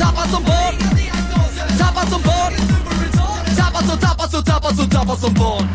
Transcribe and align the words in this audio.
Tappad 0.00 0.30
som 0.30 0.42
barn 0.42 0.78
Tappad 1.78 2.08
som 2.12 2.22
barn 2.22 2.52
Tappad 3.56 3.88
som, 3.88 3.98
tappad 3.98 4.30
som, 4.30 4.44
tappad 4.44 4.76
som, 4.76 4.90
tappad 4.90 5.18
som 5.18 5.34
barn 5.34 5.68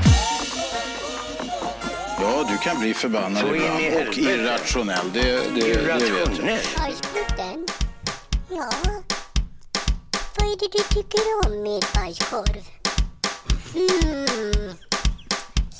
Ja, 2.21 2.45
du 2.49 2.57
kan 2.57 2.79
bli 2.79 2.93
förbannad 2.93 3.41
Så 3.41 3.55
ibland 3.55 4.07
och 4.07 4.17
irrationell. 4.17 5.11
Det, 5.13 5.21
det, 5.21 5.39
det 5.55 5.61
vet 5.61 5.87
jag. 5.87 6.01
Irrationell. 6.01 7.65
Ja. 8.49 8.69
Vad 10.37 10.47
är 10.47 10.59
det 10.59 10.77
du 10.77 10.83
tycker 10.95 11.21
om 11.45 11.63
med 11.63 11.83
bajskorv? 11.95 12.63
Mm. 13.75 14.75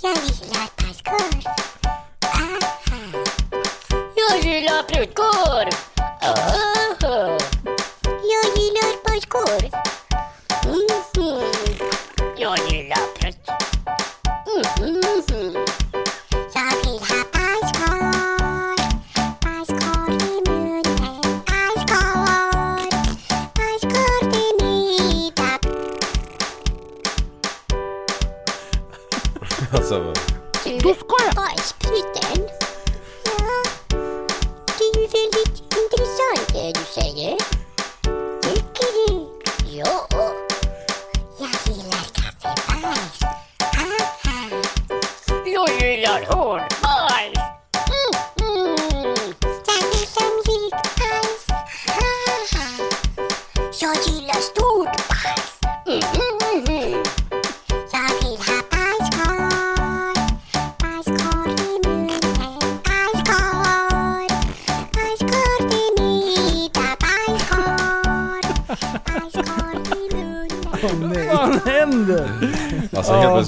Jag 0.02 0.18
gillar 0.18 0.70
bajskorv. 0.84 1.42
Aha. 2.26 2.60
Jag 4.16 4.40
gillar 4.44 4.84
pruttkorv. 4.84 5.72
Aha. 6.22 6.77
Jag 9.46 9.62
gillar 9.62 9.87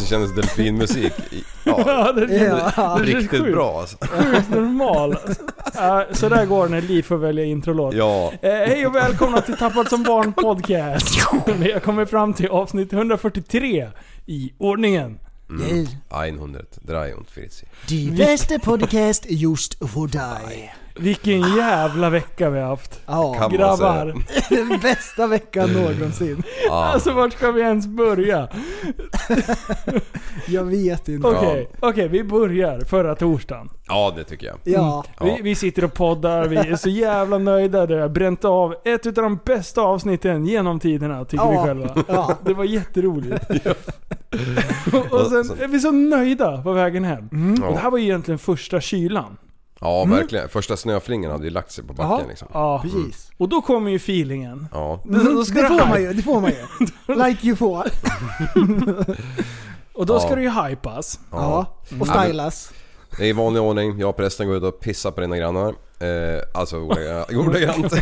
kändes 0.09 0.35
delfinmusik 0.35 1.13
ja, 1.63 1.83
Ja, 1.87 2.11
det, 2.11 2.25
det, 2.25 2.35
Ja. 2.35 2.71
det, 2.75 2.81
är 2.81 3.05
riktigt 3.05 3.29
sjukt, 3.29 3.53
bra 3.53 3.79
alltså. 3.79 3.97
Sjukt 4.01 4.49
normal. 4.49 5.11
Uh, 5.11 6.13
så 6.13 6.29
där 6.29 6.45
går 6.45 6.63
det 6.67 6.71
när 6.71 6.81
Liv 6.81 7.03
får 7.03 7.17
välja 7.17 7.43
introlåt. 7.43 7.95
Ja, 7.95 8.33
Eh, 8.41 8.51
hej 8.51 8.87
och 8.87 8.95
välkomna 8.95 9.41
till 9.41 9.57
Tappat 9.57 9.89
som 9.89 10.03
barn 10.03 10.33
podcast. 10.33 11.27
Vi 11.57 11.71
har 11.71 11.79
kommit 11.79 12.09
fram 12.09 12.33
till 12.33 12.47
avsnitt 12.47 12.93
143 12.93 13.89
i 14.25 14.53
ordningen. 14.57 15.19
Yay. 15.49 15.87
100, 16.29 16.59
340. 16.87 17.67
Die 17.87 18.11
bästa 18.11 18.59
podcast 18.59 19.25
just 19.27 19.73
för 19.73 20.07
dig. 20.07 20.73
Vilken 20.99 21.55
jävla 21.55 22.09
vecka 22.09 22.49
vi 22.49 22.59
har 22.59 22.67
haft. 22.67 23.01
Ja, 23.05 23.49
Grabbar. 23.51 24.05
den 24.49 24.79
bästa 24.81 25.27
veckan 25.27 25.69
någonsin. 25.73 26.43
Ja. 26.67 26.85
Alltså 26.85 27.11
vart 27.13 27.33
ska 27.33 27.51
vi 27.51 27.61
ens 27.61 27.87
börja? 27.87 28.47
Jag 30.47 30.63
vet 30.63 31.07
inte. 31.07 31.27
Okej, 31.27 31.69
okej 31.79 32.07
vi 32.07 32.23
börjar 32.23 32.79
förra 32.79 33.15
torsdagen. 33.15 33.69
ja, 33.87 34.13
det 34.17 34.23
tycker 34.23 34.47
jag. 34.47 34.55
Ja. 34.63 35.03
Ja. 35.19 35.25
Vi, 35.25 35.41
vi 35.41 35.55
sitter 35.55 35.83
och 35.83 35.93
poddar, 35.93 36.47
vi 36.47 36.55
är 36.57 36.75
så 36.75 36.89
jävla 36.89 37.37
nöjda. 37.37 37.85
Det 37.85 38.01
har 38.01 38.09
bränt 38.09 38.45
av 38.45 38.75
ett 38.85 39.05
utav 39.05 39.23
de 39.23 39.39
bästa 39.45 39.81
avsnitten 39.81 40.45
genom 40.45 40.79
tiderna, 40.79 41.25
tycker 41.25 41.43
Ja. 41.43 41.51
vi 41.51 41.57
själva. 41.67 42.03
Ja. 42.07 42.37
Det 42.45 42.53
var 42.53 42.63
jätteroligt. 42.63 43.45
och, 44.93 45.13
och 45.19 45.27
sen 45.27 45.57
är 45.63 45.67
vi 45.67 45.79
så 45.79 45.91
nöjda 45.91 46.61
på 46.63 46.71
vägen 46.73 47.03
hem. 47.03 47.29
Mm. 47.31 47.63
Och 47.63 47.73
det 47.73 47.79
här 47.79 47.91
var 47.91 47.97
ju 47.97 48.03
egentligen 48.03 48.39
första 48.39 48.81
kylan. 48.81 49.37
Ja, 49.81 50.05
verkligen. 50.05 50.49
Första 50.49 50.77
snöflingern 50.77 51.31
hade 51.31 51.43
ju 51.43 51.49
lagt 51.49 51.71
sig 51.71 51.83
på 51.83 51.93
backen 51.93 52.19
Ja. 52.23 52.29
liksom. 52.29 52.47
Ja. 52.53 52.79
Precis. 52.81 53.31
Och 53.37 53.49
då 53.49 53.61
kommer 53.61 53.89
ju 53.91 53.95
feelingen. 53.95 54.67
Ja. 54.73 54.99
Då, 55.05 55.23
då 55.23 55.43
ska 55.45 55.61
det 55.61 55.67
får 55.67 55.87
man 55.89 56.01
ju, 56.01 56.13
det 56.13 56.21
får 56.21 56.41
man 56.41 56.51
ju. 56.51 56.85
Like 57.27 57.47
you 57.47 57.55
får. 57.55 57.85
Och 59.93 60.05
då 60.05 60.13
Ja. 60.13 60.19
ska 60.19 60.35
det 60.35 60.41
ju 60.41 60.49
hypas. 60.49 61.19
Ja. 61.31 61.65
Och 61.99 62.07
Ja, 62.07 62.13
men- 62.15 62.23
stylas. 62.23 62.71
Det 63.17 63.23
är 63.23 63.27
i 63.27 63.33
vanlig 63.33 63.61
ordning. 63.61 63.99
Jag 63.99 64.09
och 64.09 64.17
prästen 64.17 64.47
går 64.47 64.57
ut 64.57 64.63
och 64.63 64.79
pissar 64.79 65.11
på 65.11 65.21
dina 65.21 65.37
grannar. 65.37 65.67
Eh, 65.99 66.41
alltså 66.53 66.77
ordagrant. 66.77 67.31
ordagrant. 67.47 67.93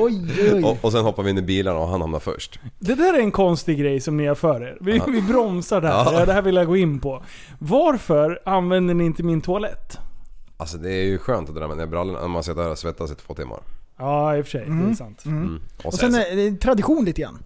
Oj, 0.00 0.30
oj, 0.52 0.64
och, 0.64 0.76
och 0.84 0.92
sen 0.92 1.04
hoppar 1.04 1.22
vi 1.22 1.30
in 1.30 1.38
i 1.38 1.42
bilarna 1.42 1.78
och 1.78 1.88
han 1.88 2.00
hamnar 2.00 2.18
först. 2.18 2.60
Det 2.78 2.94
där 2.94 3.14
är 3.14 3.18
en 3.18 3.30
konstig 3.30 3.78
grej 3.78 4.00
som 4.00 4.16
ni 4.16 4.26
har 4.26 4.34
för 4.34 4.62
er. 4.62 4.78
Vi, 4.80 5.02
vi 5.08 5.22
bromsar 5.22 5.80
det 5.80 5.88
här. 5.88 6.12
Ja. 6.12 6.24
Det 6.26 6.32
här 6.32 6.42
vill 6.42 6.56
jag 6.56 6.66
gå 6.66 6.76
in 6.76 7.00
på. 7.00 7.22
Varför 7.58 8.40
använder 8.44 8.94
ni 8.94 9.04
inte 9.04 9.22
min 9.22 9.40
toalett? 9.40 9.98
Alltså 10.60 10.76
det 10.78 10.92
är 10.92 11.04
ju 11.04 11.18
skönt 11.18 11.48
att 11.48 11.54
dra 11.54 11.68
med 11.68 11.76
ner 11.76 11.86
brallorna 11.86 12.20
när 12.20 12.28
man 12.28 12.42
sitter 12.42 12.62
här 12.62 12.70
och 12.70 12.78
svettas 12.78 13.10
i 13.12 13.14
två 13.14 13.34
timmar. 13.34 13.58
Ja, 13.98 14.36
i 14.36 14.40
och 14.40 14.44
för 14.46 14.50
sig. 14.50 14.64
Det 14.68 14.90
är 14.90 14.94
sant. 14.94 15.22
Mm. 15.26 15.60
Och 15.84 15.94
sen 15.94 16.14
är 16.14 16.36
det 16.36 16.56
tradition 16.60 17.04
lite 17.04 17.20
grann. 17.22 17.38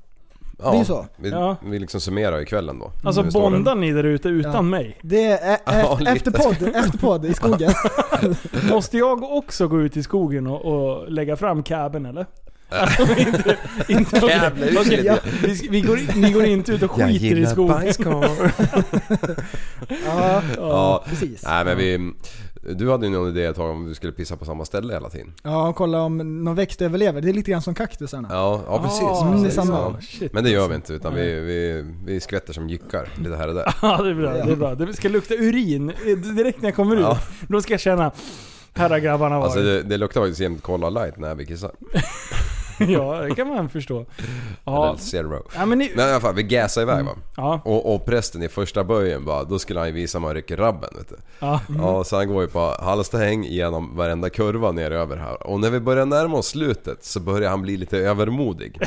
ja, 0.59 0.73
det 0.73 0.78
är 0.78 0.84
så. 0.84 1.06
Vi, 1.17 1.31
Ja. 1.31 1.56
vi 1.65 1.78
liksom 1.78 2.01
summerar 2.01 2.39
ju 2.39 2.45
kvällen 2.45 2.78
då. 2.78 2.93
Alltså 3.05 3.31
står 3.31 3.41
bondar 3.51 3.75
ni 3.75 3.93
där 3.93 4.05
ute 4.05 4.28
utan 4.28 4.53
Ja. 4.55 4.62
mig? 4.62 4.99
Det 5.03 5.25
är 5.27 5.55
ä- 5.55 5.59
Ja, 5.67 5.97
lite. 5.99 6.11
efterpodd, 6.12 6.62
efterpodd 6.75 7.25
i 7.25 7.34
skogen. 7.34 7.72
Måste 8.71 8.99
jag 8.99 9.22
också 9.22 9.69
gå 9.69 9.81
ut 9.83 9.97
i 9.97 10.03
skogen 10.03 10.47
och, 10.47 10.65
och 10.65 11.12
lägga 11.12 11.37
fram 11.37 11.62
cabben 11.62 12.06
eller? 12.06 12.27
inte, 13.19 13.56
inte. 13.89 14.17
Jävla 14.27 14.81
Okej, 14.81 15.03
ja, 15.05 15.17
vi, 15.45 15.69
vi 15.71 15.81
går, 15.81 16.21
ni 16.21 16.33
går 16.33 16.45
inte 16.45 16.72
ut 16.72 16.83
och 16.83 16.91
skiter 16.91 17.39
i 17.39 17.47
skogen? 17.47 17.75
bajskorv. 17.77 18.53
Ja, 20.06 20.43
ja, 20.56 21.05
precis. 21.09 21.45
nej 21.45 21.65
men 21.65 21.77
vi... 21.77 22.12
Du 22.62 22.91
hade 22.91 23.06
ju 23.06 23.12
någon 23.12 23.28
idé 23.28 23.45
ett 23.45 23.56
tag 23.56 23.71
om 23.71 23.89
vi 23.89 23.95
skulle 23.95 24.12
pissa 24.12 24.37
på 24.37 24.45
samma 24.45 24.65
ställe 24.65 24.93
hela 24.93 25.11
tiden. 25.11 25.33
Ja, 25.43 25.69
och 25.69 25.77
kolla 25.77 26.00
om 26.03 26.45
någon 26.45 26.55
växt 26.55 26.83
överlever. 26.83 27.21
Det 27.21 27.28
är 27.28 27.33
lite 27.33 27.50
grann 27.50 27.62
som 27.62 27.75
kaktusarna. 27.75 28.28
Ja, 28.31 28.61
ja 28.67 28.83
precis. 28.83 29.03
Ah, 29.03 29.25
det 29.25 29.39
är 29.39 29.43
precis 29.43 29.55
samma. 29.55 29.73
ja. 29.78 29.97
Shit, 30.00 30.33
Men 30.33 30.45
det 30.45 30.50
gör 30.50 30.69
vi 30.69 30.75
alltså. 30.75 30.93
inte 30.93 30.93
utan 31.09 31.15
vi, 31.15 31.41
vi, 31.41 31.84
vi 32.05 32.21
skvätter 32.21 32.53
som 32.53 32.69
jyckar 32.69 33.09
lite 33.19 33.37
här 33.37 33.49
och 33.49 33.55
där. 33.55 33.75
Ja, 33.83 34.03
det 34.03 34.11
är 34.11 34.15
bra. 34.15 34.33
Det 34.33 34.53
är 34.53 34.56
bra. 34.56 34.75
Det 34.75 34.95
ska 34.95 35.09
lukta 35.09 35.34
urin 35.34 35.93
direkt 36.37 36.62
när 36.62 36.69
jag 36.69 36.77
kommer 36.77 36.97
ut. 36.97 37.03
Ja. 37.03 37.19
Då 37.49 37.62
ska 37.62 37.72
jag 37.72 37.81
känna, 37.81 38.12
här 38.75 38.91
har 38.91 38.99
grabbarna 38.99 39.39
varit. 39.39 39.45
Alltså 39.47 39.63
det, 39.63 39.83
det 39.83 39.97
luktar 39.97 40.21
faktiskt 40.21 40.41
jämt 40.41 40.63
Cola 40.63 40.91
light 40.91 41.19
när 41.19 41.34
vi 41.34 41.47
kissar. 41.47 41.71
Ja, 42.89 43.21
det 43.29 43.34
kan 43.34 43.49
man 43.49 43.69
förstå. 43.69 44.07
Ja, 44.65 44.97
zero. 44.99 45.43
ja 45.57 45.67
men 45.67 45.79
ni... 45.79 45.93
Men 45.97 46.09
i 46.09 46.11
alla 46.11 46.21
fall, 46.21 46.34
vi 46.34 46.43
gasade 46.43 46.93
iväg 46.93 47.05
va. 47.05 47.13
Ja, 47.37 47.61
Och, 47.65 47.95
och 47.95 48.07
prästen 48.07 48.43
i 48.43 48.49
första 48.49 48.84
böjen 48.84 49.25
bara, 49.25 49.45
då 49.45 49.59
skulle 49.59 49.79
han 49.81 49.89
ju 49.89 49.95
visa 49.95 50.19
man 50.19 50.34
rycker 50.34 50.57
rabben 50.57 50.91
vet 50.97 51.09
du. 51.09 51.17
ja. 51.39 51.61
Ja, 51.79 52.05
så 52.05 52.17
han 52.17 52.29
går 52.29 52.43
ju 52.43 52.49
på 52.49 52.77
halstahäng 52.81 53.45
genom 53.45 53.97
varenda 53.97 54.31
kurva 54.31 54.73
ner 54.73 54.91
över 54.91 55.17
här. 55.17 55.47
Och 55.47 55.61
när 55.61 55.71
vi 55.71 55.81
börjar 55.81 56.07
närma 56.07 56.37
oss 56.37 56.47
slutet 56.47 57.05
så 57.05 57.21
börjar 57.21 57.51
han 57.51 57.63
bli 57.63 57.77
lite 57.77 57.99
övermodig. 57.99 58.81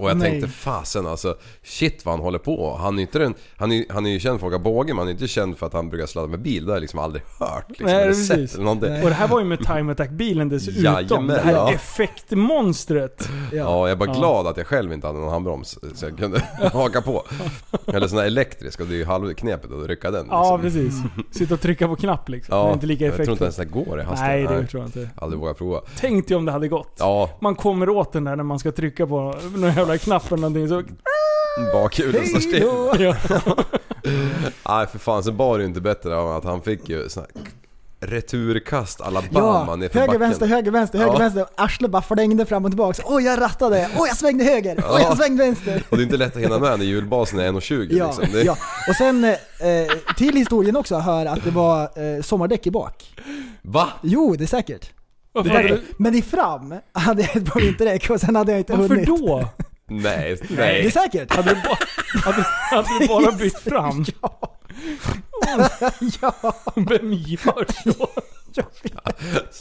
Och 0.00 0.10
jag 0.10 0.16
Nej. 0.16 0.30
tänkte 0.30 0.48
fasen 0.50 1.06
alltså, 1.06 1.36
shit 1.62 2.04
vad 2.04 2.14
han 2.14 2.24
håller 2.24 2.38
på. 2.38 2.76
Han 2.80 2.98
är, 2.98 3.02
inte 3.02 3.18
den, 3.18 3.34
han 3.56 3.72
är, 3.72 3.84
han 3.88 4.06
är 4.06 4.10
ju 4.10 4.20
känd 4.20 4.40
för 4.40 4.46
att 4.46 4.52
åka 4.52 4.58
båge 4.62 4.86
men 4.88 4.98
han 4.98 5.06
är 5.08 5.12
inte 5.12 5.28
känd 5.28 5.58
för 5.58 5.66
att 5.66 5.72
han 5.72 5.88
brukar 5.90 6.06
sladda 6.06 6.28
med 6.28 6.40
bil. 6.42 6.64
Det 6.66 6.70
har 6.72 6.76
jag 6.76 6.80
liksom 6.80 6.98
aldrig 6.98 7.22
hört 7.40 7.64
liksom, 7.68 7.86
Nej, 7.86 7.94
eller 7.96 8.06
precis. 8.06 8.26
sett 8.28 8.54
eller 8.54 8.64
någonting. 8.64 8.92
Och 9.02 9.08
det 9.08 9.14
här 9.14 9.28
var 9.28 9.38
ju 9.38 9.44
med 9.44 9.58
Time 9.58 9.92
Attack-bilen 9.92 10.48
dessutom. 10.48 10.82
Jajamän, 10.84 11.26
det 11.26 11.40
här 11.42 11.52
ja. 11.52 11.72
Effektmonstret. 12.56 13.28
Ja, 13.52 13.58
jag 13.58 13.90
är 13.90 13.96
bara 13.96 14.08
Ja. 14.10 14.14
glad 14.18 14.46
att 14.46 14.56
jag 14.56 14.66
själv 14.66 14.92
inte 14.92 15.06
hade 15.06 15.18
någon 15.18 15.30
handbroms 15.30 15.78
så 15.94 16.06
jag 16.06 16.18
kunde 16.18 16.40
haka 16.72 17.02
på. 17.02 17.24
Eller 17.86 18.08
sån 18.08 18.18
här 18.18 18.26
elektrisk 18.26 18.80
och 18.80 18.86
det 18.86 18.94
är 18.94 18.96
ju 18.96 19.04
halvknepigt 19.04 19.72
att 19.72 19.86
rycka 19.86 20.10
den. 20.10 20.26
Ja, 20.30 20.56
liksom. 20.62 20.82
precis. 20.82 20.94
Sitta 21.38 21.54
och 21.54 21.60
trycka 21.60 21.88
på 21.88 21.96
knapp 21.96 22.28
liksom. 22.28 22.56
det 22.56 22.62
är 22.62 22.66
Ja, 22.66 22.72
inte 22.72 22.86
lika 22.86 23.04
jag 23.04 23.14
tror 23.16 23.30
inte 23.30 23.44
ens 23.44 23.56
det 23.56 23.64
går 23.64 24.00
i 24.00 24.02
hastighet. 24.02 24.50
Nej, 24.50 24.60
det 24.60 24.66
tror 24.66 24.82
jag 24.82 24.88
inte. 24.88 25.10
Aldrig 25.16 25.40
vågat 25.40 25.58
prova. 25.58 25.80
Tänk 25.98 26.28
dig 26.28 26.36
om 26.36 26.44
det 26.44 26.52
hade 26.52 26.68
gått. 26.68 26.96
Ja, 26.98 27.30
Man 27.40 27.54
kommer 27.54 27.88
åt 27.88 28.12
den 28.12 28.24
där 28.24 28.36
när 28.36 28.44
man 28.44 28.58
ska 28.58 28.72
trycka 28.72 29.06
på 29.06 29.34
någon 29.56 29.74
jävla 29.74 29.98
knapp 29.98 30.26
eller 30.32 30.36
någonting 30.48 30.68
så... 30.68 30.82
bakhjulen 31.72 32.26
står 32.26 32.40
still. 32.40 32.62
Ja. 33.04 33.16
Nej 34.68 34.86
för 34.86 34.98
fan, 34.98 35.22
så 35.24 35.30
var 35.30 35.58
det 35.58 35.62
ju 35.62 35.68
inte 35.68 35.80
bättre 35.80 36.16
av 36.16 36.36
att 36.36 36.44
han 36.44 36.62
fick 36.62 36.88
ju 36.88 37.08
sån 37.08 37.22
här 37.34 37.42
returkast 38.00 39.00
Alabama 39.00 39.64
Ja, 39.68 39.76
nerför 39.76 39.94
höger, 39.98 40.06
backen. 40.06 40.20
vänster, 40.20 40.46
höger, 40.46 40.70
vänster, 40.70 40.98
höger, 40.98 41.12
Ja. 41.12 41.18
vänster. 41.18 41.46
Arslet 41.56 41.90
bara 41.90 42.02
flängde 42.02 42.46
fram 42.46 42.64
och 42.64 42.70
tillbaka. 42.70 43.02
Oj, 43.06 43.24
jag 43.24 43.40
rattade. 43.40 43.88
Oj, 43.98 44.08
jag 44.08 44.16
svängde 44.16 44.44
höger. 44.44 44.76
Oj, 44.90 45.02
jag 45.02 45.16
svängde 45.16 45.44
vänster. 45.44 45.82
Och 45.88 45.96
det 45.96 46.02
är 46.02 46.04
inte 46.04 46.16
lätt 46.16 46.36
att 46.36 46.42
hinna 46.42 46.58
med 46.58 46.78
när 46.78 46.86
hjulbasen 46.86 47.38
är 47.38 47.48
1,20 47.52 47.86
Ja, 47.90 48.06
liksom. 48.06 48.24
Det, 48.32 48.42
ja. 48.42 48.56
Och 48.88 48.94
sen 48.96 49.24
eh, 49.24 49.34
till 50.16 50.36
historien 50.36 50.76
också 50.76 50.96
hör 50.98 51.26
att 51.26 51.44
det 51.44 51.50
var 51.50 51.82
eh, 51.82 52.22
sommardäck 52.22 52.66
i 52.66 52.70
bak. 52.70 53.14
Va? 53.62 53.88
Jo, 54.02 54.34
det 54.38 54.44
är 54.44 54.48
säkert. 54.48 54.90
Varför, 55.32 55.48
Men, 55.52 55.56
hade, 55.62 55.80
men 55.98 56.14
i 56.14 56.22
fram 56.22 56.74
hade 56.92 57.22
jag 57.22 57.36
ett 57.36 57.52
par 57.52 57.60
vinterdäck 57.60 58.10
och 58.10 58.20
sen 58.20 58.36
hade 58.36 58.52
jag 58.52 58.60
inte 58.60 58.72
varför 58.76 58.88
hunnit. 58.94 59.06
då? 59.06 59.48
Nej, 59.90 60.36
Det 60.48 60.54
är 60.54 60.56
nej. 60.56 60.90
säkert. 60.90 61.34
Hade 61.34 61.54
du, 61.54 61.60
bara, 61.62 61.78
hade, 62.24 62.42
hade 62.70 62.98
du 63.00 63.06
bara 63.08 63.32
bytt 63.32 63.58
fram? 63.58 64.04
Ja, 64.22 64.58
Vem 66.74 67.12
gör 67.12 67.92
så? 67.92 68.08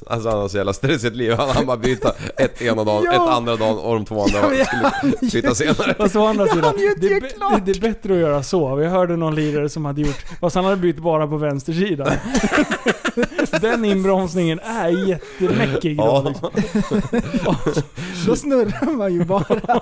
Alltså 0.07 0.29
han 0.29 0.39
har 0.39 0.47
så 0.47 0.57
jävla 0.57 0.73
stressigt 0.73 1.15
liv. 1.15 1.33
Han 1.33 1.49
hann 1.49 1.65
bara 1.65 1.77
byta 1.77 2.13
ett 2.37 2.61
ena 2.61 2.83
dagen, 2.83 3.03
Ja. 3.05 3.13
ett 3.13 3.35
andra 3.37 3.55
dagen 3.55 3.77
och 3.77 3.95
de 3.95 4.05
två 4.05 4.21
andra 4.23 4.37
Ja, 4.39 4.49
men 4.49 4.65
skulle 4.65 4.87
han- 4.93 5.11
byta 5.31 5.55
senare. 5.55 5.93
Fast 5.97 6.15
å 6.15 6.25
andra 6.25 6.47
sidan, 6.47 6.73
ju 6.79 6.87
inte 6.89 7.01
det, 7.07 7.13
är 7.13 7.21
be- 7.21 7.29
klart. 7.29 7.65
det, 7.65 7.73
det 7.73 7.79
är 7.79 7.81
bättre 7.93 8.13
att 8.13 8.19
göra 8.19 8.43
så. 8.43 8.75
Vi 8.75 8.85
hörde 8.85 9.17
någon 9.17 9.35
lirare 9.35 9.69
som 9.69 9.85
hade 9.85 10.01
gjort, 10.01 10.25
fast 10.41 10.55
han 10.55 10.65
hade 10.65 10.77
bytt 10.77 10.97
bara 10.99 11.27
på 11.27 11.37
vänstersidan. 11.37 12.11
Den 13.61 13.85
inbromsningen 13.85 14.59
är 14.59 15.07
jättemäckig 15.07 15.97
då. 15.97 16.03
Ja, 16.03 16.25
Liksom. 16.29 16.49
då 18.27 18.35
snurrar 18.35 18.91
man 18.91 19.13
ju 19.13 19.23
bara. 19.25 19.81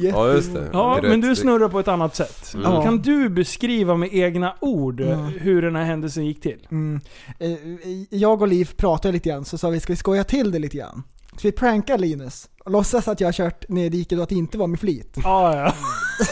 ja 0.00 0.32
just 0.32 0.54
det. 0.54 0.68
Ja, 0.72 0.98
men 1.02 1.20
du 1.20 1.36
snurrar 1.36 1.68
på 1.68 1.80
ett 1.80 1.88
annat 1.88 2.16
sätt. 2.16 2.54
Ja. 2.64 2.82
Kan 2.82 2.98
du 2.98 3.28
beskriva 3.28 3.96
med 3.96 4.08
egna 4.12 4.54
ord 4.60 5.00
Ja. 5.00 5.14
hur 5.40 5.62
den 5.62 5.76
här 5.76 5.84
händelsen 5.84 6.26
gick 6.26 6.40
till? 6.40 6.66
Mm. 6.70 7.00
Eh, 7.38 7.50
Jag 8.10 8.42
och 8.42 8.48
Liv 8.52 8.70
pratade 8.76 9.12
lite 9.12 9.28
grann, 9.28 9.44
så 9.44 9.58
sa 9.58 9.68
vi 9.68 9.80
ska 9.80 9.92
vi 9.92 9.96
skoja 9.96 10.24
till 10.24 10.50
det 10.50 10.58
lite 10.58 10.76
grann? 10.76 11.02
Ska 11.38 11.48
vi 11.48 11.52
pranka 11.52 11.96
Linus? 11.96 12.48
Och 12.64 12.70
låtsas 12.70 13.08
att 13.08 13.20
jag 13.20 13.28
har 13.28 13.32
kört 13.32 13.68
ner 13.68 13.84
i 13.84 13.88
diket 13.88 14.18
och 14.18 14.22
att 14.22 14.28
det 14.28 14.34
inte 14.34 14.58
var 14.58 14.66
med 14.66 14.80
flit. 14.80 15.16
Ah, 15.24 15.56
ja. 15.56 15.72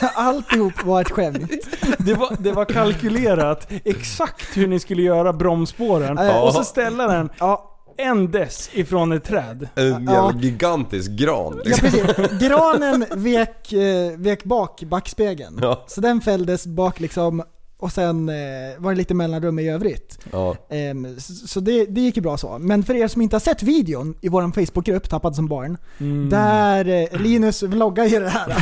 Alltihop 0.14 0.84
var 0.84 1.00
ett 1.00 1.10
skämt. 1.10 1.50
det, 1.98 2.14
var, 2.14 2.36
det 2.40 2.52
var 2.52 2.64
kalkylerat 2.64 3.68
exakt 3.84 4.56
hur 4.56 4.66
ni 4.66 4.80
skulle 4.80 5.02
göra 5.02 5.32
bromsspåren 5.32 6.16
Ja. 6.20 6.42
och 6.42 6.54
så 6.54 6.64
ställa 6.64 7.06
den 7.06 7.30
Ja, 7.38 7.66
en 7.98 8.30
dess 8.30 8.70
ifrån 8.72 9.12
ett 9.12 9.24
träd. 9.24 9.68
En 9.74 9.86
jävla 9.88 10.12
Ja. 10.12 10.32
gigantisk 10.40 11.10
gran 11.10 11.54
ja 11.56 11.62
liksom. 11.64 11.90
precis. 11.90 12.40
Granen 12.48 13.06
vek, 13.16 13.72
eh, 13.72 14.12
vek 14.18 14.44
bak 14.44 14.82
backspegeln. 14.82 15.58
Ja. 15.62 15.84
Så 15.86 16.00
den 16.00 16.20
fälldes 16.20 16.66
bak 16.66 17.00
liksom 17.00 17.42
och 17.80 17.92
sen 17.92 18.28
eh, 18.28 18.34
var 18.78 18.90
det 18.90 18.96
lite 18.98 19.14
mellanrum 19.14 19.58
i 19.58 19.70
övrigt. 19.70 20.18
Ja. 20.32 20.56
Ehm, 20.70 21.20
så 21.20 21.32
så 21.32 21.60
det, 21.60 21.84
det 21.86 22.00
gick 22.00 22.16
ju 22.16 22.22
bra 22.22 22.36
så. 22.36 22.58
Men 22.58 22.82
för 22.82 22.94
er 22.94 23.08
som 23.08 23.22
inte 23.22 23.36
har 23.36 23.40
sett 23.40 23.62
videon 23.62 24.14
i 24.20 24.28
vår 24.28 24.66
Facebookgrupp 24.66 25.08
Tappad 25.08 25.36
som 25.36 25.46
barn. 25.46 25.76
Mm. 25.98 26.28
Där 26.30 26.88
eh, 27.12 27.20
Linus 27.20 27.62
vloggar 27.62 28.04
ju 28.04 28.20
det 28.20 28.28
här. 28.28 28.54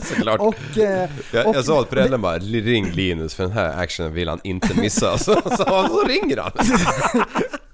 Såklart. 0.14 0.40
Och, 0.40 0.78
eh, 0.78 1.10
Jag, 1.32 1.46
och 1.46 1.56
jag 1.56 1.64
sa 1.64 1.82
till 1.82 1.90
föräldern 1.90 2.20
bara 2.20 2.38
ring 2.38 2.90
Linus 2.90 3.34
för 3.34 3.42
den 3.42 3.52
här 3.52 3.82
actionen 3.82 4.14
vill 4.14 4.28
han 4.28 4.40
inte 4.44 4.80
missa. 4.80 5.18
Så, 5.18 5.34
så, 5.34 5.64
så 5.64 6.04
ringer 6.08 6.36
han. 6.36 6.52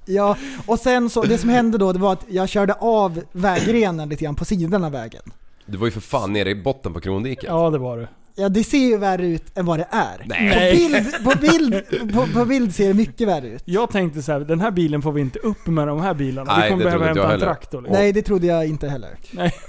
Ja, 0.08 0.36
och 0.66 0.78
sen 0.78 1.10
så, 1.10 1.22
det 1.22 1.38
som 1.38 1.50
hände 1.50 1.78
då 1.78 1.92
det 1.92 1.98
var 1.98 2.12
att 2.12 2.24
jag 2.28 2.48
körde 2.48 2.72
av 2.72 3.22
vägrenen 3.32 4.08
lite 4.08 4.24
grann 4.24 4.34
på 4.34 4.44
sidan 4.44 4.84
av 4.84 4.92
vägen. 4.92 5.22
Du 5.66 5.78
var 5.78 5.86
ju 5.86 5.90
för 5.90 6.00
fan 6.00 6.32
nere 6.32 6.50
i 6.50 6.54
botten 6.54 6.92
på 6.92 7.00
krondiket. 7.00 7.44
Ja, 7.44 7.70
det 7.70 7.78
var 7.78 7.96
du. 7.96 8.06
Ja, 8.38 8.48
det 8.48 8.64
ser 8.64 8.78
ju 8.78 8.96
värre 8.98 9.26
ut 9.26 9.58
än 9.58 9.66
vad 9.66 9.78
det 9.78 9.86
är. 9.90 10.24
Nej. 10.26 10.50
På 10.52 10.78
bild, 10.78 11.24
på, 11.24 11.38
bild, 11.40 12.12
på, 12.14 12.38
på 12.38 12.44
bild 12.44 12.74
ser 12.74 12.88
det 12.88 12.94
mycket 12.94 13.28
värre 13.28 13.46
ut. 13.48 13.62
Jag 13.64 13.90
tänkte 13.90 14.22
så 14.22 14.32
här, 14.32 14.40
den 14.40 14.60
här 14.60 14.70
bilen 14.70 15.02
får 15.02 15.12
vi 15.12 15.20
inte 15.20 15.38
upp 15.38 15.66
med 15.66 15.88
de 15.88 16.00
här 16.00 16.14
bilarna. 16.14 16.52
Nej, 16.56 16.62
vi 16.64 16.70
kommer 16.70 16.84
det 16.84 16.90
behöva 16.90 17.04
trodde 17.04 17.10
inte 17.10 17.20
hämta 17.20 17.20
jag 17.20 17.34
en 17.34 17.40
heller. 17.40 17.46
traktor. 17.54 17.82
Liksom. 17.82 17.98
Nej, 18.00 18.12
det 18.12 18.22
trodde 18.22 18.46
jag 18.46 18.66
inte 18.66 18.88
heller. 18.88 19.10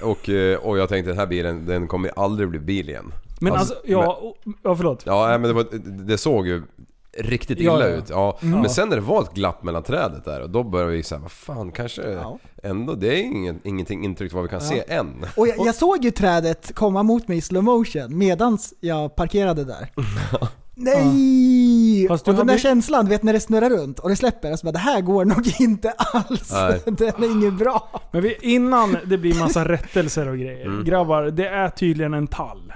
Och, 0.02 0.28
eh, 0.28 0.58
och 0.58 0.78
jag 0.78 0.88
tänkte 0.88 1.10
den 1.10 1.18
här 1.18 1.26
bilen, 1.26 1.66
den 1.66 1.88
kommer 1.88 2.10
aldrig 2.16 2.48
bli 2.48 2.58
bil 2.58 2.88
igen. 2.88 3.12
Men 3.40 3.52
Alltså, 3.52 3.74
alltså, 3.74 3.88
ja, 3.90 4.12
och- 4.22 4.36
ja 4.62 4.76
förlåt. 4.76 5.02
Ja, 5.06 5.26
nej, 5.28 5.38
men 5.38 5.48
det, 5.48 5.54
var, 5.54 5.66
det 6.06 6.18
såg 6.18 6.46
ju 6.46 6.62
riktigt 7.18 7.60
illa 7.60 7.72
Ja, 7.72 7.80
ja. 7.80 7.86
ut. 7.86 8.04
Ja. 8.10 8.38
Ja. 8.40 8.46
Men 8.46 8.70
sen 8.70 8.88
när 8.88 8.96
det 8.96 9.02
var 9.02 9.22
ett 9.22 9.34
glapp 9.34 9.62
mellan 9.62 9.82
trädet 9.82 10.24
där 10.24 10.40
och 10.40 10.50
då 10.50 10.62
började 10.62 10.92
vi 10.92 11.02
säga 11.02 11.18
vad 11.18 11.32
fan 11.32 11.72
kanske 11.72 12.02
Ja. 12.10 12.38
ändå, 12.62 12.94
det 12.94 13.20
är 13.20 13.22
ingen, 13.22 13.60
ingenting 13.64 14.04
intryckt 14.04 14.34
vad 14.34 14.42
vi 14.42 14.48
kan 14.48 14.60
se 14.60 14.84
än. 14.88 15.26
Och 15.36 15.48
jag, 15.48 15.56
jag 15.66 15.74
såg 15.74 16.04
ju 16.04 16.10
trädet 16.10 16.74
komma 16.74 17.02
mot 17.02 17.28
mig 17.28 17.38
i 17.38 17.40
slow 17.40 17.64
motion 17.64 18.18
medans 18.18 18.74
jag 18.80 19.16
parkerade 19.16 19.64
där. 19.64 19.88
Nej! 20.80 22.06
Du 22.08 22.14
och 22.14 22.34
den 22.34 22.46
där 22.46 22.58
känslan, 22.58 23.04
du 23.04 23.08
vet 23.10 23.22
när 23.22 23.32
det 23.32 23.40
snurrar 23.40 23.70
runt 23.70 23.98
och 23.98 24.08
det 24.08 24.16
släpper, 24.16 24.52
och 24.52 24.58
så 24.58 24.66
bara, 24.66 24.72
det 24.72 24.78
här 24.78 25.00
går 25.00 25.24
nog 25.24 25.52
inte 25.60 25.90
alls. 25.90 26.52
Nej. 26.52 26.80
Den 26.86 27.22
är 27.24 27.30
inget 27.32 27.54
bra. 27.54 28.00
Men 28.12 28.22
vi, 28.22 28.36
innan 28.40 28.96
det 29.06 29.18
blir 29.18 29.34
massa 29.34 29.68
rättelser 29.68 30.28
och 30.28 30.38
grejer. 30.38 30.66
Mm. 30.66 30.84
Grabbar, 30.84 31.22
det 31.22 31.48
är 31.48 31.68
tydligen 31.68 32.14
en 32.14 32.26
tall. 32.26 32.67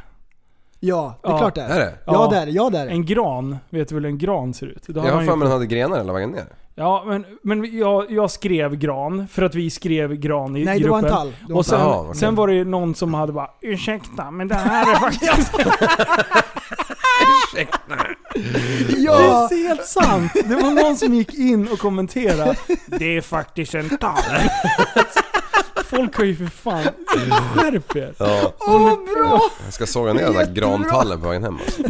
Ja, 0.85 1.19
det 1.23 1.29
är 1.29 1.33
Ja. 1.33 1.39
klart 1.39 1.55
det 1.55 1.61
Är 1.63 1.79
det? 1.79 1.93
Ja, 2.07 2.13
Ja. 2.13 2.29
det 2.31 2.37
är 2.37 2.47
det. 2.47 2.53
Ja, 2.53 2.71
det 2.71 2.79
är 2.79 2.87
det. 2.87 2.91
En 2.93 3.05
gran, 3.07 3.57
vet 3.71 3.89
du 3.89 3.95
väl 3.95 4.05
hur 4.05 4.11
en 4.11 4.19
gran 4.19 4.55
ser 4.55 4.67
ut? 4.67 4.83
Då 4.87 5.01
Jag 5.07 5.13
har 5.13 5.23
för 5.25 5.37
mig 5.37 5.45
den 5.47 5.53
hade 5.53 5.67
grenar 5.67 5.97
hela 5.97 6.13
vägen 6.13 6.31
ner. 6.31 6.45
Ja, 6.75 7.05
men, 7.07 7.25
men 7.43 7.79
jag, 7.79 8.11
jag 8.11 8.31
skrev 8.31 8.77
gran, 8.77 9.29
för 9.29 9.43
att 9.43 9.55
vi 9.55 9.71
skrev 9.71 10.15
gran 10.15 10.57
i 10.57 10.65
Nej, 10.65 10.79
det 10.79 10.85
gruppen. 10.85 10.91
var 11.03 11.09
en 11.09 11.15
tall. 11.15 11.27
Det 11.27 11.37
var 11.43 11.51
en 11.51 11.57
Och 11.59 11.67
sen, 11.67 11.81
Jaha, 11.81 12.01
okej. 12.01 12.15
sen 12.15 12.35
var 12.35 12.47
det 12.49 12.55
ju 12.55 12.65
någon 12.65 12.95
som 12.95 13.15
hade 13.15 13.33
bara 13.33 13.51
Ursäkta, 13.61 14.31
men 14.31 14.49
det 14.49 14.55
här 14.55 14.91
är 14.93 14.97
faktiskt... 14.97 15.53
Ja! 18.99 19.47
Det 19.51 19.55
är 19.55 19.69
helt 19.69 19.87
sant! 19.87 20.33
Det 20.45 20.55
var 20.55 20.71
någon 20.83 20.97
som 20.97 21.15
gick 21.15 21.35
in 21.35 21.69
och 21.73 21.79
kommenterade 21.79 22.55
Det 22.87 23.17
är 23.17 23.21
faktiskt 23.21 23.75
en 23.75 23.89
tall. 23.99 24.19
Folk 25.97 26.17
har 26.17 26.25
ju 26.25 26.37
för 26.37 26.47
fan... 26.47 26.85
Skärp 27.55 27.97
er! 27.97 28.15
Ja, 28.19 28.53
Åh, 28.61 28.95
bra! 29.15 29.41
jag 29.65 29.73
ska 29.73 29.87
såga 29.87 30.13
ner 30.13 30.23
den 30.23 30.35
där 30.35 30.53
grantallen 30.53 31.21
på 31.21 31.29
vägen 31.29 31.45
hem 31.45 31.59
alltså. 31.59 31.83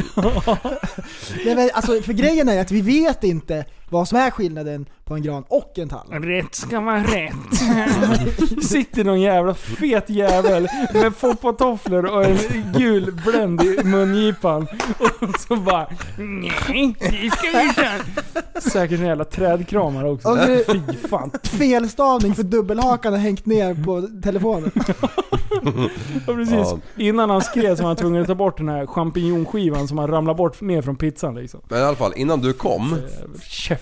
Nej, 1.44 1.54
men, 1.54 1.70
alltså, 1.74 2.02
för 2.02 2.12
grejen 2.12 2.48
är 2.48 2.60
att 2.60 2.70
vi 2.70 2.80
vet 2.80 3.24
inte 3.24 3.64
vad 3.92 4.08
som 4.08 4.18
är 4.18 4.30
skillnaden 4.30 4.86
på 5.04 5.14
en 5.14 5.22
gran 5.22 5.44
och 5.48 5.72
en 5.78 5.88
tall. 5.88 6.06
Rätt 6.10 6.54
ska 6.54 6.80
vara 6.80 7.02
rätt. 7.02 8.64
Sitter 8.64 9.04
någon 9.04 9.20
jävla 9.20 9.54
fet 9.54 10.10
jävel 10.10 10.68
med 10.94 11.16
foppatofflor 11.16 12.04
och 12.06 12.24
en 12.24 12.38
gul 12.78 13.20
bländ 13.26 13.62
i 13.62 13.80
mungipan. 13.84 14.66
Och 14.98 15.40
så 15.40 15.56
bara 15.56 15.86
Nej, 16.18 16.94
det 17.00 17.30
ska 17.30 17.46
vi 17.58 17.72
köra. 17.74 18.60
Säkert 18.60 19.00
en 19.00 19.06
jävla 19.06 19.24
trädkramare 19.24 20.10
också. 20.10 20.28
Och 20.28 20.36
nu- 20.36 20.64
Fy 20.66 21.08
fan. 21.08 21.30
Felstavning 21.42 22.34
för 22.34 22.42
dubbelhakan 22.42 23.12
har 23.12 23.20
hängt 23.20 23.46
ner 23.46 23.84
på 23.84 24.08
telefonen. 24.22 24.70
Ja, 26.26 26.34
precis. 26.34 26.54
Ja. 26.54 26.78
Innan 26.96 27.30
han 27.30 27.42
skrev 27.42 27.76
så 27.76 27.82
var 27.82 27.88
han 27.90 27.96
tvungen 27.96 28.20
att 28.22 28.28
ta 28.28 28.34
bort 28.34 28.56
den 28.56 28.68
här 28.68 28.86
champinjonskivan 28.86 29.88
som 29.88 29.98
han 29.98 30.08
ramlade 30.08 30.36
bort 30.36 30.60
ner 30.60 30.82
från 30.82 30.96
pizzan 30.96 31.34
liksom. 31.34 31.60
Men 31.68 31.78
i 31.78 31.82
alla 31.82 31.96
fall, 31.96 32.12
innan 32.16 32.40
du 32.40 32.52
kom 32.52 32.98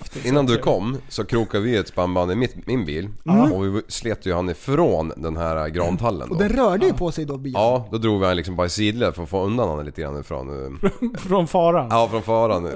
Käften. 0.02 0.26
Innan 0.26 0.46
du 0.46 0.58
kom 0.58 0.96
så 1.08 1.24
krokade 1.24 1.64
vi 1.64 1.76
ett 1.76 1.88
spannband 1.88 2.32
i 2.32 2.34
mitt, 2.34 2.66
min 2.66 2.84
bil 2.84 3.08
och 3.52 3.64
vi 3.64 3.82
slet 3.88 4.26
ju 4.26 4.34
han 4.34 4.48
ifrån 4.50 5.12
den 5.16 5.36
här 5.36 5.68
grantallen 5.68 6.30
Och 6.30 6.36
då. 6.36 6.42
den 6.42 6.48
rörde 6.48 6.86
ju 6.86 6.92
på 6.92 7.12
sig 7.12 7.24
då 7.24 7.36
bilen. 7.38 7.60
Ja, 7.62 7.88
då 7.90 7.98
drog 7.98 8.20
vi 8.20 8.26
han 8.26 8.36
liksom 8.36 8.56
bara 8.56 8.66
i 8.66 8.70
sidled 8.70 9.14
för 9.14 9.22
att 9.22 9.28
få 9.28 9.44
undan 9.44 9.68
honom 9.68 9.84
lite 9.86 10.00
grann 10.00 10.20
ifrån... 10.20 10.64
eh, 10.82 11.18
Från 11.18 11.46
faran. 11.48 11.88
Ja, 11.90 12.08
från 12.10 12.22
faran 12.22 12.66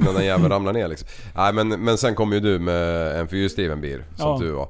innan 0.00 0.14
den 0.14 0.24
jäveln 0.24 0.48
ramlar 0.50 0.72
ner 0.72 0.88
liksom. 0.88 1.08
Nej 1.36 1.52
men, 1.52 1.68
men 1.68 1.98
sen 1.98 2.14
kom 2.14 2.32
ju 2.32 2.40
du 2.40 2.58
med 2.58 3.20
en 3.20 3.28
fyrhjulsdriven 3.28 3.80
bil, 3.80 4.02
som 4.16 4.28
Ja. 4.28 4.38
du 4.40 4.50
var. 4.50 4.68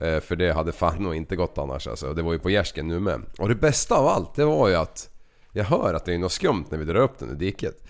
Eh, 0.00 0.20
För 0.20 0.36
det 0.36 0.52
hade 0.52 0.72
fan 0.72 1.02
nog 1.02 1.14
inte 1.14 1.36
gått 1.36 1.58
annars 1.58 1.86
alltså. 1.88 2.12
Det 2.14 2.22
var 2.22 2.32
ju 2.32 2.38
på 2.38 2.50
gärsken 2.50 2.88
nu 2.88 3.00
med. 3.00 3.20
Och 3.38 3.48
det 3.48 3.54
bästa 3.54 3.94
av 3.94 4.06
allt, 4.06 4.34
det 4.34 4.44
var 4.44 4.68
ju 4.68 4.74
att 4.74 5.08
jag 5.52 5.64
hör 5.64 5.94
att 5.94 6.04
det 6.04 6.14
är 6.14 6.18
något 6.18 6.32
skumt 6.32 6.64
när 6.70 6.78
vi 6.78 6.84
drar 6.84 7.00
upp 7.00 7.18
den 7.18 7.30
ur 7.30 7.34
diket. 7.34 7.82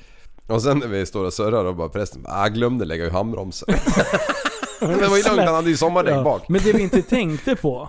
Och 0.47 0.63
sen 0.63 0.79
när 0.79 0.87
vi 0.87 1.07
står 1.07 1.25
och 1.25 1.33
surrar 1.33 1.65
och 1.65 1.77
bara 1.77 1.89
prästen 1.89 2.23
bara, 2.23 2.33
"Ah, 2.35 2.43
jag 2.43 2.55
glömde 2.55 2.85
lägga 2.85 3.05
ur 3.05 3.11
handbromsen. 3.11 3.75
Men 4.81 4.99
det 4.99 5.07
var 5.09 5.17
ju 5.17 5.23
lugnt, 5.23 5.41
han 5.41 5.55
hade 5.55 5.71
ju 5.71 5.77
sommardäck 5.77 6.15
Ja. 6.15 6.23
bak. 6.23 6.49
Men 6.49 6.61
det 6.65 6.73
vi 6.73 6.83
inte 6.83 7.03
tänkte 7.03 7.57
på 7.57 7.89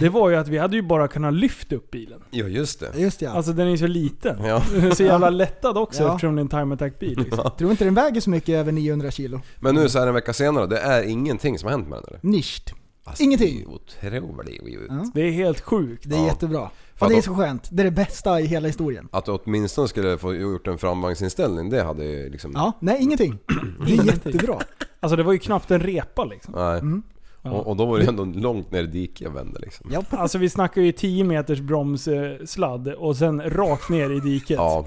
det 0.00 0.08
var 0.08 0.30
ju 0.30 0.36
att 0.36 0.48
vi 0.48 0.58
hade 0.58 0.76
ju 0.76 0.82
bara 0.82 1.08
kunnat 1.08 1.34
lyfta 1.34 1.74
upp 1.76 1.90
bilen. 1.90 2.20
Ja 2.30 2.44
just 2.46 2.80
det. 2.80 2.92
Just 2.96 3.22
ja. 3.22 3.30
Alltså 3.30 3.52
den 3.52 3.66
är 3.66 3.70
ju 3.70 3.78
så 3.78 3.86
liten. 3.86 4.44
Ja. 4.44 4.62
Den 4.72 4.86
är 4.86 4.90
så 4.94 5.02
jävla 5.02 5.30
lättad 5.30 5.78
också 5.78 6.02
Ja. 6.02 6.14
eftersom 6.14 6.36
det 6.36 6.40
är 6.40 6.42
en 6.42 6.48
time 6.48 6.74
attack-bil. 6.74 7.18
Liksom. 7.18 7.50
Tror 7.58 7.70
inte 7.70 7.84
den 7.84 7.94
väger 7.94 8.20
så 8.20 8.30
mycket 8.30 8.48
över 8.54 8.72
900 8.72 9.10
kilo. 9.10 9.40
Men 9.60 9.74
nu 9.74 9.88
så 9.88 9.98
här 9.98 10.06
en 10.06 10.14
vecka 10.14 10.32
senare, 10.32 10.66
det 10.66 10.78
är 10.78 11.02
ingenting 11.02 11.58
som 11.58 11.66
har 11.66 11.70
hänt 11.72 11.88
med 11.88 11.98
den 11.98 12.04
eller? 12.08 12.20
Nischt. 12.22 12.72
Alltså, 13.06 13.22
Ingenting. 13.22 13.56
Det 14.00 14.06
är 14.06 14.22
otroligt. 14.24 14.62
Ja. 14.88 15.10
Det 15.14 15.20
är 15.22 15.30
helt 15.30 15.60
sjukt. 15.60 16.02
Det 16.06 16.16
är 16.16 16.20
Ja. 16.20 16.26
jättebra. 16.26 16.70
För 16.94 17.06
Och 17.06 17.12
det 17.12 17.18
är 17.18 17.22
så 17.22 17.34
skönt. 17.34 17.68
Det 17.70 17.82
är 17.82 17.84
det 17.84 17.90
bästa 17.90 18.40
i 18.40 18.46
hela 18.46 18.66
historien. 18.66 19.08
Att 19.12 19.24
du 19.24 19.32
åtminstone 19.32 19.88
skulle 19.88 20.18
få 20.18 20.34
gjort 20.34 20.66
en 20.66 20.78
framvagnsinställning, 20.78 21.70
det 21.70 21.82
hade 21.82 22.04
ju 22.04 22.30
liksom... 22.30 22.52
Ja, 22.54 22.72
nej 22.80 23.02
ingenting. 23.02 23.38
Det 23.86 23.92
är 23.92 24.04
jättebra. 24.04 24.58
Alltså 25.00 25.16
det 25.16 25.22
var 25.22 25.32
ju 25.32 25.38
knappt 25.38 25.70
en 25.70 25.80
repa 25.80 26.24
liksom. 26.24 26.54
Nej. 26.56 26.78
Mm. 26.78 27.02
Ja. 27.46 27.52
Och, 27.52 27.66
och 27.66 27.76
då 27.76 27.86
var 27.86 27.98
det 27.98 28.06
ändå 28.08 28.24
långt 28.24 28.70
ner 28.70 28.82
i 28.84 28.86
diket 28.86 29.20
jag 29.20 29.30
vände 29.30 29.60
liksom. 29.60 29.90
Ja. 29.92 30.02
Alltså 30.10 30.38
vi 30.38 30.48
snackar 30.50 30.82
ju 30.82 30.92
10 30.92 31.24
meters 31.24 31.60
bromssladd 31.60 32.88
och 32.88 33.16
sen 33.16 33.50
rakt 33.50 33.88
ner 33.88 34.10
i 34.10 34.20
diket. 34.20 34.56
Ja, 34.56 34.86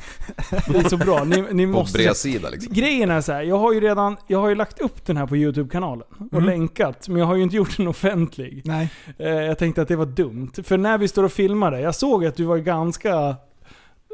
Det 0.68 0.78
är 0.78 0.90
så 0.90 0.98
bra. 0.98 1.24
Ni, 1.24 1.46
ni 1.52 1.66
på 1.66 1.72
måste... 1.72 1.98
bredsida 1.98 2.50
liksom. 2.50 2.74
Grejen 2.74 3.12
är 3.12 3.22
så 3.22 3.32
här, 3.32 3.42
jag 3.42 3.58
har 3.58 3.74
ju 3.74 3.80
redan 3.80 4.18
jag 4.28 4.40
har 4.40 4.50
ju 4.50 4.56
lagt 4.56 4.80
upp 4.80 5.06
den 5.06 5.18
här 5.18 5.26
på 5.28 5.38
YouTube-kanalen 5.38 6.08
och 6.32 6.34
Mm. 6.34 6.46
länkat, 6.46 7.08
men 7.10 7.18
jag 7.18 7.26
har 7.26 7.36
ju 7.36 7.44
inte 7.44 7.56
gjort 7.56 7.78
den 7.78 7.88
offentlig. 7.88 8.62
Nej. 8.66 8.90
Eh, 9.18 9.28
jag 9.30 9.58
tänkte 9.58 9.82
att 9.82 9.88
det 9.88 9.96
var 9.96 10.06
dumt. 10.06 10.52
För 10.64 10.78
när 10.78 10.98
vi 10.98 11.08
står 11.08 11.24
och 11.24 11.32
filmar 11.32 11.72
det, 11.72 11.80
jag 11.82 11.96
såg 11.96 12.26
att 12.26 12.36
du 12.36 12.44
var 12.44 12.58
ganska 12.58 13.36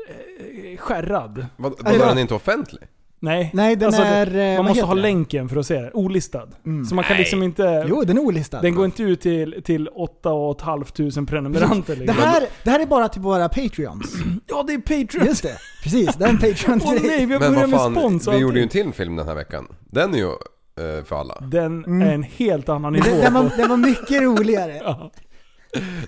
eh, 0.10 0.78
skärrad. 0.78 1.46
Vad, 1.58 1.74
vadå, 1.80 1.98
den 2.06 2.18
inte 2.18 2.34
offentlig? 2.34 2.82
Nej, 3.25 3.50
Nej, 3.53 3.75
den 3.75 3.88
Alltså, 3.88 4.01
är... 4.01 4.36
eh, 4.38 4.58
man 4.58 4.65
måste 4.65 4.86
ha 4.86 4.94
länken 4.94 5.50
för 5.50 5.58
att 5.58 5.65
se 5.65 5.82
det. 5.82 5.91
Olistad. 5.94 6.48
Mm. 6.65 6.86
Så 6.86 6.96
man 6.96 7.03
kan 7.03 7.17
liksom 7.17 7.44
inte... 7.44 7.86
Jo, 7.89 8.03
den 8.03 8.17
är 8.17 8.22
olistad. 8.22 8.62
Den 8.62 8.75
går 8.75 8.86
inte 8.86 9.03
ut 9.03 9.22
till, 9.22 9.62
till 9.63 9.88
8 9.88 10.29
500 10.58 11.25
prenumeranter 11.27 11.96
det, 11.96 12.00
liksom. 12.01 12.17
här, 12.24 12.44
det 12.63 12.70
här 12.70 12.79
är 12.79 12.86
bara 12.86 13.08
till 13.08 13.22
våra 13.22 13.50
Patreons. 13.50 14.15
Ja, 14.48 14.63
det 14.67 14.74
är 14.74 14.77
Patreon! 14.77 15.25
Just 15.25 15.44
det. 15.44 15.58
Precis, 15.84 16.15
det 16.15 16.25
är 16.25 16.29
en 16.29 16.38
patreon 16.38 16.82
Åh 16.86 16.94
nej, 17.03 17.25
vi 17.25 17.34
har 17.34 17.39
börjat 17.39 17.70
med 17.70 17.79
spons 17.91 18.27
vi 18.27 18.38
gjorde 18.38 18.58
ju 18.58 18.63
en 18.63 18.70
till 18.70 18.94
film 18.94 19.15
den 19.15 19.27
här 19.27 19.36
veckan. 19.36 19.67
Den 19.91 20.13
är 20.13 20.17
ju 20.17 20.25
eh, 20.27 21.03
för 21.05 21.15
alla. 21.20 21.39
Den 21.39 21.86
Mm. 21.86 22.01
är 22.08 22.13
en 22.13 22.24
helt 22.24 22.70
annan 22.70 22.94
nivå. 22.94 23.05
Den, 23.05 23.22
den, 23.22 23.34
var, 23.34 23.51
den 23.58 23.70
var 23.70 23.77
mycket 23.77 24.22
roligare. 24.22 24.72
Ja. 24.86 25.12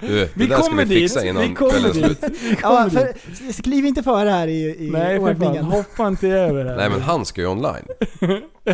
Du, 0.01 0.07
det 0.07 0.29
Vi 0.33 0.47
där 0.47 0.55
ska 0.57 0.63
kommer 0.69 0.85
vi 0.85 0.95
fixa 0.95 1.19
dit, 1.19 1.29
innan 1.29 1.43
vi 1.49 1.53
kommer 1.55 1.71
kvällen 1.71 2.03
är 2.03 2.07
dit. 2.09 2.17
slut. 2.19 2.33
Vi 2.41 2.55
kommer 2.55 2.75
Ja, 2.77 2.83
dit. 2.89 3.53
för, 3.55 3.63
kliv 3.63 3.85
inte 3.85 4.03
före 4.03 4.29
här 4.29 4.47
i, 4.47 4.75
i 4.79 4.89
Nej 4.91 5.19
för 5.19 5.25
fan, 5.25 5.35
ordningen. 5.47 5.63
hoppa 5.65 6.07
inte 6.07 6.27
över 6.27 6.65
här. 6.65 6.75
Nej 6.77 6.89
men 6.89 7.01
han 7.01 7.25
ska 7.25 7.41
ju 7.41 7.47
online. 7.47 7.85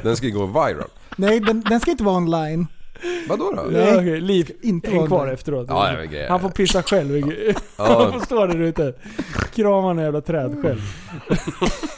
Den 0.03 0.15
ska 0.17 0.25
ju 0.25 0.31
gå 0.33 0.45
viral. 0.45 0.87
Nej, 1.15 1.39
den, 1.39 1.61
den 1.69 1.79
ska 1.79 1.91
inte 1.91 2.03
vara 2.03 2.17
online. 2.17 2.67
Vadå 3.29 3.51
då? 3.55 3.61
Nej. 3.71 3.81
Ja, 3.81 3.95
okej, 3.95 4.21
Liv, 4.21 4.51
Inte 4.61 4.91
vara 4.91 5.07
kvar 5.07 5.27
efteråt. 5.27 5.65
Ja, 5.69 5.91
grejer. 6.11 6.29
Han 6.29 6.39
får 6.39 6.49
pissa 6.49 6.83
själv. 6.83 7.17
Ja. 7.17 7.53
Han 8.03 8.13
får 8.13 8.19
stå 8.25 8.45
där 8.45 8.61
ute. 8.61 8.93
Krama 9.53 9.91
en 9.91 9.97
jävla 9.97 10.21
träd 10.21 10.55
själv. 10.61 10.79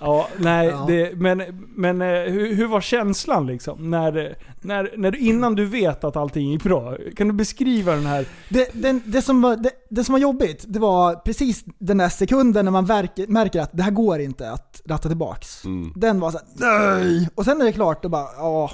ja, 0.00 0.28
nej, 0.36 0.66
Ja. 0.68 0.84
Det, 0.88 1.12
men, 1.16 1.42
men 1.76 2.02
eh, 2.02 2.08
hur, 2.32 2.54
hur 2.54 2.66
var 2.66 2.80
känslan 2.80 3.46
liksom? 3.46 3.90
När, 3.90 4.36
när, 4.60 4.90
när, 4.96 5.10
du- 5.10 5.18
innan 5.18 5.54
du 5.54 5.64
vet 5.64 6.04
att 6.04 6.16
allting 6.16 6.52
gick 6.52 6.62
bra. 6.62 6.96
Kan 7.16 7.28
du 7.28 7.34
beskriva 7.34 7.92
den 7.92 8.06
här? 8.06 8.26
Det, 8.48 8.70
den, 8.72 9.02
det, 9.04 9.22
som 9.22 9.42
var, 9.42 9.56
det, 9.56 9.70
det 9.90 10.04
som 10.04 10.12
var 10.12 10.20
jobbigt, 10.20 10.64
det 10.68 10.78
var 10.78 11.14
precis 11.14 11.64
den 11.78 11.98
där 11.98 12.08
sekunden 12.08 12.64
när 12.64 12.72
man 12.72 12.84
verk, 12.86 13.10
märker 13.28 13.60
att 13.60 13.70
det 13.72 13.82
här 13.82 13.90
går 13.90 14.20
inte 14.20 14.50
att 14.50 14.82
ratta 14.86 15.08
tillbaks. 15.08 15.64
Mm. 15.64 15.92
Den 15.96 16.20
var 16.20 16.30
såhär 16.30 16.46
nej! 17.00 17.28
Och 17.34 17.44
sen 17.44 17.60
är 17.60 17.64
det 17.64 17.72
klart, 17.72 18.02
då 18.02 18.08
bara 18.08 18.26
ja. 18.36 18.70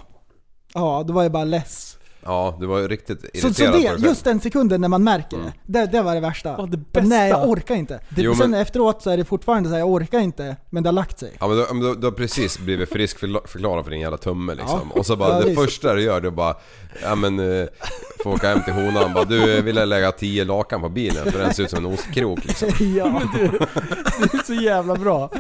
Ja, 0.75 1.05
då 1.07 1.13
var 1.13 1.23
jag 1.23 1.33
bara 1.33 1.45
less. 1.45 1.91
Ja, 2.27 2.57
du 2.61 2.67
var 2.67 2.79
ju 2.79 2.89
riktigt 2.89 3.21
Så, 3.21 3.27
irriterad 3.27 3.55
så 3.57 3.65
på 3.67 3.73
dig 3.73 3.83
det, 3.83 3.89
själv. 3.89 4.05
just 4.05 4.25
den 4.25 4.41
sekunden 4.41 4.81
när 4.81 4.89
man 4.89 5.05
märker 5.05 5.37
Mm. 5.37 5.51
det, 5.67 5.79
det, 5.81 5.87
det 5.87 6.03
var 6.03 6.15
det 6.15 6.21
värsta. 6.21 6.55
Ja, 6.59 6.67
det 6.71 6.77
bästa. 6.77 7.09
Nej, 7.09 7.31
jag 7.31 7.49
orkar 7.49 7.75
inte. 7.75 8.01
Det, 8.09 8.23
Jo, 8.23 8.35
sen 8.35 8.51
men- 8.51 8.61
efteråt 8.61 9.03
så 9.03 9.11
är 9.11 9.17
det 9.17 9.25
fortfarande 9.25 9.69
så 9.69 9.73
här, 9.73 9.81
jag 9.81 9.89
orkar 9.91 10.19
inte, 10.21 10.57
men 10.71 10.83
det 10.83 10.89
har 10.89 10.93
lagt 10.93 11.19
sig. 11.19 11.33
Ja 11.41 11.49
men 11.49 11.57
du, 11.81 11.89
du, 11.89 11.95
du 12.01 12.07
har 12.07 12.13
precis 12.13 12.59
blivit 12.59 12.89
frisk 12.89 13.19
förklarad 13.19 13.85
för 13.85 13.91
din 13.91 14.01
jävla 14.01 14.17
tumme 14.17 14.55
liksom. 14.55 14.91
Ja. 14.95 14.99
Och 14.99 15.07
så 15.07 15.17
bara, 15.17 15.29
Ja, 15.35 15.41
det 15.41 15.49
visst. 15.49 15.61
första 15.63 15.95
du 15.95 16.03
gör 16.03 16.21
det 16.21 16.29
är 16.29 16.31
bara, 16.31 16.55
ja 17.03 17.15
men, 17.15 17.61
eh, 17.61 17.67
får 18.23 18.31
åka 18.33 18.49
hem 18.49 18.63
till 18.63 18.73
honan 18.73 19.15
bara, 19.15 19.25
du 19.25 19.63
vill 19.63 19.77
jag 19.77 19.89
lägga 19.89 20.13
10 20.13 20.45
lakan 20.45 20.81
på 20.81 20.89
bilen 20.89 21.33
för 21.33 21.39
den 21.39 21.55
ser 21.55 21.63
ut 21.63 21.71
som 21.71 21.79
en 21.87 21.93
ostkrok 21.93 22.45
liksom. 22.45 22.69
Ja, 22.97 23.05
men 23.09 23.29
du, 23.41 23.49
det 24.19 24.35
är 24.39 24.45
så 24.47 24.55
jävla 24.55 24.95
bra. 24.95 25.31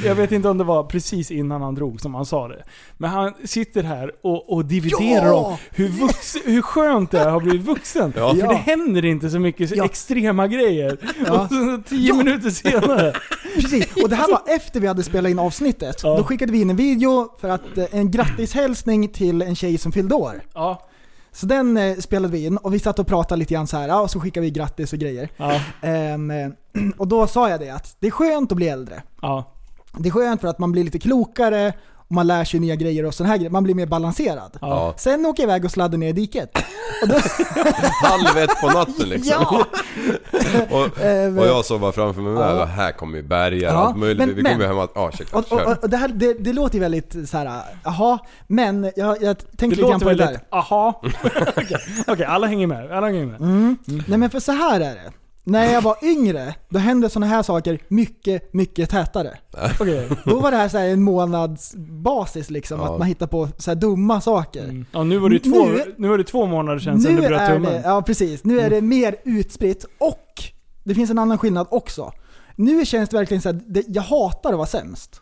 För 0.00 0.06
jag 0.08 0.14
vet 0.14 0.32
inte 0.32 0.48
om 0.48 0.58
det 0.58 0.64
var 0.64 0.82
precis 0.84 1.30
innan 1.30 1.62
han 1.62 1.74
drog 1.74 2.00
som 2.00 2.14
han 2.14 2.26
sa 2.26 2.48
det. 2.48 2.64
Men 2.98 3.10
han 3.10 3.32
sitter 3.44 3.82
här 3.82 4.12
och, 4.22 4.52
och 4.52 4.64
dividerar 4.64 5.26
Ja! 5.26 5.34
om 5.34 5.56
hur, 5.70 5.88
vux, 5.88 6.36
hur 6.44 6.62
skönt 6.62 7.10
det 7.10 7.18
är 7.18 7.26
att 7.26 7.32
ha 7.32 7.40
blivit 7.40 7.66
vuxen. 7.66 8.12
Ja. 8.16 8.34
För 8.34 8.46
det 8.48 8.54
händer 8.54 9.04
inte 9.04 9.30
så 9.30 9.38
mycket 9.38 9.76
Ja. 9.76 9.84
extrema 9.84 10.46
grejer. 10.46 10.98
Ja. 11.26 11.42
Och 11.42 11.48
så 11.48 11.82
tio 11.88 12.08
Ja. 12.08 12.14
minuter 12.14 12.50
senare. 12.50 13.12
Precis, 13.54 14.02
och 14.02 14.08
det 14.08 14.16
här 14.16 14.30
var 14.30 14.42
efter 14.46 14.80
vi 14.80 14.86
hade 14.86 15.02
spelat 15.02 15.30
in 15.30 15.38
avsnittet. 15.38 16.00
Ja. 16.02 16.16
Då 16.16 16.24
skickade 16.24 16.52
vi 16.52 16.60
in 16.60 16.70
en 16.70 16.76
video 16.76 17.28
för 17.40 17.48
att 17.48 17.78
eh, 17.78 17.84
en 17.90 18.10
grattishälsning 18.10 19.08
till 19.08 19.42
en 19.42 19.56
tjej 19.56 19.78
som 19.78 19.92
fyllde 19.92 20.14
år. 20.14 20.40
Ja. 20.54 20.86
Så 21.32 21.46
den 21.46 21.76
eh, 21.76 21.96
spelade 21.96 22.32
vi 22.32 22.44
in 22.44 22.56
och 22.56 22.74
vi 22.74 22.78
satt 22.78 22.98
och 22.98 23.06
pratade 23.06 23.38
lite 23.38 23.54
grann 23.54 23.66
så 23.66 23.76
här, 23.76 24.02
och 24.02 24.10
så 24.10 24.20
skickade 24.20 24.44
vi 24.44 24.50
grattis 24.50 24.92
och 24.92 24.98
grejer. 24.98 25.28
Ja. 25.36 25.60
Ehm, 25.82 26.30
eh, 26.30 26.50
och 26.96 27.08
då 27.08 27.26
sa 27.26 27.50
jag 27.50 27.60
det 27.60 27.70
att 27.70 27.96
det 27.98 28.06
är 28.06 28.10
skönt 28.10 28.52
att 28.52 28.56
bli 28.56 28.68
äldre. 28.68 29.02
Ja. 29.22 29.52
Det 29.98 30.08
är 30.08 30.12
skönt 30.12 30.40
för 30.40 30.48
att 30.48 30.58
man 30.58 30.72
blir 30.72 30.84
lite 30.84 30.98
klokare 30.98 31.72
och 32.10 32.14
man 32.14 32.26
lär 32.26 32.44
sig 32.44 32.60
nya 32.60 32.74
grejer 32.74 33.04
och 33.04 33.14
sån 33.14 33.26
här 33.26 33.36
grejer. 33.36 33.50
Man 33.50 33.62
blir 33.64 33.74
mer 33.74 33.86
balanserad. 33.86 34.58
Ja. 34.60 34.94
Sen 34.96 35.26
åker 35.26 35.42
jag 35.42 35.48
iväg 35.50 35.64
och 35.64 35.70
sladdar 35.70 35.98
ner 35.98 36.08
i 36.08 36.12
diket. 36.12 36.58
Och 37.02 37.08
då, 37.08 37.14
Halv 38.02 38.38
ett 38.38 38.60
på 38.60 38.66
natten 38.66 39.08
liksom. 39.08 39.32
ja! 39.50 39.64
Och, 40.70 41.00
Ehm, 41.00 41.38
och 41.38 41.46
jag 41.46 41.64
såg 41.64 41.80
bara 41.80 41.92
framför 41.92 42.20
mig, 42.22 42.32
Ja. 42.32 42.56
ja. 42.58 42.64
här 42.64 42.92
kommer 42.92 43.16
ju 43.16 43.22
bergar 43.22 43.72
Ja, 43.72 43.86
allt 43.86 43.96
möjligt. 43.96 44.18
men- 44.18 44.28
vi 44.28 44.42
kommer 44.42 44.50
men- 44.56 44.60
ju 44.60 44.66
hem 44.66 44.78
att, 44.78 44.90
ja 44.94 45.10
ursäkta, 45.14 45.38
Och, 45.38 45.52
och, 45.52 45.82
och 45.84 45.90
det, 45.90 45.96
här, 45.96 46.08
det, 46.08 46.34
det 46.34 46.52
låter 46.52 46.74
ju 46.74 46.80
väldigt 46.80 47.28
så 47.28 47.36
här, 47.38 47.62
jaha, 47.84 48.18
men 48.46 48.92
jag, 48.96 49.22
jag 49.22 49.38
tänkte 49.38 49.66
Det 49.66 49.66
lite 49.68 49.82
grann 49.82 49.90
låter 49.92 50.04
på 50.06 50.10
det 50.10 50.16
väldigt, 50.24 50.50
där. 50.50 50.58
aha. 50.58 51.00
Okej, 51.56 51.76
Okej, 52.06 52.24
alla 52.24 52.46
hänger 52.46 52.66
med. 52.66 52.92
Alla 52.92 53.06
hänger 53.06 53.26
med. 53.26 53.40
Mm. 53.40 53.76
Nej 54.06 54.18
men 54.18 54.30
för 54.30 54.40
så 54.40 54.52
här 54.52 54.80
är 54.80 54.94
det. 54.94 55.12
När 55.44 55.72
jag 55.72 55.82
var 55.82 55.96
yngre, 56.02 56.54
då 56.68 56.78
hände 56.78 57.08
såna 57.10 57.26
här 57.26 57.42
saker 57.42 57.78
mycket, 57.88 58.54
mycket 58.54 58.90
tätare. 58.90 59.38
Okej. 59.80 60.08
Då 60.24 60.40
var 60.40 60.50
det 60.50 60.56
här, 60.56 60.68
så 60.68 60.78
här 60.78 60.88
en 60.88 61.02
månads 61.02 61.74
basis 61.76 62.50
liksom, 62.50 62.80
Ja. 62.80 62.92
att 62.92 62.98
man 62.98 63.08
hittar 63.08 63.26
på 63.26 63.48
så 63.58 63.70
här 63.70 63.76
dumma 63.76 64.20
saker. 64.20 64.64
Mm. 64.64 64.86
Ja, 64.92 65.02
nu 65.02 65.18
var 65.18 65.30
det 65.30 65.38
två, 65.38 65.64
Nu- 65.64 65.94
nu 65.98 66.08
var 66.08 66.18
det 66.18 66.24
två 66.24 66.46
månader 66.46 66.78
sedan, 66.78 66.98
Nu 66.98 67.08
du 67.08 67.16
bröt 67.28 67.50
tummen. 67.50 67.72
det, 67.72 67.82
ja 67.84 68.02
precis, 68.02 68.44
nu 68.44 68.60
är 68.60 68.70
det 68.70 68.80
mer 68.80 69.16
utspritt 69.24 69.84
och 69.98 70.42
det 70.84 70.94
finns 70.94 71.10
en 71.10 71.18
annan 71.18 71.38
skillnad 71.38 71.66
också. 71.70 72.12
Nu 72.56 72.86
känns 72.86 73.08
det 73.10 73.16
verkligen 73.16 73.42
så 73.42 73.48
här, 73.48 73.60
det, 73.66 73.84
jag 73.88 74.02
hatar 74.02 74.50
att 74.50 74.56
vara 74.58 74.66
sämst. 74.66 75.20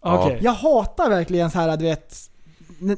Okej. 0.00 0.38
Jag 0.42 0.52
hatar 0.52 1.10
verkligen 1.10 1.50
så 1.50 1.58
här, 1.58 1.76
du 1.76 1.84
vet, 1.84 2.14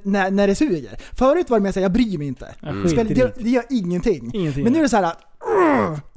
när, 0.03 0.31
när 0.31 0.47
det 0.47 0.55
suger. 0.55 0.99
Förut 1.13 1.51
var 1.51 1.59
det 1.59 1.63
mer 1.63 1.73
såhär, 1.73 1.85
jag 1.85 1.93
bryr 1.93 2.19
mig 2.19 2.27
inte. 2.27 2.55
I 2.91 3.15
det, 3.15 3.33
det 3.39 3.51
gör 3.51 3.65
ingenting. 3.71 4.31
Ingenting. 4.35 4.65
Men 4.65 4.73
nu 4.73 4.79
är 4.79 4.83
det 4.83 4.89
så 4.89 4.97
här. 4.97 5.13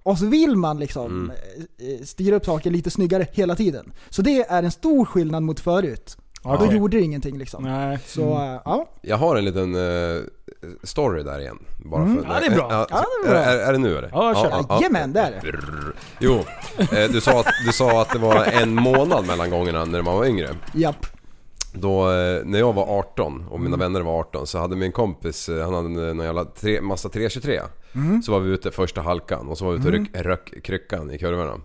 Och 0.03 0.17
så 0.17 0.25
vill 0.25 0.55
man 0.55 0.79
liksom 0.79 1.05
Mm. 1.05 1.31
eh, 1.99 2.05
styra 2.05 2.35
upp 2.35 2.45
saker 2.45 2.71
lite 2.71 2.89
snyggare 2.89 3.27
hela 3.31 3.55
tiden. 3.55 3.91
Så 4.09 4.21
det 4.21 4.41
är 4.41 4.63
en 4.63 4.71
stor 4.71 5.05
skillnad 5.05 5.43
mot 5.43 5.59
förut. 5.59 6.17
Okej. 6.41 6.67
Då 6.67 6.73
gjorde 6.75 6.97
det 6.97 7.03
ingenting 7.03 7.37
liksom. 7.37 7.63
Nej. 7.63 7.99
Så 8.05 8.21
eh, 8.21 8.61
ja. 8.65 8.89
Jag 9.01 9.17
har 9.17 9.35
en 9.35 9.45
liten 9.45 9.75
eh, 9.75 10.21
story 10.83 11.23
där 11.23 11.39
igen. 11.39 11.59
Bara 11.85 12.01
Mm. 12.03 12.23
för, 12.23 12.33
Ja, 12.33 12.39
det 12.39 12.45
är 12.45 12.51
bra. 12.55 12.67
Ja, 12.71 12.87
Ja, 12.89 13.05
det 13.23 13.29
är 13.29 13.31
bra. 13.33 13.39
Är, 13.41 13.57
är, 13.57 13.67
är 13.67 13.71
det 13.71 13.77
nu 13.77 13.97
eller? 13.97 14.09
Ja, 14.13 14.35
kör. 14.35 14.75
Jajamän, 14.75 15.13
det 15.13 15.19
är 15.19 15.31
det. 15.31 15.41
Jo, 16.19 16.33
eh, 16.77 17.11
du 17.11 17.21
sa, 17.21 17.39
att, 17.39 17.47
du 17.65 17.71
sa 17.73 18.01
att 18.01 18.09
det 18.13 18.19
var 18.19 18.45
en 18.45 18.75
månad 18.75 19.27
mellan 19.27 19.49
gångerna 19.49 19.85
när 19.85 20.01
man 20.01 20.15
var 20.15 20.25
yngre. 20.25 20.49
Japp. 20.73 21.05
Då, 21.73 22.11
eh, 22.11 22.45
när 22.45 22.59
jag 22.59 22.73
var 22.73 22.99
18 22.99 23.45
och 23.49 23.59
mina 23.59 23.77
vänner 23.77 24.01
var 24.01 24.19
18 24.19 24.47
så 24.47 24.59
hade 24.59 24.75
min 24.75 24.91
kompis, 24.91 25.49
eh, 25.49 25.63
han 25.65 25.73
hade 25.73 25.87
en 25.87 26.17
någon 26.17 26.25
jävla 26.25 26.45
tre, 26.45 26.81
massa 26.81 27.09
323. 27.09 27.61
Så 28.25 28.31
var 28.31 28.39
vi 28.39 28.49
ute 28.51 28.71
första 28.71 29.01
halkan 29.01 29.47
och 29.47 29.57
så 29.57 29.65
var 29.65 29.71
vi 29.71 29.77
ute 29.79 29.87
och 29.87 29.93
ryck, 29.93 30.09
röck 30.13 30.63
kryckan 30.63 31.11
i 31.11 31.17
kurvorna. 31.17 31.61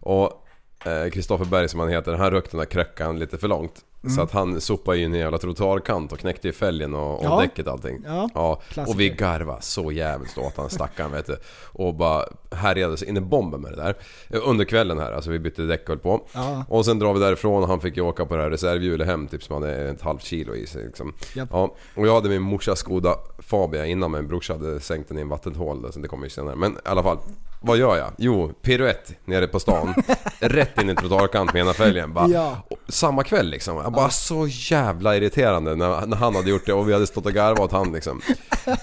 Och 0.00 0.46
eh, 0.86 1.10
Kristoffer 1.10 1.44
Berg 1.44 1.68
som 1.68 1.80
han 1.80 1.88
heter, 1.88 2.12
han 2.14 2.30
röck 2.30 2.50
den 2.50 2.58
där 2.58 2.66
kröckan 2.66 3.18
lite 3.18 3.38
för 3.38 3.48
långt. 3.48 3.80
Så 4.16 4.20
att 4.22 4.30
han 4.32 4.60
sopade 4.60 4.98
i 4.98 5.04
en 5.04 5.14
jävla 5.14 5.38
trottoarkant 5.38 6.12
och 6.12 6.18
knäckte 6.18 6.48
i 6.48 6.52
fälgen 6.52 6.94
och, 6.94 7.18
och 7.18 7.24
Ja. 7.24 7.40
däcket 7.40 7.66
och 7.66 7.72
allting. 7.72 8.04
Ja, 8.34 8.60
och 8.88 9.00
vi 9.00 9.08
garvade 9.08 9.62
så 9.62 9.92
jävligt 9.92 10.38
åt 10.38 10.56
han 10.56 10.70
stackaren 10.70 11.12
vet 11.12 11.26
du. 11.26 11.36
Och 11.72 11.94
bara 11.94 12.24
härjade 12.50 12.96
sig 12.96 13.08
in 13.08 13.16
i 13.16 13.20
bomben 13.20 13.60
med 13.60 13.72
det 13.72 13.76
där. 13.76 13.96
Eh, 14.30 14.40
Under 14.48 14.64
kvällen 14.64 14.98
här, 14.98 15.12
alltså 15.12 15.30
vi 15.30 15.38
bytte 15.38 15.62
däck 15.62 15.88
och 15.88 16.02
på. 16.02 16.20
Ja. 16.32 16.64
Och 16.68 16.84
sen 16.84 16.98
drar 16.98 17.14
vi 17.14 17.20
därifrån 17.20 17.62
och 17.62 17.68
han 17.68 17.80
fick 17.80 17.96
ju 17.96 18.02
åka 18.02 18.26
på 18.26 18.36
det 18.36 18.42
här 18.42 18.50
reservhjulet 18.50 19.06
hem 19.06 19.26
typ 19.26 19.42
som 19.42 19.54
hade 19.62 19.74
ett 19.90 20.02
halvt 20.02 20.22
kilo 20.22 20.54
i 20.54 20.66
sig 20.66 20.84
liksom. 20.86 21.12
Ja, 21.34 21.74
och 21.96 22.06
jag 22.06 22.14
hade 22.14 22.28
min 22.28 22.42
morsas 22.42 22.78
Skoda 22.78 23.14
Fabia 23.38 23.86
innan 23.86 24.10
men 24.10 24.28
brorsa 24.28 24.52
hade 24.52 24.80
sänkt 24.80 25.08
den 25.08 25.18
i 25.18 25.20
en 25.20 25.28
vattenhål 25.28 25.92
så 25.92 25.98
det 26.00 26.08
kommer 26.08 26.24
ju 26.26 26.30
senare. 26.30 26.56
Men 26.56 26.72
i 26.72 26.76
alla 26.84 27.02
fall. 27.02 27.18
Vad 27.62 27.76
gör 27.78 27.96
jag? 27.96 28.12
Jo, 28.18 28.52
piruett 28.62 29.12
nere 29.24 29.46
på 29.46 29.60
stan. 29.60 29.94
Rätt 30.40 30.80
in 30.82 30.90
i 30.90 30.94
trottoarkant 30.94 31.52
med 31.52 31.60
ena 31.60 31.72
fälgen. 31.72 32.12
Bara, 32.12 32.28
Ja. 32.28 32.56
samma 32.88 33.24
kväll 33.24 33.46
liksom. 33.50 33.76
Jag 33.76 33.92
bara 33.92 34.10
så 34.10 34.46
jävla 34.50 35.16
irriterande 35.16 35.76
när, 35.76 36.06
när 36.06 36.16
han 36.16 36.34
hade 36.34 36.50
gjort 36.50 36.66
det 36.66 36.72
och 36.72 36.88
vi 36.88 36.92
hade 36.92 37.06
stått 37.06 37.26
och 37.26 37.32
garvat 37.32 37.60
åt 37.60 37.72
han 37.72 37.92
liksom. 37.92 38.20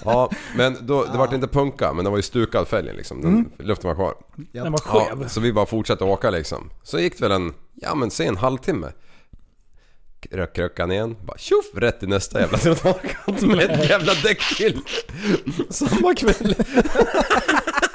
Ja, 0.04 0.30
men 0.56 0.76
då, 0.86 1.04
det 1.04 1.18
vart 1.18 1.32
inte 1.32 1.46
punka 1.48 1.92
men 1.92 2.04
det 2.04 2.10
var 2.10 2.16
ju 2.18 2.22
stukad 2.22 2.68
fälgen 2.68 2.96
liksom. 2.96 3.20
Den, 3.22 3.50
Luften 3.58 3.88
var 3.88 3.94
kvar. 3.94 4.14
Den 4.52 4.72
var 4.72 4.80
Ja, 4.86 5.06
skev. 5.10 5.28
så 5.28 5.40
vi 5.40 5.52
bara 5.52 5.66
fortsatte 5.66 6.04
åka 6.04 6.30
liksom. 6.30 6.70
Så 6.82 6.98
gick 6.98 7.18
det 7.18 7.28
väl 7.28 7.32
en, 7.32 7.54
ja 7.74 7.94
men 7.94 8.10
säg 8.10 8.26
en 8.26 8.36
halvtimme. 8.36 8.86
Rök 10.30 10.54
krökan 10.56 10.92
igen, 10.92 11.16
bara 11.24 11.38
tjoff 11.38 11.64
rätt 11.74 12.02
i 12.02 12.06
nästa 12.06 12.40
jävla 12.40 12.58
trottoarkant 12.58 13.40
med 13.42 13.58
ett 13.70 13.88
jävla 13.90 14.12
däck 14.14 14.56
till. 14.56 14.80
Samma 15.70 16.14
kväll. 16.14 16.54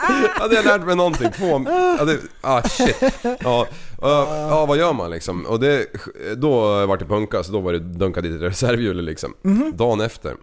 hade 0.35 0.55
jag 0.55 0.65
lärt 0.65 0.85
mig 0.85 0.95
någonting. 0.95 1.31
Två, 1.31 1.65
ja, 1.99 2.05
det, 2.05 2.19
ah 2.41 2.61
shit. 2.61 3.03
Ja, 3.39 3.67
ja, 4.01 4.65
vad 4.65 4.77
gör 4.77 4.93
man 4.93 5.11
liksom? 5.11 5.45
Och 5.45 5.59
det, 5.59 5.87
då 6.37 6.85
var 6.85 6.97
det 6.97 7.05
punka 7.05 7.43
så 7.43 7.51
då 7.51 7.59
var 7.59 7.73
det 7.73 7.79
dunka 7.79 8.21
dit 8.21 8.41
reservhjulet 8.41 9.03
liksom. 9.03 9.33
Dagen 9.73 10.01
efter, 10.01 10.35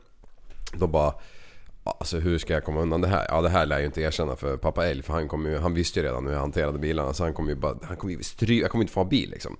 då 0.72 0.86
bara 0.86 1.12
Alltså 1.84 2.18
hur 2.18 2.38
ska 2.38 2.52
jag 2.52 2.64
komma 2.64 2.80
undan 2.80 3.00
det 3.00 3.08
här? 3.08 3.26
Ja 3.28 3.40
det 3.40 3.48
här 3.48 3.66
lär 3.66 3.76
jag 3.76 3.80
ju 3.80 3.86
inte 3.86 4.00
erkänna 4.00 4.36
för 4.36 4.56
pappa 4.56 4.86
Älg 4.86 5.02
för 5.02 5.12
han, 5.12 5.28
kom 5.28 5.46
ju, 5.46 5.58
han 5.58 5.74
visste 5.74 6.00
ju 6.00 6.06
redan 6.06 6.26
hur 6.26 6.32
jag 6.32 6.40
hanterade 6.40 6.78
bilarna 6.78 7.14
så 7.14 7.24
han 7.24 7.34
kommer 7.34 7.50
ju 7.50 7.56
bara... 7.56 7.76
Han 7.82 7.96
kommer 7.96 8.14
ju 8.14 8.22
stry, 8.22 8.60
jag 8.60 8.70
kommer 8.70 8.82
inte 8.82 8.92
få 8.92 9.00
ha 9.00 9.04
bil 9.04 9.30
liksom. 9.30 9.56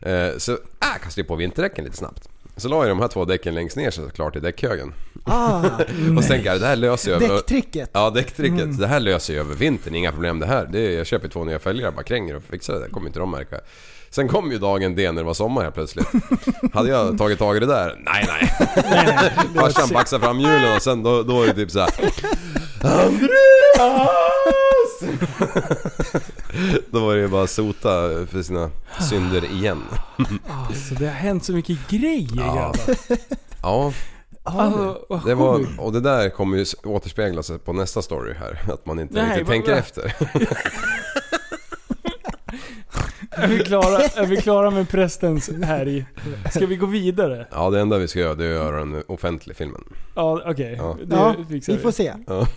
Eh, 0.00 0.36
så 0.36 0.52
äh, 0.52 0.58
jag 0.80 1.00
kastade 1.02 1.20
ju 1.20 1.24
på 1.24 1.36
vinterdäcken 1.36 1.84
lite 1.84 1.96
snabbt. 1.96 2.28
Så 2.56 2.68
la 2.68 2.76
jag 2.76 2.88
de 2.88 3.00
här 3.00 3.08
två 3.08 3.24
däcken 3.24 3.54
längst 3.54 3.76
ner 3.76 3.90
såklart 3.90 4.36
i 4.36 4.40
däckhögen. 4.40 4.94
Ah, 5.24 5.60
Och 6.18 6.24
tänker 6.26 6.52
jag 6.52 6.60
det 6.60 6.66
här 6.66 6.76
löser 6.76 7.10
jag 7.10 7.20
däcktricket. 7.20 7.90
Ja, 7.92 8.10
däcktricket. 8.10 8.78
Det 8.78 8.86
här 8.86 9.00
löser 9.00 9.34
jag 9.34 9.46
över 9.46 9.54
vintern, 9.54 9.94
inga 9.94 10.12
problem 10.12 10.38
det 10.38 10.46
här. 10.46 10.68
Det 10.72 10.78
är, 10.78 10.90
jag 10.98 11.06
köper 11.06 11.28
två 11.28 11.44
nya 11.44 11.58
fälgar, 11.58 11.90
bara 11.90 12.02
kränger 12.02 12.36
och 12.36 12.42
fixar 12.42 12.74
det. 12.74 12.80
Det 12.80 12.90
kommer 12.90 13.06
inte 13.06 13.18
de 13.18 13.30
märka. 13.30 13.60
Sen 14.10 14.28
kom 14.28 14.52
ju 14.52 14.58
dagen 14.58 14.94
D 14.94 15.12
när 15.12 15.22
det 15.22 15.26
var 15.26 15.34
sommar 15.34 15.62
helt 15.62 15.74
plötsligt. 15.74 16.06
Hade 16.72 16.88
jag 16.88 17.18
tagit 17.18 17.38
tag 17.38 17.56
i 17.56 17.60
det 17.60 17.66
där? 17.66 17.98
Nej, 18.04 18.24
nej. 18.28 18.52
Farsan 19.54 19.88
baxade 19.92 20.24
fram 20.24 20.40
hjulen 20.40 20.76
och 20.76 20.82
sen 20.82 21.02
då, 21.02 21.22
då 21.22 21.36
var 21.36 21.46
det 21.46 21.54
typ 21.54 21.70
såhär... 21.70 21.88
Andreas! 22.82 23.26
då 26.90 27.00
var 27.06 27.14
det 27.14 27.20
ju 27.20 27.28
bara 27.28 27.46
sota 27.46 27.90
för 28.30 28.42
sina 28.42 28.70
synder 29.10 29.44
igen. 29.44 29.82
Alltså 30.68 30.94
det 30.94 31.06
har 31.06 31.12
hänt 31.14 31.44
så 31.44 31.52
mycket 31.52 31.88
grejer 31.88 32.28
Ja. 32.36 32.54
grabbar. 32.54 32.96
Ja, 33.62 33.92
Alltså, 34.42 35.06
vad 35.08 35.24
det 35.26 35.34
var, 35.34 35.58
sjukt. 35.58 35.78
och 35.80 35.92
det 35.92 36.00
där 36.00 36.28
kommer 36.30 36.58
ju 36.58 36.64
återspegla 36.84 37.42
sig 37.42 37.58
på 37.58 37.72
nästa 37.72 38.02
story 38.02 38.34
här. 38.34 38.62
Att 38.72 38.86
man 38.86 38.98
inte 38.98 39.14
Nej, 39.14 39.24
riktigt 39.24 39.46
vad- 39.46 39.54
tänker 39.54 39.72
efter. 39.72 40.14
Är 43.30 43.48
vi 43.48 43.58
klara, 43.58 43.98
är 44.02 44.26
vi 44.26 44.36
klara 44.36 44.70
med 44.70 44.88
prästens 44.88 45.50
härj? 45.64 46.04
Ska 46.50 46.66
vi 46.66 46.76
gå 46.76 46.86
vidare? 46.86 47.46
Ja, 47.50 47.70
det 47.70 47.80
enda 47.80 47.98
vi 47.98 48.08
ska 48.08 48.18
göra 48.18 48.34
det 48.34 48.44
är 48.44 48.48
att 48.50 48.54
göra 48.64 48.76
den 48.78 49.02
offentlig 49.08 49.56
filmen. 49.56 49.84
Ja, 50.14 50.42
okej. 50.46 50.74
Ja. 50.78 50.96
Det 51.04 51.16
Ja, 51.16 51.34
fixar 51.50 51.72
vi 51.72 51.78
får 51.78 51.90
se. 51.90 52.12
Ja. 52.26 52.46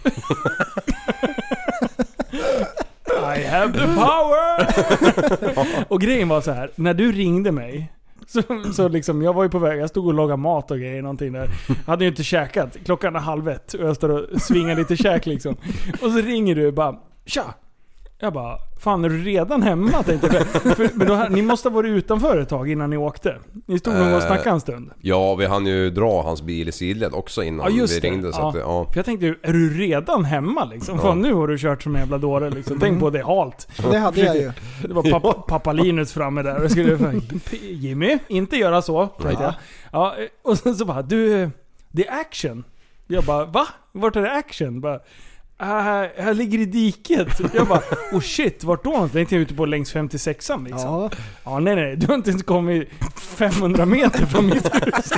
I 3.39 3.43
have 3.43 3.73
the 3.73 3.85
power! 3.85 4.67
och 5.93 6.01
grejen 6.01 6.29
var 6.29 6.41
så 6.41 6.51
här, 6.51 6.71
när 6.75 6.93
du 6.93 7.11
ringde 7.11 7.51
mig 7.51 7.91
så, 8.27 8.41
så 8.73 8.87
liksom, 8.87 9.21
jag 9.21 9.33
var 9.33 9.43
ju 9.43 9.49
på 9.49 9.59
väg, 9.59 9.79
jag 9.79 9.89
stod 9.89 10.07
och 10.07 10.13
lagade 10.13 10.37
mat 10.37 10.71
och 10.71 10.79
grejer 10.79 11.01
någonting 11.01 11.33
där. 11.33 11.49
Jag 11.67 11.75
hade 11.85 12.03
ju 12.03 12.09
inte 12.09 12.23
käkat. 12.23 12.77
Klockan 12.85 13.15
är 13.15 13.19
halv 13.19 13.49
ett 13.49 13.73
och 13.73 13.85
jag 13.85 13.95
står 13.95 14.09
och 14.09 14.41
svingar 14.41 14.75
lite 14.75 14.97
käk 14.97 15.25
liksom. 15.25 15.55
Och 16.01 16.11
så 16.11 16.17
ringer 16.21 16.55
du 16.55 16.67
och 16.67 16.73
bara 16.73 16.95
Tja! 17.25 17.53
Jag 18.21 18.33
bara, 18.33 18.57
fan 18.79 19.05
är 19.05 19.09
du 19.09 19.23
redan 19.23 19.61
hemma? 19.63 20.03
Tänkte 20.03 20.29
jag. 20.33 20.47
För, 20.75 20.89
men 20.93 21.07
då, 21.07 21.27
ni 21.29 21.41
måste 21.41 21.69
ha 21.69 21.75
varit 21.75 21.89
utanför 21.89 22.37
ett 22.37 22.49
tag 22.49 22.71
innan 22.71 22.89
ni 22.89 22.97
åkte. 22.97 23.35
Ni 23.65 23.79
stod 23.79 23.93
nog 23.93 24.03
och 24.03 24.09
Eh, 24.09 24.27
snackade 24.27 24.49
en 24.49 24.59
stund. 24.59 24.91
Ja, 25.01 25.35
vi 25.35 25.45
hann 25.45 25.65
ju 25.65 25.89
dra 25.89 26.21
hans 26.23 26.41
bil 26.41 26.69
i 26.69 26.71
sidled 26.71 27.13
också 27.13 27.43
innan 27.43 27.65
Ja 27.65 27.79
just 27.79 27.95
vi 27.95 27.99
det. 27.99 28.07
ringde. 28.07 28.33
Så 28.33 28.39
ja. 28.39 28.49
att, 28.49 28.55
ja. 28.55 28.85
För 28.85 28.97
jag 28.97 29.05
tänkte, 29.05 29.25
är 29.41 29.53
du 29.53 29.77
redan 29.77 30.25
hemma 30.25 30.65
liksom? 30.65 30.95
Ja. 30.95 31.01
Fan 31.01 31.19
nu 31.21 31.33
har 31.33 31.47
du 31.47 31.57
kört 31.57 31.83
som 31.83 31.95
en 31.95 32.01
jävla 32.01 32.17
dåre 32.17 32.49
liksom. 32.49 32.79
Tänk 32.79 32.99
på 32.99 33.09
det 33.09 33.23
halt. 33.25 33.67
Det 33.91 33.97
hade 33.97 34.21
jag 34.21 34.35
ju. 34.35 34.51
Det 34.87 34.93
var 34.93 35.03
pappa, 35.03 35.33
pappa 35.33 35.73
Linus 35.73 36.13
framme 36.13 36.41
där 36.41 36.63
och 36.63 36.71
skulle 36.71 36.97
fan, 36.97 37.21
Jimmy, 37.61 38.17
inte 38.27 38.55
göra 38.57 38.81
så. 38.81 39.07
Tänkte 39.07 39.43
jag. 39.43 39.53
Ja, 39.91 40.15
och 40.43 40.57
sen 40.57 40.75
så 40.75 40.85
bara, 40.85 41.01
du, 41.01 41.49
det 41.91 42.07
är 42.07 42.19
action. 42.21 42.63
Jag 43.07 43.23
bara, 43.23 43.45
va? 43.45 43.67
Vart 43.91 44.15
är 44.15 44.21
det 44.21 44.31
action? 44.31 44.81
Bara, 44.81 44.99
"Ah, 45.61 46.05
jag 46.17 46.35
ligger 46.35 46.59
i 46.59 46.65
diket. 46.65 47.41
Jag 47.53 47.67
bara, 47.67 47.81
oh 48.11 48.19
shit, 48.21 48.63
vart 48.63 48.83
då? 48.83 49.09
Tänkte 49.13 49.35
jag 49.35 49.41
ute 49.41 49.53
på 49.53 49.65
längs 49.65 49.95
56an 49.95 50.63
liksom. 50.65 50.89
Ja. 50.89 51.09
Ja. 51.43 51.59
nej 51.59 51.75
nej, 51.75 51.95
du 51.95 52.07
har 52.07 52.15
inte 52.15 52.29
ens 52.29 52.43
kommit 52.43 52.89
500 53.15 53.85
meter 53.85 54.25
från 54.25 54.45
mitt 54.45 54.75
hus. 54.75 55.13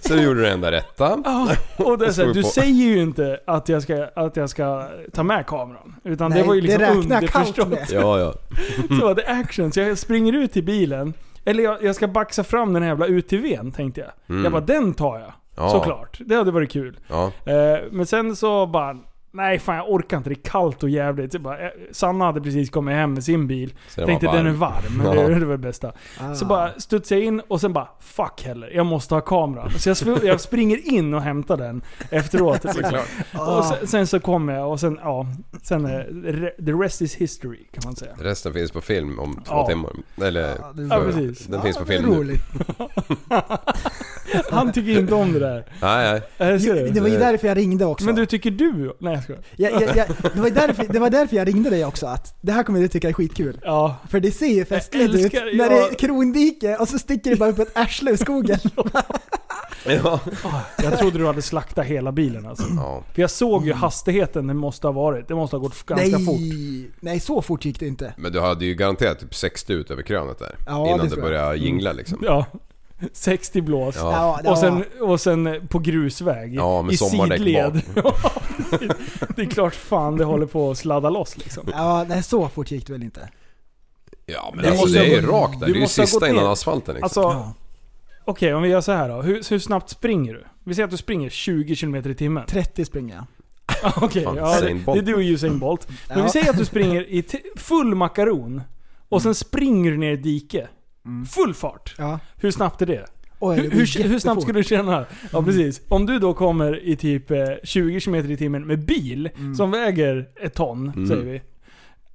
Så 0.00 0.14
du 0.14 0.22
gjorde 0.22 0.40
det 0.40 0.50
enda 0.50 0.72
rätta. 0.72 1.18
Ja, 1.24 1.48
och 1.76 1.98
det 1.98 2.06
är 2.06 2.12
så 2.12 2.24
här, 2.26 2.34
du 2.34 2.42
säger 2.42 2.84
ju 2.84 3.02
inte 3.02 3.40
att 3.46 3.68
jag 3.68 3.82
ska, 3.82 4.08
att 4.16 4.36
jag 4.36 4.50
ska 4.50 4.88
ta 5.12 5.22
med 5.22 5.46
kameran. 5.46 5.94
Utan 6.04 6.30
det 6.30 6.36
Nej, 6.36 6.46
var 6.46 6.54
ju 6.54 6.60
det 6.60 6.78
liksom 6.78 6.98
underförstått. 6.98 7.90
Ja, 7.90 8.18
ja. 8.18 8.34
Så 8.88 9.04
var 9.04 9.14
det 9.14 9.26
action, 9.26 9.72
så 9.72 9.80
jag 9.80 9.98
springer 9.98 10.32
ut 10.32 10.52
till 10.52 10.64
bilen. 10.64 11.14
Eller 11.44 11.64
jag, 11.64 11.84
jag 11.84 11.94
ska 11.94 12.08
baxa 12.08 12.44
fram 12.44 12.72
den 12.72 12.82
här 12.82 12.90
jävla 12.90 13.06
UTVn 13.06 13.72
tänkte 13.72 14.00
jag. 14.00 14.10
Mm. 14.28 14.42
Jag 14.44 14.52
bara, 14.52 14.62
den 14.62 14.94
tar 14.94 15.18
jag. 15.18 15.32
Ja. 15.60 15.70
Såklart. 15.70 16.18
Det 16.26 16.34
hade 16.34 16.50
varit 16.50 16.70
kul. 16.70 16.98
Ja. 17.08 17.32
Eh, 17.44 17.78
men 17.90 18.06
sen 18.06 18.36
så 18.36 18.66
bara, 18.66 18.96
nej 19.32 19.58
fan 19.58 19.76
jag 19.76 19.90
orkar 19.90 20.16
inte. 20.16 20.30
Det 20.30 20.34
är 20.34 20.42
kallt 20.50 20.82
och 20.82 20.90
jävligt. 20.90 21.34
Jag 21.34 21.42
bara, 21.42 21.58
eh, 21.58 21.70
Sanna 21.92 22.24
hade 22.24 22.40
precis 22.40 22.70
kommit 22.70 22.94
hem 22.94 23.12
med 23.14 23.24
sin 23.24 23.46
bil. 23.46 23.74
Så 23.88 24.00
det 24.00 24.06
Tänkte 24.06 24.26
den 24.26 24.46
är 24.46 24.50
varm. 24.50 25.02
Ja. 25.04 25.10
det, 25.14 25.34
det 25.38 25.44
var 25.46 25.52
det 25.52 25.58
bästa. 25.58 25.92
Ah. 26.20 26.34
Så 26.34 26.44
bara 26.44 26.70
studsade 26.80 27.20
jag 27.20 27.26
in 27.26 27.40
och 27.48 27.60
sen 27.60 27.72
bara, 27.72 27.88
fuck 28.00 28.42
heller, 28.44 28.70
jag 28.74 28.86
måste 28.86 29.14
ha 29.14 29.20
kameran. 29.20 29.70
Så 29.70 29.94
jag, 30.06 30.24
jag 30.24 30.40
springer 30.40 30.92
in 30.94 31.14
och 31.14 31.22
hämtar 31.22 31.56
den 31.56 31.82
efteråt. 32.10 32.64
liksom. 32.76 32.98
Och 33.56 33.64
sen, 33.64 33.86
sen 33.86 34.06
så 34.06 34.20
kommer 34.20 34.52
jag 34.54 34.70
och 34.70 34.80
sen, 34.80 34.98
ja, 35.02 35.26
sen 35.62 35.86
re- 35.86 36.64
the 36.66 36.72
rest 36.72 37.02
is 37.02 37.14
history 37.16 37.64
kan 37.72 37.82
man 37.84 37.96
säga. 37.96 38.12
Resten 38.20 38.52
finns 38.52 38.70
på 38.72 38.80
film 38.80 39.18
om 39.18 39.34
två 39.34 39.54
Ja. 39.54 39.66
timmar. 39.66 39.90
Eller... 40.22 40.40
Ja, 40.48 40.72
det- 40.74 40.82
Ja, 40.82 41.00
precis. 41.06 41.46
Den 41.46 41.62
finns 41.62 41.78
på 41.78 41.84
det 41.84 41.94
är 41.94 41.98
film 42.02 42.26
nu. 42.26 42.36
Han 44.50 44.72
tycker 44.72 44.98
inte 44.98 45.14
om 45.14 45.32
det 45.32 45.38
där. 45.38 45.64
Nej, 45.82 46.12
nej. 46.38 46.48
Är 46.48 46.52
det 46.52 46.90
Det 46.90 47.00
var 47.00 47.08
ju 47.08 47.18
därför 47.18 47.48
jag 47.48 47.56
ringde 47.56 47.84
också. 47.84 48.04
Men 48.06 48.14
du, 48.14 48.26
tycker 48.26 48.50
du? 48.50 48.96
Nej 48.98 49.14
jag 49.14 49.22
skojar. 49.22 49.42
jag, 49.56 49.72
jag, 49.72 49.96
jag, 49.96 50.06
det, 50.34 50.40
var 50.40 50.48
ju 50.48 50.54
därför, 50.54 50.92
det 50.92 50.98
var 50.98 51.10
därför 51.10 51.36
jag 51.36 51.48
ringde 51.48 51.70
dig 51.70 51.84
också, 51.84 52.06
att 52.06 52.36
det 52.40 52.52
här 52.52 52.62
kommer 52.62 52.80
du 52.80 52.88
tycka 52.88 53.08
är 53.08 53.12
skitkul. 53.12 53.60
Ja. 53.62 53.96
För 54.08 54.20
det 54.20 54.32
ser 54.32 54.46
ju 54.46 54.64
festligt 54.64 55.14
ut 55.14 55.32
när 55.32 55.68
det 55.68 55.76
ja. 55.76 55.88
är 55.88 55.94
krondike 55.94 56.76
och 56.76 56.88
så 56.88 56.98
sticker 56.98 57.30
det 57.30 57.36
bara 57.36 57.50
upp 57.50 57.58
ett 57.58 57.76
arsle 57.76 58.10
ur 58.10 58.16
skogen. 58.16 58.58
Ja. 59.86 60.20
Jag 60.82 60.98
trodde 60.98 61.18
du 61.18 61.26
hade 61.26 61.42
slaktat 61.42 61.86
hela 61.86 62.12
bilen 62.12 62.46
alltså. 62.46 62.66
ja. 62.76 63.02
För 63.14 63.20
jag 63.22 63.30
såg 63.30 63.66
ju 63.66 63.72
hastigheten 63.72 64.46
det 64.46 64.54
måste 64.54 64.86
ha 64.86 64.92
varit. 64.92 65.28
Det 65.28 65.34
måste 65.34 65.56
ha 65.56 65.60
gått 65.62 65.86
ganska 65.86 66.18
nej, 66.18 66.26
fort. 66.26 66.94
nej, 67.00 67.20
så 67.20 67.42
fort 67.42 67.64
gick 67.64 67.80
det 67.80 67.86
inte. 67.86 68.14
Men 68.16 68.32
du 68.32 68.40
hade 68.40 68.64
ju 68.64 68.74
garanterat 68.74 69.20
typ 69.20 69.34
60 69.34 69.72
ut 69.72 69.90
över 69.90 70.02
krönet 70.02 70.38
där. 70.38 70.56
Ja, 70.66 70.86
innan 70.86 71.08
det 71.08 71.16
det 71.16 71.22
började 71.22 71.56
jingla 71.56 71.92
liksom. 71.92 72.18
Ja. 72.22 72.46
60 73.12 73.60
blås. 73.60 73.96
Ja. 73.96 74.40
Och 74.50 74.58
sen, 74.58 74.84
och 75.00 75.20
sen 75.20 75.68
på 75.68 75.78
grusväg. 75.78 76.54
Ja, 76.54 76.82
med 76.82 76.92
I 76.94 76.96
sidled. 76.96 77.82
det 79.36 79.42
är 79.42 79.50
klart 79.50 79.74
fan 79.74 80.16
det 80.16 80.24
håller 80.24 80.46
på 80.46 80.70
att 80.70 80.78
sladda 80.78 81.10
loss 81.10 81.36
liksom. 81.38 81.68
Ja, 81.72 82.04
nej 82.08 82.22
så 82.22 82.48
fort 82.48 82.70
gick 82.70 82.86
det 82.86 82.92
väl 82.92 83.02
inte. 83.02 83.28
Ja 84.26 84.52
men 84.54 84.64
Det 84.64 84.70
alltså 84.70 84.86
det 84.86 84.98
är 85.06 85.20
ju 85.20 85.26
rakt 85.26 85.60
där. 85.60 85.66
du 85.66 85.72
Det 85.72 85.78
är 85.78 85.80
ju 85.80 85.86
sista 85.88 86.28
innan 86.28 86.46
asfalten 86.46 86.94
liksom. 86.94 87.04
Alltså, 87.04 87.20
Ja. 87.20 87.54
okej 88.24 88.54
om 88.54 88.62
vi 88.62 88.68
gör 88.68 88.80
så 88.80 88.92
här 88.92 89.08
då. 89.08 89.22
Hur, 89.22 89.50
hur 89.50 89.58
snabbt 89.58 89.90
springer 89.90 90.32
du? 90.34 90.44
Vi 90.64 90.74
säger 90.74 90.84
att 90.84 90.90
du 90.90 90.96
springer 90.96 91.30
20 91.30 91.76
km 91.76 91.94
i 91.96 92.14
timmen. 92.14 92.46
30 92.46 92.84
springer 92.84 93.14
jag. 93.14 93.24
Okej, 94.02 94.24
Fan, 94.24 94.36
ja, 94.36 94.60
det, 94.60 94.68
det 94.92 94.98
är 94.98 95.02
du 95.02 95.14
och 95.14 95.20
Usain 95.20 95.58
Bolt. 95.58 95.88
Men 96.08 96.18
Ja. 96.18 96.24
vi 96.24 96.30
säger 96.30 96.50
att 96.50 96.56
du 96.58 96.64
springer 96.64 97.00
i 97.02 97.24
full 97.56 97.94
makaron. 97.94 98.62
Och 99.08 99.22
sen 99.22 99.34
springer 99.34 99.90
du 99.90 99.96
ner 99.96 100.10
i 100.10 100.14
ett 100.14 100.24
dike. 101.04 101.30
Full 101.30 101.54
fart. 101.54 101.94
Ja. 101.98 102.18
Hur 102.36 102.50
snabbt 102.50 102.82
är 102.82 102.86
det? 102.86 103.04
Oj, 103.38 103.56
det 103.56 103.62
Hur, 103.62 103.70
hur, 103.70 104.08
hur 104.08 104.18
snabbt 104.18 104.42
skulle 104.42 104.58
du 104.58 104.64
känna? 104.64 105.04
Ja 105.32 105.42
precis. 105.42 105.80
Om 105.88 106.06
du 106.06 106.18
då 106.18 106.34
kommer 106.34 106.84
i 106.84 106.96
typ 106.96 107.30
eh, 107.30 107.38
20 107.64 108.00
km 108.00 108.14
i 108.14 108.36
timmen 108.36 108.66
med 108.66 108.78
bil 108.84 109.28
som 109.56 109.70
väger 109.70 110.28
ett 110.42 110.54
ton, 110.54 111.06
säger 111.08 111.22
vi. 111.24 111.42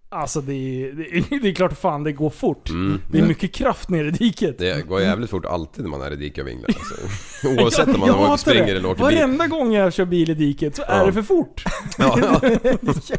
Alltså 0.10 0.42
det 0.42 0.54
är, 0.54 0.92
det, 0.94 1.04
är, 1.18 1.40
det 1.42 1.50
är 1.50 1.54
klart 1.54 1.78
fan 1.80 2.04
det 2.04 2.12
går 2.12 2.30
fort. 2.30 2.70
Mm. 2.70 3.00
Det 3.12 3.20
är 3.20 3.26
mycket 3.28 3.54
kraft 3.54 3.90
ner 3.90 4.04
i 4.06 4.12
diket. 4.12 4.58
Det 4.58 4.88
går 4.88 5.02
jävligt 5.02 5.30
fort 5.30 5.46
alltid 5.46 5.84
när 5.84 5.92
man 5.92 6.02
är 6.02 6.14
i 6.14 6.16
diket 6.16 6.42
och 6.44 6.48
vinglar 6.48 6.70
alltså. 6.70 7.48
Oavsett 7.48 7.88
om 7.88 8.00
man 8.00 8.10
Jag 8.10 8.22
åker, 8.22 8.38
springer 8.38 8.66
det. 8.66 8.72
eller 8.72 8.90
åker 8.90 9.08
bil. 9.08 9.18
Varenda 9.18 9.48
gång 9.48 9.74
jag 9.74 9.94
kör 9.94 10.06
bil 10.06 10.30
i 10.30 10.34
diket 10.34 10.76
så 10.76 10.82
är 10.88 11.00
Ja. 11.00 11.06
det 11.06 11.14
för 11.14 11.22
fort. 11.22 11.64
Ja, 11.98 12.18
ja. 12.22 12.40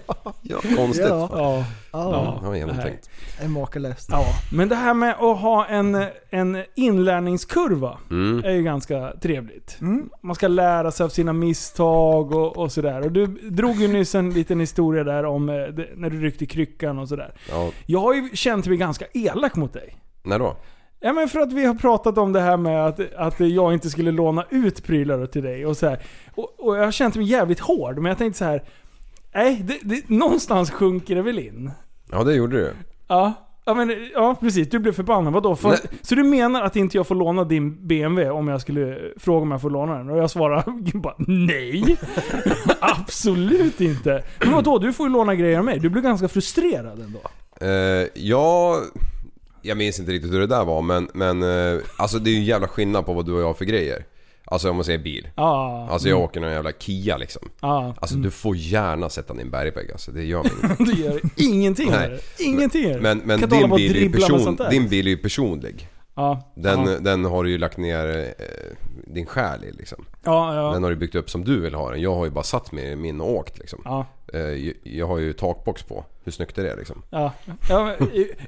ja, 0.07 0.35
ja, 0.43 0.61
konstigt. 0.77 1.07
Ja. 1.09 1.65
Ja. 1.99 2.39
ja, 2.43 2.49
Ja, 2.49 2.57
genomtänkt. 2.57 3.11
det 3.39 3.45
är 3.45 3.49
makalöst. 3.49 4.09
ja. 4.13 4.25
Men 4.53 4.69
det 4.69 4.75
här 4.77 4.95
med 4.95 5.11
att 5.11 5.39
ha 5.41 5.67
en, 5.67 6.07
en 6.31 6.65
inlärningskurva 6.75 7.99
Mm. 8.11 8.45
är 8.45 8.51
ju 8.51 8.63
ganska 8.63 9.13
trevligt. 9.23 9.79
Mm. 9.81 10.11
Man 10.23 10.35
ska 10.35 10.49
lära 10.49 10.91
sig 10.91 11.05
av 11.05 11.09
sina 11.09 11.33
misstag 11.33 12.33
och, 12.35 12.57
och 12.57 12.73
sådär. 12.73 13.01
Och 13.05 13.13
du 13.13 13.27
drog 13.27 13.77
ju 13.77 13.89
nyss 13.89 14.15
en 14.15 14.31
liten 14.31 14.61
historia 14.61 15.05
där 15.05 15.25
om 15.25 15.49
eh, 15.49 15.55
det, 15.55 15.89
när 15.97 16.11
du 16.11 16.21
ryckte 16.21 16.47
kryckan 16.47 16.99
och 16.99 17.09
sådär. 17.09 17.35
Ja. 17.51 17.71
Jag 17.87 18.01
har 18.01 18.15
ju 18.15 18.29
känt 18.37 18.67
mig 18.67 18.77
ganska 18.77 19.05
elak 19.15 19.57
mot 19.57 19.73
dig. 19.73 19.97
När 20.25 20.39
då? 20.39 20.57
Ja 21.01 21.13
men 21.13 21.29
för 21.29 21.41
att 21.41 21.53
vi 21.53 21.65
har 21.65 21.75
pratat 21.75 22.19
om 22.19 22.33
det 22.33 22.41
här 22.41 22.57
med 22.57 22.87
att, 22.87 23.01
att 23.15 23.41
jag 23.41 23.73
inte 23.73 23.91
skulle 23.91 24.11
låna 24.11 24.45
ut 24.51 24.85
prylar 24.85 25.27
till 25.27 25.43
dig 25.43 25.67
och 25.67 25.77
så 25.77 25.89
här. 25.89 25.99
Och, 26.35 26.55
och 26.61 26.77
jag 26.77 26.85
har 26.85 26.93
känt 26.93 27.17
mig 27.17 27.27
jävligt 27.27 27.61
hård, 27.61 27.97
men 27.99 28.05
jag 28.11 28.19
tänkte 28.19 28.39
så 28.39 28.45
här. 28.45 28.63
Nej, 29.35 29.63
det, 29.65 29.79
det, 29.83 30.09
någonstans 30.09 30.71
sjunker 30.71 31.15
det 31.15 31.23
väl 31.23 31.39
in. 31.39 31.71
Ja 32.11 32.25
det 32.25 32.35
gjorde 32.35 32.57
du. 32.57 32.73
Ja. 33.09 33.33
Ja, 33.69 33.75
men, 33.75 34.09
ja 34.13 34.37
precis, 34.41 34.71
du 34.71 34.79
blev 34.79 34.93
förbannad. 34.93 35.33
Vadå? 35.33 35.57
För, 35.57 35.79
så 36.03 36.15
du 36.15 36.23
menar 36.23 36.63
att 36.63 36.77
inte 36.77 36.97
jag 36.97 37.07
får 37.07 37.15
låna 37.15 37.45
din 37.45 37.87
BMW 37.87 38.31
om 38.31 38.49
jag 38.49 38.61
skulle 38.61 38.99
fråga 39.17 39.43
om 39.43 39.51
jag 39.51 39.61
får 39.61 39.71
låna 39.71 39.99
den? 39.99 40.11
Och 40.11 40.19
jag 40.19 40.31
svarar 40.31 40.65
bara 40.99 41.15
nej. 41.19 41.97
Absolut 42.81 43.81
inte. 43.81 44.23
Men 44.41 44.53
vadå? 44.53 44.79
Du 44.79 44.93
får 44.93 45.07
ju 45.07 45.13
låna 45.13 45.35
grejer 45.35 45.59
av 45.59 45.65
mig. 45.65 45.79
Du 45.79 45.89
blir 45.89 46.03
ganska 46.03 46.29
frustrerad 46.29 47.01
ändå. 47.01 47.21
Eh, 47.61 48.09
ja... 48.15 48.81
Jag 49.63 49.79
minns 49.79 50.01
inte 50.01 50.13
riktigt 50.13 50.33
hur 50.33 50.41
det 50.41 50.47
där 50.47 50.65
var 50.65 50.83
men, 50.83 51.09
men 51.15 51.43
eh, 51.43 51.81
alltså 51.97 52.19
det 52.19 52.31
är 52.31 52.33
ju 52.33 52.39
en 52.39 52.45
jävla 52.45 52.69
skillnad 52.69 53.07
på 53.07 53.13
vad 53.13 53.27
du 53.27 53.33
och 53.33 53.41
jag 53.41 53.47
har 53.47 53.55
för 53.55 53.65
grejer. 53.65 54.05
Alltså 54.49 54.71
om 54.71 54.77
man 54.77 54.85
säger 54.85 54.99
bil. 54.99 55.29
Ja. 55.35 55.89
Alltså 55.91 56.09
jag 56.09 56.21
åker 56.21 56.41
någon 56.41 56.53
jävla 56.53 56.73
Kia 56.73 57.17
liksom. 57.17 57.49
Ja. 57.61 57.95
Alltså 57.99 58.17
du 58.17 58.31
får 58.31 58.57
gärna 58.57 59.09
sätta 59.09 59.35
din 59.35 59.51
bergvägg 59.51 59.93
alltså, 59.93 60.11
det 60.11 60.25
gör 60.25 60.43
mig. 60.43 60.77
Du 60.95 61.03
gör 61.03 61.21
ingenting 61.37 61.91
Nej. 61.91 62.09
det. 62.09 62.45
Ingenting 62.45 62.89
det. 62.89 63.01
Men, 63.01 63.19
men 63.19 63.41
hålla 63.41 63.77
din, 63.77 63.77
bil 63.77 63.97
är 63.97 64.21
person, 64.21 64.59
din 64.71 64.89
bil 64.89 65.07
är 65.07 65.11
ju 65.11 65.17
personlig. 65.17 65.89
Ja. 66.17 66.53
Den, 66.55 66.87
ja. 66.87 66.99
den 67.01 67.25
har 67.25 67.45
du 67.45 67.51
ju 67.51 67.59
lagt 67.59 67.77
ner 67.77 68.35
eh, 68.39 68.45
din 69.07 69.27
själ 69.27 69.65
i 69.65 69.73
liksom. 69.73 70.05
Ja. 70.25 70.71
Den 70.75 70.83
har 70.83 70.91
du 70.91 70.97
byggt 70.97 71.15
upp 71.15 71.31
som 71.31 71.45
du 71.45 71.61
vill 71.61 71.75
ha 71.75 71.91
den. 71.91 72.01
Jag 72.01 72.15
har 72.15 72.25
ju 72.25 72.31
bara 72.31 72.45
satt 72.45 72.73
mig 72.73 72.85
i 72.93 72.97
min 72.97 73.21
och 73.21 73.31
åkt 73.31 73.59
liksom. 73.59 74.05
Eh, 74.33 74.41
jag- 74.83 75.07
har 75.07 75.19
ju 75.19 75.33
takbox 75.33 75.83
på. 75.83 76.05
Hur 76.25 76.33
snyggt 76.33 76.59
är 76.59 76.65
det 76.65 76.77
liksom? 76.77 77.03
Ja. 77.11 77.33
ja 77.69 77.95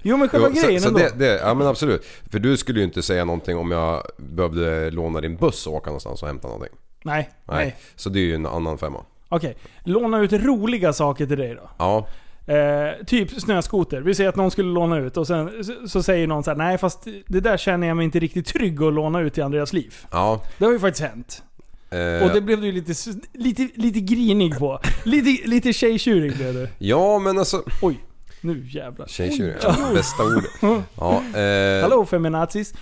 jo 0.02 0.16
men 0.16 0.28
själva 0.28 0.48
Jo, 0.54 0.62
grejen 0.62 0.80
så, 0.80 0.88
så 0.88 0.96
ändå. 0.96 1.08
det, 1.16 1.26
det, 1.26 1.38
ja 1.38 1.54
men 1.54 1.66
absolut. 1.66 2.04
För 2.30 2.38
du 2.38 2.56
skulle 2.56 2.78
ju 2.78 2.84
inte 2.84 3.02
säga 3.02 3.24
någonting 3.24 3.56
om 3.56 3.70
jag 3.70 4.02
behövde 4.16 4.90
låna 4.90 5.20
din 5.20 5.36
buss 5.36 5.66
och 5.66 5.74
åka 5.74 5.90
någonstans 5.90 6.22
och 6.22 6.28
hämta 6.28 6.48
någonting. 6.48 6.72
Nej, 7.04 7.30
nej. 7.44 7.56
Nej. 7.64 7.76
Så 7.96 8.08
det 8.08 8.18
är 8.18 8.24
ju 8.24 8.34
en 8.34 8.46
annan 8.46 8.78
femma. 8.78 9.04
Okej. 9.28 9.56
Låna 9.84 10.20
ut 10.20 10.32
roliga 10.32 10.92
saker 10.92 11.26
till 11.26 11.38
dig 11.38 11.54
då. 11.54 11.70
Ja. 11.78 12.06
Eh, 12.48 13.04
typ 13.06 13.40
snöskoter. 13.40 14.00
Vi 14.00 14.14
säger 14.14 14.28
att 14.30 14.36
någon 14.36 14.50
skulle 14.50 14.72
låna 14.72 14.98
ut 14.98 15.16
och 15.16 15.26
sen 15.26 15.64
så, 15.64 15.88
så 15.88 16.02
säger 16.02 16.26
någon 16.26 16.44
så 16.44 16.50
här: 16.50 16.56
nej 16.58 16.78
fast 16.78 17.06
det 17.26 17.40
där 17.40 17.56
känner 17.56 17.86
jag 17.86 17.96
mig 17.96 18.04
inte 18.04 18.18
riktigt 18.18 18.46
trygg 18.46 18.82
att 18.82 18.92
låna 18.92 19.20
ut 19.20 19.34
till 19.34 19.42
Andreas 19.42 19.72
liv. 19.72 19.94
Ja. 20.10 20.42
Det 20.58 20.64
har 20.64 20.72
ju 20.72 20.78
faktiskt 20.78 21.04
hänt. 21.08 21.42
Eh, 21.90 22.26
Och 22.26 22.34
det 22.34 22.40
blev 22.40 22.60
du 22.60 22.66
ju 22.66 22.72
lite, 22.72 22.92
lite, 23.34 23.68
lite 23.74 24.00
grinig 24.00 24.58
på. 24.58 24.80
Lite, 25.04 25.48
lite 25.48 25.72
tjejtjurig 25.72 26.36
blev 26.36 26.54
du. 26.54 26.68
Ja 26.78 27.18
men 27.18 27.38
alltså... 27.38 27.62
Oj, 27.82 27.98
nu 28.40 28.66
jävlar. 28.68 29.06
Tjejtjurig, 29.06 29.54
ja, 29.62 29.76
bästa 29.94 30.22
ordet. 30.24 30.50
Ja, 30.98 31.22
eh, 31.40 31.82
Hallå 31.82 32.06
feminazis. 32.06 32.74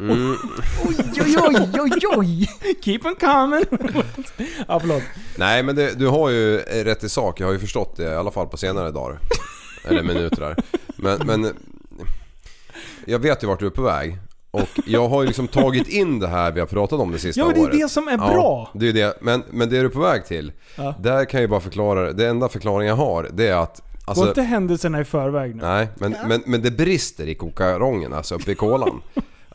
Mm, 0.00 0.36
Oj, 0.88 0.96
oj, 1.20 1.36
oj, 1.38 1.80
oj, 1.80 1.90
oj! 2.16 2.48
Keep 2.82 2.98
on 3.04 3.14
coming. 3.14 3.64
ja, 4.68 4.80
förlåt. 4.80 5.02
nej 5.38 5.62
men 5.62 5.76
det, 5.76 5.98
du 5.98 6.06
har 6.08 6.30
ju 6.30 6.58
rätt 6.58 7.04
i 7.04 7.08
sak. 7.08 7.40
Jag 7.40 7.46
har 7.46 7.52
ju 7.52 7.58
förstått 7.58 7.96
det 7.96 8.02
i 8.12 8.14
alla 8.14 8.30
fall 8.30 8.46
på 8.46 8.56
senare 8.56 8.90
dagar. 8.90 9.18
Eller 9.88 10.02
minuter 10.02 10.40
där. 10.40 10.56
Men, 10.96 11.18
men... 11.26 11.54
Jag 13.06 13.18
vet 13.18 13.42
ju 13.42 13.46
vart 13.46 13.60
du 13.60 13.66
är 13.66 13.70
på 13.70 13.82
väg. 13.82 14.18
Och 14.50 14.68
jag 14.86 15.08
har 15.08 15.22
ju 15.22 15.26
liksom 15.26 15.48
tagit 15.48 15.88
in 15.88 16.18
det 16.20 16.28
här 16.28 16.52
vi 16.52 16.60
har 16.60 16.66
pratat 16.66 17.00
om 17.00 17.12
det 17.12 17.18
sista 17.18 17.40
Ja 17.40 17.46
men 17.46 17.54
det 17.54 17.60
är 17.60 17.64
året. 17.64 17.80
det 17.80 17.88
som 17.88 18.08
är 18.08 18.12
Ja, 18.12 18.28
bra. 18.28 18.70
det 18.74 18.88
är 18.88 18.92
det. 18.92 19.18
Men, 19.20 19.42
men 19.50 19.70
det 19.70 19.78
är 19.78 19.82
du 19.82 19.90
på 19.90 20.00
väg 20.00 20.26
till. 20.26 20.52
Ja. 20.76 20.94
Där 21.00 21.24
kan 21.24 21.38
jag 21.40 21.42
ju 21.42 21.48
bara 21.48 21.60
förklara, 21.60 22.12
det 22.12 22.28
enda 22.28 22.48
förklaringen 22.48 22.88
jag 22.88 22.96
har 22.96 23.28
det 23.32 23.48
är 23.48 23.56
att... 23.56 23.80
Gå 24.04 24.10
Alltså, 24.10 24.28
inte 24.28 24.42
händelserna 24.42 25.00
i 25.00 25.04
förväg 25.04 25.54
nu. 25.56 25.62
nej, 25.62 25.88
men, 25.96 26.16
men, 26.28 26.42
men 26.46 26.62
det 26.62 26.70
brister 26.70 27.26
i 27.28 27.34
kokarongen 27.34 28.12
alltså 28.12 28.34
uppe 28.34 28.52
i 28.52 28.54
kolan. 28.54 29.02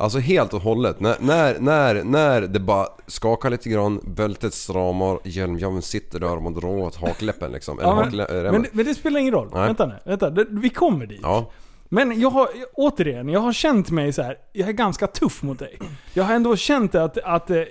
Alltså 0.01 0.19
helt 0.19 0.53
och 0.53 0.61
hållet. 0.61 0.99
När, 0.99 1.15
när, 1.19 1.59
när, 1.59 2.03
när 2.03 2.41
det 2.41 2.59
bara 2.59 2.87
skakar 3.07 3.49
lite 3.49 3.69
grann, 3.69 3.99
bältet 4.03 4.53
stramar, 4.53 5.19
hjälmjäveln 5.23 5.81
sitter 5.81 6.19
där 6.19 6.35
och 6.35 6.41
man 6.43 6.53
drar 6.53 6.67
åt 6.69 6.95
hakläppen 6.95 7.51
liksom. 7.51 7.79
Eller 7.79 7.89
Ja, 7.89 7.95
men, 7.95 8.51
men, 8.51 8.61
det- 8.61 8.69
men 8.71 8.85
det 8.85 8.95
spelar 8.95 9.19
ingen 9.19 9.33
roll. 9.33 9.49
Nej. 9.53 9.65
Vänta 9.67 9.85
nu. 9.85 9.93
Vänta. 10.05 10.29
Vi 10.49 10.69
kommer 10.69 11.05
dit. 11.05 11.19
Ja, 11.23 11.51
Men 11.89 12.19
jag 12.19 12.29
har, 12.29 12.49
återigen, 12.73 13.29
jag 13.29 13.39
har 13.39 13.53
känt 13.53 13.91
mig 13.91 14.13
så 14.13 14.21
här. 14.21 14.37
jag 14.53 14.69
är 14.69 14.73
ganska 14.73 15.07
tuff 15.07 15.43
mot 15.43 15.59
dig. 15.59 15.79
Jag 16.13 16.23
har 16.23 16.33
ändå 16.33 16.55
känt 16.55 16.95
att, 16.95 17.17
att 17.17 17.49
eh, 17.49 17.63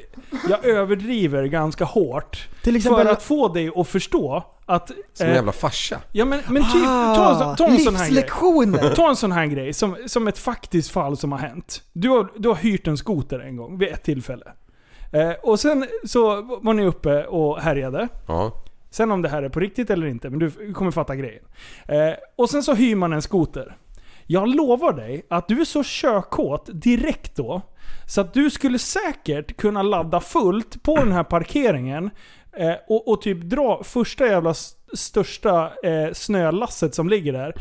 jag 0.49 0.65
överdriver 0.65 1.45
ganska 1.45 1.85
hårt. 1.85 2.49
Till 2.63 2.77
exempel... 2.77 3.07
För 3.07 3.13
att 3.13 3.23
få 3.23 3.49
dig 3.49 3.71
att 3.77 3.89
förstå 3.89 4.45
att... 4.67 4.89
som 4.89 5.27
en 5.27 5.29
eh, 5.29 5.35
jävla 5.37 5.53
farsa. 5.53 6.01
Ja 6.13 6.25
men, 6.25 6.41
men 6.49 6.63
typ, 6.63 6.85
ta, 6.85 7.31
en 7.33 7.39
sån- 7.39 7.57
ta 7.57 7.67
en 7.67 7.79
sån 7.79 7.95
här 7.97 8.05
grej. 8.05 8.15
livslektioner! 8.15 8.95
Ta 8.95 9.09
en 9.09 9.17
sån 9.17 9.33
här 9.33 9.47
grej 9.47 9.73
som, 9.73 9.97
som 10.07 10.29
ett 10.29 10.39
faktiskt 10.39 10.91
fall 10.91 11.17
som 11.17 11.33
har 11.33 11.39
hänt. 11.39 11.83
Du 11.93 12.09
har, 12.09 12.29
du 12.37 12.49
har 12.49 12.57
hyrt 12.57 12.87
en 12.87 12.97
skoter 12.97 13.39
en 13.39 13.57
gång, 13.57 13.79
vid 13.79 13.89
ett 13.89 14.03
tillfälle. 14.03 14.47
Eh, 15.13 15.31
och 15.43 15.61
sen 15.61 15.87
så 16.07 16.43
var 16.63 16.75
ni 16.75 16.85
uppe 16.87 17.25
och 17.25 17.61
härjade. 17.61 18.09
Ja, 18.29 18.53
Sen 18.91 19.11
om 19.13 19.23
det 19.23 19.29
här 19.29 19.43
är 19.43 19.49
på 19.49 19.61
riktigt 19.61 19.91
eller 19.91 20.07
inte, 20.07 20.31
men 20.31 20.39
du 20.39 20.73
kommer 20.73 20.91
fatta 20.91 21.17
grejen. 21.17 21.45
Eh, 21.89 22.13
och 22.37 22.51
sen 22.51 22.63
så 22.63 22.75
hyr 22.75 22.95
man 22.97 23.13
en 23.13 23.23
skoter. 23.23 23.77
Jag 24.31 24.55
lovar 24.55 24.93
dig 24.93 25.27
att 25.31 25.49
du 25.49 25.61
är 25.61 25.64
så 25.64 25.83
körkåt 25.85 26.69
direkt 26.73 27.37
då, 27.37 27.62
så 28.07 28.21
att 28.21 28.35
du 28.35 28.51
skulle 28.51 28.79
säkert 28.79 29.57
kunna 29.57 29.83
ladda 29.83 30.21
fullt 30.21 30.83
på 30.83 30.97
den 30.97 31.12
här 31.12 31.25
parkeringen 31.25 32.11
eh, 32.57 32.75
och, 32.88 33.09
och 33.09 33.23
typ 33.23 33.43
dra 33.43 33.83
första 33.85 34.27
jävla 34.27 34.55
största 34.95 35.73
eh, 35.83 36.12
snölasset 36.12 36.95
som 36.95 37.09
ligger 37.09 37.33
där. 37.33 37.55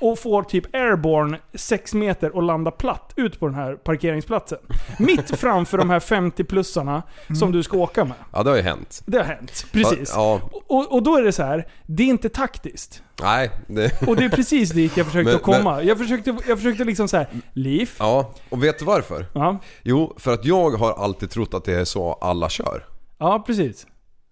Och 0.00 0.18
får 0.18 0.42
typ 0.42 0.74
airborne 0.74 1.38
6 1.54 1.94
meter 1.94 2.36
och 2.36 2.42
landa 2.42 2.70
platt 2.70 3.12
ut 3.16 3.40
på 3.40 3.46
den 3.46 3.54
här 3.54 3.74
parkeringsplatsen. 3.74 4.58
Mitt 4.98 5.30
framför 5.40 5.78
de 5.78 5.90
här 5.90 6.00
50-plussarna 6.00 7.02
som 7.38 7.52
du 7.52 7.62
ska 7.62 7.76
åka 7.78 8.04
med. 8.04 8.14
ja 8.32 8.42
det 8.42 8.50
har 8.50 8.56
ju 8.56 8.62
hänt. 8.62 9.02
Det 9.06 9.18
har 9.18 9.24
hänt. 9.24 9.66
Precis. 9.72 10.12
Ja, 10.14 10.40
Och, 10.66 10.92
och 10.92 11.02
då 11.02 11.16
är 11.16 11.22
det 11.22 11.32
så 11.32 11.42
här, 11.42 11.68
det 11.86 12.02
är 12.02 12.06
inte 12.06 12.28
taktiskt. 12.28 13.02
nej, 13.22 13.50
det... 13.66 14.02
Och 14.08 14.16
det 14.16 14.24
är 14.24 14.28
precis 14.28 14.70
dit 14.70 14.96
jag 14.96 15.06
försökte 15.06 15.24
Men- 15.30 15.36
att 15.36 15.42
komma. 15.42 15.82
Jag 15.82 15.98
försökte, 15.98 16.36
jag 16.48 16.58
försökte 16.58 16.84
liksom 16.84 17.08
så 17.08 17.16
här, 17.16 17.28
liv. 17.52 17.90
Ja, 17.98 18.32
och 18.48 18.64
vet 18.64 18.78
du 18.78 18.84
varför? 18.84 19.26
Ja, 19.34 19.58
Jo, 19.82 20.14
för 20.18 20.34
att 20.34 20.44
jag 20.44 20.70
har 20.70 20.92
alltid 21.04 21.30
trott 21.30 21.54
att 21.54 21.64
det 21.64 21.74
är 21.74 21.84
så 21.84 22.12
alla 22.12 22.48
kör. 22.48 22.84
ja 23.18 23.44
precis. 23.46 23.86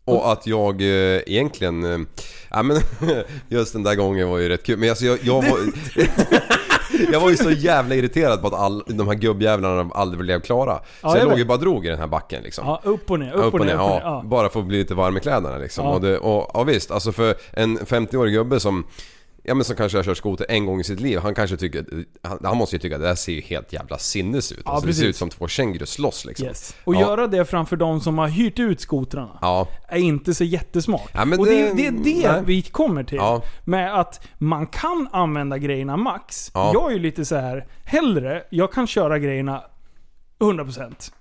Och 0.09 0.33
att 0.33 0.47
jag 0.47 0.81
eh, 0.81 1.21
egentligen... 1.27 1.85
Eh, 1.85 1.99
ja 2.51 2.63
men 2.63 2.81
just 3.49 3.73
den 3.73 3.83
där 3.83 3.95
gången 3.95 4.29
var 4.29 4.39
ju 4.39 4.49
rätt 4.49 4.63
kul. 4.63 4.79
Men 4.79 4.89
alltså 4.89 5.05
jag, 5.05 5.19
jag 5.23 5.43
var... 5.43 5.59
jag 7.13 7.21
var 7.21 7.31
ju 7.31 7.37
så 7.37 7.51
jävla 7.51 7.95
irriterad 7.95 8.41
på 8.41 8.47
att 8.47 8.55
all, 8.55 8.85
de 8.87 9.09
här 9.09 9.15
gubbjävlarna 9.15 9.91
aldrig 9.95 10.21
blev 10.21 10.41
klara. 10.41 10.75
Så 10.75 10.83
Ja, 11.01 11.09
jag 11.09 11.19
jag 11.19 11.29
låg 11.29 11.39
ju 11.39 11.45
bara 11.45 11.55
och 11.55 11.61
drog 11.61 11.87
i 11.87 11.89
den 11.89 11.99
här 11.99 12.07
backen 12.07 12.43
liksom. 12.43 12.67
Ja, 12.67 12.81
upp 12.85 13.11
och 13.11 13.19
ner, 13.19 13.33
upp, 13.33 13.55
och 13.55 13.67
ner, 13.67 13.75
upp 13.75 13.81
och 13.81 13.91
ner. 13.91 14.01
Ja. 14.01 14.23
Bara 14.25 14.49
för 14.49 14.61
att 14.61 14.67
bli 14.67 14.79
lite 14.79 14.95
varm 14.95 15.17
i 15.17 15.21
kläderna 15.21 15.59
liksom. 15.59 15.85
Ja. 15.85 15.95
Och, 15.95 16.01
det, 16.01 16.19
och 16.19 16.51
ja, 16.55 16.65
visst, 16.65 16.91
alltså 16.91 17.13
för 17.13 17.35
en 17.53 17.79
50-årig 17.79 18.35
gubbe 18.35 18.61
som... 18.61 18.85
Ja 19.43 19.55
men 19.55 19.65
som 19.65 19.77
kanske 19.77 19.99
har 19.99 20.03
kört 20.05 20.17
skoter 20.17 20.47
en 20.49 20.67
gång 20.67 20.81
i 20.81 20.85
sitt 20.85 21.01
liv. 21.01 21.19
Han 21.19 21.35
kanske 21.35 21.57
tycker... 21.57 21.85
Han, 22.23 22.39
han 22.45 22.57
måste 22.57 22.77
ju 22.77 22.81
tycka 22.81 22.95
att 22.97 23.03
det 23.03 23.09
här 23.09 23.15
ser 23.15 23.33
ju 23.33 23.41
helt 23.41 23.73
jävla 23.73 23.99
sinnes 23.99 24.53
ut. 24.53 24.63
Ja, 24.65 24.71
Alltså, 24.71 24.87
det 24.87 24.95
ser 24.95 25.07
ut 25.07 25.17
som 25.17 25.31
två 25.31 25.49
kängurur 25.49 25.87
slåss 25.87 26.25
liksom. 26.25 26.47
Yes. 26.47 26.75
Och 26.85 26.95
Ja. 26.95 27.01
göra 27.01 27.27
det 27.27 27.45
framför 27.45 27.77
de 27.77 28.01
som 28.01 28.19
har 28.19 28.29
hyrt 28.29 28.59
ut 28.59 28.81
skotrarna 28.81 29.39
Ja. 29.41 29.69
är 29.89 29.99
inte 29.99 30.35
så 30.35 30.45
jättesmart. 30.45 31.11
Ja, 31.15 31.23
och 31.39 31.47
det, 31.47 31.73
det- 31.75 31.87
är 31.87 31.91
det 31.93 32.33
nej. 32.33 32.43
vi 32.47 32.63
kommer 32.63 33.05
till. 33.05 33.21
Med 33.65 34.01
att 34.01 34.27
man 34.39 34.67
kan 34.67 35.09
använda 35.13 35.59
grejerna 35.59 35.97
max. 35.97 36.51
Ja. 36.55 36.71
Jag 36.75 36.91
är 36.91 36.95
ju 36.95 36.99
lite 37.03 37.25
så 37.25 37.37
här 37.37 37.67
hellre, 37.85 38.43
jag 38.51 38.73
kan 38.73 38.87
köra 38.87 39.19
grejerna 39.19 39.63
100%. 40.41 41.13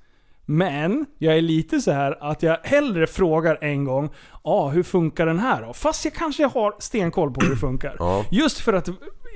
Men 0.49 1.05
jag 1.17 1.38
är 1.38 1.41
lite 1.41 1.81
så 1.81 1.91
här 1.91 2.17
att 2.31 2.43
jag 2.43 2.57
hellre 2.63 3.07
frågar 3.07 3.57
en 3.62 3.86
gång, 3.86 4.10
ah, 4.41 4.67
hur 4.69 4.83
funkar 4.83 5.25
den 5.25 5.39
här 5.39 5.62
då? 5.62 5.73
Fast 5.73 6.05
jag 6.05 6.13
kanske 6.13 6.45
har 6.45 6.75
stenkoll 6.79 7.31
på 7.31 7.41
hur 7.41 7.49
det 7.49 7.57
funkar. 7.57 7.95
Ja. 7.99 8.25
Just 8.31 8.60
för 8.60 8.73
att 8.73 8.88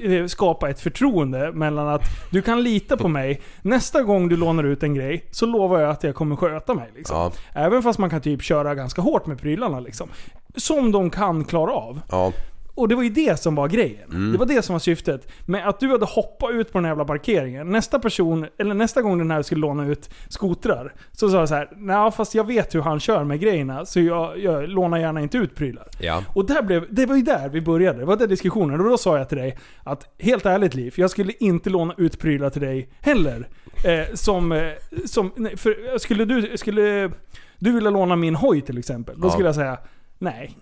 eh, 0.03 0.25
skapa 0.27 0.69
ett 0.69 0.79
förtroende 0.79 1.51
mellan 1.51 1.87
att 1.87 2.01
du 2.31 2.41
kan 2.41 2.63
lita 2.63 2.97
på 2.97 3.07
mig. 3.07 3.41
Nästa 3.61 4.03
gång 4.03 4.29
du 4.29 4.37
lånar 4.37 4.63
ut 4.63 4.83
en 4.83 4.93
grej 4.95 5.25
så 5.31 5.45
lovar 5.45 5.79
jag 5.79 5.89
att 5.89 6.03
jag 6.03 6.15
kommer 6.15 6.35
sköta 6.35 6.73
mig. 6.73 6.91
Liksom. 6.95 7.17
Ja. 7.17 7.31
Även 7.53 7.83
fast 7.83 7.99
man 7.99 8.09
kan 8.09 8.21
typ 8.21 8.41
köra 8.43 8.75
ganska 8.75 9.01
hårt 9.01 9.25
med 9.25 9.39
prylarna. 9.41 9.79
Liksom. 9.79 10.09
Som 10.55 10.91
de 10.91 11.09
kan 11.09 11.43
klara 11.45 11.71
av. 11.71 12.01
Ja. 12.11 12.31
Och 12.81 12.87
det 12.87 12.95
var 12.95 13.03
ju 13.03 13.09
det 13.09 13.39
som 13.39 13.55
var 13.55 13.67
grejen. 13.67 14.09
Mm. 14.09 14.31
Det 14.31 14.37
var 14.37 14.45
det 14.45 14.61
som 14.61 14.73
var 14.73 14.79
syftet. 14.79 15.27
Med 15.45 15.67
att 15.67 15.79
du 15.79 15.91
hade 15.91 16.05
hoppat 16.05 16.51
ut 16.51 16.71
på 16.71 16.77
den 16.77 16.85
här 16.85 16.91
jävla 16.91 17.05
parkeringen. 17.05 17.69
Nästa 17.69 17.99
person, 17.99 18.47
eller 18.57 18.73
nästa 18.73 19.01
gång 19.01 19.17
den 19.17 19.31
här 19.31 19.41
skulle 19.41 19.61
låna 19.61 19.87
ut 19.87 20.09
skotrar. 20.29 20.93
Så 21.11 21.29
sa 21.29 21.39
jag 21.39 21.49
så 21.49 21.55
här, 21.55 21.69
nej 21.77 22.11
fast 22.11 22.35
jag 22.35 22.47
vet 22.47 22.75
hur 22.75 22.81
han 22.81 22.99
kör 22.99 23.23
med 23.23 23.39
grejerna. 23.39 23.85
Så 23.85 23.99
jag, 23.99 24.39
jag 24.39 24.69
lånar 24.69 24.97
gärna 24.97 25.21
inte 25.21 25.37
ut 25.37 25.55
prylar. 25.55 25.87
Ja. 25.99 26.23
Och 26.35 26.45
där 26.45 26.61
blev, 26.63 26.85
det 26.89 27.05
var 27.05 27.15
ju 27.15 27.21
där 27.21 27.49
vi 27.49 27.61
började. 27.61 27.99
Det 27.99 28.05
var 28.05 28.15
den 28.15 28.29
diskussionen. 28.29 28.79
Och 28.81 28.89
då 28.89 28.97
sa 28.97 29.17
jag 29.17 29.29
till 29.29 29.37
dig 29.37 29.57
att, 29.83 30.15
helt 30.19 30.45
ärligt 30.45 30.73
Liv, 30.73 30.93
jag 30.97 31.09
skulle 31.11 31.33
inte 31.39 31.69
låna 31.69 31.93
ut 31.97 32.19
prylar 32.19 32.49
till 32.49 32.61
dig 32.61 32.89
heller. 33.01 33.47
Eh, 33.85 34.13
som, 34.13 34.51
eh, 34.51 34.67
som, 35.05 35.31
nej, 35.35 35.57
för 35.57 35.97
skulle 35.97 36.25
du, 36.25 36.57
skulle 36.57 37.11
du 37.59 37.71
vilja 37.71 37.89
låna 37.89 38.15
min 38.15 38.35
hoj 38.35 38.61
till 38.61 38.77
exempel, 38.77 39.19
då 39.21 39.27
Ja. 39.27 39.31
skulle 39.31 39.47
jag 39.47 39.55
säga 39.55 39.77
nej. 40.19 40.57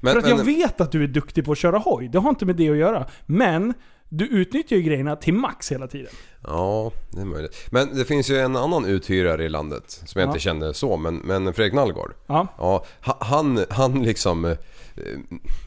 Men, 0.00 0.12
för 0.12 0.18
att 0.18 0.24
men, 0.28 0.36
jag 0.36 0.44
vet 0.44 0.80
att 0.80 0.92
du 0.92 1.02
är 1.04 1.08
duktig 1.08 1.44
på 1.44 1.52
att 1.52 1.58
köra 1.58 1.78
hoj. 1.78 2.08
Det 2.08 2.18
har 2.18 2.30
inte 2.30 2.46
med 2.46 2.56
det 2.56 2.70
att 2.70 2.76
göra. 2.76 3.06
Men 3.26 3.74
du 4.08 4.26
utnyttjar 4.26 4.76
ju 4.76 4.82
grejerna 4.82 5.16
till 5.16 5.34
max 5.34 5.72
hela 5.72 5.86
tiden. 5.86 6.12
Ja, 6.46 6.92
det 7.10 7.20
är 7.20 7.24
möjligt. 7.24 7.66
Men 7.70 7.96
det 7.96 8.04
finns 8.04 8.30
ju 8.30 8.38
en 8.38 8.56
annan 8.56 8.84
uthyrare 8.84 9.44
i 9.44 9.48
landet 9.48 9.84
som 10.06 10.20
jag 10.20 10.26
Ja. 10.26 10.30
inte 10.30 10.40
känner 10.40 10.72
så, 10.72 10.96
men, 10.96 11.16
men 11.16 11.52
Fredrik 11.54 11.74
Nallgård. 11.74 12.12
Ja. 12.26 12.46
Ja, 12.58 12.84
ha- 13.00 13.18
han, 13.20 13.64
han 13.70 14.02
liksom... 14.02 14.44
eh, 14.44 14.56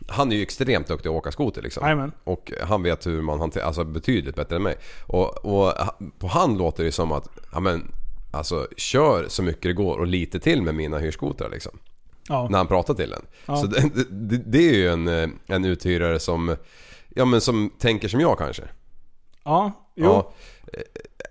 Han 0.07 0.31
är 0.31 0.35
ju 0.35 0.41
extremt 0.41 0.87
duktig 0.87 1.09
att 1.09 1.15
åka 1.15 1.31
skoter 1.31 1.61
liksom. 1.61 1.83
Jajamän. 1.83 2.11
Och 2.23 2.51
han 2.63 2.83
vet 2.83 3.07
hur 3.07 3.21
man 3.21 3.39
hanterar, 3.39 3.65
alltså 3.65 3.83
betydligt 3.83 4.35
bättre 4.35 4.55
än 4.55 4.63
mig. 4.63 4.75
Och, 5.07 5.45
och 5.45 5.73
på 6.19 6.27
han 6.27 6.57
låter 6.57 6.83
det 6.83 6.91
som 6.91 7.11
att, 7.11 7.27
ja 7.51 7.59
men 7.59 7.91
Alltså 8.31 8.67
kör 8.77 9.25
så 9.27 9.43
mycket 9.43 9.61
det 9.63 9.73
går 9.73 9.97
och 9.97 10.07
lite 10.07 10.39
till 10.39 10.61
med 10.61 10.75
mina 10.75 10.97
hyrskotrar 10.97 11.49
liksom. 11.49 11.71
Ja. 12.27 12.47
När 12.49 12.57
han 12.57 12.67
pratar 12.67 12.93
till 12.93 13.13
en. 13.13 13.25
Ja. 13.45 13.57
Så 13.57 13.67
det, 13.67 13.89
det, 14.09 14.37
det 14.37 14.69
är 14.69 14.73
ju 14.73 14.89
en, 14.89 15.07
eh, 15.07 15.29
en 15.47 15.65
uthyrare 15.65 16.19
som, 16.19 16.55
ja 17.09 17.25
men 17.25 17.41
som 17.41 17.71
tänker 17.79 18.07
som 18.07 18.19
jag 18.19 18.37
kanske. 18.37 18.63
Ja, 19.43 19.71
jo. 19.95 20.05
Ja, 20.05 20.31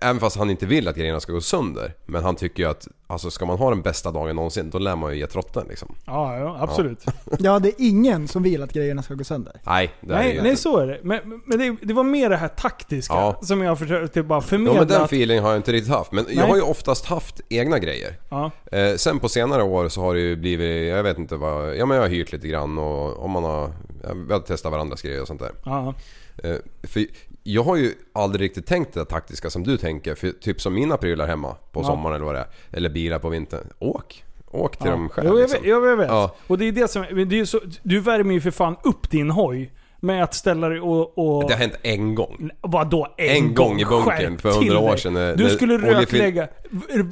även 0.01 0.19
fast 0.19 0.37
han 0.37 0.49
inte 0.49 0.65
vill 0.65 0.87
att 0.87 0.95
grejerna 0.95 1.19
ska 1.19 1.31
gå 1.33 1.41
sönder. 1.41 1.93
Men 2.05 2.23
han 2.23 2.35
tycker 2.35 2.63
ju 2.63 2.69
att, 2.69 2.87
alltså 3.07 3.31
ska 3.31 3.45
man 3.45 3.57
ha 3.57 3.69
den 3.69 3.81
bästa 3.81 4.11
dagen 4.11 4.35
någonsin, 4.35 4.69
då 4.69 4.79
lär 4.79 4.95
man 4.95 5.11
ju 5.13 5.19
ge 5.19 5.27
trotten 5.27 5.65
liksom. 5.69 5.95
Ja, 6.05 6.37
ja 6.37 6.57
absolut. 6.59 7.05
Ja, 7.39 7.59
det 7.63 7.69
är 7.69 7.73
ingen 7.77 8.27
som 8.27 8.43
vill 8.43 8.63
att 8.63 8.73
grejerna 8.73 9.03
ska 9.03 9.13
gå 9.13 9.23
sönder. 9.23 9.61
Nej, 9.65 9.91
det 10.01 10.13
är 10.13 10.17
Nej, 10.17 10.33
ju 10.35 10.41
nej 10.41 10.49
inte. 10.49 10.61
så 10.61 10.77
är 10.77 10.87
det. 10.87 10.99
Men, 11.03 11.41
men 11.45 11.59
det, 11.59 11.75
det 11.81 11.93
var 11.93 12.03
mer 12.03 12.29
det 12.29 12.37
här 12.37 12.47
taktiska 12.47 13.13
Ja. 13.13 13.39
som 13.41 13.61
jag 13.61 13.79
försökte 13.79 14.23
bara 14.23 14.37
Ja, 14.37 14.41
förmedla. 14.41 14.79
men 14.79 14.87
den 14.87 15.01
att- 15.01 15.07
feeling 15.11 15.39
har 15.39 15.49
jag 15.49 15.57
inte 15.59 15.71
riktigt 15.71 15.93
haft. 15.93 16.11
Men 16.11 16.25
jag 16.29 16.35
Nej. 16.35 16.49
har 16.49 16.55
ju 16.55 16.61
oftast 16.61 17.05
haft 17.05 17.41
egna 17.49 17.79
grejer. 17.79 18.17
ja. 18.29 18.51
Eh, 18.71 18.95
sen 18.95 19.19
på 19.19 19.29
senare 19.29 19.63
år 19.63 19.89
så 19.89 20.01
har 20.01 20.13
det 20.13 20.19
ju 20.21 20.35
blivit, 20.35 20.89
jag 20.89 21.03
vet 21.03 21.17
inte 21.17 21.35
vad, 21.35 21.75
ja 21.75 21.85
men 21.85 21.95
jag 21.97 22.03
har 22.03 22.09
hyrt 22.09 22.31
lite 22.31 22.47
grann 22.47 22.77
och 22.77 23.23
om 23.23 23.31
man 23.31 23.43
har, 23.43 23.71
ja, 24.03 24.09
vi 24.27 24.33
har 24.33 24.39
testat 24.39 24.71
varandras 24.71 25.01
grejer 25.01 25.21
och 25.21 25.27
sånt 25.27 25.39
där. 25.41 25.51
Ja. 25.65 25.93
Eh, 26.43 26.55
för 26.83 27.05
jag 27.43 27.63
har 27.63 27.75
ju 27.75 27.93
aldrig 28.13 28.41
riktigt 28.49 28.65
tänkt 28.65 28.93
det 28.93 29.05
taktiska 29.05 29.49
som 29.49 29.63
du 29.63 29.77
tänker. 29.77 30.15
För 30.15 30.31
typ 30.31 30.61
som 30.61 30.73
mina 30.73 30.97
prylar 30.97 31.27
hemma 31.27 31.55
på 31.71 31.79
Ja. 31.81 31.83
sommaren 31.87 32.15
eller 32.15 32.25
vad 32.25 32.35
det 32.35 32.39
är. 32.41 32.47
Eller 32.71 32.89
bilar 32.89 33.19
på 33.19 33.29
vintern. 33.29 33.67
Åk! 33.79 34.23
Åk 34.51 34.77
till 34.77 34.85
Ja. 34.85 34.91
dem 34.91 35.09
själv 35.09 35.27
jo, 35.27 35.33
jag 35.33 35.41
liksom. 35.41 35.61
vet, 35.61 35.69
jag 35.69 35.97
vet. 35.97 36.07
Ja. 36.09 36.35
Och 36.47 36.57
det 36.57 36.65
är 36.65 36.71
det 36.71 36.87
som, 36.87 37.05
det 37.29 37.39
är 37.39 37.45
så, 37.45 37.59
du 37.83 37.99
värmer 37.99 38.33
ju 38.33 38.41
för 38.41 38.51
fan 38.51 38.75
upp 38.83 39.11
din 39.11 39.29
hoj 39.31 39.71
med 39.99 40.23
att 40.23 40.33
ställa 40.33 40.69
dig 40.69 40.79
och... 40.79 41.17
och 41.17 41.47
Det 41.47 41.53
har 41.53 41.59
hänt 41.59 41.75
en 41.83 42.15
gång. 42.15 42.49
Vadå 42.61 43.07
en, 43.17 43.29
En 43.45 43.53
gång 43.53 43.79
i 43.81 43.85
bunkern 43.85 44.37
för 44.37 44.49
100 44.49 44.79
år 44.79 44.95
sedan 44.95 45.13
när- 45.13 45.35
Du 45.35 45.43
när 45.43 45.49
skulle 45.49 45.73
oljefil- 45.77 45.95
röklägga 45.99 46.47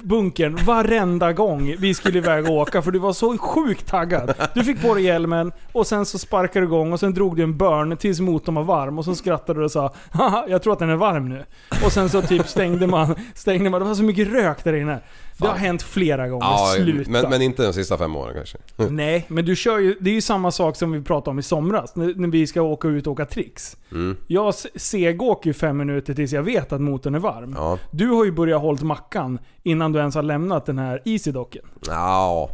bunkern 0.03 0.55
varenda 0.65 1.33
gång 1.33 1.75
vi 1.79 1.93
skulle 1.93 2.17
iväg 2.17 2.45
och 2.49 2.55
åka 2.55 2.81
för 2.81 2.91
du 2.91 2.99
var 2.99 3.13
så 3.13 3.37
sjukt 3.37 3.87
taggad. 3.87 4.33
Du 4.53 4.63
fick 4.63 4.81
på 4.81 4.93
dig 4.93 5.03
hjälmen 5.03 5.51
och 5.71 5.87
sen 5.87 6.05
så 6.05 6.17
sparkade 6.19 6.59
du 6.65 6.65
igång 6.69 6.93
och 6.93 6.99
sen 6.99 7.13
drog 7.13 7.35
du 7.37 7.43
en 7.43 7.57
burn 7.57 7.97
tills 7.97 8.19
motorn 8.19 8.55
var 8.55 8.63
varm 8.63 8.97
och 8.97 9.05
så 9.05 9.15
skrattade 9.15 9.59
du 9.59 9.65
och 9.65 9.71
sa 9.71 9.93
Haha, 10.11 10.45
jag 10.49 10.63
tror 10.63 10.73
att 10.73 10.79
den 10.79 10.89
är 10.89 10.95
varm 10.95 11.29
nu. 11.29 11.45
Och 11.85 11.91
sen 11.91 12.09
så 12.09 12.21
typ 12.21 12.47
stängde 12.47 12.87
man, 12.87 13.15
stängde 13.35 13.69
man. 13.69 13.81
Det 13.81 13.87
var 13.87 13.95
så 13.95 14.03
mycket 14.03 14.27
rök 14.27 14.63
där 14.63 14.73
inne. 14.75 14.99
Det 15.37 15.47
har 15.47 15.55
hänt 15.55 15.81
flera 15.81 16.27
gånger. 16.27 16.45
Ja, 16.45 16.73
Sluta. 16.75 17.11
men, 17.11 17.29
men 17.29 17.41
inte 17.41 17.65
de 17.65 17.73
sista 17.73 17.97
fem 17.97 18.15
åren 18.15 18.33
kanske. 18.35 18.57
Nej, 18.93 19.25
men 19.27 19.45
du 19.45 19.55
kör 19.55 19.79
ju, 19.79 19.97
det 19.99 20.09
är 20.09 20.13
ju 20.13 20.21
samma 20.21 20.51
sak 20.51 20.75
som 20.75 20.91
vi 20.91 21.01
pratade 21.01 21.29
om 21.29 21.39
i 21.39 21.43
somras, 21.43 21.95
när, 21.95 22.13
när 22.15 22.27
vi 22.27 22.47
ska 22.47 22.61
åka 22.61 22.87
ut 22.87 23.07
och 23.07 23.13
åka 23.13 23.25
tricks. 23.25 23.77
Mm. 23.91 24.17
Jag 24.27 24.53
segåker 24.75 25.49
ju 25.49 25.53
fem 25.53 25.77
minuter 25.77 26.13
tills 26.13 26.31
jag 26.31 26.43
vet 26.43 26.73
att 26.73 26.81
motorn 26.81 27.15
är 27.15 27.19
varm. 27.19 27.53
Ja. 27.57 27.79
Du 27.91 28.07
har 28.07 28.25
ju 28.25 28.31
börjat 28.31 28.61
hålla 28.61 28.83
mackan 28.83 29.39
innan 29.63 29.91
du 29.91 29.99
ens 29.99 30.15
har 30.15 30.23
lämnat 30.23 30.65
den 30.65 30.79
här 30.79 31.01
easydocken. 31.05 31.65
Ja, 31.87 32.49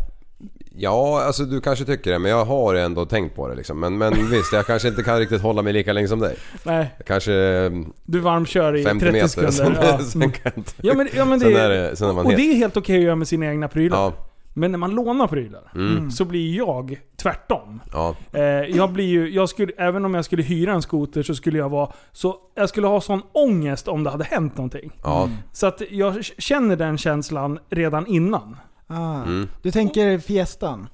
ja, 0.81 1.23
alltså 1.23 1.43
du 1.43 1.61
kanske 1.61 1.85
tycker 1.85 2.11
det 2.11 2.19
men 2.19 2.31
jag 2.31 2.45
har 2.45 2.75
ändå 2.75 3.05
tänkt 3.05 3.35
på 3.35 3.47
det 3.47 3.55
liksom. 3.55 3.79
Men, 3.79 3.97
men 3.97 4.29
visst, 4.29 4.53
jag 4.53 4.65
kanske 4.65 4.87
inte 4.87 5.03
kan 5.03 5.19
riktigt 5.19 5.41
hålla 5.41 5.61
mig 5.61 5.73
lika 5.73 5.93
länge 5.93 6.07
som 6.07 6.19
dig. 6.19 6.35
Nej, 6.63 6.93
Jag 6.97 7.07
kanske 7.07 7.33
eh, 7.33 7.71
du 8.05 8.19
varmkör 8.19 8.75
i 8.75 8.83
50 8.83 8.99
30 9.05 9.13
meter, 9.13 9.27
sekunder. 9.27 9.51
sen, 9.81 9.85
Ja. 9.91 9.99
sen 9.99 10.21
Mm. 10.21 10.31
kan 10.31 10.41
jag 10.43 10.57
inte. 10.57 10.71
Ja 10.81 10.93
men, 10.93 11.07
ja, 11.13 11.25
men 11.25 11.39
det, 11.39 11.45
Sen 11.45 11.55
är 11.55 11.69
det- 11.69 11.95
sen 11.95 12.09
är 12.09 12.13
man 12.13 12.25
och 12.25 12.31
het. 12.31 12.37
det 12.39 12.51
är 12.51 12.55
helt 12.55 12.77
okej 12.77 12.97
att 12.97 13.03
göra 13.03 13.15
med 13.15 13.27
sina 13.27 13.45
egna 13.45 13.67
prylar. 13.67 13.97
Ja, 13.97 14.13
Men 14.53 14.71
när 14.71 14.77
man 14.77 14.91
lånar 14.91 15.27
prylar, 15.27 15.71
Mm. 15.75 16.11
så 16.11 16.25
blir 16.25 16.55
jag 16.57 16.99
tvärtom. 17.21 17.81
ja, 17.91 18.15
Eh, 18.33 18.41
jag 18.43 18.91
blir 18.91 19.05
ju, 19.05 19.29
jag 19.29 19.49
skulle, 19.49 19.71
även 19.77 20.05
om 20.05 20.13
jag 20.13 20.25
skulle 20.25 20.43
hyra 20.43 20.73
en 20.73 20.81
skoter 20.81 21.23
så 21.23 21.35
skulle 21.35 21.57
jag 21.57 21.69
vara 21.69 21.89
så, 22.11 22.35
jag 22.55 22.69
skulle 22.69 22.87
ha 22.87 23.01
sån 23.01 23.21
ångest 23.31 23.87
om 23.87 24.03
det 24.03 24.09
hade 24.09 24.23
hänt 24.23 24.57
någonting. 24.57 24.91
ja. 25.03 25.29
Så 25.53 25.67
att 25.67 25.81
jag 25.89 26.23
känner 26.25 26.75
den 26.75 26.97
känslan 26.97 27.59
redan 27.69 28.07
innan. 28.07 28.57
Ah. 28.91 29.23
Mm. 29.23 29.47
Du 29.61 29.71
tänker 29.71 30.19
Fiestan? 30.19 30.87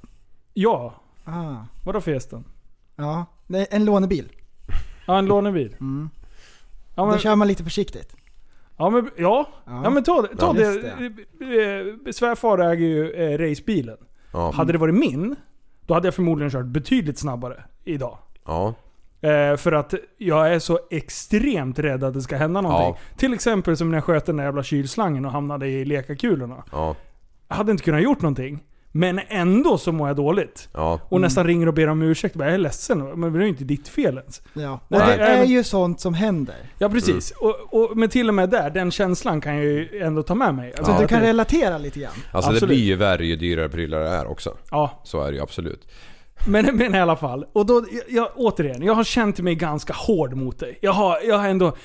Ja, 0.54 0.94
Ah. 1.26 1.56
vadå 1.86 2.02
festen? 2.02 2.44
Ja, 2.96 3.26
det 3.48 3.66
en 3.66 3.86
lånebil. 3.86 4.32
Ja, 5.08 5.18
en 5.18 5.26
lånebil. 5.26 5.76
Mm. 5.80 6.10
Ja 6.96 7.04
Då 7.04 7.10
men, 7.10 7.20
kör 7.20 7.36
man 7.36 7.48
lite 7.48 7.64
försiktigt. 7.64 8.16
ja, 8.78 8.90
men, 8.90 9.10
ja. 9.18 9.48
Ja. 9.66 9.82
ja 9.84 9.90
men 9.90 10.04
ta 10.04 10.22
det. 10.22 10.36
Ta 10.38 10.46
Ja, 10.46 10.54
det. 10.54 10.88
Eh, 12.06 12.12
Svärfar 12.12 12.58
äger 12.58 12.86
ju 12.88 13.12
eh, 13.12 13.38
racebilen. 13.38 13.98
ja. 14.34 14.52
Hade 14.52 14.72
det 14.72 14.78
varit 14.78 14.96
min, 14.96 15.36
då 15.86 15.94
hade 15.94 16.08
jag 16.08 16.16
förmodligen 16.16 16.52
kört 16.52 16.66
betydligt 16.66 17.20
snabbare 17.20 17.64
idag. 17.84 18.18
ja. 18.46 18.74
Eh, 19.22 19.56
för 19.58 19.72
att 19.72 19.94
jag 20.18 20.54
är 20.54 20.60
så 20.60 20.80
extremt 20.92 21.80
rädd 21.80 22.04
att 22.04 22.14
det 22.14 22.22
ska 22.22 22.38
hända 22.38 22.62
någonting. 22.62 23.02
Till 23.18 23.34
exempel 23.34 23.78
som 23.78 23.90
när 23.90 23.98
jag 23.98 24.04
sköt 24.04 24.26
den 24.26 24.38
där 24.38 24.44
jävla 24.44 24.64
kylslangen 24.64 25.26
och 25.26 25.32
hamnade 25.32 25.68
i 25.68 25.86
lekakulorna. 25.86 26.64
Ja. 27.48 27.54
Jag 27.54 27.56
hade 27.58 27.72
inte 27.72 27.84
kunnat 27.84 28.02
gjort 28.04 28.22
någonting. 28.22 28.64
Men 28.92 29.20
ändå 29.28 29.78
så 29.78 29.92
mår 29.92 30.08
jag 30.08 30.16
dåligt. 30.18 30.70
ja. 30.74 31.00
Och 31.10 31.22
nästan 31.22 31.46
ringer 31.48 31.68
och 31.68 31.74
ber 31.74 31.88
om 31.88 32.02
ursäkt. 32.02 32.36
Jag 32.40 32.54
är 32.54 32.58
ledsen, 32.58 33.20
men 33.20 33.34
det 33.34 33.40
är 33.40 33.44
ju 33.44 33.48
inte 33.50 33.64
ditt 33.64 33.88
fel 33.88 34.18
ens. 34.18 34.42
Ja. 34.54 34.80
Och 34.88 34.98
det 35.00 35.14
är 35.18 35.46
ju 35.46 35.64
sånt 35.64 36.00
som 36.02 36.14
händer. 36.14 36.56
Ja 36.80 36.90
precis. 36.90 37.32
Och, 37.32 37.74
och, 37.74 37.98
men 37.98 38.10
till 38.10 38.28
och 38.28 38.34
med 38.34 38.50
där, 38.50 38.70
den 38.70 38.92
känslan 38.92 39.42
kan 39.42 39.56
jag 39.56 39.66
ju 39.66 40.00
ändå 40.02 40.24
ta 40.24 40.36
med 40.36 40.56
mig. 40.56 40.72
Så 40.72 40.78
Alltså, 40.78 40.94
Ja. 40.94 41.00
du 41.02 41.08
kan 41.08 41.22
det- 41.22 41.28
relatera 41.28 41.78
lite 41.78 42.00
grann. 42.00 42.12
Alltså 42.32 42.52
det 42.52 42.56
Absolut. 42.56 42.76
blir 42.76 42.86
ju 42.86 42.96
värre 42.96 43.26
ju 43.26 43.36
dyrare 43.36 43.70
prylar 43.70 44.00
det 44.00 44.10
är 44.10 44.28
också. 44.28 44.58
Ja, 44.72 45.02
Så 45.04 45.22
är 45.24 45.32
det 45.32 45.38
ju 45.38 45.44
absolut. 45.44 45.88
men, 46.48 46.66
men 46.78 46.96
i 46.96 47.00
alla 47.00 47.16
fall. 47.16 47.46
Och 47.54 47.66
då, 47.66 47.86
jag, 47.92 48.04
jag, 48.10 48.30
återigen, 48.36 48.82
jag 48.84 48.94
har 48.94 49.04
känt 49.04 49.40
mig 49.40 49.56
ganska 49.56 49.94
hård 49.94 50.34
mot 50.34 50.60
dig. 50.60 50.78
Jag 50.82 50.92
har, 50.94 51.18
jag 51.28 51.38
har 51.38 51.48
ändå... 51.50 51.76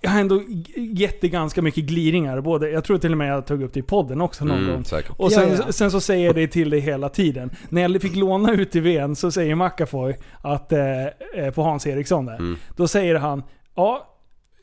Jag 0.00 0.10
har 0.10 0.20
ändå 0.20 0.42
gett 0.76 1.20
dig 1.20 1.30
ganska 1.30 1.62
mycket 1.62 1.84
gliringar. 1.84 2.40
Både, 2.40 2.70
jag 2.70 2.84
tror 2.84 2.98
till 2.98 3.12
och 3.12 3.18
med 3.18 3.28
jag 3.30 3.46
tog 3.46 3.62
upp 3.62 3.72
det 3.74 3.80
i 3.80 3.82
podden 3.82 4.20
också 4.20 4.44
någon 4.44 4.58
gång. 4.60 4.68
Mm, 4.68 4.84
säkert. 4.84 5.12
Och 5.16 5.32
sen, 5.32 5.48
Ja, 5.48 5.62
ja. 5.66 5.72
sen 5.72 5.90
så 5.90 6.00
säger 6.00 6.26
jag 6.26 6.34
det 6.34 6.46
till 6.48 6.70
dig 6.70 6.80
hela 6.80 7.08
tiden. 7.08 7.50
När 7.68 7.82
jag 7.82 8.02
fick 8.02 8.16
låna 8.16 8.52
UTVn 8.52 9.16
så 9.16 9.30
säger 9.30 9.54
McAfoy 9.54 10.14
att, 10.40 10.72
eh, 10.72 11.04
eh, 11.36 11.50
på 11.54 11.62
Hans 11.62 11.86
Eriksson 11.86 12.26
där. 12.26 12.34
Mm. 12.36 12.56
Då 12.76 12.88
säger 12.88 13.14
han, 13.14 13.42
ja, 13.76 14.14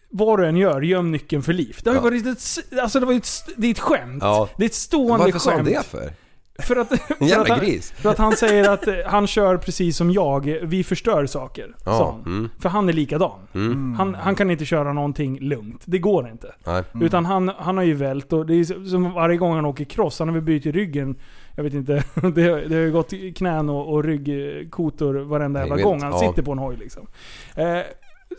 vad 0.10 0.40
du 0.40 0.46
än 0.48 0.58
gör, 0.58 0.82
göm 0.82 1.12
nyckeln 1.12 1.42
för 1.44 1.54
liv. 1.54 1.78
Det 1.84 1.90
har 1.90 1.96
ju 1.96 2.00
Ja. 2.00 2.04
varit 2.04 2.26
ett, 2.28 2.80
alltså 2.82 3.00
det 3.00 3.06
var 3.06 3.14
ett, 3.14 3.28
det 3.58 3.68
är 3.68 3.72
ett 3.72 3.80
skämt. 3.80 4.24
Ja. 4.24 4.50
Det 4.58 4.64
är 4.64 4.68
ett 4.68 4.74
stående 4.74 5.26
Varför 5.26 5.40
sa 5.40 5.52
han 5.52 5.66
skämt. 5.66 5.78
det 5.78 5.84
för? 6.00 6.12
För 6.60 6.76
att, 6.76 6.92
En 6.92 6.98
för, 7.08 7.14
att 7.26 7.30
jävla 7.30 7.56
han, 7.56 7.66
gris. 7.66 7.92
för 7.92 8.10
att 8.10 8.18
han 8.18 8.36
säger 8.36 8.70
att 8.70 8.88
eh, 8.88 8.94
han 9.06 9.28
kör 9.28 9.58
precis 9.58 9.98
som 9.98 10.12
jag, 10.12 10.58
vi 10.64 10.84
förstör 10.84 11.26
saker. 11.26 11.76
sa 11.84 11.92
Ja, 11.92 12.12
han. 12.26 12.34
mm, 12.36 12.50
För 12.60 12.70
han 12.70 12.90
är 12.90 12.94
likadan. 12.94 13.40
mm. 13.56 13.94
Han, 13.98 14.16
han 14.16 14.36
kan 14.36 14.52
inte 14.52 14.66
köra 14.66 14.94
någonting 14.94 15.40
lugnt. 15.40 15.82
Det 15.86 16.00
går 16.00 16.30
inte. 16.30 16.56
Nej. 16.66 16.84
Utan 17.02 17.26
han, 17.26 17.52
han 17.58 17.78
har 17.78 17.84
ju 17.84 17.94
vält 17.94 18.34
och 18.34 18.46
det 18.46 18.54
är 18.54 18.64
som- 18.90 19.14
varje 19.14 19.38
gång 19.38 19.56
han 19.56 19.66
åker 19.66 19.84
cross, 19.86 20.20
han 20.20 20.28
har 20.28 20.34
väl 20.34 20.44
bytt 20.44 20.66
ryggen. 20.66 21.16
Jag 21.56 21.64
vet 21.64 21.74
inte, 21.74 21.94
det, 22.14 22.22
har- 22.22 22.70
det 22.70 22.76
har 22.76 22.82
ju 22.82 22.92
gått 22.92 23.14
knän 23.36 23.70
och, 23.70 23.94
och 23.94 24.04
ryggkotor 24.04 25.14
varenda 25.14 25.60
jävla 25.60 25.76
gång 25.84 26.02
han 26.02 26.12
ja. 26.12 26.20
sitter 26.20 26.42
på 26.44 26.52
en 26.52 26.58
hoj 26.60 26.76
liksom. 26.80 27.08
Eh, 27.56 27.66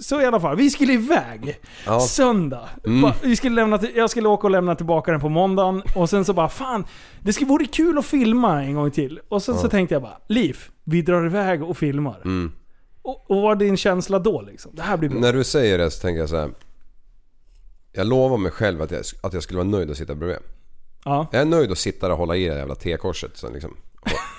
så 0.01 0.20
i 0.20 0.25
alla 0.25 0.40
fall, 0.40 0.57
vi 0.57 0.70
skulle 0.70 0.92
iväg. 0.92 1.61
Ja. 1.87 2.01
Söndag. 2.01 2.68
Mm. 2.87 3.11
Vi 3.22 3.37
skulle 3.37 3.55
lämna 3.55 3.81
jag 3.94 4.11
skulle 4.11 4.29
åka 4.29 4.46
och 4.46 4.51
lämna 4.51 4.75
tillbaka 4.75 5.11
den 5.12 5.20
på 5.20 5.29
måndagen. 5.29 5.83
Och 5.94 6.11
sen 6.11 6.25
så 6.25 6.33
bara, 6.33 6.49
fan. 6.49 6.85
Det 7.22 7.33
skulle 7.33 7.49
vore 7.49 7.64
kul 7.64 7.99
att 7.99 8.07
filma 8.07 8.62
en 8.64 8.75
gång 8.75 8.90
till. 8.90 9.20
Och 9.29 9.42
sen 9.42 9.55
så 9.59 9.66
Ja. 9.66 9.70
tänkte 9.70 9.94
jag 9.94 10.03
bara, 10.03 10.18
Liv, 10.29 10.59
vi 10.85 11.03
drar 11.03 11.27
iväg 11.27 11.62
och 11.62 11.77
filmar. 11.77 12.20
Mm. 12.25 12.53
Och, 13.03 13.31
och 13.31 13.37
vad 13.37 13.42
var 13.42 13.57
din 13.57 13.77
känsla 13.77 14.18
då 14.18 14.42
liksom? 14.42 14.70
Det 14.75 14.83
här 14.83 14.96
blir 14.96 15.09
bra. 15.09 15.20
När 15.20 15.33
du 15.33 15.44
säger 15.44 15.79
det 15.79 15.90
så 15.90 16.01
tänker 16.01 16.20
jag 16.20 16.29
så 16.29 16.37
här. 16.37 16.51
Jag 17.92 18.07
lovar 18.07 18.37
mig 18.37 18.53
själv 18.53 18.83
att 18.83 18.90
jag, 18.90 19.03
att 19.22 19.33
jag 19.33 19.42
skulle 19.42 19.57
vara 19.59 19.68
nöjd 19.68 19.90
att 19.90 19.96
sitta 19.96 20.14
bredvid. 20.14 20.38
Ja. 21.05 21.27
Jag 21.33 21.40
är 21.40 21.44
nöjd 21.46 21.72
att 21.72 21.79
sitta 21.79 22.07
där 22.07 22.12
och 22.12 22.18
hålla 22.18 22.37
i 22.37 22.49
det 22.49 22.55
jävla 22.57 22.75
T-korset 22.75 23.44
liksom. 23.53 23.77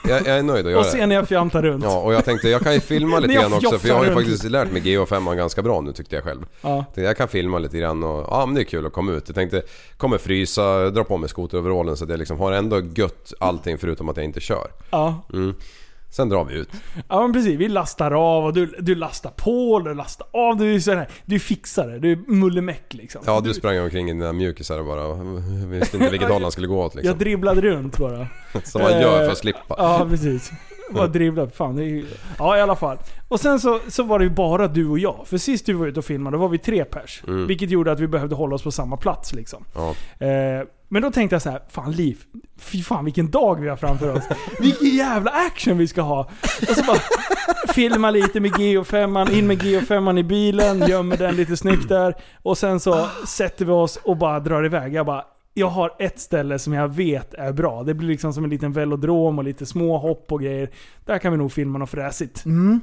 Och 0.08 0.17
Jag, 0.17 0.28
jag 0.28 0.38
är 0.39 0.43
nöjd 0.43 0.65
att 0.65 0.72
göra 0.72 0.80
Och 0.80 0.86
det. 0.86 0.91
se 0.91 1.06
när 1.06 1.15
jag 1.15 1.28
fjantar 1.28 1.62
runt. 1.62 1.84
Ja, 1.84 2.00
och 2.00 2.13
jag 2.13 2.26
tänkte 2.26 2.50
jag 2.50 2.62
kan 2.62 2.74
ju 2.74 2.80
filma 2.80 3.20
lite 3.20 3.28
När 3.28 3.41
jag 3.41 3.43
grann 3.52 3.54
också 3.54 3.80
för 3.80 3.88
jag 3.88 3.96
har 3.96 4.04
ju 4.04 4.10
runt. 4.10 4.20
faktiskt 4.20 4.43
lärt 4.43 4.72
mig 4.72 4.82
GH5 4.82 5.36
ganska 5.36 5.62
bra 5.62 5.82
nu 5.82 5.91
tyckte 5.93 6.15
jag 6.15 6.24
själv. 6.24 6.46
Ja. 6.62 6.76
Tänkte, 6.84 7.02
Jag 7.02 7.17
kan 7.17 7.28
filma 7.28 7.60
lite 7.60 7.78
grann 7.78 8.04
och 8.04 8.28
ja 8.32 8.46
men 8.46 8.56
det 8.56 8.62
är 8.62 8.65
kul 8.65 8.86
att 8.86 8.93
komma 8.93 9.12
ut. 9.12 9.24
Jag 9.28 9.36
tänkte, 9.36 9.62
kommer 9.98 10.17
frysa, 10.17 10.89
dra 10.89 11.04
på 11.04 11.17
mig 11.17 11.30
skoteroverallen 11.30 11.98
så 11.98 12.04
att 12.04 12.10
jag 12.10 12.20
liksom 12.20 12.39
har 12.39 12.52
ändå 12.52 12.82
gött 12.96 13.34
allting 13.39 13.78
förutom 13.78 14.10
att 14.10 14.17
jag 14.17 14.26
inte 14.26 14.39
kör. 14.39 14.67
Ja. 14.89 15.26
Mm. 15.34 15.56
Sen 16.17 16.30
drar 16.30 16.45
vi 16.45 16.53
ut. 16.53 16.69
Ja 17.08 17.21
men 17.21 17.34
precis, 17.34 17.60
vi 17.60 17.67
lastar 17.67 18.12
av 18.12 18.45
och 18.45 18.53
du, 18.53 18.65
du 18.65 18.95
lastar 18.95 19.30
på 19.30 19.71
och 19.71 19.84
du 19.84 19.93
lastar 19.93 20.27
av. 20.34 20.58
Du 20.58 20.75
är 20.75 20.80
sån 20.80 20.97
här, 20.97 21.10
du 21.25 21.39
fixar 21.39 21.88
det. 21.88 21.99
Du 21.99 22.12
är 22.12 22.15
mullemäck 22.27 22.93
liksom. 22.93 23.21
Ja 23.25 23.41
du 23.41 23.53
sprang 23.53 23.80
omkring 23.80 24.10
i 24.10 24.13
dina 24.13 24.34
mjukisar 24.34 24.80
och 24.80 24.86
bara 24.86 25.13
visste 25.67 25.97
inte 25.97 26.10
vilket 26.10 26.30
håll 26.32 26.41
han 26.41 26.51
skulle 26.51 26.67
gå 26.67 26.84
åt 26.84 26.95
liksom. 26.95 27.08
Jag 27.08 27.17
dribblade 27.19 27.62
runt 27.62 27.97
bara. 27.97 28.27
Som 28.63 28.82
man 28.82 28.91
gör 28.91 29.17
för 29.17 29.25
Eh, 29.25 29.32
att 29.32 29.38
slippa. 29.38 29.75
Ja 29.77 30.08
precis. 30.10 30.51
Bara 30.91 31.08
dribbla. 31.08 31.49
Fan, 31.49 31.75
det 31.75 31.84
är 31.84 31.88
ju... 31.88 32.06
Ja 32.38 32.58
i 32.58 32.62
alla 32.62 32.75
fall. 32.75 32.97
Och 33.27 33.39
sen 33.39 33.60
så, 33.60 33.80
så 33.88 34.03
var 34.03 34.19
det 34.19 34.25
ju 34.25 34.32
bara 34.32 34.67
du 34.67 34.88
och 34.88 34.99
jag. 34.99 35.23
För 35.25 35.38
sist 35.38 35.65
du 35.65 35.73
var 35.73 35.88
ute 35.88 35.99
och 35.99 36.06
filmade, 36.06 36.38
då 36.38 36.41
var 36.41 36.49
vi 36.49 36.58
tre 36.58 36.86
pers. 36.86 37.23
Mm. 37.27 37.47
Vilket 37.47 37.69
gjorde 37.69 37.91
att 37.91 37.99
vi 37.99 38.08
behövde 38.08 38.36
hålla 38.36 38.56
oss 38.56 38.63
på 38.63 38.71
samma 38.71 38.97
plats 38.97 39.34
liksom. 39.34 39.65
Ja. 39.75 39.89
Eh, 40.25 40.63
men 40.89 41.02
då 41.02 41.12
tänkte 41.12 41.36
jag 41.36 41.41
så 41.41 41.50
här, 41.50 41.62
fan 41.69 41.91
Liv, 41.91 42.17
fy 42.58 42.84
fan 42.84 43.06
vilken 43.06 43.32
dag 43.32 43.62
vi 43.62 43.69
har 43.69 43.78
framför 43.78 44.13
oss. 44.15 44.23
Vilken 44.60 44.89
jävla 44.89 45.32
action 45.32 45.78
vi 45.78 45.88
ska 45.88 46.02
ha. 46.02 46.30
Och 46.69 46.76
så 46.76 46.84
bara 46.84 47.00
filma 47.73 48.12
lite 48.12 48.39
med 48.39 48.52
Geo5, 48.52 49.32
in 49.32 49.47
med 49.47 49.62
Geo5 49.62 50.19
i 50.19 50.23
bilen, 50.23 50.88
gömmer 50.88 51.17
den 51.17 51.36
lite 51.36 51.58
snyggt 51.58 51.89
där. 51.89 52.15
Och 52.41 52.58
sen 52.58 52.80
så 52.80 53.08
sätter 53.28 53.65
vi 53.65 53.71
oss 53.71 54.00
och 54.04 54.17
bara 54.17 54.39
drar 54.39 54.65
iväg. 54.65 54.93
Jag 54.93 55.06
bara, 55.06 55.26
jag 55.54 55.67
har 55.67 55.95
ett 56.00 56.19
ställe 56.19 56.60
som 56.60 56.73
jag 56.73 56.88
vet 56.88 57.34
är 57.34 57.54
bra. 57.54 57.84
Det 57.84 57.93
blir 57.93 58.08
liksom 58.08 58.34
som 58.34 58.43
en 58.43 58.50
liten 58.50 58.73
velodrom 58.73 59.38
och 59.38 59.43
lite 59.43 59.65
små 59.65 59.97
hopp 59.97 60.32
och 60.32 60.41
grejer. 60.41 60.69
Där 61.06 61.17
kan 61.17 61.32
vi 61.32 61.38
nog 61.38 61.52
filma 61.52 61.80
något 61.80 61.89
fräsigt. 61.89 62.45
Mm. 62.45 62.80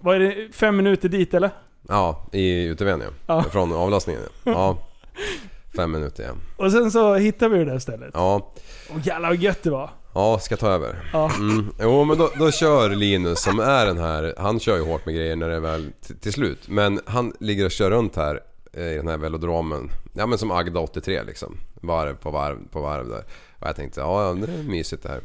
Vad 0.00 0.16
är 0.16 0.20
det, 0.20 0.54
fem 0.54 0.76
minuter 0.76 1.08
dit 1.08 1.34
eller? 1.34 1.50
Ja, 1.88 2.26
i 2.32 2.74
ja. 2.78 2.98
Ja. 3.26 3.42
Från 3.42 3.72
avlastningen 3.72 4.22
ja. 4.44 4.78
Fem 5.76 5.90
minuter 5.92 6.24
ja. 6.24 6.64
Och 6.64 6.72
sen 6.72 6.90
så 6.90 7.14
hittar 7.14 7.48
vi 7.48 7.58
det 7.58 7.64
där 7.64 7.78
stället. 7.78 8.10
Ja, 8.14 8.52
Och 8.94 9.00
jävlar 9.06 9.28
vad 9.28 9.38
gött 9.38 9.62
det 9.62 9.70
var. 9.70 9.90
ja 10.14 10.38
ska 10.38 10.56
ta 10.56 10.68
över. 10.68 11.10
Ja. 11.12 11.30
Mm. 11.34 11.66
Jo 11.80 12.04
men 12.04 12.18
då, 12.18 12.30
då 12.38 12.50
kör 12.50 12.90
Linus 12.90 13.42
som 13.42 13.60
är 13.60 13.86
den 13.86 13.98
här, 13.98 14.34
han 14.38 14.60
kör 14.60 14.76
ju 14.76 14.82
hårt 14.84 15.06
med 15.06 15.14
grejer 15.14 15.36
när 15.36 15.48
det 15.48 15.56
är 15.56 15.60
väl 15.60 15.92
till 16.20 16.32
slut. 16.32 16.68
Men 16.68 17.00
han 17.06 17.32
ligger 17.40 17.64
och 17.64 17.70
kör 17.70 17.90
runt 17.90 18.16
här 18.16 18.40
eh, 18.72 18.92
i 18.92 18.96
den 18.96 19.08
här 19.08 19.18
velodromen. 19.18 19.90
Ja 20.12 20.26
men 20.26 20.38
som 20.38 20.50
Agda 20.50 20.80
83 20.80 21.22
liksom. 21.22 21.56
Varv 21.74 22.16
på 22.16 22.30
varv 22.30 22.58
på 22.72 22.80
varv 22.80 23.08
där. 23.08 23.24
Och 23.60 23.68
jag 23.68 23.76
tänkte 23.76 24.00
ja, 24.00 24.36
det 24.46 24.52
är 24.52 24.62
mysigt 24.62 25.02
det 25.02 25.08
här. 25.08 25.20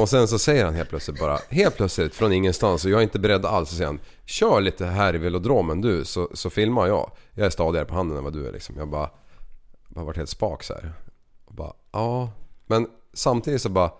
Och 0.00 0.08
sen 0.08 0.28
så 0.28 0.38
säger 0.38 0.64
han 0.64 0.74
helt 0.74 0.88
plötsligt 0.88 1.20
bara, 1.20 1.38
helt 1.48 1.76
plötsligt 1.76 2.14
från 2.14 2.32
ingenstans 2.32 2.84
och 2.84 2.90
jag 2.90 2.98
är 2.98 3.02
inte 3.02 3.18
beredd 3.18 3.46
alls. 3.46 3.68
Så 3.68 3.74
säger 3.74 3.86
han, 3.86 4.00
kör 4.24 4.60
lite 4.60 4.86
här 4.86 5.14
i 5.14 5.18
velodromen 5.18 5.80
du 5.80 6.04
så, 6.04 6.28
så 6.34 6.50
filmar 6.50 6.86
jag. 6.86 7.10
Jag 7.34 7.46
är 7.46 7.50
stadigare 7.50 7.84
på 7.84 7.94
handen 7.94 8.18
än 8.18 8.24
vad 8.24 8.32
du 8.32 8.48
är 8.48 8.52
liksom. 8.52 8.74
Jag 8.78 8.88
bara, 8.88 9.10
bara 9.98 10.06
varit 10.06 10.16
helt 10.16 10.30
spak 10.30 10.62
så 10.62 10.74
här. 10.74 10.92
Och 11.44 11.54
bara, 11.54 11.72
ja. 11.92 12.30
Men 12.66 12.86
samtidigt 13.12 13.62
så 13.62 13.68
bara, 13.68 13.90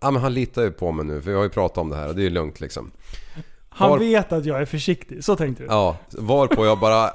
ja 0.00 0.10
men 0.10 0.22
han 0.22 0.34
litar 0.34 0.62
ju 0.62 0.70
på 0.70 0.92
mig 0.92 1.06
nu 1.06 1.22
för 1.22 1.30
jag 1.30 1.38
har 1.38 1.44
ju 1.44 1.50
pratat 1.50 1.78
om 1.78 1.90
det 1.90 1.96
här 1.96 2.08
och 2.08 2.14
det 2.14 2.20
är 2.20 2.24
ju 2.24 2.30
lugnt 2.30 2.60
liksom. 2.60 2.92
Han 3.68 3.90
Var- 3.90 3.98
vet 3.98 4.32
att 4.32 4.44
jag 4.44 4.60
är 4.60 4.64
försiktig, 4.64 5.24
så 5.24 5.36
tänkte 5.36 5.62
du? 5.62 5.66
Ja, 5.66 5.96
varpå 6.10 6.66
jag 6.66 6.78
bara 6.78 7.10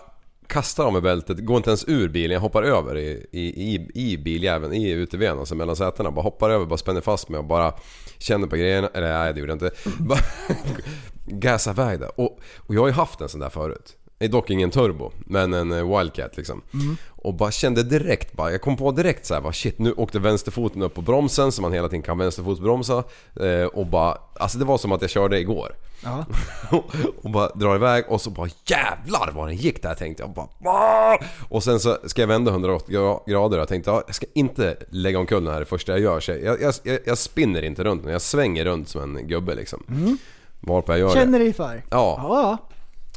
kastar 0.47 0.85
av 0.85 0.93
mig 0.93 1.01
bältet, 1.01 1.45
går 1.45 1.57
inte 1.57 1.69
ens 1.69 1.85
ur 1.87 2.09
bilen, 2.09 2.33
jag 2.33 2.41
hoppar 2.41 2.63
över 2.63 2.97
i, 2.97 3.27
i, 3.31 3.73
i, 3.75 3.89
i 3.93 4.17
biljäveln, 4.17 4.73
i 4.73 4.91
UTVn, 4.93 5.39
alltså 5.39 5.55
mellan 5.55 5.75
sätena. 5.75 6.11
Bara 6.11 6.21
hoppar 6.21 6.49
över, 6.49 6.65
bara 6.65 6.77
spänner 6.77 7.01
fast 7.01 7.29
mig 7.29 7.37
och 7.37 7.45
bara 7.45 7.73
känner 8.17 8.47
på 8.47 8.55
grejerna. 8.55 8.87
Eller 8.93 9.13
nej, 9.19 9.33
det 9.33 9.39
gjorde 9.39 9.51
jag 9.51 9.55
inte. 9.55 9.71
Bara 9.99 10.19
gasar 11.25 11.71
iväg 11.71 11.99
där. 11.99 12.19
Och, 12.19 12.39
och 12.57 12.75
jag 12.75 12.81
har 12.81 12.87
ju 12.87 12.93
haft 12.93 13.21
en 13.21 13.29
sån 13.29 13.39
där 13.39 13.49
förut. 13.49 13.97
Är 14.19 14.27
dock 14.27 14.49
ingen 14.49 14.71
turbo, 14.71 15.11
men 15.17 15.53
en 15.53 15.71
eh, 15.71 15.97
Wildcat 15.97 16.37
liksom. 16.37 16.61
Och 17.07 17.33
bara 17.33 17.51
kände 17.51 17.83
direkt 17.83 18.33
bara, 18.33 18.51
jag 18.51 18.61
kom 18.61 18.77
på 18.77 18.91
direkt 18.91 19.25
så 19.25 19.33
här, 19.33 19.41
bara 19.41 19.53
shit 19.53 19.79
nu 19.79 19.91
åkte 19.93 20.19
vänsterfoten 20.19 20.81
upp 20.81 20.93
på 20.93 21.01
bromsen 21.01 21.51
så 21.51 21.61
man 21.61 21.73
hela 21.73 21.87
tiden 21.89 22.01
kan 22.01 22.17
vänsterfotsbromsa. 22.17 23.03
Eh, 23.39 23.65
och 23.73 23.85
bara, 23.87 24.17
alltså 24.39 24.57
det 24.57 24.65
var 24.65 24.77
som 24.77 24.91
att 24.91 25.01
jag 25.01 25.09
körde 25.11 25.39
igår. 25.39 25.75
Ja. 26.03 26.25
och 27.23 27.29
bara 27.31 27.47
drar 27.49 27.75
iväg 27.75 28.05
och 28.09 28.21
så 28.21 28.29
bara 28.29 28.49
jävlar 28.65 29.31
vad 29.35 29.47
den 29.47 29.55
gick 29.55 29.81
där 29.83 29.95
tänkte 29.95 30.23
jag. 30.23 30.29
Bara, 30.33 30.47
"Ah!" 30.65 31.17
och 31.49 31.63
sen 31.63 31.79
så 31.79 31.97
ska 32.05 32.21
jag 32.21 32.27
vända 32.27 32.51
180 32.51 32.95
gra- 32.95 33.19
grader 33.31 33.57
och 33.57 33.61
jag 33.61 33.67
tänkte 33.67 33.89
ja, 33.91 34.03
jag 34.07 34.15
ska 34.15 34.25
inte 34.33 34.75
lägga 34.89 35.19
omkull 35.19 35.43
den 35.43 35.53
här 35.53 35.59
det 35.59 35.65
första 35.65 35.91
jag 35.91 36.01
gör. 36.01 36.19
Så 36.19 36.31
jag, 36.31 36.61
jag, 36.61 36.73
jag, 36.83 36.99
jag 37.05 37.17
spinner 37.17 37.61
inte 37.61 37.83
runt 37.83 38.05
jag 38.05 38.21
svänger 38.21 38.65
runt 38.65 38.89
som 38.89 39.15
en 39.17 39.27
gubbe 39.27 39.55
liksom. 39.55 39.83
Varpå 40.59 40.91
jag 40.91 40.99
gör 40.99 41.07
det. 41.07 41.13
Känner 41.13 41.39
dig 41.39 41.53
för? 41.53 41.83
Ja, 41.91 42.19
Ja. 42.21 42.57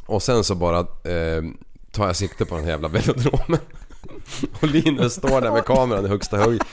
Och 0.05 0.23
sen 0.23 0.43
så 0.43 0.55
bara 0.55 0.79
eh, 0.79 1.43
tar 1.91 2.05
jag 2.07 2.15
sikte 2.15 2.45
på 2.45 2.55
den 2.55 2.63
här 2.63 2.71
jävla 2.71 2.87
velodromen. 2.87 3.59
Och 4.61 4.67
Linus 4.67 5.13
står 5.13 5.41
där 5.41 5.51
med 5.51 5.65
kameran 5.65 6.05
i 6.05 6.07
högsta 6.09 6.37
höjd. 6.37 6.63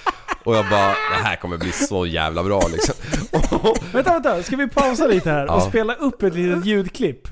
Och 0.45 0.57
jag 0.57 0.65
bara, 0.71 0.87
det 0.89 1.23
här 1.25 1.37
kommer 1.37 1.57
bli 1.59 1.73
så 1.73 2.07
jävla 2.07 2.45
bra 2.45 2.63
liksom. 2.73 2.95
Vänta, 3.93 4.13
vänta. 4.13 4.43
Ska 4.43 4.57
vi 4.57 4.69
pausa 4.69 5.07
lite 5.07 5.31
här 5.31 5.45
och 5.45 5.51
Ja. 5.61 5.61
spela 5.69 5.95
upp 5.95 6.23
ett 6.23 6.35
litet 6.35 6.65
ljudklipp? 6.65 7.29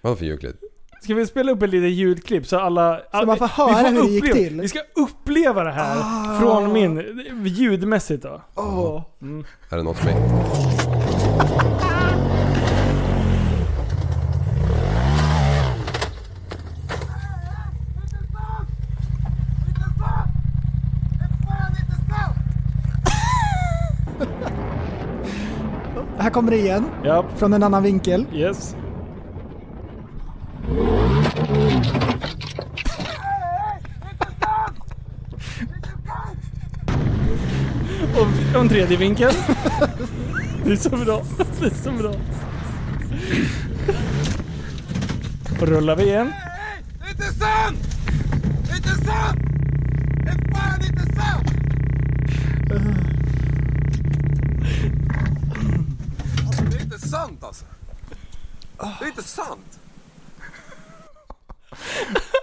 Vadå 0.00 0.16
för 0.16 0.24
ljudklipp? 0.24 0.56
Ska 1.02 1.14
vi 1.14 1.26
spela 1.26 1.52
upp 1.52 1.62
ett 1.62 1.70
litet 1.70 1.90
ljudklipp 1.90 2.46
så 2.46 2.58
alla... 2.58 3.00
Så 3.12 3.26
man 3.26 3.36
får 3.38 3.46
vi 3.68 3.72
höra 3.74 3.88
hur 3.88 4.02
det 4.02 4.08
gick 4.08 4.24
uppleva- 4.24 4.34
till. 4.34 4.60
Vi 4.60 4.68
ska 4.68 4.80
uppleva 4.96 5.64
det 5.64 5.72
här 5.72 5.96
Ah. 6.00 6.38
från 6.40 6.72
min... 6.72 7.22
Ljudmässigt 7.44 8.22
då. 8.22 8.42
Åh. 8.54 9.02
Är 9.70 9.76
det 9.76 9.82
något 9.82 9.96
för 9.98 10.04
mig? 10.04 10.16
Kommer 26.40 26.50
det 26.52 26.58
igen, 26.58 26.84
Ja, 27.04 27.24
från 27.36 27.52
en 27.52 27.62
annan 27.62 27.82
vinkel. 27.82 28.26
yes. 28.34 28.76
Och 38.14 38.54
och 38.54 38.60
en 38.60 38.68
tredje 38.68 38.96
vinkel. 38.96 39.32
Det 40.64 40.72
är 40.72 40.76
så 40.76 40.90
bra. 40.90 41.22
Det 41.60 41.66
är 41.66 41.70
så 41.70 41.92
bra. 41.92 42.14
Och 45.60 45.68
rullar 45.68 45.96
vi 45.96 46.02
igen. 46.04 46.32
Det 56.70 56.76
är 56.76 56.82
inte 56.82 56.98
sant 57.08 57.44
alltså. 57.44 57.64
Det 58.98 59.04
är 59.04 59.08
inte 59.08 59.22
sant. 59.22 59.78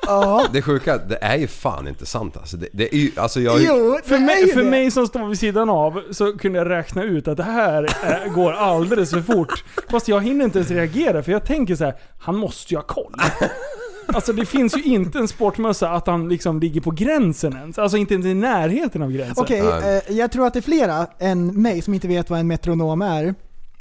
Ja. 0.08 0.45
Det 0.54 0.62
sjuka, 0.62 0.97
det 0.97 1.17
är 1.21 1.38
ju 1.38 1.47
fan 1.47 1.88
inte 1.88 2.06
sant 2.06 2.38
alltså. 2.38 2.58
Det, 2.58 2.67
det 2.71 2.95
är 2.95 2.97
ju, 2.97 3.12
alltså 3.15 3.39
jag... 3.39 3.62
Jo, 3.62 4.00
För, 4.04 4.15
är 4.15 4.19
mig, 4.19 4.41
ju 4.41 4.54
för 4.54 4.63
det. 4.63 4.69
mig 4.69 4.91
som 4.91 5.08
står 5.08 5.28
vid 5.28 5.39
sidan 5.39 5.69
av 5.69 6.02
så 6.12 6.38
kunde 6.38 6.58
jag 6.60 6.69
räkna 6.69 7.04
ut 7.04 7.28
att 7.28 7.38
det 7.38 7.43
här 7.43 7.88
eh, 8.04 8.34
går 8.34 8.52
alldeles 8.54 9.10
för 9.10 9.21
fort. 9.21 9.63
Fast 9.89 10.08
jag 10.08 10.23
hinner 10.23 10.45
inte 10.45 10.58
ens 10.60 10.71
reagera 10.71 11.23
för 11.23 11.32
jag 11.32 11.45
tänker 11.45 11.76
så 11.76 11.86
här: 11.86 11.95
han 12.19 12.36
måste 12.38 12.73
ju 12.73 12.78
ha 12.78 12.84
koll. 12.84 13.13
Alltså 14.08 14.34
det 14.34 14.45
finns 14.45 14.78
ju 14.78 14.84
inte 14.84 15.19
en 15.19 15.28
sportmössa 15.28 15.89
att 15.89 16.08
han 16.08 16.30
liksom 16.30 16.60
ligger 16.60 16.82
på 16.82 16.91
gränsen 16.91 17.54
ens. 17.58 17.78
Alltså 17.80 17.97
inte 17.97 18.13
ens 18.13 18.26
i 18.26 18.34
närheten 18.34 19.02
av 19.02 19.12
gränsen. 19.12 19.43
Okej, 19.43 19.60
eh, 19.60 20.17
jag 20.17 20.32
tror 20.32 20.47
att 20.47 20.54
det 20.54 20.60
är 20.60 20.62
flera 20.62 21.08
än 21.19 21.62
mig 21.62 21.82
som 21.82 21.93
inte 21.93 22.08
vet 22.08 22.30
vad 22.30 22.39
en 22.39 22.47
metronom 22.47 23.02
är. 23.02 23.36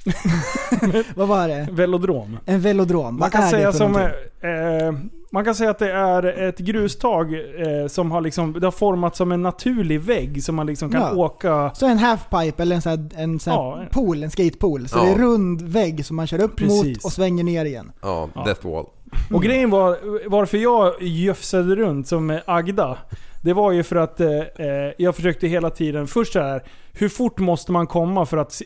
vad 1.15 1.29
var 1.29 1.49
det? 1.49 1.69
Velodrom. 1.73 2.39
En 2.47 2.61
velodrom. 2.61 3.05
Man 3.05 3.17
Vad 3.17 3.33
kan, 3.33 3.43
är 3.43 3.47
säga 3.49 3.67
det 3.67 3.73
för 3.73 3.79
som, 3.79 3.93
någonting? 3.93 4.19
eh, 4.41 4.95
man 5.31 5.45
kan 5.45 5.55
säga 5.55 5.71
att 5.71 5.79
det 5.79 5.93
är 5.93 6.23
ett 6.49 6.59
grustag 6.59 7.35
eh, 7.35 7.87
som 7.89 8.11
har, 8.11 8.21
liksom, 8.21 8.53
det 8.53 8.67
har 8.67 8.71
formats 8.73 9.19
som 9.19 9.33
en 9.33 9.43
naturlig 9.43 10.01
vägg 10.01 10.45
som 10.45 10.55
man 10.55 10.67
liksom 10.67 10.91
kan 10.93 11.01
Ja. 11.03 11.15
åka... 11.15 11.71
Så 11.75 11.87
en 11.87 11.99
halfpipe 11.99 12.63
eller 12.63 12.77
en 12.77 12.83
sån 12.83 12.91
här, 12.91 13.09
en 13.23 13.39
sån 13.41 13.53
här 13.53 13.61
Ja. 13.61 13.85
pool, 13.91 14.23
en 14.23 14.31
skatepool. 14.31 14.89
Så 14.89 14.99
Ja. 14.99 15.03
det 15.05 15.11
är 15.11 15.15
rund 15.19 15.63
vägg 15.63 16.07
som 16.07 16.17
man 16.17 16.27
kör 16.27 16.43
upp 16.43 16.57
Precis. 16.57 16.85
mot 16.97 17.05
och 17.05 17.13
svänger 17.13 17.45
ner 17.45 17.65
igen. 17.65 17.93
Ja, 18.03 18.29
Death 18.45 18.67
Wall. 18.69 18.87
Och 19.33 19.43
grejen 19.43 19.71
var, 19.71 19.99
varför 20.29 20.59
jag 20.59 21.03
göfsade 21.03 21.77
runt 21.77 22.09
som 22.09 22.41
Agda, 22.47 22.99
det 23.43 23.53
var 23.53 23.73
ju 23.73 23.83
för 23.83 23.97
att 23.97 24.21
eh, 24.21 24.29
eh, 24.39 24.93
jag 24.99 25.17
försökte 25.17 25.47
hela 25.47 25.71
tiden, 25.71 26.07
först 26.07 26.33
så 26.33 26.41
här, 26.41 26.63
hur 26.93 27.09
fort 27.09 27.39
måste 27.39 27.73
man 27.73 27.87
komma 27.87 28.27
för 28.27 28.37
att, 28.37 28.61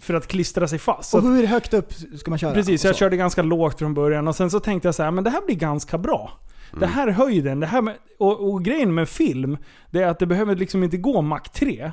för 0.00 0.14
att 0.14 0.26
klistra 0.26 0.68
sig 0.68 0.78
fast? 0.78 1.14
Och 1.14 1.22
hur 1.22 1.46
högt 1.46 1.74
upp 1.74 1.92
ska 2.16 2.30
man 2.30 2.38
köra? 2.38 2.54
precis, 2.54 2.84
Och 2.84 2.88
jag 2.88 2.96
körde 2.96 3.16
ganska 3.16 3.42
lågt 3.42 3.78
från 3.78 3.94
början 3.94 4.28
och 4.28 4.36
sen 4.36 4.50
så 4.50 4.60
tänkte 4.60 4.88
jag 4.88 4.94
så 4.94 5.02
här, 5.02 5.10
men 5.10 5.24
det 5.24 5.30
här 5.30 5.42
blir 5.46 5.56
ganska 5.56 5.98
bra. 5.98 6.32
Det 6.80 6.86
här 6.86 7.08
är 7.08 7.12
höjden, 7.12 7.60
det 7.60 7.66
här 7.66 7.82
med, 7.82 7.94
och, 8.18 8.50
och 8.50 8.64
grejen 8.64 8.94
med 8.94 9.08
film, 9.08 9.58
det 9.90 10.02
är 10.02 10.06
att 10.06 10.18
det 10.18 10.26
behöver 10.26 10.56
liksom 10.56 10.84
inte 10.84 10.96
gå 10.96 11.22
Mach 11.22 11.48
3. 11.48 11.92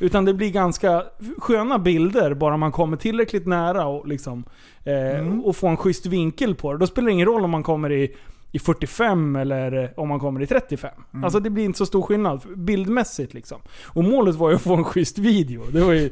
Utan 0.00 0.24
det 0.24 0.34
blir 0.34 0.50
ganska 0.50 1.04
sköna 1.38 1.78
bilder 1.78 2.34
bara 2.34 2.56
man 2.56 2.72
kommer 2.72 2.96
tillräckligt 2.96 3.46
nära 3.46 3.86
och, 3.86 4.08
liksom, 4.08 4.44
eh, 4.84 5.38
och 5.44 5.56
får 5.56 5.68
en 5.68 5.76
schysst 5.76 6.06
vinkel 6.06 6.54
på 6.54 6.72
det. 6.72 6.78
Då 6.78 6.86
spelar 6.86 7.06
det 7.06 7.12
ingen 7.12 7.26
roll 7.26 7.44
om 7.44 7.50
man 7.50 7.62
kommer 7.62 7.92
i, 7.92 8.16
i 8.56 8.58
45 8.58 9.36
eller 9.36 9.82
eh, 9.84 9.88
om 9.96 10.08
man 10.08 10.20
kommer 10.20 10.42
i 10.42 10.46
35. 10.46 10.90
Alltså 11.24 11.40
det 11.40 11.50
blir 11.50 11.64
inte 11.64 11.78
så 11.78 11.86
stor 11.86 12.02
skillnad 12.02 12.40
bildmässigt 12.56 13.34
liksom. 13.34 13.58
Och 13.84 14.04
målet 14.04 14.34
var 14.34 14.50
ju 14.50 14.56
att 14.56 14.62
få 14.62 14.74
en 14.74 14.84
schysst 14.84 15.18
video. 15.18 15.62
Det 15.72 15.80
var 15.80 15.92
ju, 15.92 16.10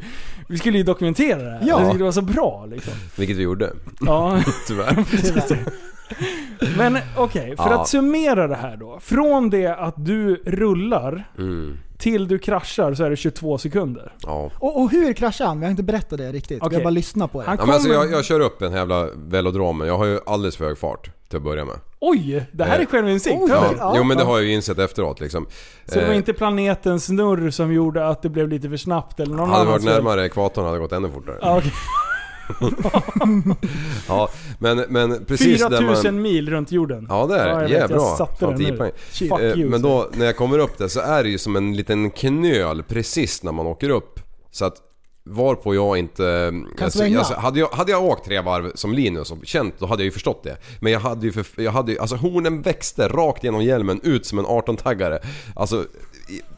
vi 0.48 0.58
skulle 0.58 0.78
ju 0.78 0.84
dokumentera 0.84 1.42
det 1.42 1.50
här. 1.50 1.62
Ja. 1.66 1.78
Det 1.78 1.86
skulle 1.88 2.02
vara 2.04 2.12
så 2.12 2.22
bra 2.22 2.66
liksom. 2.70 2.92
Vilket 3.18 3.36
vi 3.36 3.42
gjorde. 3.42 3.72
Ja, 4.00 4.40
Tyvärr. 4.66 5.04
Men 6.78 6.98
okej, 7.16 7.56
för 7.56 7.70
Ja. 7.70 7.80
att 7.80 7.88
summera 7.88 8.48
det 8.48 8.54
här 8.56 8.76
då. 8.76 8.98
Från 9.00 9.50
det 9.50 9.66
att 9.66 9.94
du 10.04 10.34
rullar 10.46 11.24
Mm. 11.38 11.76
till 11.98 12.28
du 12.28 12.38
kraschar 12.38 12.94
så 12.94 13.04
är 13.04 13.10
det 13.10 13.16
22 13.16 13.58
sekunder. 13.58 14.12
Ja. 14.22 14.50
Och, 14.58 14.80
och 14.82 14.90
hur 14.90 15.12
kraschade 15.12 15.48
han? 15.48 15.58
Vi 15.60 15.64
har 15.66 15.70
inte 15.70 15.82
berättat 15.82 16.18
det 16.18 16.32
riktigt. 16.32 16.56
Vi 16.62 16.66
Okej. 16.66 16.76
har 16.78 16.84
bara 16.84 16.90
lyssnat 16.90 17.32
på 17.32 17.40
det. 17.40 17.46
Han 17.46 17.56
Ja, 17.60 17.66
men 17.66 17.74
alltså 17.74 17.88
kommer- 17.88 18.04
jag, 18.04 18.12
jag 18.12 18.24
kör 18.24 18.40
upp 18.40 18.62
en 18.62 18.72
jävla 18.72 19.06
velodrom, 19.16 19.78
men 19.78 19.88
jag 19.88 19.98
har 19.98 20.04
ju 20.04 20.18
alldeles 20.26 20.56
för 20.56 20.64
hög 20.64 20.78
fart 20.78 21.10
till 21.28 21.36
att 21.36 21.42
börja 21.42 21.64
med. 21.64 21.76
Oj! 22.00 22.46
Det 22.52 22.64
här 22.64 22.78
är 22.78 22.82
Eh, 22.82 22.86
självinsikt, 22.86 23.36
oj. 23.40 23.50
Ja. 23.78 23.94
Jo 23.96 24.04
men 24.04 24.16
det 24.16 24.24
har 24.24 24.36
jag 24.38 24.44
ju 24.46 24.52
insett 24.52 24.78
efteråt 24.78 25.20
liksom. 25.20 25.46
Så 25.86 25.94
det 25.98 26.04
var 26.04 26.12
Eh, 26.12 26.16
inte 26.16 26.32
planetens 26.32 27.04
snurr 27.04 27.50
som 27.50 27.72
gjorde 27.72 28.08
att 28.08 28.22
det 28.22 28.28
blev 28.28 28.48
lite 28.48 28.68
för 28.68 28.76
snabbt 28.76 29.20
eller 29.20 29.34
någon 29.34 29.50
hade 29.50 29.64
det 29.64 29.70
varit 29.70 29.84
närmare 29.84 30.24
ekvatorn 30.26 30.64
hade 30.64 30.76
det 30.76 30.80
gått 30.82 30.92
ännu 30.92 31.10
fortare. 31.10 31.38
Ja, 31.42 31.58
okej. 31.58 31.72
Ja, 34.08 34.28
men, 34.58 34.84
men 34.88 35.24
precis 35.24 35.60
där 35.60 35.78
4000 35.78 36.14
man... 36.14 36.22
mil 36.22 36.50
runt 36.50 36.72
jorden. 36.72 37.06
Ja 37.08 37.26
det 37.26 37.38
är 37.38 37.48
Ja, 37.48 37.54
Ja, 37.62 37.68
vet, 37.68 37.72
jag 37.80 37.90
bra. 37.90 38.14
satte 38.18 38.36
Fan, 38.38 38.50
den 38.50 38.58
10 39.12 39.36
nu. 39.38 39.46
Eh, 39.46 39.58
you, 39.58 39.70
Men 39.70 39.82
då 39.82 40.10
när 40.12 40.26
jag 40.26 40.36
kommer 40.36 40.58
upp 40.58 40.78
där 40.78 40.88
så 40.88 41.00
är 41.00 41.22
det 41.22 41.28
ju 41.28 41.38
som 41.38 41.56
en 41.56 41.76
liten 41.76 42.10
knöl 42.10 42.82
precis 42.82 43.42
när 43.42 43.52
man 43.52 43.66
åker 43.66 43.90
upp. 43.90 44.20
Så 44.50 44.64
att 44.64 44.74
varpå 45.24 45.74
jag 45.74 45.98
inte... 45.98 46.52
alltså, 46.80 46.98
svänga. 46.98 47.18
alltså, 47.18 47.34
hade, 47.34 47.60
jag, 47.60 47.68
hade 47.68 47.92
jag 47.92 48.04
åkt 48.04 48.24
tre 48.24 48.40
varv 48.40 48.72
som 48.74 48.92
Linus 48.92 49.30
och 49.30 49.38
känt 49.42 49.74
då 49.78 49.86
hade 49.86 50.02
jag 50.02 50.04
ju 50.04 50.10
förstått 50.10 50.42
det. 50.42 50.56
Men 50.80 50.92
jag 50.92 51.00
hade 51.00 51.26
ju 51.26 51.32
för, 51.32 51.62
jag 51.62 51.72
hade 51.72 52.00
alltså 52.00 52.16
hornen 52.16 52.62
växte 52.62 53.08
rakt 53.08 53.44
genom 53.44 53.62
hjälmen 53.62 54.00
ut 54.02 54.26
som 54.26 54.38
en 54.38 54.46
18-taggare. 54.46 55.18
Alltså 55.56 55.86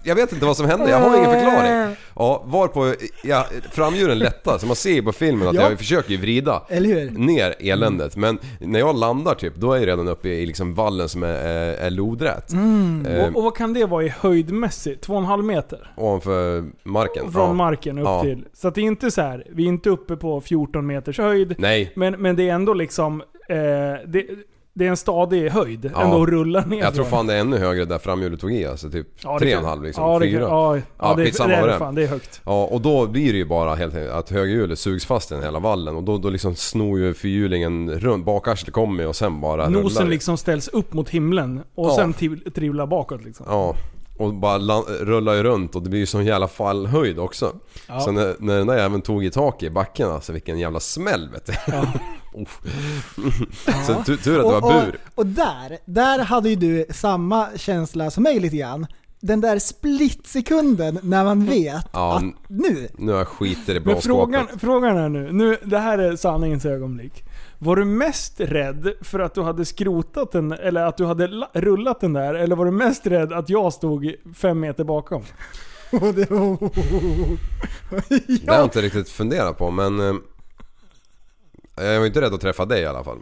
jag 0.03 0.15
vet 0.15 0.33
inte 0.33 0.47
vad 0.47 0.57
som 0.57 0.67
hände, 0.67 0.91
jag 0.91 0.99
har 1.01 1.17
ingen 1.17 1.31
förklaring. 1.31 1.97
Ja, 2.17 2.43
varpå 2.47 2.95
ja, 3.25 3.47
framhjulen 3.73 4.19
lättar, 4.19 4.59
så 4.59 4.67
man 4.67 4.77
ser 4.77 4.93
ju 4.93 5.03
på 5.03 5.13
filmen 5.13 5.49
att 5.49 5.55
Ja. 5.55 5.69
jag 5.71 5.79
försöker 5.79 6.11
ju 6.11 6.17
vrida 6.17 6.63
Eller 6.69 6.89
hur? 6.89 7.11
ner 7.11 7.55
eländet. 7.61 8.17
Men 8.17 8.39
när 8.61 8.79
jag 8.79 8.97
landar 8.97 9.35
typ, 9.35 9.57
då 9.57 9.73
är 9.73 9.79
jag 9.79 9.87
redan 9.87 10.09
uppe 10.09 10.29
i 10.29 10.47
liksom 10.47 10.75
vallen 10.75 11.09
som 11.09 11.23
är, 11.23 11.29
är, 11.29 11.75
är 11.75 11.91
lodrät. 11.91 12.53
Eh, 12.53 13.25
Och, 13.29 13.37
och 13.37 13.43
vad 13.43 13.57
kan 13.57 13.73
det 13.73 13.85
vara 13.87 14.05
i 14.05 14.09
höjdmässigt? 14.09 15.09
2,5 15.09 15.43
meter? 15.43 15.93
ovanför 15.97 16.65
marken. 16.83 17.33
Från 17.33 17.47
ja. 17.47 17.53
marken 17.53 17.99
upp 17.99 18.05
Ja. 18.05 18.23
till. 18.23 18.45
Så 18.53 18.69
att 18.69 18.75
det 18.75 18.81
är 18.81 18.85
inte 18.85 19.11
så 19.11 19.21
här. 19.23 19.45
vi 19.51 19.65
är 19.65 19.69
inte 19.69 19.91
uppe 19.91 20.17
på 20.17 20.41
14 20.41 20.87
meters 20.87 21.19
höjd. 21.19 21.55
Nej, 21.59 21.93
Men, 21.97 22.13
men 22.23 22.37
det 22.37 22.49
är 22.49 22.55
ändå 22.55 22.75
liksom, 22.75 23.21
eh, 23.49 23.57
det, 24.07 24.27
det 24.79 24.87
är 24.87 24.91
en 24.91 24.97
stadig 24.97 25.51
höjd 25.51 25.91
Ja. 25.95 26.03
ändå 26.03 26.23
att 26.23 26.29
rulla 26.29 26.61
ner 26.61 26.79
jag 26.79 26.95
tror 26.95 27.05
fan 27.05 27.27
det 27.27 27.35
är 27.35 27.39
ännu 27.41 27.59
högre 27.59 27.85
där 27.85 27.99
framhjulet 27.99 28.41
tog 28.41 28.53
i. 28.53 28.67
Alltså 28.67 28.91
typ 28.91 29.07
Ja, 29.25 29.33
det 29.33 29.39
tre 29.39 29.49
och 29.49 29.53
kan- 29.55 29.65
en 29.65 29.69
halv 29.71 29.83
liksom. 29.83 30.05
ja, 30.05 30.19
det 30.19 30.27
fyra. 30.27 30.41
kan- 30.41 30.49
Ja, 30.51 30.77
ja, 30.77 30.83
Ja, 30.99 31.09
det, 31.15 31.23
det 31.23 31.41
är 31.41 31.49
det 31.49 31.67
det 31.67 31.73
är. 31.73 31.79
fan. 31.79 31.95
Det 31.95 32.03
är 32.03 32.07
högt. 32.07 32.41
Ja, 32.45 32.65
och 32.65 32.81
då 32.81 33.07
blir 33.07 33.33
det 33.33 33.39
ju 33.39 33.45
bara 33.45 33.75
helt 33.75 33.95
enkelt 33.95 34.13
att 34.13 34.31
högerhjulet 34.31 34.79
sugs 34.79 35.07
fast 35.07 35.31
i 35.31 35.35
den 35.35 35.45
hela 35.45 35.59
vallen 35.59 35.97
och 35.97 36.03
då, 36.03 36.19
då 36.19 36.31
liksom 36.31 36.55
snor 36.55 36.99
ju 36.99 37.15
fyrhjulingen 37.15 37.91
runt, 37.91 38.25
bakarslet 38.25 38.73
kommer 38.75 39.03
ju 39.03 39.09
och 39.09 39.17
sen 39.17 39.41
bara 39.41 39.67
rullar 39.67 39.83
Nosen 39.83 40.05
det. 40.05 40.11
liksom 40.11 40.37
ställs 40.37 40.69
upp 40.69 40.93
mot 40.93 41.09
himlen 41.09 41.63
och 41.75 41.87
Ja. 41.91 41.97
sen 41.97 42.13
trillar 42.55 42.87
bakåt 42.87 43.25
liksom. 43.25 43.47
Ja, 43.49 43.75
och 44.19 44.35
bara 44.35 44.59
la- 44.59 44.85
rullar 45.01 45.35
ju 45.35 45.43
runt 45.43 45.75
och 45.77 45.83
det 45.83 45.91
blir 45.91 46.01
ju 46.01 46.07
sån 46.07 46.25
jävla 46.25 46.49
fallhöjd 46.49 47.19
också. 47.19 47.53
Ja. 47.89 48.01
Så 48.01 48.13
när, 48.13 48.35
när 48.39 48.59
den 48.59 48.67
där 48.67 48.79
även 48.79 49.03
tog 49.03 49.25
i 49.25 49.31
taket 49.31 49.63
i 49.63 49.71
backen 49.71 50.11
alltså, 50.11 50.33
vilken 50.33 50.59
jävla 50.59 50.81
smäll 50.81 51.29
vet 51.33 51.47
du. 51.47 51.53
Uff. 52.37 52.61
Så 53.87 54.03
tur, 54.05 54.17
tur 54.17 54.39
att 54.39 54.49
det 54.49 54.57
Och, 54.57 54.63
var 54.63 54.85
bur. 54.85 54.99
och, 55.05 55.19
och 55.19 55.27
där, 55.27 55.79
där 55.85 56.19
hade 56.19 56.49
ju 56.49 56.57
du 56.57 56.87
samma 56.91 57.49
känsla 57.57 58.11
som 58.11 58.23
mig 58.23 58.41
lite 58.41 58.57
grann. 58.57 58.87
Den 59.21 59.41
där 59.41 59.59
splitsekunden 59.59 60.99
när 61.03 61.25
man 61.25 61.47
vet 61.47 61.85
Ja, 61.93 62.17
att 62.17 62.23
nu, 62.49 62.89
Nu 62.99 63.13
har 63.13 63.19
jag 63.19 63.29
skiter 63.29 63.73
i 63.73 63.75
Men 63.75 63.83
blåskåpet. 63.83 64.05
frågan, 64.07 64.47
frågan 64.59 64.97
är 64.97 65.09
nu, 65.09 65.33
nu, 65.33 65.57
det 65.65 65.79
här 65.79 65.99
är 65.99 66.17
sanningens 66.17 66.65
ögonblick. 66.65 67.25
Var 67.59 67.77
du 67.77 67.85
mest 67.85 68.41
rädd 68.41 68.93
för 69.01 69.19
att 69.19 69.35
du 69.35 69.43
hade 69.43 69.65
skrotat 69.65 70.33
den, 70.33 70.53
eller 70.53 70.83
att 70.85 70.97
du 70.97 71.05
hade 71.07 71.27
la- 71.29 71.51
rullat 71.53 72.01
den 72.01 72.13
där? 72.13 72.35
Eller 72.35 72.57
var 72.57 72.65
du 72.65 72.71
mest 72.71 73.07
rädd 73.07 73.33
att 73.33 73.49
jag 73.51 73.73
stod 73.73 74.15
fem 74.37 74.61
meter 74.61 74.85
bakom? 74.85 75.23
det, 75.91 76.01
Det 76.09 76.31
har 78.51 78.57
jag 78.57 78.65
inte 78.65 78.81
riktigt 78.83 79.09
funderat 79.09 79.59
på 79.59 79.71
men... 79.71 80.21
Jag 81.77 81.99
var 81.99 82.07
inte 82.07 82.21
rädd 82.21 82.35
att 82.35 82.41
träffa 82.41 82.65
dig 82.65 82.83
i 82.83 82.87
alla 82.87 83.05
fall. 83.05 83.19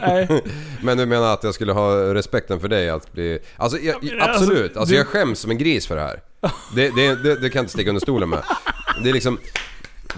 Nej. 0.00 0.28
Men 0.82 0.98
du 0.98 1.06
menar 1.06 1.32
att 1.34 1.44
jag 1.44 1.54
skulle 1.54 1.72
ha 1.72 2.14
respekten 2.14 2.60
för 2.60 2.68
dig 2.68 2.90
att 2.90 3.12
bli... 3.12 3.38
Alltså 3.56 3.78
jag, 3.78 3.94
alltså, 3.96 4.16
absolut, 4.30 4.76
alltså, 4.76 4.92
du- 4.92 4.98
jag 4.98 5.06
skäms 5.06 5.38
som 5.38 5.50
en 5.50 5.58
gris 5.58 5.86
för 5.86 5.96
det 5.96 6.02
här. 6.02 6.20
Det, 6.74 6.90
det, 6.96 7.14
det, 7.22 7.34
det 7.40 7.50
kan 7.50 7.58
jag 7.58 7.62
inte 7.62 7.72
sticka 7.72 7.90
under 7.90 8.00
stolen 8.00 8.28
med. 8.28 8.42
Det 9.02 9.08
är 9.08 9.14
liksom... 9.14 9.38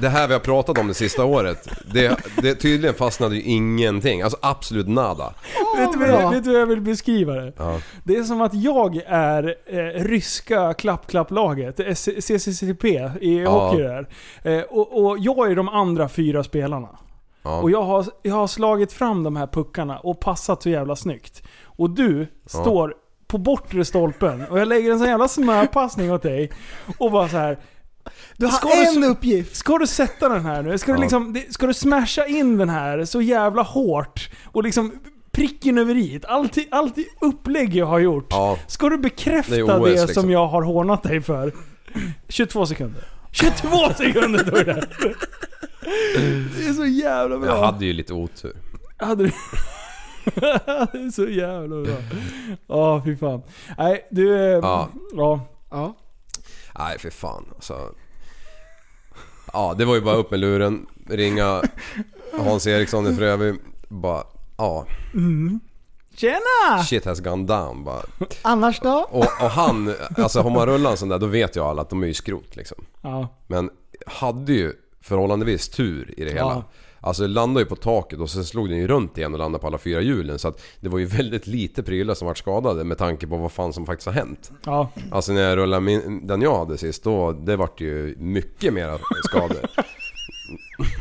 Det 0.01 0.09
här 0.09 0.27
vi 0.29 0.33
har 0.33 0.41
pratat 0.41 0.79
om 0.79 0.89
det 0.89 0.95
sista 0.95 1.25
året, 1.25 1.69
det, 1.93 2.17
det 2.43 2.55
tydligen 2.55 2.95
fastnade 2.95 3.35
ju 3.37 3.43
ingenting. 3.43 4.23
Alltså 4.23 4.39
absolut 4.43 4.89
nada. 4.89 5.35
vet, 5.79 5.93
du, 5.93 5.99
vad 5.99 6.09
jag- 6.09 6.31
vet 6.31 6.45
du 6.45 6.51
hur 6.51 6.59
jag 6.59 6.67
vill 6.67 6.81
beskriva 6.81 7.35
det? 7.35 7.53
Ja. 7.57 7.81
Det 8.05 8.17
är 8.17 8.23
som 8.23 8.41
att 8.41 8.55
jag 8.55 8.97
är 9.07 9.55
eh, 9.67 9.77
ryska 10.05 10.75
klapp-klapp-laget, 10.75 11.77
CCCP 11.99 12.89
i 13.21 13.39
Ja. 13.43 13.51
hockey 13.51 13.83
där. 13.83 14.09
Eh, 14.43 14.61
och, 14.63 15.05
och 15.05 15.19
jag 15.19 15.51
är 15.51 15.57
de 15.57 15.69
andra 15.69 16.09
fyra 16.09 16.45
spelarna. 16.45 16.89
Ja. 17.43 17.61
Och 17.63 17.71
jag 17.71 17.83
har, 17.83 18.05
jag 18.23 18.35
har 18.35 18.47
slagit 18.47 18.93
fram 18.93 19.23
de 19.23 19.37
här 19.37 19.47
puckarna 19.47 19.99
och 19.99 20.21
passat 20.21 20.63
så 20.63 20.71
jävla 20.71 20.97
snyggt. 20.97 21.43
Och 21.65 21.91
du 21.91 22.27
står 22.47 22.95
på 23.27 23.39
bortre 23.39 23.85
stolpen 23.85 24.45
och 24.51 24.59
jag 24.61 24.69
lägger 24.69 24.93
en 24.93 24.99
sån 24.99 25.09
jävla 25.09 25.29
smörpassning 25.29 26.13
åt 26.13 26.23
dig. 26.23 26.51
Och 26.99 27.11
bara 27.13 27.29
så 27.29 27.37
här. 27.37 27.59
du 28.37 28.47
har 28.47 28.53
Ska 28.53 28.69
du 28.69 28.87
en 28.87 29.03
så- 29.03 29.11
uppgift. 29.11 29.57
Ska 29.57 29.79
du 29.79 29.87
sätta 29.87 30.29
den 30.29 30.45
här 30.47 30.63
nu? 30.63 30.79
Ska 30.79 30.93
du, 30.93 30.99
Ja. 30.99 31.03
liksom, 31.03 31.33
det- 31.33 31.53
ska 31.55 31.67
du 31.67 31.75
smasha 31.75 32.27
in 32.27 32.59
den 32.59 32.69
här 32.69 33.05
så 33.05 33.23
jävla 33.23 33.63
hårt? 33.63 34.31
Och 34.47 34.63
liksom 34.63 34.93
pricken 35.31 35.79
över 35.79 35.95
i. 35.97 36.21
Allt, 36.29 36.59
allt 36.71 36.95
upplägg 37.21 37.75
jag 37.77 37.87
har 37.87 37.99
gjort. 37.99 38.27
Ja. 38.31 38.59
Ska 38.67 38.89
du 38.89 38.99
bekräfta 38.99 39.55
Det 39.55 39.67
det, 39.67 39.75
OS 39.79 39.89
liksom. 39.89 40.23
som 40.23 40.31
jag 40.31 40.47
har 40.47 40.63
hånat 40.63 41.03
dig 41.03 41.21
för? 41.21 41.53
22 42.29 42.67
sekunder. 42.67 43.05
22 43.33 43.77
sekunder 43.97 44.45
tog 44.45 44.67
det! 44.67 44.87
Det 46.57 46.67
är 46.69 46.73
så 46.73 46.87
jävla 46.87 47.39
bra. 47.39 47.49
Jag 47.49 47.63
hade 47.65 47.85
ju 47.85 47.93
lite 47.93 48.13
otur. 48.15 48.57
Hade 48.97 49.25
du... 49.25 49.31
det 50.93 50.99
är 50.99 51.11
så 51.11 51.29
jävla 51.29 51.83
bra. 51.83 51.97
Ja, 52.67 53.03
fy 53.05 53.17
fan. 53.17 53.43
Nej, 53.79 54.09
du... 54.11 54.35
eh, 54.35 54.59
Ja. 54.63 54.89
ja. 55.13 55.41
Ja. 55.71 55.97
Nej 56.79 56.99
för 56.99 57.11
fan 57.11 57.45
alltså. 57.55 57.95
Ja 59.53 59.75
det 59.79 59.85
var 59.85 59.95
ju 59.95 60.01
bara 60.01 60.15
upp 60.17 60.31
med 60.31 60.41
luren, 60.41 60.87
ringa 61.09 61.63
Hans 62.39 62.67
Eriksson 62.67 63.07
i 63.07 63.17
Frövi. 63.17 63.55
Bara 63.89 64.25
ja, 64.57 64.87
Tjena! 66.15 66.83
shit 66.85 67.05
has 67.05 67.21
gone 67.21 67.47
down 67.47 67.85
bara. 67.85 68.03
Annars 68.43 68.81
då? 68.81 69.07
Och, 69.11 69.43
och 69.43 69.51
han, 69.51 69.95
alltså 70.17 70.41
har 70.41 70.51
man 70.51 70.67
rullat 70.67 70.91
en 70.93 70.97
sån 70.99 71.09
där 71.09 71.19
då 71.19 71.27
vet 71.27 71.57
ju 71.57 71.61
alla 71.61 71.83
att 71.83 71.91
de 71.91 72.03
är 72.03 72.07
ju 72.07 72.15
skrot 72.15 72.57
liksom. 72.57 72.85
Ja. 73.03 73.29
Men 73.47 73.71
hade 74.07 74.53
ju 74.53 74.73
förhållandevis 75.09 75.69
tur 75.69 76.15
i 76.17 76.25
det 76.25 76.31
hela. 76.31 76.41
Ja. 76.41 76.65
Alltså 77.01 77.23
det 77.23 77.29
landade 77.29 77.65
ju 77.65 77.69
på 77.69 77.77
taket 77.77 78.19
och 78.19 78.31
sen 78.31 78.45
slog 78.45 78.69
den 78.69 78.79
ju 78.79 78.87
runt 78.87 79.19
igen 79.19 79.33
och 79.33 79.39
landade 79.39 79.61
på 79.63 79.67
alla 79.67 79.79
fyra 79.79 80.01
hjulen. 80.01 80.39
Så 80.39 80.49
att 80.49 80.63
det 80.81 80.89
var 80.89 80.99
ju 80.99 81.05
väldigt 81.05 81.47
lite 81.47 81.83
prylar 81.83 82.15
som 82.15 82.27
vart 82.29 82.39
skadade 82.39 82.85
med 82.85 82.99
tanke 82.99 83.27
på 83.27 83.37
vad 83.37 83.53
fan 83.53 83.73
som 83.73 83.87
faktiskt 83.87 84.07
har 84.07 84.13
hänt. 84.13 84.53
Ja. 84.65 84.89
Alltså 85.13 85.33
när 85.33 85.41
jag 85.41 85.57
rullade 85.57 85.81
min, 85.81 86.27
den 86.27 86.43
jag 86.43 86.59
hade 86.59 86.79
sist 86.79 87.05
då, 87.05 87.33
det 87.33 87.57
vart 87.57 87.81
ju 87.81 88.15
mycket 88.19 88.75
mera 88.75 88.99
skador. 89.25 89.57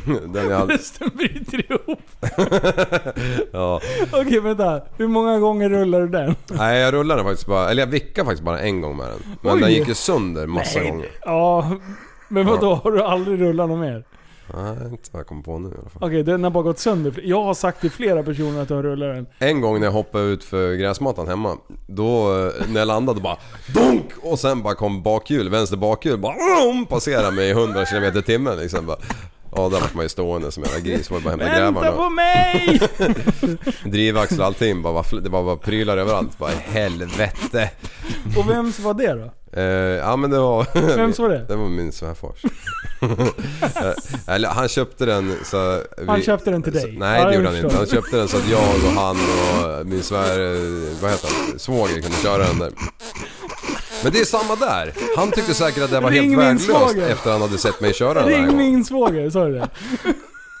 den 0.32 0.50
jag 0.50 0.58
hade, 0.58 0.74
Resten 0.74 1.10
bryter 1.14 1.72
ihop. 1.72 2.00
ja. 3.52 3.80
Okej, 4.12 4.40
vänta. 4.40 4.82
Hur 4.96 5.08
många 5.08 5.38
gånger 5.38 5.68
rullar 5.68 6.00
du 6.00 6.08
den? 6.08 6.34
Nej 6.50 6.80
jag 6.80 6.94
rullade 6.94 7.20
den 7.20 7.26
faktiskt 7.26 7.48
bara, 7.48 7.70
eller 7.70 7.82
jag 7.82 7.86
vickade 7.86 8.24
faktiskt 8.26 8.44
bara 8.44 8.60
en 8.60 8.80
gång 8.80 8.96
med 8.96 9.06
den. 9.06 9.36
Men 9.42 9.54
Oj. 9.54 9.60
den 9.60 9.72
gick 9.72 9.88
ju 9.88 9.94
sönder 9.94 10.46
massa 10.46 10.80
gånger. 10.82 11.10
Ja, 11.24 11.76
men 12.28 12.46
vadå? 12.46 12.74
Har 12.74 12.90
du 12.90 13.02
aldrig 13.02 13.40
rullat 13.40 13.68
något 13.68 13.78
mer? 13.78 14.04
Nej, 14.54 14.76
inte 14.90 15.10
vad 15.12 15.20
jag 15.20 15.26
kommer 15.26 15.42
på 15.42 15.58
nu 15.58 15.68
i 15.68 15.72
alla 15.80 15.88
fall. 15.88 16.08
Okej, 16.08 16.22
den 16.22 16.44
har 16.44 16.50
bara 16.50 16.62
gått 16.62 16.78
sönder. 16.78 17.20
Jag 17.24 17.42
har 17.44 17.54
sagt 17.54 17.80
till 17.80 17.90
flera 17.90 18.22
personer 18.22 18.62
att 18.62 18.68
du 18.68 18.74
har 18.74 18.82
rullat 18.82 19.14
den. 19.14 19.26
En 19.38 19.60
gång 19.60 19.78
när 19.80 19.86
jag 19.86 19.92
hoppade 19.92 20.24
ut 20.24 20.44
för 20.44 20.74
gräsmattan 20.74 21.28
hemma, 21.28 21.56
då 21.86 22.38
eh, 22.46 22.52
när 22.68 22.78
jag 22.80 22.86
landade 22.86 23.20
bara 23.20 23.36
DONK! 23.74 24.12
Och 24.22 24.38
sen 24.38 24.62
bara 24.62 24.74
kom 24.74 25.02
bakhjul, 25.02 25.48
vänster 25.48 25.76
bakhjul 25.76 26.18
bara 26.18 26.34
VROM! 26.34 26.86
Passerade 26.86 27.30
mig 27.36 27.48
i 27.48 27.50
100 27.50 27.84
km 27.84 28.04
i 28.18 28.22
timmen 28.22 28.58
liksom 28.58 28.86
bara. 28.86 28.98
Vart 29.50 29.94
man 29.94 30.04
ju 30.04 30.08
stående 30.08 30.52
som 30.52 30.62
en 30.62 30.68
jävla 30.70 30.84
gris. 30.90 31.10
Var 31.10 31.20
bara 31.20 31.30
hämta 31.30 31.44
Vänta 31.46 31.60
grävarna. 31.80 31.92
på 31.92 32.10
mig! 32.10 32.80
Drivaxel 33.92 34.40
och 34.40 34.46
allting. 34.46 34.82
Bara, 34.82 34.92
var 34.92 35.20
det 35.20 35.28
var 35.30 35.44
bara 35.44 35.56
prylar 35.56 35.96
överallt. 35.96 36.38
Bara 36.38 36.50
helvete. 36.50 37.70
Och 38.36 38.50
vems 38.50 38.78
var 38.80 38.94
det 38.94 39.12
då? 39.14 39.32
Eh, 39.60 39.64
ja 39.64 40.16
men 40.16 40.30
det 40.30 40.38
var... 40.38 40.66
Vems 40.96 41.18
var 41.18 41.28
det? 41.28 41.44
Det 41.48 41.56
var 41.56 41.68
min 41.68 41.92
svärfars. 41.92 42.42
Eh, 43.00 44.34
Eller 44.34 44.48
han 44.48 44.68
köpte 44.68 45.06
den 45.06 45.34
så... 45.44 45.82
Vi, 45.98 46.06
Han 46.06 46.22
köpte 46.22 46.50
den 46.50 46.62
till 46.62 46.72
dig? 46.72 46.82
Så, 46.82 46.88
nej 46.88 47.20
Ja, 47.20 47.28
det 47.28 47.34
gjorde 47.34 47.48
han 47.48 47.56
inte. 47.56 47.76
Han 47.76 47.86
köpte 47.86 48.16
den 48.16 48.28
så 48.28 48.36
att 48.36 48.48
jag 48.50 48.60
och 48.86 48.90
han 49.02 49.16
och 49.16 49.86
min 49.86 50.02
svär... 50.02 50.54
eh, 50.54 50.60
Vad 51.02 51.10
heter 51.10 51.28
han? 51.50 51.58
Svåger 51.58 52.00
kunde 52.02 52.16
köra 52.16 52.44
den 52.44 52.58
där. 52.58 52.70
Men 54.02 54.12
det 54.12 54.20
är 54.20 54.24
samma 54.24 54.56
där. 54.56 54.92
Han 55.16 55.30
tyckte 55.32 55.54
säkert 55.54 55.82
att 55.82 55.90
det 55.90 56.00
var 56.00 56.10
Ring 56.10 56.18
helt 56.20 56.28
min 56.28 56.38
värdelöst 56.38 56.90
svåger. 56.94 57.08
efter 57.10 57.30
han 57.32 57.40
hade 57.40 57.58
sett 57.58 57.80
mig 57.80 57.94
köra 57.94 58.14
den 58.14 58.22
en 58.24 58.28
Ring 58.34 58.46
gång. 58.46 58.56
min 58.56 58.84
svåger, 58.84 59.30
sa 59.30 59.44
du 59.44 59.52
det? 59.54 59.68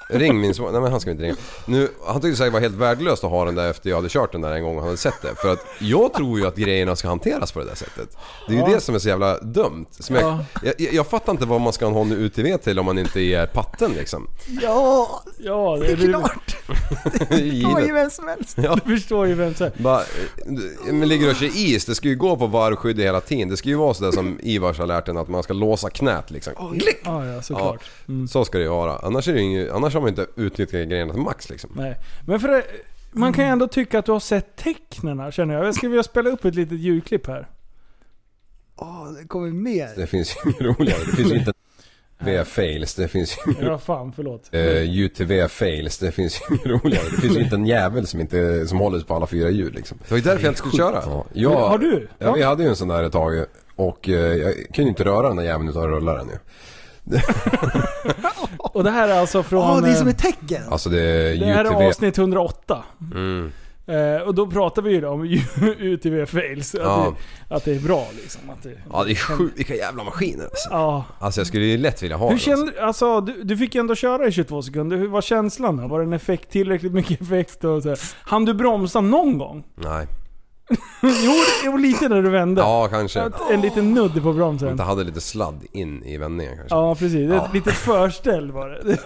Ring 0.08 0.40
min 0.40 0.54
son. 0.54 0.72
Nej 0.72 0.80
men 0.80 0.90
han 0.90 1.00
ska 1.00 1.10
inte 1.10 1.22
ringa. 1.22 1.36
Nu, 1.66 1.88
han 2.06 2.20
tyckte 2.20 2.36
säkert 2.36 2.52
det 2.52 2.54
var 2.54 2.60
helt 2.60 2.74
värdelöst 2.74 3.24
att 3.24 3.30
ha 3.30 3.44
den 3.44 3.54
där 3.54 3.70
efter 3.70 3.90
jag 3.90 3.96
hade 3.96 4.08
kört 4.08 4.32
den 4.32 4.40
där 4.40 4.52
en 4.52 4.62
gång 4.62 4.74
och 4.74 4.80
han 4.80 4.88
hade 4.88 4.96
sett 4.96 5.22
det. 5.22 5.34
För 5.34 5.52
att 5.52 5.66
jag 5.78 6.14
tror 6.14 6.38
ju 6.38 6.46
att 6.46 6.56
grejerna 6.56 6.96
ska 6.96 7.08
hanteras 7.08 7.52
på 7.52 7.58
det 7.60 7.66
där 7.66 7.74
sättet. 7.74 8.16
Det 8.48 8.58
är 8.58 8.68
ju 8.68 8.74
det 8.74 8.80
som 8.80 8.94
är 8.94 8.98
så 8.98 9.08
jävla 9.08 9.38
dumt. 9.38 9.86
Som 9.90 10.16
jag, 10.16 10.44
jag, 10.62 10.94
jag 10.94 11.06
fattar 11.06 11.32
inte 11.32 11.46
vad 11.46 11.60
man 11.60 11.72
ska 11.72 11.86
ha 11.86 12.00
en 12.00 12.12
UTV 12.12 12.56
till 12.56 12.78
om 12.78 12.86
man 12.86 12.98
inte 12.98 13.20
är 13.20 13.46
patten 13.46 13.92
liksom. 13.92 14.26
Ja, 14.62 15.22
Ja, 15.38 15.76
det 15.80 15.92
är 15.92 15.96
du, 15.96 16.08
klart. 16.08 16.56
Det 17.28 17.66
var 17.66 17.80
ju 17.80 17.92
vem 17.92 18.10
som 18.10 18.28
helst. 18.28 18.56
du 18.84 18.96
förstår 18.96 19.26
ju 19.26 19.34
vem 19.34 19.54
som 19.54 19.66
är. 19.66 19.72
Bara, 19.82 20.00
eh, 20.00 20.92
men 20.92 21.08
ligger 21.08 21.30
och 21.30 21.36
kör 21.36 21.50
is, 21.56 21.84
det 21.84 21.94
ska 21.94 22.08
ju 22.08 22.16
gå 22.16 22.36
på 22.36 22.46
varvskydd 22.46 23.00
hela 23.00 23.20
tiden. 23.20 23.48
Det 23.48 23.56
ska 23.56 23.68
ju 23.68 23.74
vara 23.74 23.94
sådär 23.94 24.12
som 24.12 24.40
Ivars 24.42 24.78
har 24.78 24.86
lärt 24.86 25.08
en 25.08 25.16
att 25.16 25.28
man 25.28 25.42
ska 25.42 25.52
låsa 25.52 25.90
knät 25.90 26.30
liksom. 26.30 26.52
Klick! 26.80 27.00
Ja, 27.04 27.26
ja, 27.26 27.42
såklart. 27.42 27.90
Så 28.30 28.44
ska 28.44 28.58
det 28.58 28.64
ju 28.64 28.70
vara. 28.70 28.98
Annars, 28.98 29.28
är 29.28 29.32
det 29.32 29.40
ju, 29.40 29.72
annars 29.72 29.94
har 29.98 30.02
man 30.02 30.08
inte 30.08 30.26
utnyttjat 30.36 30.88
grejerna 30.88 31.12
till 31.12 31.22
max 31.22 31.50
liksom. 31.50 31.70
Nej. 31.76 31.96
Men 32.26 32.40
för 32.40 32.48
det, 32.48 32.64
man 33.12 33.32
kan 33.32 33.44
ju 33.44 33.50
ändå 33.50 33.68
tycka 33.68 33.98
att 33.98 34.06
du 34.06 34.12
har 34.12 34.20
sett 34.20 34.56
tecknen 34.56 35.32
känner 35.32 35.54
jag. 35.54 35.66
Jag 35.66 35.74
skulle 35.74 35.90
vilja 35.90 36.02
spela 36.02 36.30
upp 36.30 36.44
ett 36.44 36.54
litet 36.54 36.78
ljudklipp 36.78 37.26
här. 37.26 37.48
Åh, 38.76 39.12
det 39.12 39.28
kommer 39.28 39.50
mer. 39.50 39.90
Det 39.96 40.06
finns 40.06 40.36
ju 40.36 40.50
inget 40.50 40.60
roligare. 40.60 41.00
Det 41.10 41.16
finns 41.16 41.32
ju 41.32 41.36
inte 41.36 41.52
V-fails, 42.20 42.94
det 42.94 43.08
finns 43.08 43.36
ju 43.46 43.54
Ja, 43.66 43.78
fan, 43.78 44.12
förlåt. 44.16 44.50
Uh, 44.54 44.60
UTV-fails, 44.60 46.00
det 46.00 46.12
finns 46.12 46.40
ju 46.40 46.54
inget 46.54 46.66
roligare. 46.66 47.04
Det 47.10 47.20
finns 47.20 47.36
ju 47.36 47.40
inte 47.40 47.56
en 47.56 47.66
jävel 47.66 48.06
som, 48.06 48.20
inte, 48.20 48.66
som 48.66 48.78
håller 48.78 49.00
på 49.00 49.14
alla 49.14 49.26
fyra 49.26 49.50
hjul 49.50 49.72
liksom. 49.74 49.98
Det 50.02 50.10
var 50.10 50.18
ju 50.18 50.24
därför 50.24 50.44
jag 50.44 50.50
inte 50.50 50.58
skulle 50.58 50.76
köra. 50.76 51.02
Ja, 51.06 51.24
jag, 51.32 51.68
Har 51.68 51.78
du? 51.78 52.08
Ja, 52.18 52.32
vi 52.32 52.42
hade 52.42 52.62
ju 52.62 52.68
en 52.68 52.76
sån 52.76 52.88
där 52.88 53.02
ett 53.02 53.12
tag. 53.12 53.44
Och 53.76 54.08
eh, 54.08 54.14
jag 54.14 54.54
kunde 54.74 54.88
inte 54.88 55.04
röra 55.04 55.28
den 55.28 55.36
där 55.36 55.44
jäveln 55.44 55.68
utan 55.68 55.88
rullaren 55.88 56.28
ju. 56.28 56.38
Och 58.58 58.84
det 58.84 58.90
här 58.90 59.08
är 59.08 59.20
alltså 59.20 59.42
från... 59.42 59.60
Åh, 59.70 59.82
det 59.82 59.90
är 59.90 59.94
som 59.94 60.06
eh, 60.06 60.14
ett 60.14 60.18
tecken. 60.18 60.62
Alltså 60.70 60.88
det 60.88 61.00
är 61.00 61.36
det 61.36 61.46
här 61.46 61.64
är 61.64 61.86
avsnitt 61.88 62.18
108. 62.18 62.84
Mm. 63.14 63.52
Eh, 63.86 64.22
och 64.22 64.34
då 64.34 64.46
pratar 64.46 64.82
vi 64.82 64.90
ju 64.92 65.00
då 65.00 65.08
om 65.08 65.22
UTV 65.78 66.26
fails. 66.26 66.74
Att, 66.74 66.80
Ja. 66.80 67.14
det, 67.48 67.54
att 67.54 67.64
det 67.64 67.74
är 67.76 67.80
bra 67.80 68.06
liksom. 68.22 68.50
Att 68.50 68.62
det, 68.62 68.72
Ja 68.92 69.04
det 69.04 69.10
är 69.10 69.14
sjukt, 69.14 69.58
vilka 69.58 69.74
jävla 69.74 70.04
maskiner 70.04 70.44
alltså. 70.44 70.68
ja. 70.70 71.04
Alltså 71.18 71.40
jag 71.40 71.46
skulle 71.46 71.64
ju 71.64 71.76
lätt 71.78 72.02
vilja 72.02 72.16
ha 72.16 72.24
Hur 72.26 72.30
den, 72.30 72.38
kände 72.38 72.84
alltså, 72.84 73.20
du, 73.20 73.42
du 73.42 73.56
fick 73.56 73.74
ju 73.74 73.78
ändå 73.80 73.94
köra 73.94 74.26
i 74.26 74.32
22 74.32 74.62
sekunder. 74.62 74.96
Hur 74.96 75.08
var 75.08 75.20
känslan 75.20 75.76
då? 75.76 75.88
Var 75.88 75.98
det 75.98 76.04
en 76.04 76.12
effekt, 76.12 76.50
tillräckligt 76.50 76.92
mycket 76.92 77.20
effekt? 77.20 77.64
Och 77.64 77.82
så 77.82 77.88
här? 77.88 77.98
Han 78.22 78.44
du 78.44 78.54
bromsa 78.54 79.00
någon 79.00 79.38
gång? 79.38 79.64
alltså. 79.76 79.90
Nej. 79.90 80.06
jo, 81.02 81.32
jo, 81.64 81.76
lite 81.76 82.08
när 82.08 82.22
du 82.22 82.30
vände. 82.30 82.60
Ja 82.60 82.88
kanske. 82.90 83.20
Att 83.22 83.50
En 83.50 83.60
liten 83.60 83.94
nudd 83.94 84.22
på 84.22 84.32
bromsen. 84.32 84.68
Inte 84.68 84.82
hade 84.82 85.04
lite 85.04 85.20
sladd 85.20 85.64
in 85.72 86.04
i 86.04 86.16
vändningen 86.16 86.56
kanske. 86.56 86.74
Ja 86.76 86.94
precis, 86.94 87.30
Ja. 87.30 87.46
ett 87.46 87.54
litet 87.54 87.74
förställ 87.74 88.52
var 88.52 88.68
det. 88.68 88.98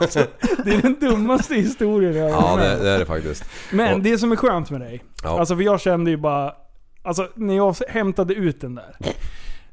alltså, 0.00 0.18
det 0.64 0.70
är 0.74 0.82
den 0.82 0.96
dummaste 1.00 1.54
historien 1.54 2.14
jag 2.16 2.32
har 2.32 2.58
Ja 2.60 2.64
det, 2.64 2.82
det 2.84 2.90
är 2.90 2.98
det 2.98 3.06
faktiskt. 3.06 3.44
Men 3.72 3.94
Och- 3.94 4.00
det 4.00 4.18
som 4.18 4.32
är 4.32 4.36
skönt 4.36 4.70
med 4.70 4.80
dig, 4.80 5.02
Ja. 5.22 5.38
alltså 5.38 5.56
för 5.56 5.62
jag 5.62 5.80
kände 5.80 6.10
ju 6.10 6.16
bara, 6.16 6.52
alltså 7.02 7.28
när 7.34 7.56
jag 7.56 7.76
hämtade 7.88 8.34
ut 8.34 8.60
den 8.60 8.74
där. 8.74 8.96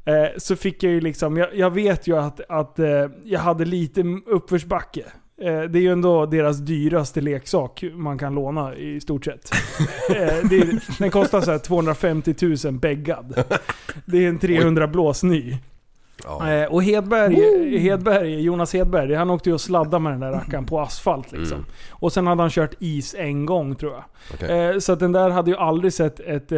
Eh, 0.05 0.29
så 0.37 0.55
fick 0.55 0.83
jag 0.83 0.91
ju 0.93 1.01
liksom, 1.01 1.37
jag, 1.37 1.55
jag 1.55 1.69
vet 1.73 2.07
ju 2.07 2.17
att, 2.17 2.41
att 2.49 2.79
eh, 2.79 2.85
jag 3.23 3.39
hade 3.39 3.65
lite 3.65 4.03
uppförsbacke. 4.27 5.03
Eh, 5.41 5.61
det 5.61 5.79
är 5.79 5.81
ju 5.81 5.91
ändå 5.91 6.25
deras 6.25 6.57
dyraste 6.57 7.21
leksak 7.21 7.83
man 7.93 8.17
kan 8.17 8.35
låna 8.35 8.75
i 8.75 9.01
stort 9.01 9.25
sett. 9.25 9.51
Eh, 10.09 10.37
är, 10.37 10.99
den 10.99 11.11
kostar 11.11 11.41
så 11.41 11.51
här 11.51 11.59
250 11.59 12.35
000 12.65 12.73
bäggad. 12.73 13.43
Det 14.05 14.25
är 14.25 14.29
en 14.29 14.39
300 14.39 14.87
blås 14.87 15.23
ny. 15.23 15.57
Ja. 16.23 16.51
Eh, 16.51 16.73
och 16.73 16.83
Hedberg, 16.83 17.77
Hedberg, 17.79 18.41
Jonas 18.41 18.73
Hedberg, 18.73 19.13
han 19.13 19.29
åkte 19.29 19.49
ju 19.49 19.53
och 19.53 19.61
sladdade 19.61 19.99
med 19.99 20.13
den 20.13 20.19
där 20.19 20.31
rackaren 20.31 20.65
på 20.65 20.79
asfalt 20.79 21.31
liksom. 21.31 21.57
Mm. 21.57 21.69
Och 21.91 22.13
sen 22.13 22.27
hade 22.27 22.41
han 22.41 22.49
kört 22.49 22.73
is 22.79 23.15
en 23.15 23.45
gång 23.45 23.75
tror 23.75 23.93
jag. 24.39 24.73
Eh, 24.73 24.79
så 24.79 24.93
att 24.93 24.99
den 24.99 25.11
där 25.11 25.29
hade 25.29 25.51
ju 25.51 25.57
aldrig 25.57 25.93
sett 25.93 26.19
ett, 26.19 26.51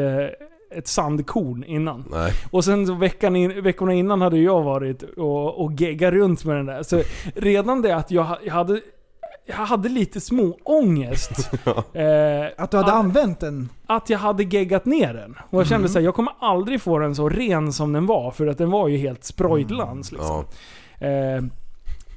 ett 0.72 0.88
sandkorn 0.88 1.64
innan. 1.64 2.06
Nej. 2.12 2.34
Och 2.52 2.66
sen 2.66 2.88
så 2.88 2.94
veckan 2.94 3.36
in, 3.36 3.64
veckorna 3.64 3.94
innan 3.94 4.22
hade 4.22 4.38
jag 4.38 4.62
varit 4.64 5.04
och, 5.04 5.64
och 5.66 5.72
geggat 5.74 6.14
runt 6.14 6.46
med 6.46 6.56
den 6.56 6.66
där. 6.66 6.84
Så 6.84 7.02
redan 7.36 7.82
det 7.82 7.96
att 7.96 8.12
jag, 8.12 8.38
jag 8.44 8.54
hade 8.54 8.82
jag 9.46 9.56
hade 9.56 9.90
lite 9.90 10.22
små 10.22 10.58
ångest. 10.64 11.32
eh, 11.94 12.64
Att 12.64 12.72
du 12.72 12.78
hade 12.78 12.92
använt 12.92 13.40
den. 13.40 13.70
att 13.88 14.10
jag 14.10 14.20
hade 14.20 14.44
geggat 14.44 14.86
ner 14.86 15.14
den. 15.14 15.36
Och 15.50 15.60
jag 15.60 15.68
kände 15.68 15.90
såhär, 15.90 16.06
jag 16.06 16.16
kommer 16.16 16.34
aldrig 16.40 16.82
få 16.82 17.00
den 17.00 17.16
så 17.16 17.30
ren 17.30 17.74
som 17.74 17.94
den 17.94 18.06
var. 18.06 18.32
För 18.32 18.48
att 18.48 18.58
den 18.58 18.70
var 18.72 18.88
ju 18.88 18.98
helt 18.98 19.24
sprojdlans 19.24 20.12
liksom. 20.12 20.46
Ja. 21.00 21.08
Eh, 21.08 21.44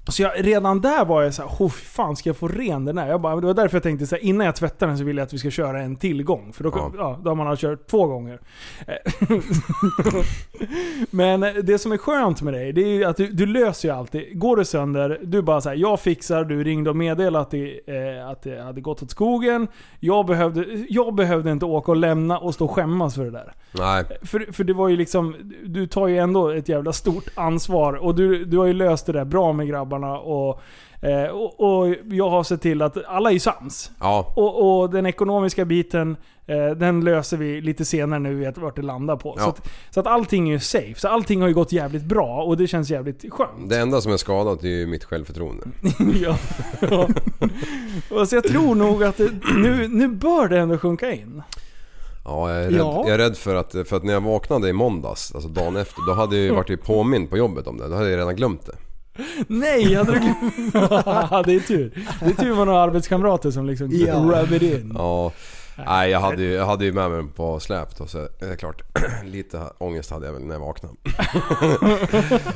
så 0.09 0.22
jag, 0.22 0.32
redan 0.36 0.80
där 0.80 1.05
var 1.05 1.22
jag 1.22 1.34
såhär, 1.34 1.48
oh, 1.48 1.70
fy 1.70 1.84
fan 1.84 2.16
ska 2.16 2.28
jag 2.28 2.36
få 2.36 2.48
ren 2.48 2.84
den 2.84 2.98
här? 2.98 3.09
Jag 3.09 3.20
bara, 3.20 3.36
det 3.40 3.46
var 3.46 3.55
därför 3.55 3.76
jag 3.76 3.82
tänkte 3.82 4.07
så 4.07 4.14
här, 4.14 4.22
innan 4.24 4.46
jag 4.46 4.57
tvättar 4.57 4.86
den 4.86 4.98
så 4.98 5.05
vill 5.05 5.16
jag 5.16 5.24
att 5.24 5.32
vi 5.32 5.38
ska 5.38 5.50
köra 5.50 5.82
en 5.82 5.96
tillgång. 5.96 6.53
För 6.53 6.64
då, 6.64 6.70
Ja. 6.74 6.92
ja. 6.96 7.20
då 7.24 7.30
har 7.30 7.34
man 7.34 7.57
kört 7.57 7.86
två 7.86 8.07
gånger. 8.07 8.40
Eh, 8.86 9.30
Men 11.11 11.40
det 11.40 11.78
som 11.78 11.92
är 11.92 11.96
skönt 11.96 12.42
med 12.42 12.55
dig, 12.55 12.72
det 12.72 13.03
är 13.03 13.07
att 13.07 13.16
du, 13.16 13.26
du 13.26 13.46
löser 13.46 13.88
ju 13.88 13.94
alltid. 13.94 14.38
Går 14.38 14.57
det 14.57 14.64
sönder, 14.64 15.20
du 15.22 15.42
bara 15.42 15.61
såhär, 15.61 15.76
jag 15.76 16.00
fixar, 16.00 16.44
du 16.44 16.64
ringde 16.64 16.90
och 16.90 16.96
meddelade 16.96 17.40
att 17.40 17.50
det, 17.50 17.80
eh, 17.86 18.28
att 18.28 18.42
det 18.42 18.62
hade 18.62 18.80
gått 18.80 19.03
åt 19.03 19.11
skogen. 19.11 19.68
Jag 20.00 20.26
behövde, 20.26 20.84
jag 20.88 21.14
behövde 21.14 21.50
inte 21.50 21.64
åka 21.64 21.90
och 21.90 21.96
lämna 21.96 22.38
och 22.38 22.55
stå 22.55 22.64
och 22.64 22.70
skämmas 22.70 23.14
för 23.14 23.24
det 23.24 23.30
där. 23.30 23.55
Nej. 23.72 24.05
För, 24.22 24.53
för 24.53 24.64
det 24.64 24.72
var 24.72 24.88
ju 24.88 24.96
liksom, 24.96 25.36
du 25.66 25.86
tar 25.86 26.07
ju 26.07 26.18
ändå 26.18 26.48
ett 26.48 26.68
jävla 26.68 26.92
stort 26.92 27.24
ansvar 27.34 27.92
och 27.92 28.14
du, 28.14 28.44
du 28.44 28.59
har 28.59 28.66
ju 28.66 28.72
löst 28.72 29.07
det 29.07 29.12
där 29.12 29.24
bra 29.24 29.53
med 29.53 29.66
grabbarna 29.93 30.18
och, 30.18 30.61
eh, 31.03 31.30
och, 31.30 31.61
och 31.61 31.95
jag 32.11 32.30
har 32.30 32.45
sett 32.45 32.62
till 32.62 32.82
att 32.82 33.05
alla 33.07 33.32
är 33.32 33.38
sams. 33.38 33.90
Ja. 34.01 34.32
Och, 34.36 34.80
och 34.82 34.90
den 34.90 35.07
ekonomiska 35.07 35.64
biten, 35.64 36.16
eh, 36.47 36.76
den 36.76 37.05
löser 37.05 37.36
vi 37.36 37.61
lite 37.61 37.84
senare 37.84 38.20
när 38.20 38.30
vi 38.30 38.36
vet 38.36 38.59
vart 38.59 38.76
det 38.76 38.82
landar 38.82 39.16
på. 39.16 39.34
Ja. 39.38 39.43
Så, 39.45 39.49
att, 39.51 39.68
så 39.90 40.01
att 40.01 40.07
allting 40.07 40.49
är 40.49 40.53
ju 40.53 40.61
safe. 40.61 40.95
Så 41.01 41.09
allting 41.09 41.40
har 41.40 41.49
ju 41.49 41.55
gått 41.55 41.72
jävligt 41.72 42.05
bra 42.05 42.43
och 42.43 42.57
det 42.57 42.66
känns 42.66 42.90
jävligt 42.90 43.32
skönt. 43.32 43.70
Det 43.70 43.78
enda 43.78 44.01
som 44.01 44.12
är 44.12 44.16
skadat 44.16 44.62
är 44.64 44.68
ju 44.68 44.86
mitt 44.86 45.05
självförtroende. 45.05 45.64
ja. 46.22 46.36
ja. 46.90 47.09
Och 48.11 48.28
så 48.28 48.36
jag 48.36 48.45
tror 48.45 48.74
nog 48.74 49.05
att 49.05 49.16
det, 49.16 49.30
nu, 49.57 49.88
nu 49.88 50.09
bör 50.09 50.49
det 50.49 50.59
ändå 50.59 50.78
sjunka 50.78 51.12
in. 51.12 51.43
Ja, 52.24 52.51
jag 52.51 52.64
är, 52.64 52.70
rädd, 52.70 52.80
Ja. 52.80 53.05
jag 53.07 53.14
är 53.14 53.18
rädd 53.18 53.36
för 53.36 53.55
att, 53.55 53.72
för 53.72 53.97
att 53.97 54.05
när 54.05 54.12
jag 54.12 54.20
vaknade 54.20 54.68
i 54.68 54.72
måndags, 54.72 55.34
alltså 55.34 55.49
dagen 55.49 55.76
efter, 55.76 56.07
då 56.09 56.14
hade 56.14 56.36
jag 56.36 56.45
ju 56.45 56.55
varit 56.55 56.84
påmind 56.84 57.30
på 57.30 57.36
jobbet 57.36 57.66
om 57.66 57.78
det. 57.78 57.88
Då 57.88 57.95
hade 57.95 58.11
jag 58.11 58.18
redan 58.18 58.36
glömt 58.36 58.66
det. 58.66 58.76
Nej, 59.46 59.84
du 59.84 60.04
glömt? 60.04 60.72
det 61.46 61.54
är 61.54 61.66
tur. 61.66 61.92
Det 62.20 62.26
är 62.26 62.34
tur 62.44 62.54
man 62.54 62.68
har 62.68 62.74
arbetskamrater 62.78 63.50
som 63.50 63.66
liksom 63.66 63.88
Ja. 63.92 64.14
rub 64.14 64.52
it 64.52 64.62
in. 64.62 64.92
Ja. 64.98 65.32
Nej, 65.86 66.10
jag 66.10 66.20
hade, 66.20 66.42
ju, 66.42 66.52
jag 66.52 66.66
hade 66.66 66.84
ju 66.84 66.92
med 66.92 67.10
mig 67.10 67.24
på 67.36 67.60
släp 67.60 67.96
då, 67.98 68.06
så 68.06 68.28
det 68.40 68.46
är 68.46 68.56
klart. 68.56 68.82
Lite 69.24 69.60
ångest 69.78 70.10
hade 70.10 70.26
jag 70.26 70.32
väl 70.32 70.42
när 70.44 70.54
jag 70.54 70.60
vaknade. 70.60 70.94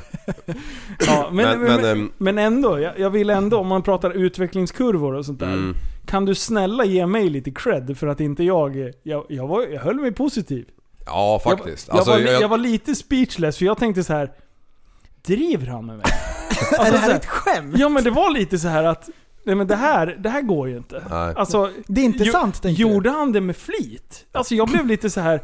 Ja, 1.07 1.29
men, 1.33 1.61
Men- 1.61 1.61
men, 1.61 1.81
men, 1.83 2.11
men, 2.19 2.39
ehm, 2.39 2.53
ändå, 2.55 2.81
jag, 2.81 2.99
jag 2.99 3.11
vill 3.11 3.31
ändå, 3.31 3.59
om 3.59 3.67
man 3.67 3.83
pratar 3.83 4.11
utvecklingskurvor 4.11 5.15
och 5.15 5.27
sånt 5.27 5.41
där. 5.41 5.53
Mm. 5.53 5.75
Kan 6.07 6.25
du 6.25 6.35
snälla 6.35 6.85
ge 6.85 7.07
mig 7.07 7.29
lite 7.31 7.51
cred 7.51 7.99
för 7.99 8.07
att 8.07 8.21
inte 8.21 8.45
jag... 8.45 8.93
Jag, 9.03 9.25
jag, 9.29 9.47
var, 9.49 9.63
jag 9.63 9.81
höll 9.81 9.97
mig 9.97 10.13
positiv. 10.13 10.65
Ja, 11.07 11.41
faktiskt. 11.45 11.89
Jag, 11.89 11.95
jag, 11.95 11.99
Alltså, 11.99 12.11
var, 12.13 12.19
jag- 12.19 12.43
jag 12.43 12.49
var 12.49 12.59
lite 12.59 12.95
speechless 12.95 13.59
för 13.59 13.65
jag 13.65 13.79
tänkte 13.79 14.05
så 14.05 14.13
här. 14.13 14.31
Driver 15.27 15.67
han 15.67 15.87
med 15.87 15.97
mig? 15.97 16.07
är 16.79 16.91
det 16.93 16.99
här 16.99 17.09
här- 17.09 17.15
ett 17.17 17.27
skämt? 17.27 17.75
Ja 17.79 17.89
men 17.89 18.05
det 18.05 18.11
var 18.11 18.31
lite 18.31 18.59
så 18.59 18.69
här 18.69 18.85
att... 18.85 19.09
Nej 19.45 19.55
men 19.55 19.67
det 19.67 19.77
här, 19.77 20.07
det 20.19 20.29
här 20.29 20.43
går 20.43 20.69
ju 20.69 20.77
inte. 20.77 21.03
Nej. 21.11 21.35
Alltså, 21.37 21.71
Det 21.87 22.01
är 22.01 22.05
inte 22.05 22.25
jo- 22.25 22.33
sant 22.33 22.63
tänkte 22.63 22.83
Gjorde 22.83 23.11
han 23.11 23.33
det 23.33 23.41
med 23.41 23.57
flit? 23.57 24.27
Alltså 24.33 24.55
jag 24.55 24.69
blev 24.69 24.87
lite 24.87 25.11
så 25.11 25.21
här. 25.21 25.43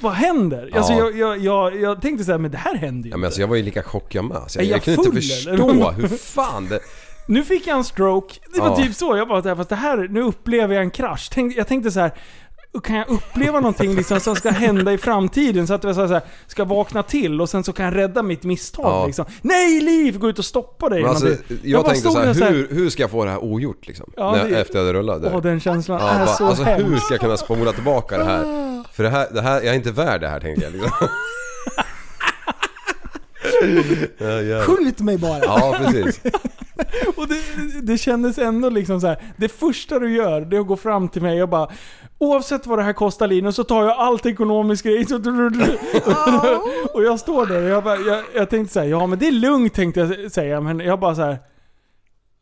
Vad 0.00 0.12
händer? 0.12 0.70
Alltså 0.76 0.92
Ja. 0.92 0.98
jag, 0.98 1.16
jag, 1.18 1.38
jag, 1.38 1.80
jag 1.80 2.02
tänkte 2.02 2.24
så 2.24 2.30
här, 2.32 2.38
men 2.38 2.50
det 2.50 2.58
här 2.58 2.74
händer 2.76 3.04
ju 3.08 3.10
Ja, 3.10 3.16
men 3.16 3.18
inte. 3.20 3.26
alltså, 3.26 3.40
jag 3.40 3.48
var 3.48 3.56
ju 3.56 3.62
lika 3.62 3.82
chockad 3.82 4.24
med. 4.24 4.38
Så 4.46 4.58
jag, 4.58 4.64
jag, 4.66 4.76
jag 4.76 4.82
kunde 4.84 5.00
inte 5.02 5.12
förstå 5.16 5.50
eller? 5.50 5.92
hur 5.92 6.08
fan 6.18 6.68
det... 6.68 6.80
Nu 7.28 7.44
fick 7.44 7.66
jag 7.66 7.76
en 7.76 7.84
stroke. 7.84 8.34
Det 8.54 8.60
var 8.60 8.68
Ja. 8.68 8.76
typ 8.76 8.94
så. 8.94 9.16
Jag 9.16 9.28
bara, 9.28 9.56
fast 9.56 9.68
det 9.70 9.76
här, 9.76 10.08
nu 10.10 10.22
upplever 10.22 10.74
jag 10.74 10.82
en 10.84 10.90
krasch. 10.90 11.30
Tänk, 11.32 11.56
jag 11.56 11.68
tänkte 11.68 11.90
så 11.90 12.00
här. 12.00 12.12
Kan 12.82 12.96
jag 12.96 13.08
uppleva 13.08 13.60
någonting 13.60 13.94
liksom 13.94 14.20
som 14.20 14.36
ska 14.36 14.50
hända 14.50 14.92
i 14.92 14.98
framtiden? 14.98 15.66
Så 15.66 15.74
att 15.74 15.84
jag 15.84 15.94
så 15.94 16.06
här, 16.06 16.20
ska 16.46 16.64
vakna 16.64 17.02
till 17.02 17.40
och 17.40 17.48
sen 17.48 17.64
så 17.64 17.72
kan 17.72 17.84
jag 17.84 17.96
rädda 17.96 18.22
mitt 18.22 18.44
misstag 18.44 18.84
Ja. 18.86 19.06
liksom. 19.06 19.24
Nej 19.42 19.80
Liv! 19.80 20.18
Gå 20.18 20.28
ut 20.28 20.38
och 20.38 20.44
stoppa 20.44 20.88
dig! 20.88 21.00
Men 21.02 21.10
alltså, 21.10 21.28
jag, 21.62 21.82
bara 21.84 21.92
tänkte 21.92 22.10
så 22.10 22.18
här, 22.18 22.34
där 22.34 22.50
hur, 22.50 22.68
hur 22.70 22.90
ska 22.90 23.02
jag 23.02 23.10
få 23.10 23.24
det 23.24 23.30
här 23.30 23.44
ogjort 23.44 23.86
liksom? 23.86 24.12
Ja, 24.16 24.32
när, 24.32 24.48
det- 24.48 24.60
efter 24.60 24.78
jag 24.78 24.86
hade 24.86 24.98
rullat. 24.98 25.22
Åh, 25.24 25.42
den 25.42 25.60
känslan 25.60 26.00
Ja, 26.00 26.08
är 26.10 26.18
bara, 26.18 26.26
så 26.34 26.46
alltså 26.46 26.62
hur 26.64 26.84
hemsk. 26.84 27.04
ska 27.04 27.14
jag 27.14 27.20
kunna 27.20 27.36
spola 27.36 27.72
tillbaka 27.72 28.18
det 28.18 28.24
här? 28.24 28.44
För 28.92 29.02
det 29.02 29.08
här, 29.10 29.26
det 29.30 29.40
här, 29.40 29.54
jag 29.54 29.66
är 29.66 29.74
inte 29.74 29.90
värd 29.92 30.20
det 30.20 30.28
här 30.28 30.40
tänkte 30.40 30.64
jag 30.64 30.72
liksom. 30.72 30.90
ja. 34.50 34.62
Skjut 34.62 35.00
mig 35.00 35.18
bara! 35.18 35.38
ja, 35.44 35.76
precis. 35.78 36.20
Och 37.16 37.28
det, 37.28 37.40
det 37.82 37.98
kändes 37.98 38.38
ändå 38.38 38.68
liksom 38.68 39.00
så 39.00 39.06
här. 39.06 39.22
Det 39.36 39.48
första 39.48 39.98
du 39.98 40.14
gör, 40.16 40.40
det 40.40 40.56
är 40.56 40.60
att 40.60 40.66
gå 40.66 40.76
fram 40.76 41.08
till 41.08 41.22
mig 41.22 41.42
och 41.42 41.48
bara 41.48 41.68
Oavsett 42.24 42.66
vad 42.66 42.78
det 42.78 42.82
här 42.82 42.92
kostar 42.92 43.26
Linus 43.26 43.56
så 43.56 43.64
tar 43.64 43.84
jag 43.84 43.92
allt 43.98 44.26
ekonomiskt 44.26 44.84
grej. 44.84 45.06
Och 46.94 47.02
jag 47.02 47.20
står 47.20 47.46
där 47.46 47.62
och 47.62 47.68
jag, 47.68 47.84
bara, 47.84 47.96
jag, 47.96 48.24
jag 48.34 48.50
tänkte 48.50 48.80
här, 48.80 48.86
ja 48.86 49.06
men 49.06 49.18
det 49.18 49.26
är 49.28 49.32
lugnt 49.32 49.74
tänkte 49.74 50.00
jag 50.00 50.32
säga. 50.32 50.60
Men 50.60 50.80
jag 50.80 51.00
bara 51.00 51.14
så 51.14 51.22
här. 51.22 51.38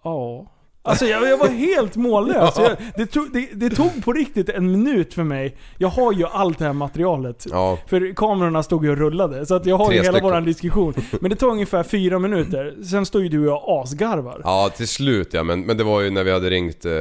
Ja. 0.05 0.52
Alltså 0.85 1.07
jag, 1.07 1.29
jag 1.29 1.39
var 1.39 1.49
helt 1.49 1.97
mållös. 1.97 2.55
Jag, 2.59 2.77
det, 2.97 3.07
tog, 3.07 3.33
det, 3.33 3.49
det 3.53 3.71
tog 3.71 4.05
på 4.05 4.13
riktigt 4.13 4.49
en 4.49 4.73
minut 4.73 5.15
för 5.15 5.23
mig. 5.23 5.57
Jag 5.79 5.89
har 5.89 6.13
ju 6.13 6.27
allt 6.27 6.59
det 6.59 6.65
här 6.65 6.73
materialet. 6.73 7.47
Ja. 7.51 7.79
För 7.87 8.15
kamerorna 8.15 8.63
stod 8.63 8.85
ju 8.85 8.91
och 8.91 8.97
rullade. 8.97 9.47
Så 9.47 9.55
att 9.55 9.67
jag 9.67 9.79
har 9.79 9.87
Tre 9.87 9.97
ju 9.97 10.03
hela 10.03 10.21
våran 10.21 10.45
diskussion. 10.45 10.95
Men 11.21 11.31
det 11.31 11.37
tog 11.37 11.53
ungefär 11.53 11.83
fyra 11.83 12.19
minuter. 12.19 12.75
Sen 12.91 13.07
står 13.07 13.23
ju 13.23 13.29
du 13.29 13.39
och 13.39 13.47
jag 13.47 13.63
asgarvar. 13.67 14.41
Ja, 14.45 14.71
till 14.77 14.89
slut 14.89 15.29
ja. 15.33 15.43
Men, 15.43 15.61
men 15.61 15.77
det 15.77 15.85
var 15.85 16.01
ju 16.01 16.11
när 16.11 16.25
vi 16.25 16.33
hade 16.33 16.51
ringt 16.51 16.85
eh. 16.85 16.93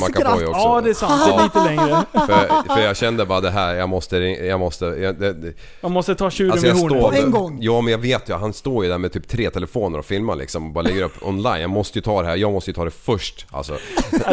Macaboy 0.00 0.46
också. 0.46 0.60
Ja, 0.60 0.80
det 0.84 0.90
är 0.90 0.94
sant. 0.94 1.22
Det 1.26 1.32
är 1.32 1.42
lite 1.42 1.64
längre. 1.64 2.04
För, 2.12 2.74
för 2.74 2.82
jag 2.82 2.96
kände 2.96 3.26
bara 3.26 3.40
det 3.40 3.50
här, 3.50 3.74
jag 3.74 3.88
måste 3.88 4.18
jag 4.18 4.60
måste... 4.60 4.84
Jag, 4.84 5.18
det, 5.18 5.32
det, 5.32 5.52
Man 5.80 5.92
måste 5.92 6.14
ta 6.14 6.30
tjuren 6.30 6.52
alltså 6.52 6.66
med 6.66 6.76
jag 6.76 6.80
hornen. 6.80 7.00
På 7.00 7.12
en 7.12 7.30
gång. 7.30 7.58
Ja 7.60 7.80
men 7.80 7.90
jag 7.90 7.98
vet 7.98 8.28
ju, 8.28 8.34
han 8.34 8.52
står 8.52 8.84
ju 8.84 8.90
där 8.90 8.98
med 8.98 9.12
typ 9.12 9.28
tre 9.28 9.50
telefoner 9.50 9.98
och 9.98 10.04
filmar 10.04 10.36
liksom 10.36 10.66
och 10.66 10.72
bara 10.72 10.82
lägger 10.82 11.02
upp 11.02 11.22
online. 11.22 11.60
Jag 11.60 11.70
måste 11.70 11.98
ju 11.98 12.02
ta 12.02 12.22
det 12.22 12.28
här, 12.28 12.36
jag 12.36 12.52
måste 12.52 12.70
ju 12.70 12.74
ta 12.74 12.84
det 12.84 12.87
först. 12.90 13.46
Alltså, 13.50 13.78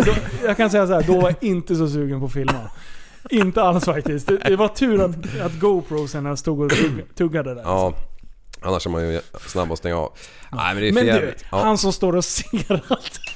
då, 0.05 0.13
jag 0.45 0.57
kan 0.57 0.69
säga 0.69 0.87
så 0.87 0.93
här, 0.93 1.03
då 1.07 1.21
var 1.21 1.29
jag 1.29 1.49
inte 1.49 1.75
så 1.75 1.89
sugen 1.89 2.19
på 2.19 2.25
att 2.25 2.33
filma. 2.33 2.69
Inte 3.29 3.61
alls 3.61 3.85
faktiskt. 3.85 4.27
Det, 4.27 4.37
det 4.37 4.55
var 4.55 4.67
tur 4.67 5.01
att, 5.01 5.41
att 5.41 5.59
GoProsen 5.59 6.37
stod 6.37 6.61
och 6.61 6.71
tugg, 6.71 7.15
tuggade 7.15 7.55
där. 7.55 7.61
ja. 7.61 7.93
Annars 8.65 8.85
är 8.85 8.89
man 8.89 9.01
ju 9.13 9.21
snabb 9.47 9.71
att 9.71 9.77
stänga 9.77 9.97
av. 9.97 10.11
Nej 10.51 10.73
men 10.73 10.83
det 10.83 10.89
är 10.89 10.93
Men 10.93 11.05
du. 11.05 11.33
Ja. 11.51 11.57
han 11.57 11.77
som 11.77 11.93
står 11.93 12.15
och 12.15 12.25
ser 12.25 12.81
allt. 12.87 13.19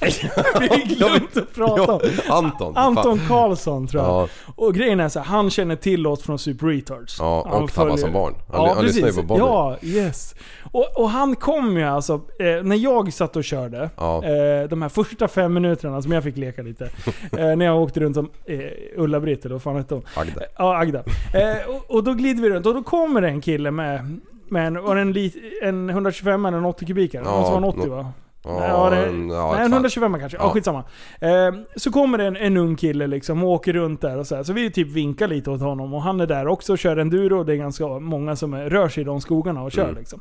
Vi 0.60 0.68
har 0.68 0.96
glömt 0.96 1.36
att 1.36 1.54
prata 1.54 1.92
om. 1.92 2.00
Anton. 2.28 2.76
Anton 2.76 3.18
Fan. 3.18 3.28
Karlsson 3.28 3.86
tror 3.86 4.02
jag. 4.02 4.10
Ja, 4.12 4.28
Och 4.56 4.74
grejen 4.74 5.00
är 5.00 5.08
så 5.08 5.18
här, 5.18 5.26
han 5.26 5.50
känner 5.50 5.76
till 5.76 6.06
oss 6.06 6.22
från 6.22 6.38
Super 6.38 6.66
Retards. 6.66 7.16
ja, 7.18 7.46
Han 7.50 7.62
och 7.62 7.74
Pappa 7.74 7.96
som 7.96 8.12
barn. 8.12 8.34
Han, 8.52 8.62
ja, 8.66 8.74
han 8.74 8.84
lyssnar 8.84 9.08
ju 9.08 9.14
på 9.14 9.22
Bobby. 9.22 9.38
Ja, 9.40 9.76
yes. 9.82 10.34
Och, 10.72 10.88
och 11.00 11.10
han 11.10 11.36
kom 11.36 11.76
ju 11.76 11.82
alltså, 11.84 12.12
eh, 12.14 12.62
när 12.62 12.76
jag 12.76 13.12
satt 13.12 13.36
och 13.36 13.44
körde, 13.44 13.90
Ja. 13.96 14.24
eh, 14.24 14.68
de 14.68 14.82
här 14.82 14.88
första 14.88 15.28
fem 15.28 15.54
minuterna 15.54 16.02
som 16.02 16.12
jag 16.12 16.24
fick 16.24 16.36
leka 16.36 16.62
lite. 16.62 16.84
eh, 17.38 17.56
när 17.56 17.64
jag 17.64 17.82
åkte 17.82 18.00
runt 18.00 18.14
som 18.16 18.30
eh, 18.44 18.58
Ulla-Britt, 18.96 19.44
eller 19.44 19.54
vad 19.54 19.62
fan 19.62 19.76
hette 19.76 19.94
hon? 19.94 20.04
Agda. 20.14 20.40
Ja, 20.58 20.76
Agda. 20.78 20.98
Eh, 21.34 21.70
och, 21.76 21.90
och 21.94 22.04
då 22.04 22.14
glider 22.14 22.42
vi 22.42 22.50
runt 22.50 22.66
och 22.66 22.74
då 22.74 22.82
kommer 22.82 23.20
det 23.20 23.28
en 23.28 23.40
kille 23.40 23.70
med, 23.70 24.20
med 24.50 24.66
en, 24.66 24.78
var 24.84 24.94
det 24.94 25.02
en, 25.02 25.12
lit, 25.12 25.36
en 25.62 25.90
125 25.90 26.46
eller 26.46 26.58
en 26.58 26.64
80 26.64 26.86
kubikare? 26.86 27.24
Ja, 27.24 27.30
måste 27.40 27.52
vara 27.52 27.62
en 27.64 27.64
80 27.64 27.86
nå- 27.86 27.94
va? 27.96 28.06
Ja, 28.44 28.58
Nej, 28.60 28.68
ja, 28.68 28.90
det, 28.90 28.96
en- 29.06 29.28
ja, 29.28 29.52
nej, 29.52 29.60
en 29.64 29.70
fan. 29.70 29.72
125 29.72 30.18
kanske. 30.18 30.38
Ja, 30.38 30.44
Ja. 30.44 30.50
skitsamma. 30.50 30.84
Eh, 31.20 31.54
så 31.76 31.90
kommer 31.92 32.18
det 32.18 32.24
en, 32.26 32.36
en 32.36 32.56
ung 32.56 32.76
kille 32.76 33.06
liksom 33.06 33.42
och 33.44 33.50
åker 33.50 33.72
runt 33.72 34.00
där 34.00 34.18
och 34.18 34.26
så 34.26 34.36
här. 34.36 34.42
Så 34.42 34.52
vi 34.52 34.70
typ 34.70 34.88
vinkar 34.88 35.28
lite 35.28 35.50
åt 35.50 35.60
honom 35.60 35.94
och 35.94 36.02
han 36.02 36.20
är 36.20 36.26
där 36.26 36.48
också 36.48 36.72
och 36.72 36.78
kör 36.78 36.96
enduro. 36.96 37.44
Det 37.44 37.52
är 37.52 37.56
ganska 37.56 37.86
många 37.86 38.36
som 38.36 38.54
är, 38.54 38.70
rör 38.70 38.88
sig 38.88 39.00
i 39.00 39.04
de 39.04 39.20
skogarna 39.20 39.62
och 39.62 39.72
kör 39.72 39.82
Mm. 39.84 39.94
liksom. 39.96 40.20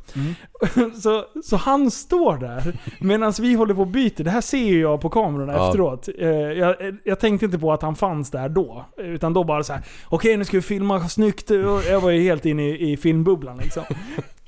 så, 1.01 1.24
så 1.43 1.55
han 1.55 1.91
står 1.91 2.38
där 2.38 2.74
medan 2.99 3.34
vi 3.41 3.53
håller 3.53 3.74
på 3.74 3.82
och 3.82 3.88
byter. 3.88 4.24
Det 4.24 4.30
här 4.30 4.41
ser 4.41 4.57
ju 4.57 4.80
jag 4.82 5.01
på 5.01 5.09
kamerorna 5.09 5.53
Ja. 5.53 5.67
efteråt. 5.67 6.09
Eh, 6.20 6.28
jag, 6.30 6.76
jag 7.03 7.20
tänkte 7.20 7.45
inte 7.45 7.59
på 7.59 7.74
att 7.74 7.82
han 7.82 7.95
fanns 7.95 8.32
där 8.32 8.49
då. 8.49 8.86
Utan 8.97 9.34
då 9.34 9.43
bara 9.43 9.63
så 9.63 9.74
här: 9.74 9.82
okej 10.09 10.38
nu 10.38 10.45
ska 10.45 10.57
vi 10.57 10.61
filma 10.61 11.07
snyggt. 11.09 11.49
Och 11.51 11.82
jag 11.89 12.01
var 12.01 12.09
ju 12.09 12.22
helt 12.22 12.45
inne 12.45 12.70
i, 12.70 12.91
i 12.91 12.97
filmbubblan 12.97 13.57
liksom. 13.57 13.84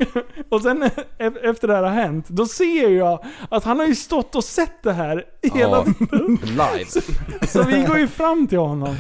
Och 0.50 0.62
sen 0.62 0.84
e- 1.18 1.32
efter 1.44 1.68
det 1.68 1.76
här 1.76 1.84
har 1.84 1.90
hänt, 1.90 2.28
då 2.30 2.46
ser 2.46 2.90
jag 2.90 3.26
att 3.50 3.64
han 3.64 3.80
har 3.80 3.88
ju 3.88 3.96
stått 3.96 4.36
och 4.36 4.44
sett 4.44 4.84
det 4.84 4.94
här 4.94 5.24
hela 5.54 5.78
Ja. 5.78 5.84
Live. 6.44 6.86
Så 7.48 7.64
vi 7.64 7.84
går 7.84 7.98
ju 7.98 8.08
fram 8.08 8.48
till 8.48 8.58
honom. 8.60 8.96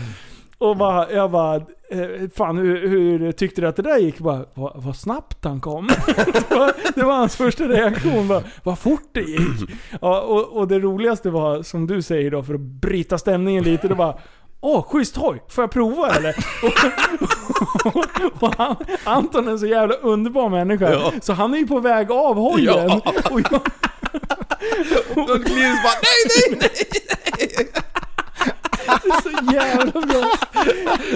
Och 0.57 0.77
bara, 0.77 1.11
jag 1.11 1.31
bara, 1.31 1.55
eh, 1.55 2.29
fan 2.35 2.57
hur, 2.57 2.87
hur 2.87 3.31
tyckte 3.31 3.61
du 3.61 3.67
att 3.67 3.75
det 3.75 3.81
där 3.81 3.97
gick? 3.97 4.19
Bara, 4.19 4.45
vad, 4.53 4.83
vad 4.83 4.95
snabbt 4.95 5.45
han 5.45 5.61
kom. 5.61 5.87
det, 6.95 7.03
var, 7.03 7.13
hans 7.13 7.35
första 7.35 7.63
reaktion. 7.67 8.27
Bara, 8.27 8.43
vad 8.63 8.79
fort 8.79 9.09
det 9.11 9.21
gick. 9.21 9.69
Ja, 10.01 10.21
och, 10.21 10.57
och 10.57 10.67
det 10.67 10.79
roligaste 10.79 11.29
var, 11.29 11.63
som 11.63 11.87
du 11.87 12.01
säger 12.01 12.31
då, 12.31 12.43
för 12.43 12.53
att 12.53 12.59
bryta 12.59 13.17
stämningen 13.17 13.63
lite, 13.63 13.87
det 13.87 13.95
var 13.95 14.19
Åh, 14.63 14.85
schysst 14.91 15.15
hoj! 15.15 15.43
Får 15.49 15.61
jag 15.63 15.71
prova 15.71 16.15
eller? 16.15 16.35
och, 17.85 18.43
och 18.43 18.55
han, 18.57 18.75
Anton 19.03 19.47
är 19.47 19.51
en 19.51 19.59
så 19.59 19.65
jävla 19.65 19.95
underbar 19.95 20.49
människa. 20.49 20.91
Ja. 20.91 21.11
Så 21.21 21.33
han 21.33 21.53
är 21.53 21.57
ju 21.57 21.67
på 21.67 21.79
väg 21.79 22.11
av 22.11 22.35
hojen. 22.35 22.87
Ja. 22.87 23.01
Och 23.31 23.41
jag, 23.51 23.61
Då 25.15 25.33
Linus 25.35 25.83
bara 25.83 25.93
nej, 26.03 26.57
nej, 26.59 26.71
nej! 27.07 27.67
så 29.23 29.53
jävla 29.53 29.91
bra. 30.01 30.31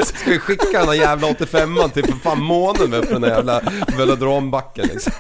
Ska 0.04 0.30
vi 0.30 0.40
skicka 0.40 0.80
den 0.80 0.88
här 0.88 0.94
jävla 0.96 1.28
85an 1.28 1.90
till 1.90 2.06
för 2.06 2.14
fan 2.14 2.42
månen 2.42 2.90
med 2.90 3.06
för 3.06 3.14
den 3.14 3.22
där 3.22 3.30
jävla 3.30 3.62
velodrombacken 3.98 4.86
liksom. 4.94 5.14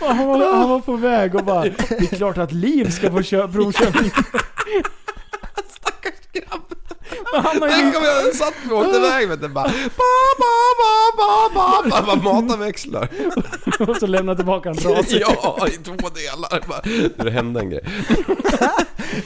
Och 0.00 0.06
Han 0.14 0.26
var, 0.28 0.54
han 0.54 0.68
var 0.68 0.80
på 0.80 0.96
väg 0.96 1.34
och 1.34 1.44
bara 1.44 1.62
Det 1.62 2.12
är 2.12 2.16
klart 2.16 2.38
att 2.38 2.52
Liv 2.52 2.90
ska 2.90 3.10
få 3.10 3.22
köra 3.22 3.48
provkörning. 3.48 4.10
Stackars 5.70 6.20
grabb. 6.32 6.63
Han 7.42 7.62
har. 7.62 7.68
Tänk 7.68 7.96
om 7.96 8.02
jag 8.04 8.34
satt 8.34 8.54
och 8.70 8.78
åkte 8.78 8.96
iväg 8.96 9.28
vet 9.28 9.40
du 9.42 9.48
bara 9.48 9.64
ba, 9.64 9.72
ba, 10.38 10.54
ba, 10.78 11.16
ba, 11.16 11.50
ba, 11.54 12.02
ba, 12.02 12.16
bara 12.16 12.40
mataväxlar. 12.40 13.08
Och 13.88 13.96
så 13.96 14.06
lämna 14.06 14.34
tillbaka 14.34 14.68
en 14.68 14.76
trasig. 14.76 15.22
Ja, 15.26 15.66
i 15.68 15.70
två 15.70 16.08
delar. 16.08 16.68
Bara, 16.68 17.24
Det 17.24 17.30
hände 17.30 17.60
en 17.60 17.70
grej. 17.70 17.84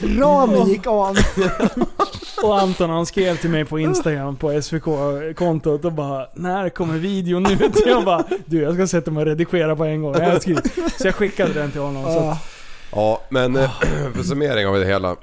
Ramen 0.18 0.68
gick 0.68 0.86
av. 0.86 1.16
Och 2.42 2.60
Anton 2.60 2.90
han 2.90 3.06
skrev 3.06 3.36
till 3.36 3.50
mig 3.50 3.64
på 3.64 3.78
Instagram 3.78 4.36
på 4.36 4.62
SVK-kontot 4.62 5.84
och 5.84 5.92
bara 5.92 6.26
När 6.34 6.68
kommer 6.68 6.94
videon 6.98 7.42
nu? 7.42 7.70
Jag 7.86 8.04
bara 8.04 8.24
Du 8.46 8.62
jag 8.62 8.74
ska 8.74 8.86
sätta 8.86 9.10
mig 9.10 9.20
och 9.20 9.26
redigera 9.26 9.76
på 9.76 9.84
en 9.84 10.02
gång. 10.02 10.14
Jag. 10.18 10.42
Så 10.42 11.06
jag 11.06 11.14
skickade 11.14 11.52
den 11.52 11.70
till 11.70 11.80
honom. 11.80 12.04
Så 12.04 12.18
att, 12.18 12.38
Ja, 12.92 13.20
men 13.28 13.56
eh, 13.56 13.70
för 14.14 14.22
summering 14.22 14.66
av 14.66 14.74
det 14.78 14.84
hela. 14.86 15.16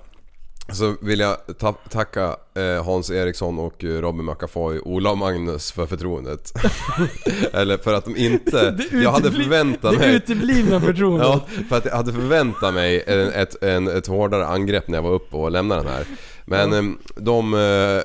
Så 0.74 0.96
vill 1.02 1.20
jag 1.20 1.38
ta 1.60 1.72
tacka 1.72 2.36
eh, 2.56 2.86
Hans 2.86 3.12
Eriksson 3.12 3.60
och 3.60 3.84
eh, 3.84 3.88
Robin 4.02 4.26
McAfoy, 4.26 4.80
Ola 4.80 5.12
och 5.12 5.18
Magnus 5.18 5.72
för 5.72 5.86
förtroendet. 5.86 6.54
Eller 7.54 7.78
för 7.78 7.94
att 7.94 8.06
de 8.06 8.16
inte... 8.18 8.72
det 8.72 9.02
Jag 9.04 9.12
hade 9.12 9.32
förväntat 9.32 9.92
Det 9.92 9.98
mig... 10.00 10.16
uteblivna 10.16 10.82
förtroendet. 10.82 11.28
Ja, 11.28 11.46
för 11.70 11.78
att 11.78 11.86
jag 11.86 11.96
hade 11.96 12.14
förväntat 12.14 12.74
mig 12.74 13.04
ett, 13.36 13.64
en, 13.64 13.88
ett 13.88 14.08
hårdare 14.08 14.46
angrepp 14.48 14.88
när 14.88 14.98
jag 14.98 15.04
var 15.04 15.12
uppe 15.14 15.36
och 15.36 15.52
lämnade 15.52 15.82
den 15.84 15.92
här. 15.92 16.06
Men 16.46 16.74
eh, 16.74 16.84
de 17.16 17.52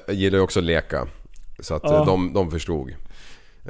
gillar 0.09 0.39
ju 0.39 0.43
också 0.45 0.59
att 0.61 0.65
leka. 0.65 1.07
Så 1.61 1.75
att 1.75 1.83
Ja. 1.85 2.05
de, 2.05 2.33
de 2.33 2.51
förstod. 2.51 2.91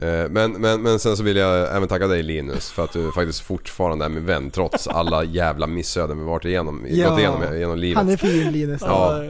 Eh, 0.03 0.29
Men, 0.31 0.53
men, 0.53 0.83
men 0.83 0.99
sen 0.99 1.17
så 1.17 1.23
vill 1.23 1.37
jag 1.37 1.77
även 1.77 1.89
tacka 1.89 2.07
dig 2.07 2.23
Linus 2.23 2.71
för 2.71 2.85
att 2.85 2.93
du 2.93 3.13
faktiskt 3.13 3.41
fortfarande 3.41 4.05
är 4.05 4.09
min 4.09 4.27
vän 4.27 4.51
trots 4.51 4.89
alla 4.89 5.25
jävla 5.25 5.67
missöden 5.67 6.19
vi 6.19 6.25
varit 6.25 6.45
igenom, 6.45 6.87
Ja. 6.89 7.11
gått 7.11 7.19
igenom 7.19 7.59
genom 7.59 7.79
livet. 7.79 7.97
Han 7.99 8.09
är 8.09 8.17
fin 8.17 8.53
Linus. 8.53 8.83
Ja. 8.85 9.23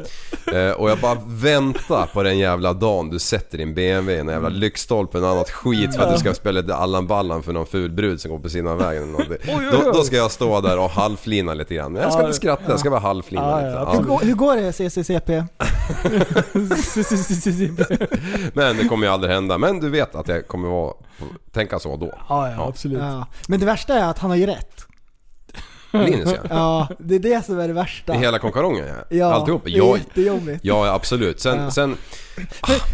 Eh, 0.47 0.71
Och 0.71 0.91
jag 0.91 0.99
bara 0.99 1.19
väntar 1.27 2.07
på 2.13 2.23
den 2.23 2.39
jävla 2.39 2.73
dagen 2.73 3.11
du 3.11 3.19
sätter 3.19 3.59
din 3.59 3.75
BMW 3.75 4.17
i 4.17 4.19
en 4.21 4.29
jävla 4.29 4.49
lyktstolpe 4.49 5.19
och 5.19 5.29
annat 5.29 5.51
skit 5.51 5.95
för 5.97 6.03
att 6.03 6.13
du 6.15 6.19
ska 6.19 6.35
spela 6.35 6.61
lite 6.61 6.75
Allan 6.75 7.07
Ballan 7.07 7.43
för 7.43 7.53
någon 7.53 7.67
ful 7.67 7.91
brud 7.91 8.21
som 8.21 8.31
går 8.31 8.39
på 8.39 8.49
sidan 8.49 8.67
av 8.73 8.79
vägen 8.79 9.03
eller 9.03 9.13
någonting. 9.13 9.37
oj, 9.49 9.55
oj. 9.73 9.79
Då, 9.85 9.93
då 9.93 10.03
ska 10.03 10.17
jag 10.17 10.31
stå 10.31 10.61
där 10.61 10.79
och 10.79 10.91
halvflina 10.91 11.55
lite 11.55 11.75
grann. 11.75 11.93
Men 11.93 12.03
jag 12.03 12.13
ska 12.13 12.23
inte 12.23 12.33
skratta, 12.37 12.63
jag 12.69 12.81
ska 12.81 12.91
bara 12.91 13.01
halvflina 13.01 13.43
Ja, 13.51 13.57
lite. 13.57 13.69
ja, 13.69 13.85
Ja. 13.85 13.93
Hur, 14.01 14.03
går, 14.09 14.19
hur 14.19 14.35
går 14.35 14.57
det 14.57 14.73
CCCP? 14.73 15.45
Men 18.55 18.77
det 18.77 18.85
kommer 18.89 19.07
ju 19.07 19.13
aldrig 19.13 19.33
hända. 19.33 19.59
Men 19.59 19.81
du 19.81 19.89
vet 19.91 20.15
att 20.15 20.29
jag 20.29 20.49
kommer 20.49 20.69
vara, 20.69 20.93
tänka 21.53 21.79
så 21.79 21.97
då. 21.97 22.13
Ja, 22.29 22.51
ja, 22.51 22.69
absolut. 22.69 22.99
Ja. 23.03 23.27
Men 23.49 23.61
det 23.61 23.67
värsta 23.67 23.95
är 23.95 24.05
att 24.11 24.19
han 24.19 24.31
har 24.31 24.37
ju 24.37 24.47
rätt. 24.47 24.87
Linus 25.93 26.33
ja. 26.33 26.41
Ja, 26.51 26.89
det 26.99 27.15
är 27.15 27.19
det 27.19 27.45
som 27.47 27.59
är 27.59 27.69
det 27.69 27.75
värsta. 27.75 28.15
I 28.15 28.19
hela 28.19 28.39
konkarongen 28.39 28.87
ja. 28.89 29.17
Ja, 29.17 29.33
Alltihop. 29.35 29.63
det 29.65 29.71
är 29.71 29.77
Jag, 29.77 29.99
jättejobbigt. 29.99 30.61
ja 30.65 30.95
absolut. 30.95 31.41
Sen, 31.41 31.59
Ja. 31.59 31.71
sen 31.71 31.97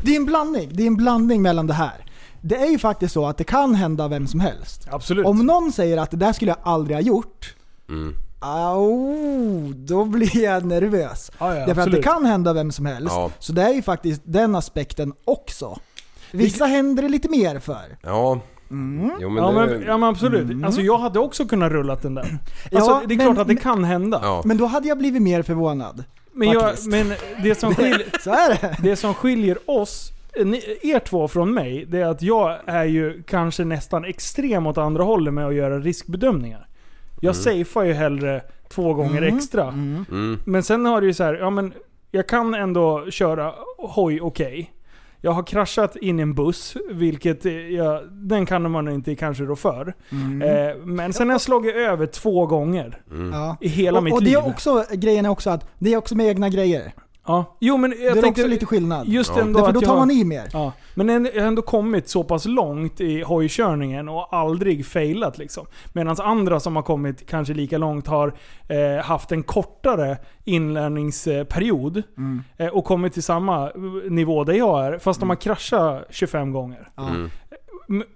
det 0.03 0.13
är 0.13 0.17
en 0.17 0.25
blandning, 0.25 0.69
det 0.73 0.83
är 0.83 0.87
en 0.87 0.97
blandning 0.97 1.43
mellan 1.43 1.67
det 1.67 1.75
här. 1.75 2.05
Det 2.41 2.57
är 2.57 2.67
ju 2.71 2.79
faktiskt 2.79 3.15
så 3.15 3.27
att 3.27 3.39
det 3.39 3.45
kan 3.45 3.75
hända 3.75 4.09
vem 4.09 4.27
som 4.27 4.41
helst. 4.41 4.89
Absolut. 4.91 5.27
Om 5.27 5.47
någon 5.47 5.73
säger 5.73 5.97
att 5.97 6.11
det 6.11 6.17
där 6.17 6.33
skulle 6.33 6.51
jag 6.51 6.59
aldrig 6.63 6.97
ha 6.97 7.03
gjort, 7.03 7.55
mm, 7.89 8.15
au, 8.41 9.73
då 9.77 10.05
blir 10.05 10.37
jag 10.45 10.65
nervös. 10.65 11.31
Ja, 11.39 11.57
ja, 11.57 11.67
Därför 11.67 11.83
att 11.83 11.93
det 11.93 12.03
kan 12.03 12.25
hända 12.27 12.53
vem 12.53 12.73
som 12.73 12.87
helst. 12.87 13.15
Ja. 13.15 13.31
Så 13.39 13.53
det 13.53 13.63
är 13.63 13.73
ju 13.73 13.83
faktiskt 13.83 14.23
den 14.25 14.55
aspekten 14.55 15.13
också. 15.25 15.79
Vissa 16.31 16.65
händer 16.67 17.03
det 17.03 17.09
lite 17.09 17.29
mer 17.29 17.59
för. 17.59 17.99
ja. 18.03 18.41
Mm. 18.71 19.11
Jo 19.21 19.29
men, 19.31 19.45
Ja 19.45 19.51
det, 19.51 19.67
men, 19.67 19.83
ja 19.87 19.97
men 19.97 20.09
absolut. 20.09 20.65
Alltså 20.65 20.81
jag 20.81 20.99
hade 20.99 21.19
också 21.19 21.45
kunnat 21.47 21.73
rullat 21.73 22.03
den 22.03 22.15
där. 22.15 22.39
Ja, 22.71 22.79
Alltså, 22.79 23.03
det 23.09 23.15
är 23.15 23.17
men- 23.17 23.27
klart 23.27 23.39
att 23.39 23.49
det 23.49 23.57
kan 23.57 23.85
hända. 23.85 24.21
ja. 24.23 24.43
Men 24.45 24.57
då 24.57 24.67
hade 24.67 24.89
jag 24.89 24.99
blivit 24.99 25.23
mer 25.23 25.43
förvånad. 25.43 26.05
Men, 26.33 26.49
jag, 26.51 26.73
men 26.89 27.13
det, 27.43 27.55
som 27.55 27.75
skiljer, 27.75 28.07
Så 28.21 28.31
är 28.31 28.49
det. 28.61 28.77
det 28.83 28.97
som 28.97 29.15
skiljer 29.15 29.59
oss, 29.71 30.13
er 30.83 30.99
två 30.99 31.29
från 31.29 31.55
mig, 31.55 31.85
det 31.89 32.01
är 32.01 32.07
att 32.07 32.23
jag 32.23 32.59
är 32.67 32.85
ju 32.85 33.23
kanske 33.23 33.65
nästan 33.65 34.05
extrem 34.05 34.67
åt 34.67 34.79
andra 34.79 35.03
hållet 35.05 35.35
med 35.35 35.47
att 35.47 35.55
göra 35.55 35.79
riskbedömningar. 35.79 36.67
Jag 37.21 37.37
safear 37.37 37.85
ju 37.85 37.93
hellre 37.93 38.41
två 38.69 38.95
gånger 38.95 39.23
Mm. 39.23 39.37
extra. 39.37 39.63
Mm. 39.69 40.39
Men 40.45 40.63
sen 40.63 40.85
har 40.87 41.01
det 41.01 41.07
ju 41.07 41.15
så 41.15 41.25
här, 41.25 41.35
ja 41.35 41.51
men 41.51 41.73
jag 42.11 42.29
kan 42.29 42.55
ändå 42.55 43.07
köra 43.11 43.53
hoj 43.79 44.21
okej. 44.21 44.71
Jag 45.21 45.33
har 45.33 45.43
kraschat 45.43 45.97
in 45.97 46.19
i 46.19 46.23
en 46.23 46.35
buss, 46.35 46.77
vilket 46.91 47.47
eh, 47.47 47.53
jag, 47.53 48.03
den 48.13 48.47
kan 48.47 48.71
man 48.71 48.89
inte 48.89 49.15
kanske 49.15 49.45
rå 49.45 49.57
för. 49.57 49.95
Eh, 50.43 50.77
men 50.85 51.13
sen 51.13 51.27
har 51.29 51.35
jag 51.35 51.41
slagit 51.41 51.75
över 51.75 52.07
två 52.07 52.47
gånger 52.47 53.03
Ja. 53.33 53.57
i 53.61 53.69
hela 53.69 53.99
och, 53.99 54.05
mitt 54.05 54.15
och 54.15 54.21
det 54.21 54.27
liv. 54.27 54.37
är 54.37 54.47
också, 54.47 54.85
grejen 54.93 55.25
är 55.27 55.29
också 55.29 55.51
att 55.51 55.67
det 55.79 55.93
är 55.93 55.97
också 55.97 56.15
med 56.17 56.27
egna 56.27 56.49
grejer. 56.49 56.93
Ja. 57.27 57.57
Jo 57.61 57.77
men 57.77 57.91
Det 57.91 57.97
jag 57.97 58.17
är 58.17 58.23
tänkte... 58.23 58.41
också 58.43 58.47
lite 58.51 58.67
skillnad. 58.67 59.09
Just 59.09 59.33
Ja. 59.37 59.43
ändå 59.43 59.59
Därför 59.59 59.69
att 59.69 59.75
då 59.75 59.81
tar 59.81 59.87
jag, 59.93 59.99
man 59.99 60.11
i 60.11 60.25
mer. 60.25 60.49
Ja, 60.53 60.73
men 60.95 61.09
jag 61.09 61.41
har 61.43 61.49
ändå 61.49 61.63
kommit 61.63 62.09
så 62.09 62.25
pass 62.25 62.45
långt 62.47 63.01
i 63.01 63.23
hojkörningen 63.23 64.09
och 64.09 64.35
aldrig 64.35 64.87
failat 64.87 65.39
liksom. 65.39 65.67
Medan 65.93 66.17
andra 66.21 66.61
som 66.61 66.77
har 66.77 66.83
kommit 66.83 67.27
kanske 67.27 67.55
lika 67.55 67.79
långt 67.79 68.07
har 68.07 68.33
eh, 68.69 69.05
haft 69.05 69.33
en 69.33 69.43
kortare 69.43 70.17
inlärningsperiod 70.45 72.03
Mm. 72.19 72.43
eh, 72.57 72.67
och 72.69 72.85
kommit 72.85 73.13
till 73.13 73.23
samma 73.23 73.71
nivå 74.11 74.45
där 74.45 74.53
jag 74.53 74.87
är, 74.87 74.99
fast 74.99 75.21
de 75.21 75.29
har 75.29 75.37
kraschat 75.37 76.05
25 76.11 76.53
gånger. 76.53 76.89
Mm. 76.99 77.31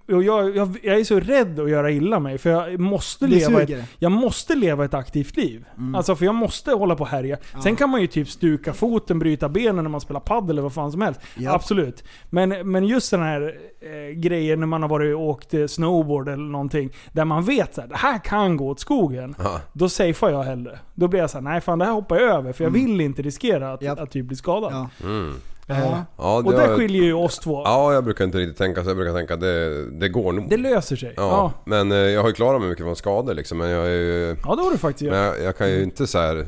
Och 0.07 0.23
jag, 0.23 0.55
jag, 0.55 0.77
jag 0.83 0.99
är 0.99 1.03
så 1.03 1.19
rädd 1.19 1.59
att 1.59 1.69
göra 1.69 1.91
illa 1.91 2.19
mig, 2.19 2.37
för 2.37 2.49
jag 2.49 2.79
måste, 2.79 3.25
Det 3.27 3.35
leva 3.35 3.61
ett, 3.61 3.69
jag 3.99 4.11
måste 4.11 4.55
leva 4.55 4.85
ett 4.85 4.93
aktivt 4.93 5.37
liv. 5.37 5.65
Alltså 5.95 6.15
för 6.15 6.25
jag 6.25 6.35
måste 6.35 6.71
hålla 6.71 6.95
på 6.95 7.03
och 7.03 7.09
härja. 7.09 7.37
Sen 7.63 7.75
kan 7.75 7.89
man 7.89 8.01
ju 8.01 8.07
typ 8.07 8.29
stuka 8.29 8.73
foten, 8.73 9.19
bryta 9.19 9.49
benen 9.49 9.83
när 9.83 9.89
man 9.89 10.01
spelar 10.01 10.19
padel 10.19 10.49
eller 10.49 10.61
vad 10.61 10.73
fan 10.73 10.91
som 10.91 11.01
helst. 11.01 11.21
Ja. 11.37 11.53
Absolut. 11.53 12.03
Men, 12.29 12.71
men 12.71 12.87
just 12.87 13.11
den 13.11 13.21
här 13.21 13.55
eh, 13.81 14.13
grejen 14.15 14.59
när 14.59 14.67
man 14.67 14.81
har 14.81 14.89
varit 14.89 15.15
och 15.15 15.21
åkt 15.21 15.53
eh, 15.53 15.67
snowboard 15.67 16.27
eller 16.29 16.43
någonting. 16.43 16.89
Där 17.11 17.25
man 17.25 17.43
vet 17.43 17.77
att 17.77 17.89
det 17.89 17.97
här 17.97 18.19
kan 18.19 18.57
gå 18.57 18.67
åt 18.69 18.79
skogen. 18.79 19.35
Ja. 19.37 19.61
Då 19.73 19.89
safear 19.89 20.31
jag 20.31 20.43
hellre. 20.43 20.79
Då 20.95 21.07
blir 21.07 21.19
jag 21.19 21.29
såhär, 21.29 21.43
nej 21.43 21.61
fan 21.61 21.79
det 21.79 21.85
här 21.85 21.91
hoppar 21.91 22.15
jag 22.15 22.29
över. 22.35 22.53
För 22.53 22.63
jag 22.63 22.71
vill 22.71 23.01
inte 23.01 23.21
riskera 23.21 23.73
att, 23.73 23.81
Japp. 23.81 23.99
att 23.99 24.11
typ 24.11 24.25
bli 24.25 24.35
skadad. 24.35 24.73
Ja. 24.73 25.07
Mm. 25.07 25.33
Ja. 25.79 26.05
Ja, 26.17 26.37
Och 26.45 26.51
det 26.53 26.61
har- 26.67 26.75
skiljer 26.77 27.03
ju 27.03 27.13
oss 27.13 27.39
två. 27.39 27.61
Ja, 27.65 27.93
jag 27.93 28.03
brukar 28.03 28.25
inte 28.25 28.37
riktigt 28.37 28.57
tänka 28.57 28.83
så. 28.83 28.89
Jag 28.89 28.97
brukar 28.97 29.13
tänka 29.13 29.33
att 29.33 29.39
det, 29.41 29.85
det 29.91 30.09
går 30.09 30.33
nog. 30.33 30.49
Det 30.49 30.57
löser 30.57 30.95
sig. 30.95 31.13
ja. 31.17 31.23
Ja. 31.23 31.51
Men 31.65 31.91
eh, 31.91 31.97
jag 31.97 32.21
har 32.21 32.27
ju 32.27 32.33
klarat 32.33 32.61
mig 32.61 32.69
mycket 32.69 32.85
från 32.85 32.95
skador 32.95 33.33
liksom. 33.33 33.57
Men 33.57 33.69
jag, 33.69 33.85
är 33.85 33.89
ju, 33.91 34.35
Ja, 34.45 34.55
det 34.55 34.61
har 34.61 34.71
du 34.71 34.77
faktiskt 34.77 35.11
men 35.11 35.25
gjort. 35.27 35.35
jag, 35.37 35.45
jag 35.45 35.57
kan 35.57 35.69
ju 35.71 35.83
inte 35.83 36.07
så 36.07 36.17
här 36.19 36.45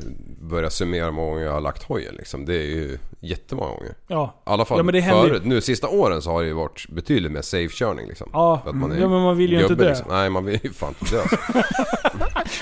börja 0.50 0.70
summera 0.70 1.04
hur 1.04 1.12
många 1.12 1.28
gånger 1.30 1.44
jag 1.44 1.52
har 1.52 1.60
lagt 1.60 1.82
hojen 1.82 2.14
liksom. 2.14 2.44
Det 2.44 2.54
är 2.54 2.66
ju 2.66 2.98
jättemånga 3.20 3.70
gånger. 3.70 3.94
Ja. 4.08 4.34
I 4.46 4.50
alla 4.50 4.64
fall 4.64 4.78
Ja, 4.78 4.82
men 4.82 4.92
det 4.92 4.98
ju- 4.98 5.04
förut. 5.04 5.42
Nu 5.44 5.60
sista 5.60 5.88
åren 5.88 6.22
så 6.22 6.30
har 6.30 6.42
det 6.42 6.48
ju 6.48 6.54
varit 6.54 6.88
betydligt 6.88 7.32
mer 7.32 7.42
safe-körning 7.42 8.06
liksom. 8.08 8.30
Ja. 8.32 8.62
Att 8.66 8.74
man 8.74 8.92
är 8.92 8.96
Ja, 9.00 9.08
men 9.08 9.22
man 9.22 9.36
vill 9.36 9.50
ju 9.52 9.56
inte 9.56 9.68
gubbe, 9.68 9.82
dö. 9.84 9.88
Liksom. 9.88 10.06
Nej, 10.08 10.30
man 10.30 10.44
vill 10.44 10.58
ju 10.62 10.72
fan 10.72 10.94
inte 11.00 11.14
dö. 11.16 11.20
alltså. 11.20 11.36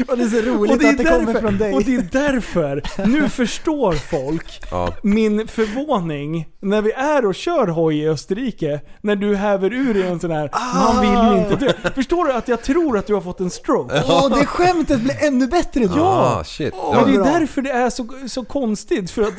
Och 0.08 0.18
det 0.18 0.24
är 0.24 0.28
så 0.28 0.50
roligt 0.50 0.72
att 0.84 0.98
det 0.98 1.04
kommer 1.04 1.40
från 1.40 1.58
dig. 1.58 1.74
och 1.74 1.82
det 1.84 1.94
är 1.94 2.08
därför, 2.12 2.82
nu 3.06 3.28
förstår 3.28 3.92
folk 3.92 4.60
Ja. 4.70 4.94
min 5.02 5.48
förvåning 5.48 6.48
när 6.60 6.82
vi 6.82 6.92
är 6.92 7.26
och 7.26 7.34
kör 7.34 7.66
hoj 7.66 7.98
i 7.98 8.08
Österrike. 8.08 8.80
När 9.00 9.16
du 9.16 9.36
häver 9.36 9.72
ur 9.72 9.96
i 9.96 10.02
en 10.02 10.20
sån 10.20 10.30
här 10.30 10.50
man 10.74 11.00
vill 11.00 11.34
ju 11.36 11.44
inte 11.44 11.64
dö. 11.66 11.90
Förstår 11.94 12.24
du 12.24 12.32
att 12.32 12.48
jag 12.48 12.62
tror 12.62 12.98
att 12.98 13.06
du 13.06 13.14
har 13.14 13.20
fått 13.20 13.40
en 13.40 13.50
stroke? 13.50 14.02
Åh, 14.08 14.28
det 14.38 14.46
skämtet 14.46 15.00
blir 15.00 15.24
ännu 15.24 15.46
bättre 15.46 15.84
då! 15.86 16.04
Ah, 16.04 16.44
shit. 16.44 16.74
Men 16.74 16.92
Ja, 16.92 17.04
det 17.06 17.14
är 17.30 17.38
därför 17.40 17.62
det 17.62 17.71
är 17.72 17.90
så, 17.90 18.06
så 18.26 18.44
konstigt. 18.44 19.10
För 19.10 19.22
att 19.22 19.34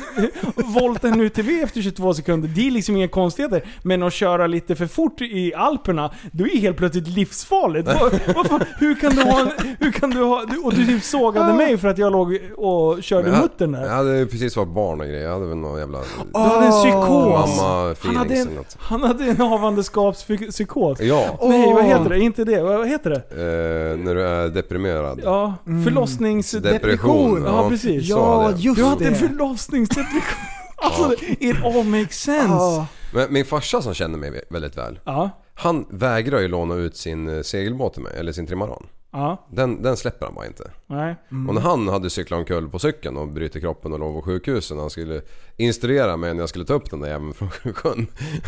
volten 0.54 1.20
UTV 1.20 1.62
efter 1.62 1.82
22 1.82 2.14
sekunder, 2.14 2.48
det 2.48 2.66
är 2.66 2.70
liksom 2.70 2.96
inga 2.96 3.08
konstigheter. 3.08 3.64
Men 3.82 4.02
att 4.02 4.12
köra 4.12 4.46
lite 4.46 4.76
för 4.76 4.86
fort 4.86 5.20
i 5.20 5.54
Alperna, 5.54 6.10
då 6.32 6.44
är 6.46 6.50
det 6.52 6.58
helt 6.58 6.76
plötsligt 6.76 7.08
livsfarligt. 7.08 7.88
Vad 8.34 8.46
fan, 8.46 8.60
hur 8.78 8.94
kan 8.94 9.10
du 9.14 9.22
ha 9.22 9.40
en, 9.40 9.48
hur 9.80 9.92
kan 9.92 10.10
du 10.10 10.22
ha, 10.22 10.44
du- 10.44 10.58
och 10.58 10.74
du 10.74 10.86
typ 10.86 11.02
sågade 11.02 11.52
mig 11.52 11.78
för 11.78 11.88
att 11.88 11.98
jag 11.98 12.12
låg 12.12 12.38
och 12.56 13.02
körde 13.02 13.28
jag, 13.28 13.42
muttern 13.42 13.72
där. 13.72 13.82
jag 13.82 13.88
hade 13.90 14.26
precis 14.26 14.56
varit 14.56 14.68
barn 14.68 15.00
och 15.00 15.06
grejer. 15.06 15.22
Jag 15.24 15.32
hade 15.32 15.46
väl 15.46 15.56
någon 15.56 15.78
jävla 15.78 15.98
Du 16.32 16.38
hade 16.38 16.66
en 16.66 16.72
psykos. 16.72 17.58
mamma 17.58 17.94
Han 18.04 18.16
hade, 18.16 18.34
en, 18.34 18.48
han 18.78 19.02
hade 19.02 19.24
en 19.24 19.36
havandeskapspsykos. 19.36 21.00
Ja. 21.00 21.38
Nej, 21.42 21.72
vad 21.74 21.84
heter 21.84 22.08
det? 22.08 22.18
Inte 22.18 22.44
det. 22.44 22.62
Vad 22.62 22.88
heter 22.88 23.10
det? 23.10 23.16
Eh, 23.16 24.04
när 24.04 24.14
du 24.14 24.22
är 24.28 24.48
deprimerad. 24.48 25.20
Ja, 25.24 25.54
förlossnings... 25.84 26.50
Depression. 26.50 27.44
Ja, 27.46 27.68
precis. 27.68 28.08
så 28.08 28.14
Ja, 28.14 28.23
det. 28.52 28.60
just 28.60 28.76
Du 28.76 28.84
hade 28.84 29.06
en 29.06 29.12
det. 29.12 29.18
förlossningsdepression. 29.18 30.44
Alltså, 30.76 31.14
it 31.40 31.56
all 31.64 31.84
makes 31.84 32.20
sense. 32.20 32.48
Ja. 32.48 32.86
Men 33.12 33.32
min 33.32 33.44
farsa 33.44 33.82
som 33.82 33.94
känner 33.94 34.18
mig 34.18 34.44
väldigt 34.50 34.76
väl. 34.76 34.98
Ja. 35.04 35.30
Han 35.54 35.86
vägrar 35.90 36.40
ju 36.40 36.48
låna 36.48 36.74
ut 36.74 36.96
sin 36.96 37.28
eh, 37.28 37.42
segelbåt 37.42 37.94
till 37.94 38.02
mig, 38.02 38.12
eller 38.16 38.32
sin 38.32 38.46
trimaran. 38.46 38.86
Ja. 39.12 39.46
Den, 39.52 39.82
den 39.82 39.96
släpper 39.96 40.26
han 40.26 40.34
bara 40.34 40.46
inte. 40.46 40.70
Nej. 40.86 41.16
Och 41.48 41.54
när 41.54 41.60
han 41.60 41.88
hade 41.88 42.10
cyklat 42.10 42.38
omkull 42.38 42.68
på 42.68 42.78
cykeln 42.78 43.16
och 43.16 43.28
brutit 43.28 43.62
kroppen 43.62 43.92
och 43.92 43.98
låg 43.98 44.14
på 44.14 44.22
sjukhuset 44.22 44.76
han 44.78 44.90
skulle 44.90 45.20
instruera 45.56 46.16
mig 46.16 46.34
när 46.34 46.40
jag 46.42 46.48
skulle 46.48 46.64
ta 46.64 46.74
upp 46.74 46.90
den 46.90 47.00
där 47.00 47.08
jäveln 47.08 47.34
från 47.34 47.50
sjön. 47.50 48.06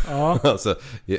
Ja. 0.09 0.39
alltså, 0.43 0.69
eh, 1.05 1.17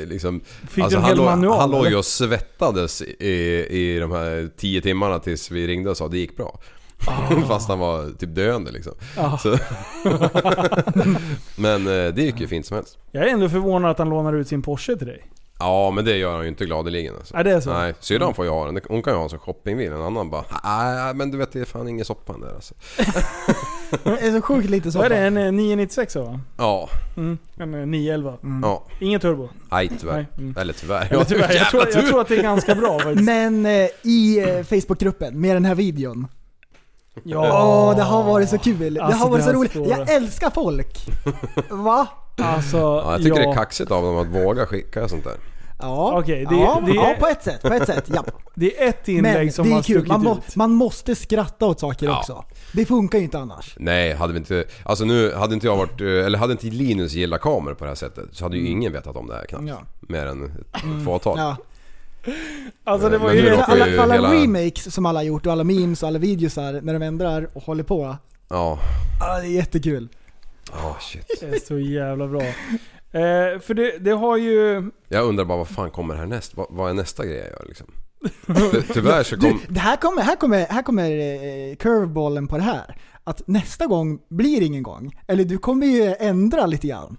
eh, 0.00 0.06
liksom, 0.06 0.40
Fick 0.68 0.84
alltså 0.84 0.98
du 0.98 1.00
en 1.00 1.02
han, 1.02 1.08
hel 1.08 1.16
låg, 1.16 1.26
manual, 1.26 1.58
han 1.60 1.70
låg 1.70 1.80
ju 1.82 1.86
eller? 1.86 1.98
och 1.98 2.04
svettades 2.04 3.02
i, 3.02 3.66
i 3.70 3.98
de 3.98 4.10
här 4.10 4.50
10 4.56 4.80
timmarna 4.80 5.18
tills 5.18 5.50
vi 5.50 5.66
ringde 5.66 5.90
och 5.90 5.96
sa 5.96 6.04
att 6.04 6.10
det 6.10 6.18
gick 6.18 6.36
bra. 6.36 6.60
Fast 7.48 7.68
han 7.68 7.78
var 7.78 8.18
typ 8.18 8.34
döende 8.34 8.70
liksom. 8.70 8.92
Så. 9.42 9.58
Men 11.56 11.86
eh, 11.86 12.14
det 12.14 12.22
gick 12.22 12.40
ju 12.40 12.46
fint 12.46 12.66
som 12.66 12.74
helst. 12.76 12.98
Jag 13.10 13.24
är 13.24 13.28
ändå 13.32 13.48
förvånad 13.48 13.90
att 13.90 13.98
han 13.98 14.08
lånar 14.08 14.32
ut 14.32 14.48
sin 14.48 14.62
Porsche 14.62 14.96
till 14.96 15.06
dig. 15.06 15.24
Ja 15.58 15.90
men 15.90 16.04
det 16.04 16.16
gör 16.16 16.32
han 16.34 16.42
ju 16.42 16.48
inte 16.48 16.64
gladeligen 16.64 17.14
alltså. 17.14 17.34
Nej, 17.34 17.44
det 17.44 17.50
är 17.52 17.60
så? 17.60 17.72
Nej, 17.72 17.94
syrran 18.00 18.34
får 18.34 18.44
ju 18.44 18.50
ha 18.50 18.66
den. 18.66 18.80
Hon 18.88 19.02
kan 19.02 19.12
ju 19.12 19.16
ha 19.16 19.24
en 19.24 19.30
som 19.30 19.38
shoppingbil. 19.38 19.92
En 19.92 20.02
annan 20.02 20.30
bara 20.30 20.44
nej 20.64 21.14
men 21.14 21.30
du 21.30 21.38
vet 21.38 21.52
det 21.52 21.60
är 21.60 21.64
fan 21.64 21.88
ingen 21.88 22.04
soppa 22.04 22.32
där 22.38 22.54
alltså. 22.54 22.74
Det 24.04 24.10
är 24.26 24.32
så 24.32 24.42
sjukt 24.42 24.70
lite 24.70 24.92
så. 24.92 24.98
Vad 24.98 25.06
är 25.06 25.10
det? 25.10 25.26
En 25.26 25.36
eh, 25.36 25.52
996 25.52 26.16
va? 26.16 26.40
Ja, 26.56 26.88
Mm. 27.16 27.38
En 27.56 27.74
eh, 27.74 27.86
911. 27.86 28.38
ja. 28.62 28.84
Ingen 29.00 29.20
turbo. 29.20 29.48
Nej 29.70 29.90
tyvärr. 30.00 30.14
Nej, 30.14 30.26
mm. 30.38 30.54
Eller 30.58 30.72
tyvärr. 30.72 31.12
Eller 31.12 31.24
tyvärr, 31.24 31.54
jag, 31.54 31.70
tror, 31.70 31.82
jag 31.94 32.06
tror 32.06 32.20
att 32.20 32.28
det 32.28 32.36
är 32.36 32.42
ganska 32.42 32.74
bra 32.74 32.98
faktiskt. 32.98 33.24
Men 33.24 33.66
eh, 33.66 33.88
i 34.02 34.38
eh, 34.38 34.62
Facebookgruppen 34.64 35.40
med 35.40 35.56
den 35.56 35.64
här 35.64 35.74
videon. 35.74 36.26
Ja. 37.22 37.94
Det 37.96 38.02
har 38.02 38.22
varit 38.22 38.48
så 38.48 38.58
kul. 38.58 38.94
det 38.94 39.00
Alltså, 39.00 39.18
har 39.22 39.30
varit 39.30 39.44
det 39.44 39.50
så 39.50 39.56
roligt. 39.58 39.70
står- 39.70 39.88
Jag 39.88 40.10
älskar 40.10 40.50
folk. 40.50 41.06
Va? 41.70 42.06
Alltså, 42.38 42.76
Ja, 42.76 43.12
jag 43.12 43.22
tycker 43.22 43.40
ja. 43.40 43.46
det 43.46 43.50
är 43.50 43.54
kaxigt 43.54 43.90
av 43.90 44.02
dem 44.02 44.16
att 44.18 44.26
våga 44.44 44.66
skicka 44.66 45.08
sånt 45.08 45.24
där. 45.24 45.34
Ja. 45.80 46.18
Okej, 46.20 46.46
det- 46.50 46.54
ja, 46.56 46.82
det- 46.86 46.92
ja, 46.92 47.14
på 47.20 47.26
ett 47.26 47.42
sätt. 47.44 47.62
På 47.62 47.72
ett 47.72 47.86
sätt, 47.86 48.10
ja. 48.14 48.24
Det 48.54 48.82
är 48.82 48.88
ett 48.88 49.08
inlägg 49.08 49.34
Men 49.44 49.52
som 49.52 49.68
det 49.68 49.74
har 49.74 49.82
kul. 49.82 49.94
stuckit 49.96 50.08
Man, 50.08 50.22
må, 50.22 50.32
ut. 50.32 50.56
man 50.56 50.70
måste 50.72 51.14
skratta 51.14 51.66
åt 51.66 51.80
saker 51.80 52.06
Ja. 52.06 52.18
också. 52.18 52.44
Det 52.72 52.84
funkar 52.84 53.18
ju 53.18 53.24
inte 53.24 53.38
annars. 53.38 53.74
Nej, 53.78 54.14
hade 54.14 54.32
vi 54.32 54.38
inte... 54.38 54.64
Alltså 54.84 55.04
nu 55.04 55.32
hade 55.34 55.54
inte 55.54 55.66
jag 55.66 55.76
varit... 55.76 56.00
Eller 56.00 56.38
hade 56.38 56.52
inte 56.52 56.66
Linus 56.66 57.12
gillat 57.12 57.40
kameror 57.40 57.74
på 57.74 57.84
det 57.84 57.90
här 57.90 57.94
sättet 57.96 58.24
så 58.32 58.44
hade 58.44 58.56
ju 58.56 58.66
ingen 58.68 58.92
vetat 58.92 59.16
om 59.16 59.26
det 59.26 59.34
här 59.34 59.44
knappt. 59.46 59.60
Mm. 59.62 59.74
Ja. 59.74 59.80
Mer 60.00 60.26
än 60.26 60.44
ett 60.44 61.04
fåtal. 61.04 61.38
Ja. 61.38 61.56
Alltså 62.84 63.08
det 63.08 63.18
var 63.18 63.32
ju... 63.32 63.50
alla, 63.56 63.86
ju 63.88 63.96
för 63.96 64.02
alla 64.02 64.14
hela- 64.14 64.34
remakes 64.34 64.94
som 64.94 65.06
alla 65.06 65.18
har 65.18 65.24
gjort 65.24 65.46
och 65.46 65.52
alla 65.52 65.64
memes 65.64 66.02
och 66.02 66.08
alla 66.08 66.18
videosar 66.18 66.80
när 66.82 66.92
de 66.92 67.02
ändrar 67.02 67.48
och 67.54 67.62
håller 67.62 67.84
på. 67.84 68.16
Ja. 68.48 68.78
Ja, 69.20 69.38
det 69.40 69.46
är 69.46 69.50
jättekul. 69.50 70.08
Ja, 70.72 70.96
shit. 71.00 71.26
Det 71.40 71.46
är 71.46 71.58
så 71.66 71.78
jävla 71.78 72.26
bra. 72.26 72.42
Eh, 72.42 73.60
för 73.60 73.74
det, 73.74 73.98
det 73.98 74.10
har 74.10 74.36
ju... 74.36 74.90
Jag 75.08 75.24
undrar 75.24 75.44
bara 75.44 75.58
vad 75.58 75.68
fan 75.68 75.90
kommer 75.90 76.14
härnäst? 76.14 76.56
Vad, 76.56 76.66
vad 76.70 76.90
är 76.90 76.94
nästa 76.94 77.24
grej 77.26 77.36
jag 77.36 77.46
gör 77.50 77.64
liksom? 77.68 77.86
Ty- 78.72 78.82
Tyvärr 78.94 79.22
så 79.22 79.36
Du, 79.40 79.50
kom... 79.50 79.60
det 79.68 79.80
här 79.80 79.96
kommer, 79.96 80.22
här 80.22 80.36
kommer, 80.36 80.66
här 80.66 80.82
kommer 80.82 81.10
eh, 81.10 81.76
curveballen 81.76 82.48
på 82.48 82.56
det 82.56 82.62
här. 82.62 82.96
Att 83.24 83.42
nästa 83.46 83.86
gång 83.86 84.18
blir 84.28 84.62
ingen 84.62 84.82
gång. 84.82 85.20
Eller 85.26 85.44
du 85.44 85.58
kommer 85.58 85.86
ju 85.86 86.14
ändra 86.18 86.66
lite 86.66 86.86
grann. 86.86 87.16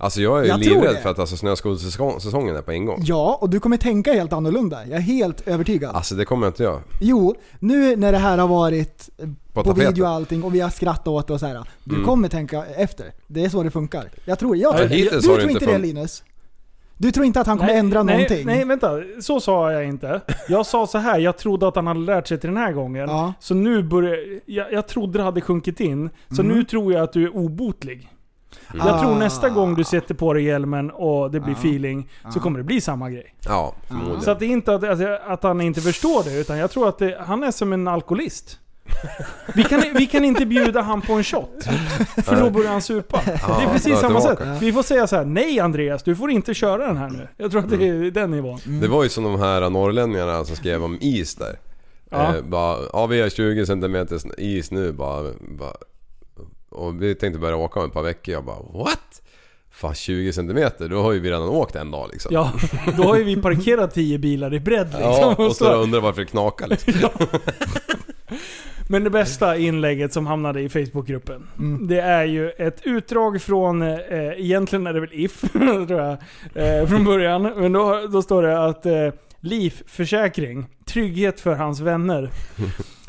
Alltså 0.00 0.20
jag 0.20 0.38
är 0.38 0.42
ju 0.42 0.48
Jag 0.48 0.60
livrädd 0.60 0.96
för 1.02 1.10
att 1.10 1.18
alltså, 1.18 1.36
snöskotersäsongen 1.36 2.56
är 2.56 2.62
på 2.62 2.72
ingång. 2.72 3.00
Ja, 3.04 3.38
och 3.40 3.50
du 3.50 3.60
kommer 3.60 3.76
tänka 3.76 4.12
helt 4.12 4.32
annorlunda. 4.32 4.86
Jag 4.86 4.96
är 4.96 5.00
helt 5.00 5.48
övertygad. 5.48 5.94
Alltså 5.94 6.14
det 6.14 6.24
kommer 6.24 6.46
jag 6.46 6.50
inte 6.50 6.62
göra. 6.62 6.80
Jo, 7.00 7.34
nu 7.58 7.96
när 7.96 8.12
det 8.12 8.18
här 8.18 8.38
har 8.38 8.48
varit 8.48 9.10
eh, 9.18 9.28
På 9.52 9.64
på, 9.64 9.72
video 9.72 10.02
och 10.04 10.08
allting 10.10 10.42
och 10.44 10.54
vi 10.54 10.60
har 10.60 10.70
skrattat 10.70 11.08
åt 11.08 11.26
det 11.26 11.32
och 11.32 11.40
så 11.40 11.46
här. 11.46 11.64
Du 11.84 11.94
Mm. 11.94 12.06
kommer 12.06 12.28
tänka 12.28 12.64
efter. 12.76 13.06
Det 13.26 13.44
är 13.44 13.48
så 13.48 13.62
det 13.62 13.70
funkar. 13.70 14.10
Jag 14.24 14.38
tror, 14.38 14.56
jag 14.56 14.76
tror 14.76 14.88
hittills 14.88 15.10
Du 15.12 15.20
tror 15.20 15.40
inte 15.40 15.52
inte 15.52 15.66
det 15.66 15.72
fun- 15.72 15.82
Linus? 15.82 16.22
Du 16.96 17.12
tror 17.12 17.26
inte 17.26 17.40
att 17.40 17.46
han 17.46 17.58
kommer 17.58 17.74
ändra 17.74 18.02
nej, 18.02 18.14
någonting? 18.14 18.46
Nej, 18.46 18.64
vänta. 18.64 19.00
Så 19.20 19.40
sa 19.40 19.72
jag 19.72 19.84
inte. 19.84 20.20
Jag 20.48 20.66
sa 20.66 20.86
så 20.86 20.98
här. 20.98 21.18
jag 21.18 21.38
trodde 21.38 21.68
att 21.68 21.76
han 21.76 21.86
hade 21.86 22.00
lärt 22.00 22.28
sig 22.28 22.38
till 22.40 22.48
den 22.50 22.56
här 22.56 22.72
gången. 22.72 23.08
Ja. 23.08 23.32
Så 23.40 23.54
nu 23.54 23.82
börjar... 23.82 24.40
Jag, 24.46 24.72
jag 24.72 24.88
trodde 24.88 25.18
det 25.18 25.22
hade 25.24 25.40
sjunkit 25.40 25.80
in. 25.80 26.10
Så 26.30 26.42
Mm. 26.42 26.56
nu 26.56 26.64
tror 26.64 26.92
jag 26.92 27.02
att 27.02 27.12
du 27.12 27.24
är 27.24 27.36
obotlig. 27.36 28.08
Jag 28.74 28.86
Ah. 28.88 29.00
tror 29.02 29.14
nästa 29.14 29.48
gång 29.48 29.74
du 29.74 29.84
sätter 29.84 30.14
på 30.14 30.32
dig 30.34 30.44
hjälmen 30.44 30.90
och 30.90 31.30
det 31.30 31.40
blir 31.40 31.54
Ja. 31.54 31.58
feeling, 31.60 32.08
så 32.34 32.40
kommer 32.40 32.58
det 32.58 32.64
bli 32.64 32.80
samma 32.80 33.10
grej. 33.10 33.34
Ja, 33.46 33.74
förmodligen. 33.88 34.20
Så 34.20 34.30
att 34.30 34.38
det 34.38 34.44
är 34.46 34.50
inte 34.50 34.74
att, 34.74 34.84
alltså, 34.84 35.18
att 35.26 35.42
han 35.42 35.60
inte 35.60 35.80
förstår 35.80 36.24
det, 36.24 36.40
utan 36.40 36.58
jag 36.58 36.70
tror 36.70 36.88
att 36.88 36.98
det, 36.98 37.18
han 37.26 37.42
är 37.42 37.50
som 37.50 37.72
en 37.72 37.88
alkoholist. 37.88 38.58
Vi 39.54 39.64
kan, 39.64 39.82
vi 39.94 40.06
kan 40.06 40.24
inte 40.24 40.46
bjuda 40.46 40.80
han 40.80 41.00
på 41.00 41.12
en 41.12 41.24
shot. 41.24 41.64
För 42.24 42.40
då 42.40 42.50
börjar 42.50 42.70
han 42.70 42.82
supa. 42.82 43.20
Det 43.24 43.32
är 43.32 43.72
precis 43.72 43.98
samma 44.00 44.20
sätt. 44.20 44.38
Vi 44.60 44.72
får 44.72 44.82
säga 44.82 45.06
så 45.06 45.16
här: 45.16 45.24
nej 45.24 45.60
Andreas, 45.60 46.02
du 46.02 46.16
får 46.16 46.30
inte 46.30 46.54
köra 46.54 46.86
den 46.86 46.96
här 46.96 47.08
nu. 47.10 47.28
Jag 47.36 47.50
tror 47.50 47.60
att 47.64 47.70
det 47.70 47.88
är 47.88 48.10
den 48.10 48.30
nivån. 48.30 48.58
Det 48.64 48.88
var 48.88 49.02
ju 49.02 49.08
som 49.08 49.24
de 49.24 49.38
här 49.40 49.70
norrlänningarna 49.70 50.44
som 50.44 50.56
skrev 50.56 50.84
om 50.84 50.98
is 51.00 51.34
där. 51.34 51.58
Ja. 52.10 52.36
Eh, 52.36 52.42
bara, 52.42 52.76
ja 52.92 53.06
vi 53.06 53.20
har 53.20 53.28
20 53.28 53.66
cm 53.66 54.06
is 54.38 54.70
nu 54.70 54.92
bara, 54.92 55.22
bara. 55.58 55.72
Och 56.70 57.02
vi 57.02 57.14
tänkte 57.14 57.38
börja 57.38 57.56
åka 57.56 57.80
om 57.80 57.86
ett 57.86 57.92
par 57.92 58.02
veckor. 58.02 58.34
Jag 58.34 58.44
bara 58.44 58.62
what? 58.84 59.22
fan 59.72 59.94
20 59.94 60.32
centimeter, 60.32 60.88
då 60.88 61.02
har 61.02 61.12
ju 61.12 61.20
vi 61.20 61.28
redan 61.30 61.48
åkt 61.48 61.76
en 61.76 61.90
dag 61.90 62.08
liksom. 62.12 62.34
Ja, 62.34 62.52
då 62.96 63.02
har 63.02 63.16
ju 63.16 63.24
vi 63.24 63.36
parkerat 63.36 63.94
10 63.94 64.18
bilar 64.18 64.54
i 64.54 64.60
bredd 64.60 64.86
liksom. 64.86 65.00
Ja, 65.02 65.34
och 65.38 65.56
så 65.56 65.64
så- 65.64 65.74
undrar 65.74 66.00
varför 66.00 66.20
det 66.20 66.26
knakar 66.26 66.68
liksom. 66.68 67.10
Men 68.88 69.04
det 69.04 69.10
bästa 69.10 69.56
inlägget 69.56 70.12
som 70.12 70.26
hamnade 70.26 70.60
i 70.60 70.68
Facebookgruppen. 70.68 71.46
Det 71.88 72.00
är 72.00 72.24
ju 72.24 72.50
ett 72.50 72.80
utdrag 72.82 73.42
från, 73.42 73.82
eh, 73.82 73.98
egentligen 74.36 74.86
är 74.86 74.92
det 74.92 75.00
väl 75.00 75.08
If, 75.12 75.40
tror 75.52 75.90
jag, 75.92 76.16
eh, 76.54 76.86
från 76.88 77.04
början. 77.04 77.42
Men 77.42 77.72
då, 77.72 78.06
då 78.12 78.22
står 78.22 78.42
det 78.42 78.64
att 78.64 78.86
eh, 78.86 79.08
Livförsäkring, 79.40 80.66
trygghet 80.84 81.40
för 81.40 81.54
hans 81.54 81.80
vänner. 81.80 82.30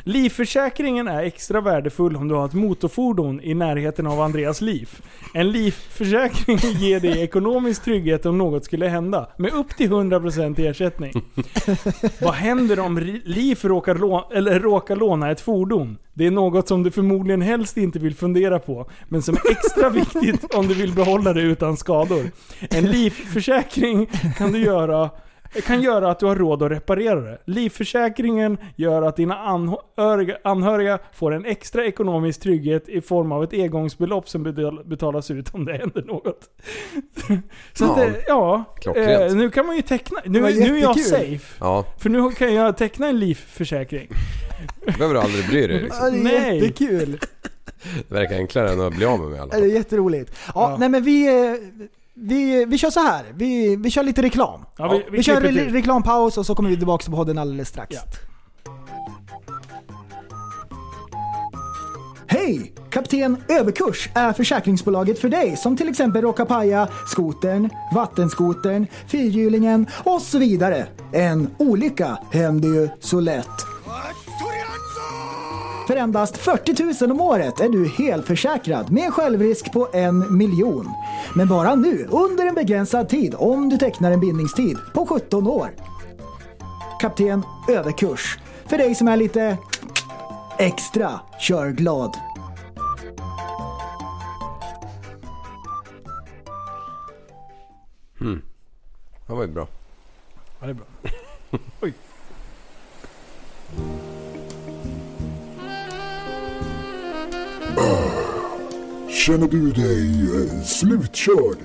Livförsäkringen 0.04 1.08
är 1.08 1.22
extra 1.22 1.60
värdefull 1.60 2.16
om 2.16 2.28
du 2.28 2.34
har 2.34 2.46
ett 2.46 2.54
motorfordon 2.54 3.40
i 3.40 3.54
närheten 3.54 4.06
av 4.06 4.20
Andreas 4.20 4.60
liv. 4.60 4.88
En 5.34 5.50
livförsäkring 5.50 6.56
ger 6.78 7.00
dig 7.00 7.22
ekonomisk 7.22 7.84
trygghet 7.84 8.26
om 8.26 8.38
något 8.38 8.64
skulle 8.64 8.88
hända, 8.88 9.28
med 9.36 9.52
upp 9.52 9.76
till 9.76 9.90
100% 9.90 10.68
ersättning. 10.68 11.12
Vad 12.20 12.34
händer 12.34 12.80
om 12.80 12.98
Liv 13.24 13.58
råkar, 13.62 13.94
lå- 13.94 14.32
eller 14.34 14.60
råkar 14.60 14.96
låna 14.96 15.30
ett 15.30 15.40
fordon? 15.40 15.98
Det 16.14 16.26
är 16.26 16.30
något 16.30 16.68
som 16.68 16.82
du 16.82 16.90
förmodligen 16.90 17.42
helst 17.42 17.76
inte 17.76 17.98
vill 17.98 18.14
fundera 18.14 18.58
på, 18.58 18.90
men 19.08 19.22
som 19.22 19.34
är 19.34 19.50
extra 19.50 19.90
viktigt 19.90 20.54
om 20.54 20.68
du 20.68 20.74
vill 20.74 20.92
behålla 20.92 21.32
det 21.32 21.42
utan 21.42 21.76
skador. 21.76 22.30
En 22.70 22.84
livförsäkring 22.86 24.06
kan 24.38 24.52
du 24.52 24.58
göra 24.58 25.10
kan 25.60 25.82
göra 25.82 26.10
att 26.10 26.18
du 26.18 26.26
har 26.26 26.36
råd 26.36 26.62
att 26.62 26.70
reparera 26.70 27.20
det. 27.20 27.38
Livförsäkringen 27.44 28.58
gör 28.76 29.02
att 29.02 29.16
dina 29.16 29.38
anhöriga, 30.44 30.98
får 31.14 31.34
en 31.34 31.44
extra 31.44 31.84
ekonomisk 31.86 32.40
trygghet 32.40 32.88
i 32.88 33.00
form 33.00 33.32
av 33.32 33.44
ett 33.44 33.52
engångsbelopp 33.52 34.28
som 34.28 34.46
betal- 34.46 34.84
betalas 34.88 35.30
ut 35.30 35.54
om 35.54 35.64
det 35.64 35.72
händer 35.72 36.02
något. 36.02 36.40
Så 37.72 37.84
Ja, 37.84 37.94
det- 37.96 38.24
ja, 38.28 38.64
klockrent. 38.80 39.30
eh, 39.30 39.36
nu 39.36 39.50
kan 39.50 39.66
man 39.66 39.76
ju 39.76 39.82
teckna. 39.82 40.18
Nu, 40.24 40.40
nu 40.40 40.48
är 40.78 40.82
jag 40.82 41.00
safe. 41.00 41.56
Ja, 41.60 41.84
För 41.98 42.10
nu 42.10 42.30
kan 42.30 42.54
jag 42.54 42.76
teckna 42.76 43.08
en 43.08 43.18
livförsäkring. 43.18 44.08
det 44.86 44.92
behöver 44.98 45.14
du 45.14 45.20
aldrig 45.20 45.48
bry 45.48 45.66
dig 45.66 45.80
liksom. 45.82 46.04
Ja, 46.06 46.10
det 46.10 46.18
är 46.36 46.40
Nej. 46.40 46.54
jättekul. 46.58 47.18
Det 48.08 48.14
verkar 48.14 48.36
enklare 48.36 48.70
än 48.72 48.80
att 48.80 48.94
bli 48.96 49.04
av 49.04 49.18
med 49.20 49.28
mig 49.28 49.38
i 49.38 49.40
alla 49.40 49.48
Ja, 49.52 49.56
Det 49.56 49.62
fall. 49.62 49.70
är 49.70 49.74
jätteroligt. 49.74 50.32
Ja, 50.46 50.52
Ja. 50.54 50.76
nej 50.78 50.88
men 50.88 51.02
vi, 51.02 51.26
eh, 51.48 51.54
vi, 52.14 52.64
vi 52.64 52.78
kör 52.78 52.90
så 52.90 53.00
här. 53.00 53.24
Vi, 53.34 53.76
vi 53.76 53.90
kör 53.90 54.02
lite 54.02 54.22
reklam. 54.22 54.64
Ja, 54.76 54.88
vi- 54.92 55.04
vi, 55.10 55.16
vi 55.16 55.22
kör 55.22 55.40
re- 55.40 55.46
till. 55.48 55.72
reklampaus 55.72 56.38
och 56.38 56.46
så 56.46 56.54
kommer 56.54 56.70
vi 56.70 56.76
tillbaka 56.76 57.10
på 57.10 57.16
podden 57.16 57.38
alldeles 57.38 57.68
strax. 57.68 57.94
Ja. 57.94 58.00
Hej! 62.26 62.72
Kapten 62.90 63.36
Överkurs 63.48 64.08
är 64.14 64.32
försäkringsbolaget 64.32 65.18
för 65.18 65.28
dig 65.28 65.56
som 65.56 65.76
till 65.76 65.88
exempel 65.88 66.22
råkar 66.22 66.44
paja 66.44 66.88
skotern, 67.06 67.70
vattenskotern, 67.94 68.86
fyrhjulingen 69.08 69.86
och 70.04 70.22
så 70.22 70.38
vidare. 70.38 70.86
En 71.12 71.50
olycka 71.58 72.18
händer 72.32 72.68
ju 72.68 72.88
så 73.00 73.20
lätt. 73.20 73.46
För 75.92 75.96
endast 75.96 76.36
40 76.36 77.04
000 77.04 77.10
om 77.10 77.20
året 77.20 77.60
är 77.60 77.68
du 77.68 77.88
helförsäkrad 77.88 78.90
med 78.90 79.04
en 79.04 79.12
självrisk 79.12 79.72
på 79.72 79.88
en 79.92 80.36
miljon. 80.36 80.88
Men 81.36 81.48
bara 81.48 81.74
nu 81.74 82.06
under 82.10 82.46
en 82.46 82.54
begränsad 82.54 83.08
tid 83.08 83.34
om 83.38 83.68
du 83.68 83.78
tecknar 83.78 84.10
en 84.10 84.20
bindningstid 84.20 84.78
på 84.94 85.06
17 85.06 85.46
år. 85.46 85.70
Kapten 87.00 87.42
Överkurs. 87.68 88.38
För 88.66 88.78
dig 88.78 88.94
som 88.94 89.08
är 89.08 89.16
lite 89.16 89.58
extra 90.58 91.20
körglad. 91.40 92.16
Det 99.26 99.32
var 99.32 99.42
ju 99.42 99.48
bra. 99.48 99.68
Ja, 100.60 100.66
det 100.66 100.70
är 100.70 100.74
bra. 100.74 100.86
Känner 109.08 109.48
du 109.48 109.70
dig 109.72 110.08
eh, 110.22 110.62
slutkörd? 110.64 111.56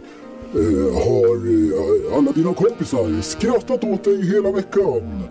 Eh, 0.55 0.93
har 0.93 1.36
eh, 1.36 2.18
alla 2.18 2.32
dina 2.32 2.53
kompisar 2.53 3.22
skrattat 3.22 3.84
åt 3.84 4.03
dig 4.03 4.34
hela 4.34 4.51
veckan? 4.51 5.24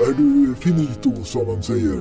Är 0.00 0.14
du 0.16 0.54
finito 0.54 1.24
som 1.24 1.46
man 1.46 1.62
säger? 1.62 1.96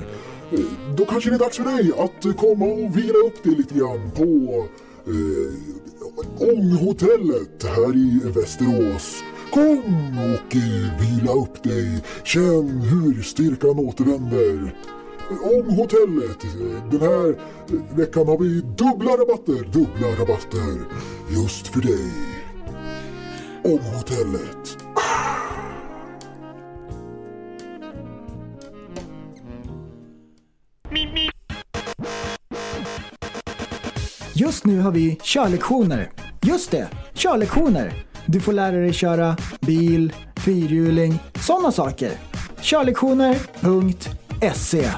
Eh, 0.52 0.60
då 0.98 1.06
kanske 1.06 1.30
det 1.30 1.36
är 1.36 1.40
dags 1.40 1.58
för 1.58 1.64
dig 1.64 1.92
att 1.98 2.38
komma 2.38 2.66
och 2.66 2.98
vila 2.98 3.20
upp 3.28 3.44
dig 3.44 3.56
lite 3.56 3.74
grann 3.74 4.12
på 4.16 4.66
eh, 5.08 5.54
Ånghotellet 6.54 7.64
här 7.64 7.96
i 7.96 8.22
Västerås. 8.36 9.24
Kom 9.52 10.18
och 10.20 10.56
eh, 10.56 11.00
vila 11.02 11.34
upp 11.34 11.64
dig. 11.64 12.04
Känn 12.24 12.82
hur 12.82 13.22
styrkan 13.22 13.80
återvänder. 13.80 14.76
Om 15.32 15.76
hotellet. 15.76 16.44
Eh, 16.44 16.90
den 16.92 17.02
här 17.02 17.36
veckan 17.96 18.28
har 18.28 18.38
vi 18.38 18.62
dubbla 18.62 19.12
rabatter. 19.12 19.72
Dubbla 19.72 20.08
rabatter. 20.20 20.86
Just 21.30 21.68
för 21.68 21.82
dig. 21.82 22.12
Om 23.64 23.80
hotellet. 23.96 24.78
Just 34.42 34.66
nu 34.66 34.80
har 34.80 34.92
vi 34.92 35.18
körlektioner. 35.24 36.12
Just 36.42 36.72
det, 36.72 36.90
körlektioner. 37.14 37.94
Du 38.26 38.40
får 38.40 38.54
lära 38.54 38.76
dig 38.76 38.94
köra 38.94 39.38
bil, 39.60 40.14
fyrhjuling, 40.46 41.20
sådana 41.36 41.72
saker. 41.72 42.12
Körlektioner.se 42.62 44.92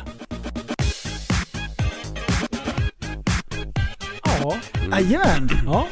Jajamän! 5.00 5.50
ja, 5.66 5.88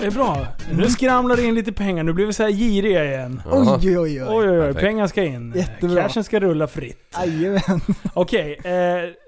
det 0.00 0.06
är 0.06 0.10
bra. 0.10 0.46
Nu 0.72 0.90
skramlar 0.90 1.36
det 1.36 1.42
in 1.42 1.54
lite 1.54 1.72
pengar. 1.72 2.02
Nu 2.04 2.12
blir 2.12 2.26
vi 2.26 2.32
så 2.32 2.42
här 2.42 2.50
giriga 2.50 3.04
igen. 3.04 3.42
Oj, 3.50 3.68
oj, 3.82 3.98
oj. 3.98 4.22
Oj, 4.22 4.28
oj, 4.28 4.48
oj. 4.50 4.58
Perfekt. 4.60 4.80
Pengar 4.80 5.06
ska 5.06 5.22
in. 5.24 5.52
Jättebra. 5.56 6.02
Cashen 6.02 6.24
ska 6.24 6.40
rulla 6.40 6.66
fritt. 6.66 7.16
Jajamän. 7.26 7.80
Okej, 8.14 8.52
eh, 8.64 8.72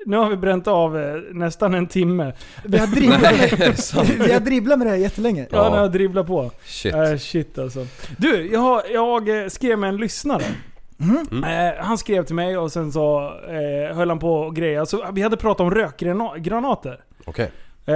nu 0.06 0.16
har 0.16 0.30
vi 0.30 0.36
bränt 0.36 0.66
av 0.66 0.98
eh, 0.98 1.14
nästan 1.32 1.74
en 1.74 1.86
timme. 1.86 2.32
Vi 2.64 2.78
har 2.78 2.86
dribblat 2.86 3.32
vi 4.26 4.32
har 4.32 4.40
dribblat 4.40 4.78
med 4.78 4.86
det 4.86 4.90
här 4.90 4.96
jättelänge. 4.98 5.46
Ja, 5.50 5.64
Ja. 5.64 5.70
när 5.70 5.78
jag 5.80 5.92
dribblar 5.92 6.24
på. 6.24 6.50
Shit. 6.64 6.94
Äh, 6.94 7.16
shit 7.16 7.58
alltså. 7.58 7.86
Du, 8.16 8.50
jag, 8.52 8.60
har, 8.60 8.82
jag 8.92 9.42
eh, 9.42 9.48
skrev 9.48 9.78
med 9.78 9.88
en 9.88 9.96
lyssnare. 9.96 10.44
Mm. 11.00 11.44
Eh, 11.44 11.74
han 11.84 11.98
skrev 11.98 12.24
till 12.24 12.34
mig 12.34 12.58
och 12.58 12.72
sen 12.72 12.92
så 12.92 13.32
eh, 13.48 13.96
höll 13.96 14.08
han 14.08 14.18
på 14.18 14.34
och 14.34 14.56
grejer. 14.56 14.84
Så 14.84 15.04
vi 15.12 15.22
hade 15.22 15.36
pratat 15.36 15.60
om 15.60 15.70
rökgranater. 15.70 17.00
Okej. 17.24 17.50
Eh, 17.86 17.94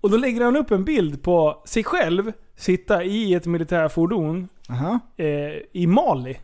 och 0.00 0.10
då 0.10 0.16
lägger 0.16 0.44
han 0.44 0.56
upp 0.56 0.70
en 0.70 0.84
bild 0.84 1.22
på 1.22 1.62
sig 1.64 1.84
själv 1.84 2.32
sitta 2.56 3.04
i 3.04 3.34
ett 3.34 3.46
militärfordon 3.46 4.48
Aha. 4.70 4.98
eh, 5.16 5.26
i 5.72 5.86
Mali. 5.86 6.38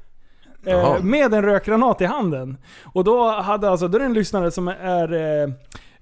Eh, 0.67 1.03
med 1.03 1.35
en 1.35 1.43
rökgranat 1.43 2.01
i 2.01 2.05
handen. 2.05 2.57
Och 2.85 3.05
då 3.05 3.31
hade 3.31 3.71
alltså, 3.71 3.89
då 3.89 3.97
är 3.97 4.01
det 4.01 4.07
en 4.07 4.15
lyssnare 4.15 4.51
som 4.51 4.69
är 4.69 5.13
eh, 5.13 5.51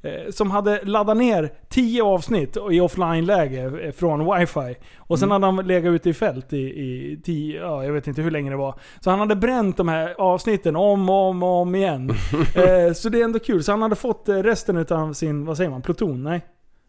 eh, 0.02 0.30
som 0.30 0.50
hade 0.50 0.84
laddat 0.84 1.16
ner 1.16 1.52
10 1.68 2.02
avsnitt 2.02 2.56
i 2.70 2.80
offline-läge 2.80 3.86
eh, 3.86 3.92
från 3.92 4.38
wifi. 4.38 4.76
Och 4.96 5.18
sen 5.18 5.30
hade 5.30 5.46
han 5.46 5.56
legat 5.56 5.90
ute 5.90 6.10
i 6.10 6.14
fält 6.14 6.52
i, 6.52 6.58
i 6.58 7.20
10, 7.24 7.60
ja 7.60 7.84
jag 7.84 7.92
vet 7.92 8.06
inte 8.06 8.22
hur 8.22 8.30
länge 8.30 8.50
det 8.50 8.56
var. 8.56 8.74
Så 9.00 9.10
han 9.10 9.18
hade 9.18 9.36
bränt 9.36 9.76
de 9.76 9.88
här 9.88 10.14
avsnitten 10.18 10.76
om 10.76 11.10
och 11.10 11.28
om, 11.28 11.42
och 11.42 11.60
om 11.60 11.74
igen. 11.74 12.10
eh, 12.54 12.92
så 12.94 13.08
det 13.08 13.20
är 13.20 13.24
ändå 13.24 13.38
kul. 13.38 13.64
Så 13.64 13.72
han 13.72 13.82
hade 13.82 13.96
fått 13.96 14.28
eh, 14.28 14.34
resten 14.36 14.86
av 14.90 15.12
sin, 15.12 15.44
vad 15.44 15.56
säger 15.56 15.70
man, 15.70 15.82
pluton? 15.82 16.22
Nej? 16.22 16.42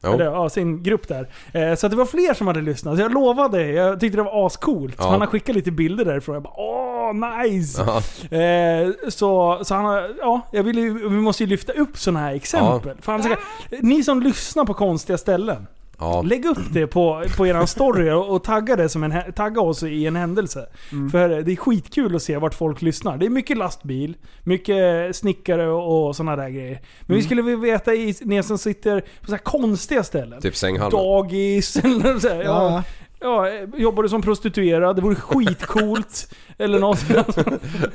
Jo. 0.03 0.13
Eller, 0.13 0.25
ja, 0.25 0.49
sin 0.49 0.83
grupp 0.83 1.07
där. 1.07 1.27
Eh, 1.53 1.75
så 1.75 1.85
att 1.85 1.91
det 1.91 1.97
var 1.97 2.05
fler 2.05 2.33
som 2.33 2.47
hade 2.47 2.61
lyssnat. 2.61 2.95
Så 2.95 3.01
jag 3.01 3.13
lovade, 3.13 3.65
jag 3.71 3.99
tyckte 3.99 4.17
det 4.17 4.23
var 4.23 4.45
ascoolt. 4.47 4.97
Så 4.97 5.03
Ja. 5.03 5.09
han 5.09 5.19
har 5.19 5.27
skickat 5.27 5.55
lite 5.55 5.71
bilder 5.71 6.05
därifrån. 6.05 6.33
Jag 6.33 6.43
bara 6.43 6.53
åh, 6.57 7.13
nice! 7.13 7.85
Ja. 8.31 8.37
Eh, 8.37 8.89
så, 9.09 9.59
så 9.63 9.75
han 9.75 9.85
har, 9.85 10.09
ja, 10.19 10.41
jag 10.51 10.63
vill 10.63 10.77
ju, 10.77 10.93
vi 11.09 11.15
måste 11.15 11.43
ju 11.43 11.49
lyfta 11.49 11.73
upp 11.73 11.97
sådana 11.97 12.19
här 12.19 12.33
exempel. 12.33 12.97
Fan, 13.01 13.23
så, 13.23 13.35
ni 13.81 14.03
som 14.03 14.21
lyssnar 14.21 14.65
på 14.65 14.73
konstiga 14.73 15.17
ställen. 15.17 15.67
Ja. 16.03 16.21
Lägg 16.21 16.45
upp 16.45 16.73
det 16.73 16.87
på, 16.87 17.23
på 17.37 17.47
eran 17.47 17.67
story 17.67 18.11
och, 18.11 18.35
och 18.35 18.43
tagga, 18.43 18.75
det 18.75 18.89
som 18.89 19.03
en, 19.03 19.33
tagga 19.33 19.61
oss 19.61 19.83
i 19.83 20.05
en 20.05 20.15
händelse. 20.15 20.65
För 21.11 21.29
det 21.29 21.51
är 21.51 21.55
skitkul 21.55 22.15
att 22.15 22.23
se 22.23 22.37
vart 22.37 22.53
folk 22.53 22.81
lyssnar. 22.81 23.17
Det 23.17 23.25
är 23.25 23.29
mycket 23.29 23.57
lastbil, 23.57 24.17
mycket 24.43 25.15
snickare 25.15 25.69
och, 25.69 26.15
sådana 26.15 26.35
där 26.35 26.49
grejer. 26.49 26.81
Men 27.01 27.17
vi 27.17 27.23
skulle 27.23 27.41
vilja 27.41 27.59
veta 27.59 27.93
i, 27.93 28.15
ni 28.21 28.43
som 28.43 28.57
sitter 28.57 28.99
på 28.99 29.25
så 29.25 29.31
här 29.31 29.37
konstiga 29.37 30.03
ställen. 30.03 30.41
Typ 30.41 30.55
sänghalmen. 30.55 30.99
Dagis 30.99 31.75
eller 31.83 32.19
så 32.19 32.29
här, 32.29 32.43
ja. 32.43 32.71
Ja. 32.71 32.83
Ja, 33.19 33.49
jobbar 33.77 34.03
du 34.03 34.09
som 34.09 34.21
prostituerad? 34.21 34.95
Det 34.95 35.01
vore 35.01 35.15
skitcoolt. 35.15 36.33
eller 36.57 36.79
något. 36.79 37.05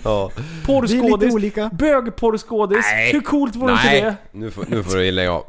Ja. 0.03 0.31
Porrskådis. 0.67 1.55
Bögporrskådis. 1.73 2.87
Hur 3.13 3.21
coolt 3.21 3.57
vore 3.57 3.73
inte 3.73 3.85
Nej, 3.85 4.01
det? 4.01 4.17
nu 4.33 4.51
får, 4.51 4.65
nu 4.69 4.83
får 4.83 4.97
du 4.97 5.11
lägga 5.11 5.33
av. 5.33 5.45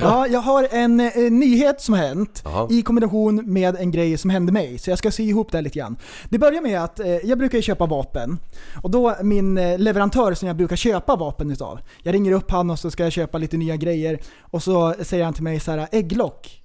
Ja, 0.00 0.26
jag 0.26 0.40
har 0.40 0.68
en, 0.70 1.00
eh, 1.00 1.30
nyhet 1.30 1.80
som 1.80 1.94
har 1.94 2.00
hänt 2.00 2.42
Jaha. 2.44 2.68
i 2.70 2.82
kombination 2.82 3.52
med 3.52 3.76
en 3.76 3.90
grej 3.90 4.18
som 4.18 4.30
hände 4.30 4.52
mig. 4.52 4.78
Så 4.78 4.90
jag 4.90 4.98
ska 4.98 5.10
sy 5.10 5.22
ihop 5.22 5.52
det 5.52 5.58
här 5.58 5.62
lite 5.62 5.78
grann. 5.78 5.96
Det 6.28 6.38
börjar 6.38 6.62
med 6.62 6.84
att 6.84 7.00
eh, 7.00 7.06
jag 7.06 7.38
brukar 7.38 7.60
köpa 7.60 7.86
vapen. 7.86 8.38
Och 8.82 8.90
då 8.90 9.16
min 9.22 9.58
eh, 9.58 9.78
leverantör 9.78 10.34
som 10.34 10.48
jag 10.48 10.56
brukar 10.56 10.76
köpa 10.76 11.16
vapen 11.16 11.50
utav. 11.50 11.80
Jag 12.02 12.14
ringer 12.14 12.32
upp 12.32 12.50
han 12.50 12.70
och 12.70 12.78
så 12.78 12.90
ska 12.90 13.02
jag 13.02 13.12
köpa 13.12 13.38
lite 13.38 13.56
nya 13.56 13.76
grejer. 13.76 14.18
Och 14.40 14.62
så 14.62 14.94
säger 15.00 15.24
han 15.24 15.34
till 15.34 15.42
mig 15.44 15.60
så 15.60 15.70
här: 15.70 15.88
ägglock. 15.92 16.62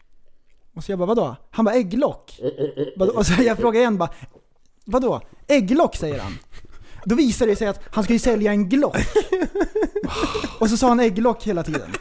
Och 0.76 0.84
så 0.84 0.92
jag 0.92 1.00
bara 1.00 1.06
vadå? 1.06 1.36
Han 1.52 1.66
bara 1.66 1.76
ägglock. 1.76 2.40
Och 3.16 3.26
så 3.26 3.44
jag 3.44 3.58
frågar 3.58 3.80
igen 3.80 3.98
bara 3.98 4.10
vadå? 4.86 5.22
Ägglock 5.48 5.96
säger 5.96 6.20
han. 6.20 6.38
Då 7.06 7.16
visar 7.16 7.48
det 7.48 7.56
sig 7.56 7.68
att 7.68 7.80
han 7.92 8.04
ska 8.04 8.14
ju 8.14 8.20
sälja 8.20 8.52
en 8.52 8.70
Glock. 8.70 8.98
Och 10.60 10.70
så 10.70 10.78
sa 10.78 10.88
han 10.88 11.00
ägglock 11.00 11.44
hela 11.44 11.64
tiden. 11.64 11.92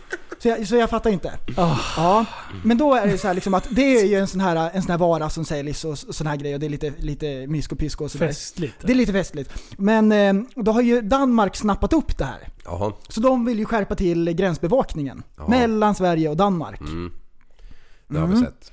Så 0.46 0.50
jag, 0.50 0.68
så 0.68 0.76
jag 0.76 0.90
fattar 0.90 1.10
inte. 1.10 1.32
Ja, 1.96 2.24
men 2.64 2.78
då 2.78 2.94
är 2.94 3.06
det 3.06 3.18
så 3.18 3.26
här 3.26 3.34
liksom 3.34 3.54
att 3.54 3.66
det 3.70 3.96
är 4.00 4.04
ju 4.06 4.14
en 4.14 4.26
sån 4.26 4.40
här, 4.40 4.70
en 4.74 4.82
sån 4.82 4.90
här 4.90 4.98
vara 4.98 5.30
som 5.30 5.44
säljs 5.44 5.84
och 5.84 5.98
sån 5.98 6.26
här 6.26 6.36
grejer 6.36 6.54
och 6.54 6.60
det 6.60 6.66
är 6.66 6.70
lite, 6.70 6.92
lite 6.98 7.46
mysko 7.46 7.74
och 7.74 7.78
pisko 7.78 8.04
och 8.04 8.10
sådär. 8.10 8.26
Festligt. 8.26 8.74
Det 8.82 8.92
är 8.92 8.96
lite 8.96 9.12
festligt. 9.12 9.52
Men 9.78 10.12
eh, 10.12 10.34
då 10.54 10.72
har 10.72 10.82
ju 10.82 11.00
Danmark 11.00 11.56
snappat 11.56 11.92
upp 11.92 12.18
det 12.18 12.24
här. 12.24 12.48
Jaha. 12.64 12.92
Så 13.08 13.20
de 13.20 13.44
vill 13.44 13.58
ju 13.58 13.64
skärpa 13.64 13.94
till 13.94 14.32
gränsbevakningen 14.32 15.22
Ja. 15.36 15.48
mellan 15.48 15.94
Sverige 15.94 16.28
och 16.28 16.36
Danmark. 16.36 16.80
Det 18.08 18.18
har 18.18 18.26
vi 18.26 18.34
Mm. 18.34 18.44
sett. 18.44 18.72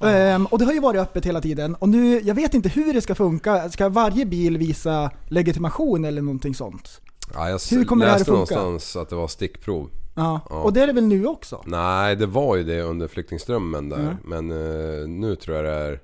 Ehm, 0.00 0.46
och 0.46 0.58
det 0.58 0.64
har 0.64 0.72
ju 0.72 0.80
varit 0.80 1.00
öppet 1.00 1.26
hela 1.26 1.40
tiden. 1.40 1.74
Och 1.74 1.88
nu, 1.88 2.20
jag 2.20 2.34
vet 2.34 2.54
inte 2.54 2.68
hur 2.68 2.94
det 2.94 3.00
ska 3.00 3.14
funka. 3.14 3.70
Ska 3.70 3.88
varje 3.88 4.26
bil 4.26 4.58
visa 4.58 5.10
legitimation 5.28 6.04
eller 6.04 6.22
någonting 6.22 6.54
sånt? 6.54 7.00
Ja, 7.34 7.50
jag 7.50 7.60
Hur 7.70 7.84
kommer 7.84 8.04
det 8.04 8.10
här 8.10 8.18
läste 8.18 8.32
att 8.32 8.38
funka? 8.38 8.62
någonstans 8.62 8.96
att 8.96 9.08
det 9.08 9.16
var 9.16 9.28
stickprov. 9.28 9.90
Ja. 10.14 10.40
Ja. 10.50 10.56
Och 10.62 10.72
det 10.72 10.82
är 10.82 10.86
det 10.86 10.92
väl 10.92 11.06
nu 11.06 11.26
också? 11.26 11.62
Nej, 11.66 12.16
det 12.16 12.26
var 12.26 12.56
ju 12.56 12.64
det 12.64 12.82
under 12.82 13.08
flyktingströmmen 13.08 13.88
där. 13.88 13.98
Mm. 13.98 14.16
Men 14.24 14.50
eh, 14.50 15.08
nu 15.08 15.36
tror 15.36 15.56
jag 15.56 15.64
det 15.64 15.70
är 15.70 16.00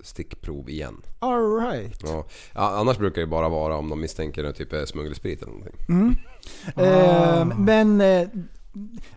stickprov 0.00 0.70
igen. 0.70 1.02
Alright. 1.18 2.00
Ja. 2.04 2.24
Ja, 2.54 2.78
annars 2.78 2.98
brukar 2.98 3.20
det 3.20 3.26
bara 3.26 3.48
vara 3.48 3.76
om 3.76 3.88
de 3.90 4.00
misstänker 4.00 4.44
att 4.44 4.56
typ 4.56 4.72
är 4.72 4.86
smuggelsprit 4.86 5.42
eller 5.42 5.52
någonting. 5.52 5.76
Mm. 5.88 6.14
Ehm, 6.76 7.64
men 7.64 8.00
eh, 8.00 8.28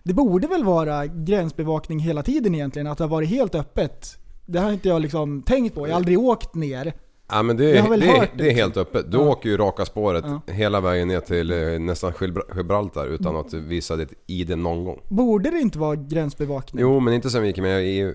det 0.02 0.14
borde 0.14 0.46
väl 0.46 0.64
vara 0.64 1.06
gränsbevakning 1.06 1.98
hela 1.98 2.22
tiden 2.22 2.54
egentligen? 2.54 2.86
Att 2.86 2.98
det 2.98 3.04
har 3.04 3.08
varit 3.08 3.28
helt 3.28 3.54
öppet? 3.54 4.18
Det 4.46 4.58
har 4.58 4.72
inte 4.72 4.88
jag 4.88 5.02
liksom 5.02 5.42
tänkt 5.42 5.74
på. 5.74 5.86
Jag 5.86 5.92
har 5.92 5.96
aldrig 5.96 6.18
åkt 6.18 6.54
ner. 6.54 6.92
Ja 7.32 7.42
men 7.42 7.56
det 7.56 7.64
Jag 7.64 7.86
är, 7.86 7.90
det, 7.90 7.96
det, 7.96 8.02
det 8.02 8.14
är 8.14 8.28
liksom. 8.36 8.56
helt 8.56 8.76
öppet. 8.76 9.10
Du 9.12 9.16
Ja. 9.18 9.22
åker 9.24 9.48
ju 9.48 9.56
raka 9.56 9.84
spåret 9.84 10.24
Ja. 10.46 10.52
hela 10.52 10.80
vägen 10.80 11.08
ner 11.08 11.20
till 11.20 11.50
eh, 11.50 11.78
nästan 11.80 12.12
Gibra- 12.12 12.56
Gibraltar 12.56 13.06
utan 13.06 13.36
att 13.36 13.52
visa 13.54 13.96
ditt 13.96 14.12
ID 14.26 14.58
någon 14.58 14.84
gång. 14.84 15.00
Borde 15.08 15.50
det 15.50 15.58
inte 15.58 15.78
vara 15.78 15.96
gränsbevakning? 15.96 16.82
Jo 16.82 17.00
men 17.00 17.14
inte 17.14 17.30
sen 17.30 17.42
vi 17.42 17.48
gick 17.48 17.58
med 17.58 17.82
i 17.84 17.86
EU. 17.86 18.14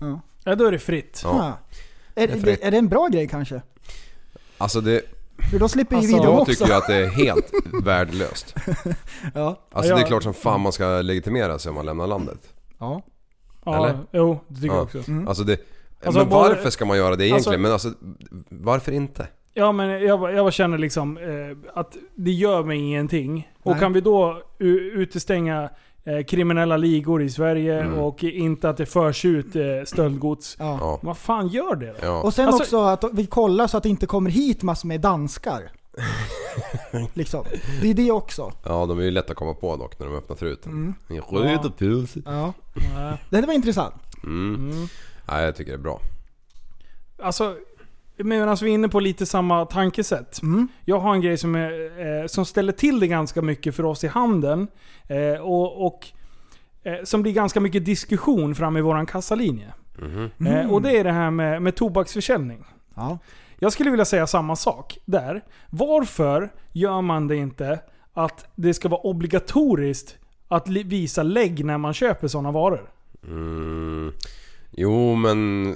Ja. 0.00 0.20
Ja, 0.44 0.54
då 0.54 0.64
är 0.64 0.72
det 0.72 0.78
fritt. 0.78 1.20
Ja. 1.24 1.58
Är, 2.14 2.26
Det 2.26 2.32
är 2.32 2.36
det, 2.36 2.40
fritt. 2.42 2.62
är 2.62 2.70
det 2.70 2.76
en 2.78 2.88
bra 2.88 3.06
grej 3.08 3.28
kanske? 3.28 3.62
Alltså 4.58 4.80
det, 4.80 5.02
För 5.50 5.58
då 5.58 5.68
slipper 5.68 5.96
ju 5.96 5.98
Alltså, 5.98 6.16
vi 6.16 6.22
dem 6.22 6.32
jag 6.32 6.40
också. 6.42 6.52
tycker 6.52 6.66
ju 6.66 6.72
att 6.72 6.86
det 6.86 6.94
är 6.96 7.06
helt 7.24 7.52
värdelöst. 7.84 8.54
Ja. 9.34 9.60
Alltså 9.72 9.72
Ja, 9.74 9.80
det 9.82 9.88
är 9.88 9.98
jag- 9.98 10.06
klart 10.08 10.22
som 10.22 10.34
fan 10.34 10.60
man 10.60 10.72
ska 10.72 11.02
legitimera 11.02 11.58
sig 11.58 11.68
om 11.70 11.74
man 11.74 11.86
lämnar 11.86 12.06
landet. 12.06 12.38
Ja. 12.78 13.02
Ja, 13.64 13.76
Eller? 13.76 13.98
jo, 14.12 14.40
det 14.48 14.54
tycker 14.54 14.68
Ja. 14.68 14.74
jag 14.74 14.82
också. 14.84 15.10
Mm. 15.10 15.28
Alltså 15.28 15.44
det... 15.44 15.56
Alltså, 16.04 16.20
men 16.20 16.28
varför 16.28 16.70
ska 16.70 16.84
man 16.84 16.96
göra 16.96 17.16
det 17.16 17.26
egentligen? 17.26 17.64
Alltså- 17.66 17.88
men 17.88 17.94
alltså, 18.00 18.48
varför 18.48 18.92
inte? 18.92 19.26
Ja 19.54 19.72
men 19.72 19.88
jag, 19.90 20.32
jag 20.34 20.52
känner 20.52 20.78
liksom 20.78 21.16
eh, 21.16 21.78
att 21.80 21.96
det 22.14 22.30
gör 22.30 22.62
mig 22.64 22.78
ingenting. 22.78 23.48
Och 23.62 23.70
Nej. 23.70 23.80
kan 23.80 23.92
vi 23.92 24.00
då 24.00 24.42
utestänga 24.94 25.70
eh, 26.04 26.24
kriminella 26.24 26.76
ligor 26.76 27.22
i 27.22 27.30
Sverige 27.30 27.80
Mm. 27.80 27.98
och 27.98 28.24
inte 28.24 28.68
att 28.68 28.76
det 28.76 28.86
förs 28.86 29.24
ut 29.24 29.56
eh, 29.56 29.62
stöldgods. 29.86 30.56
Ja. 30.58 30.78
Ja. 30.80 30.98
Vad 31.02 31.16
fan 31.18 31.48
gör 31.48 31.74
det 31.76 31.86
då? 31.86 31.94
ja. 32.02 32.22
Och 32.22 32.34
sen 32.34 32.46
Alltså- 32.46 32.62
också 32.62 32.80
att 32.82 33.04
vi 33.12 33.26
kollar 33.26 33.66
så 33.66 33.76
att 33.76 33.82
det 33.82 33.88
inte 33.88 34.06
kommer 34.06 34.30
hit 34.30 34.62
massor 34.62 34.88
med 34.88 35.00
danskar. 35.00 35.70
liksom. 37.14 37.44
Det 37.82 37.90
är 37.90 37.94
det 37.94 38.10
också. 38.10 38.52
ja, 38.64 38.86
de 38.86 38.98
är 38.98 39.02
ju 39.02 39.10
lätt 39.10 39.30
att 39.30 39.36
komma 39.36 39.54
på 39.54 39.76
dock 39.76 39.98
när 39.98 40.06
de 40.06 40.16
öppnar 40.16 40.36
truten. 40.36 40.72
Mm. 40.72 40.94
Ja. 42.24 42.52
Nej. 42.74 43.18
Det 43.30 43.46
var 43.46 43.54
intressant. 43.54 43.94
Mm. 44.24 44.54
Mm. 44.70 44.86
Nej, 45.30 45.44
jag 45.44 45.56
tycker 45.56 45.72
det 45.72 45.76
är 45.76 45.82
bra. 45.82 46.00
Alltså, 47.22 47.56
medan 48.16 48.56
vi 48.62 48.70
är 48.70 48.74
inne 48.74 48.88
på 48.88 49.00
lite 49.00 49.26
samma 49.26 49.66
tankesätt. 49.66 50.42
Mm. 50.42 50.68
Jag 50.84 51.00
har 51.00 51.14
en 51.14 51.20
grej 51.20 51.38
som, 51.38 51.54
är, 51.54 51.72
eh, 52.20 52.26
som 52.26 52.44
ställer 52.44 52.72
till 52.72 53.00
det 53.00 53.06
ganska 53.06 53.42
mycket 53.42 53.76
för 53.76 53.84
oss 53.84 54.04
i 54.04 54.06
handeln. 54.06 54.68
Eh, 55.06 55.40
och 55.40 55.86
och 55.86 56.06
eh, 56.82 57.04
som 57.04 57.22
blir 57.22 57.32
ganska 57.32 57.60
mycket 57.60 57.84
diskussion 57.84 58.54
fram 58.54 58.76
i 58.76 58.80
våran 58.80 59.06
kassalinje. 59.06 59.74
Mhm. 59.98 60.46
Eh, 60.46 60.72
och 60.72 60.82
det 60.82 60.98
är 60.98 61.04
det 61.04 61.12
här 61.12 61.30
med, 61.30 61.62
med 61.62 61.76
tobaksförsäljning. 61.76 62.64
Ja. 62.94 63.18
Jag 63.58 63.72
skulle 63.72 63.90
vilja 63.90 64.04
säga 64.04 64.26
samma 64.26 64.56
sak 64.56 64.98
där. 65.04 65.44
Varför 65.70 66.52
gör 66.72 67.00
man 67.00 67.28
det 67.28 67.36
inte 67.36 67.80
att 68.14 68.46
det 68.54 68.74
ska 68.74 68.88
vara 68.88 69.00
obligatoriskt 69.00 70.16
att 70.48 70.68
visa 70.68 71.22
lägg 71.22 71.64
när 71.64 71.78
man 71.78 71.94
köper 71.94 72.28
sådana 72.28 72.50
varor? 72.50 72.90
Mm. 74.78 74.92
Jo 74.92 75.14
men... 75.14 75.74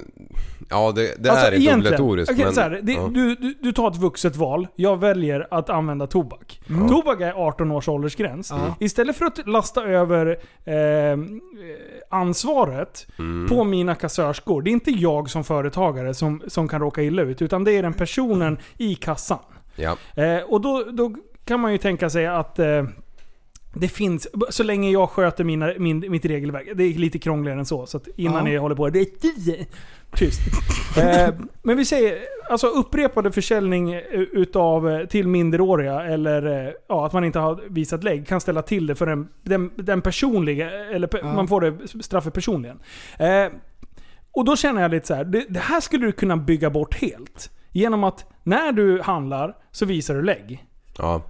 Ja 0.69 0.91
det, 0.91 1.15
det 1.23 1.29
Alltså, 1.29 1.45
är 1.47 1.51
inte 1.51 1.63
egentligen- 1.63 2.01
obligatoriskt 2.01 2.31
okej, 2.33 2.45
men... 2.45 2.53
så 2.53 2.61
här, 2.61 2.79
det, 2.83 2.91
ja. 2.93 3.09
du, 3.13 3.35
du, 3.35 3.53
du 3.61 3.71
tar 3.71 3.91
ett 3.91 3.97
vuxet 3.97 4.35
val. 4.35 4.67
Jag 4.75 4.99
väljer 4.99 5.47
att 5.51 5.69
använda 5.69 6.07
tobak. 6.07 6.61
Tobak 6.89 7.21
är 7.21 7.33
18 7.47 7.71
års 7.71 7.87
åldersgräns. 7.89 8.49
Ja. 8.51 8.75
Istället 8.79 9.15
för 9.15 9.25
att 9.25 9.47
lasta 9.47 9.83
över 9.83 10.27
eh, 10.65 11.17
ansvaret 12.09 13.07
Mm. 13.19 13.47
på 13.49 13.63
mina 13.63 13.95
kassörskor. 13.95 14.61
Det 14.61 14.69
är 14.69 14.71
inte 14.71 14.91
jag 14.91 15.29
som 15.29 15.43
företagare 15.43 16.13
som, 16.13 16.41
som 16.47 16.67
kan 16.67 16.81
råka 16.81 17.01
illa 17.01 17.21
ut. 17.21 17.41
Utan 17.41 17.63
det 17.63 17.71
är 17.71 17.83
den 17.83 17.93
personen 17.93 18.57
i 18.77 18.95
kassan. 18.95 19.39
Ja. 19.75 19.95
Eh, 20.15 20.37
och 20.47 20.61
då, 20.61 20.83
då 20.91 21.15
kan 21.45 21.59
man 21.59 21.71
ju 21.71 21.77
tänka 21.77 22.09
sig 22.09 22.27
att 22.27 22.59
eh, 22.59 22.83
det 23.73 23.87
finns, 23.87 24.27
så 24.49 24.63
länge 24.63 24.91
jag 24.91 25.09
sköter 25.09 25.43
mina, 25.43 25.71
min, 25.77 26.11
mitt 26.11 26.25
regelverk. 26.25 26.67
Det 26.75 26.83
är 26.83 26.93
lite 26.93 27.19
krångligare 27.19 27.59
än 27.59 27.65
så. 27.65 27.85
Så 27.85 27.97
att 27.97 28.07
innan 28.15 28.35
Ja. 28.35 28.43
ni 28.43 28.57
håller 28.57 28.75
på. 28.75 28.89
Det 28.89 28.99
är 28.99 29.05
tio. 29.05 29.65
Tyst. 30.15 30.39
eh, 30.97 31.35
men 31.63 31.77
vi 31.77 31.85
säger, 31.85 32.17
alltså 32.49 32.67
upprepade 32.67 33.31
försäljning 33.31 33.93
utav, 34.31 34.89
eh, 34.89 35.05
till 35.05 35.27
minderåriga 35.27 36.01
eller 36.03 36.65
eh, 36.67 36.73
ja, 36.89 37.05
att 37.05 37.13
man 37.13 37.23
inte 37.23 37.39
har 37.39 37.63
visat 37.69 38.03
lägg 38.03 38.27
kan 38.27 38.41
ställa 38.41 38.61
till 38.61 38.87
det 38.87 38.95
för 38.95 39.05
den, 39.05 39.27
den, 39.43 39.71
den 39.75 40.01
personliga, 40.01 40.71
eller 40.71 41.09
Ja. 41.11 41.33
man 41.33 41.47
får 41.47 41.61
det 41.61 42.03
straffet 42.03 42.33
personligen. 42.33 42.79
Eh, 43.19 43.45
och 44.31 44.45
då 44.45 44.55
känner 44.55 44.81
jag 44.81 44.91
lite 44.91 45.07
så 45.07 45.13
här, 45.15 45.23
det, 45.23 45.45
det 45.49 45.59
här 45.59 45.79
skulle 45.81 46.05
du 46.05 46.11
kunna 46.11 46.37
bygga 46.37 46.69
bort 46.69 46.95
helt. 47.01 47.51
Genom 47.71 48.03
att 48.03 48.25
när 48.43 48.71
du 48.71 49.01
handlar 49.01 49.55
så 49.71 49.85
visar 49.85 50.15
du 50.15 50.21
lägg. 50.21 50.65
Ja. 50.97 51.21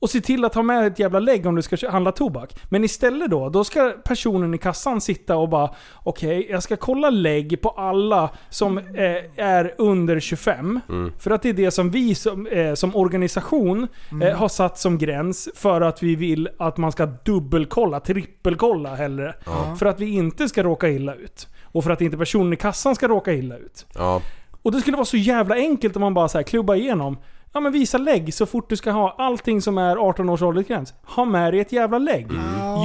Och 0.00 0.10
se 0.10 0.20
till 0.20 0.44
att 0.44 0.54
ha 0.54 0.62
med 0.62 0.86
ett 0.86 0.98
jävla 0.98 1.18
lägg 1.18 1.46
om 1.46 1.54
du 1.54 1.62
ska 1.62 1.90
handla 1.90 2.12
tobak. 2.12 2.56
Men 2.68 2.84
istället 2.84 3.30
då, 3.30 3.48
då 3.48 3.64
ska 3.64 3.94
personen 4.04 4.54
i 4.54 4.58
kassan 4.58 5.00
sitta 5.00 5.36
och 5.36 5.48
bara 5.48 5.70
Okej, 6.02 6.46
jag 6.50 6.62
ska 6.62 6.76
kolla 6.76 7.10
lägg 7.10 7.62
på 7.62 7.70
alla 7.70 8.30
som 8.50 8.78
eh, 8.78 9.44
är 9.44 9.74
under 9.78 10.20
25. 10.20 10.80
Mm. 10.88 11.12
För 11.18 11.30
att 11.30 11.42
det 11.42 11.48
är 11.48 11.52
det 11.52 11.70
som 11.70 11.90
vi 11.90 12.14
som, 12.14 12.46
eh, 12.46 12.74
som 12.74 12.96
organisation 12.96 13.88
eh, 14.22 14.36
har 14.36 14.48
satt 14.48 14.78
som 14.78 14.98
gräns. 14.98 15.48
För 15.54 15.80
att 15.80 16.02
vi 16.02 16.14
vill 16.14 16.48
att 16.58 16.76
man 16.76 16.92
ska 16.92 17.06
dubbelkolla, 17.06 18.00
trippelkolla 18.00 18.94
hellre. 18.94 19.34
Ja. 19.46 19.76
För 19.78 19.86
att 19.86 20.00
vi 20.00 20.14
inte 20.14 20.48
ska 20.48 20.62
råka 20.62 20.88
illa 20.88 21.14
ut. 21.14 21.48
Och 21.62 21.84
för 21.84 21.90
att 21.90 22.00
inte 22.00 22.16
personen 22.16 22.52
i 22.52 22.56
kassan 22.56 22.94
ska 22.94 23.08
råka 23.08 23.32
illa 23.32 23.56
ut. 23.56 23.86
Ja. 23.94 24.22
Och 24.62 24.72
det 24.72 24.80
skulle 24.80 24.96
vara 24.96 25.04
så 25.04 25.16
jävla 25.16 25.54
enkelt 25.54 25.96
om 25.96 26.00
man 26.00 26.14
bara 26.14 26.28
så 26.28 26.38
här 26.38 26.42
klubbar 26.42 26.74
igenom. 26.74 27.18
Ja 27.52 27.60
men 27.60 27.72
visa 27.72 27.98
lägg 27.98 28.34
så 28.34 28.46
fort 28.46 28.68
du 28.68 28.76
ska 28.76 28.90
ha 28.90 29.14
allting 29.18 29.62
som 29.62 29.78
är 29.78 29.96
18 29.96 30.28
års 30.28 30.42
åldersgräns. 30.42 30.94
Ha 31.02 31.24
med 31.24 31.52
dig 31.52 31.60
ett 31.60 31.72
jävla 31.72 31.98
lägg. 31.98 32.26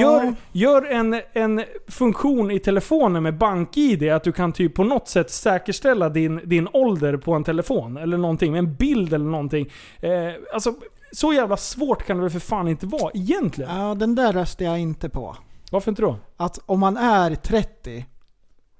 Gör, 0.01 0.35
gör 0.51 0.85
en, 0.85 1.21
en 1.33 1.63
funktion 1.87 2.51
i 2.51 2.59
telefonen 2.59 3.23
med 3.23 3.37
BankID 3.37 4.09
att 4.11 4.23
du 4.23 4.31
kan 4.31 4.53
typ 4.53 4.75
på 4.75 4.83
något 4.83 5.07
sätt 5.07 5.31
säkerställa 5.31 6.09
din, 6.09 6.41
din 6.43 6.67
ålder 6.73 7.17
på 7.17 7.33
en 7.33 7.43
telefon. 7.43 7.97
Eller 7.97 8.17
någonting, 8.17 8.51
med 8.51 8.59
en 8.59 8.75
bild 8.75 9.13
eller 9.13 9.25
någonting. 9.25 9.71
Eh, 9.99 10.11
alltså, 10.53 10.73
så 11.11 11.33
jävla 11.33 11.57
svårt 11.57 12.03
kan 12.03 12.17
det 12.17 12.21
väl 12.21 12.31
för 12.31 12.39
fan 12.39 12.67
inte 12.67 12.85
vara 12.85 13.11
egentligen? 13.13 13.77
ja, 13.77 13.95
den 13.95 14.15
där 14.15 14.33
röstar 14.33 14.65
jag 14.65 14.79
inte 14.79 15.09
på. 15.09 15.37
Varför 15.71 15.91
inte 15.91 16.01
då? 16.01 16.17
Att 16.37 16.59
om 16.65 16.79
man 16.79 16.97
är 16.97 17.35
30 17.35 18.05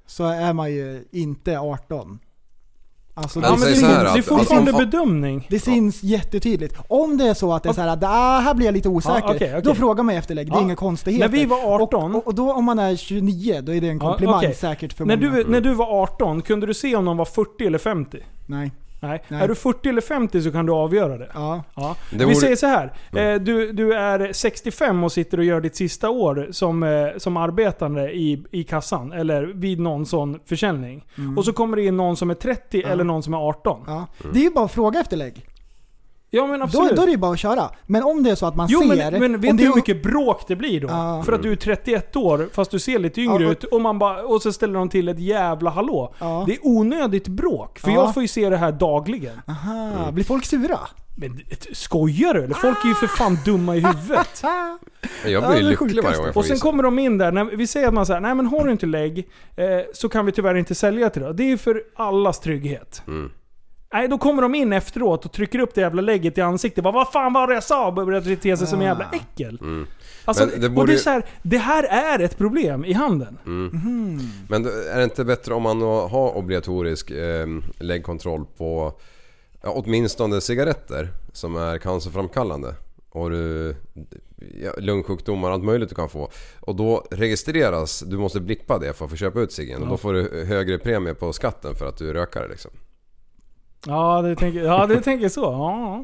så 0.05 0.25
är 0.25 0.53
man 0.53 0.71
ju 0.71 1.07
inte 1.11 1.59
18. 1.59 2.19
Alltså 3.15 3.39
Men 3.39 3.51
det, 3.51 3.57
säg 3.57 3.69
det, 3.73 3.75
så 3.79 3.85
är- 3.85 3.89
här 3.89 4.03
det 4.03 4.09
är 4.19 4.21
fortfarande 4.21 4.71
att- 4.71 4.77
bedömning. 4.77 5.47
det 5.49 5.59
syns 5.59 6.03
jättetydligt. 6.03 6.75
Om 6.87 7.17
det 7.17 7.27
är 7.27 7.33
så 7.33 7.53
att 7.53 7.63
det 7.63 7.69
är 7.69 7.73
så 7.73 7.81
här, 7.81 7.97
ah, 8.03 8.39
här 8.39 8.53
blir 8.53 8.65
jag 8.65 8.73
lite 8.73 8.89
osäker. 8.89 9.15
Ja, 9.27 9.33
okej, 9.35 9.49
okej. 9.49 9.61
Då 9.63 9.75
frågar 9.75 10.03
man 10.03 10.15
efter 10.15 10.35
lägg, 10.35 10.47
det 10.47 10.51
är 10.51 10.55
Ja. 10.57 10.61
inga 10.61 10.75
konstigheter. 10.75 11.29
När 11.29 11.37
vi 11.37 11.45
var 11.45 11.81
18... 11.83 12.15
och, 12.15 12.27
och 12.27 12.35
då 12.35 12.53
om 12.53 12.65
man 12.65 12.79
är 12.79 12.95
29, 12.95 13.61
då 13.61 13.73
är 13.73 13.81
det 13.81 13.89
en 13.89 13.97
Ja, 13.97 14.09
komplimang 14.09 14.35
okej. 14.37 14.53
säkert 14.53 14.93
för 14.93 15.05
När 15.05 15.17
många. 15.17 15.31
du, 15.35 15.45
när 15.47 15.61
du 15.61 15.73
var 15.73 16.01
18, 16.03 16.41
kunde 16.41 16.67
du 16.67 16.73
se 16.73 16.95
om 16.95 17.05
de 17.05 17.17
var 17.17 17.25
40 17.25 17.65
eller 17.67 17.77
50? 17.77 18.17
Nej. 18.45 18.71
Nej. 19.03 19.23
Nej. 19.27 19.41
Är 19.43 19.47
du 19.47 19.55
40 19.55 19.89
eller 19.89 20.01
50 20.01 20.41
så 20.41 20.51
kan 20.51 20.65
du 20.65 20.73
avgöra 20.73 21.17
det. 21.17 21.29
Ja. 21.33 21.63
Ja. 21.75 21.95
Det 22.11 22.25
Vi 22.25 22.35
säger 22.35 22.55
så 22.55 22.67
här. 22.67 22.93
Eh, 23.15 23.39
du, 23.39 23.71
du 23.71 23.93
är 23.93 24.33
65 24.33 25.03
och 25.03 25.11
sitter 25.11 25.37
och 25.37 25.43
gör 25.43 25.61
ditt 25.61 25.75
sista 25.75 26.09
år 26.09 26.47
som, 26.51 26.83
eh, 26.83 27.07
som 27.17 27.37
arbetande 27.37 28.11
i, 28.11 28.45
i 28.51 28.63
kassan. 28.63 29.11
Eller 29.11 29.43
vid 29.43 29.79
någon 29.79 30.05
sån 30.05 30.39
försäljning. 30.45 31.05
Och 31.37 31.45
så 31.45 31.53
kommer 31.53 31.77
det 31.77 31.83
in 31.85 31.97
någon 31.97 32.17
som 32.17 32.29
är 32.29 32.35
30 32.35 32.83
eller 32.83 33.03
någon 33.03 33.23
som 33.23 33.33
är 33.33 33.37
18. 33.37 33.83
Ja, 33.87 33.93
Ja. 34.23 34.29
Det 34.33 34.39
är 34.39 34.43
ju 34.43 34.49
bara 34.49 34.65
att 34.65 34.71
fråga 34.71 34.99
efter 34.99 35.17
lägg. 35.17 35.45
Men 36.33 36.59
Då, 36.59 36.63
absolut. 36.65 36.95
då 36.95 37.01
är 37.01 37.05
det 37.05 37.11
ju 37.11 37.17
bara 37.17 37.31
att 37.33 37.39
köra. 37.39 37.69
Men 37.85 38.03
om 38.03 38.23
det 38.23 38.29
är 38.31 38.35
så 38.35 38.45
att 38.45 38.55
man 38.55 38.67
Jo 38.69 38.79
ser... 38.79 38.87
men, 39.11 39.19
men 39.19 39.41
vet 39.41 39.51
du 39.51 39.57
det 39.57 39.63
hur 39.69 39.75
mycket 39.75 40.03
bråk 40.03 40.47
det 40.47 40.55
blir 40.55 40.81
då? 40.81 40.87
Ja. 40.87 41.23
För 41.25 41.33
att 41.33 41.43
du 41.43 41.51
är 41.51 41.55
31 41.55 42.15
år 42.15 42.49
fast 42.53 42.71
du 42.71 42.79
ser 42.79 42.99
lite 42.99 43.21
yngre 43.21 43.43
Ja, 43.43 43.47
och- 43.47 43.51
ut 43.51 43.63
och, 43.63 43.81
man 43.81 43.99
bara, 43.99 44.23
och 44.23 44.41
så 44.41 44.53
ställer 44.53 44.73
de 44.79 44.89
till 44.89 45.07
ett 45.09 45.19
jävla 45.19 45.69
hallå. 45.69 46.13
Ja. 46.19 46.43
Det 46.47 46.53
är 46.53 46.59
onödigt 46.61 47.27
bråk. 47.27 47.79
För 47.79 47.89
Ja. 47.91 47.95
jag 47.95 48.13
får 48.13 48.21
ju 48.23 48.27
se 48.27 48.49
det 48.49 48.57
här 48.57 48.71
dagligen. 48.71 49.41
Aha, 49.47 50.11
blir 50.11 50.23
folk 50.23 50.45
sura? 50.45 50.79
Men 51.17 51.35
det- 51.49 51.75
skojar 51.75 52.33
du 52.33 52.43
eller? 52.43 52.53
Folk 52.55 52.83
är 52.83 52.87
ju 52.89 52.95
för 52.95 53.07
fan 53.07 53.37
dumma 53.45 53.75
i 53.75 53.79
huvudet. 53.79 54.43
Jag 55.23 55.31
Ja, 55.31 55.47
blir 55.49 55.59
ju 55.59 55.65
är 55.65 55.69
lycklig 55.69 56.03
varje 56.03 56.17
gång 56.17 56.25
jag 56.25 56.33
får 56.33 56.41
Och 56.41 56.45
sen 56.45 56.53
visa. 56.55 56.63
kommer 56.63 56.83
de 56.83 56.99
in 56.99 57.17
där, 57.17 57.31
när 57.31 57.43
vi 57.45 57.67
säger 57.67 57.87
att 57.87 57.93
man 57.93 58.05
säger 58.05 58.19
nej 58.21 58.35
men 58.35 58.45
har 58.45 58.65
du 58.65 58.71
inte 58.71 58.85
lägg 58.85 59.17
eh, 59.55 59.65
så 59.93 60.09
kan 60.09 60.25
vi 60.25 60.31
tyvärr 60.31 60.55
inte 60.55 60.75
sälja 60.75 61.09
till 61.09 61.21
dig. 61.21 61.33
Det 61.33 61.43
är 61.43 61.47
ju 61.47 61.57
för 61.57 61.83
allas 61.95 62.39
trygghet. 62.39 63.01
Mm. 63.07 63.31
Nej, 63.93 64.07
då 64.07 64.17
kommer 64.17 64.41
de 64.41 64.55
in 64.55 64.73
efteråt 64.73 65.25
och 65.25 65.31
trycker 65.31 65.59
upp 65.59 65.75
det 65.75 65.81
jävla 65.81 66.01
lägget 66.01 66.37
i 66.37 66.41
ansiktet. 66.41 66.83
Bara, 66.83 66.93
Vad 66.93 67.11
fan 67.11 67.33
var 67.33 67.47
det 67.47 67.53
jag 67.53 67.63
sa? 67.63 67.87
Och 67.87 67.93
börjar 67.93 68.21
bete 68.21 68.57
sig 68.57 68.67
som 68.67 68.79
en 68.79 68.85
jävla 68.85 69.09
äckel. 69.13 69.59
Alltså, 70.25 70.45
Men 70.45 70.59
det 70.61 70.67
och 70.67 70.73
borde 70.73 70.91
det, 70.91 70.95
är 70.95 70.99
så 70.99 71.09
här, 71.09 71.25
det 71.41 71.57
här 71.57 71.83
är 71.83 72.19
ett 72.19 72.37
problem 72.37 72.85
i 72.85 72.93
handeln. 72.93 73.37
Men 74.49 74.65
är 74.65 74.97
det 74.97 75.03
inte 75.03 75.25
bättre 75.25 75.53
om 75.53 75.63
man 75.63 75.81
har 75.81 76.37
obligatorisk 76.37 77.11
eh, 77.11 77.47
läggkontroll 77.79 78.45
på 78.57 78.93
ja, 79.61 79.69
åtminstone 79.69 80.41
cigaretter 80.41 81.09
som 81.33 81.55
är 81.55 81.77
cancerframkallande? 81.77 82.75
Och 83.09 83.29
du, 83.29 83.75
ja, 84.63 84.71
lungsjukdomar 84.77 85.47
och 85.47 85.53
allt 85.53 85.63
möjligt 85.63 85.89
du 85.89 85.95
kan 85.95 86.09
få. 86.09 86.29
Och 86.59 86.75
då 86.75 87.07
registreras, 87.11 87.99
du 87.99 88.17
måste 88.17 88.39
blippa 88.39 88.79
det 88.79 88.93
för 88.93 89.05
att 89.05 89.11
få 89.11 89.17
köpa 89.17 89.39
ut 89.39 89.51
ciggen. 89.51 89.81
Och 89.83 89.87
då 89.87 89.97
får 89.97 90.13
du 90.13 90.45
högre 90.45 90.77
premie 90.77 91.13
på 91.13 91.33
skatten 91.33 91.75
för 91.75 91.85
att 91.85 91.97
du 91.97 92.13
rökare 92.13 92.47
liksom. 92.47 92.71
Ja, 93.87 94.21
du 94.21 94.35
tänker, 94.35 94.63
ja, 94.63 94.85
du 94.87 95.01
tänker 95.01 95.29
så. 95.29 95.41
Ja 95.41 96.03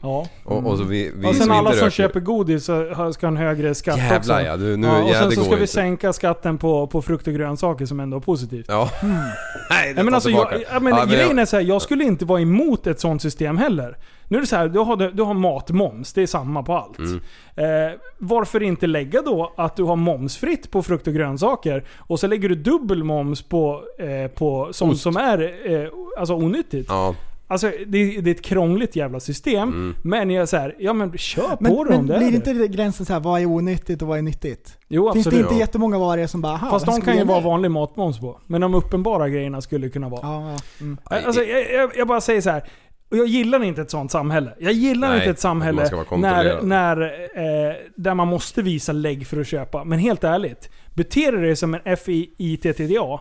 ja. 0.00 0.26
Och, 0.44 0.66
och 0.66 0.78
så 0.78 0.84
vi, 0.84 1.12
vi 1.16 1.26
Och 1.26 1.34
sen 1.34 1.42
som 1.46 1.50
alla 1.52 1.68
inte 1.68 1.78
som 1.78 1.84
röker, 1.84 1.90
köper 1.96 2.20
godis 2.20 2.64
ska 2.64 2.74
ha 2.94 3.12
en 3.28 3.36
högre 3.36 3.74
skatt 3.74 3.98
Jävlar 3.98 4.18
också. 4.18 4.40
ja, 4.46 4.56
du, 4.56 4.76
nu, 4.76 4.86
ja, 4.86 5.02
och 5.02 5.10
sen 5.14 5.32
så 5.32 5.40
ska 5.40 5.54
vi 5.54 5.60
inte. 5.60 5.66
sänka 5.72 6.12
skatten 6.12 6.58
på, 6.58 6.86
på 6.86 7.02
frukt 7.02 7.26
och 7.26 7.34
grönsaker 7.34 7.86
som 7.86 8.00
ändå 8.00 8.16
är 8.16 8.20
positivt. 8.20 8.66
Ja. 8.68 8.90
Nej, 9.02 9.88
det 9.88 9.94
Nej, 9.94 10.04
men 10.04 10.14
alltså, 10.14 10.30
jag, 10.30 10.52
ja, 10.72 10.80
men 10.80 10.92
Ja, 10.92 10.98
men 10.98 11.08
grejen 11.08 11.28
jag- 11.28 11.38
är 11.38 11.44
så 11.44 11.56
här, 11.56 11.64
jag 11.64 11.82
skulle 11.82 12.04
inte 12.04 12.24
vara 12.24 12.40
emot 12.40 12.86
ett 12.86 13.00
sånt 13.00 13.22
system 13.22 13.56
heller. 13.58 13.96
Nu 14.28 14.36
är 14.36 14.40
det 14.40 14.46
så 14.46 14.56
här, 14.56 14.68
du 14.68 14.78
har, 14.78 14.96
du 14.96 15.22
har 15.22 15.34
matmoms, 15.34 16.12
det 16.12 16.22
är 16.22 16.26
samma 16.26 16.62
på 16.62 16.76
allt. 16.76 16.98
Mm. 16.98 17.20
Eh, 17.54 17.98
varför 18.18 18.62
inte 18.62 18.86
lägga 18.86 19.22
då 19.22 19.52
att 19.56 19.76
du 19.76 19.82
har 19.82 19.96
momsfritt 19.96 20.70
på 20.70 20.82
frukt 20.82 21.06
och 21.06 21.14
grönsaker 21.14 21.84
och 21.98 22.20
så 22.20 22.26
lägger 22.26 22.48
du 22.48 22.54
dubbel 22.54 23.04
moms 23.04 23.42
på, 23.42 23.82
eh, 23.98 24.30
på 24.30 24.68
sånt 24.72 24.92
Ost. 24.92 25.02
som 25.02 25.16
är 25.16 25.70
eh, 25.72 25.88
alltså 26.18 26.34
onyttigt. 26.34 26.86
Ja, 26.88 27.14
Alltså 27.50 27.72
det, 27.86 28.20
det 28.20 28.30
är 28.30 28.34
ett 28.34 28.42
krångligt 28.42 28.96
jävla 28.96 29.20
system. 29.20 29.68
Mm. 29.68 29.94
Men 30.02 30.30
jag 30.30 30.46
här, 30.52 30.74
ja 30.78 30.92
men 30.92 31.18
kör 31.18 31.56
Men, 31.60 31.72
på 31.72 31.84
det 31.84 31.90
men 31.90 31.98
om 31.98 32.06
det 32.06 32.18
blir 32.18 32.28
är 32.28 32.32
inte 32.32 32.52
det. 32.52 32.58
det 32.58 32.68
gränsen 32.68 33.06
så 33.06 33.12
här, 33.12 33.20
vad 33.20 33.40
är 33.40 33.46
onyttigt 33.46 34.02
och 34.02 34.08
vad 34.08 34.18
är 34.18 34.22
nyttigt? 34.22 34.78
Jo 34.88 35.12
Finns 35.12 35.24
det 35.24 35.28
absolut. 35.28 35.44
inte 35.44 35.54
Ja. 35.54 35.60
jättemånga 35.60 35.98
varor 35.98 36.26
som 36.26 36.40
bara, 36.40 36.58
Fast 36.58 36.86
de 36.86 37.00
kan 37.00 37.16
ju 37.16 37.24
vara 37.24 37.40
vanlig 37.40 37.70
matmoms 37.70 38.20
på. 38.20 38.40
Men 38.46 38.60
de 38.60 38.74
uppenbara 38.74 39.28
grejerna 39.28 39.60
skulle 39.60 39.88
kunna 39.88 40.08
vara. 40.08 40.20
Ja, 40.22 40.50
ja. 40.52 40.58
Mm. 40.80 40.98
Alltså, 41.04 41.42
jag, 41.42 41.72
jag, 41.72 41.90
jag 41.96 42.08
bara 42.08 42.20
säger 42.20 42.40
så 42.40 42.50
här. 42.50 42.64
Och 43.10 43.16
jag 43.16 43.26
gillar 43.26 43.62
inte 43.64 43.82
ett 43.82 43.90
sånt 43.90 44.10
samhälle. 44.12 44.54
Jag 44.58 44.72
gillar 44.72 45.08
Nej, 45.08 45.18
inte 45.18 45.30
ett 45.30 45.40
samhälle 45.40 45.90
när, 46.16 46.62
när, 46.62 47.00
eh, 47.00 47.74
där 47.96 48.14
man 48.14 48.28
måste 48.28 48.62
visa 48.62 48.92
lägg 48.92 49.26
för 49.26 49.40
att 49.40 49.46
köpa. 49.46 49.84
Men 49.84 49.98
helt 49.98 50.24
ärligt. 50.24 50.70
Beter 50.94 51.32
du 51.32 51.40
dig 51.40 51.56
som 51.56 51.74
en 51.84 51.96
FITTDA, 51.96 53.20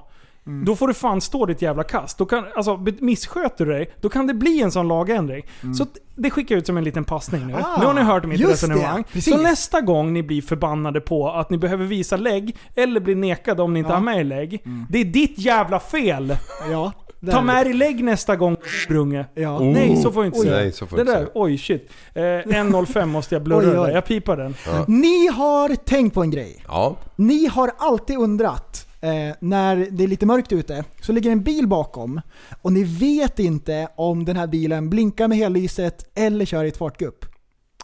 Mm. 0.49 0.65
då 0.65 0.75
får 0.75 0.87
du 0.87 0.93
fan 0.93 1.21
stå 1.21 1.45
ditt 1.45 1.61
jävla 1.61 1.83
kast. 1.83 2.17
Då 2.17 2.25
kan, 2.25 2.45
alltså, 2.55 2.77
missköter 2.99 3.65
du 3.65 3.71
dig, 3.71 3.89
då 4.01 4.09
kan 4.09 4.27
det 4.27 4.33
bli 4.33 4.61
en 4.61 4.71
sån 4.71 4.87
lagändring. 4.87 5.45
Så 5.77 5.83
att 5.83 5.89
det 6.15 6.29
skickar 6.29 6.55
jag 6.55 6.59
ut 6.59 6.65
som 6.67 6.77
en 6.77 6.83
liten 6.83 7.03
passning 7.03 7.41
nu. 7.47 7.53
Mm. 7.53 7.65
Ah, 7.65 7.79
nu 7.79 7.85
har 7.85 7.93
ni 7.93 8.01
hört 8.01 8.25
mitt 8.25 8.41
resonemang. 8.41 9.03
Så 9.21 9.37
nästa 9.37 9.81
gång 9.81 10.13
ni 10.13 10.23
blir 10.23 10.41
förbannade 10.41 11.01
på 11.01 11.29
att 11.29 11.49
ni 11.49 11.57
behöver 11.57 11.85
visa 11.85 12.17
lägg, 12.17 12.55
eller 12.75 12.99
blir 12.99 13.15
nekade 13.15 13.61
om 13.61 13.73
ni 13.73 13.79
inte 13.79 13.91
Ja. 13.91 13.97
Mm. 13.97 14.07
har 14.07 14.13
med 14.13 14.19
er 14.21 14.23
lägg. 14.23 14.63
Det 14.89 14.99
är 14.99 15.05
ditt 15.05 15.39
jävla 15.39 15.79
fel! 15.79 16.37
Ja, 16.71 16.91
där. 17.19 17.31
Ta 17.31 17.41
med 17.41 17.65
dig 17.65 17.73
lägg 17.73 18.03
nästa 18.03 18.35
gång, 18.35 18.57
brunge. 18.87 19.25
Ja. 19.33 19.59
Nej, 19.59 19.97
så 20.03 20.11
får 20.11 20.23
jag 20.23 20.27
inte 20.27 20.39
säga. 20.39 20.55
Nej, 20.55 20.71
så 20.71 20.87
får 20.87 20.95
det 20.97 21.01
inte 21.01 21.13
där, 21.13 21.19
säga. 21.19 21.29
oj 21.33 21.57
shit. 21.57 21.89
Eh, 22.13 22.21
1.05 22.21 23.05
måste 23.05 23.35
jag 23.35 23.43
blurra 23.43 23.71
Oj, 23.71 23.79
oj. 23.79 23.91
Jag 23.93 24.05
pipar 24.05 24.37
den. 24.37 24.55
Ni 24.87 25.27
har 25.27 25.75
tänkt 25.75 26.13
på 26.13 26.21
en 26.21 26.31
grej. 26.31 26.63
ja. 26.67 26.95
Ni 27.15 27.45
har 27.47 27.71
alltid 27.77 28.17
undrat, 28.17 28.85
eh, 29.01 29.35
när 29.39 29.87
det 29.91 30.03
är 30.03 30.07
lite 30.07 30.25
mörkt 30.25 30.51
ute, 30.51 30.83
så 31.01 31.11
ligger 31.11 31.31
en 31.31 31.43
bil 31.43 31.67
bakom 31.67 32.21
och 32.61 32.73
ni 32.73 32.83
vet 32.83 33.39
inte 33.39 33.87
om 33.95 34.25
den 34.25 34.35
här 34.37 34.47
bilen 34.47 34.89
blinkar 34.89 35.27
med 35.27 35.37
hellyset 35.37 36.05
eller 36.15 36.45
kör 36.45 36.63
i 36.63 36.67
ett 36.67 36.77
fartgupp. 36.77 37.25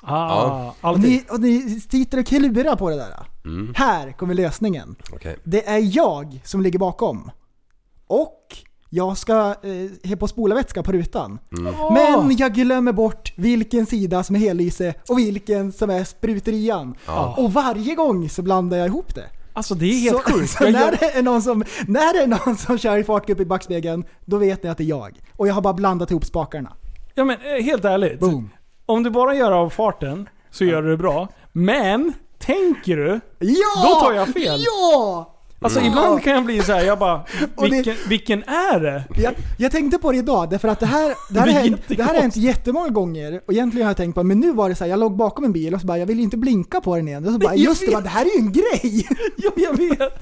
Ah, 0.02 0.30
Ja. 0.30 0.76
Och 0.82 0.88
alltid. 0.90 1.04
ni, 1.10 1.24
och 1.30 1.40
ni 1.40 1.80
sitter 1.80 2.20
och 2.20 2.26
klurar 2.26 2.76
på 2.76 2.90
det 2.90 2.96
där. 2.96 3.28
Mm. 3.46 3.74
Här 3.78 4.12
kommer 4.12 4.34
lösningen. 4.34 4.96
Okej. 5.14 5.38
Det 5.44 5.68
är 5.70 5.98
jag 5.98 6.42
som 6.44 6.62
ligger 6.62 6.80
bakom. 6.80 7.32
Och 8.08 8.42
jag 8.90 9.18
ska 9.18 9.56
eh, 9.64 10.10
he 10.10 10.16
på 10.16 10.28
spolarvätska 10.28 10.84
på 10.84 10.92
rutan. 10.92 11.40
Men 11.94 12.38
jag 12.38 12.54
glömmer 12.54 12.92
bort 12.92 13.34
vilken 13.36 13.86
sida 13.86 14.24
som 14.24 14.36
är 14.36 14.40
hellyse 14.40 14.94
och 15.10 15.20
vilken 15.20 15.72
som 15.72 15.90
är 15.90 16.04
spruterian. 16.04 16.96
Ja. 17.08 17.36
Och 17.38 17.54
varje 17.54 17.96
gång 17.96 18.30
så 18.30 18.42
blandar 18.42 18.78
jag 18.78 18.88
ihop 18.88 19.16
det. 19.16 19.30
Alltså 19.56 19.76
det 19.76 19.86
är 19.86 20.00
helt 20.00 20.24
så, 20.26 20.32
sjukt. 20.32 20.50
Så 20.50 20.64
när, 20.64 20.92
det 20.92 21.18
är 21.18 21.24
någon 21.24 21.42
som, 21.42 21.64
när 21.88 22.14
det 22.14 22.20
är 22.20 22.28
någon 22.28 22.58
som 22.58 22.78
kör 22.78 22.98
i 22.98 23.04
fartgupp 23.04 23.40
i 23.40 23.46
backspegeln, 23.46 24.06
då 24.26 24.38
vet 24.38 24.64
ni 24.64 24.70
att 24.70 24.78
det 24.78 24.84
är 24.84 24.86
jag. 24.86 25.20
Och 25.34 25.48
jag 25.48 25.54
har 25.54 25.62
bara 25.62 25.74
blandat 25.74 26.12
ihop 26.12 26.26
spakarna. 26.26 26.74
ja 27.14 27.26
men 27.26 27.38
eh, 27.42 27.64
helt 27.64 27.86
ärligt. 27.86 28.20
Boom. 28.20 28.50
Om 28.86 29.04
du 29.04 29.10
bara 29.10 29.36
gör 29.36 29.52
av 29.52 29.70
farten 29.70 30.30
så 30.52 30.66
gör 30.66 30.82
du 30.82 30.90
det 30.90 30.98
bra. 30.98 31.28
Men, 31.52 32.14
tänker 32.40 32.98
du? 32.98 33.20
Ja! 33.40 33.84
Då 33.84 34.00
tar 34.00 34.14
jag 34.14 34.28
fel. 34.28 34.62
Ja! 34.66 35.35
Alltså 35.66 35.80
Mm. 35.80 35.92
ibland 35.92 36.24
kan 36.24 36.34
jag 36.34 36.46
bli 36.46 36.62
så 36.62 36.72
här, 36.74 36.84
jag 36.84 37.00
bara, 37.00 37.16
Och 37.56 37.64
det- 37.64 37.76
vilken, 37.76 37.96
vilken 38.10 38.44
är 38.44 38.80
det? 38.80 39.04
Jag, 39.18 39.34
jag 39.58 39.72
tänkte 39.72 39.98
på 39.98 40.12
det 40.12 40.18
idag, 40.18 40.50
därför 40.50 40.68
att 40.68 40.80
det 40.80 40.86
här, 40.86 41.14
det 41.34 41.40
här, 41.40 41.48
Det 41.48 41.54
hänt, 41.54 41.82
det 41.88 42.04
här 42.04 42.14
har 42.14 42.22
hänt 42.22 42.36
jättemånga 42.36 42.90
gånger. 42.90 43.42
Och 43.48 43.54
egentligen 43.54 43.86
har 43.86 43.90
jag 43.90 43.98
tänkt 43.98 44.16
på 44.16 44.24
men 44.24 44.40
nu 44.40 44.52
var 44.54 44.70
det 44.70 44.76
så 44.76 44.84
här, 44.84 44.92
jag 44.92 45.00
låg 45.00 45.16
bakom 45.18 45.46
en 45.46 45.52
bil 45.52 45.74
och 45.76 45.82
så 45.82 45.88
bara, 45.88 45.98
jag 45.98 46.06
vill 46.06 46.20
inte 46.20 46.38
blinka 46.38 46.82
på 46.82 46.96
den 46.96 47.08
igen. 47.08 47.26
Och 47.28 47.34
så 47.34 47.40
bara, 47.40 47.50
Jag 47.56 47.58
just 47.64 47.80
det, 47.82 47.86
vet. 47.86 47.94
bara, 47.96 48.04
det 48.04 48.10
här 48.10 48.22
är 48.26 48.40
ju 48.40 48.46
en 48.46 48.52
grej! 48.52 49.08
Jo, 49.38 49.52
jag 49.56 49.78
vet. 49.78 50.14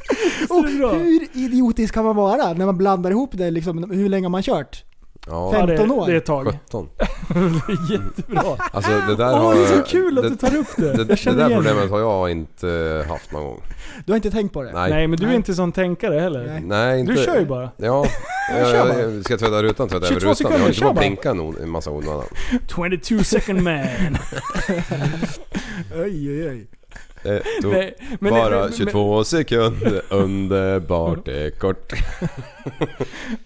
Och 0.49 0.63
det 0.63 0.97
hur 0.97 1.27
idiotisk 1.33 1.93
kan 1.93 2.05
man 2.05 2.15
vara 2.15 2.53
när 2.53 2.65
man 2.65 2.77
blandar 2.77 3.11
ihop 3.11 3.29
det 3.33 3.51
liksom, 3.51 3.91
hur 3.91 4.09
länge 4.09 4.25
har 4.25 4.29
man 4.31 4.43
kört? 4.43 4.83
Ja, 5.27 5.49
Ja, 5.53 5.65
det, 5.65 5.77
15 5.77 5.91
år. 5.99 6.05
det 6.07 6.13
är 6.13 6.17
ett 6.17 6.25
tag. 6.25 6.45
17. 6.67 6.87
Det 7.27 7.73
är 7.73 7.91
jättebra. 7.91 8.57
Alltså 8.71 8.91
det 8.91 9.15
där 9.15 9.33
Åh, 9.33 9.41
har... 9.41 9.55
det 9.55 9.61
är 9.63 9.77
så 9.77 9.83
kul 9.83 10.17
att 10.17 10.23
du 10.23 10.35
tar 10.35 10.55
upp 10.55 10.67
det. 10.75 11.03
Det, 11.03 11.25
Jag 11.25 11.35
det 11.35 11.41
där 11.41 11.49
det. 11.49 11.55
problemet 11.55 11.89
har 11.89 11.99
jag 11.99 12.31
inte 12.31 13.05
haft 13.09 13.31
någon 13.31 13.43
gång. 13.43 13.61
Du 14.05 14.11
har 14.11 14.15
inte 14.15 14.31
tänkt 14.31 14.53
på 14.53 14.63
det? 14.63 14.71
Nej. 14.71 14.89
Nej 14.89 15.07
men 15.07 15.19
du 15.19 15.23
är 15.23 15.27
Nej. 15.27 15.35
inte 15.35 15.53
sån 15.53 15.71
tänkare 15.71 16.19
heller. 16.19 16.45
Nej. 16.45 16.61
Nej, 16.65 16.99
inte... 16.99 17.13
Du 17.13 17.23
kör 17.23 17.39
ju 17.39 17.45
bara. 17.45 17.69
Ja. 17.77 18.05
Jag, 18.49 18.67
kör 18.67 18.75
jag, 18.75 18.87
bara. 18.87 18.99
jag 19.01 19.25
ska 19.25 19.37
tvätta 19.37 19.63
rutan, 19.63 19.89
tvätta 19.89 20.05
över 20.07 20.19
22 20.19 20.19
rutan. 20.19 20.27
Jag 20.29 20.37
sekunder, 20.37 20.59
har 20.59 20.67
inte 20.69 20.81
bara 20.81 20.93
blinka 20.93 21.29
en 21.63 21.69
massa 21.69 21.91
onödan. 21.91 22.25
22 22.75 23.23
second 23.23 23.61
man. 23.61 23.77
Oj, 25.95 26.29
oj, 26.31 26.49
oj. 26.49 26.67
Ett, 27.25 27.43
två, 27.61 27.69
Nej, 27.69 27.95
men- 28.19 28.33
bara 28.33 28.59
men- 28.63 28.71
22 28.73 29.23
sekunder, 29.23 30.01
underbart 30.09 31.19
det 31.25 31.45
är 31.45 31.49
kort. 31.49 31.93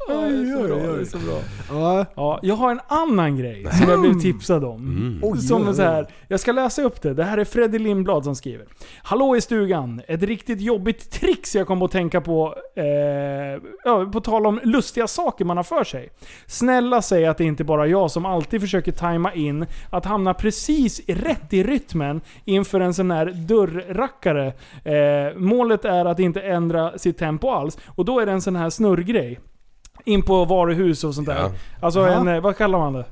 Oj, 0.08 0.56
oj, 0.56 0.72
oj, 0.74 0.96
det 0.96 1.02
är 1.02 1.06
så 1.06 1.18
bra. 1.18 1.40
Ja. 1.70 2.06
Ja, 2.16 2.40
jag 2.42 2.56
har 2.56 2.72
en 2.72 2.80
annan 2.88 3.38
grej 3.38 3.66
som 3.72 3.90
jag 3.90 4.02
blev 4.02 4.20
tipsad 4.20 4.64
om. 4.64 4.78
Mm. 4.82 5.20
Oj, 5.22 5.38
Som 5.40 5.68
oj, 5.68 5.76
så 5.76 5.82
oj. 5.82 5.88
här, 5.88 6.08
jag 6.28 6.40
ska 6.40 6.52
läsa 6.52 6.82
upp 6.84 7.02
det. 7.02 7.14
Det 7.14 7.24
här 7.24 7.38
är 7.38 7.46
Freddy 7.46 7.80
Lindblad 7.80 8.24
som 8.24 8.36
skriver. 8.36 8.66
Hallå 9.04 9.36
i 9.36 9.42
stugan. 9.42 10.02
Ett 10.08 10.24
riktigt 10.24 10.62
jobbigt 10.62 11.12
trix 11.12 11.56
jag 11.56 11.68
kom 11.68 11.82
att 11.82 11.92
tänka 11.92 12.22
på, 12.22 12.56
eh, 12.76 14.06
på 14.12 14.22
tal 14.22 14.46
om 14.46 14.60
lustiga 14.64 15.08
saker 15.08 15.46
man 15.46 15.58
har 15.58 15.64
för 15.64 15.84
sig. 15.84 16.10
Snälla 16.48 17.02
säg 17.02 17.26
att 17.26 17.38
det 17.38 17.44
inte 17.44 17.64
bara 17.64 17.84
är 17.84 17.88
jag 17.88 18.12
som 18.12 18.26
alltid 18.26 18.62
försöker 18.62 18.92
tajma 18.92 19.34
in 19.34 19.66
att 19.90 20.06
hamna 20.06 20.34
precis 20.34 21.02
rätt 21.08 21.54
i 21.54 21.64
rytmen 21.64 22.22
inför 22.46 22.80
en 22.80 22.94
sån 22.94 23.12
här 23.12 23.26
dörrrackare. 23.68 24.48
Eh, 24.84 25.36
målet 25.38 25.86
är 25.86 26.06
att 26.06 26.20
inte 26.20 26.42
ändra 26.42 26.98
sitt 26.98 27.18
tempo 27.18 27.50
alls. 27.50 27.78
Och 27.96 28.06
då 28.06 28.20
är 28.20 28.26
det 28.26 28.32
en 28.32 28.42
sån 28.42 28.56
här 28.56 28.70
snurrgrej. 28.70 29.40
In 30.06 30.22
på 30.22 30.46
varuhus 30.46 31.04
och 31.04 31.16
sånt 31.16 31.28
där. 31.28 31.36
Ja. 31.40 31.52
Alltså 31.82 32.00
Ja. 32.00 32.08
en, 32.08 32.28
eh, 32.28 32.42
vad 32.42 32.58
kallar 32.58 32.80
man 32.80 32.94
det? 32.94 33.06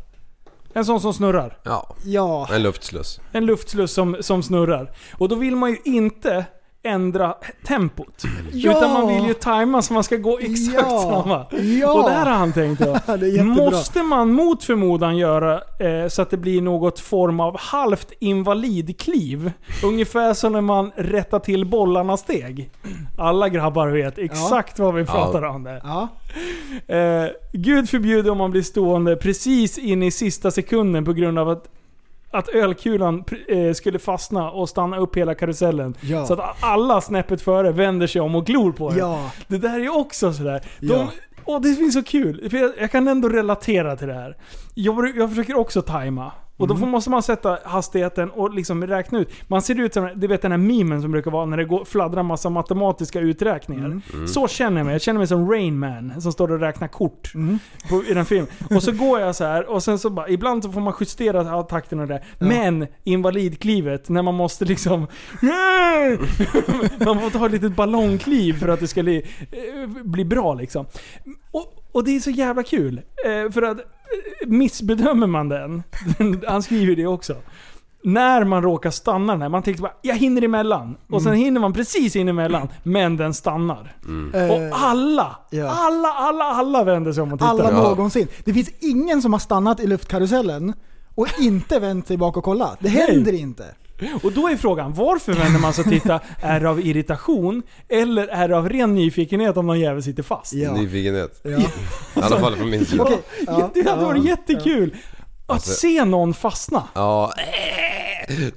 En 0.74 0.86
sån 0.86 1.00
som 1.02 1.14
snurrar. 1.14 1.58
Ja, 1.64 1.96
Ja. 2.04 2.48
en 2.52 2.64
luftsluss. 2.64 3.22
En 3.32 3.46
luftsluss 3.46 3.94
som, 3.94 4.18
som 4.20 4.44
snurrar. 4.44 4.92
Och 5.18 5.30
då 5.30 5.36
vill 5.36 5.56
man 5.56 5.70
ju 5.70 5.78
inte 5.86 6.46
ändra 6.86 7.36
tempot. 7.68 8.24
Ja! 8.52 8.78
Utan 8.78 8.94
man 8.94 9.08
vill 9.16 9.28
ju 9.28 9.34
tajma 9.34 9.82
så 9.82 9.94
man 9.94 10.04
ska 10.04 10.16
gå 10.18 10.40
exakt 10.40 10.88
Ja! 10.90 11.00
samma. 11.24 11.62
Ja! 11.62 11.94
Och 11.94 12.10
där 12.10 12.26
har 12.26 12.32
han 12.32 12.54
tänkt 12.54 12.82
då. 12.86 13.44
Måste 13.44 14.04
man 14.04 14.32
mot 14.34 14.64
förmodan 14.64 15.18
göra 15.18 15.54
eh, 15.80 16.08
så 16.08 16.22
att 16.22 16.30
det 16.30 16.38
blir 16.38 16.62
något 16.62 17.00
form 17.00 17.40
av 17.40 17.58
halvt 17.60 18.12
invalidkliv? 18.20 19.52
Ungefär 19.84 20.34
som 20.34 20.54
när 20.54 20.62
man 20.62 20.92
rättar 20.96 21.40
till 21.40 21.66
bollarna 21.66 22.18
steg. 22.18 22.70
Alla 23.18 23.50
grabbar 23.50 23.88
vet 23.88 24.18
exakt 24.18 24.80
vad 24.80 24.94
vi 24.94 25.06
pratar 25.06 25.44
om 25.44 25.64
där. 25.64 25.82
Ja. 25.84 26.08
Eh, 26.96 27.30
Gud 27.54 27.90
förbjude 27.90 28.32
om 28.32 28.38
man 28.38 28.52
blir 28.52 28.62
stående 28.62 29.16
precis 29.16 29.78
in 29.78 30.04
i 30.04 30.12
sista 30.12 30.52
sekunden 30.52 31.06
på 31.06 31.14
grund 31.14 31.40
av 31.40 31.50
att 31.50 31.70
att 32.38 32.50
ölkulan 32.50 33.24
eh, 33.48 33.74
skulle 33.74 34.00
fastna 34.00 34.52
och 34.52 34.70
stanna 34.70 34.98
upp 34.98 35.18
hela 35.18 35.36
karusellen. 35.36 35.96
Ja. 36.02 36.26
Så 36.26 36.34
att 36.34 36.56
alla 36.64 37.02
snäppet 37.02 37.42
före 37.42 37.72
vänder 37.72 38.08
sig 38.08 38.22
om 38.22 38.36
och 38.36 38.46
glor 38.46 38.72
på 38.72 38.90
den. 38.90 39.00
Ja. 39.00 39.32
Det 39.48 39.58
där 39.58 39.74
är 39.74 39.84
ju 39.84 39.90
också 39.90 40.34
sådär. 40.34 40.62
De, 40.80 40.88
Ja. 40.88 41.08
Åh, 41.46 41.62
det 41.62 41.76
finns 41.76 41.94
så 41.94 42.04
kul. 42.04 42.50
Jag, 42.80 42.92
kan 42.92 43.08
ändå 43.08 43.30
relatera 43.30 43.96
till 43.96 44.08
det 44.08 44.14
här. 44.14 44.38
Jag, 44.74 45.18
jag 45.18 45.30
försöker 45.30 45.58
också 45.58 45.82
tajma. 45.82 46.32
Och 46.58 46.66
Mm. 46.66 46.76
då 46.76 46.80
får, 46.80 46.88
måste 46.88 47.10
man 47.10 47.24
sätta 47.24 47.60
hastigheten 47.64 48.30
och 48.32 48.54
liksom 48.54 48.88
räkna 48.88 49.20
ut. 49.20 49.30
Man 49.48 49.62
ser 49.62 49.80
ut 49.80 49.94
som, 49.94 50.10
du 50.16 50.28
vet 50.28 50.42
den 50.42 50.52
här 50.52 50.58
memen 50.58 51.02
som 51.02 51.12
brukar 51.12 51.32
vara 51.32 51.46
när 51.46 51.58
det 51.58 51.66
går, 51.66 51.86
fladdrar 51.86 52.24
massa 52.24 52.50
matematiska 52.50 53.20
uträkningar. 53.20 53.86
Mm. 53.86 54.28
Så 54.28 54.48
känner 54.48 54.78
jag 54.78 54.86
mig. 54.86 54.94
Jag 54.94 55.02
känner 55.02 55.18
mig 55.18 55.28
som 55.28 55.52
Rain 55.52 55.80
Man 55.80 56.22
som 56.22 56.32
står 56.32 56.52
och 56.52 56.60
räknar 56.60 56.88
kort 56.88 57.32
Mm. 57.36 57.60
på, 57.90 58.04
i 58.04 58.14
den 58.14 58.26
filmen. 58.26 58.48
Och 58.76 58.84
så 58.84 58.92
går 58.92 59.20
jag 59.20 59.36
så 59.36 59.44
här 59.46 59.70
och 59.70 59.84
sen 59.84 60.00
så 60.00 60.10
bara, 60.10 60.30
ibland 60.30 60.64
så 60.64 60.72
får 60.72 60.82
man 60.82 60.94
justera 61.00 61.64
takten 61.64 62.00
och 62.00 62.08
det. 62.08 62.24
Men 62.40 62.88
invalidklivet, 63.04 64.10
när 64.10 64.22
man 64.22 64.36
måste 64.36 64.66
liksom... 64.66 65.00
man 67.06 67.20
får 67.20 67.30
ta 67.40 67.46
ett 67.46 67.52
litet 67.52 67.76
ballongkliv 67.76 68.54
för 68.60 68.68
att 68.68 68.80
det 68.80 68.88
ska 68.88 69.04
bli, 69.04 69.18
eh, 69.52 69.90
bli 70.04 70.26
bra 70.26 70.54
liksom. 70.54 70.86
Och, 71.52 71.74
och 71.96 72.04
det 72.04 72.16
är 72.16 72.20
så 72.20 72.30
jävla 72.30 72.64
kul. 72.64 73.02
Eh, 73.26 73.52
för 73.52 73.62
att 73.62 73.78
eh, 73.78 74.48
missbedömer 74.48 75.28
man 75.28 75.50
den, 75.50 75.84
han 76.48 76.64
skriver 76.64 76.96
det 76.96 77.08
också. 77.08 77.36
När 78.04 78.44
man 78.44 78.64
råkar 78.64 78.92
stanna 78.92 79.34
den 79.34 79.42
här, 79.42 79.50
man 79.50 79.64
tänker 79.64 79.82
bara 79.82 79.92
jag 80.02 80.16
hinner 80.16 80.42
emellan. 80.42 80.98
Och 81.10 81.22
sen 81.22 81.34
hinner 81.34 81.62
man 81.62 81.74
precis 81.74 82.16
in 82.16 82.28
emellan, 82.28 82.68
men 82.84 83.18
den 83.18 83.34
stannar. 83.34 83.96
Eh, 84.34 84.50
Och 84.52 84.80
alla, 84.80 85.36
ja. 85.50 85.70
alla, 85.70 86.08
alla, 86.08 86.44
alla 86.44 86.84
vänder 86.84 87.14
sig 87.14 87.24
om 87.24 87.34
och 87.34 87.40
tittar. 87.40 87.50
Alla 87.50 87.72
någonsin. 87.72 88.28
Det 88.46 88.54
finns 88.54 88.70
ingen 88.80 89.22
som 89.22 89.34
har 89.34 89.40
stannat 89.40 89.80
i 89.80 89.88
luftkarusellen 89.88 90.74
och 91.16 91.28
inte 91.40 91.80
vänt 91.80 92.08
sig 92.08 92.18
bak 92.18 92.38
och 92.38 92.44
kollat. 92.44 92.78
Det 92.80 92.90
händer 92.90 93.34
inte. 93.34 93.66
Och 94.24 94.32
då 94.32 94.48
är 94.48 94.56
frågan, 94.56 94.94
varför 94.94 95.34
vänder 95.34 95.60
man 95.60 95.74
sig 95.74 95.84
och 95.84 95.90
tittar? 95.90 96.20
Är 96.42 96.60
det 96.60 96.70
av 96.70 96.80
irritation? 96.80 97.64
Eller 97.90 98.28
är 98.28 98.48
det 98.48 98.58
av 98.58 98.70
ren 98.70 98.96
nyfikenhet 98.96 99.58
om 99.58 99.68
någon 99.68 99.80
jävel 99.80 100.04
sitter 100.04 100.24
fast? 100.24 100.54
Ja. 100.54 100.74
Nyfikenhet. 100.74 101.40
Ja. 101.44 101.50
I 101.60 101.64
alla 102.22 102.40
fall 102.40 102.56
från 102.56 102.70
min 102.70 102.86
sida. 102.86 103.08
Ja. 103.48 103.72
Det 103.74 103.90
hade 103.90 104.06
varit 104.06 104.26
jättekul. 104.26 104.96
Att 105.46 105.54
Alltså- 105.54 105.74
se 105.74 106.06
någon 106.06 106.34
fastna. 106.34 106.84
Ja. 106.94 107.34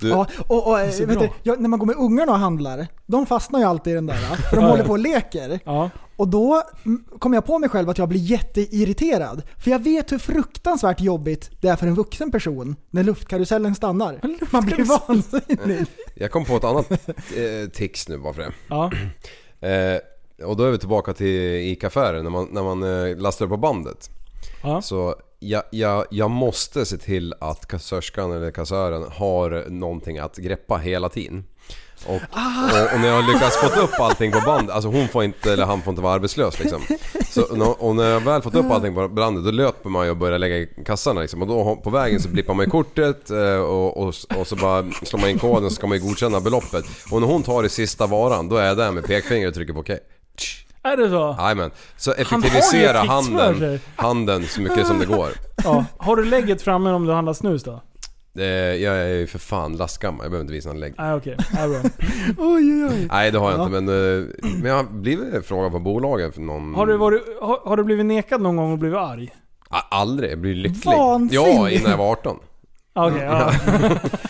Du, 0.01 0.09
Ja, 0.09 0.27
och, 0.47 0.71
och, 0.71 0.79
vet 0.79 1.19
du, 1.19 1.31
jag, 1.43 1.61
när 1.61 1.69
man 1.69 1.79
går 1.79 1.87
med 1.87 1.97
ungarna 1.97 2.33
och 2.33 2.39
handlar, 2.39 2.87
de 3.07 3.27
fastnar 3.27 3.61
ju 3.61 3.67
alltid 3.67 3.93
i 3.93 3.95
den 3.95 4.07
där. 4.07 4.17
För 4.51 4.57
de 4.57 4.65
håller 4.65 4.85
på 4.85 4.93
och 4.93 4.99
leker. 4.99 5.61
Ja. 5.65 5.91
Och 6.17 6.29
då 6.29 6.63
mm, 6.85 7.05
kom 7.19 7.33
jag 7.35 7.47
på 7.47 7.59
mig 7.59 7.69
själv 7.69 7.91
att 7.91 7.99
jag 7.99 8.09
blir 8.09 8.21
jätteirriterad. 8.21 9.43
För 9.57 9.71
jag 9.71 9.79
vet 9.79 10.13
hur 10.13 10.19
fruktansvärt 10.19 11.01
jobbigt 11.01 11.51
det 11.61 11.69
är 11.69 11.77
för 11.77 11.87
en 11.87 11.95
vuxen 11.95 12.31
person 12.31 12.77
när 12.91 13.05
luftkarusellen 13.05 13.75
stannar. 13.75 14.21
Man 14.51 14.65
blir 14.65 14.85
vansinnig. 14.85 15.87
jag 16.15 16.31
kom 16.31 16.45
på 16.45 16.57
ett 16.57 16.65
annat 16.65 16.91
eh, 16.91 17.71
tics 17.73 18.09
nu 18.09 18.19
bara 18.19 18.33
för 18.33 18.43
det. 18.43 18.53
Ja. 18.69 18.91
Eh, 19.61 19.99
och 20.47 20.57
då 20.57 20.65
är 20.65 20.71
vi 20.71 20.79
tillbaka 20.79 21.13
till 21.15 21.27
ICA-affären 21.73 22.25
när 22.25 22.31
man, 22.31 22.49
när 22.51 22.63
man 22.63 22.83
eh, 22.83 23.17
lastar 23.17 23.47
på 23.47 23.57
bandet. 23.57 24.11
Ja. 24.63 24.83
Så 24.83 25.15
jag, 25.39 25.63
jag, 25.71 26.05
jag 26.11 26.31
måste 26.31 26.87
se 26.87 26.97
till 26.97 27.35
att 27.41 27.67
kassörskan 27.67 28.33
eller 28.33 28.51
kassören 28.51 29.05
har 29.13 29.71
någonting 29.71 30.19
att 30.19 30.37
greppa 30.37 30.77
hela 30.77 31.09
tiden. 31.09 31.45
Och, 32.07 32.15
och, 32.15 32.95
och 32.95 33.01
när 33.01 33.09
jag 33.09 33.25
lyckas 33.25 33.57
fått 33.57 33.77
upp 33.77 34.01
allting 34.01 34.33
på 34.33 34.41
bandet, 34.47 34.75
alltså 34.75 34.91
hon 34.91 35.09
får 35.09 35.25
inte, 35.25 35.53
eller 35.53 35.65
han 35.65 35.83
får 35.83 35.91
inte 35.91 36.03
vara 36.03 36.15
arbetslös 36.15 36.59
liksom. 36.59 36.83
Så, 37.31 37.43
och 37.79 37.97
när 37.97 38.11
jag 38.11 38.21
väl 38.21 38.43
fått 38.43 38.55
upp 38.55 38.71
allting 38.71 38.95
på 38.95 39.09
bandet 39.09 39.45
då 39.45 39.51
löper 39.51 39.89
man 39.89 40.05
ju 40.05 40.11
och 40.11 40.17
börjar 40.17 40.39
lägga 40.39 40.57
i 40.57 40.69
kassarna 40.87 41.21
liksom. 41.21 41.43
Och 41.43 41.49
då 41.49 41.77
på 41.77 41.91
vägen 41.91 42.21
så 42.21 42.29
blippar 42.29 42.55
man 42.55 42.67
i 42.67 42.71
kortet 42.71 43.31
eh, 43.31 43.57
och, 43.57 43.97
och, 43.97 44.15
och 44.37 44.47
så 44.47 44.57
bara 44.57 44.91
slår 44.93 45.21
man 45.21 45.31
in 45.31 45.39
koden 45.39 45.71
så 45.71 45.77
ska 45.77 45.87
man 45.87 45.99
ju 45.99 46.05
godkänna 46.05 46.41
beloppet. 46.41 46.85
Och 47.11 47.21
när 47.21 47.29
hon 47.29 47.43
tar 47.43 47.65
i 47.65 47.69
sista 47.69 48.07
varan, 48.07 48.49
då 48.49 48.57
är 48.57 48.67
jag 48.67 48.77
där 48.77 48.93
med 48.93 49.05
pekfingret 49.05 49.49
och 49.49 49.55
trycker 49.55 49.73
på 49.73 49.81
okej. 49.81 50.01
Är 50.93 50.97
det 50.97 51.09
så? 51.11 51.37
Jajamän. 51.39 51.71
Så 51.97 52.11
har 52.11 52.17
ju 52.17 52.23
ett 52.23 52.27
effektivisera 52.33 52.99
handeln, 52.99 53.59
sig. 53.59 53.81
handeln 53.97 54.47
så 54.47 54.61
mycket 54.61 54.87
som 54.87 54.99
det 54.99 55.07
går. 55.07 55.29
Ja. 55.65 55.85
Har 55.99 56.17
du 56.17 56.25
lägget 56.25 56.63
framme 56.63 56.91
om 56.91 57.07
du 57.07 57.13
handlar 57.13 57.33
snus 57.33 57.63
då? 57.65 57.81
Eh, 58.39 58.45
Jag 58.47 58.97
är 58.97 59.07
ju 59.09 59.27
för 59.27 59.39
fan 59.39 59.77
lastgammal, 59.77 60.25
jag 60.25 60.31
behöver 60.31 60.45
inte 60.45 60.53
visa 60.55 60.69
någon 60.69 60.81
lägg. 60.81 60.95
Nej 60.99 61.15
okej, 61.15 61.37
ja, 61.57 61.69
bra. 61.69 61.79
Oj, 62.39 62.85
oj, 62.85 62.85
oj. 62.85 63.09
Nej 63.13 63.31
det 63.31 63.39
har 63.39 63.51
jag 63.51 63.61
Ja. 63.61 63.67
inte 63.67 63.81
men, 63.81 64.19
eh, 64.19 64.27
men 64.43 64.65
jag 64.71 64.77
har 64.77 64.85
blivit 64.85 65.47
frågad 65.47 65.73
på 65.73 65.79
bolagen 65.79 66.33
för 66.33 66.41
någon... 66.41 66.75
Har 66.75 66.87
du, 66.87 66.97
varit, 66.97 67.23
har, 67.41 67.61
har 67.65 67.77
du 67.77 67.85
blivit 67.85 68.07
nekad 68.07 68.41
någon 68.41 68.57
gång 68.57 68.73
och 68.73 68.79
blivit 68.79 68.99
arg? 68.99 69.31
A- 69.71 69.83
Aldrig, 69.91 70.31
jag 70.33 70.39
blir 70.39 70.55
lycklig. 70.55 70.97
Vansinnigt. 70.97 71.35
Ja, 71.35 71.71
innan 71.71 71.91
jag 71.91 71.99
var 71.99 72.11
18. 72.13 72.37
Ja, 72.95 73.07
Okej, 73.09 73.23
ja. 73.23 73.53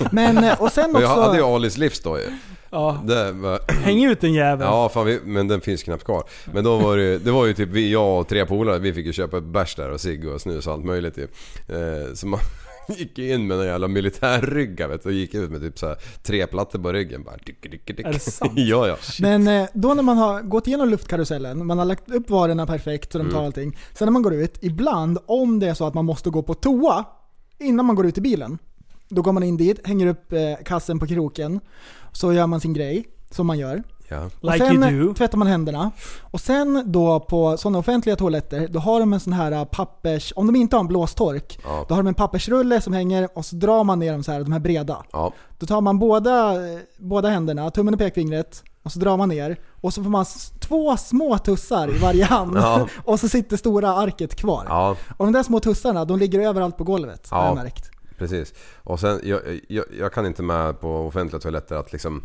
Men, 0.13 0.45
eh, 0.45 0.63
och 0.63 0.73
sen 0.73 0.97
Och 0.97 1.03
jag 1.03 1.09
hade 1.09 1.37
ju 1.37 1.43
också... 1.43 1.55
Alis 1.55 1.79
livs 1.79 2.01
då 2.01 2.19
ju. 2.19 2.25
Ja. 2.71 3.03
Det 3.07 3.33
var, 3.33 3.73
Häng 3.73 4.05
ut 4.05 4.25
en 4.25 4.33
jävel. 4.33 4.67
ja 4.67 4.89
fan 4.89 5.07
vi, 5.07 5.21
men 5.25 5.49
den 5.49 5.61
finns 5.61 5.83
knappt 5.83 6.05
kvar. 6.05 6.25
Men 6.53 6.65
då 6.65 6.79
var 6.79 6.97
det 6.97 7.19
det 7.19 7.31
var 7.31 7.47
ju 7.47 7.55
typ 7.55 7.69
vi, 7.69 7.93
jag 7.93 8.21
och 8.21 8.29
tre 8.29 8.47
polare, 8.47 8.79
vi 8.79 8.93
fick 8.93 9.07
ju 9.07 9.13
köpa 9.13 9.39
ett 9.39 9.45
bärs 9.45 9.75
där 9.75 9.91
och 9.91 10.01
cigg 10.01 10.29
och 10.29 10.41
snus 10.41 10.67
och 10.67 10.73
allt 10.73 10.85
möjligt 10.85 11.19
ju. 11.19 11.23
Eh, 11.69 12.15
så 12.15 12.27
man 12.27 12.41
gick 12.89 13.19
in 13.19 13.47
med 13.47 13.61
en 13.61 13.67
jävla 13.67 13.89
militärrygga 13.89 14.89
vet 14.89 15.03
du, 15.03 15.09
och 15.09 15.13
gick 15.15 15.35
ut 15.35 15.51
med 15.51 15.61
typ 15.61 15.79
så 15.79 15.87
här 15.87 15.97
tre 16.23 16.47
plattor 16.47 16.79
på 16.79 16.93
ryggen 16.93 17.23
bara. 17.25 17.37
Dick, 17.47 17.63
dick, 17.71 17.87
dick. 17.87 18.07
Är 18.07 18.13
det 18.13 18.19
sant? 18.19 18.53
ja 18.57 18.87
ja. 18.89 18.97
Men 19.21 19.49
eh, 19.49 19.69
då 19.75 19.95
när 19.95 20.03
man 20.03 20.17
har 20.19 20.43
gått 20.43 20.67
igenom 20.67 20.89
luftkarusellen, 20.89 21.67
man 21.67 21.79
har 21.79 21.85
lagt 21.85 22.11
upp 22.11 22.31
varorna 22.31 22.67
perfekt 22.67 23.13
så 23.13 23.19
de 23.19 23.23
Mm. 23.23 23.35
tar 23.35 23.45
allting. 23.45 23.77
Sen 23.95 24.07
när 24.07 24.13
man 24.13 24.23
går 24.23 24.35
ut, 24.35 24.59
ibland 24.61 25.19
om 25.27 25.59
det 25.61 25.69
är 25.69 25.75
så 25.75 25.87
att 25.87 25.95
man 25.95 26.05
måste 26.05 26.31
gå 26.31 26.43
på 26.43 26.55
toa 26.55 27.05
innan 27.59 27.87
man 27.87 27.97
går 27.97 28.07
ut 28.07 28.19
i 28.19 28.21
bilen. 28.21 28.59
Då 29.09 29.23
går 29.23 29.33
man 29.33 29.43
in 29.43 29.57
dit, 29.57 29.87
hänger 29.87 30.07
upp 30.07 30.33
eh, 30.33 30.39
kassen 30.65 30.99
på 30.99 31.07
kroken, 31.07 31.61
så 32.13 32.33
gör 32.33 32.47
man 32.47 32.61
sin 32.61 32.73
grej, 32.73 33.05
som 33.31 33.47
man 33.47 33.59
gör. 33.59 33.83
ja. 34.09 34.25
Och 34.41 34.53
Like 34.53 34.67
sen 34.67 34.83
you 34.85 35.07
do. 35.09 35.15
tvättar 35.15 35.39
man 35.39 35.49
händerna. 35.49 35.91
Och 36.31 36.41
sen 36.41 36.83
då 36.87 37.21
på 37.21 37.57
sådana 37.57 37.79
offentliga 37.79 38.17
toaletter, 38.17 38.69
då 38.69 38.79
har 38.79 39.01
de 39.01 39.13
en 39.13 39.21
sån 39.21 39.33
här 39.33 39.53
eh, 39.53 39.65
pappers... 39.65 40.33
Om 40.37 40.47
de 40.47 40.57
inte 40.57 40.77
har 40.77 40.81
en 40.81 40.87
blåstork, 40.89 41.59
Ja. 41.65 41.85
då 41.89 41.95
har 41.95 42.03
de 42.03 42.07
en 42.09 42.15
pappersrulle 42.15 42.81
som 42.81 42.93
hänger 42.93 43.29
och 43.39 43.45
så 43.45 43.57
drar 43.57 43.85
man 43.85 43.99
ner 43.99 44.13
dem 44.13 44.23
så 44.23 44.33
här, 44.33 44.41
de 44.41 44.53
här 44.53 44.61
breda. 44.61 45.05
Ja. 45.13 45.33
Då 45.59 45.67
tar 45.67 45.81
man 45.81 45.99
båda, 45.99 46.55
båda 46.99 47.29
händerna, 47.29 47.71
tummen 47.71 47.95
och 47.95 48.01
pekfingret, 48.01 48.63
och 48.83 48.93
så 48.93 48.99
drar 48.99 49.17
man 49.17 49.29
ner. 49.29 49.57
Och 49.81 49.95
så 49.95 50.03
får 50.03 50.11
man 50.11 50.25
två 50.61 50.97
små 50.97 51.39
tussar 51.39 51.97
i 51.97 51.99
varje 51.99 52.25
hand. 52.35 52.57
Ja. 52.57 52.87
och 53.05 53.21
så 53.21 53.29
sitter 53.29 53.57
stora 53.57 53.95
arket 53.95 54.35
kvar. 54.37 54.65
ja. 54.69 54.97
Och 55.17 55.25
de 55.27 55.33
där 55.33 55.43
små 55.43 55.61
tussarna, 55.61 56.05
de 56.05 56.19
ligger 56.19 56.41
överallt 56.41 56.77
på 56.77 56.85
golvet, 56.85 57.29
har 57.31 57.39
Ja. 57.43 57.47
jag 57.47 57.55
märkt. 57.55 57.91
Precis. 58.19 58.55
Och 58.77 59.01
sen, 59.01 59.21
jag, 59.23 59.41
jag, 59.69 59.85
jag 59.99 60.13
kan 60.13 60.27
inte 60.27 60.43
med 60.43 60.81
på 60.81 61.07
offentliga 61.07 61.41
toaletter 61.41 61.77
att 61.77 61.93
liksom 61.93 62.23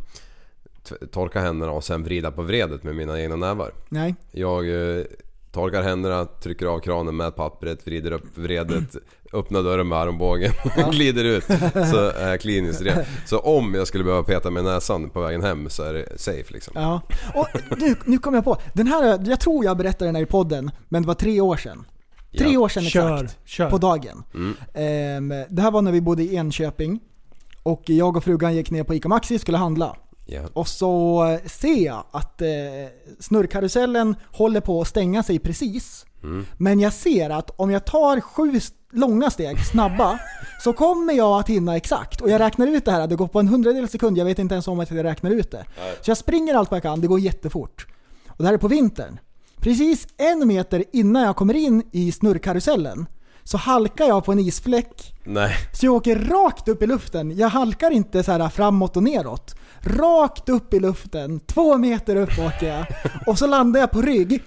torka 1.11 1.39
händerna 1.39 1.71
och 1.71 1.83
sen 1.83 2.03
vrida 2.03 2.31
på 2.31 2.41
vredet 2.41 2.83
med 2.83 2.95
mina 2.95 3.21
egna 3.21 3.35
nävar. 3.35 3.71
Nej. 3.89 4.15
Jag 4.31 4.69
eh, 4.69 5.05
torkar 5.51 5.83
händerna, 5.83 6.25
trycker 6.25 6.65
av 6.65 6.79
kranen 6.79 7.15
med 7.15 7.35
pappret, 7.35 7.87
vrider 7.87 8.11
upp 8.11 8.37
vredet, 8.37 8.95
öppnar 9.33 9.63
dörren 9.63 9.87
med 9.87 9.97
armbågen 9.97 10.51
och 10.85 10.93
glider 10.93 11.23
ut. 11.23 11.43
Så 11.91 12.09
är 12.09 12.29
jag 12.29 12.41
kliniskt 12.41 12.81
ren. 12.81 13.05
Så 13.25 13.39
om 13.39 13.73
jag 13.73 13.87
skulle 13.87 14.03
behöva 14.03 14.23
peta 14.23 14.49
med 14.49 14.63
näsan 14.63 15.09
på 15.09 15.21
vägen 15.21 15.43
hem 15.43 15.69
så 15.69 15.83
är 15.83 15.93
det 15.93 16.19
safe 16.19 16.53
liksom. 16.53 16.73
Ja. 16.75 17.01
Och 17.33 17.47
nu, 17.77 17.95
nu 18.05 18.17
kom 18.17 18.33
jag 18.33 18.43
på, 18.43 18.57
den 18.73 18.87
här, 18.87 19.29
jag 19.29 19.39
tror 19.39 19.65
jag 19.65 19.77
berättade 19.77 20.05
den 20.05 20.15
här 20.15 20.23
i 20.23 20.25
podden, 20.25 20.71
men 20.89 21.01
det 21.01 21.07
var 21.07 21.15
tre 21.15 21.41
år 21.41 21.57
sedan. 21.57 21.85
Tre 22.37 22.51
Ja. 22.53 22.59
år 22.59 22.69
sedan 22.69 22.83
Kör, 22.83 23.23
exakt. 23.23 23.39
kör. 23.45 23.69
På 23.69 23.77
dagen. 23.77 24.23
Mm. 24.33 24.55
Ehm, 24.73 25.45
det 25.49 25.61
här 25.61 25.71
var 25.71 25.81
när 25.81 25.91
vi 25.91 26.01
bodde 26.01 26.23
i 26.23 26.35
Enköping. 26.35 26.99
Och 27.63 27.89
jag 27.89 28.17
och 28.17 28.23
frugan 28.23 28.55
gick 28.55 28.71
ner 28.71 28.83
på 28.83 28.93
ICA 28.93 29.09
Maxi 29.09 29.37
och 29.37 29.41
skulle 29.41 29.57
handla. 29.57 29.95
Ja. 30.25 30.41
Och 30.53 30.67
så 30.67 31.23
ser 31.45 31.85
jag 31.85 32.03
att 32.11 32.41
eh, 32.41 32.47
snurrkarusellen 33.19 34.15
håller 34.31 34.59
på 34.61 34.81
att 34.81 34.87
stänga 34.87 35.23
sig 35.23 35.39
precis. 35.39 36.05
Mm. 36.23 36.45
Men 36.57 36.79
jag 36.79 36.93
ser 36.93 37.29
att 37.29 37.49
om 37.55 37.71
jag 37.71 37.85
tar 37.85 38.21
sju 38.21 38.59
långa 38.91 39.29
steg, 39.29 39.65
snabba, 39.65 40.19
så 40.63 40.73
kommer 40.73 41.13
jag 41.13 41.39
att 41.39 41.49
hinna 41.49 41.75
exakt. 41.77 42.21
Och 42.21 42.29
jag 42.29 42.39
räknar 42.39 42.67
ut 42.67 42.85
det 42.85 42.91
här, 42.91 43.07
det 43.07 43.15
går 43.15 43.27
på 43.27 43.39
en 43.39 43.47
hundradel 43.47 43.87
sekund, 43.87 44.17
jag 44.17 44.25
vet 44.25 44.39
inte 44.39 44.55
ens 44.55 44.67
om 44.67 44.79
att 44.79 44.91
jag 44.91 45.03
räknar 45.03 45.31
ut 45.31 45.51
det. 45.51 45.65
Så 46.01 46.09
jag 46.11 46.17
springer 46.17 46.53
allt 46.55 46.71
vad 46.71 46.75
jag 46.77 46.83
kan, 46.83 47.01
det 47.01 47.07
går 47.07 47.19
jättefort. 47.19 47.87
Och 48.27 48.37
det 48.37 48.45
här 48.45 48.53
är 48.53 48.57
på 48.57 48.67
vintern. 48.67 49.19
Precis 49.63 50.07
en 50.17 50.47
meter 50.47 50.83
innan 50.93 51.23
jag 51.23 51.35
kommer 51.35 51.53
in 51.53 51.83
i 51.91 52.11
snurrkarusellen 52.11 53.05
så 53.43 53.57
halkar 53.57 54.05
jag 54.05 54.25
på 54.25 54.31
en 54.31 54.39
isfläck 54.39 55.15
Nej. 55.23 55.55
så 55.73 55.85
jag 55.85 55.93
åker 55.93 56.15
rakt 56.15 56.67
upp 56.67 56.83
i 56.83 56.87
luften. 56.87 57.37
Jag 57.37 57.49
halkar 57.49 57.91
inte 57.91 58.23
så 58.23 58.31
här 58.31 58.49
framåt 58.49 58.97
och 58.97 59.03
neråt. 59.03 59.55
Rakt 59.79 60.49
upp 60.49 60.73
i 60.73 60.79
luften, 60.79 61.39
två 61.39 61.77
meter 61.77 62.15
upp 62.15 62.39
åker 62.39 62.67
jag. 62.67 62.85
Och 63.27 63.37
så 63.37 63.47
landar 63.47 63.79
jag 63.79 63.91
på 63.91 64.01
rygg 64.01 64.43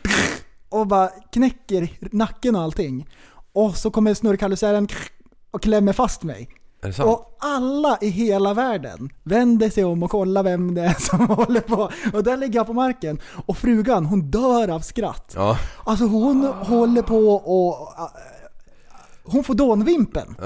och 0.69 0.87
bara 0.87 1.09
knäcker 1.09 1.89
nacken 2.13 2.57
och 2.57 2.63
allting. 2.63 3.09
Och 3.53 3.77
så 3.77 3.91
kommer 3.91 4.15
snurrkarusellen 4.15 4.89
och 5.51 5.63
klämmer 5.63 5.93
fast 5.93 6.23
mig. 6.23 6.49
Och 7.05 7.37
alla 7.41 7.99
i 8.01 8.09
hela 8.09 8.55
världen 8.55 9.09
vänder 9.23 9.71
sig 9.71 9.85
om 9.85 10.03
och 10.03 10.11
kollar 10.11 10.43
vem 10.43 10.75
det 10.75 10.83
är 10.83 10.95
som 11.01 11.27
håller 11.37 11.61
på. 11.61 11.91
Och 12.13 12.23
där 12.25 12.37
ligger 12.37 12.55
jag 12.59 12.67
på 12.67 12.73
marken. 12.73 13.19
Och 13.47 13.57
frugan 13.57 14.07
hon 14.07 14.31
dör 14.31 14.69
av 14.69 14.81
skratt. 14.81 15.33
Ja. 15.37 15.59
Alltså 15.85 16.05
hon 16.05 16.45
håller 16.45 17.03
på 17.03 17.29
och... 17.35 17.89
äh, 17.99 18.11
Hon 19.29 19.45
får 19.45 19.55
dånvimpen. 19.55 20.37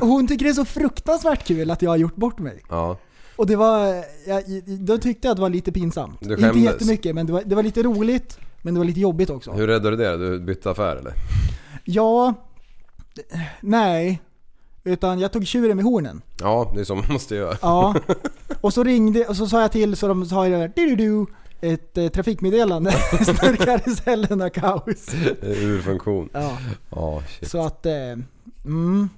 Hon 0.00 0.28
tycker 0.28 0.44
det 0.44 0.50
är 0.50 0.54
så 0.54 0.64
fruktansvärt 0.64 1.46
kul 1.46 1.70
att 1.70 1.82
jag 1.82 1.90
har 1.90 1.96
gjort 1.96 2.16
bort 2.16 2.38
mig. 2.38 2.62
Ja. 2.70 2.96
Och 3.36 3.46
det 3.46 3.56
var... 3.56 4.04
Jag, 4.26 4.42
då 4.66 4.98
tyckte 4.98 5.28
jag 5.28 5.32
att 5.32 5.36
det 5.36 5.42
var 5.42 5.48
lite 5.48 5.72
pinsamt. 5.72 6.22
Inte 6.22 6.58
jättemycket 6.58 7.14
men 7.14 7.26
det 7.26 7.32
var, 7.32 7.42
det 7.46 7.54
var 7.54 7.62
lite 7.62 7.82
roligt. 7.82 8.38
Men 8.62 8.74
det 8.74 8.80
var 8.80 8.84
lite 8.84 9.00
jobbigt 9.00 9.30
också. 9.30 9.52
Hur 9.52 9.66
räddade 9.66 9.90
du 9.90 10.04
det? 10.04 10.16
Du 10.16 10.40
bytte 10.40 10.70
affär 10.70 10.96
eller? 10.96 11.12
Ja... 11.84 12.34
Nej. 13.60 14.20
Utan 14.84 15.18
jag 15.20 15.32
tog 15.32 15.46
tjuren 15.46 15.76
med 15.76 15.84
hornen. 15.84 16.22
Ja, 16.40 16.70
det 16.74 16.80
är 16.80 16.84
så 16.84 16.94
man 16.94 17.04
måste 17.08 17.34
göra. 17.34 17.56
Ja. 17.62 17.94
Och 18.60 18.72
så 18.74 18.84
ringde, 18.84 19.26
och 19.26 19.36
så 19.36 19.46
sa 19.46 19.60
jag 19.60 19.72
till 19.72 19.96
så 19.96 20.08
de 20.08 20.26
sa 20.26 20.48
där, 20.48 20.72
du, 20.76 20.86
du, 20.86 20.96
du, 20.96 21.26
ett 21.60 21.98
eh, 21.98 22.08
trafikmeddelande. 22.08 22.90
Snurrkarusellen 23.24 24.40
har 24.40 24.48
kaos. 24.48 25.14
Ur 25.42 25.80
funktion. 25.82 26.28
Ja. 26.32 26.58
Ja, 26.90 27.22
shit. 27.28 27.50
Så 27.50 27.66
att, 27.66 27.86
eh, 27.86 27.92
mm, 28.64 29.08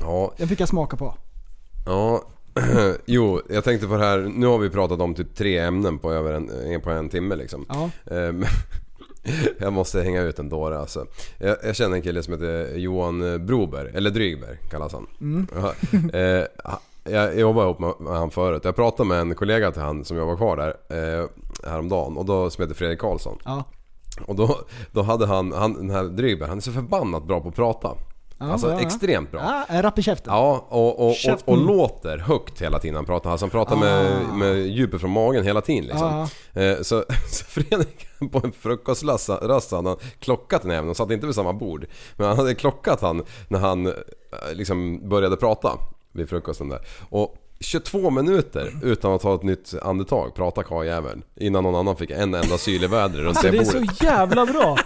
Ja, 0.00 0.32
den 0.36 0.48
fick 0.48 0.60
jag 0.60 0.68
smaka 0.68 0.96
på. 0.96 1.14
ja. 1.86 2.22
Jo, 3.06 3.40
jag 3.50 3.64
tänkte 3.64 3.86
på 3.86 3.96
det 3.96 4.04
här. 4.04 4.18
Nu 4.18 4.46
har 4.46 4.58
vi 4.58 4.70
pratat 4.70 5.00
om 5.00 5.14
typ 5.14 5.34
tre 5.36 5.58
ämnen 5.58 5.98
på 5.98 6.12
över 6.12 6.32
en, 6.32 6.80
på 6.80 6.90
en 6.90 7.08
timme 7.08 7.36
liksom. 7.36 7.66
Ja. 7.68 7.90
Jag 9.58 9.72
måste 9.72 10.02
hänga 10.02 10.22
ut 10.22 10.38
en 10.38 10.48
dåre 10.48 10.78
alltså. 10.78 11.06
Jag, 11.38 11.56
jag 11.62 11.76
känner 11.76 11.96
en 11.96 12.02
kille 12.02 12.22
som 12.22 12.32
heter 12.32 12.76
Johan 12.76 13.46
Broberg, 13.46 13.90
eller 13.94 14.10
Drygberg 14.10 14.58
kallas 14.70 14.92
han. 14.92 15.06
Mm. 15.20 15.46
Eh, 16.14 16.46
jag 17.12 17.38
jobbade 17.38 17.66
ihop 17.66 17.78
med 17.78 17.94
med 17.98 18.12
han 18.12 18.30
förut. 18.30 18.64
Jag 18.64 18.76
pratade 18.76 19.08
med 19.08 19.20
en 19.20 19.34
kollega 19.34 19.70
till 19.70 19.82
han 19.82 20.04
som 20.04 20.16
jobbar 20.16 20.36
kvar 20.36 20.56
där 20.56 20.76
eh, 20.88 21.28
häromdagen 21.70 22.16
och 22.16 22.24
då, 22.24 22.50
som 22.50 22.62
heter 22.62 22.74
Fredrik 22.74 22.98
Karlsson. 22.98 23.38
Ja. 23.44 23.64
Och 24.26 24.34
då, 24.34 24.58
då 24.92 25.02
hade 25.02 25.26
han, 25.26 25.52
han, 25.52 25.74
den 25.74 25.90
här 25.90 26.04
Drygberg, 26.04 26.48
han 26.48 26.58
är 26.58 26.62
så 26.62 26.72
förbannat 26.72 27.26
bra 27.26 27.40
på 27.40 27.48
att 27.48 27.54
prata. 27.54 27.96
Ja, 28.38 28.52
alltså 28.52 28.70
ja, 28.70 28.80
extremt 28.80 29.30
bra. 29.30 29.64
Ja, 29.68 29.82
rapp 29.82 29.98
i 29.98 30.02
käften. 30.02 30.32
Ja, 30.32 30.66
och, 30.68 31.00
och, 31.00 31.08
och, 31.08 31.38
och 31.44 31.56
låter 31.58 32.18
högt 32.18 32.62
hela 32.62 32.78
tiden 32.78 32.96
han 32.96 33.04
pratar. 33.04 33.30
Alltså 33.30 33.44
han 33.46 33.50
pratar 33.50 33.76
med, 33.76 34.24
med 34.34 34.66
djupet 34.66 35.00
från 35.00 35.10
magen 35.10 35.44
hela 35.44 35.60
tiden 35.60 35.84
liksom. 35.84 36.28
Eh, 36.52 36.76
Så, 36.76 37.04
så 37.28 37.44
Fredrik 37.44 38.06
på 38.32 38.40
en 38.44 38.52
frukostrast 38.52 39.28
rast 39.28 39.70
hade 39.70 39.88
han 39.88 39.98
klockat 40.18 40.62
den 40.62 40.70
även. 40.70 40.86
De 40.86 40.94
satt 40.94 41.10
inte 41.10 41.26
vid 41.26 41.34
samma 41.34 41.52
bord. 41.52 41.86
Men 42.16 42.26
han 42.28 42.36
hade 42.36 42.54
klockat 42.54 43.00
han 43.00 43.22
när 43.48 43.58
han 43.58 43.86
eh, 43.86 43.92
liksom 44.52 45.08
började 45.08 45.36
prata 45.36 45.78
vid 46.12 46.28
frukosten 46.28 46.68
där. 46.68 46.80
Och 47.10 47.36
22 47.60 48.10
minuter 48.10 48.72
utan 48.82 49.12
att 49.12 49.22
ta 49.22 49.34
ett 49.34 49.42
nytt 49.42 49.74
andetag 49.82 50.34
prata 50.34 50.62
karljäveln. 50.62 51.22
Innan 51.40 51.62
någon 51.64 51.74
annan 51.74 51.96
fick 51.96 52.10
en 52.10 52.34
enda 52.34 52.58
syl 52.58 52.84
i 52.84 52.86
vädret 52.86 53.16
runt 53.20 53.28
Alltså 53.28 53.46
det 53.46 53.50
det 53.50 53.58
är 53.68 53.72
bordet. 53.80 53.96
så 53.98 54.04
jävla 54.04 54.46
bra. 54.46 54.76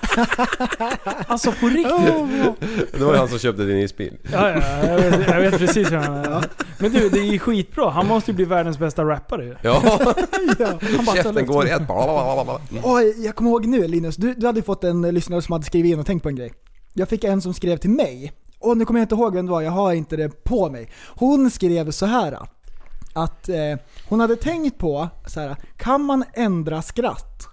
Alltså 1.26 1.52
på 1.52 1.66
riktigt. 1.66 2.14
Det 2.98 3.04
var 3.04 3.12
ju 3.12 3.18
han 3.18 3.28
som 3.28 3.38
köpte 3.38 3.64
din 3.64 3.76
isbil. 3.78 4.16
Ja, 4.32 4.50
ja, 4.50 4.86
jag, 4.86 4.96
vet, 4.98 5.28
jag 5.28 5.40
vet 5.40 5.58
precis 5.58 5.92
hur 5.92 5.96
han 5.96 6.14
är. 6.16 6.44
Men 6.78 6.92
du, 6.92 7.08
det 7.08 7.18
är 7.18 7.24
ju 7.32 7.38
skitbra. 7.38 7.90
Han 7.90 8.06
måste 8.06 8.30
ju 8.30 8.34
bli 8.34 8.44
världens 8.44 8.78
bästa 8.78 9.04
rappare 9.04 9.44
ju. 9.44 9.56
Ja, 9.62 9.82
Ja. 10.58 10.66
Han 10.96 11.04
bara 11.04 11.16
käften 11.16 11.46
går 11.46 11.66
i 11.66 11.70
ett. 11.70 11.82
Oj, 12.82 13.14
jag 13.24 13.34
kommer 13.36 13.50
ihåg 13.50 13.66
nu 13.66 13.88
Linus, 13.88 14.16
du, 14.16 14.34
du 14.34 14.46
hade 14.46 14.62
fått 14.62 14.84
en 14.84 15.02
lyssnare 15.02 15.42
som 15.42 15.52
hade 15.52 15.64
skrivit 15.64 15.92
in 15.92 16.00
och 16.00 16.06
tänkt 16.06 16.22
på 16.22 16.28
en 16.28 16.36
grej. 16.36 16.52
Jag 16.94 17.08
fick 17.08 17.24
en 17.24 17.42
som 17.42 17.54
skrev 17.54 17.76
till 17.76 17.90
mig, 17.90 18.32
och 18.58 18.76
nu 18.76 18.84
kommer 18.84 19.00
jag 19.00 19.04
inte 19.04 19.14
ihåg 19.14 19.34
vem 19.34 19.46
det 19.46 19.52
var, 19.52 19.62
jag 19.62 19.70
har 19.70 19.92
inte 19.92 20.16
det 20.16 20.44
på 20.44 20.70
mig. 20.70 20.90
Hon 21.16 21.50
skrev 21.50 21.90
så 21.90 22.06
här 22.06 22.38
att 23.12 23.48
eh, 23.48 23.56
hon 24.08 24.20
hade 24.20 24.36
tänkt 24.36 24.78
på, 24.78 25.08
så 25.26 25.40
här, 25.40 25.56
kan 25.76 26.02
man 26.04 26.24
ändra 26.34 26.82
skratt? 26.82 27.46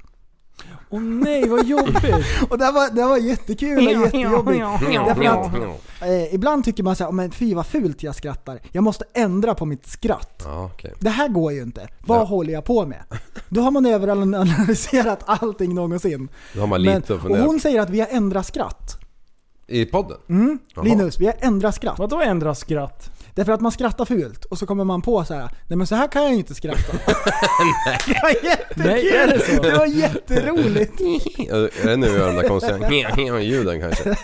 Åh 0.89 1.01
nej 1.01 1.49
vad 1.49 1.65
jobbigt. 1.65 2.05
Och 2.49 2.57
det 2.57 2.71
var, 2.71 2.95
det 2.95 3.03
var 3.03 3.17
jättekul 3.17 3.87
och 3.87 3.93
jättejobbigt. 4.05 4.59
Därför 4.79 5.25
att, 5.25 5.53
eh, 6.01 6.33
ibland 6.33 6.65
tycker 6.65 6.83
man 6.83 6.95
så 6.95 7.03
här, 7.03 7.11
men 7.11 7.31
fy 7.31 7.53
vad 7.55 7.65
fult 7.65 8.03
jag 8.03 8.15
skrattar. 8.15 8.59
Jag 8.71 8.83
måste 8.83 9.05
ändra 9.13 9.55
på 9.55 9.65
mitt 9.65 9.87
skratt. 9.87 10.41
Ja, 10.45 10.69
okej. 10.73 10.93
Det 10.99 11.09
här 11.09 11.27
går 11.27 11.51
ju 11.51 11.61
inte. 11.61 11.87
Vad 12.05 12.19
Ja. 12.19 12.23
håller 12.23 12.53
jag 12.53 12.65
på 12.65 12.85
med? 12.85 13.03
Då 13.49 13.61
har 13.61 13.71
man 13.71 13.85
överanalyserat 13.85 15.19
allting 15.25 15.75
någonsin. 15.75 16.29
Då 16.53 16.59
har 16.59 16.67
man 16.67 16.81
lite 16.81 16.97
att 16.97 17.09
och 17.09 17.21
fundera 17.21 17.43
hon 17.43 17.59
säger 17.59 17.81
att 17.81 17.89
vi 17.89 17.99
har 17.99 18.07
ändrat 18.11 18.45
skratt. 18.45 18.97
I 19.67 19.85
podden? 19.85 20.17
Mm. 20.29 20.59
Linus, 20.83 21.19
vi 21.19 21.25
har 21.25 21.35
ändrat 21.39 21.75
skratt. 21.75 21.99
Vadå 21.99 22.21
ändra 22.21 22.55
skratt? 22.55 23.09
Därför 23.35 23.51
att 23.51 23.61
man 23.61 23.71
skrattar 23.71 24.05
fult 24.05 24.45
och 24.45 24.57
så 24.57 24.65
kommer 24.65 24.83
man 24.83 25.01
på 25.01 25.25
så 25.25 25.33
här. 25.33 25.49
nej 25.67 25.77
men 25.77 25.87
så 25.87 25.95
här 25.95 26.07
kan 26.07 26.23
jag 26.23 26.31
ju 26.31 26.37
inte 26.37 26.55
skratta. 26.55 26.93
det 28.07 28.19
var 28.23 28.29
jättekul! 28.49 28.83
Nej, 28.85 29.09
är 29.09 29.27
det 29.27 29.39
så? 29.55 29.61
Det 29.61 29.77
var 29.77 29.85
jätteroligt. 29.85 31.01
Är 31.49 31.87
det 31.87 31.95
nu 31.97 32.09
vi 32.09 32.17
gör 32.17 32.27
de 32.27 32.35
där 32.35 32.47
konstiga 32.47 33.39
ljuden 33.41 33.81
kanske? 33.81 34.15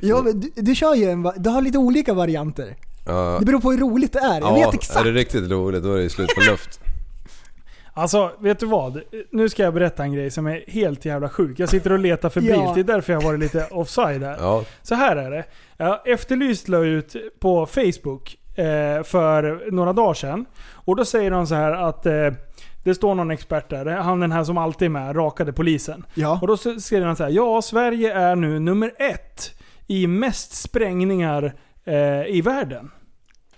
Ja, 0.00 0.22
men 0.22 0.40
du, 0.40 0.50
du 0.56 0.74
kör 0.74 0.94
ju 0.94 1.10
en, 1.10 1.32
du 1.36 1.50
har 1.50 1.62
lite 1.62 1.78
olika 1.78 2.14
varianter. 2.14 2.76
Ja, 3.06 3.36
Det 3.40 3.46
beror 3.46 3.60
på 3.60 3.70
hur 3.72 3.78
roligt 3.78 4.12
det 4.12 4.18
är. 4.18 4.40
Jag 4.40 4.42
ja 4.42 4.54
vet 4.54 4.74
exakt. 4.74 5.00
är 5.00 5.04
det 5.04 5.12
riktigt 5.12 5.50
roligt 5.50 5.82
då 5.82 5.94
är 5.94 5.98
det 5.98 6.10
slut 6.10 6.34
på 6.34 6.40
luft. 6.40 6.80
Alltså, 7.94 8.30
vet 8.38 8.58
du 8.60 8.66
vad? 8.66 9.00
Nu 9.30 9.48
ska 9.48 9.62
jag 9.62 9.74
berätta 9.74 10.02
en 10.02 10.12
grej 10.12 10.30
som 10.30 10.46
är 10.46 10.64
helt 10.68 11.04
jävla 11.04 11.28
sjuk. 11.28 11.58
Jag 11.58 11.68
sitter 11.68 11.92
och 11.92 11.98
letar 11.98 12.28
febrilt. 12.30 12.56
Ja. 12.56 12.72
Det 12.74 12.80
är 12.80 12.84
därför 12.84 13.12
jag 13.12 13.20
har 13.20 13.28
varit 13.28 13.40
lite 13.40 13.66
offside 13.70 14.22
här. 14.22 14.36
Ja, 14.40 14.64
Så 14.82 14.94
här 14.94 15.16
är 15.16 15.30
det. 15.30 15.44
Jag 15.76 16.08
efterlyst 16.08 16.68
la 16.68 16.78
ut 16.78 17.16
på 17.40 17.66
Facebook 17.66 18.36
eh, 18.58 19.02
för 19.02 19.70
några 19.70 19.92
dagar 19.92 20.14
sedan. 20.14 20.44
Och 20.72 20.96
då 20.96 21.04
säger 21.04 21.30
de 21.30 21.46
så 21.46 21.54
här 21.54 21.72
att 21.72 22.06
eh, 22.06 22.30
det 22.84 22.94
står 22.94 23.14
någon 23.14 23.30
expert 23.30 23.68
där, 23.70 23.86
han 23.86 24.20
den 24.20 24.32
här 24.32 24.44
som 24.44 24.58
alltid 24.58 24.86
är 24.86 24.90
med, 24.90 25.16
rakade 25.16 25.52
polisen. 25.52 26.04
Ja. 26.14 26.38
Och 26.42 26.46
då 26.48 26.54
s- 26.54 26.84
skrev 26.84 27.04
han 27.04 27.16
så 27.16 27.22
här, 27.22 27.30
ja 27.30 27.62
Sverige 27.62 28.12
är 28.14 28.36
nu 28.36 28.58
nummer 28.58 28.92
ett 28.98 29.54
i 29.86 30.06
mest 30.06 30.52
sprängningar 30.62 31.52
eh, 31.84 32.26
i 32.26 32.42
världen. 32.44 32.90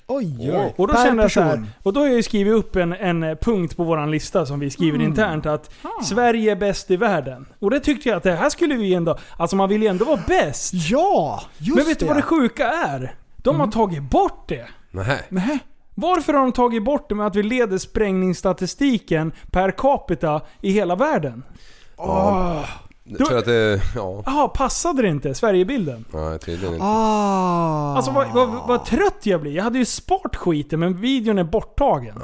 Oj, 0.07 0.37
oj. 0.41 0.75
Och 0.77 0.87
då 0.89 0.95
Per 0.95 1.05
kände 1.05 1.23
jag 1.23 1.33
så 1.33 1.41
här, 1.41 1.51
person. 1.51 1.69
och 1.83 1.93
då 1.93 2.01
har 2.01 2.07
jag 2.07 2.17
ju 2.17 2.23
skrivit 2.23 2.53
upp 2.55 2.77
en, 2.77 2.93
en 2.93 3.37
punkt 3.37 3.77
på 3.77 3.85
våran 3.85 4.11
lista 4.11 4.47
som 4.47 4.61
vi 4.61 4.71
skriver 4.71 4.95
Mm. 4.99 5.09
internt 5.09 5.47
att 5.47 5.71
Ah. 5.83 6.03
Sverige 6.03 6.53
är 6.53 6.57
bäst 6.57 6.91
i 6.91 6.97
världen. 6.97 7.47
Och 7.59 7.71
det 7.71 7.81
tyckte 7.81 8.09
jag 8.09 8.17
att 8.17 8.23
det 8.23 8.33
här 8.33 8.51
skulle 8.51 8.75
vi 8.75 8.95
ändå, 8.95 9.19
alltså 9.37 9.57
man 9.57 9.69
vill 9.69 9.83
ju 9.83 9.89
ändå 9.89 10.05
vara 10.05 10.21
bäst. 10.29 10.73
Ja, 10.75 11.43
just 11.59 11.77
Men 11.77 11.85
vet 11.87 11.99
du 11.99 12.07
det. 12.07 12.11
Mm. 12.13 12.15
vad 12.15 12.17
det 12.17 12.23
sjuka 12.43 12.69
är? 12.69 13.15
De 13.37 13.61
har 13.61 13.67
tagit 13.67 14.03
bort 14.03 14.49
det. 14.49 14.67
nej. 14.91 15.21
Nej. 15.29 15.59
Varför 15.95 16.33
har 16.33 16.41
de 16.41 16.53
tagit 16.53 16.85
bort 16.85 17.09
det 17.09 17.15
med 17.15 17.27
att 17.27 17.37
vi 17.37 17.43
leder 17.43 17.79
sprängningsstatistiken 17.79 19.33
per 19.51 19.71
capita 19.71 20.41
i 20.61 20.71
hela 20.73 20.97
världen? 20.97 21.43
Ja. 23.07 23.25
För 23.27 23.39
att 23.39 23.45
det, 23.45 23.81
ja, 23.95 24.23
Jaha, 24.27 24.49
passade 24.49 25.03
det 25.03 25.09
inte? 25.09 25.35
Sverigebilden? 25.35 26.05
nej 26.13 26.39
tydligen 26.39 26.75
inte. 26.75 26.87
Ah. 26.87 27.95
Alltså 27.97 28.11
vad, 28.11 28.33
vad, 28.33 28.49
vad 28.69 28.85
trött 28.85 29.19
jag 29.27 29.41
blir. 29.41 29.53
Jag 29.53 29.65
hade 29.65 29.79
ju 29.79 29.85
sparat 29.85 30.37
skiten 30.37 30.81
men 30.81 31.01
videon 31.01 31.39
är 31.39 31.45
borttagen. 31.45 32.23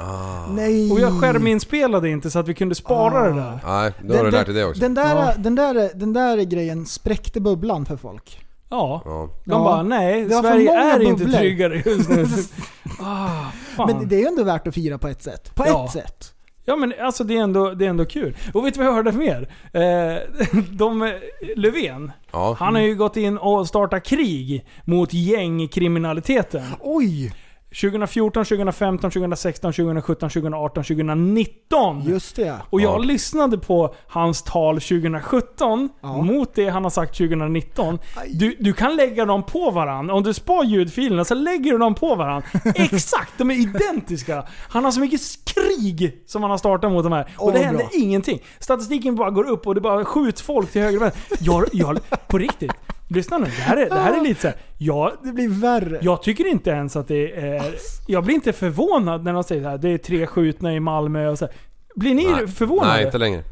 Nej. 0.49 0.91
Och 0.91 0.99
jag 0.99 1.21
skärminspelade 1.21 2.09
inte 2.09 2.31
så 2.31 2.39
att 2.39 2.47
vi 2.47 2.53
kunde 2.53 2.75
spara 2.75 3.29
det 3.29 3.35
där. 3.35 3.59
Nej, 3.65 3.91
då 4.03 4.15
har 4.17 4.23
du 4.23 4.31
lärt 4.31 4.45
dig 4.45 4.55
det 4.55 4.65
också. 4.65 4.81
Den 4.81 4.93
där, 4.93 5.15
Ja. 5.15 5.33
den, 5.37 5.55
där, 5.55 5.89
den 5.95 6.13
där 6.13 6.37
grejen 6.37 6.85
spräckte 6.85 7.41
bubblan 7.41 7.85
för 7.85 7.97
folk. 7.97 8.39
Ja. 8.69 9.01
Ja. 9.05 9.29
De 9.45 9.51
Ja. 9.51 9.63
bara, 9.63 9.83
nej, 9.83 10.29
Sverige 10.29 10.71
är 10.73 10.99
inte 11.03 11.23
bubblor." 11.23 11.39
tryggare 11.39 11.83
just 11.85 12.09
nu. 12.09 12.25
ah, 13.01 13.27
fan. 13.75 13.87
Men 13.87 14.07
det 14.07 14.15
är 14.15 14.19
ju 14.19 14.25
ändå 14.25 14.43
värt 14.43 14.67
att 14.67 14.73
fira 14.75 14.97
på 14.97 15.07
ett 15.07 15.23
sätt. 15.23 15.55
På 15.55 15.63
Ja. 15.67 15.85
ett 15.85 15.91
sätt. 15.91 16.33
Ja 16.65 16.75
men 16.75 16.93
alltså 17.01 17.23
det 17.23 17.37
är 17.37 17.41
ändå, 17.41 17.69
det 17.73 17.85
är 17.85 17.89
ändå 17.89 18.05
kul. 18.05 18.35
Och 18.53 18.65
vet 18.65 18.73
du 18.73 18.77
vad 18.77 18.87
jag 18.87 18.93
hörde 18.93 19.11
mer? 19.11 19.47
Eh, 19.73 20.17
de, 20.71 21.13
Löfven, 21.55 22.11
Ja. 22.31 22.55
han 22.59 22.75
har 22.75 22.81
ju 22.81 22.95
gått 22.95 23.17
in 23.17 23.37
och 23.37 23.67
startat 23.67 24.03
krig 24.05 24.65
mot 24.85 25.13
gängkriminaliteten. 25.13 26.63
Oj! 26.79 27.33
2014, 27.75 28.45
2015, 28.45 29.11
2016, 29.11 29.73
2017, 29.73 30.29
2018, 30.29 30.83
2019. 30.83 32.01
Just 32.03 32.35
det. 32.35 32.55
Och 32.69 32.81
jag 32.81 32.93
Ja. 32.93 32.97
lyssnade 32.97 33.57
på 33.57 33.95
hans 34.07 34.43
tal 34.43 34.81
2017 34.81 35.89
Ja. 36.01 36.21
mot 36.21 36.53
det 36.55 36.69
han 36.69 36.83
har 36.83 36.89
sagt 36.91 37.17
2019. 37.17 37.99
Aj. 38.15 38.29
Du, 38.33 38.55
du 38.59 38.73
kan 38.73 38.95
lägga 38.95 39.25
dem 39.25 39.43
på 39.43 39.71
varandra. 39.71 40.13
Om 40.15 40.23
du 40.23 40.33
spar 40.33 40.63
ljudfilerna 40.63 41.25
så 41.25 41.35
lägger 41.35 41.71
du 41.71 41.77
dem 41.77 41.95
på 41.95 42.15
varandra. 42.15 42.47
Exakt! 42.75 43.31
De 43.37 43.51
är 43.51 43.55
identiska. 43.55 44.43
Han 44.69 44.83
har 44.83 44.91
så 44.91 44.99
mycket 44.99 45.21
krig 45.45 46.21
som 46.25 46.41
han 46.41 46.51
har 46.51 46.57
startat 46.57 46.91
mot 46.91 47.03
de 47.03 47.11
här. 47.13 47.33
Och 47.37 47.47
Åh, 47.47 47.53
det 47.53 47.59
händer 47.59 47.83
bra. 47.83 47.89
ingenting. 47.93 48.41
Statistiken 48.59 49.15
bara 49.15 49.29
går 49.29 49.43
upp 49.49 49.67
och 49.67 49.75
det 49.75 49.81
bara 49.81 50.05
skjuts 50.05 50.41
folk 50.41 50.71
till 50.71 50.81
höger 50.81 50.97
och 50.97 51.03
vänster. 51.03 51.37
Jag, 51.41 51.65
jag, 51.73 51.99
på 52.27 52.37
riktigt. 52.37 52.71
Lyssna 53.15 53.37
nu, 53.37 53.45
det 53.45 53.51
här 53.51 53.77
är, 53.77 53.89
det 53.89 53.99
här 53.99 54.19
är 54.19 54.23
lite 54.23 54.41
så 54.41 54.47
här. 54.47 54.57
Jag, 54.77 55.11
Det 55.23 55.31
blir 55.31 55.49
värre. 55.61 55.99
jag 56.01 56.23
tycker 56.23 56.47
inte 56.47 56.69
ens 56.69 56.95
att 56.95 57.07
det 57.07 57.31
är... 57.55 57.63
Jag 58.07 58.23
blir 58.23 58.35
inte 58.35 58.53
förvånad 58.53 59.23
när 59.23 59.33
de 59.33 59.43
säger 59.43 59.63
så 59.63 59.69
här. 59.69 59.77
det 59.77 59.89
är 59.89 59.97
tre 59.97 60.27
skjutna 60.27 60.73
i 60.73 60.79
Malmö 60.79 61.27
och 61.29 61.37
så 61.37 61.45
här. 61.45 61.53
Blir 61.95 62.15
ni 62.15 62.27
Nej. 62.31 62.47
förvånade? 62.47 62.93
Nej, 62.93 63.05
inte 63.05 63.17
längre. 63.17 63.43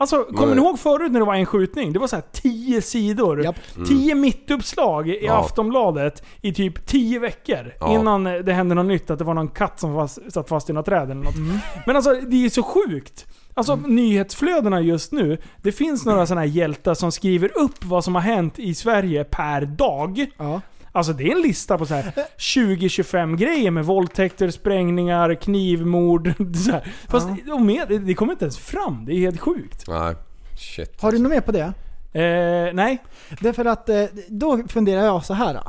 Alltså, 0.00 0.24
kommer 0.24 0.54
ni 0.54 0.60
ihåg 0.62 0.78
förut 0.78 1.12
när 1.12 1.20
det 1.20 1.26
var 1.26 1.34
en 1.34 1.46
skjutning? 1.46 1.92
Det 1.92 1.98
var 1.98 2.06
så 2.06 2.16
här 2.16 2.22
tio 2.32 2.82
sidor. 2.82 3.44
Japp. 3.44 3.56
Tio 3.88 4.14
mittuppslag 4.14 5.08
i 5.08 5.18
Ja. 5.26 5.38
Aftonbladet 5.38 6.22
i 6.40 6.52
typ 6.54 6.86
tio 6.86 7.18
veckor. 7.18 7.74
Ja. 7.80 7.94
Innan 7.94 8.24
det 8.24 8.52
hände 8.52 8.74
något 8.74 8.86
nytt, 8.86 9.10
att 9.10 9.18
det 9.18 9.24
var 9.24 9.34
någon 9.34 9.48
katt 9.48 9.80
som 9.80 9.94
fast, 9.94 10.32
satt 10.32 10.48
fast 10.48 10.70
i 10.70 10.72
något 10.72 10.86
träd 10.86 11.10
eller 11.10 11.14
något. 11.22 11.36
Mm. 11.36 11.58
Men 11.86 11.96
alltså, 11.96 12.12
det 12.14 12.44
är 12.44 12.50
så 12.50 12.62
sjukt. 12.62 13.26
Alltså 13.58 13.76
nyhetsflödena 13.76 14.80
just 14.80 15.12
nu. 15.12 15.38
Det 15.62 15.72
finns 15.72 16.04
några 16.06 16.26
sådana 16.26 16.40
här 16.40 16.48
hjältar 16.48 16.94
som 16.94 17.12
skriver 17.12 17.58
upp 17.58 17.84
vad 17.84 18.04
som 18.04 18.14
har 18.14 18.22
hänt 18.22 18.58
i 18.58 18.74
Sverige 18.74 19.24
per 19.24 19.60
dag. 19.60 20.26
Ja. 20.38 20.60
Alltså 20.92 21.12
det 21.12 21.24
är 21.24 21.36
en 21.36 21.42
lista 21.42 21.78
på 21.78 21.86
så 21.86 21.94
här 21.94 22.12
20-25 22.38 23.36
grejer 23.36 23.70
med 23.70 23.84
våldtäkter, 23.84 24.50
sprängningar, 24.50 25.34
knivmord. 25.34 26.32
Så 26.66 26.70
här. 26.72 26.92
Fast 27.08 27.28
och 27.52 27.60
med, 27.62 27.88
det- 28.04 28.14
kommer 28.14 28.32
inte 28.32 28.44
ens 28.44 28.58
fram. 28.58 29.04
Det 29.06 29.12
är 29.12 29.18
helt 29.20 29.40
sjukt. 29.40 29.84
Nej. 29.88 30.14
Shit. 30.58 31.00
Har 31.02 31.12
du 31.12 31.18
något 31.18 31.30
mer 31.32 31.40
på 31.40 31.52
det? 31.52 31.72
Eh, 32.12 32.74
nej. 32.74 32.98
Därför 33.40 33.64
att 33.64 33.88
eh, 33.88 34.04
då 34.28 34.62
funderar 34.68 35.02
jag 35.04 35.24
så 35.24 35.34
här. 35.34 35.60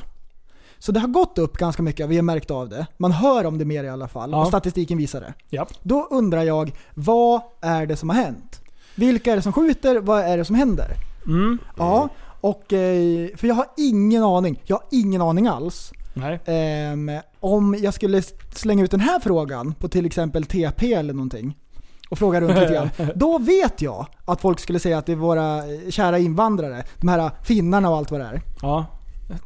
Så 0.80 0.92
det 0.92 1.00
har 1.00 1.08
gått 1.08 1.38
upp 1.38 1.58
ganska 1.58 1.84
mycket, 1.84 2.10
vi 2.10 2.16
har 2.16 2.24
märkt 2.24 2.52
av 2.52 2.70
det. 2.70 2.88
Man 2.98 3.12
hör 3.12 3.46
om 3.46 3.58
det 3.58 3.66
mer 3.66 3.84
i 3.84 3.90
alla 3.90 4.08
fall, 4.08 4.32
Ja. 4.32 4.42
och 4.42 4.48
statistiken 4.48 4.98
visar 4.98 5.22
det. 5.22 5.34
Ja. 5.50 5.68
Då 5.84 6.08
undrar 6.12 6.44
jag, 6.44 6.72
vad 6.94 7.42
är 7.62 7.86
det 7.86 7.96
som 7.96 8.10
har 8.10 8.16
hänt? 8.16 8.62
Vilka 8.96 9.32
är 9.32 9.36
det 9.36 9.42
som 9.42 9.54
skjuter? 9.54 10.00
Vad 10.00 10.20
är 10.22 10.38
det 10.38 10.46
som 10.46 10.56
händer? 10.56 10.88
Mm. 11.28 11.58
Ja, 11.78 12.10
och 12.42 12.74
eh, 12.74 13.30
för 13.38 13.48
jag 13.48 13.56
har 13.56 13.66
ingen 13.78 14.24
aning. 14.24 14.62
Jag 14.66 14.76
har 14.76 14.84
ingen 14.92 15.22
aning 15.22 15.48
alls. 15.48 15.92
Ehm, 16.46 17.12
om 17.40 17.76
jag 17.82 17.94
skulle 17.94 18.22
slänga 18.56 18.84
ut 18.84 18.92
den 18.92 19.00
här 19.00 19.20
frågan 19.20 19.74
på 19.74 19.88
till 19.88 20.06
exempel 20.06 20.44
TP 20.46 20.94
eller 20.94 21.14
någonting 21.14 21.58
och 22.10 22.18
fråga 22.18 22.42
runt 22.42 22.56
lite 22.60 22.74
grann. 22.74 22.90
Då 23.16 23.38
vet 23.38 23.82
jag 23.82 24.06
att 24.26 24.42
folk 24.42 24.60
skulle 24.60 24.80
säga 24.80 24.98
att 24.98 25.06
det 25.06 25.12
är 25.12 25.16
våra 25.16 25.58
eh, 25.58 25.90
kära 25.90 26.20
invandrare. 26.20 26.84
De 26.96 27.08
här 27.08 27.32
finnarna 27.44 27.90
och 27.90 27.98
allt 27.98 28.12
vad 28.12 28.20
det 28.20 28.26
är. 28.26 28.42
Ja. 28.62 28.86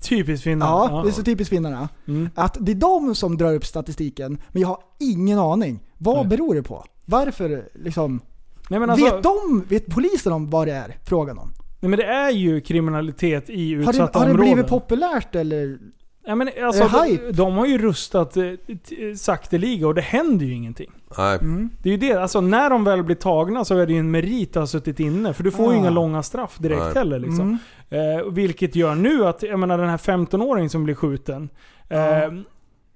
Typiskt 0.02 0.44
Finland. 0.44 0.72
Ja, 0.94 1.02
det 1.04 1.10
är 1.10 1.12
så 1.12 1.24
typiskt 1.24 1.50
finnarna. 1.50 1.90
Mm. 2.08 2.30
Att 2.36 2.58
det 2.60 2.72
är 2.72 2.76
de 2.76 3.16
som 3.16 3.38
drar 3.38 3.54
upp 3.56 3.66
statistiken, 3.66 4.38
men 4.50 4.62
jag 4.62 4.68
har 4.70 4.78
ingen 5.00 5.40
aning. 5.40 5.80
Vad 5.98 6.16
Nej. 6.16 6.26
beror 6.28 6.56
det 6.56 6.64
på? 6.64 6.86
Varför 7.06 7.70
liksom? 7.74 8.22
Nej, 8.70 8.84
alltså, 8.84 9.06
vet 9.06 9.24
de, 9.24 9.64
vet 9.70 9.86
polisen 9.86 10.34
om 10.34 10.50
vad 10.50 10.68
det 10.68 10.74
är 10.74 10.98
frågan 11.06 11.38
om? 11.38 11.52
nej, 11.80 11.90
men 11.90 12.00
det 12.00 12.06
är 12.06 12.32
ju 12.32 12.62
kriminalitet 12.62 13.50
i 13.50 13.74
Har 13.76 13.82
utsatta 13.82 14.12
det, 14.12 14.20
har 14.20 14.26
det 14.26 14.32
områden. 14.32 14.54
blivit 14.54 14.70
populärt 14.70 15.36
eller? 15.36 15.80
Ja, 16.26 16.36
men 16.36 16.50
alltså, 16.64 16.84
Är 16.84 16.90
det 16.90 16.98
de, 16.98 17.12
hype? 17.12 17.32
de 17.32 17.54
har 17.54 17.66
ju 17.66 17.78
rustat 17.78 18.38
eh, 18.38 18.44
t- 18.90 19.16
sakteliga 19.16 19.88
och 19.88 19.96
det 19.96 20.02
händer 20.02 20.46
ju 20.46 20.54
ingenting. 20.54 20.92
Nej. 21.18 21.40
Det 21.82 21.90
är 21.90 21.92
ju 21.92 21.98
det. 21.98 22.14
Alltså 22.14 22.42
när 22.42 22.70
de 22.70 22.84
väl 22.84 23.04
blir 23.04 23.16
tagna 23.16 23.66
så 23.66 23.78
är 23.78 23.88
det 23.88 23.94
ju 23.94 24.00
en 24.00 24.12
merit 24.12 24.50
att 24.50 24.62
ha 24.62 24.68
suttit 24.68 25.00
inne. 25.00 25.34
För 25.34 25.44
du 25.44 25.52
får 25.52 25.66
ju 25.66 25.72
Ah. 25.72 25.82
inga 25.82 25.90
långa 25.90 26.24
straff 26.24 26.58
direkt 26.58 26.82
Nej. 26.82 26.94
heller 26.94 27.20
liksom. 27.20 27.60
Mm. 27.90 28.20
Eh, 28.20 28.26
vilket 28.32 28.76
gör 28.76 28.96
nu 28.96 29.26
att, 29.26 29.44
jag 29.44 29.60
menar 29.60 29.78
den 29.78 29.90
här 29.90 29.98
15-åringen 29.98 30.70
som 30.70 30.84
blir 30.84 30.96
skjuten. 30.96 31.50
Eh, 31.90 32.00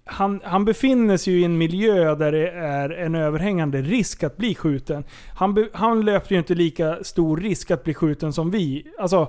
han, 0.05 0.39
han 0.43 0.65
befinner 0.65 1.17
sig 1.17 1.33
ju 1.33 1.39
i 1.39 1.43
en 1.43 1.57
miljö 1.57 2.15
där 2.15 2.31
det 2.31 2.49
är 2.51 2.89
en 2.89 3.15
överhängande 3.15 3.81
risk 3.81 4.23
att 4.23 4.37
bli 4.37 4.55
skjuten. 4.55 5.03
Han, 5.35 5.53
be, 5.53 5.69
han 5.73 6.05
löper 6.05 6.31
ju 6.31 6.37
inte 6.39 6.55
lika 6.55 6.97
stor 7.03 7.37
risk 7.37 7.71
att 7.71 7.83
bli 7.83 7.93
skjuten 7.93 8.33
som 8.33 8.51
vi. 8.51 8.85
Alltså, 8.99 9.27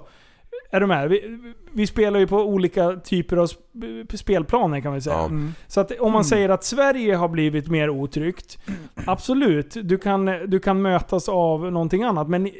är 0.70 0.80
du 0.80 0.86
med? 0.86 1.08
Vi, 1.08 1.38
vi 1.72 1.86
spelar 1.86 2.20
ju 2.20 2.26
på 2.26 2.36
olika 2.36 2.96
typer 2.96 3.36
av 3.36 3.46
sp- 3.46 4.16
spelplaner 4.16 4.80
kan 4.80 4.92
vi 4.92 5.00
säga. 5.00 5.16
Ja. 5.16 5.24
Mm. 5.26 5.54
Så 5.66 5.80
att 5.80 5.92
om 6.00 6.12
man 6.12 6.24
säger 6.24 6.48
att 6.48 6.64
Sverige 6.64 7.14
har 7.14 7.28
blivit 7.28 7.68
mer 7.68 7.90
otryggt, 7.90 8.58
absolut. 9.06 9.76
Du 9.82 9.98
kan, 9.98 10.24
du 10.46 10.58
kan 10.58 10.82
mötas 10.82 11.28
av 11.28 11.72
någonting 11.72 12.02
annat. 12.02 12.28
Men 12.28 12.46
eh, 12.46 12.52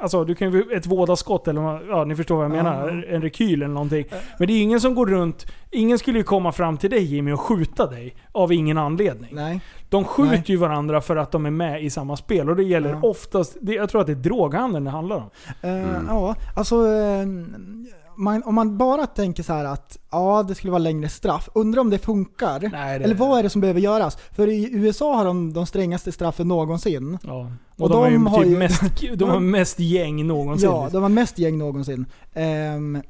alltså, 0.00 0.24
du 0.24 0.34
kan 0.34 0.52
ju 0.52 0.62
ett 0.72 0.86
vådaskott 0.86 1.48
eller 1.48 1.88
ja, 1.88 2.04
ni 2.04 2.16
förstår 2.16 2.36
vad 2.36 2.44
jag 2.44 2.56
Ja. 2.56 2.62
menar. 2.62 3.06
En 3.10 3.22
rekyl 3.22 3.62
eller 3.62 3.74
någonting. 3.74 4.04
Men 4.38 4.48
det 4.48 4.54
är 4.54 4.62
ingen 4.62 4.80
som 4.80 4.94
går 4.94 5.06
runt, 5.06 5.46
ingen 5.70 5.98
skulle 5.98 6.18
ju 6.18 6.24
komma 6.24 6.52
fram 6.52 6.76
till 6.76 6.90
dig 6.90 7.02
Jimmy 7.04 7.32
och 7.32 7.40
skjuta 7.40 7.86
dig 7.86 8.14
av 8.32 8.52
ingen 8.52 8.78
anledning. 8.78 9.30
Nej. 9.34 9.60
De 9.88 10.04
skjuter 10.04 10.32
Nej. 10.32 10.42
ju 10.46 10.56
varandra 10.56 11.00
för 11.00 11.16
att 11.16 11.32
de 11.32 11.46
är 11.46 11.50
med 11.50 11.84
i 11.84 11.90
samma 11.90 12.16
spel. 12.16 12.50
Och 12.50 12.56
det 12.56 12.62
gäller 12.62 12.90
Ja. 12.90 12.98
oftast, 13.02 13.56
det, 13.60 13.72
jag 13.74 13.88
tror 13.90 14.00
att 14.00 14.06
det 14.06 14.12
är 14.12 14.16
droghandeln 14.16 14.84
det 14.84 14.90
handlar 14.90 15.16
om. 15.16 15.30
Eh, 15.62 15.70
Mm. 15.76 16.06
Ja, 16.08 16.34
alltså 16.56 16.76
eh, 16.76 17.26
man, 18.16 18.42
om 18.42 18.54
man 18.54 18.78
bara 18.78 19.06
tänker 19.06 19.42
så 19.42 19.52
att 19.52 19.98
ja, 20.10 20.42
det 20.48 20.54
skulle 20.54 20.70
vara 20.70 20.78
längre 20.78 21.08
straff. 21.08 21.48
Undrar 21.54 21.80
om 21.80 21.90
det 21.90 21.98
funkar? 21.98 22.60
Nej, 22.72 22.98
det, 22.98 23.04
Eller 23.04 23.14
vad 23.14 23.38
är 23.38 23.42
det 23.42 23.50
som 23.50 23.60
behöver 23.60 23.80
göras? 23.80 24.16
För 24.32 24.46
i 24.48 24.68
USA 24.72 25.16
har 25.16 25.24
de 25.24 25.52
de 25.52 25.66
strängaste 25.66 26.12
straffen 26.12 26.48
någonsin. 26.48 27.18
Ja. 27.22 27.50
Och, 27.76 27.82
Och 27.82 27.88
de, 27.90 27.98
har 27.98 28.08
ju, 28.10 28.14
de 28.14 28.26
har 28.26 28.42
typ 28.42 28.52
ju- 28.52 28.58
mest, 28.58 28.82
de 29.14 29.30
har 29.30 29.40
mest 29.40 29.78
gäng 29.80 30.26
någonsin. 30.26 30.70
Ja, 30.70 30.88
de 30.92 31.02
har 31.02 31.08
mest 31.08 31.38
gäng 31.38 31.58
någonsin. 31.58 32.06
Ehm, 32.34 33.02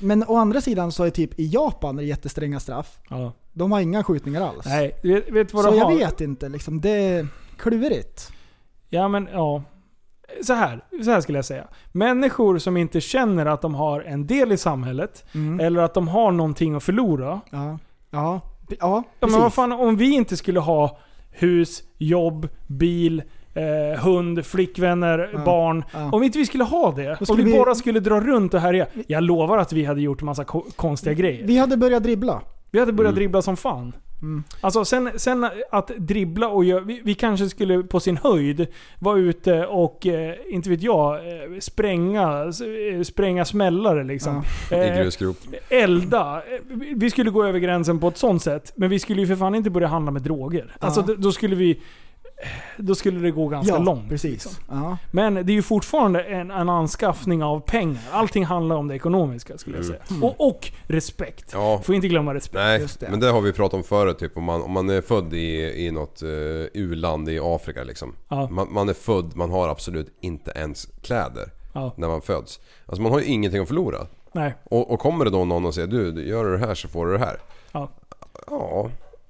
men 0.00 0.24
å 0.28 0.36
andra 0.36 0.60
sidan 0.60 0.92
så 0.92 1.04
är 1.04 1.10
typ 1.10 1.40
i 1.40 1.46
Japan 1.46 1.98
är 1.98 2.02
det 2.02 2.08
jättestränga 2.08 2.60
straff. 2.60 2.98
Ja. 3.10 3.32
De 3.52 3.72
har 3.72 3.80
inga 3.80 4.04
skjutningar 4.04 4.40
alls. 4.40 4.66
Nej, 4.66 4.96
vet, 5.02 5.30
vet 5.30 5.54
vad 5.54 5.64
så 5.64 5.74
jag 5.76 5.84
har? 5.84 5.96
vet 5.96 6.20
inte 6.20 6.48
liksom. 6.48 6.80
Det 6.80 6.90
är 6.90 7.28
klurigt. 7.56 8.30
Ja 8.88 9.08
men 9.08 9.28
ja. 9.32 9.62
Så 10.42 10.52
här, 10.52 10.84
så 11.04 11.10
här 11.10 11.20
skulle 11.20 11.38
jag 11.38 11.44
säga. 11.44 11.64
Människor 11.92 12.58
som 12.58 12.76
inte 12.76 13.00
känner 13.00 13.46
att 13.46 13.62
de 13.62 13.74
har 13.74 14.00
en 14.00 14.26
del 14.26 14.52
i 14.52 14.56
samhället, 14.56 15.24
Mm. 15.34 15.60
eller 15.60 15.80
att 15.82 15.94
de 15.94 16.08
har 16.08 16.32
någonting 16.32 16.74
att 16.74 16.82
förlora. 16.82 17.40
Ja. 17.50 17.78
Ja. 18.10 18.40
Ja, 18.80 19.02
Ja, 19.20 19.26
men 19.26 19.40
vad 19.40 19.54
fan, 19.54 19.72
om 19.72 19.96
vi 19.96 20.14
inte 20.14 20.36
skulle 20.36 20.60
ha 20.60 20.98
hus, 21.30 21.82
jobb, 21.98 22.48
bil, 22.66 23.22
eh, 23.54 24.00
hund, 24.02 24.46
flickvänner, 24.46 25.30
Ja, 25.32 25.44
barn. 25.44 25.84
ja. 25.92 26.10
Om 26.12 26.22
inte 26.22 26.38
vi 26.38 26.46
skulle 26.46 26.64
ha 26.64 26.92
det, 26.92 27.04
Då 27.08 27.16
om 27.20 27.26
skulle 27.26 27.42
vi 27.42 27.52
vi- 27.52 27.58
bara 27.58 27.74
skulle 27.74 28.00
dra 28.00 28.20
runt 28.20 28.54
och 28.54 28.60
härja. 28.60 28.86
Jag 29.06 29.22
lovar 29.22 29.58
att 29.58 29.72
vi 29.72 29.84
hade 29.84 30.00
gjort 30.00 30.22
massa 30.22 30.44
ko- 30.44 30.66
konstiga 30.76 31.14
grejer. 31.14 31.46
Vi 31.46 31.58
hade 31.58 31.76
börjat 31.76 32.02
dribbla. 32.02 32.40
Vi 32.70 32.80
hade 32.80 32.92
börjat 32.92 33.10
Mm. 33.10 33.18
dribbla 33.18 33.42
som 33.42 33.56
fan. 33.56 33.92
Mm. 34.24 34.44
Alltså 34.60 34.84
sen, 34.84 35.10
sen 35.16 35.46
att 35.70 35.90
dribbla 35.98 36.48
och 36.48 36.64
göra... 36.64 36.80
Vi, 36.80 37.00
vi 37.04 37.14
kanske 37.14 37.48
skulle 37.48 37.82
på 37.82 38.00
sin 38.00 38.16
höjd 38.16 38.66
vara 38.98 39.18
ute 39.18 39.66
och, 39.66 40.06
eh, 40.06 40.34
inte 40.50 40.70
vet 40.70 40.82
jag, 40.82 41.14
eh, 41.14 41.58
spränga, 41.60 42.44
eh, 42.96 43.02
spränga 43.02 43.44
smällare 43.44 44.04
liksom. 44.04 44.42
I 44.70 44.74
Eh, 44.74 45.02
grusgrop. 45.02 45.36
elda. 45.68 46.42
Eh, 46.50 46.60
Vi 46.96 47.10
skulle 47.10 47.30
gå 47.30 47.44
över 47.44 47.58
gränsen 47.58 47.98
på 48.00 48.08
ett 48.08 48.18
sånt 48.18 48.42
sätt. 48.42 48.72
Men 48.76 48.90
vi 48.90 48.98
skulle 48.98 49.20
ju 49.20 49.26
för 49.26 49.36
fan 49.36 49.54
inte 49.54 49.70
börja 49.70 49.86
handla 49.88 50.10
med 50.10 50.22
droger. 50.22 50.76
Ja. 50.80 50.86
Alltså 50.86 51.02
då 51.02 51.32
skulle 51.32 51.56
vi... 51.56 51.80
Då 52.78 52.94
skulle 52.94 53.20
det 53.20 53.30
gå 53.30 53.48
ganska 53.48 53.74
ja, 53.74 53.78
långt. 53.78 54.08
precis. 54.08 54.30
liksom. 54.32 54.52
Ja. 54.68 54.98
Men 55.10 55.34
det 55.34 55.40
är 55.40 55.54
ju 55.54 55.62
fortfarande 55.62 56.22
en, 56.22 56.50
en 56.50 56.68
anskaffning 56.68 57.42
av 57.42 57.60
pengar. 57.60 58.02
Allting 58.12 58.44
handlar 58.44 58.76
om 58.76 58.88
det 58.88 58.94
ekonomiska 58.94 59.58
skulle 59.58 59.76
jag 59.76 59.84
Mm. 59.86 59.98
säga. 60.08 60.22
Och, 60.26 60.48
och 60.48 60.70
respekt. 60.86 61.50
Ja. 61.52 61.80
Får 61.84 61.94
inte 61.94 62.08
glömma 62.08 62.34
respekt. 62.34 62.54
Nej, 62.54 62.80
Just 62.80 63.00
det. 63.00 63.10
men 63.10 63.20
det 63.20 63.26
har 63.30 63.40
vi 63.40 63.52
pratat 63.52 63.74
om 63.74 63.84
förut. 63.84 64.18
Typ, 64.18 64.36
om, 64.36 64.44
man, 64.44 64.62
om 64.62 64.72
man 64.72 64.90
är 64.90 65.00
född 65.00 65.34
i, 65.34 65.86
i 65.86 65.90
något 65.90 66.22
uh, 66.22 66.30
u-land 66.74 67.28
i 67.28 67.38
Afrika 67.42 67.84
liksom. 67.84 68.14
Ja. 68.28 68.48
Man, 68.50 68.72
man 68.72 68.88
är 68.88 68.94
född, 68.94 69.36
man 69.36 69.50
har 69.50 69.68
absolut 69.68 70.16
inte 70.20 70.52
ens 70.56 70.88
kläder 71.02 71.44
Ja. 71.72 71.94
när 71.96 72.08
man 72.08 72.22
föds. 72.22 72.60
Alltså 72.86 73.02
man 73.02 73.12
har 73.12 73.18
ju 73.20 73.24
ingenting 73.26 73.62
att 73.62 73.68
förlora. 73.68 74.06
Nej. 74.32 74.54
Och, 74.64 74.90
och 74.90 75.00
kommer 75.00 75.24
det 75.24 75.30
då 75.30 75.44
någon 75.44 75.66
och 75.66 75.74
säger 75.74 75.88
du, 75.88 76.12
du, 76.12 76.28
gör 76.28 76.44
du 76.44 76.52
det 76.58 76.66
här 76.66 76.74
så 76.74 76.88
får 76.88 77.06
du 77.06 77.12
det 77.12 77.18
här. 77.18 77.36
Ja. 77.72 77.90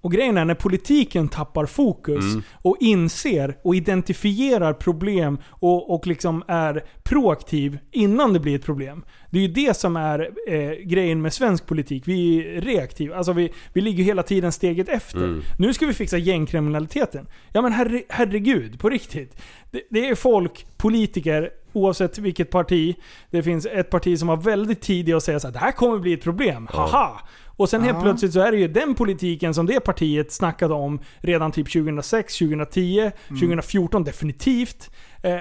Ja, 0.04 0.06
Och 0.06 0.12
grejen 0.12 0.38
är 0.38 0.44
när 0.44 0.54
politiken 0.54 1.28
tappar 1.28 1.66
fokus 1.66 2.24
Mm. 2.24 2.42
och 2.62 2.76
inser 2.80 3.56
och 3.62 3.74
identifierar 3.74 4.72
problem 4.72 5.38
och, 5.50 5.94
och 5.94 6.06
liksom 6.06 6.42
är 6.48 6.84
proaktiv 7.02 7.78
innan 7.92 8.32
det 8.32 8.40
blir 8.40 8.54
ett 8.56 8.64
problem. 8.64 9.04
Det 9.30 9.38
är 9.38 9.42
ju 9.42 9.48
det 9.48 9.76
som 9.76 9.96
är 9.96 10.30
eh, 10.48 10.70
grejen 10.86 11.22
med 11.22 11.32
svensk 11.32 11.66
politik. 11.66 12.02
Vi 12.06 12.38
är 12.56 12.60
reaktiva. 12.60 13.16
Alltså 13.16 13.32
vi, 13.32 13.52
vi 13.72 13.80
ligger 13.80 14.04
hela 14.04 14.22
tiden 14.22 14.52
steget 14.52 14.88
efter. 14.88 15.18
Mm. 15.24 15.42
Nu 15.58 15.74
ska 15.74 15.86
vi 15.86 15.92
fixa 15.92 16.16
gängkriminaliteten. 16.18 17.26
Ja 17.52 17.62
men 17.62 17.72
herre, 17.72 18.02
herregud, 18.08 18.78
på 18.80 18.88
riktigt. 18.88 19.36
Det, 19.70 19.82
det 19.90 20.08
är 20.08 20.14
folk, 20.14 20.66
politiker, 20.76 21.50
oavsett 21.72 22.18
vilket 22.18 22.50
parti. 22.50 22.96
Det 23.30 23.42
finns 23.42 23.66
ett 23.66 23.90
parti 23.90 24.18
som 24.18 24.28
var 24.28 24.36
väldigt 24.36 24.80
tidiga 24.80 25.16
att 25.16 25.22
säga 25.22 25.40
så 25.40 25.46
här, 25.46 25.52
det 25.52 25.58
här 25.58 25.72
kommer 25.72 25.98
bli 25.98 26.12
ett 26.12 26.22
problem. 26.22 26.68
Haha! 26.72 27.20
Och 27.56 27.68
sen 27.68 27.82
helt 27.82 27.96
Ja. 27.96 28.02
plötsligt 28.02 28.32
så 28.32 28.40
är 28.40 28.52
det 28.52 28.58
ju 28.58 28.68
den 28.68 28.94
politiken 28.94 29.54
som 29.54 29.66
det 29.66 29.80
partiet 29.80 30.32
snackade 30.32 30.74
om 30.74 31.00
redan 31.20 31.52
typ 31.52 31.72
2006, 31.72 32.38
2010, 32.38 33.10
2014 33.28 34.04
definitivt. 34.04 34.90
Eh, 35.22 35.38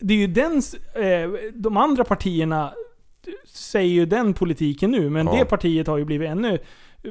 det 0.00 0.14
är 0.14 0.18
ju 0.18 0.26
den, 0.26 0.62
eh, 0.94 1.50
de 1.54 1.76
andra 1.76 2.04
partierna 2.04 2.72
säger 3.46 3.90
ju 3.90 4.06
den 4.06 4.34
politiken 4.34 4.90
nu, 4.90 5.10
men 5.10 5.26
Ja. 5.26 5.32
det 5.38 5.44
partiet 5.44 5.86
har 5.86 5.96
ju 5.98 6.04
blivit 6.04 6.28
ännu 6.28 6.58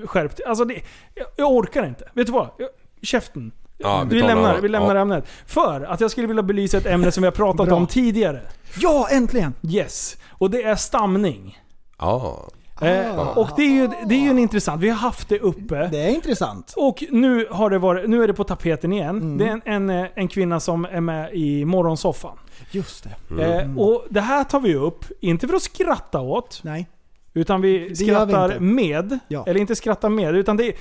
skärpt. 0.06 0.40
Alltså 0.48 0.66
det, 0.66 0.82
jag, 1.16 1.28
jag 1.36 1.52
orkar 1.52 1.86
inte. 1.86 2.10
Vet 2.14 2.26
du 2.28 2.34
vad? 2.34 2.50
Jag, 2.58 2.70
käften. 3.02 3.52
Ja, 3.78 4.06
vi 4.10 4.16
vi, 4.16 4.22
lämnar, 4.22 4.62
vi 4.62 4.70
lämnar 4.70 4.96
ja. 4.96 5.02
ämnet. 5.02 5.28
För 5.46 5.82
att 5.82 6.02
jag 6.02 6.12
skulle 6.12 6.28
vilja 6.28 6.44
belysa 6.44 6.78
ett 6.78 6.86
ämne 6.86 7.12
som 7.12 7.22
vi 7.22 7.28
har 7.28 7.32
pratat 7.32 7.72
om 7.72 7.88
tidigare. 7.88 8.42
ja, 8.80 9.08
äntligen! 9.12 9.54
Yes. 9.70 10.18
Och 10.30 10.50
det 10.52 10.64
är 10.64 10.76
stamning. 10.76 11.60
Ja. 12.00 12.48
Eh, 12.82 13.38
och 13.38 13.50
det 13.56 13.62
är, 13.62 13.70
ju, 13.70 13.88
det 14.06 14.16
är 14.16 14.20
ju 14.20 14.30
en 14.30 14.40
intressant, 14.40 14.82
vi 14.82 14.90
har 14.90 14.98
haft 14.98 15.30
det 15.30 15.40
uppe. 15.40 15.88
Det 15.88 16.04
är 16.04 16.10
intressant. 16.10 16.74
Och 16.78 17.04
nu, 17.10 17.48
har 17.52 17.70
det 17.70 17.78
varit, 17.78 18.10
nu 18.10 18.24
är 18.24 18.28
det 18.28 18.34
på 18.34 18.44
tapeten 18.44 18.94
igen. 18.94 19.10
Mm. 19.10 19.38
Det 19.38 19.46
är 19.46 19.52
en, 19.52 19.90
en, 19.90 20.04
eh, 20.04 20.10
en 20.16 20.28
kvinna 20.28 20.60
som 20.60 20.86
är 20.86 21.02
med 21.02 21.34
i 21.34 21.66
Morgonsoffan. 21.66 22.38
Just 22.72 23.08
det. 23.30 23.44
Eh, 23.44 23.78
och 23.78 24.06
det 24.10 24.22
här 24.22 24.44
tar 24.44 24.60
vi 24.60 24.76
upp, 24.76 25.06
inte 25.20 25.48
för 25.48 25.56
att 25.56 25.62
skratta 25.62 26.20
åt, 26.20 26.60
Nej. 26.64 26.88
utan 27.34 27.62
vi 27.62 27.78
vi 27.78 27.96
skrattar 27.96 28.46
inte. 28.46 28.60
med. 28.60 29.20
Ja. 29.28 29.44
Eller 29.48 29.60
inte 29.60 29.76
skrattar 29.76 30.10
med, 30.10 30.36
utan 30.36 30.58
det 30.58 30.68
är, 30.68 30.74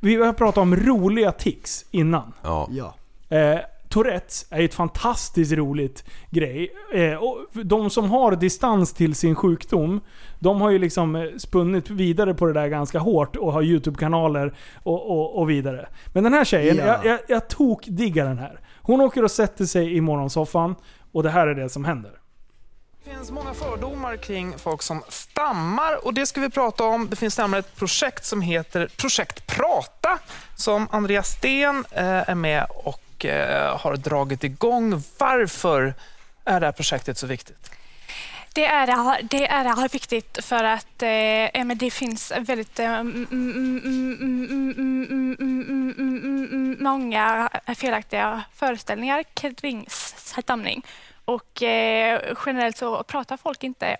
vi 0.00 0.16
har 0.16 0.32
pratat 0.32 0.62
om 0.62 0.76
roliga 0.76 1.32
tics 1.32 1.84
innan. 1.90 2.32
Ja. 2.42 2.68
Ja. 2.70 2.94
Eh, 3.36 3.60
Tourettes 3.94 4.46
är 4.50 4.62
ett 4.62 4.74
fantastiskt 4.74 5.52
roligt 5.52 6.04
grej. 6.30 6.72
Eh, 6.94 7.14
och 7.14 7.38
de 7.52 7.90
som 7.90 8.10
har 8.10 8.36
distans 8.36 8.92
till 8.92 9.14
sin 9.14 9.34
sjukdom, 9.34 10.00
de 10.38 10.60
har 10.60 10.70
ju 10.70 10.78
liksom 10.78 11.16
eh, 11.16 11.22
spunnit 11.38 11.90
vidare 11.90 12.34
på 12.34 12.46
det 12.46 12.52
där 12.52 12.68
ganska 12.68 12.98
hårt 12.98 13.36
och 13.36 13.52
har 13.52 13.62
YouTube-kanaler 13.62 14.54
och, 14.82 15.10
och, 15.10 15.38
och 15.38 15.50
vidare. 15.50 15.88
Men 16.12 16.24
den 16.24 16.32
här 16.32 16.44
tjejen, 16.44 16.76
Ja. 16.76 16.84
jag, 16.86 17.06
jag, 17.06 17.20
jag 17.28 17.48
tokdiggar 17.48 18.26
den 18.26 18.38
här. 18.38 18.60
Hon 18.82 19.00
åker 19.00 19.22
och 19.22 19.30
sätter 19.30 19.64
sig 19.64 19.96
i 19.96 20.00
morgonsoffan 20.00 20.74
och 21.12 21.22
det 21.22 21.30
här 21.30 21.46
är 21.46 21.54
det 21.54 21.68
som 21.68 21.84
händer. 21.84 22.12
Det 23.04 23.10
finns 23.10 23.30
många 23.30 23.54
fördomar 23.54 24.16
kring 24.16 24.58
folk 24.58 24.82
som 24.82 25.02
stammar 25.08 26.06
och 26.06 26.14
det 26.14 26.26
ska 26.26 26.40
vi 26.40 26.50
prata 26.50 26.84
om. 26.84 27.08
Det 27.10 27.16
finns 27.16 27.38
närmare 27.38 27.60
ett 27.60 27.76
projekt 27.76 28.24
som 28.24 28.40
heter 28.40 28.88
Projekt 28.96 29.46
Prata 29.46 30.18
som 30.56 30.88
Andreas 30.90 31.28
Sten 31.28 31.84
eh, 31.90 32.30
är 32.30 32.34
med 32.34 32.66
och 32.84 33.00
Eh, 33.24 33.78
har 33.78 33.96
dragit 33.96 34.44
igång. 34.44 35.02
Varför 35.18 35.94
är 36.44 36.60
det 36.60 36.66
här 36.66 36.72
projektet 36.72 37.18
så 37.18 37.26
viktigt? 37.26 37.70
Det 38.52 38.66
är, 38.66 39.22
det 39.22 39.46
är 39.46 39.88
viktigt 39.92 40.38
för 40.44 40.64
att 40.64 41.02
eh, 41.02 41.74
det 41.74 41.90
finns 41.90 42.32
väldigt 42.38 42.80
många 46.80 47.50
felaktiga 47.76 48.42
föreställningar 48.54 49.22
kring 49.22 49.86
stamning. 49.88 50.82
Och 51.24 51.62
eh, 51.62 52.20
generellt 52.46 52.76
så 52.76 53.02
pratar 53.02 53.36
folk 53.36 53.64
inte 53.64 53.96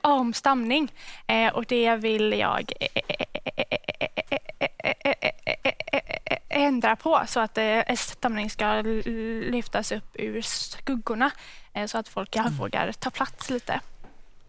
om 0.00 0.34
stamning. 0.34 0.92
Eh, 1.26 1.52
och 1.52 1.64
det 1.66 1.96
vill 1.96 2.32
jag 2.32 2.72
eh, 2.80 3.02
eh, 4.28 4.38
ändra 6.48 6.96
på 6.96 7.22
så 7.26 7.40
att 7.40 7.58
eh, 7.58 7.94
stamning 7.96 8.50
ska 8.50 8.82
lyftas 9.50 9.92
upp 9.92 10.16
ur 10.18 10.42
skuggorna 10.42 11.30
eh, 11.74 11.86
så 11.86 11.98
att 11.98 12.08
folk 12.08 12.36
vågar 12.58 12.92
ta 12.92 13.10
plats 13.10 13.50
lite. 13.50 13.80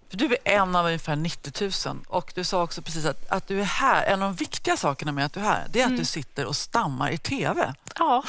För 0.10 0.18
du 0.18 0.26
är 0.26 0.38
en 0.44 0.76
av 0.76 0.86
ungefär 0.86 1.16
90 1.16 1.72
000 1.88 1.98
och 2.08 2.32
du 2.36 2.44
sa 2.44 2.64
också 2.64 2.82
precis 2.82 3.06
att, 3.06 3.30
att 3.30 3.48
du 3.48 3.60
är 3.62 3.66
här. 3.66 4.06
En 4.06 4.22
av 4.22 4.30
de 4.30 4.36
viktiga 4.36 4.78
sakerna 4.78 5.12
med 5.12 5.26
att 5.26 5.34
du 5.34 5.40
är 5.40 5.44
här, 5.44 5.66
det 5.70 5.80
är 5.80 5.84
att 5.84 5.88
Mm. 5.88 6.00
du 6.00 6.06
sitter 6.06 6.46
och 6.46 6.56
stammar 6.56 7.10
i 7.12 7.18
TV. 7.18 7.74
Ja. 8.00 8.24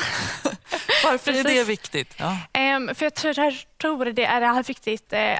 Varför 1.04 1.32
är 1.32 1.44
det 1.44 1.64
viktigt? 1.64 2.14
Ja. 2.16 2.36
Ehm, 2.52 2.94
för 2.94 3.06
jag 3.06 3.14
tror, 3.14 3.54
tror 3.80 4.04
det 4.04 4.24
är 4.24 4.62
viktigt 4.62 5.12
eh, 5.12 5.38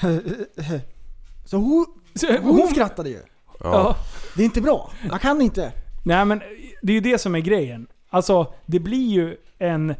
Så 1.44 1.56
hon, 1.56 1.86
Så 2.14 2.26
hon 2.42 2.68
skrattade 2.68 3.08
ju. 3.08 3.18
Ja. 3.60 3.96
Det 4.36 4.42
är 4.42 4.44
inte 4.44 4.60
bra. 4.60 4.90
Man 5.10 5.18
kan 5.18 5.40
inte. 5.42 5.72
Nej 6.04 6.24
men 6.24 6.40
det 6.82 6.92
är 6.92 6.94
ju 6.94 7.00
det 7.00 7.18
som 7.18 7.34
är 7.34 7.40
grejen. 7.40 7.86
Alltså 8.10 8.52
det 8.66 8.80
blir 8.80 9.08
ju 9.08 9.36
en... 9.58 9.94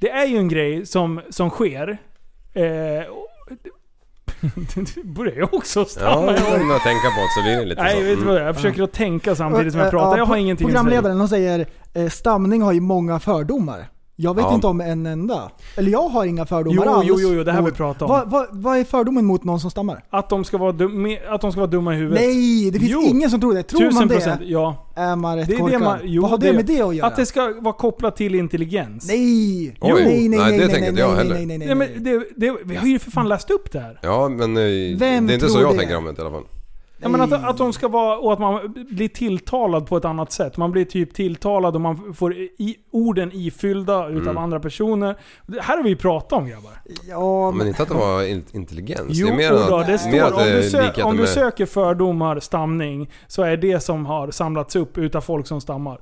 Det 0.00 0.10
är 0.10 0.26
ju 0.26 0.36
en 0.38 0.48
grej 0.48 0.86
som, 0.86 1.20
som 1.30 1.50
sker. 1.50 1.88
Eh, 2.52 2.62
det 4.94 5.04
börjar 5.04 5.34
jag 5.36 5.54
också 5.54 5.80
Ja, 5.80 5.84
stamma. 5.86 6.26
det 6.32 6.38
är 6.38 6.64
något 6.64 6.76
att 6.76 6.82
tänka 6.82 7.08
på 7.08 7.26
så 7.36 7.42
blir 7.42 7.56
det 7.56 7.64
lite 7.64 7.82
Nej, 7.82 7.92
så. 7.96 8.00
vet 8.00 8.18
du 8.18 8.30
Mm. 8.30 8.42
Jag 8.46 8.56
försöker 8.56 8.82
att 8.82 8.92
tänka 8.92 9.34
samtidigt 9.34 9.72
som 9.72 9.80
jag 9.80 9.88
Och, 9.88 9.94
eh, 9.94 9.98
pratar. 10.00 10.10
ja, 10.16 10.18
Jag 10.18 10.26
har 10.26 10.36
ingenting 10.36 10.66
att 10.66 10.72
säga. 10.72 10.82
Programledaren 10.82 11.18
hon 11.18 11.28
säger 11.28 11.66
eh, 11.94 12.08
stamning 12.08 12.62
har 12.62 12.72
ju 12.72 12.80
många 12.80 13.20
fördomar. 13.20 13.88
Jag 14.22 14.34
vet 14.36 14.44
Ja. 14.44 14.54
inte 14.54 14.66
om 14.66 14.80
en 14.80 15.06
enda. 15.06 15.50
Eller 15.76 15.90
jag 15.90 16.08
har 16.08 16.24
inga 16.24 16.46
fördomar 16.46 16.82
Jo, 16.86 16.92
alls. 16.92 17.06
jo, 17.08 17.16
jo, 17.20 17.32
jo, 17.34 17.44
det 17.44 17.52
här 17.52 17.62
vi 17.62 17.70
pratar 17.70 18.06
om. 18.06 18.12
Vad, 18.12 18.30
vad, 18.30 18.46
vad 18.50 18.78
är 18.78 18.84
fördomen 18.84 19.24
mot 19.24 19.44
någon 19.44 19.60
som 19.60 19.70
stammar? 19.70 20.04
Att 20.10 20.28
de 20.30 20.44
ska 20.44 20.58
vara, 20.58 20.72
dum, 20.72 21.16
att 21.30 21.40
de 21.40 21.52
ska 21.52 21.60
vara 21.60 21.70
dumma 21.70 21.94
i 21.94 21.96
huvudet. 21.96 22.20
Nej, 22.24 22.70
det 22.70 22.78
finns 22.78 22.92
Jo. 22.92 23.02
ingen 23.02 23.30
som 23.30 23.40
tror 23.40 23.54
det. 23.54 23.62
Tror 23.62 23.90
man 23.92 24.08
det 24.08 24.14
procent, 24.14 24.40
ja. 24.44 24.86
är 24.96 25.16
man 25.16 25.36
rätt 25.36 25.48
Det 25.48 25.54
är 25.54 25.68
det 25.70 25.78
man, 25.78 25.98
jo, 26.04 26.22
vad 26.22 26.30
har 26.30 26.38
det 26.38 26.52
med 26.52 26.66
det 26.66 26.80
att 26.82 26.96
göra? 26.96 27.06
Att 27.06 27.16
det 27.16 27.26
ska 27.26 27.54
vara 27.60 27.74
kopplat 27.74 28.16
till 28.16 28.34
intelligens. 28.34 29.08
Nej! 29.08 29.76
Oj, 29.80 29.92
nej, 29.92 30.04
nej, 30.04 30.28
nej, 30.28 30.38
nej, 30.38 30.58
det 30.58 30.58
nej, 30.58 30.58
tänker 30.66 30.80
nej, 30.80 30.88
inte 30.88 31.00
jag 31.00 31.08
nej, 31.10 31.16
heller. 31.18 31.34
nej, 31.34 31.46
nej, 31.46 31.58
nej, 31.58 31.68
Ja, 31.68 31.74
nej. 31.74 31.88
men 31.94 32.04
det, 32.04 32.24
det, 32.36 32.56
vi 32.64 32.76
har 32.76 32.86
ju 32.86 32.98
för 32.98 33.10
fan 33.10 33.28
läst 33.28 33.50
upp 33.50 33.72
det 33.72 33.80
här. 33.80 33.98
Ja, 34.02 34.28
men 34.28 34.56
eh, 34.56 34.62
Vem 34.98 35.26
det 35.26 35.32
är 35.32 35.34
inte 35.34 35.46
så 35.48 35.52
tror 35.52 35.62
jag 35.64 35.74
det? 35.74 35.78
tänker 35.78 35.96
om 35.96 36.04
det 36.04 36.18
i 36.18 36.20
alla 36.20 36.30
fall. 36.30 36.44
Ja, 37.02 37.08
men 37.08 37.20
att, 37.20 37.32
att 37.32 37.58
de 37.58 37.72
ska 37.72 37.88
vara, 37.88 38.18
och 38.18 38.32
att 38.32 38.38
man 38.38 38.72
blir 38.90 39.08
tilltalad 39.08 39.86
på 39.86 39.96
ett 39.96 40.04
annat 40.04 40.32
sätt. 40.32 40.56
Man 40.56 40.72
blir 40.72 40.84
typ 40.84 41.14
tilltalad 41.14 41.74
och 41.74 41.80
man 41.80 42.14
får 42.14 42.34
i, 42.34 42.76
orden 42.90 43.30
ifyllda 43.34 44.08
utav 44.08 44.22
Mm. 44.22 44.38
andra 44.38 44.60
personer. 44.60 45.16
Det 45.46 45.60
här 45.62 45.76
har 45.76 45.84
vi 45.84 45.88
ju 45.90 45.96
pratat 45.96 46.32
om 46.32 46.48
grabbar. 46.48 46.72
Ja, 47.08 47.50
Men 47.50 47.66
inte 47.66 47.82
att 47.82 47.88
det 47.88 47.94
var 47.94 48.22
in- 48.22 48.44
intelligens. 48.52 49.06
Jo, 49.10 49.26
det 49.26 49.32
är 49.32 49.36
mer 49.36 49.50
då, 49.50 49.76
att, 49.76 49.86
det 49.86 49.92
mer 49.92 49.98
står, 49.98 50.20
att 50.20 50.32
om, 50.32 50.44
du, 50.62 50.70
sö, 50.70 51.02
om 51.02 51.16
du 51.16 51.26
söker 51.26 51.66
fördomar, 51.66 52.40
stamning, 52.40 53.10
så 53.26 53.42
är 53.42 53.56
det 53.56 53.80
som 53.80 54.06
har 54.06 54.30
samlats 54.30 54.76
upp 54.76 54.98
utav 54.98 55.20
folk 55.20 55.46
som 55.46 55.60
stammar. 55.60 56.00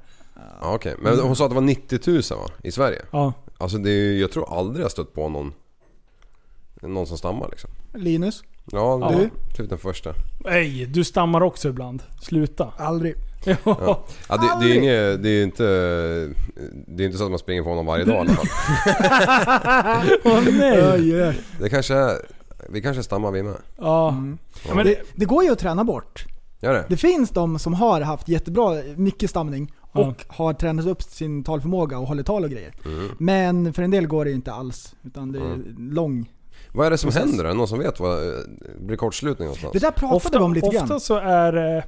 Ja, 0.61 0.75
okej. 0.75 0.95
Men 0.99 1.19
hon 1.21 1.37
sa 1.37 1.45
att 1.45 1.51
det 1.51 1.55
var 1.55 1.63
90 1.63 2.01
000 2.07 2.23
va? 2.31 2.51
I 2.63 2.71
Sverige? 2.73 3.03
Ja. 3.11 3.33
Alltså 3.59 3.79
det 3.79 3.91
är, 3.91 4.21
jag 4.21 4.33
tror 4.33 4.59
aldrig 4.59 4.85
jag 4.85 4.91
stött 4.91 5.13
på 5.15 5.29
någon... 5.29 5.53
Någon 6.83 7.07
som 7.07 7.19
stammar 7.19 7.49
liksom. 7.51 7.71
Linus? 7.95 8.43
Ja, 8.73 9.13
Du? 9.19 9.31
typ 9.57 9.69
den 9.71 9.79
första. 9.79 10.15
Nej, 10.45 10.87
du 10.87 11.05
stammar 11.05 11.41
också 11.43 11.69
ibland. 11.69 12.03
Sluta. 12.21 12.73
Aldrig. 12.79 13.15
Ja. 13.45 13.57
Ja. 13.65 14.05
Ja, 14.29 14.37
det, 14.37 14.67
det 14.67 14.71
är 14.73 14.75
ju 14.75 14.81
inget, 14.81 15.23
det 15.23 15.29
är 15.29 15.43
inte... 15.45 15.65
Det 16.87 17.03
är 17.03 17.07
inte 17.07 17.19
så 17.19 17.25
att 17.25 17.31
man 17.31 17.39
springer 17.39 17.63
på 17.63 17.69
honom 17.69 17.87
varje 17.87 18.05
dag 18.05 18.15
i 18.17 18.19
alla 18.19 18.35
fall. 18.35 18.47
Åh 20.25 20.41
nej. 20.59 21.35
Det 21.61 21.69
kanske 21.69 21.95
är... 21.95 22.17
Vi 22.69 22.83
kanske 22.83 23.03
stammar 23.03 23.31
vi 23.31 23.43
med. 23.43 23.57
Ja. 23.77 24.15
Ja, 24.69 24.75
men, 24.75 24.87
Det, 24.87 24.97
det 25.15 25.25
går 25.25 25.45
ju 25.45 25.51
att 25.53 25.59
träna 25.59 25.85
bort. 25.85 26.25
Gör 26.61 26.73
det? 26.73 26.85
Det 26.89 26.97
finns 26.97 27.31
de 27.31 27.59
som 27.59 27.75
har 27.75 28.01
haft 28.01 28.29
jättebra, 28.29 28.75
mycket 28.97 29.31
stamning 29.31 29.73
och 29.93 30.25
har 30.29 30.53
tränat 30.53 30.87
upp 30.87 31.03
sin 31.03 31.45
talförmåga 31.45 31.99
och 31.99 32.07
håller 32.09 32.23
tal 32.23 32.45
och 32.45 32.51
grejer. 32.51 32.73
Mm. 32.85 33.09
Men 33.19 33.73
för 33.73 33.83
en 33.83 33.91
del 33.91 34.07
går 34.07 34.25
det 34.25 34.33
inte 34.33 34.53
alls. 34.53 34.95
Utan 35.05 35.33
det 35.33 35.39
är 35.39 35.43
Mm. 35.45 35.91
lång. 35.93 36.31
Vad 36.79 36.87
är 36.87 36.91
det 36.91 36.99
som 36.99 37.11
Process. 37.11 37.25
händer? 37.29 37.45
Är 37.45 37.49
det 37.49 37.55
någon 37.55 37.69
som 37.69 37.79
vet 37.79 38.01
vad... 38.01 38.19
Blir 38.79 38.89
det 38.89 38.97
kortslutning 38.97 39.47
någonstans? 39.47 39.73
Det 39.73 39.79
där 39.79 39.91
pratade 39.91 40.17
ofta, 40.17 40.39
vi 40.39 40.45
om 40.45 40.55
lite 40.55 40.67
ofta 40.67 40.87
grann. 40.87 41.01
så 41.01 41.17
är 41.17 41.77
eh, 41.77 41.85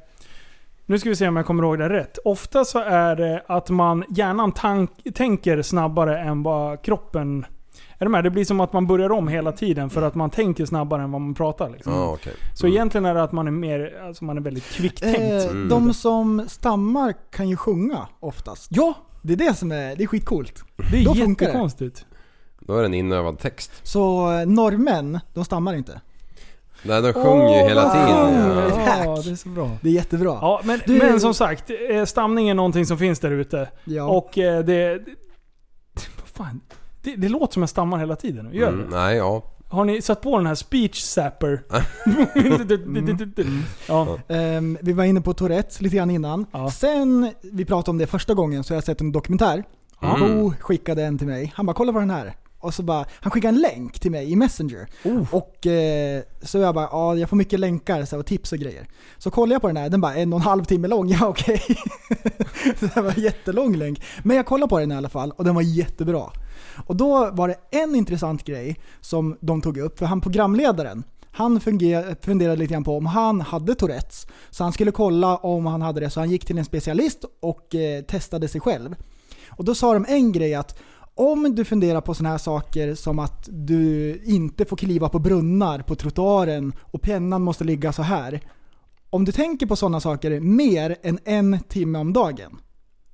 Nu 0.86 0.98
ska 0.98 1.08
vi 1.08 1.16
se 1.16 1.28
om 1.28 1.36
jag 1.36 1.46
kommer 1.46 1.62
ihåg 1.62 1.78
det 1.78 1.88
rätt. 1.88 2.18
Ofta 2.24 2.64
så 2.64 2.78
är 2.78 3.16
det 3.16 3.42
att 3.46 3.70
man 3.70 4.04
hjärnan 4.08 4.52
tank, 4.52 4.90
tänker 5.14 5.62
snabbare 5.62 6.18
än 6.18 6.42
vad 6.42 6.82
kroppen... 6.82 7.46
Är 7.98 8.04
du 8.04 8.10
med? 8.10 8.24
Det 8.24 8.30
blir 8.30 8.44
som 8.44 8.60
att 8.60 8.72
man 8.72 8.86
börjar 8.86 9.12
om 9.12 9.28
hela 9.28 9.52
tiden 9.52 9.90
för 9.90 10.02
att 10.02 10.14
man 10.14 10.30
tänker 10.30 10.64
snabbare 10.64 11.02
än 11.02 11.12
vad 11.12 11.20
man 11.20 11.34
pratar. 11.34 11.70
Liksom. 11.70 11.92
Ja, 11.92 12.12
okej. 12.12 12.32
Så 12.54 12.66
egentligen 12.66 13.04
är 13.04 13.14
det 13.14 13.22
att 13.22 13.32
man 13.32 13.46
är 13.46 13.50
mer, 13.50 14.02
alltså 14.06 14.24
man 14.24 14.36
är 14.36 14.40
väldigt 14.40 14.64
kvicktänkt. 14.64 15.20
Eh, 15.20 15.52
De 15.54 15.94
som 15.94 16.44
stammar 16.48 17.14
kan 17.30 17.48
ju 17.48 17.56
sjunga 17.56 18.06
oftast. 18.20 18.66
Ja! 18.70 18.94
Det 19.22 19.32
är 19.32 19.36
det 19.36 19.54
som 19.54 19.72
är, 19.72 19.96
det 19.96 20.02
är 20.02 20.06
skitcoolt. 20.06 20.64
Det 20.90 20.98
är 21.00 21.04
Då 21.04 21.12
det. 21.12 21.18
jättekonstigt. 21.20 22.06
Då 22.70 22.76
är 22.76 22.80
det 22.80 22.86
en 22.86 22.94
inövad 22.94 23.38
text. 23.38 23.70
Så 23.82 24.32
eh, 24.32 24.46
norrmän, 24.46 25.20
de 25.34 25.44
stammar 25.44 25.74
inte. 25.74 26.00
Nej, 26.82 27.02
de 27.02 27.12
sjunger 27.12 27.62
ju 27.62 27.68
hela 27.68 27.90
tiden. 27.90 28.08
Ja. 28.08 29.04
Ja, 29.04 29.22
det 29.24 29.30
är 29.30 29.36
så 29.36 29.48
bra. 29.48 29.70
Det 29.80 29.88
är 29.88 29.92
jättebra. 29.92 30.38
Ja, 30.40 30.60
men, 30.64 30.80
Du- 30.86 30.98
men 30.98 31.20
som 31.20 31.34
sagt, 31.34 31.70
eh, 31.90 32.04
stamning 32.04 32.48
är 32.48 32.54
någonting 32.54 32.86
som 32.86 32.98
finns 32.98 33.18
där 33.20 33.30
ute. 33.30 33.68
Ja. 33.84 34.04
Och 34.04 34.38
eh, 34.38 34.64
det... 34.64 34.98
det 34.98 35.04
vad 36.16 36.46
fan, 36.46 36.60
det, 37.02 37.16
det 37.16 37.28
låter 37.28 37.52
som 37.52 37.62
jag 37.62 37.68
stammar 37.70 37.98
hela 37.98 38.16
tiden. 38.16 38.48
Gör 38.52 38.68
Mm, 38.68 38.90
det? 38.90 38.96
nej, 38.96 39.16
ja. 39.16 39.42
Har 39.68 39.84
ni 39.84 40.02
satt 40.02 40.20
på 40.22 40.36
den 40.36 40.46
här 40.46 40.54
speech 40.54 41.02
zapper? 41.02 41.62
ja. 43.88 44.18
Ehm, 44.28 44.78
vi 44.80 44.92
var 44.92 45.04
inne 45.04 45.20
på 45.20 45.34
Tourettes 45.34 45.80
lite 45.80 45.96
grann 45.96 46.10
innan. 46.10 46.46
Sen 46.72 47.30
vi 47.42 47.64
pratade 47.64 47.90
om 47.90 47.98
det 47.98 48.06
första 48.06 48.34
gången 48.34 48.64
så 48.64 48.72
har 48.72 48.76
jag 48.76 48.84
sett 48.84 49.00
en 49.00 49.12
dokumentär. 49.12 49.64
Mm. 50.02 50.20
Bo 50.20 50.52
skickade 50.60 51.02
en 51.04 51.18
till 51.18 51.26
mig. 51.26 51.52
Han 51.56 51.66
bara 51.66 51.74
'Kolla 51.74 51.92
på 51.92 51.98
den 51.98 52.10
här' 52.10 52.34
och 52.60 52.74
så 52.74 52.82
bara, 52.82 53.04
han 53.20 53.30
skickade 53.30 53.56
en 53.56 53.60
länk 53.60 53.98
till 53.98 54.10
mig 54.10 54.32
i 54.32 54.36
Messenger. 54.36 54.86
Och 55.30 55.66
eh, 55.66 56.22
så 56.42 56.58
jag 56.58 56.74
bara, 56.74 56.88
ja 56.92 57.16
jag 57.16 57.28
får 57.28 57.36
mycket 57.36 57.60
länkar 57.60 58.04
så 58.04 58.16
här, 58.16 58.20
och 58.20 58.26
tips 58.26 58.52
och 58.52 58.58
grejer. 58.58 58.86
Så 59.18 59.30
kollade 59.30 59.54
jag 59.54 59.62
på 59.62 59.66
den 59.66 59.76
här, 59.76 59.88
den 59.88 60.00
bara 60.00 60.14
en 60.14 60.32
och 60.32 60.38
en 60.38 60.42
halv 60.42 60.64
timme 60.64 60.88
lång, 60.88 61.08
ja 61.20 61.28
okej. 61.28 61.62
det 62.80 62.94
här 62.94 63.02
var 63.02 63.10
en 63.10 63.22
jättelång 63.22 63.76
länk. 63.76 64.02
Men 64.22 64.36
jag 64.36 64.46
kollade 64.46 64.70
på 64.70 64.78
den 64.78 64.92
i 64.92 64.94
alla 64.94 65.08
fall 65.08 65.32
och 65.36 65.44
den 65.44 65.54
var 65.54 65.62
jättebra. 65.62 66.30
Och 66.86 66.96
då 66.96 67.30
var 67.30 67.48
det 67.48 67.56
en 67.70 67.94
intressant 67.94 68.44
grej 68.44 68.80
som 69.00 69.38
de 69.40 69.62
tog 69.62 69.78
upp, 69.78 69.98
för 69.98 70.06
han 70.06 70.20
programledaren, 70.20 71.04
han 71.32 71.60
funderade 71.60 72.56
lite 72.56 72.72
grann 72.72 72.84
på 72.84 72.96
om 72.96 73.06
han 73.06 73.40
hade 73.40 73.74
Tourettes. 73.74 74.26
Så 74.50 74.64
han 74.64 74.72
skulle 74.72 74.92
kolla 74.92 75.36
om 75.36 75.66
han 75.66 75.82
hade 75.82 76.00
det, 76.00 76.10
så 76.10 76.20
han 76.20 76.30
gick 76.30 76.44
till 76.44 76.58
en 76.58 76.64
specialist 76.64 77.24
och 77.40 77.74
eh, 77.74 78.02
testade 78.02 78.48
sig 78.48 78.60
själv. 78.60 78.96
Och 79.48 79.64
då 79.64 79.74
sa 79.74 79.94
de 79.94 80.06
en 80.08 80.32
grej 80.32 80.54
att 80.54 80.78
om 81.20 81.54
du 81.54 81.64
funderar 81.64 82.00
på 82.00 82.14
sådana 82.14 82.30
här 82.30 82.38
saker 82.38 82.94
som 82.94 83.18
att 83.18 83.48
du 83.52 84.16
inte 84.24 84.64
får 84.64 84.76
kliva 84.76 85.08
på 85.08 85.18
brunnar 85.18 85.78
på 85.78 85.94
trottoaren 85.94 86.72
och 86.80 87.02
pennan 87.02 87.42
måste 87.42 87.64
ligga 87.64 87.92
så 87.92 88.02
här. 88.02 88.40
Om 89.10 89.24
du 89.24 89.32
tänker 89.32 89.66
på 89.66 89.76
sådana 89.76 90.00
saker 90.00 90.40
mer 90.40 90.96
än 91.02 91.18
en 91.24 91.58
timme 91.68 91.98
om 91.98 92.12
dagen, 92.12 92.58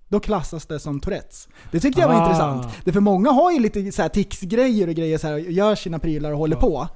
då 0.08 0.20
klassas 0.20 0.66
det 0.66 0.80
som 0.80 1.00
Tourettes. 1.00 1.48
Det 1.70 1.80
tyckte 1.80 2.00
jag 2.00 2.08
var 2.08 2.14
Ah. 2.14 2.22
intressant. 2.24 2.66
Det 2.84 2.92
för 2.92 3.00
många 3.00 3.30
har 3.30 3.52
ju 3.52 3.58
lite 3.58 3.92
så 3.92 4.02
här 4.02 4.08
tics-grejer 4.08 4.88
och 4.88 4.94
grejer 4.94 5.18
så 5.18 5.26
här, 5.26 5.34
och 5.34 5.40
gör 5.40 5.74
sina 5.74 5.98
prylar 5.98 6.32
och 6.32 6.38
håller 6.38 6.56
på. 6.56 6.88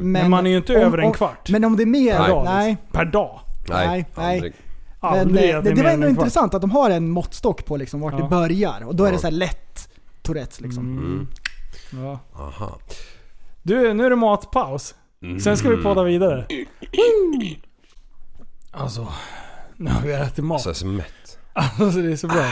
Men 0.00 0.30
man 0.30 0.46
är 0.46 0.50
ju 0.50 0.56
inte 0.56 0.74
över 0.74 0.98
en 0.98 1.12
kvart. 1.12 1.50
Men 1.50 1.64
om 1.64 1.76
det 1.76 1.82
är 1.82 1.86
mer, 1.86 2.18
Per 2.18 2.28
dag, 2.28 2.44
nej. 2.44 2.70
liksom. 2.70 2.86
Per 2.92 3.04
dag. 3.04 3.40
Nej, 3.68 3.86
Nej, 4.16 4.40
nej. 4.40 4.52
Men 5.02 5.28
eh, 5.28 5.34
det, 5.34 5.50
är 5.50 5.62
det 5.62 5.82
var 5.82 5.90
ändå 5.90 6.08
intressant 6.08 6.54
att 6.54 6.60
de 6.60 6.70
har 6.70 6.90
en 6.90 7.10
måttstock 7.10 7.64
på 7.64 7.76
liksom 7.76 8.00
vart 8.00 8.12
Ja. 8.12 8.22
det 8.22 8.28
börjar. 8.28 8.84
Och 8.86 8.96
då 8.96 9.04
är 9.04 9.12
det 9.12 9.18
så 9.18 9.26
här 9.26 9.32
lätt 9.32 9.88
Tourettes 10.22 10.60
liksom. 10.60 10.98
Mm. 10.98 11.26
Ja. 12.04 12.20
Aha. 12.34 12.78
Du, 13.62 13.94
nu 13.94 14.06
är 14.06 14.10
det 14.10 14.16
matpaus. 14.16 14.94
Sen 15.42 15.56
ska 15.56 15.68
vi 15.68 15.74
Mm. 15.74 15.84
podda 15.84 16.02
vidare. 16.04 16.46
Alltså, 18.70 19.08
nu 19.76 19.90
har 19.90 20.00
vi 20.02 20.12
ätit 20.12 20.44
mat. 20.44 20.66
Alltså 20.66 20.68
jag 20.68 20.74
är 20.74 20.78
så 20.78 20.86
mätt. 20.86 21.38
Alltså 21.52 22.00
det 22.02 22.12
är 22.12 22.16
så 22.16 22.26
bra. 22.28 22.46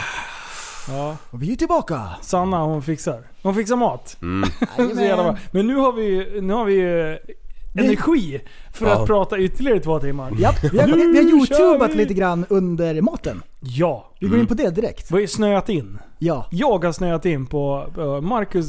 Ja. 0.88 1.16
Och 1.30 1.42
vi 1.42 1.52
är 1.52 1.56
tillbaka! 1.56 2.08
Sanna 2.22 2.62
hon 2.62 2.82
fixar. 2.82 3.22
Hon 3.42 3.54
fixar 3.54 3.76
mat. 3.76 4.16
Mm. 4.22 4.50
så 4.76 5.00
jävla 5.02 5.22
bra. 5.22 5.38
Men 5.50 5.66
nu 5.66 5.76
har 5.76 5.92
vi, 5.92 6.40
nu 6.40 6.52
har 6.52 6.64
vi 6.64 6.78
eh, 7.10 7.34
energi 7.74 8.40
för 8.72 8.86
Ja. 8.86 8.92
att 9.00 9.06
prata 9.06 9.38
ytterligare 9.38 9.80
två 9.80 10.00
timmar. 10.00 10.32
Ja, 10.38 10.52
vi 10.72 10.78
har, 10.78 10.86
vi 10.86 11.18
har 11.18 11.38
youtubat 11.38 11.94
lite 11.94 12.14
grann 12.14 12.46
under 12.48 13.00
maten. 13.00 13.42
Ja. 13.60 14.12
Vi 14.20 14.28
går 14.28 14.38
in 14.38 14.46
på 14.46 14.54
det 14.54 14.70
direkt. 14.70 15.10
Vi 15.10 15.14
har 15.14 15.20
ju 15.20 15.26
snöat 15.26 15.68
in. 15.68 15.98
Ja. 16.18 16.46
Jag 16.50 16.84
har 16.84 16.92
snöat 16.92 17.26
in 17.26 17.46
på 17.46 17.86
eh, 17.98 18.20
Marcus 18.20 18.66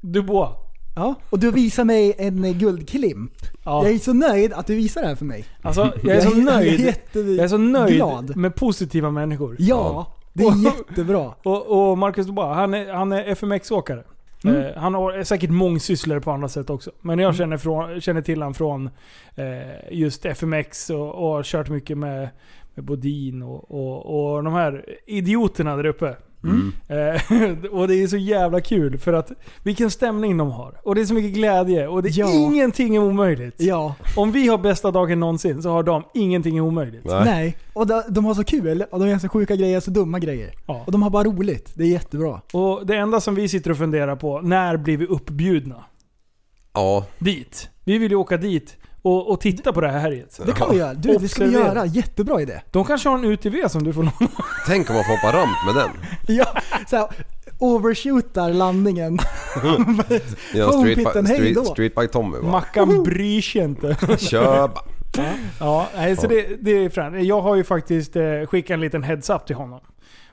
Dubois. 0.00 0.50
ja. 0.96 1.14
Och 1.30 1.38
du 1.38 1.50
visar 1.50 1.84
mig 1.84 2.14
en 2.18 2.44
eh, 2.44 2.52
guldklimp. 2.52 3.32
Ja. 3.64 3.84
Jag 3.84 3.94
är 3.94 3.98
så 3.98 4.12
nöjd 4.12 4.52
att 4.52 4.66
du 4.66 4.74
visar 4.74 5.00
det 5.02 5.08
här 5.08 5.14
för 5.14 5.24
mig. 5.24 5.44
Alltså, 5.62 5.92
jag 6.02 6.16
är 6.16 6.20
så 6.20 6.28
Jag 6.28 6.38
är 6.38 6.42
nöjd. 6.42 6.94
Jag 7.12 7.44
är 7.44 7.48
så 7.48 7.58
nöjd 7.58 7.94
glad. 7.94 8.36
med 8.36 8.54
positiva 8.54 9.10
människor. 9.10 9.56
Ja, 9.58 10.14
det 10.32 10.44
är 10.44 10.64
jättebra. 10.64 11.32
Och, 11.44 11.90
och 11.90 11.98
Marcus 11.98 12.26
Dubois, 12.26 12.54
han 12.56 12.74
är, 12.74 12.92
han 12.92 13.12
är 13.12 13.24
FMX-åkare. 13.24 14.04
Mm. 14.44 14.62
Eh, 14.62 14.76
han 14.76 14.94
har, 14.94 15.24
säkert 15.24 15.50
mångsysslare 15.50 16.20
på 16.20 16.30
andra 16.30 16.48
sätt 16.48 16.70
också. 16.70 16.90
Men 17.00 17.18
jag 17.18 17.36
känner, 17.36 17.56
från, 17.56 18.00
känner 18.00 18.22
till 18.22 18.42
honom 18.42 18.54
från 18.54 18.90
eh, 19.34 19.92
just 19.92 20.24
FMX 20.24 20.90
och, 20.90 21.14
och 21.14 21.28
har 21.28 21.42
kört 21.42 21.68
mycket 21.68 21.98
med, 21.98 22.28
med 22.74 22.84
Bodin 22.84 23.42
och, 23.42 23.70
och, 23.70 24.34
och 24.34 24.44
de 24.44 24.52
här 24.52 24.84
idioterna 25.06 25.76
där 25.76 25.86
uppe. 25.86 26.16
Mm. 26.44 26.72
Eh, 26.88 27.70
och 27.72 27.88
det 27.88 28.02
är 28.02 28.06
så 28.06 28.16
jävla 28.16 28.60
kul 28.60 28.98
för 28.98 29.12
att 29.12 29.32
vilken 29.62 29.90
stämning 29.90 30.36
de 30.36 30.50
har. 30.50 30.80
Och 30.84 30.94
det 30.94 31.00
är 31.00 31.04
så 31.04 31.14
mycket 31.14 31.32
glädje 31.32 31.88
och 31.88 32.02
det 32.02 32.08
är 32.08 32.18
Ja. 32.18 32.32
ingenting 32.32 32.96
är 32.96 33.00
omöjligt. 33.00 33.54
Ja. 33.58 33.94
Om 34.16 34.32
vi 34.32 34.48
har 34.48 34.58
bästa 34.58 34.90
dagen 34.90 35.20
någonsin 35.20 35.62
så 35.62 35.70
har 35.70 35.82
de 35.82 36.02
ingenting 36.14 36.56
är 36.56 36.60
omöjligt. 36.60 37.04
Nej. 37.04 37.24
Nej. 37.24 37.56
Och 37.72 37.86
de, 37.86 38.02
de 38.08 38.24
har 38.24 38.34
så 38.34 38.44
kul 38.44 38.84
och 38.90 38.98
de 39.00 39.08
gör 39.08 39.18
så 39.18 39.28
sjuka 39.28 39.56
grejer, 39.56 39.80
så 39.80 39.90
dumma 39.90 40.18
grejer. 40.18 40.50
Ja. 40.66 40.82
Och 40.86 40.92
de 40.92 41.02
har 41.02 41.10
bara 41.10 41.24
roligt. 41.24 41.72
Det 41.74 41.84
är 41.84 41.88
jättebra. 41.88 42.40
Och 42.52 42.86
det 42.86 42.96
enda 42.96 43.20
som 43.20 43.34
vi 43.34 43.48
sitter 43.48 43.70
och 43.70 43.76
funderar 43.78 44.16
på, 44.16 44.40
när 44.40 44.76
blir 44.76 44.96
vi 44.96 45.06
uppbjudna? 45.06 45.84
Ja, 46.74 47.06
Dit. 47.18 47.68
Vi 47.84 47.98
vill 47.98 48.10
ju 48.10 48.16
åka 48.16 48.36
dit 48.36 48.76
och, 49.02 49.30
och 49.30 49.40
titta 49.40 49.72
på 49.72 49.80
det 49.80 49.88
här 49.88 49.98
härjet. 49.98 50.40
Det 50.46 50.52
kan 50.52 50.70
vi 50.70 50.76
göra. 50.78 50.94
Du, 50.94 51.16
det 51.16 51.28
ska 51.28 51.44
vi 51.44 51.48
Observera. 51.50 51.74
göra. 51.74 51.86
Jättebra 51.86 52.40
idé. 52.40 52.60
De 52.70 52.84
kanske 52.84 53.08
har 53.08 53.18
en 53.18 53.24
UTV 53.24 53.68
som 53.68 53.84
du 53.84 53.92
får 53.92 54.02
låna. 54.02 54.30
tänk 54.66 54.90
om 54.90 54.96
man 54.96 55.04
får 55.04 55.12
hoppa 55.12 55.38
ramp 55.38 55.56
med 55.66 55.74
den. 55.84 55.90
Ja, 56.36 56.46
så 56.90 56.96
här, 56.96 57.08
overshootar 57.58 58.50
landningen. 58.52 59.18
Ja, 60.54 60.72
streetbike 60.72 61.22
hej 61.26 61.36
street, 61.36 61.54
då. 61.54 61.64
streetbike 61.64 62.12
Tommy 62.12 62.38
va? 62.38 62.50
Mackan 62.50 63.02
bryr 63.02 63.42
sig 63.42 63.62
inte. 63.62 63.96
Köp! 64.18 64.70
Ja, 65.60 65.88
nej, 65.96 66.16
så 66.16 66.26
det, 66.26 66.46
det 66.60 66.70
är 66.70 66.88
fränt. 66.88 67.24
Jag 67.24 67.40
har 67.40 67.56
ju 67.56 67.64
faktiskt 67.64 68.16
eh, 68.16 68.22
skickat 68.48 68.74
en 68.74 68.80
liten 68.80 69.02
heads-up 69.02 69.46
till 69.46 69.56
honom. 69.56 69.80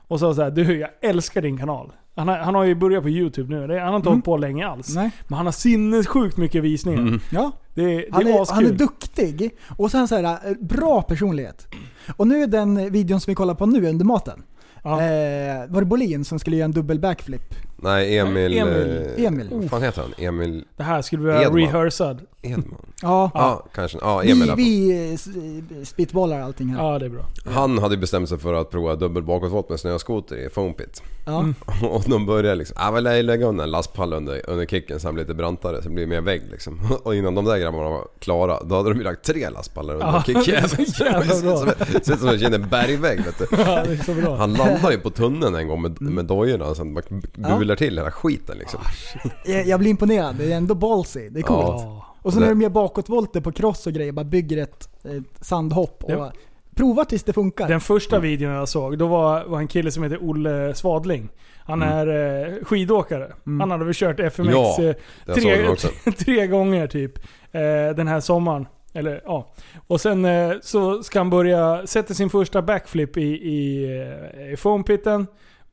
Och 0.08 0.20
sa 0.20 0.34
såhär, 0.34 0.50
du 0.50 0.78
jag 0.78 0.90
älskar 1.02 1.42
din 1.42 1.58
kanal. 1.58 1.92
Han 2.16 2.28
har, 2.28 2.36
han 2.38 2.54
har 2.54 2.64
ju 2.64 2.74
börjat 2.74 3.02
på 3.02 3.08
YouTube 3.08 3.54
nu. 3.60 3.66
Det, 3.66 3.80
han 3.80 3.88
har 3.88 3.96
inte 3.96 4.08
hållit 4.08 4.24
på 4.24 4.36
länge 4.36 4.66
alls. 4.66 4.94
Nej. 4.94 5.10
Men 5.28 5.36
han 5.36 5.46
har 5.46 5.52
sinnessjukt 5.52 6.36
mycket 6.36 6.62
visningar. 6.62 6.98
Mm. 7.00 7.20
Ja, 7.30 7.52
Det, 7.74 7.84
det 7.96 8.06
han 8.12 8.26
är 8.26 8.30
är, 8.38 8.42
askul. 8.42 8.54
han 8.54 8.66
är 8.66 8.78
duktig. 8.78 9.50
Och 9.76 9.90
sen 9.90 10.08
så 10.08 10.16
här, 10.16 10.24
eh, 10.24 10.52
bra 10.60 11.02
personlighet. 11.02 11.66
Och 12.16 12.26
nu 12.26 12.42
är 12.42 12.46
den 12.46 12.92
videon 12.92 13.20
som 13.20 13.30
vi 13.30 13.34
kollar 13.34 13.54
på 13.54 13.66
nu 13.66 13.88
under 13.88 14.04
maten. 14.04 14.42
Ja. 14.84 14.90
Eh, 15.02 15.66
var 15.68 15.80
det 15.80 15.86
Bolin 15.86 16.24
som 16.24 16.38
skulle 16.38 16.56
göra 16.56 16.64
en 16.64 16.72
dubbel 16.72 17.00
backflip? 17.00 17.54
Nej, 17.82 18.18
Emil... 18.18 18.58
Emil. 18.58 19.06
eh, 19.16 19.24
Emil. 19.24 19.48
Vad 19.52 19.70
fan 19.70 19.82
heter 19.82 20.02
han? 20.02 20.26
Emil 20.26 20.64
Det 20.76 20.82
här 20.82 21.02
skulle 21.02 21.22
vi 21.22 21.44
ha 21.44 21.56
rehearsad. 21.56 22.20
Edman? 22.42 22.76
Ja. 23.02 23.30
Ja, 23.34 23.66
kanske. 23.74 23.98
Ja, 24.00 24.22
Emil 24.22 24.52
Vi, 24.56 24.64
vi 24.64 25.06
eh, 25.06 25.78
eh, 25.78 25.84
spitbollar 25.84 26.40
allting 26.40 26.68
här. 26.68 26.84
Ja, 26.84 26.98
det 26.98 27.04
är 27.04 27.10
bra. 27.10 27.24
Han 27.44 27.78
hade 27.78 27.96
bestämt 27.96 28.28
sig 28.28 28.38
för 28.38 28.54
att 28.54 28.70
prova 28.70 28.96
dubbel 28.96 29.22
bakåtvolt 29.22 29.68
med 29.68 29.80
snöskoter 29.80 30.36
i 30.36 30.48
foampit. 30.48 31.02
Ja. 31.26 31.38
Mm. 31.40 31.54
Och 31.90 32.04
de 32.06 32.26
började 32.26 32.54
liksom, 32.54 32.76
ah, 32.80 32.90
väl 32.90 33.04
jag 33.04 33.24
lägga 33.24 33.46
undan 33.46 33.64
en 33.64 33.70
lastpall 33.70 34.12
under, 34.12 34.50
under 34.50 34.66
kicken 34.66 35.00
så 35.00 35.08
han 35.08 35.14
blir 35.14 35.24
lite 35.24 35.34
brantare 35.34 35.82
så 35.82 35.88
det 35.88 35.94
blir 35.94 36.06
mer 36.06 36.20
vägg 36.20 36.42
liksom. 36.50 36.80
Och 37.02 37.14
innan 37.14 37.34
de 37.34 37.44
där 37.44 37.58
grabbarna 37.58 37.88
var 37.88 38.08
klara, 38.18 38.62
då 38.62 38.76
hade 38.76 38.88
de 38.88 38.98
ju 38.98 39.04
lagt 39.04 39.24
tre 39.24 39.50
lastpallar 39.50 39.94
under 39.94 40.06
Ja. 40.06 40.22
Det 40.26 40.44
ser 42.04 42.12
ut 42.12 42.20
som 42.20 42.28
en 42.28 42.38
känner 42.38 42.58
bergvägg 42.58 43.20
vet 43.24 43.38
du. 43.38 43.46
Ja, 43.50 43.84
det 43.84 43.92
är 43.92 44.04
så 44.04 44.14
bra. 44.14 44.36
Han 44.36 44.54
landade 44.54 44.94
ju 44.94 45.00
på 45.00 45.10
tunneln 45.10 45.54
en 45.54 45.68
gång 45.68 45.82
med, 45.82 46.00
med 46.00 46.24
dojorna 46.24 46.64
och 46.64 46.76
sen 46.76 46.94
bara 46.94 47.02
bular 47.70 47.76
till 47.76 47.98
hela 47.98 48.10
skiten 48.10 48.58
liksom. 48.58 48.80
Jag, 49.44 49.66
jag 49.66 49.80
blir 49.80 49.90
imponerad. 49.90 50.36
Det 50.36 50.52
är 50.52 50.56
ändå 50.56 50.74
ballsy. 50.74 51.28
Det 51.28 51.40
är 51.40 51.42
coolt. 51.42 51.82
Ja. 51.82 52.06
Och 52.22 52.32
så 52.32 52.38
Det- 52.38 52.44
när 52.44 52.50
de 52.52 52.62
gör 52.62 52.70
bakåtvolter 52.70 53.40
på 53.40 53.52
cross 53.52 53.86
och 53.86 53.92
grejer, 53.92 54.12
bara 54.12 54.24
bygger 54.24 54.62
ett, 54.62 54.88
ett 55.04 55.44
sandhopp. 55.46 56.04
Och 56.04 56.10
Ja. 56.10 56.32
Prova 56.74 57.04
tills 57.04 57.22
det 57.24 57.32
funkar. 57.32 57.68
Den 57.68 57.80
första 57.80 58.18
videon 58.18 58.52
jag 58.52 58.68
såg, 58.68 58.98
då 58.98 59.06
var, 59.06 59.44
var 59.44 59.58
en 59.58 59.68
kille 59.68 59.90
som 59.90 60.02
heter 60.02 60.18
Olle 60.22 60.74
Svadling. 60.74 61.28
Han 61.58 61.82
Mm. 61.82 61.94
är 62.08 62.46
eh, 62.58 62.64
skidåkare. 62.64 63.32
Han 63.44 63.70
hade 63.70 63.84
väl 63.84 63.94
kört 63.94 64.20
FMX 64.20 64.52
Ja, 64.52 64.82
eh, 64.82 65.34
tre, 65.34 65.76
tre 66.18 66.46
gånger 66.46 66.86
typ. 66.86 67.18
Eh, 67.52 67.96
den 67.96 68.08
här 68.08 68.20
sommaren. 68.20 68.66
Eller 68.92 69.22
ja. 69.24 69.52
Och 69.86 70.00
sen 70.00 70.24
eh, 70.24 70.52
så 70.62 71.02
ska 71.02 71.18
han 71.20 71.30
börja, 71.30 71.86
sätta 71.86 72.14
sin 72.14 72.30
första 72.30 72.62
backflip 72.62 73.16
i, 73.16 73.22
i, 73.22 73.86
i 74.52 74.56
foampitten. 74.56 75.26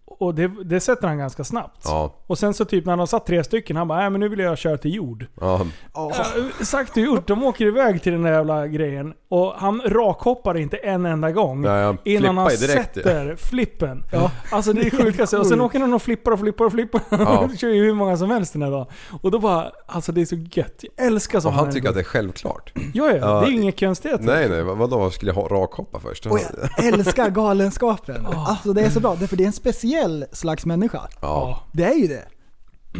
Och 0.09 0.35
det, 0.35 0.51
det 0.65 0.79
sätter 0.79 1.07
han 1.07 1.17
ganska 1.17 1.43
snabbt. 1.43 1.81
Ja. 1.85 2.13
Och 2.27 2.37
sen 2.37 2.53
så 2.53 2.65
typ 2.65 2.85
när 2.85 2.91
han 2.91 2.99
har 2.99 3.05
satt 3.05 3.25
tre 3.25 3.43
stycken, 3.43 3.75
han 3.75 3.87
bara 3.87 3.99
nej 3.99 4.09
men 4.09 4.19
nu 4.19 4.29
vill 4.29 4.39
jag 4.39 4.57
köra 4.57 4.77
till 4.77 4.93
jord. 4.95 5.25
Ja. 5.41 5.61
Ja, 5.93 6.13
sagt 6.61 6.91
och 6.91 7.03
gjort, 7.03 7.27
de 7.27 7.43
åker 7.43 7.65
iväg 7.65 8.01
till 8.03 8.11
den 8.11 8.23
där 8.23 8.31
jävla 8.33 8.67
grejen. 8.67 9.13
Och 9.29 9.53
han 9.57 9.81
rakhoppar 9.85 10.57
inte 10.57 10.77
en 10.77 11.05
enda 11.05 11.31
gång. 11.31 11.61
Nej, 11.61 11.83
han 11.85 11.97
innan 12.03 12.37
han 12.37 12.47
direkt, 12.47 12.95
sätter 12.95 13.35
flippen. 13.35 14.03
Alltså 14.51 14.73
det 14.73 14.81
är 14.81 14.89
sjukaste. 14.89 15.37
Och 15.39 15.47
sen 15.47 15.61
åker 15.61 15.79
han 15.79 15.93
och 15.93 16.01
flippar 16.01 16.31
och 16.31 16.39
flippar 16.39 16.65
och 16.65 16.71
flippar. 16.71 17.01
Ja. 17.09 17.49
Kör 17.57 17.67
ju 17.69 17.83
hur 17.85 17.93
många 17.93 18.17
som 18.17 18.29
helst 18.31 18.53
den 18.53 18.61
här 18.61 18.71
dagen. 18.71 18.85
Och 19.21 19.31
då 19.31 19.39
bara, 19.39 19.71
alltså 19.85 20.11
det 20.11 20.21
är 20.21 20.25
så 20.25 20.35
gött. 20.35 20.83
Jag 20.97 21.05
älskar 21.07 21.37
Och 21.37 21.41
sådana 21.43 21.57
han 21.61 21.71
tycker 21.71 21.89
att 21.89 21.95
det 21.95 22.01
är 22.01 22.03
självklart. 22.03 22.73
Ja, 22.93 23.11
ja. 23.11 23.39
Det 23.41 23.45
är 23.47 23.49
ju 23.49 23.61
inget 23.61 23.79
konstigt. 23.79 24.17
Nej, 24.19 24.49
nej. 24.49 24.63
vad- 24.63 24.77
Vadå? 24.77 25.09
Skulle 25.11 25.31
jag 25.31 25.35
ha 25.35 25.47
rakhoppa 25.47 25.99
först? 25.99 26.25
Och 26.25 26.39
jag 26.77 26.85
älskar 26.85 27.29
galenskapen. 27.29 28.25
Alltså 28.25 28.73
det 28.73 28.81
är 28.81 28.89
så 28.89 28.99
bra, 28.99 29.15
det 29.19 29.25
är 29.25 29.27
för 29.27 29.35
det 29.37 29.43
är 29.43 29.47
en 29.47 29.53
speciell 29.53 29.96
slags 30.31 30.65
människa. 30.65 31.01
Ja. 31.21 31.63
Det 31.71 31.83
är 31.83 31.95
ju 31.95 32.07
det. 32.07 32.23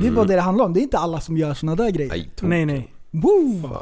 Det 0.02 0.08
är 0.08 0.12
bara 0.12 0.26
det 0.26 0.36
det 0.36 0.42
handlar 0.42 0.66
om. 0.66 0.74
Det 0.74 0.80
är 0.80 0.82
inte 0.82 0.98
alla 0.98 1.20
som 1.20 1.38
gör 1.38 1.54
såna 1.54 1.76
där 1.76 1.90
grejer. 1.90 2.10
Nej. 2.10 2.32
Nej, 2.42 2.66
nej. 2.66 2.94
Woo! 3.12 3.78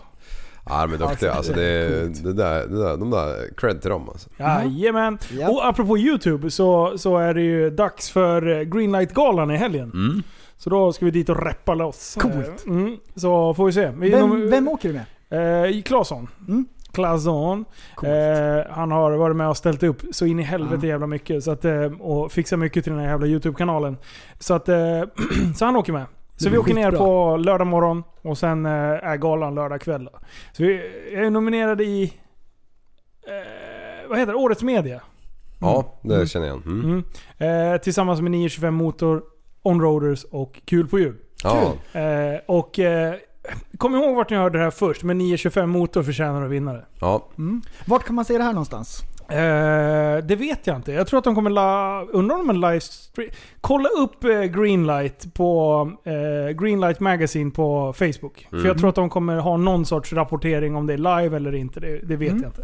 Ja, 0.65 0.87
men 0.87 0.99
duktiga. 0.99 1.33
Alltså 1.33 1.53
det, 1.53 1.87
det 2.23 2.33
där, 2.33 2.67
det 2.67 2.83
där, 2.83 2.97
de 2.97 3.09
där, 3.11 3.55
cred 3.57 3.81
till 3.81 3.89
dem 3.89 4.09
alltså. 4.09 4.29
Jajamän. 4.37 5.17
Ja. 5.39 5.49
Och 5.49 5.67
apropå 5.67 5.97
YouTube 5.97 6.51
så, 6.51 6.97
så 6.97 7.17
är 7.17 7.33
det 7.33 7.41
ju 7.41 7.69
dags 7.69 8.09
för 8.09 8.47
eh, 8.47 8.61
Greenlight-galan 8.61 9.51
i 9.51 9.57
helgen. 9.57 9.91
Mm. 9.93 10.23
Så 10.57 10.69
då 10.69 10.93
ska 10.93 11.05
vi 11.05 11.11
dit 11.11 11.29
och 11.29 11.45
reppa 11.45 11.73
loss. 11.73 12.17
Coolt. 12.19 12.35
Eh, 12.35 12.71
Mm, 12.71 12.97
så 13.15 13.53
får 13.53 13.65
vi 13.65 13.71
se. 13.71 13.91
Vi 13.97 14.09
Vem, 14.09 14.49
vem 14.49 14.67
åker 14.67 14.89
du 14.89 14.99
med? 15.29 15.75
Eh, 15.75 15.81
Claesson. 15.81 16.27
Mm. 16.47 16.65
Coolt. 17.95 18.09
Eh, 18.09 18.73
han 18.75 18.91
har 18.91 19.11
varit 19.11 19.35
med 19.35 19.49
och 19.49 19.57
ställt 19.57 19.83
upp 19.83 20.01
så 20.11 20.25
in 20.25 20.39
i 20.39 20.43
helvete 20.43 20.87
jävla 20.87 21.07
mycket. 21.07 21.43
Så 21.43 21.51
att, 21.51 21.65
eh, 21.65 21.91
och 21.99 22.31
fixat 22.31 22.59
mycket 22.59 22.83
till 22.83 22.93
den 22.93 23.01
här 23.01 23.09
jävla 23.09 23.27
YouTube-kanalen. 23.27 23.97
Så, 24.39 24.53
att, 24.53 24.69
eh, 24.69 25.03
så 25.55 25.65
han 25.65 25.75
åker 25.75 25.93
med. 25.93 26.05
Så 26.37 26.49
vi 26.49 26.57
åker 26.57 26.73
ner 26.73 26.91
skitbra. 26.91 27.05
på 27.05 27.37
lördag 27.37 27.67
morgon 27.67 28.03
och 28.21 28.37
sen 28.37 28.65
eh, 28.65 28.71
är 28.71 29.17
galan 29.17 29.55
lördag 29.55 29.81
kväll. 29.81 30.09
Så 30.51 30.63
vi 30.63 30.73
är 31.13 31.29
nominerade 31.29 31.83
i... 31.83 32.03
Eh, 33.27 34.09
vad 34.09 34.19
heter 34.19 34.33
det? 34.33 34.39
Årets 34.39 34.63
media. 34.63 35.01
Ja, 35.59 35.99
det 36.01 36.27
känner 36.27 36.47
jag. 36.47 36.65
Mm. 36.65 37.03
Mm. 37.39 37.73
Eh, 37.73 37.81
tillsammans 37.81 38.21
med 38.21 38.31
925 38.31 38.73
Motor, 38.73 39.23
Onroaders 39.63 40.23
och 40.23 40.61
Kul 40.65 40.87
på 40.87 40.99
hjul. 40.99 41.15
Ja. 41.43 41.73
Eh, 41.99 42.39
och 42.45 42.79
eh, 42.79 43.15
kom 43.77 43.95
ihåg 43.95 44.15
vart 44.15 44.29
ni 44.29 44.37
hörde 44.37 44.57
det 44.57 44.63
här 44.63 44.71
först, 44.71 45.03
men 45.03 45.17
925 45.17 45.69
Motor 45.69 46.03
förtjänar 46.03 46.45
att 46.45 46.51
vinna 46.51 46.73
det. 46.73 46.85
Ja. 46.99 47.25
Mm. 47.37 47.61
Vart 47.85 48.03
kan 48.03 48.15
man 48.15 48.25
se 48.25 48.37
det 48.37 48.43
här 48.43 48.53
någonstans? 48.53 49.01
Eh, 49.29 50.25
det 50.25 50.35
vet 50.35 50.67
jag 50.67 50.75
inte. 50.75 50.91
Jag 50.91 51.07
tror 51.07 51.17
att 51.17 51.23
de 51.23 51.35
kommer 51.35 51.49
la... 51.49 52.01
Undrar 52.01 52.35
om 52.39 52.49
en 52.49 52.61
livestream... 52.61 53.29
Kolla 53.61 53.89
upp 53.89 54.23
eh, 54.23 54.29
Greenlight 54.43 55.33
på 55.33 55.91
eh, 56.03 56.53
Greenlight 56.61 56.99
Magazine 56.99 57.51
på 57.51 57.93
Facebook. 57.93 58.47
För 58.49 58.55
Mm. 58.57 58.67
jag 58.67 58.77
tror 58.77 58.89
att 58.89 58.95
de 58.95 59.09
kommer 59.09 59.37
ha 59.37 59.57
någon 59.57 59.85
sorts 59.85 60.13
rapportering 60.13 60.75
om 60.75 60.87
det 60.87 60.93
är 60.93 60.97
live 61.21 61.35
eller 61.37 61.55
inte. 61.55 61.79
Det, 61.79 61.97
det 62.03 62.15
vet 62.15 62.31
Mm. 62.31 62.43
jag 62.43 62.49
inte. 62.49 62.63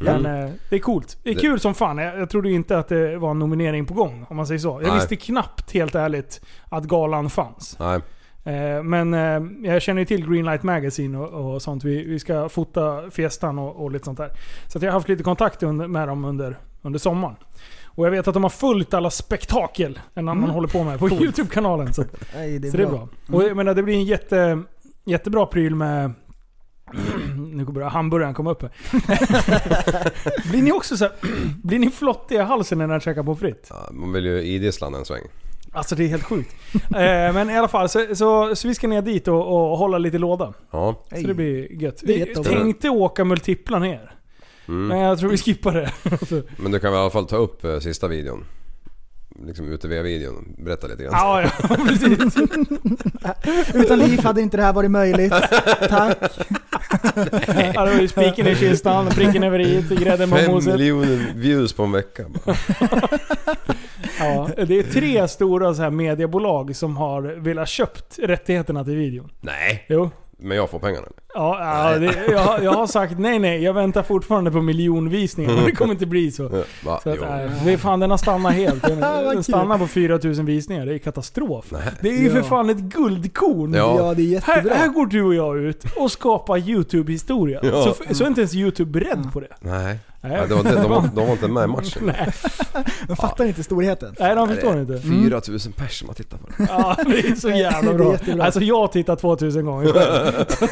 Men 0.00 0.26
eh, 0.26 0.50
det 0.70 0.76
är 0.76 0.80
coolt. 0.80 1.18
Det 1.22 1.30
är 1.30 1.34
Det- 1.34 1.40
kul 1.40 1.60
som 1.60 1.74
fan. 1.74 1.98
Jag, 1.98 2.18
jag 2.20 2.30
trodde 2.30 2.50
inte 2.50 2.78
att 2.78 2.88
det 2.88 3.16
var 3.18 3.30
en 3.30 3.38
nominering 3.38 3.86
på 3.86 3.94
gång, 3.94 4.26
om 4.30 4.36
man 4.36 4.46
säger 4.46 4.58
så. 4.58 4.68
Jag 4.68 4.82
Nej. 4.82 4.94
visste 4.94 5.16
knappt, 5.16 5.72
helt 5.72 5.94
ärligt, 5.94 6.40
att 6.68 6.84
galan 6.84 7.30
fanns. 7.30 7.76
Nej. 7.80 8.00
Eh, 8.46 8.82
Men 8.82 9.14
eh, 9.14 9.70
jag 9.70 9.82
känner 9.82 10.00
ju 10.02 10.06
till 10.06 10.28
Greenlight 10.30 10.62
Magazine 10.62 11.18
och, 11.18 11.54
och 11.54 11.62
sånt. 11.62 11.84
Vi, 11.84 12.04
vi 12.04 12.18
ska 12.18 12.48
fota 12.48 13.10
Fiestan 13.10 13.58
och, 13.58 13.84
och 13.84 13.90
lite 13.90 14.04
sånt 14.04 14.18
där. 14.18 14.30
Så 14.66 14.78
att 14.78 14.82
jag 14.82 14.90
har 14.90 14.94
haft 14.98 15.08
lite 15.08 15.22
kontakt 15.22 15.62
under, 15.62 15.86
med 15.88 16.08
dem 16.08 16.24
under, 16.24 16.58
under 16.82 16.98
sommaren. 16.98 17.36
Och 17.84 18.06
jag 18.06 18.10
vet 18.10 18.28
att 18.28 18.34
de 18.34 18.42
har 18.42 18.50
följt 18.50 18.94
alla 18.94 19.10
spektakel 19.10 19.98
en 20.14 20.28
annan 20.28 20.38
Mm. 20.44 20.50
håller 20.54 20.68
på 20.68 20.84
med 20.84 20.98
på 20.98 21.08
Coolt. 21.08 21.22
YouTube-kanalen. 21.22 21.94
Så, 21.94 22.04
Nej, 22.34 22.58
det 22.58 22.68
är 22.68 22.70
så 22.70 22.76
det 22.76 22.82
är 22.82 22.86
bra. 22.86 23.08
bra. 23.26 23.36
Och 23.36 23.44
jag 23.44 23.56
menar, 23.56 23.74
det 23.74 23.82
blir 23.82 23.94
en 23.94 24.04
jätte, 24.04 24.62
jättebra 25.04 25.46
pryl 25.46 25.74
med... 25.74 26.12
nu 27.52 27.64
börjar 27.64 27.88
hamburgaren 27.90 28.34
komma 28.34 28.50
upp 28.50 28.62
här. 28.62 28.70
blir 30.50 30.62
ni 30.62 30.72
också 30.72 30.96
så 30.96 31.04
här, 31.04 31.12
Blir 31.62 31.78
ni 31.78 31.90
flottiga 31.90 32.42
i 32.42 32.44
halsen 32.44 32.78
när 32.78 32.86
ni 32.86 33.00
käkar 33.00 33.22
pommes 33.22 33.38
frites? 33.38 33.66
Ja, 33.70 33.88
Man 33.92 34.12
vill 34.12 34.24
ju 34.26 34.42
idissla 34.42 34.86
en 34.86 35.04
sväng. 35.04 35.22
Alltså 35.76 35.94
det 35.94 36.04
är 36.04 36.08
helt 36.08 36.24
sjukt. 36.24 36.54
eh, 36.74 37.32
men 37.32 37.50
i 37.50 37.56
alla 37.58 37.68
fall, 37.68 37.88
så, 37.88 38.06
så, 38.14 38.56
så 38.56 38.68
vi 38.68 38.74
ska 38.74 38.88
ner 38.88 39.02
dit 39.02 39.28
och, 39.28 39.70
och 39.70 39.78
hålla 39.78 39.98
lite 39.98 40.18
låda. 40.18 40.52
Ja. 40.70 41.04
Så 41.20 41.26
det 41.26 41.34
blir 41.34 41.82
gött. 41.82 42.00
Vi 42.02 42.26
tänkte 42.26 42.88
åka 42.90 43.24
multipla 43.24 43.78
ner. 43.78 44.10
Mm. 44.68 44.86
Men 44.88 44.98
jag 44.98 45.18
tror 45.18 45.30
vi 45.30 45.36
skippar 45.38 45.72
det. 45.74 45.92
Men 46.56 46.72
du 46.72 46.78
kan 46.80 46.92
väl 46.92 46.98
i 46.98 47.02
alla 47.02 47.10
fall 47.10 47.26
ta 47.26 47.36
upp 47.36 47.64
eh, 47.64 47.78
sista 47.78 48.08
videon? 48.08 48.44
Liksom 49.46 49.72
UTV-videon. 49.72 50.54
Berätta 50.58 50.86
lite 50.86 51.02
grann. 51.02 51.12
ja, 51.12 51.42
ja, 51.42 51.76
precis. 51.88 52.36
Utan 53.74 53.98
liv 53.98 54.20
hade 54.24 54.40
inte 54.40 54.56
det 54.56 54.62
här 54.62 54.72
varit 54.72 54.90
möjligt. 54.90 55.32
Tack. 55.88 56.18
Ja, 57.74 57.84
det 57.84 57.90
var 57.94 58.00
ju 58.00 58.08
spiken 58.08 58.46
i 58.46 58.54
kistan, 58.54 59.06
pricken 59.06 59.42
över 59.42 59.60
i, 59.60 59.84
grädden 59.90 60.30
på 60.30 60.36
Fem 60.36 60.50
moset. 60.52 60.74
miljoner 60.74 61.32
views 61.34 61.72
på 61.72 61.82
en 61.82 61.92
vecka. 61.92 62.24
bara. 62.44 62.56
Ja, 64.18 64.48
det 64.66 64.78
är 64.78 64.82
tre 64.82 65.28
stora 65.28 65.74
så 65.74 65.82
här 65.82 65.90
mediebolag 65.90 66.76
som 66.76 66.96
har 66.96 67.22
velat 67.22 67.68
köpt 67.68 68.18
rättigheterna 68.18 68.84
till 68.84 68.96
videon. 68.96 69.30
Nej. 69.40 69.84
Jo. 69.88 70.10
Men 70.38 70.56
jag 70.56 70.70
får 70.70 70.78
pengarna. 70.78 71.06
Ja, 71.34 71.90
ja 71.90 71.98
det, 71.98 72.14
jag, 72.32 72.64
jag 72.64 72.72
har 72.72 72.86
sagt 72.86 73.18
nej 73.18 73.38
nej, 73.38 73.62
jag 73.62 73.72
väntar 73.74 74.02
fortfarande 74.02 74.50
på 74.50 74.62
miljonvisningar. 74.62 75.54
Men 75.54 75.64
det 75.64 75.72
kommer 75.72 75.92
inte 75.92 76.06
bli 76.06 76.30
så. 76.30 76.42
Ja, 76.52 76.62
Va? 76.84 77.00
så 77.02 77.10
att, 77.10 77.20
nej, 77.20 77.50
det 77.64 77.72
är 77.72 77.76
fan, 77.76 78.00
den 78.00 78.10
har 78.10 78.18
stannat 78.18 78.52
helt. 78.54 78.82
Den, 78.88 79.00
den 79.00 79.44
stannar 79.44 79.78
på 79.78 79.86
4000 79.86 80.46
visningar. 80.46 80.86
Det 80.86 80.94
är 80.94 80.98
katastrof. 80.98 81.64
Nej. 81.70 81.82
Det 82.00 82.08
är 82.08 82.22
ju 82.22 82.30
för 82.30 82.42
fan 82.42 82.70
ett 82.70 82.76
guldkorn. 82.78 83.74
Ja. 83.74 83.96
Ja, 83.98 84.14
det 84.14 84.22
är 84.34 84.40
Här, 84.40 84.56
jättebra. 84.56 84.74
här 84.74 84.88
går 84.88 85.06
du 85.06 85.22
och 85.22 85.34
jag 85.34 85.58
ut 85.58 85.84
och 85.96 86.10
skapar 86.12 86.58
YouTube-historia. 86.58 87.60
Ja. 87.62 87.82
Så, 88.08 88.14
så 88.14 88.24
är 88.24 88.28
inte 88.28 88.40
ens 88.40 88.54
YouTube 88.54 88.90
beredd 89.00 89.32
på 89.32 89.40
det. 89.40 89.56
Nej. 89.60 89.98
Nej. 90.28 90.40
Var, 90.48 90.62
de, 90.64 90.88
var, 90.88 91.08
de 91.14 91.26
var 91.26 91.32
inte 91.32 91.48
med 91.48 91.64
i 91.64 91.66
matchen. 91.66 92.02
Nej, 92.06 92.32
De 93.08 93.16
fattar 93.16 93.44
inte 93.44 93.62
storheten. 93.62 94.14
nej 94.18 94.34
de 94.34 94.48
förstår 94.48 94.80
inte. 94.80 95.00
4000 95.00 95.72
pers 95.72 95.98
som 95.98 96.08
har 96.08 96.14
tittat 96.14 96.40
på 96.40 96.46
det. 96.58 96.66
Ja, 96.70 96.96
det 97.06 97.18
är 97.18 97.34
så 97.34 97.50
jävla 97.50 97.94
bra. 97.94 98.16
Alltså 98.40 98.60
jag 98.60 98.78
har 98.80 98.88
tittat 98.88 99.18
2000 99.20 99.64
gånger 99.64 99.92
själv. 99.92 100.46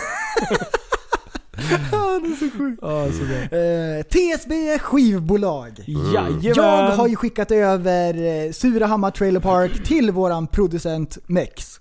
Ja, 1.93 2.21
det 2.23 2.29
är 2.29 2.37
så 2.51 2.59
sjukt. 2.59 2.79
Ja, 2.83 3.07
så. 3.13 3.57
Eh, 3.57 4.03
TSB 4.03 4.79
skivbolag. 4.79 5.73
Jajamän. 5.87 6.41
Jag 6.43 6.91
har 6.91 7.09
ju 7.09 7.17
skickat 7.17 7.51
över 7.51 8.15
eh, 8.47 8.53
Surahammar 8.53 9.11
Trailer 9.11 9.41
Park 9.41 9.85
till 9.85 10.11
våran 10.11 10.47
producent 10.47 11.19
Mex. 11.27 11.81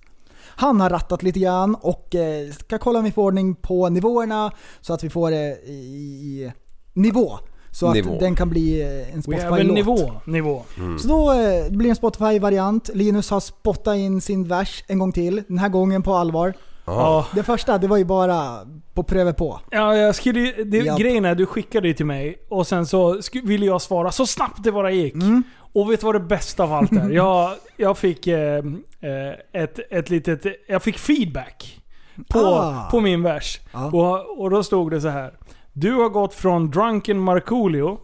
Han 0.56 0.82
har 0.82 0.90
rattat 0.90 1.24
lite 1.24 1.40
grann 1.40 1.76
och 1.76 2.16
eh, 2.16 2.52
ska 2.52 2.78
kolla 2.78 3.00
om 3.00 3.06
vi 3.06 3.12
får 3.12 3.24
ordning 3.24 3.56
på 3.56 3.90
nivåerna 3.90 4.52
så 4.82 4.94
att 4.94 5.04
vi 5.04 5.10
får 5.10 5.32
det 5.32 5.58
i, 5.66 5.72
i 5.74 6.52
nivå. 6.94 7.40
Så 7.74 7.88
att 7.88 7.94
Nivå. 7.94 8.18
den 8.20 8.36
kan 8.36 8.50
bli 8.50 8.82
eh, 8.82 9.14
en 9.14 9.22
Spotify-låt. 9.24 9.76
nivå. 9.76 10.12
nivå. 10.26 10.64
Så 11.02 11.08
då 11.08 11.32
eh, 11.32 11.38
det 11.70 11.78
blir 11.78 11.90
en 11.90 11.96
Spotify-variant. 11.96 12.90
Linus 12.94 13.30
har 13.30 13.40
spottat 13.40 13.96
in 13.98 14.22
sin 14.22 14.48
vers 14.48 14.84
en 14.88 15.00
gång 15.00 15.12
till. 15.12 15.44
Den 15.48 15.58
här 15.58 15.70
gången 15.70 16.04
på 16.04 16.14
allvar. 16.14 16.54
Ja. 16.86 17.26
Det 17.36 17.44
första, 17.44 17.78
det 17.78 17.88
var 17.88 17.98
ju 17.98 18.06
bara 18.06 18.60
på 18.94 19.04
pröva 19.04 19.34
på. 19.34 19.60
Ja, 19.72 19.96
jag 19.96 20.16
skulle, 20.16 20.64
det, 20.64 20.78
Japp. 20.78 21.00
grejen 21.00 21.26
är 21.26 21.36
du 21.36 21.46
skickade 21.46 21.88
det 21.88 21.94
till 21.94 22.06
mig 22.06 22.38
och 22.50 22.68
sen 22.68 22.86
så 22.86 23.14
sku- 23.14 23.48
ville 23.48 23.66
jag 23.66 23.82
svara 23.82 24.12
så 24.12 24.26
snabbt 24.26 24.64
det 24.64 24.72
bara 24.72 24.92
gick. 24.92 25.14
Mm. 25.14 25.44
Och 25.74 25.92
vet 25.92 26.00
du 26.00 26.06
vad 26.06 26.16
det 26.16 26.20
bästa 26.20 26.64
av 26.64 26.74
allt 26.74 26.92
är? 26.92 27.10
Jag, 27.12 27.52
jag 27.78 27.98
fick 27.98 28.28
eh, 28.28 28.58
eh, 28.58 29.62
ett, 29.64 29.80
ett 29.92 30.10
litet... 30.10 30.46
Jag 30.68 30.84
fick 30.84 30.98
feedback 30.98 31.82
på, 32.30 32.40
Ah. 32.40 32.88
på 32.92 33.00
min 33.00 33.24
vers. 33.24 33.60
Ja. 33.74 33.86
Och, 33.86 34.42
och 34.42 34.50
då 34.50 34.64
stod 34.64 34.92
det 34.92 35.02
så 35.02 35.08
här. 35.08 35.34
Du 35.74 35.94
har 35.94 36.10
gått 36.10 36.34
från 36.34 36.72
Drunken 36.72 37.20
Markoolio 37.20 38.00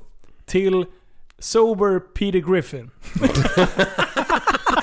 till 0.46 0.86
Sober 1.40 2.00
Peter 2.00 2.40
Griffin. 2.54 2.90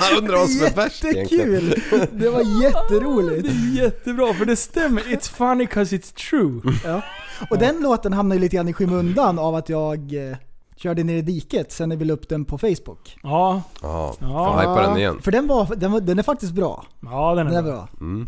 Jag 0.01 0.19
undrar 0.19 0.37
vad 0.39 0.49
som 0.51 0.67
är 0.67 0.75
värst 0.77 1.05
egentligen. 1.05 1.53
Jättekul! 1.53 2.09
Det 2.13 2.29
var 2.31 2.63
jätteroligt. 2.63 3.43
Det 3.49 3.81
är 3.81 3.85
jättebra 3.85 4.35
för 4.35 4.45
det 4.45 4.57
stämmer. 4.57 5.03
It's 5.03 5.31
funny 5.31 5.67
cause 5.67 5.97
it's 5.97 6.15
true. 6.31 6.61
Ja. 6.85 7.03
Och 7.51 7.59
den 7.59 7.81
låten 7.83 8.13
hamnar 8.13 8.37
ju 8.37 8.41
lite 8.41 8.57
grann 8.57 8.69
i 8.69 8.73
skymundan 8.73 9.39
av 9.39 9.55
att 9.55 9.69
jag 9.69 10.29
eh, 10.31 10.37
körde 10.77 11.05
ner 11.05 11.17
i 11.17 11.23
diket 11.23 11.73
sen 11.73 11.89
när 11.89 11.97
vi 11.97 12.05
la 12.05 12.15
upp 12.15 12.29
den 12.29 12.45
på 12.45 12.59
Facebook. 12.59 13.19
Ja, 13.23 13.63
Ja, 13.83 14.15
Ja. 14.21 14.53
får 14.53 14.61
hypa 14.61 14.89
den 14.89 14.97
igen. 14.97 15.19
För 15.23 15.33
den, 15.33 15.47
var, 15.47 15.75
den, 15.77 15.93
var, 15.93 16.01
den 16.01 16.19
är 16.19 16.23
faktiskt 16.23 16.53
bra. 16.53 16.85
ja 17.03 17.35
den 17.35 17.47
är, 17.47 17.51
Den 17.51 17.59
är 17.59 17.63
bra. 17.63 17.73
bra. 17.73 17.89
Mm. 18.01 18.27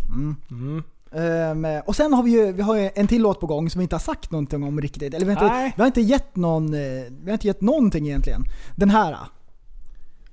Mm. 0.51 0.83
Ehm, 1.13 1.67
och 1.87 1.97
sen 1.97 2.13
har 2.15 2.23
vi 2.23 2.31
ju 2.31 2.53
vi 2.53 2.63
har 2.63 2.77
ju 2.77 2.91
en 2.95 3.07
till 3.07 3.23
låt 3.23 3.41
på 3.41 3.47
gång 3.47 3.71
som 3.71 3.79
vi 3.79 3.83
inte 3.83 3.95
har 3.95 4.01
sagt 4.01 4.31
någonting 4.31 4.63
om 4.65 4.81
riktigt. 4.81 5.15
Eller 5.15 5.27
vi 5.27 5.33
har 5.35 5.43
inte, 5.45 5.55
Nej. 5.55 5.73
vi 5.77 5.83
har 5.83 5.87
inte 5.87 6.01
gett 6.01 6.37
någon, 6.37 6.75
eh, 6.75 6.81
vi 7.11 7.25
har 7.27 7.33
inte 7.33 7.47
gett 7.47 7.61
någonting 7.61 8.07
egentligen. 8.07 8.45
Den 8.77 8.91
här. 8.91 9.17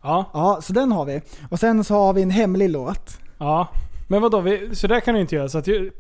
Ja, 0.04 0.30
Ja, 0.34 0.60
så 0.64 0.74
den 0.74 0.92
har 0.92 1.06
vi. 1.06 1.22
Och 1.50 1.60
sen 1.60 1.84
så 1.84 1.94
har 1.96 2.14
vi 2.14 2.22
en 2.22 2.30
hemlig 2.32 2.70
låt. 2.70 3.20
ja. 3.38 3.68
Men 4.08 4.22
vadå, 4.22 4.42
vi, 4.42 4.76
så 4.76 4.88
där 4.88 5.00
kan 5.00 5.16
du 5.16 5.22
inte 5.22 5.36
göra. 5.36 5.50
Så 5.50 5.58
att, 5.58 5.68
ju- 5.68 5.92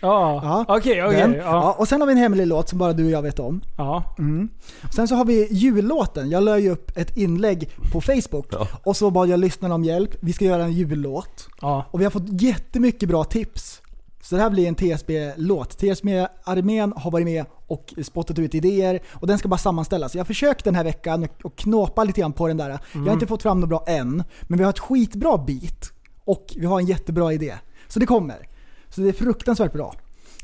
Ja, 0.00 0.64
okej, 0.68 1.04
okej. 1.04 1.16
Den. 1.20 1.32
ja. 1.34 1.40
Ja, 1.42 1.76
och 1.78 1.88
sen 1.88 2.00
har 2.00 2.06
vi 2.06 2.12
en 2.12 2.18
hemlig 2.18 2.46
låt 2.46 2.68
som 2.68 2.78
bara 2.78 2.92
du 2.92 3.04
och 3.04 3.10
jag 3.10 3.22
vet 3.22 3.38
om. 3.38 3.60
Ja. 3.78 4.14
Mm. 4.18 4.48
Sen 4.94 5.08
så 5.08 5.14
har 5.14 5.24
vi 5.24 5.48
jullåten. 5.52 6.30
Jag 6.30 6.42
la 6.42 6.58
ju 6.58 6.70
upp 6.70 6.96
ett 6.96 7.16
inlägg 7.16 7.70
på 7.92 8.00
Facebook 8.00 8.46
och 8.84 8.96
så 8.96 9.10
bad 9.10 9.28
jag 9.28 9.40
lyssnarna 9.40 9.74
om 9.74 9.84
hjälp. 9.84 10.10
Vi 10.20 10.32
ska 10.32 10.44
göra 10.44 10.62
en 10.64 10.72
jullåt. 10.72 11.48
Ja. 11.60 11.84
Och 11.90 12.00
vi 12.00 12.04
har 12.04 12.10
fått 12.10 12.42
jättemycket 12.42 13.08
bra 13.08 13.24
tips. 13.24 13.80
Så 14.22 14.36
det 14.36 14.42
här 14.42 14.50
blir 14.50 14.68
en 14.68 14.74
TSB-låt. 14.74 15.78
TSB-armén 15.78 16.92
har 16.96 17.10
varit 17.10 17.24
med 17.24 17.44
och 17.66 17.94
spottat 18.02 18.38
ut 18.38 18.54
idéer 18.54 19.00
och 19.12 19.26
den 19.26 19.38
ska 19.38 19.48
bara 19.48 19.58
sammanställas. 19.58 20.14
Jag 20.14 20.20
har 20.20 20.24
försökt 20.26 20.64
den 20.64 20.74
här 20.74 20.84
veckan 20.84 21.28
och 21.44 21.56
knåpa 21.56 22.04
lite 22.04 22.20
grann 22.20 22.32
på 22.32 22.48
den 22.48 22.56
där. 22.56 22.68
Jag 22.70 22.78
Mm. 22.94 23.06
har 23.06 23.14
inte 23.14 23.26
fått 23.26 23.42
fram 23.42 23.60
något 23.60 23.68
bra 23.68 23.84
än, 23.86 24.24
men 24.42 24.58
vi 24.58 24.64
har 24.64 24.70
ett 24.70 24.78
skitbra 24.78 25.38
beat 25.38 25.92
och 26.24 26.46
vi 26.56 26.66
har 26.66 26.80
en 26.80 26.86
jättebra 26.86 27.32
idé. 27.32 27.54
Så 27.88 27.98
det 28.00 28.06
kommer. 28.06 28.48
Så 28.90 29.00
det 29.00 29.08
är 29.08 29.12
fruktansvärt 29.12 29.72
bra. 29.72 29.94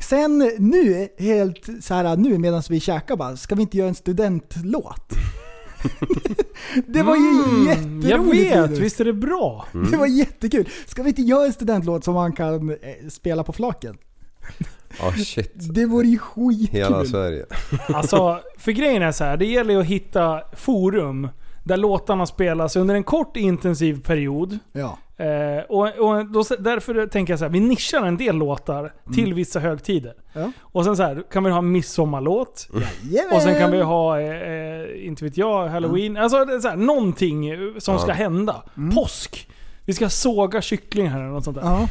Sen 0.00 0.50
nu, 0.58 1.08
helt 1.18 1.68
så 1.80 1.94
här 1.94 2.16
nu 2.16 2.38
medan 2.38 2.62
vi 2.70 2.80
käkar 2.80 3.16
bara, 3.16 3.36
ska 3.36 3.54
vi 3.54 3.62
inte 3.62 3.76
göra 3.76 3.88
en 3.88 3.94
studentlåt? 3.94 5.12
det 6.86 7.02
var 7.02 7.16
ju 7.16 7.22
Mm, 7.22 7.66
jätteroligt 7.66 8.10
Jag 8.10 8.60
vet, 8.60 8.70
Linus. 8.70 8.78
visst 8.78 9.00
är 9.00 9.04
det 9.04 9.12
bra? 9.12 9.66
Det 9.90 9.96
var 9.96 10.06
jättekul. 10.06 10.68
Ska 10.86 11.02
vi 11.02 11.08
inte 11.08 11.22
göra 11.22 11.46
en 11.46 11.52
studentlåt 11.52 12.04
som 12.04 12.14
man 12.14 12.32
kan 12.32 12.70
eh, 12.70 12.76
spela 13.08 13.44
på 13.44 13.52
flaken? 13.52 13.96
Ja 15.00 15.12
shit. 15.12 15.52
Det 15.74 15.86
vore 15.86 16.06
ju 16.06 16.18
skitkul. 16.18 16.78
Hela 16.80 17.04
Sverige. 17.04 17.46
Alltså, 17.88 18.40
för 18.58 18.72
grejen 18.72 19.02
är 19.02 19.12
så 19.12 19.24
här, 19.24 19.36
det 19.36 19.46
gäller 19.46 19.74
ju 19.74 19.80
att 19.80 19.86
hitta 19.86 20.40
forum 20.56 21.28
där 21.64 21.76
låtarna 21.76 22.26
spelas 22.26 22.76
under 22.76 22.94
en 22.94 23.04
kort 23.04 23.36
intensiv 23.36 24.02
period. 24.02 24.58
Ja. 24.72 24.98
Eh, 25.16 25.64
och 25.68 25.86
och 25.98 26.26
då, 26.26 26.44
därför 26.58 27.06
tänker 27.06 27.32
jag 27.32 27.38
så 27.38 27.44
här, 27.44 27.52
vi 27.52 27.60
nischar 27.60 28.02
en 28.02 28.16
del 28.16 28.36
låtar 28.36 28.92
till 29.14 29.34
vissa 29.34 29.60
högtider. 29.60 30.14
Ja. 30.32 30.52
Och 30.60 30.84
sen 30.84 30.96
så 30.96 31.02
här, 31.02 31.22
kan 31.32 31.44
vi 31.44 31.50
ha 31.50 31.58
en 31.58 31.72
midsommarlåt. 31.72 32.68
Jajamän. 33.10 33.36
Och 33.36 33.42
sen 33.42 33.58
kan 33.58 33.70
vi 33.70 33.82
ha, 33.82 34.20
eh, 34.20 34.52
eh, 34.52 35.06
inte 35.06 35.24
vet 35.24 35.36
jag, 35.36 35.68
halloween. 35.68 36.16
Alltså 36.16 36.44
det 36.44 36.54
är 36.54 36.60
så 36.60 36.68
här, 36.68 36.76
någonting 36.76 37.50
som 37.78 37.94
Ja. 37.94 38.00
ska 38.00 38.12
hända. 38.12 38.62
Påsk. 38.94 39.48
Vi 39.86 39.92
ska 39.94 40.08
såga 40.08 40.62
kycklingar 40.62 41.16
eller 41.20 41.28
något 41.30 41.44
sånt 41.44 41.56
där. 41.56 41.64
Ja. 41.64 41.88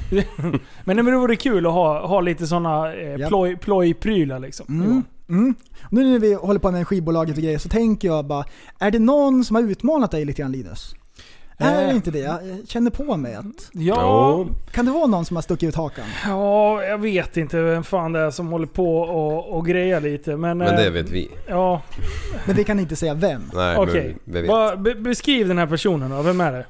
men 0.86 0.98
det 0.98 1.04
vore 1.04 1.36
kul 1.36 1.66
att 1.66 1.74
ha, 1.74 2.08
ha 2.08 2.22
lite 2.22 2.48
sådana 2.48 2.94
eh, 2.94 3.20
Japp. 3.20 3.28
ploj, 3.30 3.58
plojprylar 3.58 4.40
liksom. 4.40 4.66
Mm. 4.70 5.04
Mm. 5.30 5.56
Nu 5.91 6.04
när 6.12 6.20
vi 6.20 6.34
håller 6.34 6.60
på 6.60 6.72
med 6.72 6.88
skivbolaget 6.88 7.38
och 7.38 7.44
grejer 7.44 7.58
så 7.58 7.70
tänker 7.70 8.08
jag 8.08 8.26
bara, 8.26 8.45
är 8.80 8.91
det 8.91 9.00
någon 9.00 9.45
som 9.45 9.56
har 9.56 9.64
utmanat 9.64 10.12
dig 10.12 10.26
lite 10.26 10.41
grann 10.41 10.52
Linus? 10.52 10.95
Är 11.58 11.82
Eh. 11.84 11.88
det 11.90 11.96
inte 11.96 12.12
det? 12.12 12.20
Jag 12.20 12.40
känner 12.68 12.92
på 12.92 13.18
mig 13.18 13.36
att... 13.36 13.70
Ja, 13.72 14.46
Kan 14.72 14.86
det 14.86 14.92
vara 14.92 15.06
någon 15.08 15.26
som 15.26 15.38
har 15.38 15.42
stuckit 15.42 15.70
ut 15.70 15.76
hakan? 15.76 16.06
ja, 16.26 16.84
jag 16.84 16.98
vet 16.98 17.38
inte 17.38 17.62
vem 17.62 17.84
fan 17.84 18.12
det 18.14 18.20
är 18.20 18.32
som 18.32 18.48
håller 18.48 18.68
på 18.68 18.98
och, 18.98 19.58
och 19.58 19.66
grejar 19.66 20.02
lite. 20.02 20.36
Men, 20.38 20.58
Men 20.58 20.76
det 20.76 20.86
eh, 20.86 20.92
vet 20.92 21.10
vi. 21.10 21.32
Ja, 21.48 21.82
Men 22.48 22.56
vi 22.56 22.64
kan 22.64 22.80
inte 22.80 22.96
säga 22.96 23.14
vem. 23.14 23.42
Nej 23.54 23.78
okej. 23.78 24.18
men 24.26 24.34
vi 24.36 24.42
vet. 24.42 24.50
Vad- 24.50 24.82
be, 24.82 24.96
beskriv 24.96 25.48
den 25.48 25.58
här 25.58 25.68
personen 25.68 26.10
då. 26.12 26.22
Vem 26.22 26.42
är 26.42 26.52
det? 26.52 26.66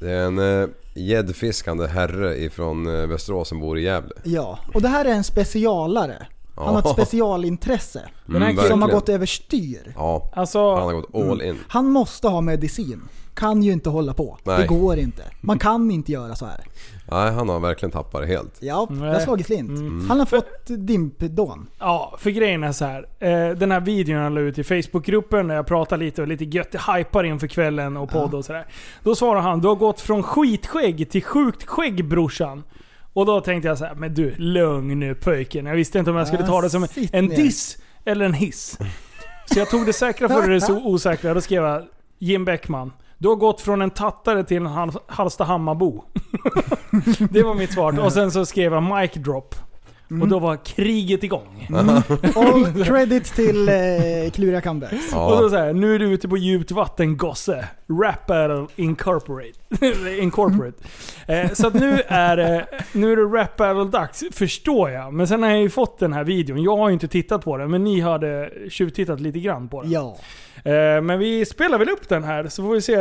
Det 0.00 0.10
är 0.12 0.24
en 0.26 0.60
eh, 0.62 0.68
gäddfiskande 0.94 1.86
herre 1.86 2.36
ifrån 2.36 2.86
eh, 3.00 3.06
Västerås 3.06 3.48
som 3.48 3.60
bor 3.60 3.78
i 3.78 3.82
Gävle. 3.82 4.14
Ja, 4.24 4.58
och 4.74 4.82
det 4.82 4.88
här 4.88 5.04
är 5.04 5.10
en 5.12 5.24
specialare. 5.24 6.26
Han 6.56 6.74
har 6.74 6.78
ett 6.78 6.88
specialintresse. 6.88 8.02
Den 8.26 8.42
här 8.42 8.50
som 8.52 8.58
har 8.60 8.66
verkligen. 8.66 8.90
gått 8.90 9.08
överstyr. 9.08 9.92
Ja, 9.96 10.30
Alltså, 10.34 10.74
han 10.74 10.82
har 10.84 10.92
gått 10.92 11.14
all 11.30 11.42
in. 11.42 11.58
Han 11.68 11.90
måste 11.90 12.28
ha 12.28 12.40
medicin. 12.40 13.02
Kan 13.34 13.62
ju 13.62 13.72
inte 13.72 13.90
hålla 13.90 14.14
på. 14.14 14.38
Det 14.44 14.58
Nej. 14.58 14.66
går 14.66 14.98
inte. 14.98 15.22
Man 15.40 15.58
kan 15.58 15.90
inte 15.90 16.12
göra 16.12 16.34
så 16.36 16.46
här. 16.46 16.60
Nej, 17.10 17.32
han 17.32 17.48
har 17.48 17.60
verkligen 17.60 17.90
tappat 17.90 18.20
det 18.22 18.26
helt. 18.26 18.56
Ja, 18.60 18.86
det 18.90 18.94
Nej. 18.94 19.12
har 19.12 19.20
slagit 19.20 19.46
slint. 19.46 19.68
Mm. 19.70 20.06
Han 20.08 20.18
har 20.18 20.26
fått 20.26 20.66
dimpdån. 20.66 21.66
Ja, 21.78 22.14
för 22.18 22.30
grejen 22.30 22.64
är 22.64 22.72
så 22.72 22.84
här. 22.84 23.08
Eh, 23.18 23.56
den 23.56 23.70
här 23.70 23.80
videon 23.80 24.16
jag 24.22 24.32
la 24.32 24.40
ut 24.40 24.58
i 24.58 24.64
Facebookgruppen 24.64 25.48
där 25.48 25.54
jag 25.54 25.66
pratar 25.66 25.96
lite 25.96 26.22
och 26.22 26.28
lite 26.28 26.44
gött 26.44 26.74
hypar 26.96 27.24
inför 27.24 27.46
kvällen 27.46 27.96
och 27.96 28.10
podd 28.10 28.34
och 28.34 28.44
sådär. 28.44 28.66
Då 29.02 29.14
svarar 29.14 29.40
han, 29.40 29.60
du 29.60 29.68
har 29.68 29.74
gått 29.74 30.00
från 30.00 30.22
skitskägg 30.22 31.10
till 31.10 31.22
sjukt 31.24 31.66
skägg 31.66 32.08
brorsan. 32.08 32.62
Och 33.16 33.26
då 33.26 33.40
tänkte 33.40 33.68
jag 33.68 33.78
så 33.78 33.84
här, 33.84 33.94
men 33.94 34.14
du, 34.14 34.34
lugn 34.36 35.00
nu 35.00 35.14
pojken. 35.14 35.66
Jag 35.66 35.74
visste 35.74 35.98
inte 35.98 36.10
om 36.10 36.16
jag 36.16 36.26
skulle 36.26 36.46
ta 36.46 36.60
det 36.60 36.70
som 36.70 36.86
en 37.12 37.28
diss 37.28 37.78
eller 38.04 38.24
en 38.24 38.34
hiss. 38.34 38.78
Så 39.52 39.58
jag 39.58 39.70
tog 39.70 39.86
det 39.86 39.92
säkra 39.92 40.28
före 40.28 40.54
det 40.54 40.60
så 40.60 40.84
osäkra. 40.84 41.34
Då 41.34 41.40
skrev 41.40 41.62
jag 41.62 41.82
Jim 42.18 42.44
Beckman. 42.44 42.92
Du 43.18 43.28
har 43.28 43.36
gått 43.36 43.60
från 43.60 43.82
en 43.82 43.90
tattare 43.90 44.44
till 44.44 44.56
en 44.56 44.66
Hal- 44.66 45.00
Hallstahammarbo. 45.06 46.04
det 47.30 47.42
var 47.42 47.54
mitt 47.54 47.72
svar. 47.72 48.04
Och 48.04 48.12
sen 48.12 48.30
så 48.30 48.46
skrev 48.46 48.72
jag 48.72 48.82
mic 49.00 49.12
drop. 49.12 49.54
Och 50.20 50.28
då 50.28 50.38
var 50.38 50.56
kriget 50.56 51.24
igång. 51.24 51.66
All 52.34 52.84
credit 52.84 53.24
till 53.24 53.68
eh, 53.68 53.74
kluriga 54.32 54.60
comebacks. 54.60 54.94
Och 55.12 55.18
Ja, 55.20 55.38
då 55.40 55.50
så 55.50 55.56
här, 55.56 55.72
nu 55.72 55.94
är 55.94 55.98
du 55.98 56.06
ute 56.12 56.28
på 56.28 56.36
djupt 56.36 56.70
vatten 56.70 57.16
gosse. 57.16 57.68
Rap 58.02 58.26
Battle 58.26 58.66
Incorporate. 58.76 59.52
Incorporate. 60.20 60.78
Eh, 61.26 61.50
så 61.52 61.66
att 61.66 61.74
nu 61.74 62.02
är, 62.08 62.36
det- 62.36 62.66
nu 62.92 63.12
är 63.12 63.16
det 63.16 63.22
Rap 63.22 63.56
Battle-dags, 63.56 64.24
förstår 64.32 64.90
jag. 64.90 65.12
Men 65.14 65.28
sen 65.28 65.42
har 65.42 65.50
jag 65.50 65.60
ju 65.60 65.70
fått 65.70 65.98
den 65.98 66.12
här 66.12 66.24
videon. 66.24 66.62
Jag 66.62 66.76
har 66.76 66.88
ju 66.88 66.92
inte 66.94 67.08
tittat 67.08 67.44
på 67.44 67.56
den, 67.56 67.70
men 67.70 67.84
ni 67.84 68.00
hade 68.00 68.50
tjuvtittat 68.70 69.20
lite 69.20 69.38
grann 69.40 69.68
på 69.68 69.82
den. 69.82 69.90
Ja. 69.90 70.16
Eh, 70.64 71.02
men 71.02 71.18
vi 71.18 71.44
spelar 71.46 71.78
väl 71.78 71.88
upp 71.88 72.08
den 72.08 72.24
här, 72.24 72.48
så 72.48 72.62
får 72.62 72.70
vi 72.74 72.80
se. 72.82 72.92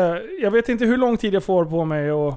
Jag 0.42 0.52
vet 0.52 0.70
inte 0.70 0.86
hur 0.86 0.98
lång 0.98 1.18
tid 1.18 1.34
jag 1.34 1.44
får 1.44 1.66
på 1.66 1.86
mig 1.86 2.10
att 2.10 2.36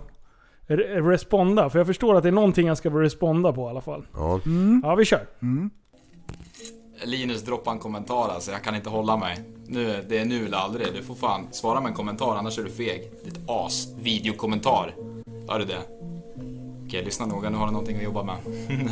responda. 0.77 1.71
För 1.71 1.79
jag 1.79 1.87
förstår 1.87 2.15
att 2.15 2.23
det 2.23 2.29
är 2.29 2.33
någonting 2.33 2.67
jag 2.67 2.79
ska 2.79 2.91
responda 2.91 3.53
på 3.53 3.67
i 3.67 3.71
alla 3.71 3.81
fall. 3.81 4.07
ja. 4.15 4.41
Ja, 4.83 4.95
vi 4.95 5.05
kör. 5.05 5.27
Linus 7.05 7.43
droppa 7.43 7.71
en 7.71 7.79
kommentar 7.79 8.29
alltså, 8.29 8.51
jag 8.51 8.63
kan 8.63 8.75
inte 8.75 8.91
hålla 8.91 9.17
mig. 9.17 9.39
Nu, 9.67 10.05
det 10.09 10.19
är 10.19 10.25
nu 10.25 10.47
eller 10.47 10.57
aldrig. 10.57 10.87
Du 10.95 11.03
får 11.03 11.15
fan 11.15 11.47
svara 11.51 11.81
med 11.81 11.89
en 11.89 11.95
kommentar, 11.95 12.37
annars 12.37 12.59
är 12.59 12.63
du 12.63 12.71
feg. 12.71 13.11
Ditt 13.25 13.39
as. 13.47 13.89
Videokommentar. 13.99 14.95
Hör 15.49 15.59
du 15.59 15.65
det? 15.65 15.79
Okej, 16.89 17.01
eh, 17.01 17.05
lyssna 17.05 17.27
noga, 17.27 17.51
nu 17.51 17.57
har 17.57 17.67
du 17.67 17.73
någonting 17.73 17.97
att 17.97 18.03
jobba 18.03 18.23
med. 18.23 18.37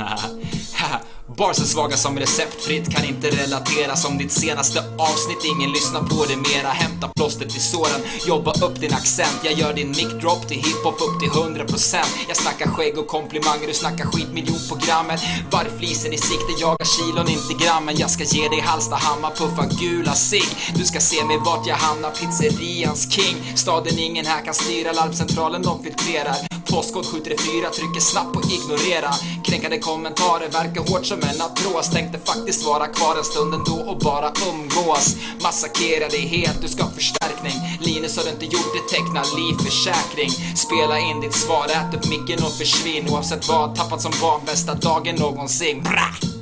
Bars 1.37 1.59
är 1.59 1.65
svaga 1.65 1.97
som 1.97 2.19
receptfritt, 2.19 2.91
kan 2.95 3.05
inte 3.05 3.31
relatera 3.31 3.97
som 3.97 4.19
ditt 4.19 4.33
senaste 4.33 4.81
avsnitt. 4.99 5.45
Ingen 5.45 5.73
lyssnar 5.73 6.01
på 6.01 6.25
det 6.29 6.37
mera. 6.37 6.69
Hämta 6.69 7.09
plåster 7.09 7.47
till 7.49 7.61
såren, 7.61 8.01
jobba 8.27 8.53
upp 8.53 8.81
din 8.81 8.95
accent. 8.95 9.41
Jag 9.45 9.53
gör 9.53 9.73
din 9.75 9.89
mic 9.89 10.13
drop 10.21 10.49
till 10.49 10.57
hiphop 10.57 10.95
upp 11.07 11.21
till 11.21 11.31
100%. 11.31 11.97
Jag 12.29 12.37
snackar 12.37 12.67
skägg 12.67 12.99
och 12.99 13.07
komplimanger, 13.07 13.67
du 13.67 13.75
snackar 13.75 14.05
skit 14.05 14.33
miljonprogrammet. 14.33 15.21
Varvflisen 15.51 16.13
i 16.13 16.19
sikte, 16.19 16.53
jagar 16.61 16.87
kilon, 16.95 17.29
inte 17.29 17.65
grammen. 17.65 17.95
Jag 17.99 18.11
ska 18.11 18.25
ge 18.25 18.49
dig 18.49 18.61
Hallstahammar, 18.61 19.31
puffa 19.31 19.65
gula 19.81 20.15
cigg. 20.15 20.51
Du 20.75 20.85
ska 20.85 21.01
se 21.01 21.25
mig 21.25 21.39
vart 21.39 21.67
jag 21.67 21.77
hamnar, 21.77 22.11
pizzerians 22.11 23.13
king. 23.13 23.37
Staden 23.55 23.99
ingen 23.99 24.27
här 24.27 24.45
kan 24.45 24.55
styra, 24.55 24.93
larmcentralen 24.93 25.63
de 25.63 25.83
filtrerar. 25.85 26.37
Postkod 26.71 27.07
734, 27.07 27.71
trycker 27.87 28.01
snabbt 28.01 28.33
på 28.33 28.41
ignorera. 28.41 29.11
Kränkande 29.45 29.79
kommentarer 29.79 30.49
verkar 30.49 30.81
hårt 30.91 31.07
som 31.07 31.19
en 31.19 31.41
artros. 31.43 31.91
Tänkte 31.91 32.19
faktiskt 32.19 32.67
vara 32.67 32.87
kvar 32.87 33.17
en 33.19 33.25
stund 33.25 33.55
ändå 33.55 33.77
och 33.91 33.99
bara 33.99 34.33
umgås. 34.51 35.17
Massakrera 35.43 36.09
dig 36.09 36.21
helt, 36.21 36.63
du 36.63 36.69
ska 36.69 36.83
ha 36.83 36.91
förstärkning. 36.91 37.53
Linus 37.81 38.17
har 38.17 38.25
du 38.25 38.31
inte 38.31 38.45
gjort 38.45 38.73
det, 38.75 38.95
teckna 38.97 39.23
livförsäkring. 39.39 40.31
Spela 40.57 40.99
in 40.99 41.21
ditt 41.21 41.35
svar, 41.35 41.67
ät 41.67 41.95
upp 41.95 42.09
micken 42.09 42.45
och 42.45 42.53
försvinn. 42.53 43.09
Oavsett 43.09 43.49
vad, 43.49 43.77
tappat 43.77 44.03
som 44.03 44.13
barn, 44.21 44.41
bästa 44.47 44.75
dagen 44.75 45.15
någonsin. 45.15 45.83
Bra! 45.83 46.36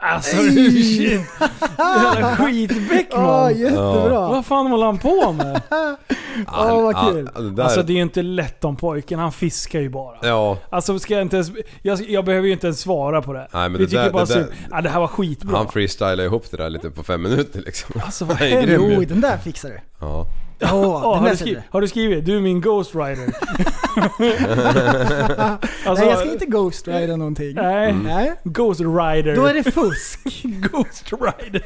Alltså 0.00 0.36
shit. 0.36 1.20
Jävla 1.78 2.36
skitbäckman. 2.38 3.24
Ja, 3.24 3.50
jättebra. 3.50 4.28
Vad 4.28 4.46
fan 4.46 4.66
håller 4.66 4.86
han 4.86 4.98
på 4.98 5.32
med? 5.32 5.60
Åh, 6.48 6.82
vad 6.82 7.12
kul. 7.12 7.30
Ja, 7.34 7.40
det 7.40 7.50
där, 7.50 7.62
Alltså 7.64 7.82
det 7.82 7.92
är 7.92 7.94
ju 7.94 8.02
inte 8.02 8.22
lätt 8.22 8.64
om 8.64 8.76
pojken, 8.76 9.18
han 9.18 9.32
fiskar 9.32 9.80
ju 9.80 9.88
bara. 9.88 10.16
ja, 10.22 10.58
Alltså 10.70 10.98
ska 10.98 11.14
jag 11.14 11.22
inte 11.22 11.36
ens, 11.36 11.50
jag, 11.82 12.00
jag 12.10 12.24
behöver 12.24 12.46
ju 12.46 12.52
inte 12.52 12.66
ens 12.66 12.80
svara 12.80 13.22
på 13.22 13.32
det. 13.32 13.48
Nej, 13.52 13.68
men 13.68 13.72
Vi 13.72 13.84
det 13.84 13.90
tycker 13.90 14.02
där- 14.02 14.10
bara 14.10 14.24
det 14.24 14.34
där- 14.34 14.46
ja, 14.70 14.80
det 14.80 14.88
här 14.88 15.00
var 15.00 15.06
skitbra. 15.06 15.56
han 15.56 15.68
freestylar 15.68 16.24
ihop 16.24 16.50
det 16.50 16.56
där 16.56 16.70
lite 16.70 16.90
på 16.90 17.02
fem 17.02 17.22
minuter 17.22 17.60
liksom. 17.66 18.00
Alltså 18.04 18.24
vad 18.24 18.40
ju. 18.40 18.62
Jo, 18.94 19.04
den 19.08 19.20
där 19.20 19.36
fixar 19.38 19.68
du. 19.68 19.80
Ja. 20.00 20.26
Åh, 20.60 20.68
den 20.70 21.22
har, 21.22 21.30
du 21.30 21.36
skrivit, 21.36 21.58
har 21.70 21.80
du 21.80 21.88
skrivit? 21.88 22.24
Du 22.24 22.36
är 22.36 22.40
min 22.40 22.60
Ghost 22.60 22.94
Rider. 22.94 23.28
alltså, 25.84 26.04
Nej, 26.04 26.08
jag 26.08 26.18
ska 26.18 26.32
inte 26.32 26.46
Ghost 26.46 26.88
Rider 26.88 27.16
någonting. 27.16 27.54
Nej. 27.54 27.92
Nej. 27.92 28.32
Ghost 28.44 28.80
Rider. 28.80 29.36
Då 29.36 29.46
är 29.46 29.54
det 29.54 29.62
fusk. 29.72 30.20
Ghost 30.42 31.12
Rider. 31.12 31.62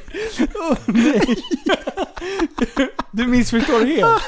du 3.10 3.26
missförstår 3.26 3.84
helt. 3.86 4.22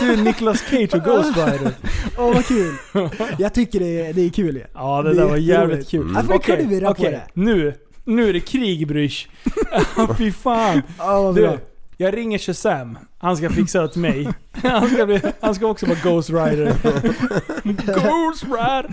Du 0.00 0.12
är 0.12 0.16
Nicolas 0.16 0.60
Cage 0.60 0.94
och 0.94 1.04
Ghost 1.04 1.36
Rider. 1.36 1.72
Åh, 2.18 2.34
vad 2.34 2.46
kul. 2.46 2.74
Jag 3.38 3.54
tycker 3.54 3.80
det 3.80 4.06
är, 4.06 4.12
det 4.12 4.22
är 4.26 4.30
kul 4.30 4.56
ju. 4.56 4.64
Ja, 4.74 5.02
det, 5.02 5.08
Det 5.14 5.16
är 5.16 5.20
där 5.24 5.30
var 5.30 5.36
jävligt 5.36 5.78
jätteroligt. 5.78 5.90
kul. 5.90 6.12
Jag 6.16 6.24
får 6.26 6.34
Okej, 6.34 6.66
klura 6.66 6.86
på 6.86 6.90
okej. 6.92 7.10
det. 7.10 7.22
Nu, 7.34 7.74
nu 8.04 8.28
är 8.28 8.32
det 8.32 8.40
krig 8.40 8.88
Brysch. 8.88 9.28
Fy 10.18 10.32
fan. 10.32 10.82
Vad 10.98 11.34
Du. 11.34 11.58
Jag 11.96 12.16
ringer 12.16 12.38
Shazam. 12.38 12.98
Han 13.22 13.36
ska 13.36 13.50
fixa 13.50 13.84
åt 13.84 13.96
mig. 13.96 14.28
Han 14.52 14.88
ska, 14.90 15.06
bli, 15.06 15.20
han 15.40 15.54
ska 15.54 15.66
också 15.66 15.86
vara 15.86 15.98
Ghost 16.02 16.30
Rider. 16.30 16.66
Ghost 17.64 18.44
Rider! 18.44 18.86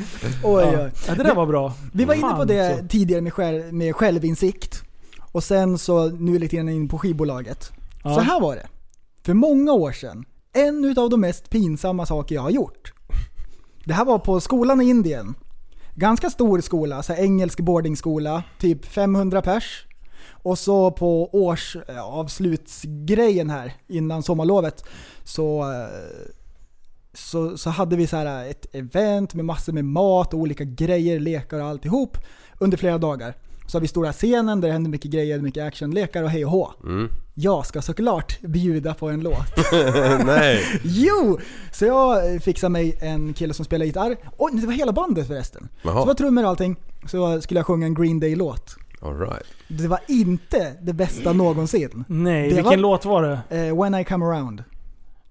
Oj, 0.43 0.63
Ja. 0.63 0.83
oj. 0.83 0.91
Ja, 1.07 1.15
det 1.15 1.23
där 1.23 1.35
var 1.35 1.45
bra. 1.45 1.73
Vi 1.93 2.05
var 2.05 2.13
inne 2.13 2.33
på 2.33 2.45
det 2.45 2.77
så. 2.81 2.87
tidigare 2.87 3.21
med, 3.21 3.33
själv, 3.33 3.73
med 3.73 3.95
självinsikt. 3.95 4.83
Och 5.31 5.43
sen 5.43 5.77
så 5.77 6.09
nu 6.09 6.39
lite 6.39 6.55
grann 6.55 6.69
in 6.69 6.87
på 6.89 6.97
skivbolaget. 6.97 7.71
Ja. 8.03 8.15
Så 8.15 8.19
här 8.21 8.39
var 8.41 8.55
det. 8.55 8.67
För 9.25 9.33
många 9.33 9.71
år 9.73 9.91
sedan, 9.91 10.25
en 10.53 10.85
utav 10.85 11.09
de 11.09 11.21
mest 11.21 11.49
pinsamma 11.49 12.05
saker 12.05 12.35
jag 12.35 12.41
har 12.41 12.49
gjort. 12.49 12.93
Det 13.85 13.93
här 13.93 14.05
var 14.05 14.19
på 14.19 14.39
skolan 14.39 14.81
i 14.81 14.89
Indien. 14.89 15.35
Ganska 15.95 16.29
stor 16.29 16.61
skola, 16.61 17.03
så 17.03 17.13
här 17.13 17.23
engelsk 17.23 17.59
boardingskola, 17.59 18.43
typ 18.59 18.85
500 18.85 19.41
pers. 19.41 19.85
Och 20.41 20.59
så 20.59 20.91
på 20.91 21.29
årsavslutsgrejen 21.35 23.49
här 23.49 23.73
innan 23.87 24.23
sommarlovet 24.23 24.83
så, 25.23 25.71
eh, 25.71 25.87
så, 27.13 27.57
så 27.57 27.69
hade 27.69 27.95
vi 27.95 28.07
så 28.07 28.15
här 28.15 28.49
ett 28.49 28.75
event 28.75 29.33
med 29.33 29.45
massor 29.45 29.73
med 29.73 29.85
mat 29.85 30.33
och 30.33 30.39
olika 30.39 30.63
grejer, 30.63 31.19
lekar 31.19 31.59
och 31.59 31.65
alltihop 31.65 32.17
under 32.59 32.77
flera 32.77 32.97
dagar. 32.97 33.33
Så 33.67 33.77
har 33.77 33.81
vi 33.81 33.87
stora 33.87 34.13
scenen 34.13 34.61
där 34.61 34.67
det 34.67 34.73
händer 34.73 34.91
mycket 34.91 35.11
grejer, 35.11 35.39
mycket 35.39 35.63
action, 35.63 35.91
lekar 35.91 36.23
och 36.23 36.29
hej 36.29 36.45
och 36.45 36.51
hå. 36.51 36.71
Mm. 36.83 37.09
Jag 37.33 37.65
ska 37.65 37.81
såklart 37.81 38.41
bjuda 38.41 38.93
på 38.93 39.09
en 39.09 39.21
låt. 39.21 39.71
Nej. 40.25 40.81
Jo! 40.83 41.39
Så 41.71 41.85
jag 41.85 42.43
fixade 42.43 42.69
mig 42.69 42.97
en 43.01 43.33
kille 43.33 43.53
som 43.53 43.65
spelar 43.65 43.85
gitarr. 43.85 44.17
Och 44.37 44.49
det 44.53 44.67
var 44.67 44.73
hela 44.73 44.91
bandet 44.91 45.27
förresten. 45.27 45.67
Jaha. 45.81 45.93
Så 45.93 45.99
det 45.99 46.07
var 46.07 46.13
trummor 46.13 46.43
och 46.43 46.49
allting. 46.49 46.75
Så 47.05 47.41
skulle 47.41 47.59
jag 47.59 47.67
sjunga 47.67 47.85
en 47.85 47.93
Green 47.93 48.19
Day-låt. 48.19 48.75
Alright. 49.01 49.43
Det 49.67 49.87
var 49.87 49.99
inte 50.07 50.75
det 50.81 50.93
bästa 50.93 51.33
någonsin. 51.33 52.03
Nej, 52.07 52.41
Det 52.41 52.47
vilken 52.55 52.63
var- 52.65 52.77
låt 52.77 53.05
var 53.05 53.23
det? 53.49 53.57
Eh, 53.67 53.81
When 53.83 53.95
I 53.95 54.03
come 54.05 54.25
around. 54.25 54.63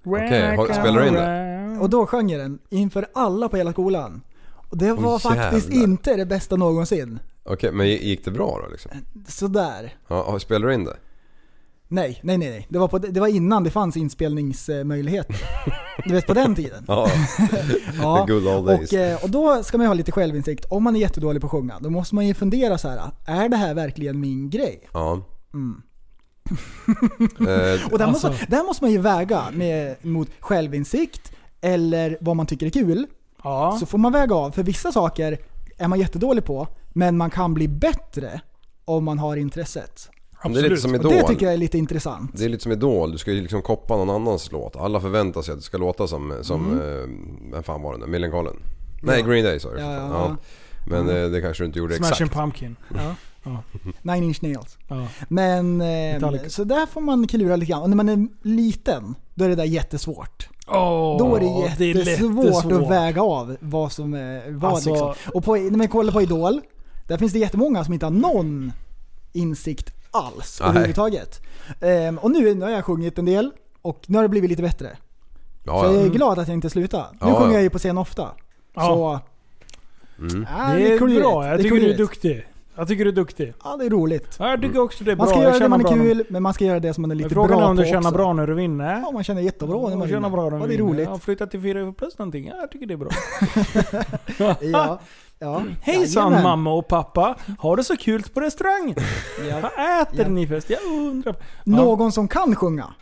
Okej, 0.04 0.56
har- 0.56 0.66
spelar 0.72 1.00
du 1.00 1.08
in 1.08 1.14
det? 1.14 1.78
Och 1.80 1.90
då 1.90 2.06
sjöng 2.06 2.30
jag 2.30 2.40
den 2.40 2.58
inför 2.68 3.06
alla 3.14 3.48
på 3.48 3.56
hela 3.56 3.72
skolan. 3.72 4.22
Och 4.70 4.78
det 4.78 4.92
var 4.92 5.12
Åh, 5.12 5.18
faktiskt 5.18 5.68
jävlar. 5.68 5.84
inte 5.84 6.16
det 6.16 6.26
bästa 6.26 6.56
någonsin. 6.56 7.18
Okej, 7.44 7.72
men 7.72 7.86
gick 7.88 8.24
det 8.24 8.30
bra 8.30 8.60
då 8.64 8.70
liksom? 8.70 8.90
Sådär. 9.28 9.94
Ja, 10.08 10.38
spelar 10.38 10.68
du 10.68 10.74
in 10.74 10.84
det? 10.84 10.96
Nej, 11.90 12.20
nej, 12.22 12.38
nej. 12.38 12.50
nej. 12.50 12.66
Det, 12.70 12.78
var 12.78 12.88
på, 12.88 12.98
det 12.98 13.20
var 13.20 13.28
innan 13.28 13.64
det 13.64 13.70
fanns 13.70 13.96
inspelningsmöjligheter. 13.96 15.36
Du 16.04 16.14
vet 16.14 16.26
på 16.26 16.34
den 16.34 16.54
tiden. 16.54 16.84
Ja. 16.88 17.08
Ja, 18.02 18.16
The 18.26 18.32
good 18.32 18.46
old 18.46 18.66
days. 18.66 18.92
och, 18.92 18.98
eh, 18.98 19.24
och 19.24 19.30
då 19.30 19.62
ska 19.62 19.78
man 19.78 19.84
ju 19.84 19.88
ha 19.88 19.94
lite 19.94 20.12
självinsikt. 20.12 20.64
Om 20.64 20.82
man 20.84 20.96
är 20.96 21.00
jättedålig 21.00 21.40
på 21.42 21.46
att 21.46 21.50
sjunga, 21.50 21.78
då 21.80 21.90
måste 21.90 22.14
man 22.14 22.26
ju 22.26 22.34
fundera 22.34 22.78
så 22.78 22.88
här. 22.88 23.00
är 23.26 23.48
det 23.48 23.56
här 23.56 23.74
verkligen 23.74 24.20
min 24.20 24.50
grej? 24.50 24.88
Ja. 24.92 25.22
Mm. 25.54 25.82
Eh, 27.40 27.92
Och 27.92 27.98
där, 27.98 28.06
Alltså. 28.06 28.28
måste, 28.28 28.46
där 28.48 28.62
måste 28.64 28.84
man 28.84 28.90
ju 28.92 28.98
väga 28.98 29.42
med, 29.52 29.96
mot 30.02 30.28
självinsikt 30.40 31.32
eller 31.60 32.18
vad 32.20 32.36
man 32.36 32.46
tycker 32.46 32.66
är 32.66 32.70
kul. 32.70 33.06
Ja. 33.42 33.76
Så 33.80 33.86
får 33.86 33.98
man 33.98 34.12
väga 34.12 34.34
av, 34.34 34.50
för 34.50 34.62
vissa 34.62 34.92
saker 34.92 35.38
är 35.78 35.88
man 35.88 36.00
jättedålig 36.00 36.44
på, 36.44 36.68
men 36.88 37.16
man 37.16 37.30
kan 37.30 37.54
bli 37.54 37.68
bättre 37.68 38.40
om 38.84 39.04
man 39.04 39.18
har 39.18 39.36
intresset. 39.36 40.10
Det 40.42 40.48
är 40.58 40.62
lite 40.62 40.76
som 40.76 40.90
Och 40.94 40.96
Idol. 41.00 41.12
det 41.12 41.26
tycker 41.28 41.46
jag 41.46 41.52
är 41.52 41.58
lite 41.58 41.78
intressant. 41.78 42.30
Det 42.34 42.44
är 42.44 42.48
lite 42.48 42.62
som 42.62 42.72
Idol, 42.72 43.12
du 43.12 43.18
ska 43.18 43.32
ju 43.32 43.40
liksom 43.42 43.62
koppa 43.62 43.96
någon 43.96 44.10
annans 44.10 44.52
låt. 44.52 44.76
Alla 44.76 45.00
förväntar 45.00 45.42
sig 45.42 45.52
att 45.52 45.58
det 45.58 45.64
ska 45.64 45.78
låta 45.78 46.06
som, 46.06 46.34
som 46.42 46.80
eh, 46.80 47.52
vem 47.52 47.62
fan 47.62 47.82
var 47.82 47.92
det 47.92 47.98
nu? 47.98 48.06
Millencolin? 48.06 48.52
Nej, 49.02 49.20
Mm. 49.20 49.26
Ja. 49.26 49.32
Green 49.32 49.44
Day 49.44 49.60
sa 49.60 49.70
du. 49.70 49.80
Ja, 49.80 49.92
ja. 49.94 50.36
Men 50.86 51.08
eh, 51.08 51.30
det 51.30 51.40
kanske 51.40 51.62
du 51.62 51.66
inte 51.66 51.78
gjorde 51.78 51.94
Smashing 51.96 52.12
exakt. 52.26 52.32
Pumpkin. 52.34 52.76
Ja. 52.94 53.14
Ja. 53.44 53.62
Nine 54.02 54.22
Inch 54.24 54.42
Nails. 54.42 54.78
Ja. 54.88 55.06
Men, 55.28 55.80
eh, 55.80 55.86
Metallica. 55.86 56.48
så 56.50 56.64
där 56.64 56.86
får 56.86 57.00
man 57.00 57.26
klura 57.26 57.56
lite 57.56 57.70
grann. 57.70 57.82
Och 57.82 57.88
när 57.90 57.96
man 57.96 58.08
är 58.08 58.28
liten, 58.42 59.14
då 59.34 59.44
är 59.44 59.48
det 59.48 59.54
där 59.54 59.64
jättesvårt. 59.64 60.48
Åh, 60.66 61.18
Då 61.18 61.36
är 61.36 61.40
det 61.40 61.46
det 61.78 61.84
är 61.84 61.94
jättesvårt 61.94 62.44
jättesvårt. 62.44 62.72
att 62.82 62.90
väga 62.90 63.22
av 63.22 63.56
vad 63.60 63.92
som 63.92 64.14
är 64.14 64.50
vad 64.50 64.72
Alltså- 64.72 64.90
liksom. 64.90 65.14
Och 65.34 65.44
på, 65.44 65.54
när 65.56 65.76
man 65.78 65.88
kollar 65.88 66.12
på 66.12 66.22
Idol, 66.22 66.60
där 67.06 67.16
finns 67.18 67.32
det 67.32 67.38
jättemånga 67.38 67.84
som 67.84 67.94
inte 67.94 68.06
har 68.06 68.10
någon 68.10 68.72
insikt 69.32 69.92
alls 70.10 70.58
Nej. 70.60 70.68
överhuvudtaget. 70.70 71.40
Ehm, 71.80 72.18
och 72.18 72.30
nu, 72.30 72.54
nu 72.54 72.64
har 72.64 72.70
jag 72.72 72.84
sjungit 72.84 73.18
en 73.18 73.24
del 73.24 73.50
och 73.82 74.00
nu 74.06 74.16
har 74.18 74.22
det 74.22 74.28
blivit 74.28 74.50
lite 74.50 74.62
bättre. 74.62 74.96
Ja, 75.64 75.80
så 75.84 75.94
jag 75.94 76.04
är 76.04 76.08
glad 76.08 76.38
att 76.38 76.48
jag 76.48 76.54
inte 76.54 76.70
slutade. 76.70 77.04
Nu 77.12 77.18
Ja, 77.20 77.34
sjunger 77.34 77.48
ja. 77.50 77.54
jag 77.54 77.62
ju 77.62 77.70
på 77.70 77.78
scen 77.78 77.98
ofta. 77.98 78.28
Ja. 78.74 78.82
Så, 78.86 79.20
Mm. 80.22 80.46
ja, 80.58 80.74
Det 80.74 80.92
är 80.94 80.98
klurigt. 80.98 81.20
bra, 81.20 81.46
jag 81.46 81.58
Det 81.58 81.62
tycker 81.62 81.74
du 81.76 81.80
är 81.80 81.80
klurigt. 81.80 81.98
duktig. 81.98 82.46
Jag 82.76 82.88
tycker 82.88 83.04
du 83.04 83.10
är 83.10 83.14
duktig. 83.14 83.54
Ja, 83.64 83.76
det 83.76 83.86
är 83.86 83.90
roligt. 83.90 84.36
Ja, 84.38 84.50
Jag 84.50 84.60
tycker 84.62 84.80
också 84.80 85.04
det 85.04 85.12
är 85.12 85.16
bra. 85.16 85.24
Man 85.24 85.28
ska 85.28 85.36
Jag 85.36 85.42
göra 85.42 85.52
det 85.52 85.58
känner 85.58 85.68
man 85.68 85.80
är 85.80 85.84
bra 85.84 85.94
nu. 85.94 86.14
kul, 86.14 86.24
men 86.28 86.42
man 86.42 86.54
ska 86.54 86.64
göra 86.64 86.80
det 86.80 86.94
som 86.94 87.02
man 87.02 87.10
är 87.10 87.14
lite 87.14 87.28
Frågan 87.28 87.48
bra 87.48 87.60
är 87.60 87.70
om 87.70 87.76
på 87.76 87.82
du 87.82 87.88
känner 87.88 88.00
också. 88.00 88.10
bra 88.12 88.32
när 88.32 88.46
du 88.46 88.54
vinner. 88.54 89.00
Ja, 89.04 89.10
man 89.10 89.24
känner 89.24 89.42
jättebra 89.42 89.76
när 89.88 89.96
man 89.96 90.08
känner 90.08 90.20
vinner. 90.20 90.30
bra 90.30 90.50
när 90.50 90.58
Ja, 90.58 90.66
det 90.66 90.74
är 90.74 90.76
vinner. 90.78 90.90
roligt. 90.90 91.04
Jag 91.04 91.10
har 91.10 91.18
flyttat 91.18 91.50
till 91.50 91.60
4 91.62 91.92
plus 91.92 92.18
någonting. 92.18 92.46
Ja, 92.46 92.54
jag 92.56 92.70
tycker 92.70 92.86
det 92.86 92.94
är 92.94 92.98
bra. 92.98 93.10
Ja, 94.60 95.00
ja. 95.38 95.62
Hejsan 95.82 96.22
Jajamän. 96.22 96.42
mamma 96.42 96.72
och 96.72 96.88
pappa. 96.88 97.36
Har 97.58 97.76
det 97.76 97.84
så 97.84 97.96
kul 97.96 98.22
på 98.22 98.40
restaurang? 98.40 98.94
Ja. 99.50 99.60
Vad 99.60 100.02
äter 100.02 100.28
ni 100.28 100.46
först? 100.46 100.70
Jag 100.70 100.80
undrar. 100.82 101.34
Ja, 101.64 101.76
Någon 101.76 102.12
som 102.12 102.28
kan 102.28 102.56
sjunga. 102.56 102.94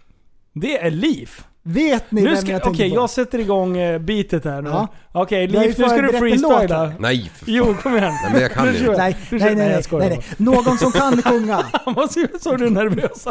det 0.53 0.79
är 0.87 0.91
Liv. 0.91 1.31
Vet 1.69 2.11
ni 2.11 2.23
Nu 2.23 2.29
vem 2.29 2.37
ska, 2.37 2.51
jag 2.51 2.57
Okej, 2.63 2.77
tänker 2.79 2.97
på? 2.97 3.03
jag 3.03 3.11
sätter 3.11 3.39
igång 3.39 3.77
eh, 3.79 3.99
beatet 3.99 4.45
här 4.45 4.63
nu. 4.63 4.71
Ja. 4.71 4.89
Okej, 5.13 5.41
ju 5.41 5.47
Liv, 5.47 5.75
nu 5.79 5.89
ska 5.89 6.03
du 6.03 6.13
freestyla. 6.13 6.93
Nej 6.99 7.31
för 7.35 7.45
fan. 7.47 7.55
Jo, 7.55 7.75
kom 7.83 7.97
igen. 7.97 8.13
Nej, 8.23 8.33
men 8.33 8.43
jag 8.43 8.53
kan 8.53 8.69
inte. 8.69 8.85
jag. 8.85 8.99
Nej, 8.99 9.17
nej, 9.31 9.55
nej, 9.55 9.71
jag 9.91 9.99
nej, 9.99 10.09
nej, 10.09 10.09
nej. 10.09 10.23
Någon 10.37 10.79
som 10.79 10.93
kan 10.93 11.23
sjunga. 11.23 11.65
bara. 11.85 12.09
Såg 12.41 12.59
du 12.59 12.71
nervös? 12.71 13.27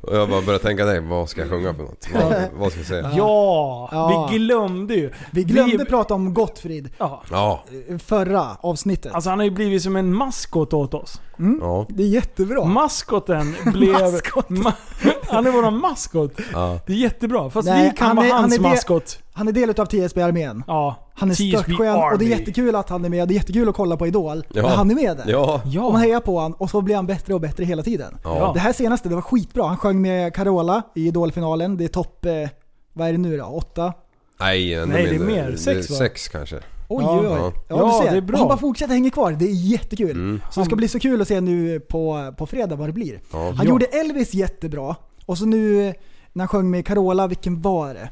Och 0.00 0.16
jag 0.16 0.28
bara 0.28 0.42
började 0.42 0.64
tänka, 0.64 0.84
nej, 0.84 1.00
vad 1.00 1.28
ska 1.28 1.40
jag 1.40 1.50
sjunga 1.50 1.74
för 1.74 1.82
något? 1.82 2.08
Vad, 2.14 2.34
vad 2.58 2.70
ska 2.70 2.80
jag 2.80 2.86
säga? 2.86 3.10
Ja, 3.16 3.88
Ja. 3.92 4.28
vi 4.30 4.38
glömde 4.38 4.94
ju. 4.94 5.10
Vi 5.30 5.44
glömde 5.44 5.84
prata 5.84 6.14
om 6.14 6.34
Gottfrid. 6.34 6.90
Ja, 6.98 7.64
förra 8.04 8.46
avsnittet. 8.60 9.14
Alltså 9.14 9.30
han 9.30 9.38
har 9.38 9.44
ju 9.44 9.50
blivit 9.50 9.82
som 9.82 9.96
en 9.96 10.14
maskot 10.14 10.72
åt 10.72 10.94
oss. 10.94 11.20
Ja, 11.60 11.86
Det 11.88 12.02
är 12.02 12.06
jättebra. 12.08 12.64
Maskoten 12.64 13.54
blev... 13.72 13.92
Maskot. 13.92 14.48
Ma 14.48 14.72
han 15.28 15.46
är 15.46 15.50
våran 15.50 15.80
maskot. 15.80 16.32
ja. 16.52 16.80
Det 16.86 16.92
är 16.92 16.96
jättebra. 16.96 17.50
Fast 17.50 17.68
Nej, 17.68 17.90
vi 17.90 17.96
kan 17.96 18.06
han 18.06 18.16
vara 18.16 18.26
är- 18.26 18.32
han 18.32 18.40
hans 18.40 18.54
är 18.54 18.58
det- 18.58 18.68
maskot. 18.68 19.18
Han 19.32 19.48
är 19.48 19.52
del 19.52 19.70
av 19.70 19.86
TSB-armén. 19.86 20.64
Ja. 20.66 21.08
Han 21.14 21.30
är 21.30 21.34
störtskön 21.34 21.96
och 22.12 22.18
det 22.18 22.24
är 22.24 22.38
jättekul 22.38 22.74
att 22.74 22.88
han 22.88 23.04
är 23.04 23.08
med. 23.08 23.28
Det 23.28 23.32
är 23.34 23.36
jättekul 23.36 23.68
att 23.68 23.74
kolla 23.74 23.96
på 23.96 24.06
Idol 24.06 24.44
Ja. 24.52 24.62
när 24.62 24.68
han 24.76 24.90
är 24.90 24.94
med 24.94 25.16
där. 25.16 25.24
Ja. 25.26 25.62
Och 25.64 25.92
man 25.92 26.00
hejar 26.00 26.20
på 26.20 26.34
honom 26.38 26.52
och 26.58 26.70
så 26.70 26.80
blir 26.80 26.96
han 26.96 27.06
bättre 27.06 27.34
och 27.34 27.40
bättre 27.40 27.64
hela 27.64 27.82
tiden. 27.82 28.18
Ja. 28.24 28.50
Det 28.54 28.60
här 28.60 28.72
senaste, 28.72 29.08
det 29.08 29.14
var 29.14 29.22
skitbra. 29.22 29.66
Han 29.66 29.76
sjöng 29.76 30.02
med 30.02 30.34
Carola 30.34 30.82
i 30.94 31.06
Idolfinalen. 31.08 31.76
Det 31.76 31.84
är 31.84 31.88
topp, 31.88 32.24
eh, 32.24 32.32
vad 32.92 33.08
är 33.08 33.12
det 33.12 33.18
nu 33.18 33.36
då? 33.36 33.44
Åtta? 33.44 33.92
nej, 34.40 34.86
Nej, 34.86 35.06
det 35.06 35.14
är 35.14 35.18
mer. 35.18 35.56
Sex, 35.56 35.90
va? 35.90 35.96
Sex 35.96 36.28
kanske. 36.28 36.56
Oj, 36.88 37.04
Ja. 37.04 37.20
oj, 37.20 37.26
oj. 37.26 37.34
Ja. 37.38 37.52
Ja, 37.68 37.76
Ja, 37.76 37.98
du 38.00 38.04
ser. 38.04 38.12
det 38.12 38.16
är 38.16 38.20
bra. 38.20 38.34
Och 38.34 38.38
Han 38.38 38.48
bara 38.48 38.58
fortsätter 38.58 38.94
hänga 38.94 39.10
kvar. 39.10 39.32
Det 39.32 39.44
är 39.44 39.52
jättekul. 39.52 40.10
Mm. 40.10 40.40
Så 40.50 40.60
det 40.60 40.66
ska 40.66 40.76
bli 40.76 40.88
så 40.88 40.98
kul 41.00 41.22
att 41.22 41.28
se 41.28 41.40
nu 41.40 41.80
på, 41.80 42.34
på 42.38 42.46
fredag 42.46 42.76
vad 42.76 42.88
det 42.88 42.92
blir. 42.92 43.20
Ja. 43.32 43.38
Han 43.38 43.54
Ja. 43.56 43.64
gjorde 43.64 43.84
Elvis 43.86 44.34
jättebra. 44.34 44.96
Och 45.26 45.38
så 45.38 45.46
nu 45.46 45.94
när 46.32 46.42
han 46.42 46.48
sjöng 46.48 46.70
med 46.70 46.86
Carola, 46.86 47.26
vilken 47.26 47.62
var 47.62 47.94
det? 47.94 48.08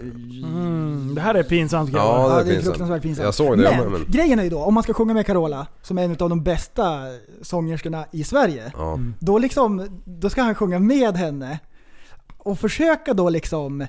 Mm, 0.00 1.14
det 1.14 1.20
här 1.20 1.34
är 1.34 1.42
pinsamt 1.42 1.90
grabbar. 1.90 2.20
Ja, 2.20 2.28
det 2.28 2.40
är 2.40 2.44
det 2.44 2.50
är 2.50 2.54
pinsamt. 2.54 2.64
fruktansvärt 2.64 3.02
pinsamt. 3.02 3.24
Jag 3.24 3.34
såg 3.34 3.58
det, 3.58 3.76
men, 3.82 3.92
men- 3.92 4.04
grejen 4.08 4.38
är 4.38 4.42
ju 4.44 4.50
då, 4.50 4.58
om 4.58 4.74
man 4.74 4.82
ska 4.82 4.94
sjunga 4.94 5.14
med 5.14 5.26
Carola, 5.26 5.66
som 5.82 5.98
är 5.98 6.04
en 6.04 6.10
av 6.10 6.28
de 6.28 6.42
bästa 6.42 6.98
sångerskorna 7.42 8.04
i 8.10 8.24
Sverige. 8.24 8.72
Ja. 8.76 8.98
Då, 9.18 9.38
liksom, 9.38 10.00
då 10.04 10.30
ska 10.30 10.42
han 10.42 10.54
sjunga 10.54 10.78
med 10.78 11.16
henne 11.16 11.58
och 12.38 12.58
försöka 12.58 13.14
då 13.14 13.28
liksom 13.30 13.80
eh, 13.80 13.88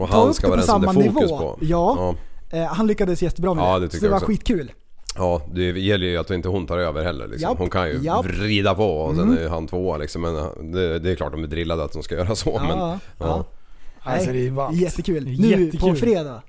Och 0.00 0.10
ta 0.10 0.22
upp 0.24 0.34
ska 0.34 0.46
det 0.46 0.50
vara 0.50 0.50
på 0.50 0.56
den 0.56 0.66
som 0.66 0.82
samma 0.82 0.92
det 0.92 1.06
är 1.06 1.12
fokus 1.12 1.30
nivå. 1.30 1.38
på. 1.38 1.58
Ja, 1.60 1.94
Ja, 1.98 2.14
Eh, 2.50 2.64
han 2.64 2.86
lyckades 2.86 3.22
jättebra 3.22 3.54
med 3.54 3.64
Ja, 3.64 3.78
det. 3.78 3.86
det 3.86 3.96
så 3.96 4.04
det 4.04 4.08
var 4.08 4.16
också. 4.16 4.26
skitkul. 4.26 4.72
ja, 5.16 5.42
det 5.54 5.62
gäller 5.62 6.06
ju 6.06 6.16
att 6.16 6.30
inte 6.30 6.48
hon 6.48 6.66
tar 6.66 6.78
över 6.78 7.04
heller 7.04 7.26
liksom. 7.28 7.48
Japp, 7.50 7.58
Hon 7.58 7.70
kan 7.70 7.88
ju 7.88 7.98
japp. 8.02 8.26
vrida 8.26 8.74
på 8.74 9.00
och 9.00 9.14
sen 9.14 9.24
Mm. 9.24 9.36
är 9.38 9.42
ju 9.42 9.48
han 9.48 9.66
tvåa 9.66 9.96
liksom. 9.96 10.22
Men 10.22 10.34
det, 10.72 10.98
det 10.98 11.10
är 11.10 11.14
klart 11.14 11.32
de 11.32 11.42
är 11.44 11.46
drillade 11.46 11.84
att 11.84 11.92
de 11.92 12.02
ska 12.02 12.14
göra 12.14 12.34
så. 12.34 12.50
Ja, 12.54 12.62
men, 12.62 12.78
ja. 12.78 12.98
ja. 13.18 13.44
Alltså 14.00 14.32
det 14.32 14.46
är 14.46 14.50
ballt. 14.50 14.76
Jättekul. 14.76 15.24
Nu 15.24 15.48
jättekul. 15.48 15.80
på 15.80 15.94
fredag. 15.94 16.42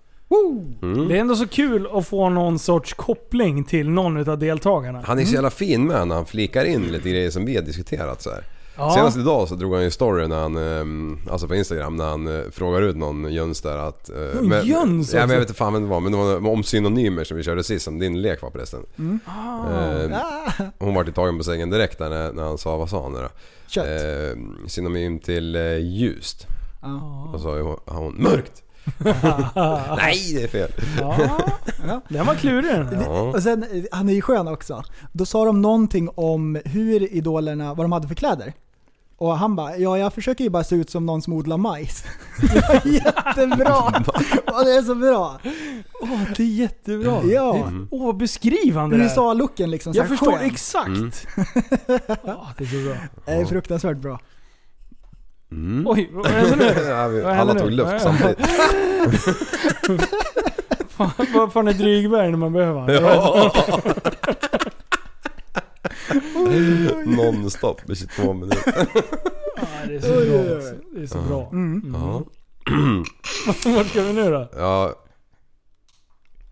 Mm. 0.82 1.08
Det 1.08 1.16
är 1.18 1.22
ändå 1.22 1.36
så 1.36 1.48
kul 1.48 1.88
att 1.94 2.08
få 2.08 2.30
någon 2.30 2.60
sorts 2.60 2.94
koppling 2.94 3.64
till 3.64 3.90
någon 3.90 4.30
av 4.30 4.40
deltagarna. 4.40 5.02
Han 5.06 5.20
är 5.20 5.26
så 5.26 5.34
jävla 5.34 5.50
fin 5.50 5.88
med 5.88 6.08
när 6.08 6.16
han 6.16 6.26
flikar 6.26 6.66
in 6.66 6.82
lite 6.84 7.10
grejer 7.10 7.30
som 7.30 7.46
vi 7.46 7.56
har 7.56 7.62
diskuterat 7.64 8.22
så 8.22 8.30
här. 8.30 8.44
Ja. 8.80 8.92
Senast 8.96 9.18
idag 9.18 9.48
så 9.48 9.56
drog 9.56 9.74
han 9.74 9.84
ju 9.84 9.92
story 9.92 10.28
när 10.28 10.40
han, 10.42 10.58
ehm, 10.58 11.18
alltså 11.32 11.48
på 11.48 11.56
Instagram, 11.56 11.96
när 11.96 12.06
han 12.10 12.28
eh, 12.40 12.44
frågar 12.52 12.82
ut 12.82 12.96
någon 12.98 13.34
jöns 13.34 13.62
där 13.62 13.78
att... 13.78 14.10
eh, 14.10 14.16
Någon 14.36 14.48
men- 14.50 14.66
jöns 14.66 15.14
Ja 15.14 15.20
men 15.20 15.30
jag 15.30 15.40
vet 15.40 15.50
inte 15.50 15.58
fan 15.58 15.74
vem 15.74 15.82
det 15.84 15.90
var, 15.90 16.00
men 16.00 16.12
det 16.12 16.18
var 16.18 16.50
om 16.50 16.64
synonymer 16.64 17.24
som 17.24 17.38
vi 17.38 17.44
körde 17.44 17.64
sist, 17.64 17.86
som 17.86 18.00
din 18.00 18.22
lek 18.22 18.42
var 18.42 18.52
förresten. 18.52 18.86
Eh, 18.98 20.18
Ah, 20.22 20.52
hon 20.80 20.94
var 20.94 21.04
tagen 21.04 21.38
på 21.38 21.44
sängen 21.44 21.70
direkt 21.70 21.98
där 21.98 22.10
när, 22.10 22.32
när 22.34 22.44
han 22.44 22.58
sa, 22.58 22.78
vad 22.78 22.90
sa 22.90 23.04
han 23.04 23.12
nu 23.14 23.20
då? 23.20 23.30
kött. 23.68 23.86
Eh, 23.86 24.68
synonym 24.68 25.20
till 25.20 25.56
ljust. 25.82 26.48
Ja. 26.82 27.30
Och 27.34 27.40
så 27.42 27.80
har 27.86 28.00
hon 28.02 28.16
mörkt. 28.24 28.64
Nej 29.98 30.34
det 30.36 30.44
är 30.44 30.48
fel. 30.48 30.72
Ja, 31.02 31.16
Ja. 31.88 32.02
den 32.10 32.26
var 32.26 32.36
klurig 32.36 32.66
den. 32.76 33.02
Ja. 33.02 33.22
Och 33.22 33.44
sen, 33.44 33.66
han 33.92 34.10
är 34.10 34.14
ju 34.14 34.22
skön 34.22 34.48
också. 34.48 34.84
Då 35.12 35.26
sa 35.26 35.46
de 35.46 35.62
någonting 35.62 36.10
om 36.16 36.60
hur 36.66 37.14
idolerna, 37.14 37.74
vad 37.74 37.84
de 37.86 37.92
hade 37.92 38.08
för 38.08 38.16
kläder. 38.16 38.54
Och 39.20 39.38
han 39.38 39.56
bara, 39.56 39.78
ja 39.78 39.98
jag 39.98 40.14
försöker 40.14 40.44
ju 40.44 40.50
bara 40.50 40.64
se 40.64 40.76
ut 40.76 40.90
som 40.90 41.06
någon 41.06 41.22
som 41.22 41.34
odlar 41.34 41.58
majs. 41.58 42.04
Jättebra! 42.86 43.76
Och 44.54 44.66
det 44.66 44.72
är 44.76 44.82
så 44.82 44.96
bra! 44.96 45.40
Åh, 46.02 46.20
det 46.38 46.44
är 46.44 46.48
jättebra. 46.48 47.22
Ja. 47.24 47.54
Det- 47.54 47.88
Åh, 47.92 48.06
vad 48.06 48.18
beskrivande 48.18 48.98
det 48.98 49.04
är. 49.04 49.06
USA-looken 49.06 49.70
liksom. 49.70 49.94
Jag 49.94 50.08
förstår 50.08 50.32
skön. 50.32 50.46
exakt. 50.46 50.88
Mm. 50.88 51.12
Ja, 52.24 52.48
det 52.58 52.64
är 52.64 52.68
så 52.68 52.90
bra. 52.90 52.98
Det 53.26 53.32
är 53.32 53.46
fruktansvärt 53.46 53.98
bra. 53.98 54.20
Mm. 55.52 55.88
Oj, 55.88 56.10
vad 56.14 56.28
hände 56.28 56.56
nu? 56.56 57.20
Ja, 57.24 57.36
Alla 57.36 57.54
tog 57.54 57.72
luft 57.72 58.02
samtidigt. 58.04 58.38
Fan, 60.90 61.12
Vad 61.34 61.54
fan 61.54 61.68
är 61.68 61.74
Drygberg 61.74 62.30
när 62.32 62.38
man 62.38 62.54
behöver? 62.54 62.94
Ja. 63.02 63.52
Nonstop 67.06 67.90
i 67.90 67.96
22 67.96 68.34
minuter. 68.34 68.62
Ja, 69.56 69.66
det 69.88 69.96
är 69.96 70.00
så 70.00 70.08
bra. 70.08 70.56
alltså. 70.56 70.74
Det 70.96 71.02
är 71.02 71.08
så 71.08 71.22
bra. 71.22 71.50
Mm. 71.52 71.94
Ja. 71.94 72.24
Vart 73.76 73.88
ska 73.88 74.02
vi 74.04 74.14
nu 74.14 74.30
då? 74.32 74.50
Ja, 74.56 74.94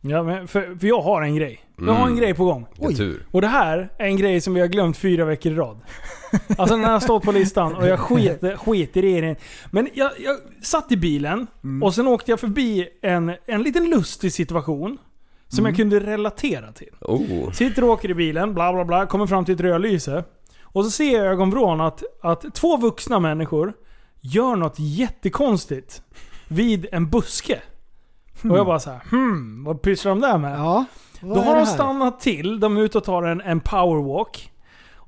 Ja, 0.01 0.23
men 0.23 0.47
för, 0.47 0.75
för 0.79 0.87
jag 0.87 1.01
har 1.01 1.21
en 1.21 1.35
grej. 1.35 1.59
Jag 1.77 1.85
har 1.93 2.01
en 2.01 2.07
Mm. 2.07 2.17
grej 2.19 2.33
på 2.33 2.45
gång. 2.45 2.65
tur. 2.97 3.25
Och 3.31 3.41
det 3.41 3.47
här 3.47 3.89
är 3.99 4.05
en 4.05 4.17
grej 4.17 4.41
som 4.41 4.53
vi 4.53 4.59
har 4.59 4.67
glömt 4.67 4.97
fyra 4.97 5.25
veckor 5.25 5.51
i 5.51 5.55
rad. 5.55 5.79
Alltså 6.57 6.75
den 6.75 6.83
har 6.85 6.99
stått 6.99 7.23
på 7.23 7.31
listan 7.31 7.75
och 7.75 7.87
jag 7.87 7.99
skiter, 7.99 8.57
skiter 8.57 9.05
i 9.05 9.21
den. 9.21 9.35
Men 9.71 9.89
jag, 9.93 10.11
jag 10.19 10.37
satt 10.63 10.91
i 10.91 10.97
bilen 10.97 11.47
och 11.83 11.93
sen 11.95 12.07
åkte 12.07 12.31
jag 12.31 12.39
förbi 12.39 12.87
en, 13.01 13.31
en 13.45 13.63
liten 13.63 13.89
lustig 13.89 14.33
situation. 14.33 14.97
Som 15.47 15.65
jag 15.65 15.75
kunde 15.75 15.99
relatera 15.99 16.71
till. 16.71 16.93
Oh. 17.01 17.51
Sitter 17.51 17.83
och 17.83 17.89
åker 17.89 18.09
i 18.09 18.13
bilen, 18.13 18.53
bla 18.53 18.73
bla 18.73 18.85
bla, 18.85 19.05
kommer 19.05 19.27
fram 19.27 19.45
till 19.45 19.55
ett 19.55 19.61
rödlyse. 19.61 20.23
Och 20.63 20.85
så 20.85 20.91
ser 20.91 21.13
jag 21.17 21.25
i 21.25 21.27
ögonvrån 21.27 21.81
att, 21.81 22.03
att 22.21 22.53
två 22.53 22.77
vuxna 22.77 23.19
människor 23.19 23.73
gör 24.21 24.55
något 24.55 24.75
jättekonstigt 24.77 26.01
vid 26.47 26.87
en 26.91 27.09
buske. 27.09 27.61
Och 28.43 28.57
jag 28.57 28.65
bara 28.65 28.79
så 28.79 28.89
här, 28.89 29.01
hmm, 29.11 29.63
vad 29.63 29.81
pysslar 29.81 30.09
de 30.11 30.21
där 30.21 30.37
med? 30.37 30.59
Ja, 30.59 30.85
Då 31.21 31.35
har 31.35 31.55
de 31.55 31.65
stannat 31.65 32.19
till, 32.19 32.59
de 32.59 32.77
är 32.77 32.81
ute 32.81 32.97
och 32.97 33.03
tar 33.03 33.23
en, 33.23 33.41
en 33.41 33.59
powerwalk. 33.59 34.51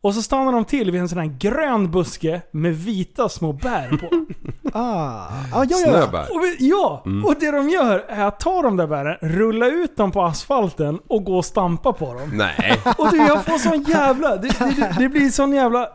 Och 0.02 0.16
så 0.16 0.22
stannar 0.22 0.52
de 0.52 0.66
till 0.66 0.92
vid 0.92 1.02
en 1.02 1.10
sån 1.10 1.18
här 1.20 1.36
grön 1.40 1.92
buske 1.92 2.42
med 2.52 2.76
vita 2.76 3.30
små 3.30 3.54
bär 3.54 3.98
på. 3.98 4.26
Ah. 4.74 4.80
Ja, 4.82 5.26
ja, 5.52 5.66
ja. 5.70 5.78
Snöbär. 5.78 6.22
Och 6.22 6.42
ja! 6.60 7.04
Mm. 7.06 7.26
Och 7.26 7.36
det 7.40 7.52
de 7.52 7.70
gör 7.70 8.06
är 8.08 8.26
att 8.26 8.40
ta 8.40 8.62
de 8.62 8.78
där 8.78 8.88
bären, 8.88 9.18
rulla 9.22 9.68
ut 9.68 9.98
dem 9.98 10.12
på 10.12 10.22
asfalten 10.24 11.00
och 11.08 11.24
gå 11.24 11.38
och 11.38 11.46
stampa 11.46 11.94
på 11.94 12.14
dem. 12.14 12.30
Nej. 12.34 12.80
Och 12.98 13.12
du, 13.12 13.18
jag 13.18 13.46
får 13.46 13.58
sån 13.58 13.82
jävla... 13.84 14.36
Det, 14.36 14.48
det, 14.60 14.96
det 15.00 15.10
blir 15.10 15.30
sån 15.30 15.54
jävla... 15.54 15.82
Eh, 15.84 15.90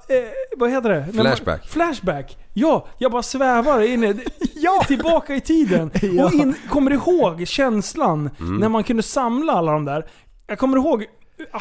vad 0.56 0.70
heter 0.70 0.88
det? 0.88 1.00
När 1.00 1.12
man- 1.14 1.24
Flashback. 1.24 1.66
flashback. 1.68 2.36
Ja, 2.54 2.86
jag 2.98 3.12
bara 3.12 3.22
svävar 3.22 3.80
in 3.80 4.02
Ja. 4.54 4.84
tillbaka 4.86 5.34
i 5.34 5.40
tiden. 5.40 5.90
Ja. 6.02 6.24
Och 6.24 6.32
in, 6.34 6.54
kommer 6.70 6.90
ihåg 6.92 7.48
känslan 7.48 8.30
Mm. 8.40 8.56
när 8.56 8.68
man 8.68 8.84
kunde 8.84 9.02
samla 9.02 9.52
alla 9.52 9.72
de 9.72 9.84
där. 9.84 10.06
Jag 10.46 10.58
kommer 10.58 10.76
ihåg 10.76 11.04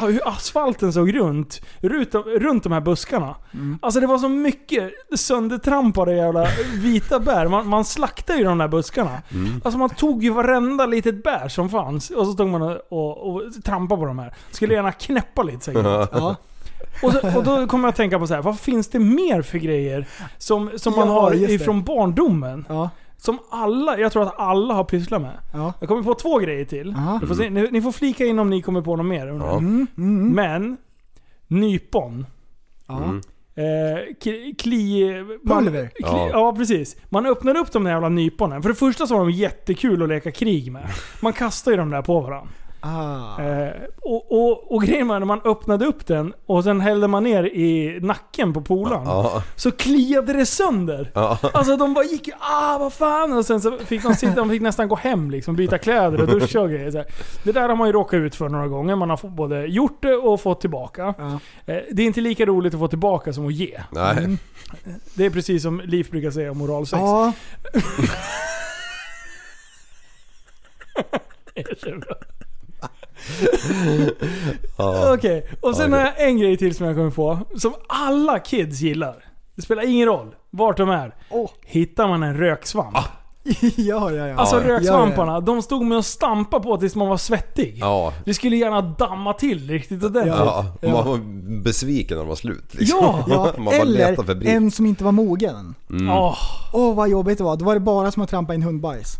hur 0.00 0.28
asfalten 0.28 0.92
såg 0.92 1.14
runt, 1.14 1.60
runt, 1.80 2.14
runt 2.26 2.62
de 2.62 2.72
här 2.72 2.80
buskarna. 2.80 3.34
Mm. 3.54 3.78
Alltså 3.82 4.00
det 4.00 4.06
var 4.06 4.18
så 4.18 4.28
mycket 4.28 4.92
söndertrampade 5.16 6.14
jävla 6.14 6.46
vita 6.74 7.20
bär. 7.20 7.48
Man, 7.48 7.66
man 7.68 7.84
slaktade 7.84 8.38
ju 8.38 8.44
de 8.44 8.58
där 8.58 8.68
buskarna. 8.68 9.22
Mm. 9.32 9.60
Alltså 9.64 9.78
man 9.78 9.90
tog 9.90 10.24
ju 10.24 10.30
varenda 10.30 10.86
litet 10.86 11.22
bär 11.24 11.48
som 11.48 11.70
fanns 11.70 12.10
och 12.10 12.26
så 12.26 12.32
stod 12.32 12.48
man 12.48 12.62
och, 12.62 12.78
och, 12.88 13.34
och 13.34 13.42
trampade 13.64 14.00
på 14.00 14.06
de 14.06 14.18
här. 14.18 14.34
Skulle 14.50 14.74
gärna 14.74 14.92
knäppa 14.92 15.42
lite 15.42 15.64
säkert. 15.64 15.84
Ja. 15.84 16.36
Och, 17.02 17.12
så, 17.12 17.36
och 17.38 17.44
då 17.44 17.66
kommer 17.66 17.84
jag 17.88 17.90
att 17.90 17.96
tänka 17.96 18.18
på 18.18 18.26
så 18.26 18.34
här, 18.34 18.42
vad 18.42 18.60
finns 18.60 18.88
det 18.88 18.98
mer 18.98 19.42
för 19.42 19.58
grejer 19.58 20.06
som, 20.38 20.70
som 20.76 20.96
man 20.96 21.08
Ja, 21.08 21.14
har 21.20 21.32
just 21.32 21.46
det. 21.48 21.54
ifrån 21.54 21.84
barndomen? 21.84 22.64
Ja. 22.68 22.90
Som 23.24 23.38
alla, 23.50 23.98
jag 23.98 24.12
tror 24.12 24.22
att 24.22 24.38
alla 24.38 24.74
har 24.74 24.84
pysslat 24.84 25.22
med. 25.22 25.38
Ja. 25.52 25.72
Jag 25.80 25.88
kommer 25.88 26.02
på 26.02 26.14
två 26.14 26.38
grejer 26.38 26.64
till. 26.64 26.96
Ni, 27.20 27.26
får 27.26 27.34
se, 27.34 27.50
ni, 27.50 27.68
ni 27.70 27.82
får 27.82 27.92
flika 27.92 28.24
in 28.24 28.38
om 28.38 28.50
ni 28.50 28.62
kommer 28.62 28.82
på 28.82 28.96
något 28.96 29.06
mer. 29.06 29.26
Ja. 29.26 29.56
Mm, 29.58 29.86
mm, 29.96 30.32
Men, 30.32 30.76
nypon. 31.46 32.26
ja. 32.86 33.04
Mm. 33.04 33.20
Eh, 33.56 34.14
kli, 34.22 34.54
kli, 34.58 35.10
man. 35.42 35.64
Kli, 35.66 35.88
Ja. 35.98 36.28
ja. 36.32 36.54
precis. 36.56 36.96
Man 37.08 37.26
öppnar 37.26 37.56
upp 37.56 37.72
de 37.72 37.84
där 37.84 37.90
jävla 37.90 38.08
nyponen. 38.08 38.62
För 38.62 38.68
det 38.68 38.74
första 38.74 39.06
så 39.06 39.14
var 39.14 39.20
de 39.24 39.30
jättekul 39.30 40.02
att 40.02 40.08
leka 40.08 40.32
krig 40.32 40.72
med. 40.72 40.88
Man 41.22 41.32
kastar 41.32 41.70
ju 41.70 41.76
de 41.76 41.90
där 41.90 42.02
på 42.02 42.20
varandra. 42.20 42.48
Ah. 42.86 43.42
Eh, 43.42 43.72
och, 44.02 44.32
och, 44.32 44.72
och 44.74 44.82
grejen 44.82 45.08
var 45.08 45.18
när 45.18 45.26
man 45.26 45.40
öppnade 45.44 45.86
upp 45.86 46.06
den 46.06 46.32
och 46.46 46.64
sen 46.64 46.80
hällde 46.80 47.08
man 47.08 47.24
ner 47.24 47.44
i 47.44 47.98
nacken 48.02 48.52
på 48.52 48.60
polaren. 48.62 49.02
Ja. 49.06 49.42
Så 49.56 49.70
kliade 49.70 50.32
det 50.32 50.46
sönder. 50.46 51.10
Ja. 51.14 51.38
Alltså 51.52 51.76
de 51.76 51.94
bara 51.94 52.04
gick 52.04 52.28
ah 52.38 52.78
vad 52.78 52.92
fan 52.92 53.32
och 53.32 53.46
sen 53.46 53.60
så 53.60 53.78
fick 53.78 54.02
de, 54.02 54.14
sitta, 54.14 54.34
de 54.34 54.50
fick 54.50 54.62
nästan 54.62 54.88
gå 54.88 54.96
hem 54.96 55.30
liksom, 55.30 55.56
byta 55.56 55.78
kläder 55.78 56.20
och 56.20 56.26
duscha 56.40 56.60
och 56.60 56.70
grejer. 56.70 56.90
Så 56.90 56.98
här. 56.98 57.06
Det 57.44 57.52
där 57.52 57.68
har 57.68 57.76
man 57.76 57.88
ju 57.88 57.92
råkat 57.92 58.18
ut 58.18 58.34
för 58.34 58.48
några 58.48 58.68
gånger. 58.68 58.96
Man 58.96 59.10
har 59.10 59.28
både 59.28 59.66
gjort 59.66 60.02
det 60.02 60.14
och 60.14 60.40
fått 60.40 60.60
tillbaka. 60.60 61.14
Ja. 61.18 61.32
Eh, 61.74 61.82
Det 61.92 62.02
är 62.02 62.06
inte 62.06 62.20
lika 62.20 62.46
roligt 62.46 62.74
att 62.74 62.80
få 62.80 62.88
tillbaka 62.88 63.32
som 63.32 63.46
att 63.46 63.54
ge. 63.54 63.80
Nej. 63.90 64.36
Det 65.14 65.26
är 65.26 65.30
precis 65.30 65.62
som 65.62 65.80
Liv 65.80 66.08
brukar 66.10 66.30
säga 66.30 66.50
om 66.50 66.58
moralsex. 66.58 67.00
Ja. 67.00 67.32
Ja. 74.78 75.14
Okej, 75.14 75.46
och 75.60 75.76
sen 75.76 75.92
Ja, 75.92 75.98
har 75.98 76.04
jag 76.04 76.28
en 76.28 76.38
grej 76.38 76.56
till 76.56 76.74
som 76.74 76.86
jag 76.86 76.96
kommer 76.96 77.10
på. 77.10 77.38
Som 77.56 77.74
alla 77.88 78.38
kids 78.38 78.80
gillar. 78.80 79.24
Det 79.56 79.62
spelar 79.62 79.88
ingen 79.88 80.06
roll 80.08 80.34
vart 80.50 80.76
de 80.76 80.90
är. 80.90 81.14
Åh. 81.30 81.50
Hittar 81.64 82.08
man 82.08 82.22
en 82.22 82.36
röksvamp. 82.38 82.96
ja, 83.76 84.10
ja, 84.10 84.26
ja. 84.28 84.34
Alltså 84.36 84.56
Ja, 84.56 84.62
ja. 84.62 84.68
röksvamparna, 84.68 85.40
de 85.40 85.62
stod 85.62 85.84
med 85.84 85.98
och 85.98 86.04
stampa 86.04 86.60
på 86.60 86.76
tills 86.76 86.94
man 86.94 87.08
var 87.08 87.16
svettig. 87.16 87.76
Ja. 87.80 88.12
Det 88.24 88.34
skulle 88.34 88.56
gärna 88.56 88.82
damma 88.82 89.32
till 89.32 89.70
riktigt 89.70 90.04
ordentligt. 90.04 90.34
Ja, 90.38 90.66
Ja. 90.80 90.88
man 90.92 91.06
var 91.06 91.18
besviken 91.62 92.16
när 92.16 92.22
de 92.24 92.28
var 92.28 92.36
slut 92.36 92.74
liksom. 92.74 92.98
Ja, 93.02 93.24
Ja, 93.28 93.52
man 93.58 93.74
eller 93.74 94.46
en 94.46 94.70
som 94.70 94.86
inte 94.86 95.04
var 95.04 95.12
mogen. 95.12 95.74
Mm. 95.90 96.10
Åh, 96.10 96.36
Åh 96.72 96.94
vad 96.94 97.08
jobbigt 97.08 97.38
det 97.38 97.44
var. 97.44 97.56
Då 97.56 97.64
var 97.64 97.74
det 97.74 97.80
bara 97.80 98.10
som 98.10 98.22
att 98.22 98.28
trampa 98.30 98.54
in 98.54 98.62
hundbajs. 98.62 99.16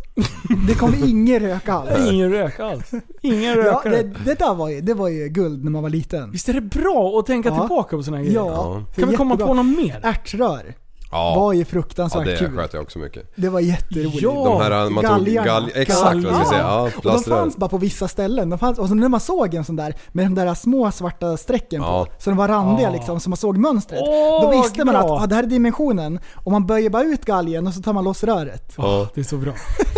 Det 0.67 0.73
kom 0.73 0.93
ingen 1.05 1.39
rök 1.39 1.69
alls. 1.69 1.89
ingen 2.11 2.31
rök 2.31 2.59
alls. 2.59 2.91
Ingen 3.21 3.43
Ja, 3.43 3.55
rökare. 3.57 3.95
det, 4.03 4.13
det 4.25 4.39
där 4.39 4.53
var 4.55 4.69
ju, 4.69 4.81
det 4.81 4.93
var 4.93 5.07
ju 5.07 5.27
guld 5.29 5.63
när 5.63 5.71
man 5.71 5.81
var 5.83 5.89
liten. 5.89 6.31
Visst 6.31 6.49
är 6.49 6.53
det 6.53 6.61
bra 6.61 7.19
att 7.19 7.25
tänka 7.25 7.49
Ja. 7.49 7.59
tillbaka 7.59 7.97
på 7.97 8.03
såna 8.03 8.17
här 8.17 8.23
grejer? 8.23 8.39
Ja, 8.39 8.83
Kan 8.95 9.09
vi 9.09 9.15
komma 9.15 9.33
jättebra. 9.33 9.47
på 9.47 9.53
något 9.63 9.77
mer? 9.77 9.99
Ärtrör 10.03 10.75
Ja. 11.15 11.35
var 11.35 11.53
ju 11.53 11.59
ja, 11.59 11.65
fruktansvärt 11.65 12.25
det 12.25 12.37
kul. 12.37 12.57
sköt 12.57 12.73
jag 12.73 12.81
också 12.83 12.99
mycket. 12.99 13.31
Det 13.35 13.49
var 13.49 13.59
jätteroligt. 13.59 14.21
Ja. 14.21 14.31
De 14.31 14.61
här, 14.61 14.89
man 14.89 15.03
galgarna. 15.03 15.45
gal, 15.47 15.71
exakt 15.75 16.15
vad 16.15 16.23
jag 16.23 16.35
ska 16.35 16.45
säga. 16.49 16.61
Ja, 16.61 16.89
Och 16.97 17.03
de 17.03 17.23
fanns 17.23 17.57
bara 17.57 17.69
på 17.69 17.77
vissa 17.77 18.07
ställen. 18.07 18.49
De 18.49 18.59
fanns, 18.59 18.79
och 18.79 18.87
så 18.87 18.93
när 18.93 19.09
man 19.09 19.19
såg 19.19 19.53
en 19.53 19.63
sån 19.65 19.75
där 19.75 19.95
med 20.11 20.25
de 20.25 20.35
där 20.35 20.53
små 20.53 20.91
svarta 20.91 21.37
strecken 21.37 21.81
Ja. 21.81 22.05
på, 22.05 22.11
så 22.23 22.29
de 22.29 22.37
var 22.37 22.47
randiga 22.47 22.87
Ja. 22.87 22.93
liksom, 22.93 23.19
så 23.19 23.29
man 23.29 23.37
såg 23.37 23.57
mönstret. 23.57 24.01
Åh, 24.03 24.41
då 24.41 24.61
visste 24.61 24.85
man 24.85 24.95
att 24.95 25.09
ah, 25.11 25.27
det 25.27 25.35
här 25.35 25.43
är 25.43 25.47
dimensionen. 25.47 26.19
Och 26.33 26.51
man 26.51 26.65
böjer 26.65 26.89
bara 26.89 27.03
ut 27.03 27.25
galgen 27.25 27.67
och 27.67 27.73
så 27.73 27.81
tar 27.81 27.93
man 27.93 28.03
loss 28.03 28.23
röret. 28.23 28.73
Ja. 28.77 29.07
Det 29.13 29.21
är 29.21 29.25
så 29.25 29.37
bra. 29.37 29.53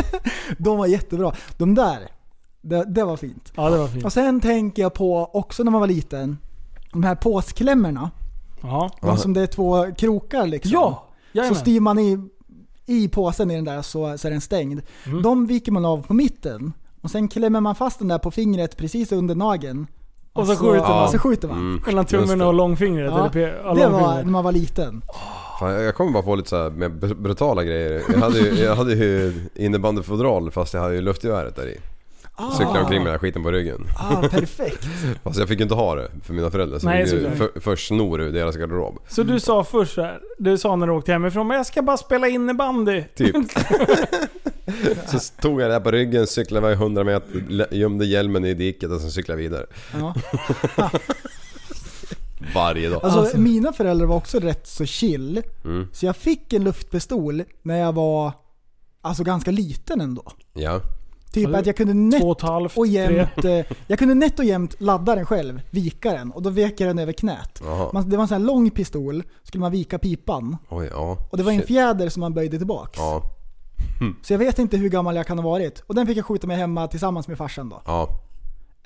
De 0.57 0.77
var 0.77 0.85
jättebra. 0.87 1.31
De 1.57 1.75
där, 1.75 1.99
det, 2.61 2.83
det 2.93 3.03
var 3.03 3.17
fint. 3.17 3.51
Ja, 3.55 3.69
det 3.69 3.77
var 3.77 3.87
fint. 3.87 4.05
Och 4.05 4.13
sen 4.13 4.41
tänker 4.41 4.81
jag 4.81 4.93
på, 4.93 5.29
också 5.33 5.63
när 5.63 5.71
man 5.71 5.81
var 5.81 5.87
liten, 5.87 6.37
de 6.93 7.03
här 7.03 7.15
påsklämmorna. 7.15 8.11
Ja. 8.61 8.89
De 9.01 9.17
som 9.17 9.33
det 9.33 9.41
är 9.41 9.47
två 9.47 9.91
krokar 9.97 10.47
liksom. 10.47 10.71
Ja! 10.73 11.03
Så 11.37 11.41
Jajamän. 11.41 11.59
styr 11.61 11.79
man 11.79 11.99
i, 11.99 12.19
i 12.85 13.07
påsen 13.07 13.51
i 13.51 13.55
den 13.55 13.65
där 13.65 13.81
så, 13.81 14.17
så 14.17 14.27
är 14.27 14.31
den 14.31 14.41
stängd. 14.41 14.81
Mm. 15.05 15.21
De 15.21 15.47
viker 15.47 15.71
man 15.71 15.85
av 15.85 16.01
på 16.07 16.13
mitten. 16.13 16.73
Och 17.01 17.11
sen 17.11 17.27
klämmer 17.27 17.61
man 17.61 17.75
fast 17.75 17.99
den 17.99 18.07
där 18.07 18.17
på 18.17 18.31
fingret 18.31 18.77
precis 18.77 19.11
under 19.11 19.35
nageln. 19.35 19.87
Och 20.33 20.47
så 20.47 20.55
skjuter 20.55 20.79
man. 20.89 21.03
Och 21.03 21.09
så 21.09 21.19
skjuter 21.19 21.47
man. 21.47 21.57
Mm. 21.57 21.81
Mellan 21.85 22.05
tummen 22.05 22.39
det. 22.39 22.45
och 22.45 22.53
långfingret. 22.53 23.11
Ja, 23.11 23.19
eller 23.19 23.29
pe- 23.29 23.61
ja, 23.63 23.73
Det 23.73 23.89
var 23.89 24.15
när 24.15 24.23
man 24.31 24.43
var 24.43 24.51
liten. 24.51 25.01
Fan, 25.59 25.71
jag 25.83 25.95
kommer 25.95 26.11
bara 26.11 26.23
på 26.23 26.35
lite 26.35 26.49
så 26.49 26.55
här 26.63 26.69
med 26.69 26.91
br- 26.91 27.21
brutala 27.21 27.63
grejer. 27.63 28.01
Jag 28.13 28.19
hade 28.19 28.39
ju, 28.39 28.53
jag 28.63 28.75
hade 28.75 28.93
ju 28.93 29.33
innebandyfodral 29.55 30.51
fast 30.51 30.73
jag 30.73 30.81
hade 30.81 30.95
ju 30.95 31.01
luftgeväret 31.01 31.55
där 31.55 31.67
i. 31.67 31.77
Cyklade 32.57 32.79
omkring 32.79 32.97
med 32.99 33.05
den 33.05 33.11
här 33.13 33.19
skiten 33.19 33.43
på 33.43 33.51
ryggen. 33.51 33.87
Ah, 33.97 34.21
perfekt. 34.27 34.87
Fast 35.23 35.39
jag 35.39 35.47
fick 35.47 35.59
inte 35.61 35.75
ha 35.75 35.95
det 35.95 36.09
för 36.23 36.33
mina 36.33 36.51
föräldrar. 36.51 36.79
Så 36.79 36.85
Nej, 36.87 36.99
ju 36.99 37.07
såklart. 37.07 37.37
för, 37.37 37.59
först 37.59 37.87
snor 37.87 38.21
ur 38.21 38.31
deras 38.31 38.55
garderob. 38.55 38.99
Så 39.07 39.23
du 39.23 39.39
sa 39.39 39.63
först 39.63 39.93
så 39.95 40.01
här, 40.01 40.19
du 40.37 40.57
sa 40.57 40.75
när 40.75 40.87
du 40.87 40.93
åkte 40.93 41.11
hemifrån, 41.11 41.47
men 41.47 41.57
jag 41.57 41.65
ska 41.65 41.81
bara 41.81 41.97
spela 41.97 42.27
innebandy. 42.27 43.03
Typ. 43.15 43.35
så 45.07 45.19
tog 45.41 45.61
jag 45.61 45.69
det 45.69 45.73
här 45.73 45.79
på 45.81 45.91
ryggen, 45.91 46.27
cyklade 46.27 46.67
iväg 46.67 46.77
100 46.81 47.03
meter, 47.03 47.67
gömde 47.75 48.05
hjälmen 48.05 48.45
i 48.45 48.53
diket 48.53 48.91
och 48.91 49.01
sen 49.01 49.11
cyklade 49.11 49.41
jag 49.41 49.49
vidare. 49.49 49.65
Ja. 49.93 50.13
Varje 52.55 52.89
dag. 52.89 52.99
Alltså, 53.03 53.19
Alltså. 53.19 53.37
mina 53.37 53.73
föräldrar 53.73 54.05
var 54.05 54.15
också 54.15 54.39
rätt 54.39 54.67
så 54.67 54.85
chill. 54.85 55.41
Mm. 55.65 55.87
Så 55.93 56.05
jag 56.05 56.15
fick 56.15 56.53
en 56.53 56.63
luftpistol 56.63 57.43
när 57.61 57.77
jag 57.79 57.93
var 57.93 58.31
alltså 59.01 59.23
ganska 59.23 59.51
liten 59.51 60.01
ändå. 60.01 60.23
Ja. 60.53 60.81
Typ 61.45 61.55
att 61.55 61.65
jag 61.65 61.77
kunde 61.77 61.93
nätt 61.93 62.23
och 62.23 62.41
halvt, 62.41 62.87
jämnt, 62.87 63.45
eh, 63.45 63.65
jag 63.87 63.99
kunde 63.99 64.13
nätt 64.13 64.39
och 64.39 64.45
jämnt 64.45 64.81
ladda 64.81 65.15
den 65.15 65.25
själv, 65.25 65.61
vika 65.69 66.11
den 66.13 66.31
och 66.31 66.41
då 66.41 66.49
vek 66.49 66.79
jag 66.79 66.89
den 66.89 66.99
över 66.99 67.13
knät. 67.13 67.61
Man, 67.93 68.09
det 68.09 68.17
var 68.17 68.21
en 68.21 68.27
sån 68.27 68.41
här 68.41 68.47
lång 68.47 68.69
pistol, 68.69 69.23
skulle 69.43 69.61
man 69.61 69.71
vika 69.71 69.99
pipan. 69.99 70.57
Oj, 70.69 70.89
ja. 70.91 71.17
Och 71.31 71.37
det 71.37 71.43
var 71.43 71.51
en 71.51 71.57
Shit. 71.57 71.67
fjäder 71.67 72.09
som 72.09 72.21
man 72.21 72.33
böjde 72.33 72.57
tillbaks. 72.57 72.97
Ja. 72.99 73.23
Så 74.23 74.33
jag 74.33 74.37
vet 74.37 74.59
inte 74.59 74.77
hur 74.77 74.89
gammal 74.89 75.15
jag 75.15 75.27
kan 75.27 75.37
ha 75.39 75.49
varit. 75.49 75.83
Och 75.87 75.95
den 75.95 76.07
fick 76.07 76.17
jag 76.17 76.25
skjuta 76.25 76.47
med 76.47 76.57
hemma 76.57 76.87
tillsammans 76.87 77.27
med 77.27 77.37
farsan 77.37 77.69
då. 77.69 77.81
Ja. 77.85 78.09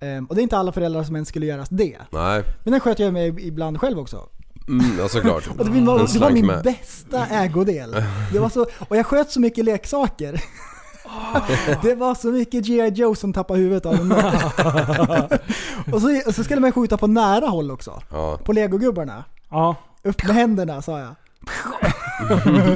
Ehm, 0.02 0.26
och 0.26 0.36
det 0.36 0.42
är 0.42 0.44
inte 0.44 0.58
alla 0.58 0.72
föräldrar 0.72 1.04
som 1.04 1.16
ens 1.16 1.30
skulle 1.30 1.46
göra 1.46 1.66
det. 1.70 1.98
Nej. 2.12 2.44
Men 2.64 2.72
den 2.72 2.80
sköt 2.80 3.00
jag 3.00 3.14
med 3.14 3.40
ibland 3.40 3.80
själv 3.80 4.00
också. 4.00 4.30
Mm, 4.68 4.86
ja 5.00 5.08
såklart. 5.10 5.48
Och 5.58 5.66
det 5.66 5.82
var, 5.82 6.14
det 6.14 6.20
var 6.20 6.32
min 6.32 6.46
med. 6.46 6.64
bästa 6.64 7.26
ägodel. 7.28 7.96
Det 8.34 8.40
var 8.40 8.50
så, 8.50 8.66
och 8.90 8.98
jag 8.98 9.06
sköt 9.06 9.32
så 9.32 9.40
mycket 9.40 9.66
leksaker. 9.66 10.44
Det 11.82 11.96
var 11.96 12.16
så 12.16 12.28
mycket 12.28 12.66
G.I. 12.66 12.90
Joe 12.90 13.16
som 13.16 13.34
tappade 13.34 13.60
huvudet 13.60 13.86
av 13.86 13.98
den. 13.98 14.12
och, 15.94 16.02
så, 16.02 16.22
och 16.28 16.36
så 16.36 16.44
skulle 16.44 16.62
man 16.62 16.72
skjuta 16.72 16.98
på 16.98 17.08
nära 17.08 17.46
håll 17.48 17.72
också. 17.72 18.02
Ja. 18.12 18.38
På 18.44 18.54
legogubbarna. 18.54 19.24
Ja. 19.50 19.76
Upp 20.04 20.24
med 20.24 20.36
händerna 20.36 20.82
sa 20.82 21.00
jag. 21.00 21.16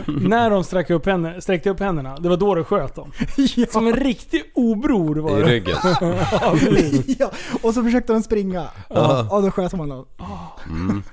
När 0.29 0.49
de 0.49 0.63
sträckte 0.63 0.93
upp, 0.93 1.05
händerna, 1.05 1.41
sträckte 1.41 1.69
upp 1.69 1.79
händerna, 1.79 2.17
det 2.19 2.29
var 2.29 2.37
då 2.37 2.55
du 2.55 2.63
sköt 2.63 2.95
dem. 2.95 3.11
Som 3.71 3.87
en 3.87 3.93
riktig 3.95 4.43
obror 4.55 5.15
var 5.15 5.37
I 5.39 5.41
det. 5.41 5.47
ryggen. 5.49 5.77
ja, 5.83 6.15
ja, 7.19 7.31
och 7.61 7.73
så 7.73 7.83
försökte 7.83 8.13
de 8.13 8.21
springa. 8.23 8.67
Ja. 8.89 9.27
Och 9.31 9.41
då 9.41 9.51
sköt 9.51 9.73
man 9.73 9.89
dem. 9.89 10.05
Mm. 10.69 11.03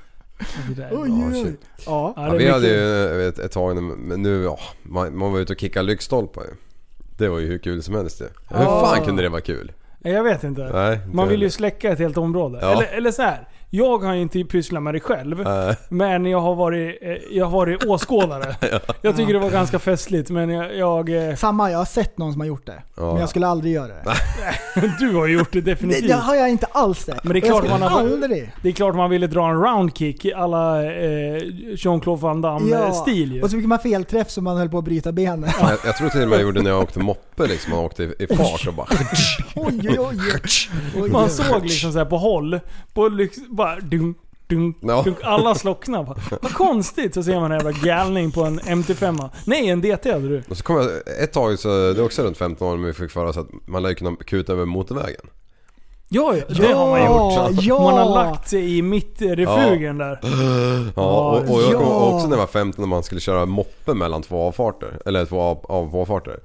Oj, 0.40 0.76
Ja, 0.78 0.86
oj, 0.92 1.10
oj. 1.32 1.56
Ja. 1.86 2.12
Ja, 2.16 2.26
Ja, 2.26 2.32
vi 2.32 2.48
hade 2.50 2.60
mycket- 2.62 3.16
ju 3.16 3.28
ett, 3.28 3.38
ett 3.38 3.52
tag 3.52 3.74
nu, 3.74 3.80
men 3.80 4.22
nu, 4.22 4.42
ja, 4.42 4.58
man, 4.82 5.16
man 5.16 5.32
var 5.32 5.38
ute 5.40 5.52
och 5.52 5.60
kickade 5.60 5.86
lyktstolpar 5.86 6.42
ju. 6.42 6.50
Det 7.16 7.28
var 7.28 7.38
ju 7.38 7.46
hur 7.46 7.58
kul 7.58 7.82
som 7.82 7.94
helst 7.94 8.20
ju. 8.20 8.24
Hur 8.24 8.64
Ja. 8.64 8.80
fan 8.86 9.04
kunde 9.04 9.22
det 9.22 9.28
vara 9.28 9.40
kul? 9.40 9.72
Jag 10.04 10.22
vet 10.24 10.44
inte. 10.44 10.70
Nej, 10.72 10.94
inte 10.94 11.16
Man 11.16 11.28
vill 11.28 11.38
ju 11.40 11.44
heller. 11.44 11.50
släcka 11.50 11.90
ett 11.92 11.98
helt 11.98 12.16
område. 12.16 12.58
Ja. 12.62 12.72
Eller, 12.72 12.86
eller 12.96 13.10
så 13.10 13.22
här. 13.22 13.48
Jag 13.74 13.98
har 13.98 14.14
inte 14.14 14.44
pysslat 14.44 14.82
med 14.82 14.94
det 14.94 15.00
själv. 15.00 15.42
Nej. 15.44 15.76
Men 15.88 16.26
jag 16.26 16.40
har 16.40 16.54
varit, 16.54 16.98
eh, 17.02 17.10
jag 17.30 17.44
har 17.44 17.52
varit 17.52 17.84
åskådare. 17.84 18.56
Jag 19.02 19.16
tycker 19.16 19.32
det 19.32 19.38
var 19.38 19.50
ganska 19.50 19.78
festligt 19.78 20.30
men 20.30 20.50
jag... 20.50 20.76
jag 20.76 21.28
eh, 21.30 21.34
Samma, 21.36 21.70
jag 21.70 21.78
har 21.78 21.84
sett 21.84 22.18
någon 22.18 22.32
som 22.32 22.40
har 22.40 22.48
gjort 22.48 22.66
det. 22.66 22.82
Ja. 22.96 23.12
Men 23.12 23.20
jag 23.20 23.28
skulle 23.28 23.46
aldrig 23.46 23.72
göra 23.74 23.86
det. 23.86 24.02
du 24.98 25.14
har 25.14 25.26
gjort 25.26 25.52
det 25.52 25.60
Det, 25.60 25.70
definitivt. 25.70 26.08
det 26.08 26.14
har 26.14 26.34
jag 26.34 26.50
inte 26.50 26.66
alls 26.72 26.98
sett. 26.98 27.24
Men 27.24 27.32
det 27.32 27.38
är 27.38 27.40
klart 27.40 27.68
man 27.68 27.82
har- 27.82 28.00
aldrig. 28.00 28.52
Det 28.62 28.68
är 28.68 28.72
klart 28.72 28.94
man 28.94 29.10
ville 29.10 29.26
dra 29.26 29.48
en 29.50 29.60
roundkick 29.62 30.24
i 30.24 30.34
alla 30.34 30.82
eh, 30.84 31.42
Jean-Claude 31.76 32.22
Van 32.22 32.40
Damme-stil 32.42 33.32
ju. 33.32 33.42
och 33.42 33.50
så 33.50 33.56
fick 33.56 33.66
man 33.66 33.78
felträff 33.78 34.30
så 34.30 34.42
man 34.42 34.56
höll 34.56 34.68
på 34.68 34.78
att 34.78 34.84
bryta 34.84 35.12
benet. 35.12 35.54
Jag, 35.60 35.70
jag 35.86 35.96
tror 35.96 36.08
till 36.08 36.22
och 36.22 36.28
med 36.28 36.36
jag 36.38 36.42
gjorde 36.42 36.62
när 36.62 36.70
jag 36.70 36.82
åkte 36.82 36.98
moppe 36.98 37.31
liksom. 37.46 37.70
Man 37.72 37.84
åkte 37.84 38.02
i, 38.04 38.14
i 38.18 38.26
fart 38.36 38.66
och 38.66 38.74
bara... 38.74 38.86
Oj, 39.56 39.80
oj, 39.88 39.98
oj. 39.98 40.18
oj. 41.02 41.10
Man 41.10 41.30
såg 41.30 41.62
liksom 41.62 41.92
så 41.92 41.98
här 41.98 42.06
på 42.06 42.18
håll, 42.18 42.60
på 42.94 43.08
lyx, 43.08 43.36
bara 43.50 43.80
dunk, 43.80 44.16
dunk, 44.46 44.76
Ja. 44.80 45.02
dunk. 45.04 45.18
Alla 45.22 45.54
slocknade. 45.54 46.04
Bara, 46.04 46.38
Vad 46.42 46.52
konstigt, 46.54 47.14
så 47.14 47.22
ser 47.22 47.40
man 47.40 47.52
en 47.52 47.58
jävla 47.58 47.72
galning 47.72 48.30
på 48.32 48.42
en 48.44 48.60
MT5. 48.60 49.30
Nej, 49.44 49.68
en 49.68 49.80
DT 49.80 50.12
hade 50.12 50.28
du. 50.28 50.42
Och 50.48 50.56
så 50.56 50.62
kom 50.64 50.76
jag, 50.76 50.90
ett 51.22 51.32
tag 51.32 51.58
så, 51.58 51.68
det 51.68 51.94
var 51.94 52.04
också 52.04 52.22
runt 52.22 52.38
15 52.38 52.68
år, 52.68 52.76
men 52.76 52.86
vi 52.86 52.92
fick 52.92 53.10
för 53.10 53.24
oss 53.26 53.36
att 53.36 53.48
man 53.66 53.82
lär 53.82 53.88
ju 53.88 53.94
kunna 53.94 54.16
kuta 54.16 54.52
över 54.52 54.64
motorvägen. 54.64 55.26
Ja, 56.14 56.34
ja, 56.36 56.54
det 56.54 56.72
har 56.72 56.88
man 56.90 57.00
gjort. 57.00 57.62
Ja. 57.64 57.82
Man 57.82 57.98
har 57.98 58.14
lagt 58.24 58.48
sig 58.48 58.78
i 58.78 58.82
mittrefugen 58.82 59.98
där. 59.98 60.18
Ja, 60.96 61.30
och, 61.46 61.54
och 61.54 61.62
jag 61.62 61.72
Ja. 61.72 61.78
kommer 61.78 62.14
också 62.14 62.26
när 62.26 62.36
jag 62.36 62.40
var 62.40 62.46
15 62.46 62.82
när 62.82 62.86
man 62.88 63.02
skulle 63.02 63.20
köra 63.20 63.46
moppe 63.46 63.94
mellan 63.94 64.22
två 64.22 64.42
avfarter. 64.42 64.98
Eller 65.06 65.24
två 65.26 65.40
av, 65.40 65.66
av 65.68 65.96
avfarter. 65.96 66.40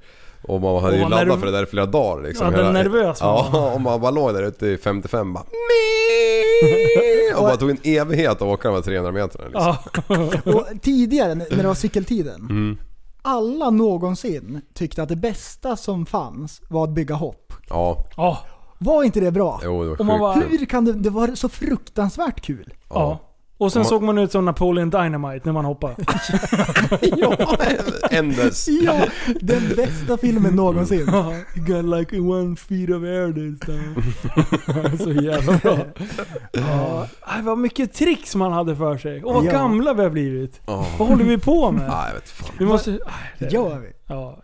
Och 0.48 0.60
man 0.60 0.74
hade 0.82 0.86
Och 0.92 0.98
ju 1.02 1.08
laddat 1.08 1.26
nerv- 1.28 1.38
för 1.38 1.46
det 1.46 1.52
där 1.52 1.62
i 1.62 1.66
flera 1.66 1.86
dagar 1.86 2.22
liksom. 2.22 2.52
Ja, 2.52 2.62
den 2.62 2.72
nervös 2.72 3.20
var 3.22 3.48
Ja, 3.52 3.72
och 3.74 3.80
man 3.80 4.00
bara 4.00 4.10
låg 4.10 4.34
där 4.34 4.42
ute 4.42 4.66
i 4.66 4.78
55 4.78 5.32
bara 5.32 5.44
Och 7.36 7.42
bara 7.42 7.56
tog 7.56 7.70
en 7.70 7.78
evighet 7.84 8.30
att 8.30 8.42
åka 8.42 8.68
de 8.68 8.74
här 8.74 8.82
300 8.82 9.12
meterna 9.12 9.44
liksom. 9.44 9.76
Ja. 10.44 10.52
Och 10.54 10.66
tidigare 10.82 11.34
när 11.34 11.46
det 11.56 11.66
var 11.66 11.74
cykeltiden. 11.74 12.40
Mm. 12.40 12.78
Alla 13.22 13.70
någonsin 13.70 14.60
tyckte 14.74 15.02
att 15.02 15.08
det 15.08 15.16
bästa 15.16 15.76
som 15.76 16.06
fanns 16.06 16.60
var 16.68 16.84
att 16.84 16.90
bygga 16.90 17.14
hopp. 17.14 17.52
Ja, 17.68 18.04
Ja. 18.16 18.38
Var 18.80 19.04
inte 19.04 19.20
det 19.20 19.30
bra? 19.30 19.60
jo 19.64 19.82
det 19.82 19.88
var 19.88 20.00
Och 20.00 20.06
man 20.06 20.34
sjukt 20.34 20.48
kul. 20.48 20.58
Hur 20.58 20.66
kan 20.66 20.84
det, 20.84 20.92
det 20.92 21.10
var 21.10 21.28
så 21.34 21.48
fruktansvärt 21.48 22.40
kul. 22.40 22.74
ja. 22.90 23.18
Och 23.58 23.72
sen 23.72 23.80
Man- 23.80 23.88
såg 23.88 24.02
man 24.02 24.18
ut 24.18 24.32
som 24.32 24.44
Napoleon 24.44 24.90
Dynamite 24.90 25.40
när 25.44 25.52
man 25.52 25.64
hoppade. 25.64 25.94
Ändes. 28.10 28.68
Ja, 28.82 29.06
den 29.40 29.62
bästa 29.76 30.16
filmen 30.18 30.56
någonsin. 30.56 31.08
You 31.56 31.66
got 31.66 31.98
like 31.98 32.18
one 32.20 32.56
feet 32.56 32.90
of 32.90 33.02
air 33.02 33.32
this 33.32 33.60
time. 33.60 34.98
Så 34.98 35.12
jävla 35.22 35.52
bra. 35.56 35.78
Ja. 36.52 37.06
Aj, 37.20 37.42
vad 37.42 37.58
mycket 37.58 37.94
tricks 37.94 38.34
man 38.34 38.52
hade 38.52 38.76
för 38.76 38.98
sig. 38.98 39.24
Och 39.24 39.34
vad 39.34 39.44
Ja. 39.44 39.50
gamla 39.52 39.94
vi 39.94 40.02
har 40.02 40.10
blivit. 40.10 40.60
Ja. 40.66 40.86
Vad 40.98 41.08
håller 41.08 41.24
vi 41.24 41.38
på 41.38 41.70
med? 41.70 41.88
Nej, 41.88 42.06
jag 42.08 42.14
vet 42.14 42.28
fan. 42.30 42.50
Vi 42.58 42.64
måste... 42.64 42.90
aj, 42.90 42.98
Det 43.38 43.44
det- 43.44 43.54
gör 43.54 43.78
vi. 43.78 43.88
Ja. 44.06 44.38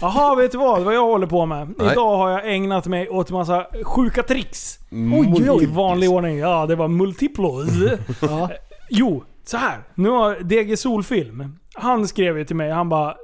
Jaha, 0.00 0.34
vet 0.34 0.52
du 0.52 0.58
vad? 0.58 0.82
Vad 0.82 0.94
jag 0.94 1.06
håller 1.06 1.26
på 1.26 1.46
med? 1.46 1.74
Nej. 1.78 1.92
Idag 1.92 2.16
har 2.16 2.30
jag 2.30 2.54
ägnat 2.54 2.86
mig 2.86 3.08
åt 3.08 3.30
massa 3.30 3.66
sjuka 3.84 4.22
tricks. 4.22 4.78
Oj, 4.90 5.50
oj, 5.50 5.62
I 5.62 5.66
vanlig 5.66 6.10
ordning. 6.10 6.38
Ja, 6.38 6.66
det 6.66 6.76
var 6.76 6.88
multiplos. 6.88 7.68
Ja. 8.22 8.50
Jo, 8.90 9.24
så 9.44 9.56
här. 9.56 9.78
Nu 9.94 10.08
har 10.08 10.34
DG 10.40 10.78
Solfilm. 10.78 11.58
Han 11.74 12.08
skrev 12.08 12.38
ju 12.38 12.44
till 12.44 12.56
mig, 12.56 12.70
han 12.70 12.88
bara 12.88 13.14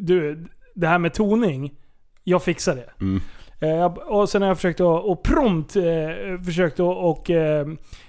Du, 0.00 0.46
det 0.74 0.86
här 0.86 0.98
med 0.98 1.14
toning. 1.14 1.72
Jag 2.24 2.42
fixar 2.42 2.74
det. 2.74 2.90
Mm. 3.00 3.20
Eh, 3.60 3.84
och 3.84 4.28
sen 4.28 4.42
har 4.42 4.48
jag 4.48 4.56
försökt 4.56 4.80
att, 4.80 5.04
och 5.04 5.22
prompt 5.22 5.76
eh, 5.76 5.82
försökt 6.44 6.80
att 6.80 6.96
och, 6.96 7.30
eh, 7.30 7.66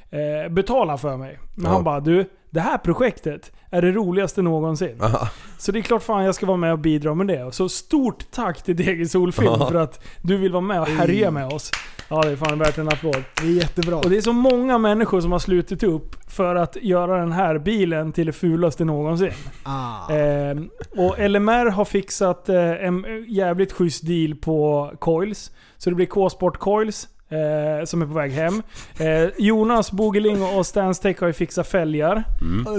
eh, 0.09 0.49
betala 0.51 0.97
för 0.97 1.17
mig. 1.17 1.39
Men 1.55 1.65
Ja. 1.65 1.71
han 1.71 1.83
bara 1.83 1.99
du, 1.99 2.25
det 2.53 2.61
här 2.61 2.77
projektet 2.77 3.51
är 3.69 3.81
det 3.81 3.91
roligaste 3.91 4.41
någonsin. 4.41 5.01
Aha. 5.01 5.29
Så 5.57 5.71
det 5.71 5.79
är 5.79 5.81
klart 5.83 6.03
fan 6.03 6.23
jag 6.25 6.35
ska 6.35 6.45
vara 6.45 6.57
med 6.57 6.71
och 6.71 6.79
bidra 6.79 7.13
med 7.15 7.27
det. 7.27 7.51
Så 7.51 7.69
stort 7.69 8.31
tack 8.31 8.63
till 8.63 8.75
DG 8.75 9.09
Solfilm 9.09 9.47
Ja. 9.59 9.67
för 9.67 9.75
att 9.75 10.03
du 10.21 10.37
vill 10.37 10.51
vara 10.51 10.61
med 10.61 10.81
och 10.81 10.87
härja 10.87 11.31
med 11.31 11.53
oss. 11.53 11.71
Ja, 12.09 12.21
det 12.21 12.29
är 12.31 12.35
fan 12.35 12.59
värt 12.59 12.77
en 12.77 12.87
applåd. 12.87 13.23
Det 13.41 13.47
är 13.47 13.51
jättebra. 13.51 13.95
Och 13.97 14.09
det 14.09 14.17
är 14.17 14.21
så 14.21 14.33
många 14.33 14.77
människor 14.77 15.21
som 15.21 15.31
har 15.31 15.39
slutit 15.39 15.83
upp 15.83 16.15
för 16.31 16.55
att 16.55 16.75
göra 16.81 17.17
den 17.19 17.31
här 17.31 17.57
bilen 17.59 18.11
till 18.11 18.25
det 18.25 18.33
fulaste 18.33 18.85
någonsin. 18.85 19.31
Ah. 19.63 20.13
Eh, 20.13 20.57
och 20.97 21.29
LMR 21.29 21.69
har 21.71 21.85
fixat 21.85 22.49
eh, 22.49 22.85
en 22.85 23.05
jävligt 23.27 23.71
schysst 23.71 24.07
deal 24.07 24.35
på 24.35 24.91
coils. 24.99 25.51
Så 25.77 25.89
det 25.89 25.95
blir 25.95 26.05
K-Sport 26.05 26.57
coils. 26.57 27.07
Eh, 27.33 27.85
som 27.85 28.01
är 28.01 28.05
på 28.05 28.13
väg 28.13 28.31
hem. 28.31 28.61
Eh, 28.99 29.29
Jonas 29.37 29.91
Bogeling 29.91 30.43
och 30.43 30.65
Stanstech 30.65 31.19
har 31.19 31.27
ju 31.27 31.33
fixat 31.33 31.67
fälgar. 31.67 32.23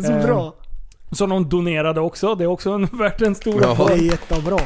Så 0.03 0.13
Eh, 0.13 0.23
bra. 0.27 0.55
Som 1.11 1.31
de 1.31 1.49
donerade 1.49 2.01
också. 2.01 2.35
Det 2.35 2.45
är 2.45 2.49
också 2.49 2.71
en, 2.71 2.85
värt 2.93 3.23
en 3.23 3.35
stor 3.35 3.63
Ja. 3.63 3.73
applåd. 3.73 3.89
Det 3.89 3.95
är 3.95 3.99
jättebra. 3.99 4.59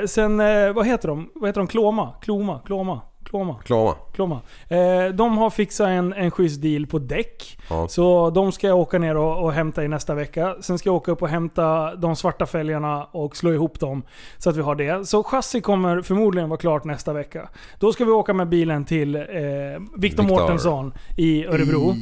Eh, 0.00 0.06
sen, 0.06 0.40
eh, 0.40 0.72
vad 0.72 0.86
heter 0.86 1.08
de? 1.08 1.28
Vad 1.34 1.48
heter 1.48 1.60
de? 1.60 1.66
Kloma? 1.66 2.12
Kloma? 2.22 2.60
Kloma? 2.66 3.00
Kloma? 3.32 3.56
Klara. 3.64 3.94
Kloma. 4.12 4.40
Eh, 4.68 5.04
de 5.14 5.38
har 5.38 5.50
fixat 5.50 5.88
en, 5.88 6.12
en 6.12 6.30
schysst 6.30 6.62
deal 6.62 6.86
på 6.86 6.98
däck. 6.98 7.58
Ja. 7.70 7.88
Så 7.88 8.30
de 8.30 8.52
ska 8.52 8.66
jag 8.66 8.78
åka 8.78 8.98
ner 8.98 9.16
och, 9.16 9.44
och 9.44 9.52
hämta 9.52 9.84
i 9.84 9.88
nästa 9.88 10.14
vecka. 10.14 10.56
Sen 10.60 10.78
ska 10.78 10.88
jag 10.88 10.96
åka 10.96 11.12
upp 11.12 11.22
och 11.22 11.28
hämta 11.28 11.94
de 11.94 12.16
svarta 12.16 12.46
fälgarna 12.46 13.04
och 13.04 13.36
slå 13.36 13.52
ihop 13.52 13.80
dem. 13.80 14.02
Så 14.38 14.50
att 14.50 14.56
vi 14.56 14.62
har 14.62 14.74
det. 14.74 15.08
Så 15.08 15.22
chassi 15.22 15.60
kommer 15.60 16.02
förmodligen 16.02 16.48
vara 16.48 16.60
klart 16.60 16.84
nästa 16.84 17.12
vecka. 17.12 17.48
Då 17.78 17.92
ska 17.92 18.04
vi 18.04 18.10
åka 18.10 18.34
med 18.34 18.48
bilen 18.48 18.84
till 18.84 19.16
eh, 19.16 19.22
Victor 19.22 19.98
Victor. 19.98 20.22
Mårtensson 20.22 20.92
i 21.16 21.46
Örebro. 21.46 21.94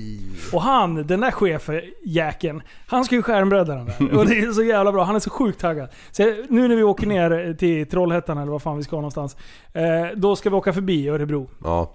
Och 0.52 0.62
han, 0.62 1.06
den 1.06 1.20
där 1.20 1.30
chefjäkeln, 1.30 2.62
han 2.86 3.04
ska 3.04 3.14
ju 3.14 3.22
skärmbredda 3.22 3.74
den 3.74 3.86
där. 3.86 4.18
Och 4.18 4.26
det 4.26 4.38
är 4.38 4.52
så 4.52 4.62
jävla 4.62 4.92
bra. 4.92 5.04
Han 5.04 5.16
är 5.16 5.20
så 5.20 5.30
sjukt 5.30 5.60
taggad. 5.60 5.88
Så 6.10 6.22
nu 6.48 6.68
när 6.68 6.76
vi 6.76 6.82
åker 6.82 7.06
ner 7.06 7.54
till 7.54 7.86
Trollhättan 7.86 8.38
eller 8.38 8.52
vad 8.52 8.62
fan 8.62 8.76
vi 8.76 8.82
ska 8.82 8.96
någonstans. 8.96 9.36
Eh, 9.72 9.82
då 10.16 10.36
ska 10.36 10.50
vi 10.50 10.56
åka 10.56 10.72
förbi 10.72 11.10
Örebro. 11.20 11.48
Ja. 11.64 11.90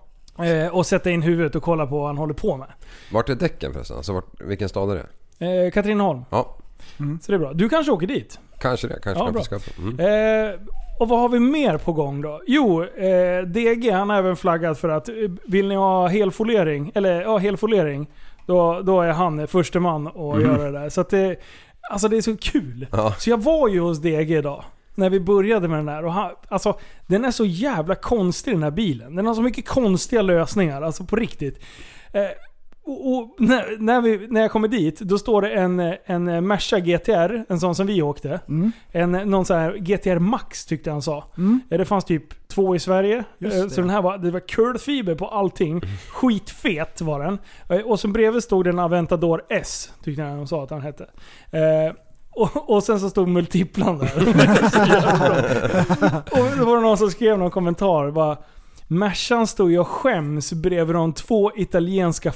Eh, 0.45 0.76
och 0.76 0.85
sätta 0.85 1.10
in 1.11 1.22
huvudet 1.22 1.56
och 1.56 1.64
kolla 1.64 1.88
på 1.88 1.97
vad 1.97 2.07
han 2.07 2.18
håller 2.18 2.34
på 2.34 2.57
med. 2.57 2.68
Vart 3.11 3.30
är 3.30 3.35
däcken 3.35 3.73
förresten? 3.73 3.97
Alltså 3.97 4.14
vart, 4.14 4.41
vilken 4.41 4.69
stad 4.69 4.91
är 4.91 4.95
det? 5.39 5.65
Eh, 5.65 5.72
Katrineholm. 5.72 6.22
Ja, 6.30 6.57
Så 7.22 7.31
det 7.31 7.35
är 7.35 7.39
bra. 7.39 7.53
Du 7.53 7.69
kanske 7.69 7.91
åker 7.91 8.07
dit? 8.07 8.39
kanske 8.60 8.88
det. 8.88 8.99
Kanske 9.03 9.23
Ja, 9.23 9.26
kan 9.43 9.60
bra. 9.93 10.06
Mm. 10.06 10.49
Eh, 10.49 10.60
och 10.99 11.07
vad 11.10 11.19
har 11.19 11.30
vi 11.30 11.39
mer 11.39 11.77
på 11.77 11.93
gång 11.93 12.22
då? 12.22 12.41
Jo, 12.47 12.84
eh, 12.84 13.41
DG 13.45 13.91
han 13.91 14.10
har 14.10 14.18
även 14.18 14.35
flaggat 14.35 14.80
för 14.80 14.89
att 14.89 15.10
eh, 15.10 15.15
vill 15.45 15.68
ni 15.68 15.76
ha 15.76 16.07
helfolering, 16.07 16.91
eller 16.95 17.22
ja, 17.22 17.38
helfolering, 17.38 18.07
då, 18.45 18.81
då 18.81 19.02
är 19.02 19.11
han 19.11 19.47
förste 19.47 19.80
man 19.80 20.07
att 20.07 20.15
Mhm. 20.15 20.41
göra 20.41 20.72
det 20.72 20.80
där. 20.80 20.89
Så 20.89 21.02
att 21.02 21.10
det, 21.10 21.35
alltså 21.91 22.07
det 22.07 22.18
är 22.18 22.22
så 22.22 22.38
kul. 22.38 22.88
Ja. 22.91 23.14
Så 23.19 23.30
jag 23.30 23.43
var 23.43 23.68
ju 23.68 23.80
hos 23.80 23.99
DG 24.02 24.31
idag. 24.38 24.64
När 24.96 25.10
vi 25.10 25.20
började 25.20 25.68
med 25.68 25.78
den 25.80 25.86
där. 25.86 26.06
Och 26.06 26.14
han, 26.14 26.32
alltså, 26.48 26.78
den 27.08 27.26
är 27.26 27.32
så 27.32 27.46
jävla 27.46 27.96
konstig 27.96 28.54
den 28.54 28.64
här 28.64 28.72
bilen. 28.72 29.16
Den 29.16 29.26
har 29.26 29.34
så 29.34 29.42
mycket 29.42 29.68
konstiga 29.68 30.22
lösningar. 30.22 30.82
Alltså 30.82 31.04
på 31.04 31.16
riktigt. 31.16 31.64
Eh, 32.14 32.22
och, 32.88 33.14
och 33.18 33.36
när, 33.40 33.78
när, 33.80 34.02
vi, 34.02 34.28
när 34.30 34.42
jag 34.42 34.52
kommer 34.52 34.68
dit, 34.68 35.00
då 35.00 35.18
står 35.18 35.42
det 35.42 35.50
en, 35.50 35.80
en 36.06 36.48
Merca 36.48 36.80
GTR, 36.80 37.46
en 37.50 37.60
sån 37.60 37.76
som 37.76 37.88
vi 37.88 38.02
åkte. 38.02 38.40
Mm. 38.48 38.72
En, 38.92 39.12
någon 39.12 39.46
sån 39.46 39.58
här 39.58 39.78
GTR 39.78 40.20
Max 40.20 40.66
tyckte 40.66 40.92
han 40.92 41.02
sa. 41.02 41.24
Mm. 41.38 41.60
Eh, 41.70 41.78
Det 41.78 41.86
fanns 41.86 42.06
typ 42.06 42.48
två 42.48 42.76
i 42.76 42.80
Sverige. 42.80 43.24
Eh. 43.40 43.68
Så 43.68 43.82
den 43.82 43.90
här 43.90 44.02
var, 44.02 44.18
det 44.18 44.32
var 44.32 44.40
kulfiber 44.40 45.16
på 45.16 45.28
allting. 45.28 45.82
Skitfet 46.12 47.02
var 47.02 47.20
den. 47.24 47.40
Eh, 47.70 47.86
Och 47.86 48.00
så 48.00 48.08
bredvid 48.08 48.44
stod 48.44 48.64
det 48.66 48.70
en 48.70 48.80
Aventador 48.80 49.42
S, 49.50 49.94
tyckte 50.04 50.22
de 50.22 50.48
sa 50.48 50.64
att 50.64 50.70
han 50.70 50.82
hette. 50.82 51.04
Eh, 51.52 51.94
och, 52.36 52.70
och 52.70 52.84
sen 52.84 52.99
så 52.99 53.10
stod 53.10 53.28
multiplan 53.28 53.98
där. 53.99 54.12
Och 56.32 56.57
då 56.60 56.66
var 56.66 56.76
det 56.76 56.82
någon 56.82 56.98
som 56.98 57.10
skrev 57.12 57.38
någon 57.40 57.52
kommentar. 57.52 58.12
Bara, 58.12 58.38
Mercan 58.88 59.48
stod 59.48 59.72
ju 59.72 59.80
och 59.80 59.88
skäms 59.88 60.53
bredvid 60.53 60.95
de 60.95 61.14
två 61.14 61.52
italienska 61.56 62.32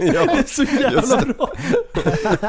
Ja, 0.00 0.24
det 0.24 0.38
är 0.38 0.46
så 0.46 0.62
jävla 0.62 1.34
bra. 1.34 1.48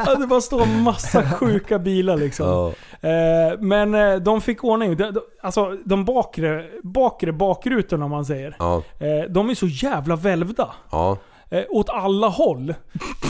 Ja, 0.06 0.14
det 0.14 0.26
bara 0.26 0.40
står 0.40 0.82
massa 0.82 1.30
sjuka 1.30 1.78
bilar 1.78 2.16
liksom. 2.16 2.46
Ja. 2.46 2.68
Eh, 3.08 3.58
men 3.60 3.94
eh, 3.94 4.16
de 4.16 4.40
fick 4.40 4.64
ordning. 4.64 4.96
Alltså 5.42 5.76
de 5.84 6.04
bakre, 6.04 6.64
bakre 6.82 7.32
bakrutorna 7.32 8.04
om 8.04 8.10
man 8.10 8.24
säger. 8.24 8.56
Ja, 8.58 8.82
Eh, 8.98 9.30
de 9.30 9.50
är 9.50 9.54
så 9.54 9.66
jävla 9.66 10.16
välvda. 10.16 10.68
ja. 10.90 11.16
Eh, 11.50 11.64
åt 11.70 11.88
alla 11.88 12.28
håll. 12.28 12.74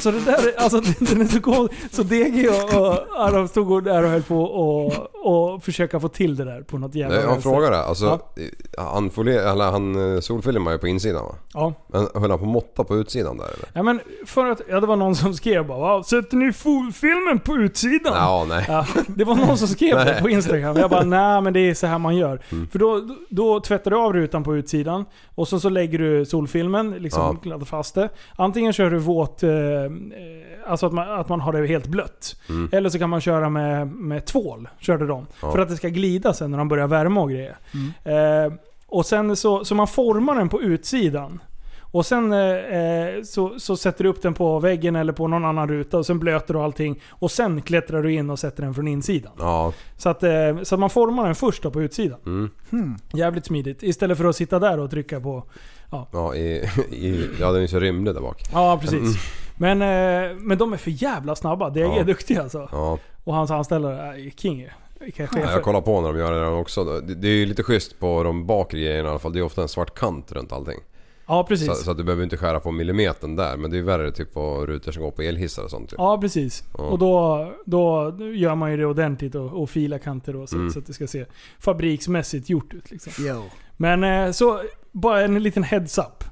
Så 0.03 0.11
det 0.11 0.21
där 0.21 0.33
är, 0.49 0.61
alltså 0.63 0.81
den 1.01 1.21
är 1.21 1.25
så 1.27 1.41
god. 1.41 1.71
Så 1.91 2.03
DG 2.03 2.49
och, 2.49 2.81
och 2.81 2.95
Aron 3.19 3.49
stod 3.49 3.85
där 3.85 4.03
och 4.03 4.09
höll 4.11 4.23
på 4.23 4.43
och, 4.43 4.93
och 5.25 5.65
försöka 5.65 6.01
få 6.01 6.09
till 6.09 6.37
det 6.37 6.45
där 6.45 6.63
på 6.63 6.79
något 6.79 6.95
jävla 6.95 7.15
Jag 7.15 7.23
har 7.23 7.29
en 7.29 7.33
vänster. 7.35 7.51
fråga 7.51 7.71
där. 7.71 7.83
Alltså, 7.83 8.21
Ja. 8.77 8.83
han, 8.93 9.11
folie, 9.11 9.51
eller 9.51 9.71
han 9.71 10.15
eh, 10.15 10.21
solfilmar 10.21 10.73
ju 10.73 10.79
på 10.79 10.89
insidan 10.89 11.25
va? 11.25 11.35
Ja. 11.55 11.73
Men 11.87 12.09
höll 12.15 12.31
han 12.31 12.39
på 12.39 12.45
att 12.45 12.51
måtta 12.51 12.85
på 12.85 12.97
utsidan 12.97 13.37
där 13.37 13.45
eller? 13.45 13.69
Ja 13.73 13.83
men 13.83 14.01
för 14.27 14.47
att, 14.47 14.61
ja 14.69 14.81
det 14.81 14.87
var 14.87 14.97
någon 14.97 15.15
som 15.17 15.35
skrev 15.35 15.67
bara 15.67 15.79
"Va, 15.79 16.03
Sätter 16.03 16.37
ni 16.37 16.53
full- 16.53 16.93
filmen 16.93 17.39
på 17.41 17.57
utsidan? 17.57 18.13
Ja, 18.17 18.47
nej. 18.49 18.65
Ja, 18.69 18.87
det 19.07 19.25
var 19.25 19.35
någon 19.35 19.59
som 19.59 19.69
skrev 19.69 19.97
det 20.05 20.19
på 20.23 20.29
Instagram. 20.31 20.77
Jag 20.77 20.91
bara 20.91 21.05
nej 21.05 21.41
men 21.41 21.53
det 21.53 21.61
är 21.61 21.75
så 21.75 21.87
här 21.87 21.99
man 21.99 22.17
gör. 22.17 22.43
Mm. 22.53 22.69
För 22.69 22.79
då, 22.79 23.01
då 23.29 23.61
tvättar 23.61 23.91
du 23.91 23.97
av 23.97 24.13
rutan 24.13 24.45
på 24.45 24.57
utsidan 24.57 25.05
och 25.35 25.49
så, 25.49 25.61
så 25.61 25.69
lägger 25.69 25.99
du 25.99 26.25
solfilmen, 26.27 26.91
liksom 26.91 27.39
Ja. 27.45 27.61
fast 27.65 27.95
det. 27.95 28.08
Antingen 28.37 28.73
kör 28.73 28.91
du 28.91 28.99
våt, 28.99 29.43
eh, 29.43 29.51
eh, 29.51 29.91
alltså 30.67 30.87
att 30.87 30.93
man, 30.93 31.21
att 31.21 31.29
man 31.29 31.41
har 31.41 31.53
det 31.53 31.67
helt 31.67 31.87
blött. 31.87 32.37
Mm. 32.49 32.69
Eller 32.73 32.91
så 32.91 32.99
kan 32.99 33.11
man 33.11 33.21
köra 33.21 33.49
med, 33.49 33.89
med 33.89 34.27
tvål. 34.27 34.69
Körde 34.79 35.07
de. 35.07 35.27
Ja. 35.43 35.53
För 35.53 35.59
att 35.59 35.69
det 35.69 35.77
ska 35.77 35.89
glida 35.89 36.33
sen 36.33 36.51
när 36.51 36.59
de 36.59 36.69
börjar 36.69 36.87
värma 36.87 37.21
och 37.21 37.31
grejer. 37.31 37.59
Eh, 38.05 38.53
och 38.87 39.07
sen 39.07 39.37
så, 39.37 39.65
så 39.65 39.75
man 39.75 39.89
formar 39.89 40.35
den 40.35 40.49
på 40.49 40.63
utsidan. 40.63 41.41
Och 41.91 42.07
sen 42.07 42.33
eh, 42.33 42.41
eh, 42.41 43.23
så, 43.23 43.59
så 43.59 43.77
sätter 43.77 44.05
du 44.05 44.11
upp 44.11 44.23
den 44.23 44.35
på 44.35 44.59
väggen 44.59 44.97
eller 44.97 45.13
på 45.13 45.29
någon 45.29 45.45
annan 45.45 45.69
ruta 45.69 45.99
och 45.99 46.07
sen 46.07 46.19
blöter 46.19 46.55
du 46.55 46.61
allting. 46.61 47.01
Och 47.11 47.31
sen 47.31 47.63
klättrar 47.63 48.03
du 48.03 48.13
in 48.13 48.31
och 48.31 48.39
sätter 48.39 48.63
den 48.63 48.75
från 48.75 48.89
insidan. 48.89 49.33
Ja. 49.39 49.73
Så 49.97 50.09
att, 50.09 50.23
eh, 50.23 50.63
så 50.63 50.75
att 50.75 50.81
man 50.81 50.91
formar 50.91 51.25
den 51.27 51.35
först 51.35 51.63
då 51.63 51.71
på 51.71 51.83
utsidan. 51.83 52.19
Mm. 52.27 52.51
Hmm. 52.71 52.97
Jävligt 53.13 53.47
smidigt. 53.47 53.83
Istället 53.83 54.19
för 54.19 54.25
att 54.25 54.37
sitta 54.37 54.59
där 54.59 54.79
och 54.81 54.91
trycka 54.91 55.21
på... 55.21 55.45
Ja, 56.13 56.35
i, 56.35 56.41
i, 56.91 57.29
ja, 57.41 57.47
den 57.47 57.57
är 57.57 57.61
ju 57.61 57.69
så 57.69 57.81
rymlig 57.81 58.15
där 58.15 58.21
bak. 58.21 58.43
Ja, 58.53 58.79
precis. 58.81 59.01
Mm. 59.01 59.79
Men, 59.79 59.83
eh, 59.83 60.37
men 60.39 60.59
de 60.59 60.73
är 60.73 60.77
för 60.77 60.91
jävla 61.03 61.35
snabba. 61.35 61.71
DG 61.71 61.81
Ja. 61.81 61.99
är 61.99 62.05
duktiga 62.05 62.43
alltså. 62.43 62.69
Ja. 62.73 62.99
Och 63.25 63.35
hans 63.35 63.51
anställda 63.51 63.91
är 63.93 64.31
king 64.37 64.61
ju. 64.61 64.69
Ja, 65.17 65.27
jag 65.33 65.63
kollar 65.63 65.81
på 65.81 66.01
när 66.01 66.13
de 66.13 66.19
gör 66.19 66.33
det 66.33 66.41
där 66.41 66.53
också. 66.53 66.85
Det, 66.85 67.15
det 67.15 67.29
är 67.29 67.33
ju 67.33 67.47
lite 67.47 67.63
schysst 67.63 67.99
på 68.01 68.23
de 68.23 68.47
bakre 68.47 68.81
grejerna 68.81 69.09
i 69.09 69.11
alla 69.11 69.19
fall. 69.19 69.33
Det 69.33 69.39
är 69.39 69.43
ofta 69.43 69.63
en 69.63 69.69
svart 69.69 69.99
kant 69.99 70.33
runt 70.33 70.53
allting. 70.53 70.79
Ja, 71.29 71.45
precis. 71.49 71.67
Så, 71.69 71.75
så 71.75 71.91
att 71.91 71.97
du 71.97 72.05
behöver 72.05 72.25
inte 72.25 72.37
skära 72.37 72.61
på 72.61 72.71
millimetern 72.71 73.37
där. 73.37 73.57
Men 73.57 73.71
det 73.71 73.79
är 73.79 73.83
värre 73.83 74.13
typ 74.13 74.35
på 74.35 74.67
rutor 74.67 74.93
som 74.93 75.03
går 75.03 75.11
på 75.11 75.23
elhissar 75.23 75.63
och 75.65 75.71
sånt. 75.71 75.91
Typ. 75.91 75.99
Ja, 75.99 76.19
precis. 76.21 76.65
Ja. 76.79 76.85
Och 76.85 76.99
då, 76.99 77.47
då 77.67 78.15
gör 78.35 78.55
man 78.55 78.71
ju 78.71 78.77
det 78.77 78.87
ordentligt 78.87 79.35
och, 79.35 79.63
och 79.63 79.71
filar 79.71 79.99
kanter 79.99 80.37
och 80.37 80.49
så, 80.49 80.57
Mm. 80.57 80.71
så 80.71 80.79
att 80.79 80.87
det 80.87 80.93
ska 80.93 81.07
se 81.07 81.25
fabriksmässigt 81.61 82.51
gjort 82.51 82.75
ut. 82.75 82.91
Liksom. 82.91 83.13
Jo. 83.19 83.43
Men 83.77 84.05
eh, 84.05 84.31
så, 84.33 84.61
bara 84.93 85.23
en 85.23 85.43
liten 85.43 85.63
heads-up. 85.65 86.25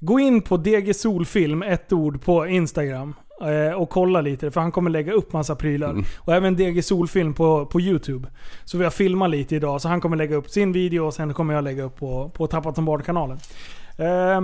Gå 0.00 0.20
in 0.20 0.42
på 0.42 0.56
DG 0.56 0.94
Solfilm, 0.96 1.62
ett 1.62 1.92
ord, 1.92 2.22
på 2.24 2.46
Instagram. 2.46 3.14
eh, 3.42 3.74
Och 3.80 3.90
kolla 3.90 4.20
lite, 4.20 4.50
för 4.50 4.60
han 4.60 4.72
kommer 4.72 4.90
lägga 4.90 5.12
upp 5.12 5.32
massa 5.32 5.56
prylar. 5.56 5.90
Mm. 5.90 6.04
Och 6.18 6.34
även 6.34 6.56
DG 6.56 6.82
Solfilm 6.84 7.34
på, 7.34 7.66
på 7.66 7.80
YouTube. 7.80 8.28
Så 8.64 8.78
vi 8.78 8.84
har 8.84 8.90
filmat 8.90 9.30
lite 9.30 9.56
idag, 9.56 9.80
så 9.80 9.88
han 9.88 10.00
kommer 10.00 10.16
lägga 10.16 10.36
upp 10.36 10.50
sin 10.50 10.72
video 10.72 11.06
och 11.06 11.14
sen 11.14 11.34
kommer 11.34 11.54
jag 11.54 11.64
lägga 11.64 11.82
upp 11.82 11.96
på, 11.96 12.28
på 12.34 12.46
Tappat 12.46 12.74
som 12.74 12.84
barn-kanalen. 12.84 13.38
Eh, 13.98 14.40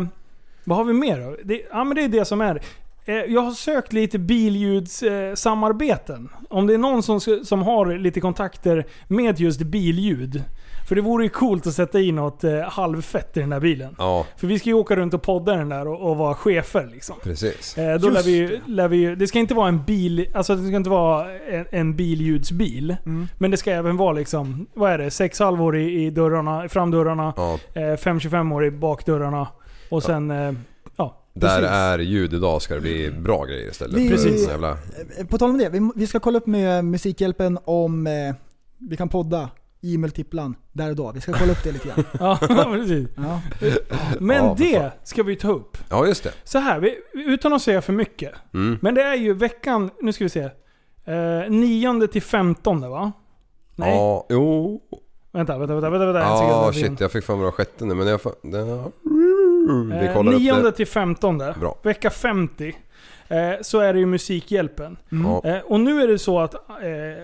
vad 0.65 0.79
har 0.79 0.85
vi 0.85 0.93
mer 0.93 1.21
då? 1.21 1.37
Det, 1.45 1.63
ja 1.71 1.85
men 1.85 1.95
det 1.97 2.05
är 2.05 2.09
det 2.09 2.25
som 2.25 2.41
är. 2.41 2.63
Eh, 3.05 3.15
Jag 3.15 3.41
har 3.41 3.53
sökt 3.53 3.93
lite 3.93 4.19
billjudssamarbeten. 4.19 6.29
Eh. 6.33 6.39
Om 6.49 6.67
det 6.67 6.75
är 6.75 6.79
någon 6.79 7.03
som, 7.03 7.21
som 7.21 7.63
har 7.63 7.99
lite 7.99 8.21
kontakter 8.21 8.87
med 9.09 9.41
just 9.41 9.61
billjud. 9.61 10.45
För 10.91 10.95
det 10.97 11.03
vore 11.03 11.25
ju 11.25 11.31
coolt 11.31 11.67
att 11.67 11.75
sätta 11.75 12.01
in 12.01 12.15
något 12.17 12.45
eh, 12.45 12.61
halvfett 12.61 13.37
i 13.37 13.41
den 13.41 13.51
där 13.51 13.61
bilen. 13.61 13.95
Ja, 13.99 14.27
För 14.37 14.47
vi 14.47 14.59
ska 14.59 14.69
ju 14.69 14.75
åka 14.75 14.97
runt 14.97 15.15
och 15.15 15.23
podda 15.23 15.57
den 15.57 15.69
där 15.69 15.89
och, 15.89 16.11
och 16.11 16.17
vara 16.17 16.35
chefer 16.35 16.89
liksom. 16.93 17.17
precis. 17.23 17.79
Eh, 17.79 17.99
då 18.01 18.11
lär 18.11 18.23
vi, 18.23 18.31
ju- 18.37 18.61
lär 18.67 18.89
vi, 18.89 18.97
ju- 18.97 19.17
det 19.17 19.27
ska 19.27 19.39
inte 19.39 19.55
vara 19.55 19.69
en 19.69 19.85
bil, 19.85 20.27
alltså 20.35 20.55
det 20.57 20.67
ska 20.67 20.77
inte 20.77 20.91
vara 20.91 21.33
en, 21.33 21.67
en 21.71 21.97
billjudsbil. 21.97 22.97
Mm. 23.07 23.29
Men 23.39 23.51
det 23.51 23.57
ska 23.57 23.71
även 23.73 23.97
vara 23.97 24.13
liksom, 24.13 24.67
vad 24.75 24.91
är 24.93 24.99
det? 24.99 25.11
Sex 25.11 25.39
halvor 25.39 25.77
i, 25.77 26.05
i 26.05 26.11
dörrarna, 26.11 26.65
i 26.65 26.69
framdörrarna. 26.69 27.35
Ja. 27.37 27.59
Eh, 27.75 27.81
5-25 27.81 28.55
år 28.55 28.65
i 28.65 28.71
bakdörrarna. 28.71 29.49
Och 29.89 30.03
sen, 30.03 30.31
eh, 30.31 30.53
ja. 30.97 31.17
Där 31.35 31.49
precis. 31.61 31.71
är 31.71 31.99
ljud 31.99 32.35
idag 32.35 32.63
ska 32.63 32.75
det 32.75 32.81
bli 32.81 33.11
bra 33.11 33.45
grejer 33.45 33.71
istället. 33.71 33.97
Vi- 33.97 34.09
Precis. 34.11 34.49
Jävla, 34.49 34.71
Eh, 34.71 35.27
På 35.27 35.39
tal 35.39 35.51
om 35.51 35.59
det, 35.59 35.69
vi, 35.69 35.91
vi 35.97 36.07
ska 36.07 36.21
kolla 36.21 36.39
upp 36.39 36.47
med 36.47 36.85
Musikhjälpen 36.85 37.59
om 37.65 38.07
eh, 38.07 38.13
vi 38.79 38.97
kan 38.97 39.09
podda 39.09 39.49
i 39.83 39.99
multiplan 39.99 40.55
där 40.73 40.91
och 40.91 40.97
då. 40.97 41.13
Vi 41.13 41.21
ska 41.21 41.33
kolla 41.33 41.53
upp 41.53 41.65
det 41.65 41.73
lite 41.73 41.89
grann. 41.89 42.05
Ja, 42.21 42.39
precis. 42.73 43.09
Ja. 43.17 43.41
Men 44.21 44.37
Ja, 44.45 44.55
det 44.59 44.79
fan. 44.79 44.91
ska 45.03 45.23
vi 45.23 45.37
ta 45.37 45.53
upp. 45.53 45.79
ja 45.91 46.07
just 46.07 46.25
det. 46.25 46.33
Så 46.45 46.59
här, 46.59 46.81
vi, 46.81 46.95
utan 47.15 47.53
att 47.53 47.63
säga 47.63 47.83
för 47.83 47.93
mycket. 47.93 48.33
Mm. 48.55 48.79
Men 48.83 48.95
det 48.95 49.03
är 49.03 49.15
ju 49.15 49.33
veckan, 49.35 49.91
nu 50.01 50.13
ska 50.13 50.25
vi 50.25 50.31
se. 50.31 50.51
Eh, 51.05 51.51
9 51.51 52.07
till 52.07 52.23
15 52.23 52.91
va? 52.91 53.13
Nej, 53.77 53.95
Ja, 53.95 54.27
jo. 54.31 54.81
vänta, 55.33 55.59
vänta, 55.59 55.75
vänta, 55.75 55.91
vänta, 55.91 56.07
vänta. 56.07 56.21
Ja 56.21 56.67
en 56.67 56.73
shit, 56.75 57.01
jag 57.01 57.13
fick 57.13 57.25
för 57.25 57.35
mig 57.37 57.45
var 57.45 57.51
sjätte 57.53 57.85
nu 57.85 57.95
men 57.95 58.07
jag 58.07 58.21
får... 58.21 58.33
Det, 58.43 58.65
vi 60.01 60.07
Eh, 60.07 60.15
kollar 60.15 60.33
upp 60.33 60.39
9 60.41 60.55
det. 60.55 60.73
till 60.73 60.87
15, 60.87 61.39
Bra. 61.39 61.79
vecka 61.83 62.11
50. 62.11 62.77
Eh, 63.31 63.53
så 63.63 63.79
är 63.81 63.93
det 63.93 63.99
ju 63.99 64.07
Musikhjälpen. 64.07 64.97
Ja. 65.09 65.43
Eh, 65.51 65.59
och 65.59 65.81
nu 65.81 66.03
är 66.03 66.09
det 66.09 66.19
så 66.19 66.41
att 66.41 66.55
eh, 66.55 66.61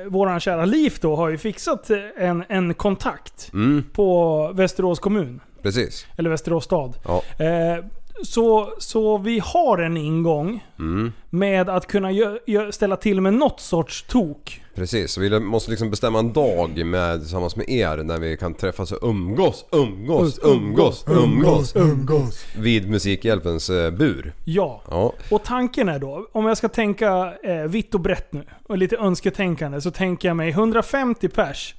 våran 0.09 0.41
kära 0.41 0.65
Liv 0.65 0.95
då 1.01 1.17
har 1.17 1.29
ju 1.29 1.39
fixat 1.39 1.91
en, 2.19 2.45
en 2.49 2.75
kontakt 2.75 3.51
Mm, 3.53 3.85
på 3.93 4.51
Västerås 4.55 4.99
kommun. 4.99 5.41
precis. 5.63 6.07
Eller 6.17 6.31
Västerås 6.31 6.65
stad. 6.65 6.97
Ja. 7.05 7.45
Eh, 7.45 7.85
så, 8.25 8.73
så 8.79 9.19
vi 9.19 9.39
har 9.45 9.79
en 9.79 9.97
ingång 9.97 10.65
Mm, 10.79 11.13
med 11.31 11.69
att 11.69 11.87
kunna 11.87 12.11
gö- 12.11 12.39
gö- 12.47 12.71
ställa 12.71 12.97
till 12.97 13.21
med 13.21 13.35
något 13.35 13.61
sorts 13.61 14.03
tok. 14.03 14.63
precis. 14.75 15.13
Så 15.13 15.21
vi 15.21 15.41
måste 15.41 15.71
liksom 15.71 15.91
bestämma 15.91 16.19
en 16.19 16.33
dag 16.33 16.87
med, 16.87 17.21
tillsammans 17.21 17.57
med 17.57 17.69
er 17.71 17.97
när 17.97 18.19
vi 18.19 18.37
kan 18.37 18.55
träffas 18.55 18.93
och 18.93 19.09
umgås, 19.09 19.65
umgås, 19.73 20.39
umgås, 20.43 21.05
umgås. 21.09 21.77
umgås. 21.77 22.45
Vid 22.59 22.91
Musikhjälpens 22.91 23.71
eh, 23.71 23.91
bur. 23.91 24.33
Ja. 24.45 24.83
Ja. 24.91 25.13
Och 25.31 25.43
tanken 25.45 25.89
är 25.89 25.99
då, 25.99 26.29
om 26.33 26.47
jag 26.47 26.57
ska 26.57 26.69
tänka 26.69 27.33
eh, 27.43 27.63
vitt 27.63 27.95
och 27.95 28.01
brett 28.01 28.33
nu, 28.33 28.45
och 28.67 28.79
lite 28.79 28.97
önsketänkande, 28.97 29.81
så 29.81 29.91
tänker 29.91 30.29
jag 30.29 30.37
mig 30.37 30.51
150 30.51 31.29
pers 31.29 31.75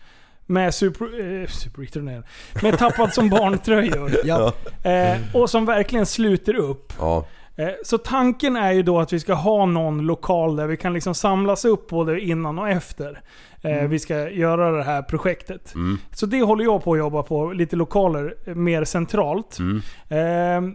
med 0.49 0.73
super, 0.73 1.05
eh, 1.41 1.47
superreturnerad, 1.47 2.23
med 2.63 2.77
tappad 2.77 3.13
som 3.13 3.29
barntröjor. 3.29 4.11
Ja. 4.23 4.53
Eh, 4.83 5.17
och 5.33 5.49
som 5.49 5.65
verkligen 5.65 6.05
sluter 6.05 6.55
upp. 6.55 6.93
Ja. 6.99 7.25
Eh, 7.55 7.69
Så 7.83 7.97
tanken 7.97 8.55
är 8.55 8.71
ju 8.71 8.83
då 8.83 8.99
att 8.99 9.13
vi 9.13 9.19
ska 9.19 9.33
ha 9.33 9.65
någon 9.65 9.99
lokal 10.05 10.55
där 10.55 10.67
vi 10.67 10.77
kan 10.77 10.93
liksom 10.93 11.15
samlas 11.15 11.65
upp 11.65 11.89
både 11.89 12.19
innan 12.21 12.59
och 12.59 12.69
efter. 12.69 13.21
eh, 13.61 13.83
Vi 13.87 13.99
ska 13.99 14.29
göra 14.29 14.71
det 14.71 14.83
här 14.83 15.01
projektet. 15.01 15.75
Mm. 15.75 15.97
Så 16.13 16.25
det 16.25 16.41
håller 16.41 16.63
jag 16.63 16.83
på 16.83 16.93
att 16.93 16.99
jobba 16.99 17.23
på, 17.23 17.51
lite 17.51 17.75
lokaler 17.75 18.35
eh, 18.47 18.55
mer 18.55 18.83
centralt. 18.83 19.57
Mm. 19.59 19.81
Eh, 20.09 20.73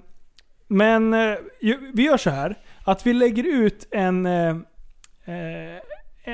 Men 0.68 1.10
vi 1.94 2.02
gör 2.02 2.16
så 2.16 2.30
här 2.30 2.54
att 2.84 3.06
vi 3.06 3.12
lägger 3.12 3.44
ut 3.64 3.88
en 3.90 4.26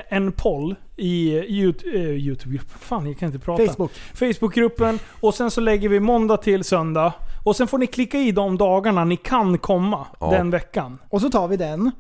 en 0.09 0.33
poll 0.33 0.75
i 0.97 1.37
eh, 1.39 1.43
Youtube. 1.45 2.59
Fan, 2.81 3.07
jag 3.07 3.19
kan 3.19 3.27
inte 3.27 3.39
prata. 3.39 3.67
Facebook. 3.67 3.93
Facebookgruppen. 4.15 4.99
Och 5.21 5.35
sen 5.35 5.51
så 5.51 5.61
lägger 5.61 5.89
vi 5.89 6.01
måndag 6.01 6.37
till 6.37 6.65
söndag. 6.65 7.13
Och 7.45 7.57
sen 7.57 7.69
får 7.69 7.79
ni 7.79 7.87
klicka 7.87 8.19
i 8.19 8.33
de 8.33 8.57
dagarna 8.59 9.05
ni 9.05 9.17
kan 9.17 9.59
komma 9.59 10.07
Ja. 10.21 10.31
den 10.31 10.51
veckan. 10.51 10.99
Och 11.11 11.21
så 11.21 11.31
tar 11.31 11.49
vi 11.49 11.57
den. 11.57 11.91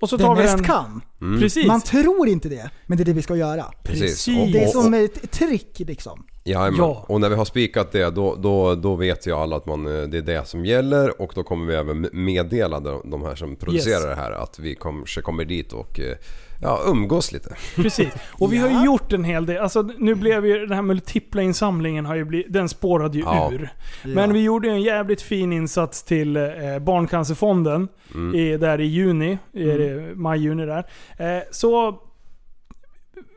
Och 0.00 0.08
så 0.08 0.16
den 0.16 0.26
tar 0.26 0.34
vi 0.34 0.42
mest 0.42 0.56
den... 0.56 0.64
kan. 0.64 1.00
Mm. 1.20 1.40
Precis. 1.40 1.66
Man 1.66 1.80
tror 1.80 2.28
inte 2.28 2.48
det, 2.48 2.70
men 2.86 2.98
det 2.98 3.02
är 3.02 3.04
det 3.04 3.12
vi 3.12 3.22
ska 3.22 3.36
göra. 3.36 3.64
Precis. 3.82 4.00
Precis. 4.00 4.52
Det 4.52 4.58
är 4.58 4.62
Och- 4.62 4.76
och- 4.76 4.82
som 4.84 4.94
ett 4.94 5.30
trick 5.30 5.78
liksom. 5.78 6.26
Jajamän. 6.44 6.74
Ja. 6.78 7.04
Och 7.08 7.20
när 7.20 7.28
vi 7.28 7.34
har 7.34 7.44
spikat 7.44 7.92
det 7.92 8.10
då, 8.10 8.34
då, 8.34 8.74
då 8.74 8.94
vet 8.94 9.26
ju 9.26 9.32
alla 9.32 9.56
att 9.56 9.66
man, 9.66 9.86
eh, 9.86 10.02
det 10.08 10.18
är 10.18 10.22
det 10.22 10.48
som 10.48 10.64
gäller 10.64 11.20
och 11.20 11.32
då 11.34 11.42
kommer 11.42 11.66
vi 11.66 11.74
även 11.74 12.08
meddela 12.12 12.80
de, 12.80 13.10
de 13.10 13.22
här 13.22 13.34
som 13.34 13.56
producerar 13.56 13.94
Yes. 14.00 14.04
det 14.04 14.14
här 14.14 14.32
att 14.32 14.58
vi 14.58 14.74
kanske 14.74 15.20
kommer 15.20 15.44
dit 15.44 15.72
och 15.72 16.00
eh, 16.00 16.16
ja, 16.62 16.80
umgås 16.86 17.32
lite. 17.32 17.54
Precis. 17.76 18.08
Och 18.32 18.52
vi 18.52 18.56
har 18.58 18.68
ju 18.68 18.84
gjort 18.84 19.12
en 19.12 19.24
hel 19.24 19.46
del. 19.46 19.58
Alltså 19.62 19.82
nu 19.98 20.14
blev 20.14 20.46
ju 20.46 20.66
den 20.66 20.72
här 20.74 20.82
multipla 20.82 21.42
insamlingen, 21.42 22.06
har 22.06 22.14
ju 22.14 22.24
blivit, 22.24 22.52
den 22.52 22.68
spårade 22.68 23.18
ju 23.18 23.24
Ja. 23.24 23.50
ur. 23.52 23.68
Ja. 24.02 24.08
Men 24.14 24.32
vi 24.32 24.42
gjorde 24.42 24.70
en 24.70 24.82
jävligt 24.82 25.22
fin 25.22 25.52
insats 25.52 26.02
till 26.02 26.36
eh, 26.36 26.42
Barncancerfonden 26.80 27.88
Mm. 28.14 28.34
i, 28.34 28.56
där 28.56 28.80
i 28.80 28.84
juni. 28.84 29.38
I, 29.52 29.68
Maj-juni 30.14 30.66
där. 30.66 30.84
Eh, 31.18 31.42
så 31.50 31.98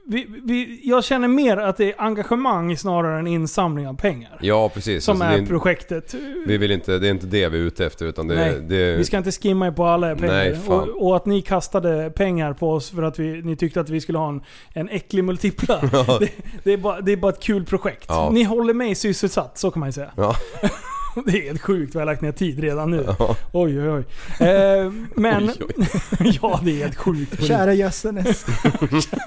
vi, 0.10 0.27
vi, 0.44 0.80
jag 0.84 1.03
känner 1.03 1.27
mer 1.27 1.57
att 1.57 1.77
det 1.77 1.90
är 1.90 2.02
engagemang 2.02 2.77
snarare 2.77 3.19
än 3.19 3.27
insamling 3.27 3.88
av 3.88 3.94
pengar. 3.94 4.38
Ja 4.41 4.69
precis. 4.69 5.03
Som 5.03 5.22
Alltså, 5.22 5.38
är 5.38 5.41
det 5.41 5.48
projektet. 5.48 6.15
Vi 6.45 6.57
vill 6.57 6.72
inte, 6.72 6.98
det 6.98 7.07
är 7.07 7.11
inte 7.11 7.26
det 7.26 7.49
vi 7.49 7.57
är 7.57 7.61
ute 7.61 7.86
efter 7.86 8.06
utan 8.06 8.27
det, 8.27 8.36
Nej, 8.36 8.60
det 8.61 8.95
vi 8.98 9.03
ska 9.03 9.18
inte 9.18 9.31
skimma 9.31 9.68
er 9.68 9.72
på 9.72 9.86
alla 9.86 10.15
pengar. 10.15 10.34
Nej, 10.34 10.60
och, 10.68 11.07
och 11.07 11.15
att 11.15 11.26
ni 11.26 11.41
kastade 11.41 12.10
pengar 12.10 12.53
på 12.53 12.72
oss 12.72 12.90
för 12.90 13.03
att 13.03 13.19
vi, 13.19 13.41
ni 13.41 13.56
tyckte 13.56 13.81
att 13.81 13.90
vi 13.90 14.02
skulle 14.02 14.18
ha 14.18 14.30
en, 14.30 14.41
en 14.73 14.90
äcklig 14.90 15.23
multipla. 15.23 15.80
Ja. 15.91 16.18
det, 16.19 16.30
det, 16.64 16.73
är 16.73 16.77
bara, 16.77 17.02
det 17.02 17.11
är 17.11 17.18
bara 17.18 17.31
ett 17.31 17.44
kul 17.44 17.65
projekt. 17.65 18.06
Ja. 18.07 18.30
Ni 18.34 18.44
håller 18.44 18.73
mig 18.73 18.95
sysselsatt, 18.95 19.57
så 19.57 19.72
kan 19.72 19.80
man 19.80 19.90
ju 19.90 19.94
säga. 19.94 20.11
Ja. 20.15 20.36
Det 21.32 21.38
är 21.38 21.44
helt 21.44 21.62
sjukt 21.62 21.96
vad 21.96 22.02
jag 22.02 22.08
har 22.08 22.14
lagt 22.14 22.22
ner 22.22 22.32
tid 22.32 22.60
redan 22.60 22.91
nu. 22.91 23.06
Ja. 23.20 23.36
Oj 23.52 23.82
oj 23.82 23.90
oj. 23.90 24.04
Eh, 24.48 24.91
men... 25.16 25.50
Oj, 26.20 26.40
ja, 26.41 26.60
det 26.64 26.72
är 26.72 26.78
helt 26.84 26.96
sjukt. 26.98 27.44
Kära 27.48 27.74
jössenes. 27.74 28.46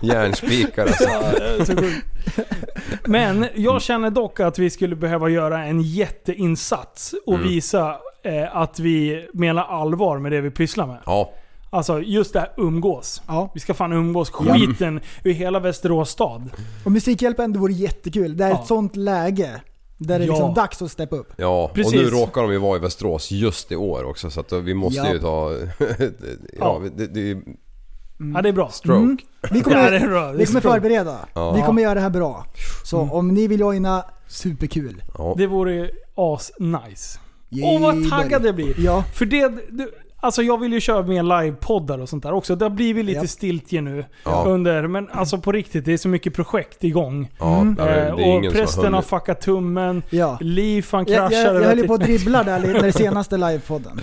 Järnspikar 0.00 0.82
alltså. 0.82 1.04
Ja, 1.08 1.64
så 1.64 1.76
sjukt. 1.76 2.06
Men 3.04 3.46
jag 3.54 3.82
känner 3.82 4.10
dock 4.10 4.40
att 4.40 4.58
vi 4.58 4.70
skulle 4.70 4.96
behöva 4.96 5.28
göra 5.28 5.64
en 5.64 5.80
jätteinsats 5.80 7.14
och 7.26 7.34
Mm. 7.34 7.48
visa 7.48 7.96
eh, 8.24 8.56
att 8.56 8.78
vi 8.78 9.26
menar 9.32 9.62
allvar 9.64 10.18
med 10.18 10.32
det 10.32 10.40
vi 10.40 10.50
pysslar 10.50 10.86
med. 10.86 10.98
Ja. 11.06 11.32
Alltså 11.70 12.00
just 12.00 12.32
det 12.32 12.40
här 12.40 12.50
umgås. 12.56 13.22
Vi 13.54 13.60
ska 13.60 13.74
fan 13.74 13.92
umgås 13.92 14.32
Ja. 14.46 14.54
skiten 14.54 15.00
ur 15.24 15.32
hela 15.32 15.60
Västerås 15.60 16.10
stad. 16.10 16.50
Och 16.84 16.92
Musikhjälpen, 16.92 17.52
det 17.52 17.58
vore 17.58 17.72
jättekul. 17.72 18.36
Det 18.36 18.44
är 18.44 18.48
Ja. 18.48 18.60
ett 18.60 18.66
sånt 18.66 18.96
läge. 18.96 19.60
Där 19.98 20.18
det 20.18 20.24
är 20.24 20.26
Ja. 20.28 20.32
liksom 20.32 20.54
dags 20.54 20.82
att 20.82 20.90
steppa 20.90 21.16
upp. 21.16 21.32
Ja, 21.36 21.70
Precis. 21.74 21.92
och 21.94 21.98
nu 21.98 22.10
råkar 22.10 22.42
de 22.42 22.52
ju 22.52 22.58
vara 22.58 22.76
i 22.76 22.80
Västerås 22.80 23.30
just 23.30 23.72
i 23.72 23.76
år 23.76 24.04
också 24.04 24.30
så 24.30 24.40
att 24.40 24.52
vi 24.52 24.74
måste 24.74 25.00
Ja. 25.00 25.12
ju 25.12 25.18
ta... 25.18 25.52
ja, 25.78 25.96
Ja. 26.58 26.82
det, 26.96 27.06
det, 27.06 27.30
är 27.30 27.42
Ja, 28.34 28.42
det 28.42 28.48
är 28.48 28.52
bra. 28.52 28.68
stroke. 28.70 28.98
Mm. 28.98 29.16
Vi 29.50 29.60
kommer, 29.60 29.76
Ja, 29.84 29.90
det 29.90 29.96
är 29.96 30.08
bra. 30.08 30.22
Det 30.22 30.28
är 30.28 30.36
vi 30.38 30.46
kommer 30.46 30.60
bra. 30.60 30.72
förbereda. 30.72 31.18
Ja. 31.34 31.52
Vi 31.52 31.62
kommer 31.62 31.82
göra 31.82 31.94
det 31.94 32.00
här 32.00 32.10
bra. 32.10 32.46
Så 32.84 33.00
Mm. 33.00 33.12
om 33.12 33.28
ni 33.28 33.46
vill 33.46 33.60
joina, 33.60 34.04
superkul. 34.28 35.02
Ja. 35.18 35.34
Det 35.38 35.46
vore 35.46 35.90
as-nice. 36.14 37.18
Åh 37.62 37.80
vad 37.82 38.10
taggad 38.10 38.44
jag 38.46 38.54
blir. 38.54 38.74
Ja. 38.80 39.04
För 39.14 39.24
det, 39.26 39.48
det... 39.70 39.88
Alltså 40.20 40.42
jag 40.42 40.60
vill 40.60 40.72
ju 40.72 40.80
köra 40.80 41.02
mer 41.02 41.22
livepoddar 41.42 41.98
och 41.98 42.08
sånt 42.08 42.22
där 42.22 42.32
också. 42.32 42.56
Det 42.56 42.64
har 42.64 42.70
blivit 42.70 43.04
lite 43.04 43.18
Japp. 43.20 43.28
stiltje 43.30 43.80
nu 43.80 44.04
Ja. 44.24 44.44
under, 44.46 44.86
men 44.86 45.08
alltså 45.12 45.38
på 45.38 45.52
riktigt, 45.52 45.84
det 45.84 45.92
är 45.92 45.96
så 45.96 46.08
mycket 46.08 46.34
projekt 46.34 46.84
igång. 46.84 47.30
Ja, 47.38 47.56
Mm. 47.60 47.74
det 47.74 47.84
det 47.84 48.22
Eh, 48.22 48.46
och 48.46 48.52
prästen 48.52 48.94
har 48.94 49.02
fuckat 49.02 49.40
tummen. 49.40 50.02
Ja. 50.10 50.38
Liv 50.40 50.86
han 50.90 51.04
Jag, 51.08 51.16
kraschade. 51.30 51.36
jag, 51.44 51.54
jag 51.54 51.62
där 51.62 51.68
höll 51.68 51.78
ju 51.78 51.86
på 51.86 51.94
att 51.94 52.00
dribbla 52.00 52.42
där 52.44 52.58
lite 52.60 52.72
när 52.72 52.82
det 52.82 52.92
senaste 53.04 53.36
livepodden. 53.36 54.00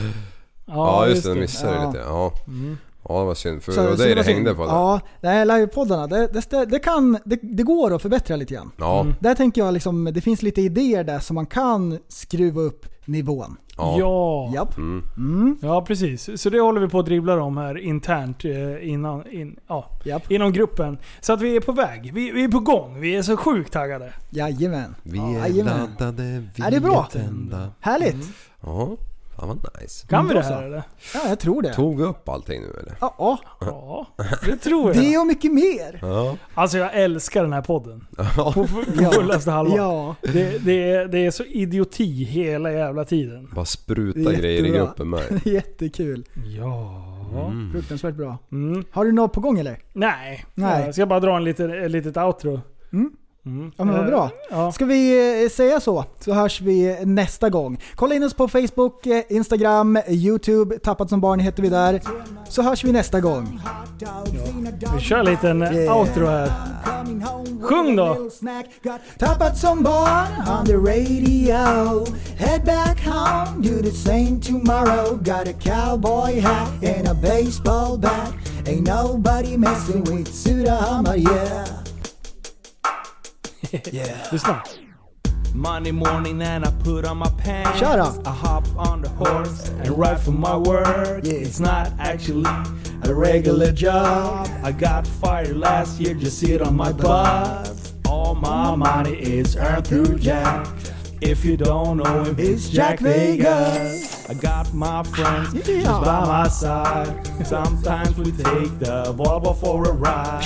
Ja 0.66 1.08
just 1.08 1.24
det, 1.24 1.30
jag 1.30 1.38
missade 1.38 1.74
Ja. 1.76 1.80
det 1.82 1.88
lite. 1.88 2.00
Ja. 2.00 2.32
Mm. 2.48 2.78
ja 3.10 3.20
det 3.20 3.26
var 3.26 3.34
synd 3.36 3.64
för 3.64 3.72
Så- 3.72 3.82
det 3.82 3.90
var 3.90 3.98
dig 3.98 4.16
det 4.16 4.24
synd. 4.24 4.36
hängde 4.36 4.56
på. 4.56 4.62
Det. 4.62 4.68
Ja, 4.70 5.00
det 5.22 5.28
här 5.28 5.46
livepoddarna, 5.46 6.08
det, 6.08 6.28
det, 6.28 6.66
det, 6.66 6.80
kan, 6.80 7.18
det, 7.26 7.40
det 7.42 7.64
går 7.64 7.94
att 7.96 8.02
förbättra 8.02 8.36
lite 8.36 8.54
grann. 8.54 8.72
Ja. 8.78 9.02
Mm. 9.02 9.14
Där 9.20 9.36
tänker 9.36 9.62
jag 9.66 9.74
liksom, 9.74 10.06
det 10.14 10.22
finns 10.22 10.42
lite 10.42 10.62
idéer 10.62 11.04
där 11.04 11.20
som 11.20 11.36
man 11.36 11.46
kan 11.46 12.00
skruva 12.08 12.62
upp 12.62 12.86
nivån. 13.06 13.58
Ja. 13.78 13.96
Ja. 14.00 14.52
Japp. 14.54 14.78
Mm. 14.78 15.04
Mm. 15.18 15.58
ja, 15.62 15.82
precis. 15.82 16.42
Så 16.42 16.50
det 16.50 16.60
håller 16.60 16.82
vi 16.82 16.88
på 16.90 17.00
att 17.00 17.06
dribbla 17.06 17.42
om 17.44 17.58
här 17.58 17.78
internt 17.78 18.46
eh, 18.46 18.90
innan, 18.90 19.28
in, 19.32 19.56
ja, 19.68 19.90
Japp. 20.04 20.32
inom 20.32 20.52
gruppen. 20.54 20.98
Så 21.22 21.34
att 21.34 21.42
vi 21.42 21.56
är 21.56 21.60
på 21.62 21.72
väg. 21.72 22.12
Vi, 22.14 22.32
vi 22.32 22.44
är 22.44 22.48
på 22.48 22.60
gång. 22.60 23.00
Vi 23.00 23.16
är 23.16 23.22
så 23.22 23.38
sjukt 23.38 23.74
taggade. 23.74 24.14
Jajamän. 24.30 24.96
Vi 25.04 25.20
är 25.20 25.40
jajamän. 25.40 25.90
laddade, 26.00 26.24
vi 26.24 26.50
Ja, 26.56 26.70
det 26.70 26.76
är 26.76 26.80
bra. 26.82 27.10
tända. 27.12 27.70
Härligt. 27.80 28.16
Ja, 28.62 28.98
fan 29.36 29.48
vad 29.48 29.82
nice. 29.82 30.08
Kan 30.08 30.28
vi 30.28 30.34
Då 30.34 30.40
det 30.40 30.46
här 30.46 30.64
eller? 30.64 30.84
Ja, 31.14 31.20
jag 31.28 31.40
tror 31.40 31.62
det. 31.62 31.74
Tog 31.74 31.98
vi 31.98 32.04
upp 32.04 32.30
allting 32.30 32.62
nu 32.62 32.80
eller? 32.80 32.96
Ja, 33.02 33.16
ja. 33.18 33.40
Ja, 33.60 34.08
det 34.46 34.58
tror 34.58 34.96
jag. 34.96 35.04
det 35.04 35.18
och 35.18 35.28
mycket 35.28 35.54
mer. 35.54 36.00
Ja. 36.02 36.38
Alltså 36.54 36.78
jag 36.78 36.94
älskar 36.94 37.44
den 37.44 37.54
här 37.54 37.62
podden. 37.62 38.08
Ja. 38.18 38.54
På, 38.54 38.68
fullaste 39.14 39.52
halva. 39.52 39.76
Ja. 39.78 40.16
Det, 40.22 40.66
det, 40.66 40.92
är, 40.92 41.08
det 41.08 41.26
är 41.26 41.32
så 41.32 41.44
idioti 41.44 42.24
hela 42.24 42.72
jävla 42.72 43.06
tiden. 43.06 43.50
Bara 43.56 43.66
spruta 43.66 44.20
är 44.20 44.38
grejer 44.38 44.66
i 44.66 44.68
jättebra. 44.68 44.86
gruppen 44.86 45.10
med. 45.10 45.42
Jättekul. 45.46 46.26
Ja. 46.58 47.10
Mm. 47.34 47.72
Fruktansvärt 47.72 48.16
bra. 48.16 48.38
Mm. 48.52 48.86
Har 48.92 49.06
du 49.06 49.12
något 49.12 49.34
på 49.34 49.42
gång 49.42 49.60
eller? 49.60 49.80
Nej. 49.94 50.46
Nej. 50.54 50.86
Jag 50.86 50.94
ska 50.94 51.06
bara 51.06 51.20
dra 51.20 51.38
en 51.38 51.44
liten, 51.44 51.84
ett 51.84 51.92
litet 51.92 52.18
outro. 52.18 52.62
Mm. 52.94 53.12
Mm. 53.46 53.72
Ja 53.78 53.84
men 53.86 53.94
vad 53.94 54.04
Eh, 54.04 54.10
bra. 54.10 54.30
Ja. 54.52 54.72
Ska 54.72 54.86
vi 54.86 55.44
eh, 55.44 55.50
säga 55.50 55.80
så, 55.80 56.06
så 56.20 56.34
hörs 56.34 56.62
vi 56.62 56.98
nästa 57.06 57.50
gång. 57.50 57.78
Kolla 57.96 58.16
in 58.16 58.24
oss 58.24 58.34
på 58.34 58.48
Facebook, 58.48 59.06
eh, 59.06 59.24
Instagram, 59.30 60.00
Youtube, 60.08 60.80
Tappat 60.80 61.10
som 61.10 61.22
barn 61.22 61.40
heter 61.40 61.64
vi 61.64 61.70
där. 61.70 62.02
Så 62.50 62.62
hörs 62.62 62.84
vi 62.84 62.92
nästa 62.92 63.20
gång. 63.22 63.62
Vi 64.96 65.02
kör 65.02 65.18
en 65.18 65.26
liten 65.26 65.62
Yeah. 65.62 65.98
outro 65.98 66.26
här. 66.26 66.52
Sjung 67.62 67.96
då! 67.96 68.18
Tappat 69.20 69.58
som 69.58 69.84
barn 69.84 70.60
on 70.60 70.66
the 70.66 70.76
radio 70.76 72.06
Head 72.38 72.66
back 72.66 73.06
home, 73.06 73.62
do 73.62 73.82
the 73.82 73.92
same 73.92 74.40
tomorrow 74.42 75.18
Got 75.18 75.48
a 75.48 75.54
cowboy 75.62 76.40
hat 76.40 76.70
and 76.98 77.08
a 77.08 77.14
baseball 77.14 77.98
bat 77.98 78.34
Ain't 78.66 78.88
nobody 78.88 79.58
messing 79.58 80.04
with 80.04 80.32
Surahammar, 80.34 81.18
yeah 81.18 81.84
Lyssna. 84.32 84.62
Monday 85.56 85.92
morning 85.92 86.40
and 86.44 86.64
I 86.64 86.70
put 86.84 87.06
on 87.06 87.18
my 87.18 87.30
pants. 87.40 87.80
Shut 87.80 87.98
up. 87.98 88.28
I 88.28 88.30
hop 88.30 88.68
on 88.78 89.02
the 89.02 89.10
horse 89.10 89.70
and 89.70 89.98
ride 89.98 90.20
for 90.20 90.30
my 90.30 90.56
work. 90.56 91.24
Yeah. 91.26 91.34
It's 91.34 91.60
not 91.60 91.92
actually 91.98 92.46
a 93.02 93.12
regular 93.12 93.72
job. 93.72 94.48
I 94.64 94.74
got 94.74 95.08
fired 95.08 95.58
last 95.58 96.00
year, 96.00 96.14
just 96.14 96.38
sit 96.38 96.62
on 96.62 96.76
my 96.76 96.92
butt. 96.92 97.76
All 98.08 98.36
my 98.36 98.76
money 98.76 99.16
is 99.16 99.56
earned 99.56 99.88
through 99.88 100.20
Jack. 100.20 100.68
If 101.26 101.46
you 101.46 101.56
don't 101.58 101.98
know 101.98 102.24
him, 102.24 102.36
it's 102.38 102.70
Jack 102.70 103.00
Vegas. 103.00 104.30
I 104.30 104.34
got 104.34 104.74
my 104.74 105.04
friends 105.04 105.54
just 105.66 105.86
by 105.86 106.26
my 106.26 106.50
side. 106.50 107.08
Sometimes 107.46 108.18
we 108.18 108.26
take 108.32 108.80
the 108.80 109.14
Volvo 109.14 109.54
for 109.56 109.90
a 109.90 109.94
ride. 109.94 110.44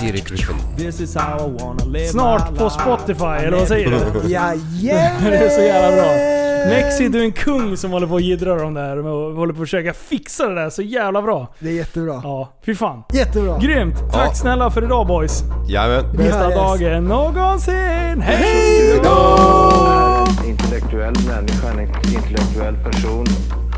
This 0.78 1.00
is 1.02 1.16
how 1.16 1.38
I 1.40 1.64
wanna 1.64 1.86
live 1.86 2.08
Snart 2.10 2.52
my 2.52 2.58
på. 2.58 2.70
Spotify, 2.70 3.46
eller 3.46 3.58
vad 3.58 3.68
säger 3.68 3.90
du? 3.90 4.30
Jajamän! 4.30 5.22
Det 5.32 5.38
är 5.38 5.50
så 5.50 5.62
jävla 5.62 5.98
bra. 6.04 6.38
Nexi, 6.68 7.10
du 7.10 7.20
är 7.20 7.24
en 7.24 7.32
kung 7.32 7.78
som 7.78 7.92
håller 7.92 8.08
på 8.08 8.14
och 8.14 8.22
jiddrar 8.22 8.64
om 8.64 8.74
det 8.74 8.82
här 8.82 8.98
och 8.98 9.36
håller 9.36 9.54
på 9.54 9.62
att 9.62 9.68
försöka 9.68 9.94
fixa 9.94 10.48
det 10.48 10.56
där 10.56 10.70
så 10.70 10.82
jävla 10.82 11.22
bra. 11.22 11.48
Det 11.60 11.70
är 11.70 11.74
jättebra. 11.74 12.22
Ja, 12.24 12.50
fy 12.66 12.76
fan. 12.76 13.04
Jättebra. 13.14 13.58
Grymt! 13.58 13.96
Tack 14.12 14.30
Ja. 14.30 14.34
snälla 14.34 14.72
för 14.72 14.84
idag 14.84 15.08
boys. 15.08 15.44
Jajamän. 15.68 16.18
Bästa 16.18 16.38
hörs. 16.44 16.54
dagen 16.56 17.04
någonsin. 17.06 18.22
Hej 18.22 18.36
Hej 18.36 19.00
då! 19.04 20.17
En 20.88 20.94
intellektuell 20.94 21.36
människa, 21.36 21.70
en 21.72 21.80
intellektuell 22.16 22.76
person. 22.76 23.26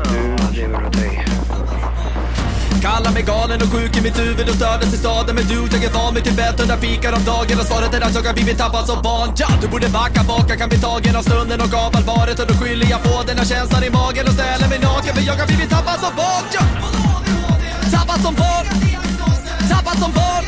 Du 0.04 0.56
lever 0.60 0.86
åt 0.86 0.92
dig. 0.92 1.26
Kallar 2.82 3.12
mig 3.12 3.22
galen 3.22 3.62
och 3.62 3.68
sjuk 3.72 3.96
i 3.96 4.00
mitt 4.00 4.18
huvud 4.18 4.48
och 4.48 4.54
stördes 4.54 4.94
i 4.94 4.96
staden. 4.96 5.34
Men 5.34 5.44
du, 5.44 5.54
jag 5.54 5.84
är 5.84 5.92
van 5.92 6.14
vid 6.14 6.24
Tibet. 6.24 6.60
Hundra 6.60 6.76
fikar 6.76 7.12
om 7.12 7.24
dagen 7.24 7.58
Och 7.60 7.66
svaret 7.66 7.94
är 7.94 8.00
att 8.00 8.14
jag 8.14 8.22
har 8.22 8.34
blivit 8.34 8.58
tappad 8.58 8.86
som 8.86 9.02
barn. 9.02 9.28
Ja, 9.36 9.48
Du 9.60 9.68
borde 9.68 9.88
backa 9.88 10.22
baka, 10.22 10.56
kan 10.56 10.68
bli 10.68 10.78
tagen 10.78 11.16
av 11.16 11.22
stunden 11.22 11.60
och 11.60 11.74
av 11.74 11.96
allvaret. 11.96 12.38
Och 12.40 12.46
då 12.46 12.54
skyller 12.54 12.86
jag 12.90 13.02
på 13.02 13.14
denna 13.26 13.44
känslan 13.44 13.82
i 13.84 13.90
magen 13.90 14.24
och 14.28 14.34
ställer 14.38 14.68
mig 14.68 14.78
naken. 14.78 15.12
För 15.16 15.22
jag 15.30 15.34
har 15.40 15.46
blivit 15.46 15.70
tappad 15.70 15.98
som 16.04 16.12
barn. 16.20 16.44
Ja. 16.56 16.62
Tappad 17.94 18.20
som 18.24 18.34
barn. 18.42 18.66
Tappad 19.72 19.96
som 20.02 20.12
barn. 20.20 20.44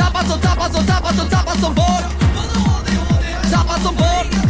Tappad 0.00 0.24
som, 0.30 0.38
tappad 0.46 0.70
som, 0.74 0.84
tappad 0.92 1.14
som, 1.18 1.26
tappad 1.34 1.58
som 1.64 1.72
barn. 1.74 2.04
Tappad 3.52 3.80
som 3.86 3.94
barn. 4.02 4.49